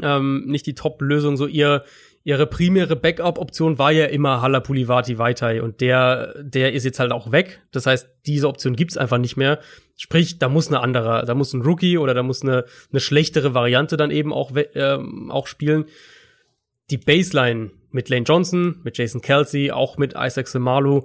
ähm, 0.04 0.44
nicht 0.46 0.68
die 0.68 0.76
Top-Lösung. 0.76 1.36
So 1.36 1.48
ihr, 1.48 1.84
ihre 2.24 2.46
primäre 2.46 2.96
Backup-Option 2.96 3.80
war 3.80 3.92
ja 3.92 4.06
immer 4.06 4.42
Halapulivati 4.42 5.18
Vaitai 5.18 5.62
und 5.62 5.82
der, 5.82 6.36
der 6.42 6.74
ist 6.74 6.84
jetzt 6.84 7.00
halt 7.00 7.12
auch 7.12 7.32
weg. 7.32 7.62
Das 7.72 7.86
heißt, 7.86 8.08
diese 8.26 8.48
Option 8.48 8.76
gibt's 8.76 8.98
einfach 8.98 9.18
nicht 9.18 9.38
mehr. 9.38 9.60
Sprich, 9.96 10.38
da 10.38 10.48
muss 10.48 10.68
eine 10.68 10.82
andere, 10.82 11.26
da 11.26 11.34
muss 11.34 11.54
ein 11.54 11.62
Rookie 11.62 11.98
oder 11.98 12.14
da 12.14 12.24
muss 12.24 12.44
eine, 12.44 12.66
eine 12.92 13.00
schlechtere 13.00 13.54
Variante 13.54 13.98
dann 13.98 14.12
eben 14.12 14.34
auch, 14.34 14.52
ähm, 14.76 15.32
auch 15.32 15.48
spielen. 15.48 15.86
Die 16.92 16.98
Baseline 16.98 17.72
mit 17.90 18.10
Lane 18.10 18.24
Johnson, 18.24 18.80
mit 18.84 18.98
Jason 18.98 19.22
Kelsey, 19.22 19.72
auch 19.72 19.98
mit 19.98 20.14
Isaac 20.16 20.48
Semalu, 20.48 21.02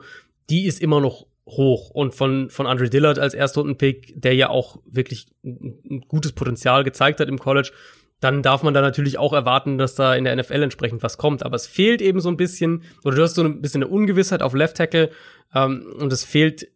die 0.51 0.67
ist 0.67 0.81
immer 0.81 1.01
noch 1.01 1.27
hoch. 1.47 1.91
Und 1.91 2.15
von, 2.15 2.51
von 2.51 2.67
Andre 2.67 2.91
Dillard 2.91 3.19
als 3.19 3.35
Erstrundenpick, 3.35 4.21
der 4.21 4.35
ja 4.35 4.51
auch 4.51 4.81
wirklich 4.85 5.29
ein, 5.45 5.79
ein 5.91 6.01
gutes 6.09 6.33
Potenzial 6.33 6.85
gezeigt 6.85 7.21
hat 7.21 7.29
im 7.29 7.39
College, 7.39 7.73
dann 8.21 8.43
darf 8.43 8.63
man 8.63 8.73
da 8.73 8.81
natürlich 8.81 9.19
auch 9.19 9.33
erwarten, 9.33 9.79
dass 9.79 9.95
da 9.95 10.15
in 10.15 10.25
der 10.25 10.35
NFL 10.37 10.63
entsprechend 10.63 11.03
was 11.03 11.19
kommt. 11.19 11.43
Aber 11.43 11.57
es 11.57 11.67
fehlt 11.67 12.01
eben 12.01 12.21
so 12.21 12.31
ein 12.31 12.37
bisschen, 12.37 12.83
oder 13.05 13.17
du 13.17 13.23
hast 13.23 13.35
so 13.35 13.43
ein 13.43 13.61
bisschen 13.61 13.83
eine 13.83 13.93
Ungewissheit 13.93 14.43
auf 14.43 14.55
Left 14.55 14.77
Tackle 14.77 15.11
ähm, 15.55 15.87
und 15.99 16.13
es 16.13 16.25
fehlt 16.25 16.69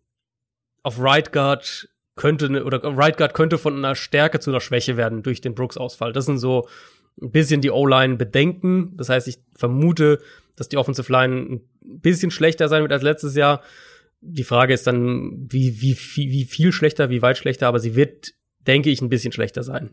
auf 0.83 1.01
Right 1.01 1.33
Guard 1.33 1.89
könnte 2.17 2.51
ne, 2.51 2.65
oder 2.65 2.81
Right 2.83 3.17
Guard 3.17 3.33
könnte 3.33 3.57
von 3.57 3.77
einer 3.77 3.95
Stärke 3.95 4.41
zu 4.41 4.51
einer 4.51 4.61
Schwäche 4.61 4.97
werden 4.97 5.23
durch 5.23 5.41
den 5.41 5.55
Brooks-Ausfall. 5.55 6.13
Das 6.13 6.27
sind 6.27 6.39
so 6.39 6.69
ein 7.21 7.31
bisschen 7.31 7.63
die 7.63 7.71
O-Line 7.71 8.17
Bedenken. 8.17 8.97
Das 8.97 9.09
heißt, 9.09 9.27
ich 9.27 9.39
vermute, 9.57 10.21
dass 10.57 10.69
die 10.69 10.77
Offensive 10.77 11.11
Line 11.11 11.35
ein 11.35 12.01
bisschen 12.01 12.31
schlechter 12.31 12.69
sein 12.69 12.83
wird 12.83 12.93
als 12.93 13.03
letztes 13.03 13.35
Jahr. 13.35 13.63
Die 14.21 14.45
Frage 14.45 14.75
ist 14.75 14.87
dann, 14.87 15.47
wie, 15.51 15.81
wie, 15.81 15.97
wie 16.15 16.45
viel 16.45 16.73
schlechter, 16.73 17.09
wie 17.09 17.23
weit 17.23 17.39
schlechter, 17.39 17.69
aber 17.69 17.81
sie 17.81 17.97
wird, 17.97 18.35
denke 18.67 18.91
ich, 18.91 19.01
ein 19.01 19.09
bisschen 19.09 19.33
schlechter 19.33 19.63
sein. 19.63 19.91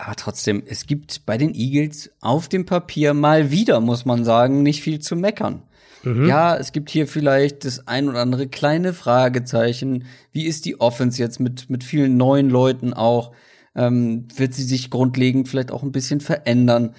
Aber 0.00 0.16
trotzdem, 0.16 0.62
es 0.66 0.86
gibt 0.86 1.26
bei 1.26 1.36
den 1.36 1.54
Eagles 1.54 2.10
auf 2.20 2.48
dem 2.48 2.64
Papier 2.64 3.12
mal 3.12 3.50
wieder, 3.50 3.80
muss 3.80 4.06
man 4.06 4.24
sagen, 4.24 4.62
nicht 4.62 4.82
viel 4.82 5.00
zu 5.00 5.14
meckern. 5.14 5.62
Mhm. 6.02 6.26
Ja, 6.26 6.56
es 6.56 6.72
gibt 6.72 6.88
hier 6.88 7.06
vielleicht 7.06 7.66
das 7.66 7.86
ein 7.86 8.08
oder 8.08 8.20
andere 8.20 8.48
kleine 8.48 8.94
Fragezeichen. 8.94 10.06
Wie 10.32 10.46
ist 10.46 10.64
die 10.64 10.80
Offense 10.80 11.20
jetzt 11.20 11.38
mit, 11.38 11.68
mit 11.68 11.84
vielen 11.84 12.16
neuen 12.16 12.48
Leuten 12.48 12.94
auch? 12.94 13.32
Ähm, 13.74 14.26
wird 14.34 14.54
sie 14.54 14.64
sich 14.64 14.88
grundlegend 14.88 15.48
vielleicht 15.50 15.70
auch 15.70 15.82
ein 15.82 15.92
bisschen 15.92 16.20
verändern? 16.20 16.94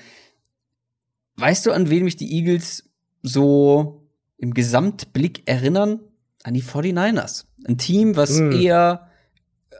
Weißt 1.37 1.65
du, 1.65 1.71
an 1.71 1.89
wen 1.89 2.03
mich 2.03 2.17
die 2.17 2.31
Eagles 2.31 2.91
so 3.23 4.07
im 4.37 4.53
Gesamtblick 4.53 5.49
erinnern? 5.49 6.01
An 6.43 6.53
die 6.53 6.63
49ers. 6.63 7.45
Ein 7.67 7.79
Team, 7.79 8.15
was 8.15 8.37
mhm. 8.37 8.51
eher 8.51 9.10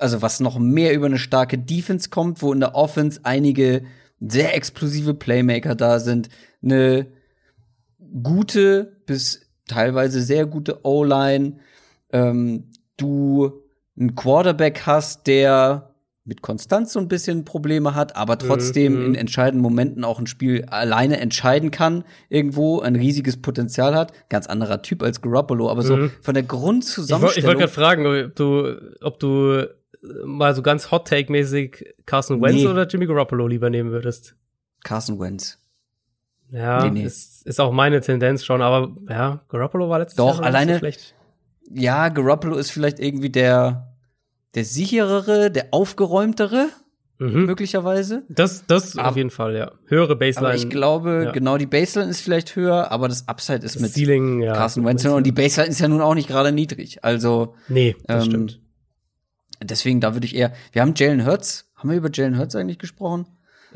also 0.02 0.22
was 0.22 0.40
noch 0.40 0.57
mehr 0.57 0.94
über 0.94 1.06
eine 1.06 1.19
starke 1.19 1.57
Defense 1.57 2.10
kommt, 2.10 2.41
wo 2.41 2.52
in 2.52 2.60
der 2.60 2.76
Offense 2.76 3.22
einige 3.23 3.84
sehr 4.19 4.56
explosive 4.56 5.14
Playmaker 5.14 5.76
da 5.76 5.99
sind, 5.99 6.30
eine 6.64 7.07
gute 8.23 8.98
bis 9.06 9.41
teilweise 9.68 10.22
sehr 10.22 10.45
gute 10.45 10.86
O-Line, 10.86 11.57
ähm, 12.11 12.72
du 12.98 13.64
einen 13.98 14.15
Quarterback 14.15 14.84
hast, 14.86 15.28
der 15.28 15.91
mit 16.23 16.41
Konstanz 16.41 16.94
so 16.94 16.99
ein 16.99 17.07
bisschen 17.07 17.45
Probleme 17.45 17.95
hat, 17.95 18.15
aber 18.15 18.38
trotzdem 18.38 18.99
mhm. 18.99 19.06
in 19.07 19.15
entscheidenden 19.15 19.61
Momenten 19.61 20.03
auch 20.03 20.19
ein 20.19 20.28
Spiel 20.28 20.65
alleine 20.65 21.19
entscheiden 21.19 21.72
kann, 21.72 22.03
irgendwo 22.30 22.80
ein 22.80 22.95
riesiges 22.95 23.41
Potenzial 23.41 23.95
hat. 23.95 24.14
Ganz 24.30 24.45
anderer 24.45 24.84
Typ 24.84 25.02
als 25.02 25.22
Garoppolo, 25.22 25.69
aber 25.69 25.82
so 25.82 25.98
mhm. 25.98 26.11
von 26.22 26.36
der 26.36 26.44
Grundzusammenstellung. 26.44 27.38
Ich 27.38 27.44
wollte 27.44 27.48
wollt 27.48 27.60
gerade 27.60 27.73
fragen, 27.73 28.28
ob 28.28 28.36
du, 28.36 28.98
ob 29.02 29.19
du 29.19 29.68
mal 30.26 30.56
so 30.56 30.61
ganz 30.61 30.91
Hot-Take-mäßig 30.91 31.94
Carson 32.06 32.41
Wentz 32.41 32.61
nee. 32.61 32.68
oder 32.68 32.88
Jimmy 32.88 33.06
Garoppolo 33.06 33.48
lieber 33.48 33.69
nehmen 33.69 33.91
würdest? 33.91 34.36
Carson 34.84 35.19
Wentz. 35.19 35.60
Ja, 36.52 36.84
nee, 36.84 36.99
nee. 36.99 37.06
Ist, 37.06 37.45
ist 37.48 37.61
auch 37.61 37.72
meine 37.72 38.02
Tendenz 38.02 38.44
schon, 38.44 38.61
aber 38.61 38.95
ja, 39.10 39.41
Garoppolo 39.48 39.90
war 39.90 39.99
letztes 39.99 40.18
Doch, 40.18 40.40
Jahr 40.40 40.45
alleine, 40.45 40.73
so 40.73 40.80
schlecht. 40.80 41.15
Ja, 41.73 42.10
Garoppolo 42.10 42.57
ist 42.57 42.72
vielleicht 42.72 42.99
irgendwie 42.99 43.30
der, 43.30 43.95
der 44.56 44.65
sicherere, 44.65 45.49
der 45.49 45.68
aufgeräumtere, 45.72 46.68
mhm. 47.19 47.45
möglicherweise. 47.45 48.23
Das, 48.28 48.65
das 48.68 48.98
aber, 48.98 49.10
auf 49.10 49.15
jeden 49.15 49.30
Fall, 49.30 49.56
ja. 49.56 49.72
Höhere 49.86 50.18
Baseline. 50.18 50.48
Aber 50.48 50.56
ich 50.56 50.69
glaube, 50.69 51.23
ja. 51.26 51.32
genau, 51.32 51.57
die 51.57 51.68
Baseline 51.68 52.11
ist 52.11 52.19
vielleicht 52.19 52.57
höher, 52.57 52.91
aber 52.91 53.07
das 53.07 53.30
Upside 53.30 53.65
ist 53.65 53.76
das 53.76 53.82
mit 53.82 53.94
Ceiling, 53.94 54.41
ja, 54.41 54.53
Carson 54.53 54.84
Wentz 54.84 55.06
und 55.06 55.26
die 55.26 55.32
Baseline 55.32 55.72
ist 55.72 55.80
ja 55.80 55.88
nun 55.88 56.02
auch 56.02 56.15
nicht 56.15 56.28
gerade 56.28 56.52
niedrig. 56.52 57.02
Also, 57.06 57.56
nee, 57.69 57.95
das 58.07 58.26
ähm, 58.26 58.30
stimmt. 58.30 58.61
Deswegen, 59.64 60.02
da 60.02 60.14
würde 60.14 60.26
ich 60.26 60.36
eher. 60.36 60.54
Wir 60.72 60.82
haben 60.82 60.94
Jalen 60.96 61.26
Hurts. 61.26 61.72
Haben 61.76 61.90
wir 61.90 61.98
über 61.98 62.10
Jalen 62.12 62.38
Hurts 62.38 62.56
eigentlich 62.56 62.80
gesprochen? 62.80 63.26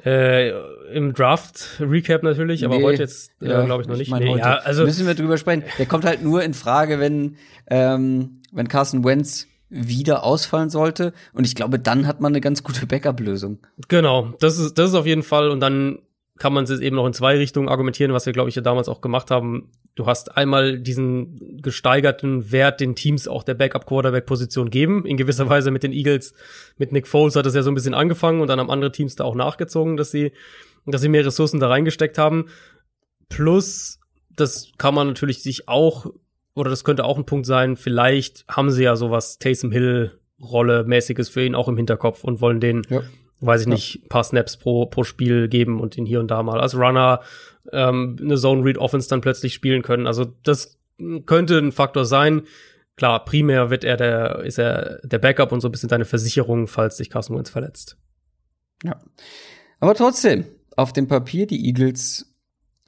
Äh, 0.04 0.50
Im 0.94 1.14
Draft-Recap 1.14 2.22
natürlich, 2.24 2.66
aber 2.66 2.78
nee, 2.78 2.84
heute 2.84 3.04
jetzt, 3.04 3.32
äh, 3.42 3.48
ja, 3.48 3.64
glaube 3.64 3.84
ich, 3.84 3.88
noch 3.88 3.96
nicht. 3.96 4.08
Ich 4.08 4.12
mein, 4.12 4.24
nee, 4.24 4.38
ja, 4.38 4.58
also 4.58 4.84
müssen 4.84 5.08
wir 5.08 5.16
drüber 5.16 5.38
sprechen. 5.38 5.64
Der 5.80 5.86
kommt 5.86 6.04
halt 6.04 6.22
nur 6.22 6.44
in 6.44 6.54
Frage, 6.54 7.00
wenn, 7.00 7.38
ähm, 7.68 8.42
wenn 8.52 8.68
Carson 8.68 9.06
Wentz 9.06 9.48
wieder 9.70 10.24
ausfallen 10.24 10.70
sollte. 10.70 11.14
Und 11.34 11.46
ich 11.48 11.56
glaube, 11.56 11.80
dann 11.80 12.08
hat 12.08 12.20
man 12.20 12.34
eine 12.34 12.42
ganz 12.42 12.64
gute 12.64 12.86
Backup-Lösung. 12.86 13.60
Genau, 13.88 14.34
das 14.40 14.60
ist, 14.60 14.78
das 14.78 14.90
ist 14.90 14.96
auf 14.96 15.06
jeden 15.06 15.24
Fall. 15.24 15.50
Und 15.50 15.62
dann 15.62 16.00
kann 16.38 16.54
man 16.54 16.66
es 16.66 16.80
eben 16.80 16.98
noch 16.98 17.06
in 17.06 17.14
zwei 17.14 17.38
Richtungen 17.38 17.70
argumentieren, 17.70 18.12
was 18.12 18.26
wir, 18.26 18.34
glaube 18.34 18.50
ich, 18.50 18.56
ja 18.56 18.62
damals 18.62 18.90
auch 18.90 19.00
gemacht 19.00 19.32
haben. 19.32 19.72
Du 19.96 20.06
hast 20.06 20.36
einmal 20.36 20.80
diesen 20.80 21.62
gesteigerten 21.62 22.52
Wert 22.52 22.82
den 22.82 22.96
Teams 22.96 23.28
auch 23.28 23.44
der 23.44 23.54
Backup-Quarterback-Position 23.54 24.70
geben. 24.70 25.06
In 25.06 25.16
gewisser 25.16 25.48
Weise 25.50 25.72
mit 25.72 25.84
den 25.84 25.94
Eagles, 25.94 26.34
mit 26.78 26.92
Nick 26.92 27.08
Foles 27.08 27.38
hat 27.38 27.46
es 27.46 27.56
ja 27.56 27.64
so 27.64 27.72
ein 27.72 27.76
bisschen 27.76 27.94
angefangen 27.94 28.42
und 28.42 28.48
dann 28.50 28.60
haben 28.60 28.70
andere 28.70 28.92
Teams 28.92 29.16
da 29.16 29.24
auch 29.24 29.36
nachgezogen, 29.36 29.96
dass 29.96 30.12
sie, 30.12 30.34
dass 30.86 31.02
sie 31.02 31.10
mehr 31.10 31.26
Ressourcen 31.26 31.62
da 31.62 31.70
reingesteckt 31.70 32.18
haben. 32.18 32.50
Plus, 33.30 34.00
das 34.36 34.74
kann 34.78 34.94
man 34.94 35.08
natürlich 35.08 35.42
sich 35.42 35.70
auch, 35.70 36.08
oder 36.54 36.70
das 36.70 36.84
könnte 36.84 37.06
auch 37.06 37.18
ein 37.18 37.26
Punkt 37.26 37.46
sein, 37.46 37.78
vielleicht 37.78 38.46
haben 38.50 38.72
sie 38.72 38.84
ja 38.84 38.98
sowas 38.98 39.40
Taysom 39.40 39.72
Hill 39.72 40.20
Rolle 40.42 40.84
mäßiges 40.84 41.30
für 41.30 41.46
ihn 41.46 41.56
auch 41.56 41.70
im 41.70 41.78
Hinterkopf 41.78 42.26
und 42.26 42.42
wollen 42.42 42.60
den 42.60 42.86
ja 42.90 43.04
weiß 43.46 43.62
ich 43.62 43.68
nicht, 43.68 44.10
paar 44.10 44.24
Snaps 44.24 44.58
pro, 44.58 44.86
pro 44.86 45.04
Spiel 45.04 45.48
geben 45.48 45.80
und 45.80 45.98
ihn 45.98 46.06
hier 46.06 46.20
und 46.20 46.30
da 46.30 46.44
mal 46.44 46.60
als 46.60 46.76
Runner 46.76 47.22
ähm, 47.72 48.18
eine 48.22 48.38
Zone 48.38 48.64
Read 48.64 48.78
Offense 48.78 49.10
dann 49.10 49.22
plötzlich 49.22 49.54
spielen 49.54 49.82
können. 49.82 50.08
Also 50.08 50.26
das 50.44 50.78
könnte 51.26 51.58
ein 51.58 51.72
Faktor 51.72 52.06
sein. 52.06 52.44
Klar, 52.96 53.26
primär 53.26 53.70
wird 53.70 53.84
er 53.84 53.98
der, 53.98 54.40
ist 54.40 54.58
er 54.58 55.00
der 55.04 55.20
Backup 55.20 55.52
und 55.52 55.62
so 55.62 55.68
ein 55.68 55.72
bisschen 55.72 55.90
deine 55.90 56.06
Versicherung, 56.06 56.68
falls 56.68 56.98
sich 56.98 57.10
Carson 57.10 57.38
Wentz 57.38 57.50
verletzt. 57.50 57.98
Ja. 58.84 59.00
Aber 59.80 59.96
trotzdem, 59.96 60.46
auf 60.76 60.94
dem 60.94 61.08
Papier, 61.08 61.48
die 61.48 61.66
Eagles 61.66 62.34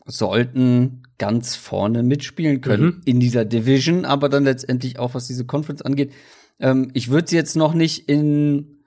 sollten 0.06 1.04
ganz 1.18 1.56
vorne 1.56 2.04
mitspielen 2.04 2.62
können 2.62 2.86
mhm. 2.86 3.02
in 3.06 3.20
dieser 3.20 3.44
Division, 3.44 4.06
aber 4.06 4.30
dann 4.30 4.46
letztendlich 4.46 5.00
auch, 5.00 5.14
was 5.14 5.28
diese 5.28 5.46
Conference 5.46 5.82
angeht. 5.82 6.14
Ähm, 6.60 6.92
ich 6.94 7.10
würde 7.10 7.28
sie 7.28 7.36
jetzt 7.36 7.56
noch 7.56 7.74
nicht 7.74 8.08
in 8.08 8.78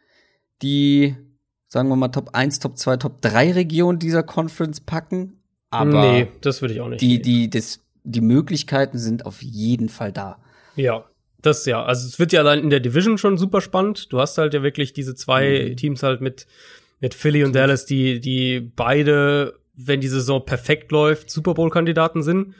die 0.62 1.16
sagen 1.70 1.88
wir 1.88 1.96
mal, 1.96 2.08
Top 2.08 2.30
1, 2.32 2.58
Top 2.58 2.76
2, 2.76 2.96
Top 2.96 3.22
3 3.22 3.52
Region 3.52 3.98
dieser 3.98 4.24
Conference 4.24 4.80
packen. 4.80 5.38
Aber 5.70 6.12
nee, 6.12 6.28
das 6.40 6.60
würde 6.60 6.74
ich 6.74 6.80
auch 6.80 6.88
nicht. 6.88 7.00
Die, 7.00 7.22
die, 7.22 7.48
das, 7.48 7.80
die 8.02 8.20
Möglichkeiten 8.20 8.98
sind 8.98 9.24
auf 9.24 9.40
jeden 9.40 9.88
Fall 9.88 10.10
da. 10.10 10.38
Ja, 10.74 11.04
das 11.40 11.64
ja. 11.66 11.84
Also 11.84 12.08
es 12.08 12.18
wird 12.18 12.32
ja 12.32 12.40
allein 12.40 12.58
in 12.58 12.70
der 12.70 12.80
Division 12.80 13.18
schon 13.18 13.38
super 13.38 13.60
spannend. 13.60 14.12
Du 14.12 14.18
hast 14.18 14.36
halt 14.36 14.52
ja 14.52 14.64
wirklich 14.64 14.92
diese 14.92 15.14
zwei 15.14 15.68
mhm. 15.70 15.76
Teams 15.76 16.02
halt 16.02 16.20
mit, 16.20 16.48
mit 16.98 17.14
Philly 17.14 17.44
und 17.44 17.54
Dallas, 17.54 17.86
die, 17.86 18.18
die 18.18 18.60
beide, 18.60 19.54
wenn 19.76 20.00
die 20.00 20.08
Saison 20.08 20.44
perfekt 20.44 20.90
läuft, 20.90 21.30
Super 21.30 21.54
Bowl-Kandidaten 21.54 22.24
sind. 22.24 22.54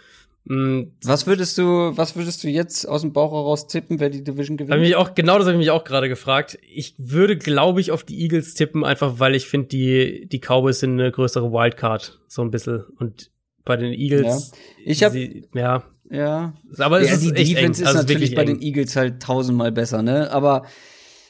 Mhm. 0.45 0.93
Was 1.05 1.27
würdest 1.27 1.59
du, 1.59 1.93
was 1.97 2.17
würdest 2.17 2.43
du 2.43 2.49
jetzt 2.49 2.87
aus 2.87 3.03
dem 3.03 3.13
Bauch 3.13 3.33
heraus 3.33 3.67
tippen, 3.67 4.01
wer 4.01 4.11
die 4.11 4.25
Division 4.25 4.57
gewinnt? 4.57 4.73
Hab 4.73 4.81
mich 4.81 4.97
auch, 4.97 5.15
genau 5.15 5.37
das 5.39 5.47
habe 5.47 5.53
ich 5.55 5.59
mich 5.59 5.71
auch 5.71 5.85
gerade 5.85 6.09
gefragt. 6.09 6.59
Ich 6.63 6.95
würde, 6.99 7.37
glaube 7.37 7.81
ich, 7.81 7.93
auf 7.93 8.05
die 8.05 8.21
Eagles 8.21 8.55
tippen, 8.55 8.85
einfach 8.85 9.19
weil 9.19 9.35
ich 9.35 9.47
finde, 9.47 9.69
die, 9.69 10.27
die 10.27 10.41
Cowboys 10.41 10.81
sind 10.81 10.99
eine 10.99 11.13
größere 11.13 11.53
Wildcard, 11.53 12.21
so 12.27 12.43
ein 12.43 12.51
bisschen. 12.51 12.85
Und 12.99 13.31
bei 13.65 13.77
den 13.77 13.93
Eagles. 13.93 14.53
Ja. 14.53 14.91
Ich 14.91 15.03
habe 15.05 15.43
ja. 15.55 15.85
Ja. 16.11 16.55
Aber 16.79 17.01
es 17.01 17.09
ja, 17.09 17.15
ist 17.15 17.23
die 17.25 17.33
echt 17.35 17.51
Defense 17.51 17.83
eng. 17.83 17.87
ist 17.87 17.87
Also 17.87 17.99
natürlich 17.99 18.35
bei 18.35 18.43
eng. 18.43 18.59
den 18.59 18.63
Eagles 18.63 18.97
halt 18.97 19.23
tausendmal 19.23 19.71
besser, 19.71 20.03
ne? 20.03 20.31
Aber 20.33 20.65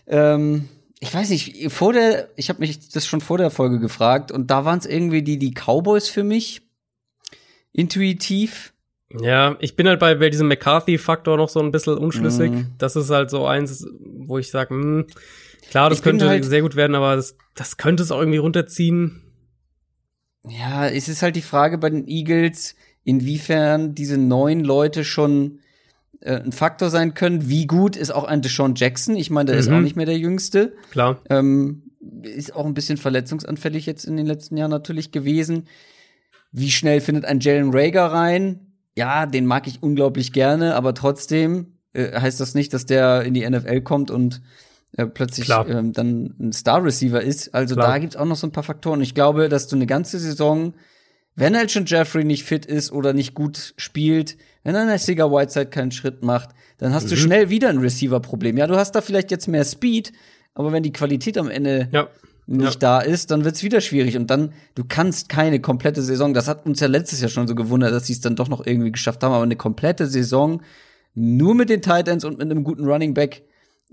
ähm, 0.06 0.68
ich 1.00 1.12
weiß 1.12 1.30
nicht, 1.30 1.70
vor 1.70 1.92
der, 1.92 2.28
ich 2.36 2.48
habe 2.48 2.60
mich 2.60 2.88
das 2.88 3.06
schon 3.06 3.20
vor 3.20 3.38
der 3.38 3.50
Folge 3.50 3.78
gefragt 3.80 4.32
und 4.32 4.50
da 4.50 4.64
waren 4.64 4.78
es 4.78 4.86
irgendwie 4.86 5.22
die, 5.22 5.38
die 5.38 5.52
Cowboys 5.52 6.08
für 6.08 6.24
mich. 6.24 6.62
Intuitiv. 7.72 8.72
Ja, 9.18 9.56
ich 9.60 9.74
bin 9.76 9.88
halt 9.88 9.98
bei, 9.98 10.14
bei 10.14 10.30
diesem 10.30 10.46
McCarthy-Faktor 10.48 11.36
noch 11.36 11.48
so 11.48 11.60
ein 11.60 11.72
bisschen 11.72 11.98
unschlüssig. 11.98 12.50
Mhm. 12.52 12.66
Das 12.78 12.94
ist 12.96 13.10
halt 13.10 13.30
so 13.30 13.46
eins, 13.46 13.84
wo 14.00 14.38
ich 14.38 14.50
sage, 14.50 14.70
hm, 14.74 15.06
klar, 15.70 15.88
das 15.90 15.98
Ich 15.98 16.04
könnte 16.04 16.28
halt- 16.28 16.44
sehr 16.44 16.62
gut 16.62 16.76
werden, 16.76 16.94
aber 16.94 17.16
das, 17.16 17.36
das 17.56 17.76
könnte 17.76 18.02
es 18.04 18.12
auch 18.12 18.20
irgendwie 18.20 18.38
runterziehen. 18.38 19.22
Ja, 20.48 20.86
es 20.88 21.08
ist 21.08 21.22
halt 21.22 21.36
die 21.36 21.42
Frage 21.42 21.76
bei 21.78 21.90
den 21.90 22.06
Eagles, 22.06 22.74
inwiefern 23.04 23.94
diese 23.94 24.16
neun 24.16 24.60
Leute 24.60 25.04
schon 25.04 25.58
äh, 26.22 26.36
ein 26.36 26.52
Faktor 26.52 26.90
sein 26.90 27.14
können. 27.14 27.48
Wie 27.48 27.66
gut 27.66 27.96
ist 27.96 28.10
auch 28.10 28.24
ein 28.24 28.42
Deshaun 28.42 28.74
Jackson? 28.74 29.16
Ich 29.16 29.30
meine, 29.30 29.50
der 29.52 29.58
ist 29.58 29.68
Mhm. 29.70 29.76
auch 29.76 29.80
nicht 29.80 29.96
mehr 29.96 30.04
der 30.06 30.18
Jüngste. 30.18 30.74
Klar. 30.90 31.20
Ähm, 31.30 31.82
ist 32.22 32.54
auch 32.54 32.66
ein 32.66 32.74
bisschen 32.74 32.98
verletzungsanfällig 32.98 33.86
jetzt 33.86 34.04
in 34.04 34.16
den 34.18 34.26
letzten 34.26 34.56
Jahren 34.58 34.70
natürlich 34.70 35.12
gewesen. 35.12 35.66
Wie 36.52 36.70
schnell 36.70 37.00
findet 37.00 37.24
ein 37.24 37.40
Jalen 37.40 37.70
Rager 37.72 38.06
rein? 38.06 38.69
Ja, 39.00 39.26
den 39.26 39.46
mag 39.46 39.66
ich 39.66 39.82
unglaublich 39.82 40.32
gerne, 40.32 40.74
aber 40.74 40.92
trotzdem 40.94 41.78
äh, 41.94 42.12
heißt 42.20 42.38
das 42.40 42.54
nicht, 42.54 42.72
dass 42.74 42.84
der 42.86 43.22
in 43.22 43.34
die 43.34 43.48
NFL 43.48 43.80
kommt 43.80 44.10
und 44.10 44.40
äh, 44.96 45.06
plötzlich 45.06 45.48
ähm, 45.68 45.92
dann 45.92 46.34
ein 46.38 46.52
Star 46.52 46.84
Receiver 46.84 47.20
ist. 47.22 47.54
Also 47.54 47.74
Klar. 47.74 47.88
da 47.88 47.98
gibt's 47.98 48.16
auch 48.16 48.24
noch 48.26 48.36
so 48.36 48.46
ein 48.46 48.52
paar 48.52 48.62
Faktoren. 48.64 49.00
Ich 49.00 49.14
glaube, 49.14 49.48
dass 49.48 49.68
du 49.68 49.76
eine 49.76 49.86
ganze 49.86 50.18
Saison, 50.18 50.74
wenn 51.36 51.56
halt 51.56 51.70
schon 51.70 51.86
Jeffrey 51.86 52.24
nicht 52.24 52.44
fit 52.44 52.66
ist 52.66 52.92
oder 52.92 53.12
nicht 53.12 53.34
gut 53.34 53.72
spielt, 53.76 54.36
wenn 54.64 54.74
dann 54.74 54.88
der 54.88 54.98
Sieger 54.98 55.30
Whiteside 55.32 55.66
keinen 55.70 55.92
Schritt 55.92 56.22
macht, 56.22 56.50
dann 56.78 56.92
hast 56.92 57.10
du 57.10 57.14
Mhm. 57.14 57.20
schnell 57.20 57.50
wieder 57.50 57.68
ein 57.70 57.78
Receiver-Problem. 57.78 58.56
Ja, 58.58 58.66
du 58.66 58.76
hast 58.76 58.92
da 58.92 59.00
vielleicht 59.00 59.30
jetzt 59.30 59.48
mehr 59.48 59.64
Speed, 59.64 60.12
aber 60.54 60.72
wenn 60.72 60.82
die 60.82 60.92
Qualität 60.92 61.38
am 61.38 61.48
Ende 61.48 61.88
Ja. 61.92 62.08
Nicht 62.56 62.82
da 62.82 63.00
ist, 63.00 63.30
dann 63.30 63.44
wird's 63.44 63.62
wieder 63.62 63.80
schwierig. 63.80 64.16
Und 64.16 64.28
dann, 64.30 64.52
du 64.74 64.84
kannst 64.86 65.28
keine 65.28 65.60
komplette 65.60 66.02
Saison, 66.02 66.34
das 66.34 66.48
hat 66.48 66.66
uns 66.66 66.80
ja 66.80 66.86
letztes 66.88 67.20
Jahr 67.20 67.30
schon 67.30 67.46
so 67.48 67.54
gewundert, 67.54 67.92
dass 67.92 68.06
sie 68.06 68.12
es 68.12 68.20
dann 68.20 68.36
doch 68.36 68.48
noch 68.48 68.66
irgendwie 68.66 68.92
geschafft 68.92 69.22
haben, 69.22 69.32
aber 69.32 69.44
eine 69.44 69.56
komplette 69.56 70.06
Saison 70.06 70.62
nur 71.14 71.54
mit 71.54 71.70
den 71.70 71.82
Titans 71.82 72.24
und 72.24 72.38
mit 72.38 72.50
einem 72.50 72.64
guten 72.64 72.84
Running 72.84 73.14
Back 73.14 73.42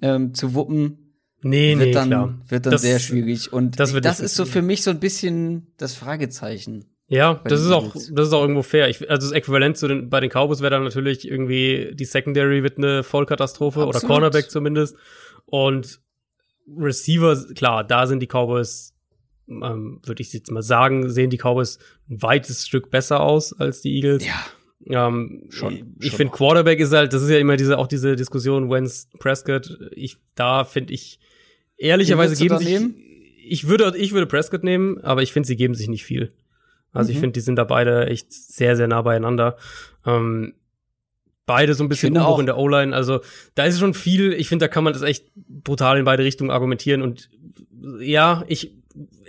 ähm, 0.02 0.34
zu 0.34 0.54
wuppen, 0.54 1.04
Nee, 1.44 1.78
wird 1.78 1.88
nee, 1.90 1.92
dann, 1.94 2.08
klar. 2.10 2.42
wird 2.48 2.66
dann 2.66 2.72
Das- 2.72 2.82
sehr 2.82 3.00
schwierig. 3.00 3.54
Und 3.54 3.80
das 3.80 3.94
das, 3.94 4.20
ist 4.20 4.36
so 4.36 4.46
für 4.46 4.62
mich 4.64 4.82
so 4.82 4.90
ein 4.90 5.00
bisschen 5.00 5.68
das 5.78 5.94
Fragezeichen. 5.94 6.86
Ja, 7.10 7.40
das 7.46 7.62
ist 7.62 7.72
auch, 7.72 7.94
das 7.94 8.28
ist 8.28 8.34
auch 8.34 8.42
irgendwo 8.42 8.64
fair. 8.64 8.90
Ich, 8.90 9.10
also 9.10 9.28
das 9.28 9.32
Äquivalent 9.32 9.78
zu 9.78 9.88
den, 9.88 10.10
bei 10.10 10.20
den 10.20 10.30
Cowboys 10.30 10.60
wäre 10.62 10.72
dann 10.72 10.84
natürlich 10.84 11.30
irgendwie 11.30 11.92
die 11.94 12.06
Secondary 12.06 12.64
wird 12.64 12.78
eine 12.80 13.04
Vollkatastrophe 13.04 13.80
oder 13.82 13.90
Absolut. 13.96 14.08
Cornerback 14.08 14.50
zumindest. 14.52 14.98
Und 15.46 16.00
Receiver, 16.76 17.36
klar, 17.54 17.84
da 17.84 18.08
sind 18.08 18.20
die 18.22 18.28
Cowboys, 18.28 18.94
ähm, 19.48 20.00
würde 20.04 20.22
ich 20.22 20.34
jetzt 20.34 20.52
mal 20.52 20.62
sagen, 20.62 21.10
sehen 21.10 21.30
die 21.30 21.38
Cowboys 21.38 21.80
ein 22.10 22.22
weites 22.22 22.66
Stück 22.68 22.90
besser 22.92 23.22
aus 23.22 23.54
als 23.54 23.82
die 23.82 23.96
Eagles. 23.96 24.26
Ja. 24.26 25.08
Ähm, 25.08 25.44
Schon, 25.50 25.74
Ich, 26.00 26.08
ich 26.08 26.16
finde. 26.16 26.34
Quarterback 26.34 26.80
ist 26.80 26.94
halt, 26.94 27.14
das 27.14 27.22
ist 27.24 27.30
ja 27.30 27.38
immer 27.40 27.58
diese, 27.58 27.78
auch 27.78 27.88
diese 27.88 28.16
Diskussion, 28.16 28.70
Wentz, 28.70 29.10
Prescott. 29.20 29.78
Ich, 29.92 30.18
da 30.36 30.64
finde 30.64 30.94
ich, 30.94 31.20
ehrlicherweise 31.78 32.36
geben 32.36 32.58
sich, 32.58 32.68
nehmen? 32.68 32.96
ich 33.44 33.68
würde, 33.68 33.94
ich 33.98 34.14
würde 34.14 34.28
Prescott 34.28 34.64
nehmen, 34.64 35.00
aber 35.02 35.24
ich 35.24 35.32
finde, 35.34 35.48
sie 35.48 35.56
geben 35.56 35.74
sich 35.76 35.88
nicht 35.88 36.06
viel. 36.06 36.32
Also 36.94 37.12
ich 37.12 37.18
Mhm. 37.18 37.22
finde, 37.22 37.34
die 37.34 37.42
sind 37.42 37.58
da 37.58 37.64
beide 37.66 38.08
echt 38.08 38.32
sehr, 38.32 38.76
sehr 38.78 38.88
nah 38.88 39.02
beieinander. 39.02 39.58
Ähm, 40.06 40.54
beide 41.48 41.74
so 41.74 41.84
ein 41.84 41.90
bisschen 41.90 42.16
auch. 42.18 42.38
in 42.38 42.46
der 42.46 42.58
O-Line. 42.58 42.96
Also 42.96 43.22
da 43.56 43.64
ist 43.64 43.80
schon 43.80 43.96
viel, 43.96 44.34
ich 44.34 44.50
finde, 44.50 44.66
da 44.66 44.68
kann 44.68 44.84
man 44.84 44.94
das 44.94 45.02
echt 45.02 45.32
brutal 45.36 45.98
in 45.98 46.06
beide 46.06 46.24
Richtungen 46.24 46.52
argumentieren. 46.52 47.02
Und 47.02 47.30
ja, 48.00 48.44
ich, 48.48 48.76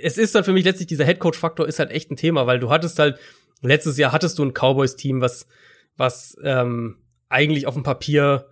es 0.02 0.18
ist 0.18 0.34
dann 0.34 0.44
für 0.44 0.52
mich 0.52 0.64
letztlich, 0.64 0.88
dieser 0.88 1.04
Headcoach-Faktor 1.04 1.66
ist 1.66 1.78
halt 1.78 1.90
echt 1.90 2.10
ein 2.10 2.16
Thema, 2.16 2.46
weil 2.46 2.58
du 2.58 2.68
hattest 2.68 2.98
halt, 2.98 3.18
letztes 3.62 3.96
Jahr 3.96 4.12
hattest 4.12 4.38
du 4.38 4.44
ein 4.44 4.52
Cowboys-Team, 4.52 5.22
was, 5.22 5.46
was 5.96 6.36
ähm, 6.42 6.98
eigentlich 7.28 7.66
auf 7.66 7.74
dem 7.74 7.84
Papier 7.84 8.46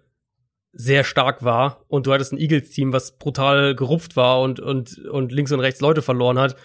sehr 0.73 1.05
stark 1.05 1.43
war 1.43 1.85
und 1.89 2.07
du 2.07 2.13
hattest 2.13 2.33
ein 2.33 2.39
Eagles-Team, 2.39 2.93
was 2.93 3.19
brutal 3.19 3.75
gerupft 3.75 4.15
war 4.15 4.43
und, 4.43 4.61
und, 4.61 4.99
und 5.07 5.33
links 5.33 5.51
und 5.51 5.61
rechts 5.61 5.81
Leute 5.81 6.03
verloren 6.03 6.39
hat. 6.39 6.57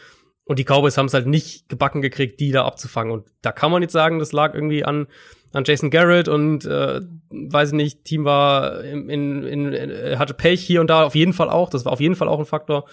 Und 0.43 0.59
die 0.59 0.65
Cowboys 0.65 0.97
haben 0.97 1.05
es 1.05 1.13
halt 1.13 1.27
nicht 1.27 1.69
gebacken 1.69 2.01
gekriegt, 2.01 2.39
die 2.39 2.51
da 2.51 2.65
abzufangen. 2.65 3.13
Und 3.13 3.27
da 3.41 3.51
kann 3.51 3.71
man 3.71 3.81
jetzt 3.81 3.93
sagen, 3.93 4.19
das 4.19 4.33
lag 4.33 4.53
irgendwie 4.53 4.83
an, 4.83 5.07
an 5.53 5.63
Jason 5.65 5.89
Garrett 5.89 6.27
und 6.27 6.65
äh, 6.65 7.01
weiß 7.29 7.69
ich 7.69 7.75
nicht, 7.75 8.05
Team 8.05 8.25
war 8.25 8.83
in, 8.83 9.09
in, 9.09 9.43
in, 9.43 9.73
in 9.73 10.19
hatte 10.19 10.33
Pech 10.33 10.61
hier 10.61 10.81
und 10.81 10.89
da 10.89 11.03
auf 11.03 11.15
jeden 11.15 11.33
Fall 11.33 11.49
auch. 11.49 11.69
Das 11.69 11.85
war 11.85 11.91
auf 11.91 11.99
jeden 11.99 12.15
Fall 12.15 12.27
auch 12.27 12.39
ein 12.39 12.45
Faktor. 12.45 12.85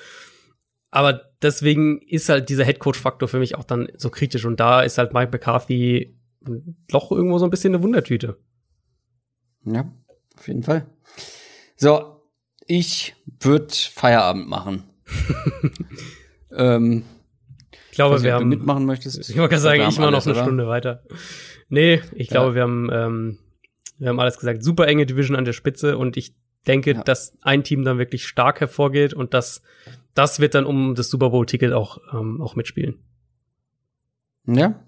Aber 0.91 1.21
deswegen 1.43 2.01
ist 2.03 2.29
halt 2.29 2.49
dieser 2.49 2.65
Headcoach-Faktor 2.65 3.29
für 3.29 3.39
mich 3.39 3.57
auch 3.57 3.65
dann 3.65 3.89
so 3.97 4.11
kritisch. 4.11 4.45
Und 4.45 4.59
da 4.59 4.81
ist 4.81 4.99
halt 4.99 5.13
Mike 5.13 5.31
McCarthy 5.33 6.19
doch 6.89 7.11
irgendwo 7.13 7.39
so 7.39 7.45
ein 7.45 7.51
bisschen 7.51 7.75
eine 7.75 7.83
Wundertüte. 7.83 8.39
Ja, 9.65 9.93
auf 10.37 10.49
jeden 10.49 10.63
Fall. 10.63 10.87
So, 11.77 12.23
ich 12.67 13.15
würde 13.41 13.75
Feierabend 13.75 14.49
machen. 14.49 14.85
ähm, 16.51 17.05
glaube, 17.99 18.15
nicht, 18.15 18.25
wir 18.25 18.35
haben 18.35 18.49
mitmachen 18.49 18.85
möchtest. 18.87 19.19
Ich 19.29 19.37
wollte 19.37 19.51
gerade 19.51 19.63
sagen, 19.63 19.83
ich 19.89 19.99
mache 19.99 20.11
noch 20.13 20.25
eine 20.25 20.35
oder? 20.35 20.43
Stunde 20.45 20.67
weiter. 20.67 21.03
Nee, 21.69 22.01
ich 22.15 22.29
glaube, 22.29 22.51
Ja. 22.51 22.55
wir 22.55 22.63
haben, 22.63 22.89
ähm, 22.93 23.39
wir 23.99 24.09
haben 24.09 24.21
alles 24.21 24.39
gesagt. 24.39 24.63
Super 24.65 24.87
enge 24.87 25.05
Division 25.07 25.37
an 25.37 25.45
der 25.45 25.53
Spitze 25.53 25.99
und 25.99 26.17
ich 26.17 26.35
denke, 26.67 26.93
Ja. 26.95 27.03
dass 27.03 27.37
ein 27.43 27.65
Team 27.65 27.85
dann 27.85 27.99
wirklich 27.99 28.27
stark 28.27 28.61
hervorgeht 28.61 29.15
und 29.15 29.35
das, 29.35 29.63
das 30.15 30.41
wird 30.41 30.55
dann 30.55 30.65
um 30.65 30.95
das 30.95 31.11
Super 31.11 31.31
Bowl-Ticket 31.31 31.73
auch, 31.73 31.99
ähm, 32.13 32.41
auch 32.41 32.57
mitspielen. 32.57 32.99
Ja. 34.47 34.81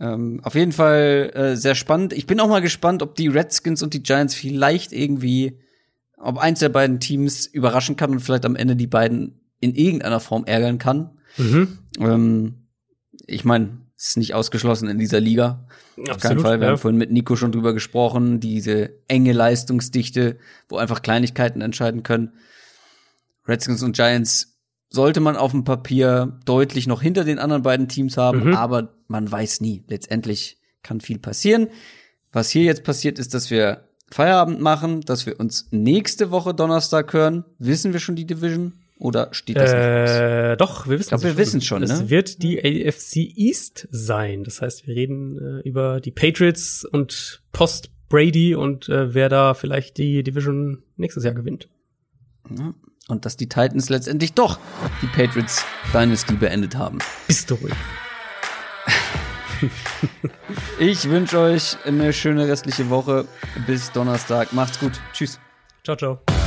Ähm, 0.00 0.40
auf 0.42 0.54
jeden 0.54 0.72
Fall 0.72 1.30
äh, 1.34 1.56
sehr 1.56 1.74
spannend. 1.74 2.12
Ich 2.12 2.26
bin 2.26 2.40
auch 2.40 2.48
mal 2.48 2.60
gespannt, 2.60 3.02
ob 3.02 3.14
die 3.14 3.28
Redskins 3.28 3.82
und 3.82 3.94
die 3.94 4.02
Giants 4.02 4.34
vielleicht 4.34 4.92
irgendwie, 4.92 5.60
ob 6.16 6.38
eins 6.38 6.58
der 6.58 6.70
beiden 6.70 6.98
Teams 6.98 7.46
überraschen 7.46 7.96
kann 7.96 8.10
und 8.10 8.20
vielleicht 8.20 8.44
am 8.44 8.56
Ende 8.56 8.74
die 8.74 8.88
beiden 8.88 9.40
in 9.60 9.74
irgendeiner 9.76 10.18
Form 10.18 10.44
ärgern 10.44 10.78
kann. 10.78 11.10
Mhm. 11.36 11.78
Ähm, 11.98 12.54
ich 13.26 13.44
meine, 13.44 13.78
es 13.96 14.10
ist 14.10 14.16
nicht 14.16 14.34
ausgeschlossen 14.34 14.88
in 14.88 14.98
dieser 14.98 15.20
Liga. 15.20 15.66
Auf 16.10 16.18
keinen 16.18 16.40
Fall. 16.40 16.58
Wir 16.58 16.66
ja. 16.66 16.72
haben 16.72 16.78
vorhin 16.78 16.98
mit 16.98 17.12
Nico 17.12 17.36
schon 17.36 17.52
drüber 17.52 17.72
gesprochen, 17.72 18.40
diese 18.40 18.90
enge 19.08 19.32
Leistungsdichte, 19.32 20.38
wo 20.68 20.76
einfach 20.76 21.02
Kleinigkeiten 21.02 21.60
entscheiden 21.60 22.02
können. 22.02 22.32
Redskins 23.46 23.82
und 23.82 23.94
Giants 23.94 24.58
sollte 24.88 25.20
man 25.20 25.36
auf 25.36 25.52
dem 25.52 25.64
Papier 25.64 26.38
deutlich 26.44 26.86
noch 26.86 27.00
hinter 27.00 27.24
den 27.24 27.38
anderen 27.38 27.62
beiden 27.62 27.88
Teams 27.88 28.16
haben, 28.16 28.48
Mhm. 28.48 28.54
aber 28.54 28.94
man 29.08 29.30
weiß 29.30 29.60
nie. 29.60 29.84
Letztendlich 29.88 30.58
kann 30.82 31.00
viel 31.00 31.18
passieren. 31.18 31.68
Was 32.32 32.50
hier 32.50 32.64
jetzt 32.64 32.84
passiert, 32.84 33.18
ist, 33.18 33.34
dass 33.34 33.50
wir 33.50 33.88
Feierabend 34.10 34.60
machen, 34.60 35.00
dass 35.02 35.26
wir 35.26 35.40
uns 35.40 35.68
nächste 35.70 36.30
Woche 36.30 36.54
Donnerstag 36.54 37.12
hören. 37.12 37.44
Wissen 37.58 37.92
wir 37.92 38.00
schon 38.00 38.16
die 38.16 38.26
Division? 38.26 38.74
Oder 39.02 39.30
steht 39.32 39.56
das? 39.56 39.72
Äh, 39.72 40.56
doch, 40.56 40.86
wir 40.86 40.96
wissen 40.96 41.08
glaub, 41.08 41.24
wir 41.24 41.36
wissen's 41.36 41.66
schon, 41.66 41.82
Es 41.82 42.02
ne? 42.02 42.08
wird 42.08 42.40
die 42.40 42.60
AFC 42.60 43.16
East 43.16 43.88
sein. 43.90 44.44
Das 44.44 44.62
heißt, 44.62 44.86
wir 44.86 44.94
reden 44.94 45.38
äh, 45.38 45.68
über 45.68 46.00
die 46.00 46.12
Patriots 46.12 46.84
und 46.84 47.42
Post 47.50 47.90
Brady 48.08 48.54
und 48.54 48.88
äh, 48.88 49.12
wer 49.12 49.28
da 49.28 49.54
vielleicht 49.54 49.98
die 49.98 50.22
Division 50.22 50.84
nächstes 50.96 51.24
Jahr 51.24 51.34
gewinnt. 51.34 51.68
Ja. 52.56 52.74
Und 53.08 53.24
dass 53.24 53.36
die 53.36 53.48
Titans 53.48 53.88
letztendlich 53.88 54.34
doch 54.34 54.60
die 55.02 55.06
Patriots 55.06 55.64
Dynasty 55.92 56.34
beendet 56.34 56.76
haben. 56.76 56.98
Bist 57.26 57.50
du 57.50 57.54
ruhig. 57.56 57.74
Ich 60.80 61.08
wünsche 61.08 61.38
euch 61.38 61.76
eine 61.84 62.12
schöne 62.12 62.48
restliche 62.48 62.90
Woche. 62.90 63.26
Bis 63.64 63.92
Donnerstag. 63.92 64.52
Macht's 64.52 64.80
gut. 64.80 65.00
Tschüss. 65.12 65.38
Ciao, 65.84 65.96
ciao. 65.96 66.41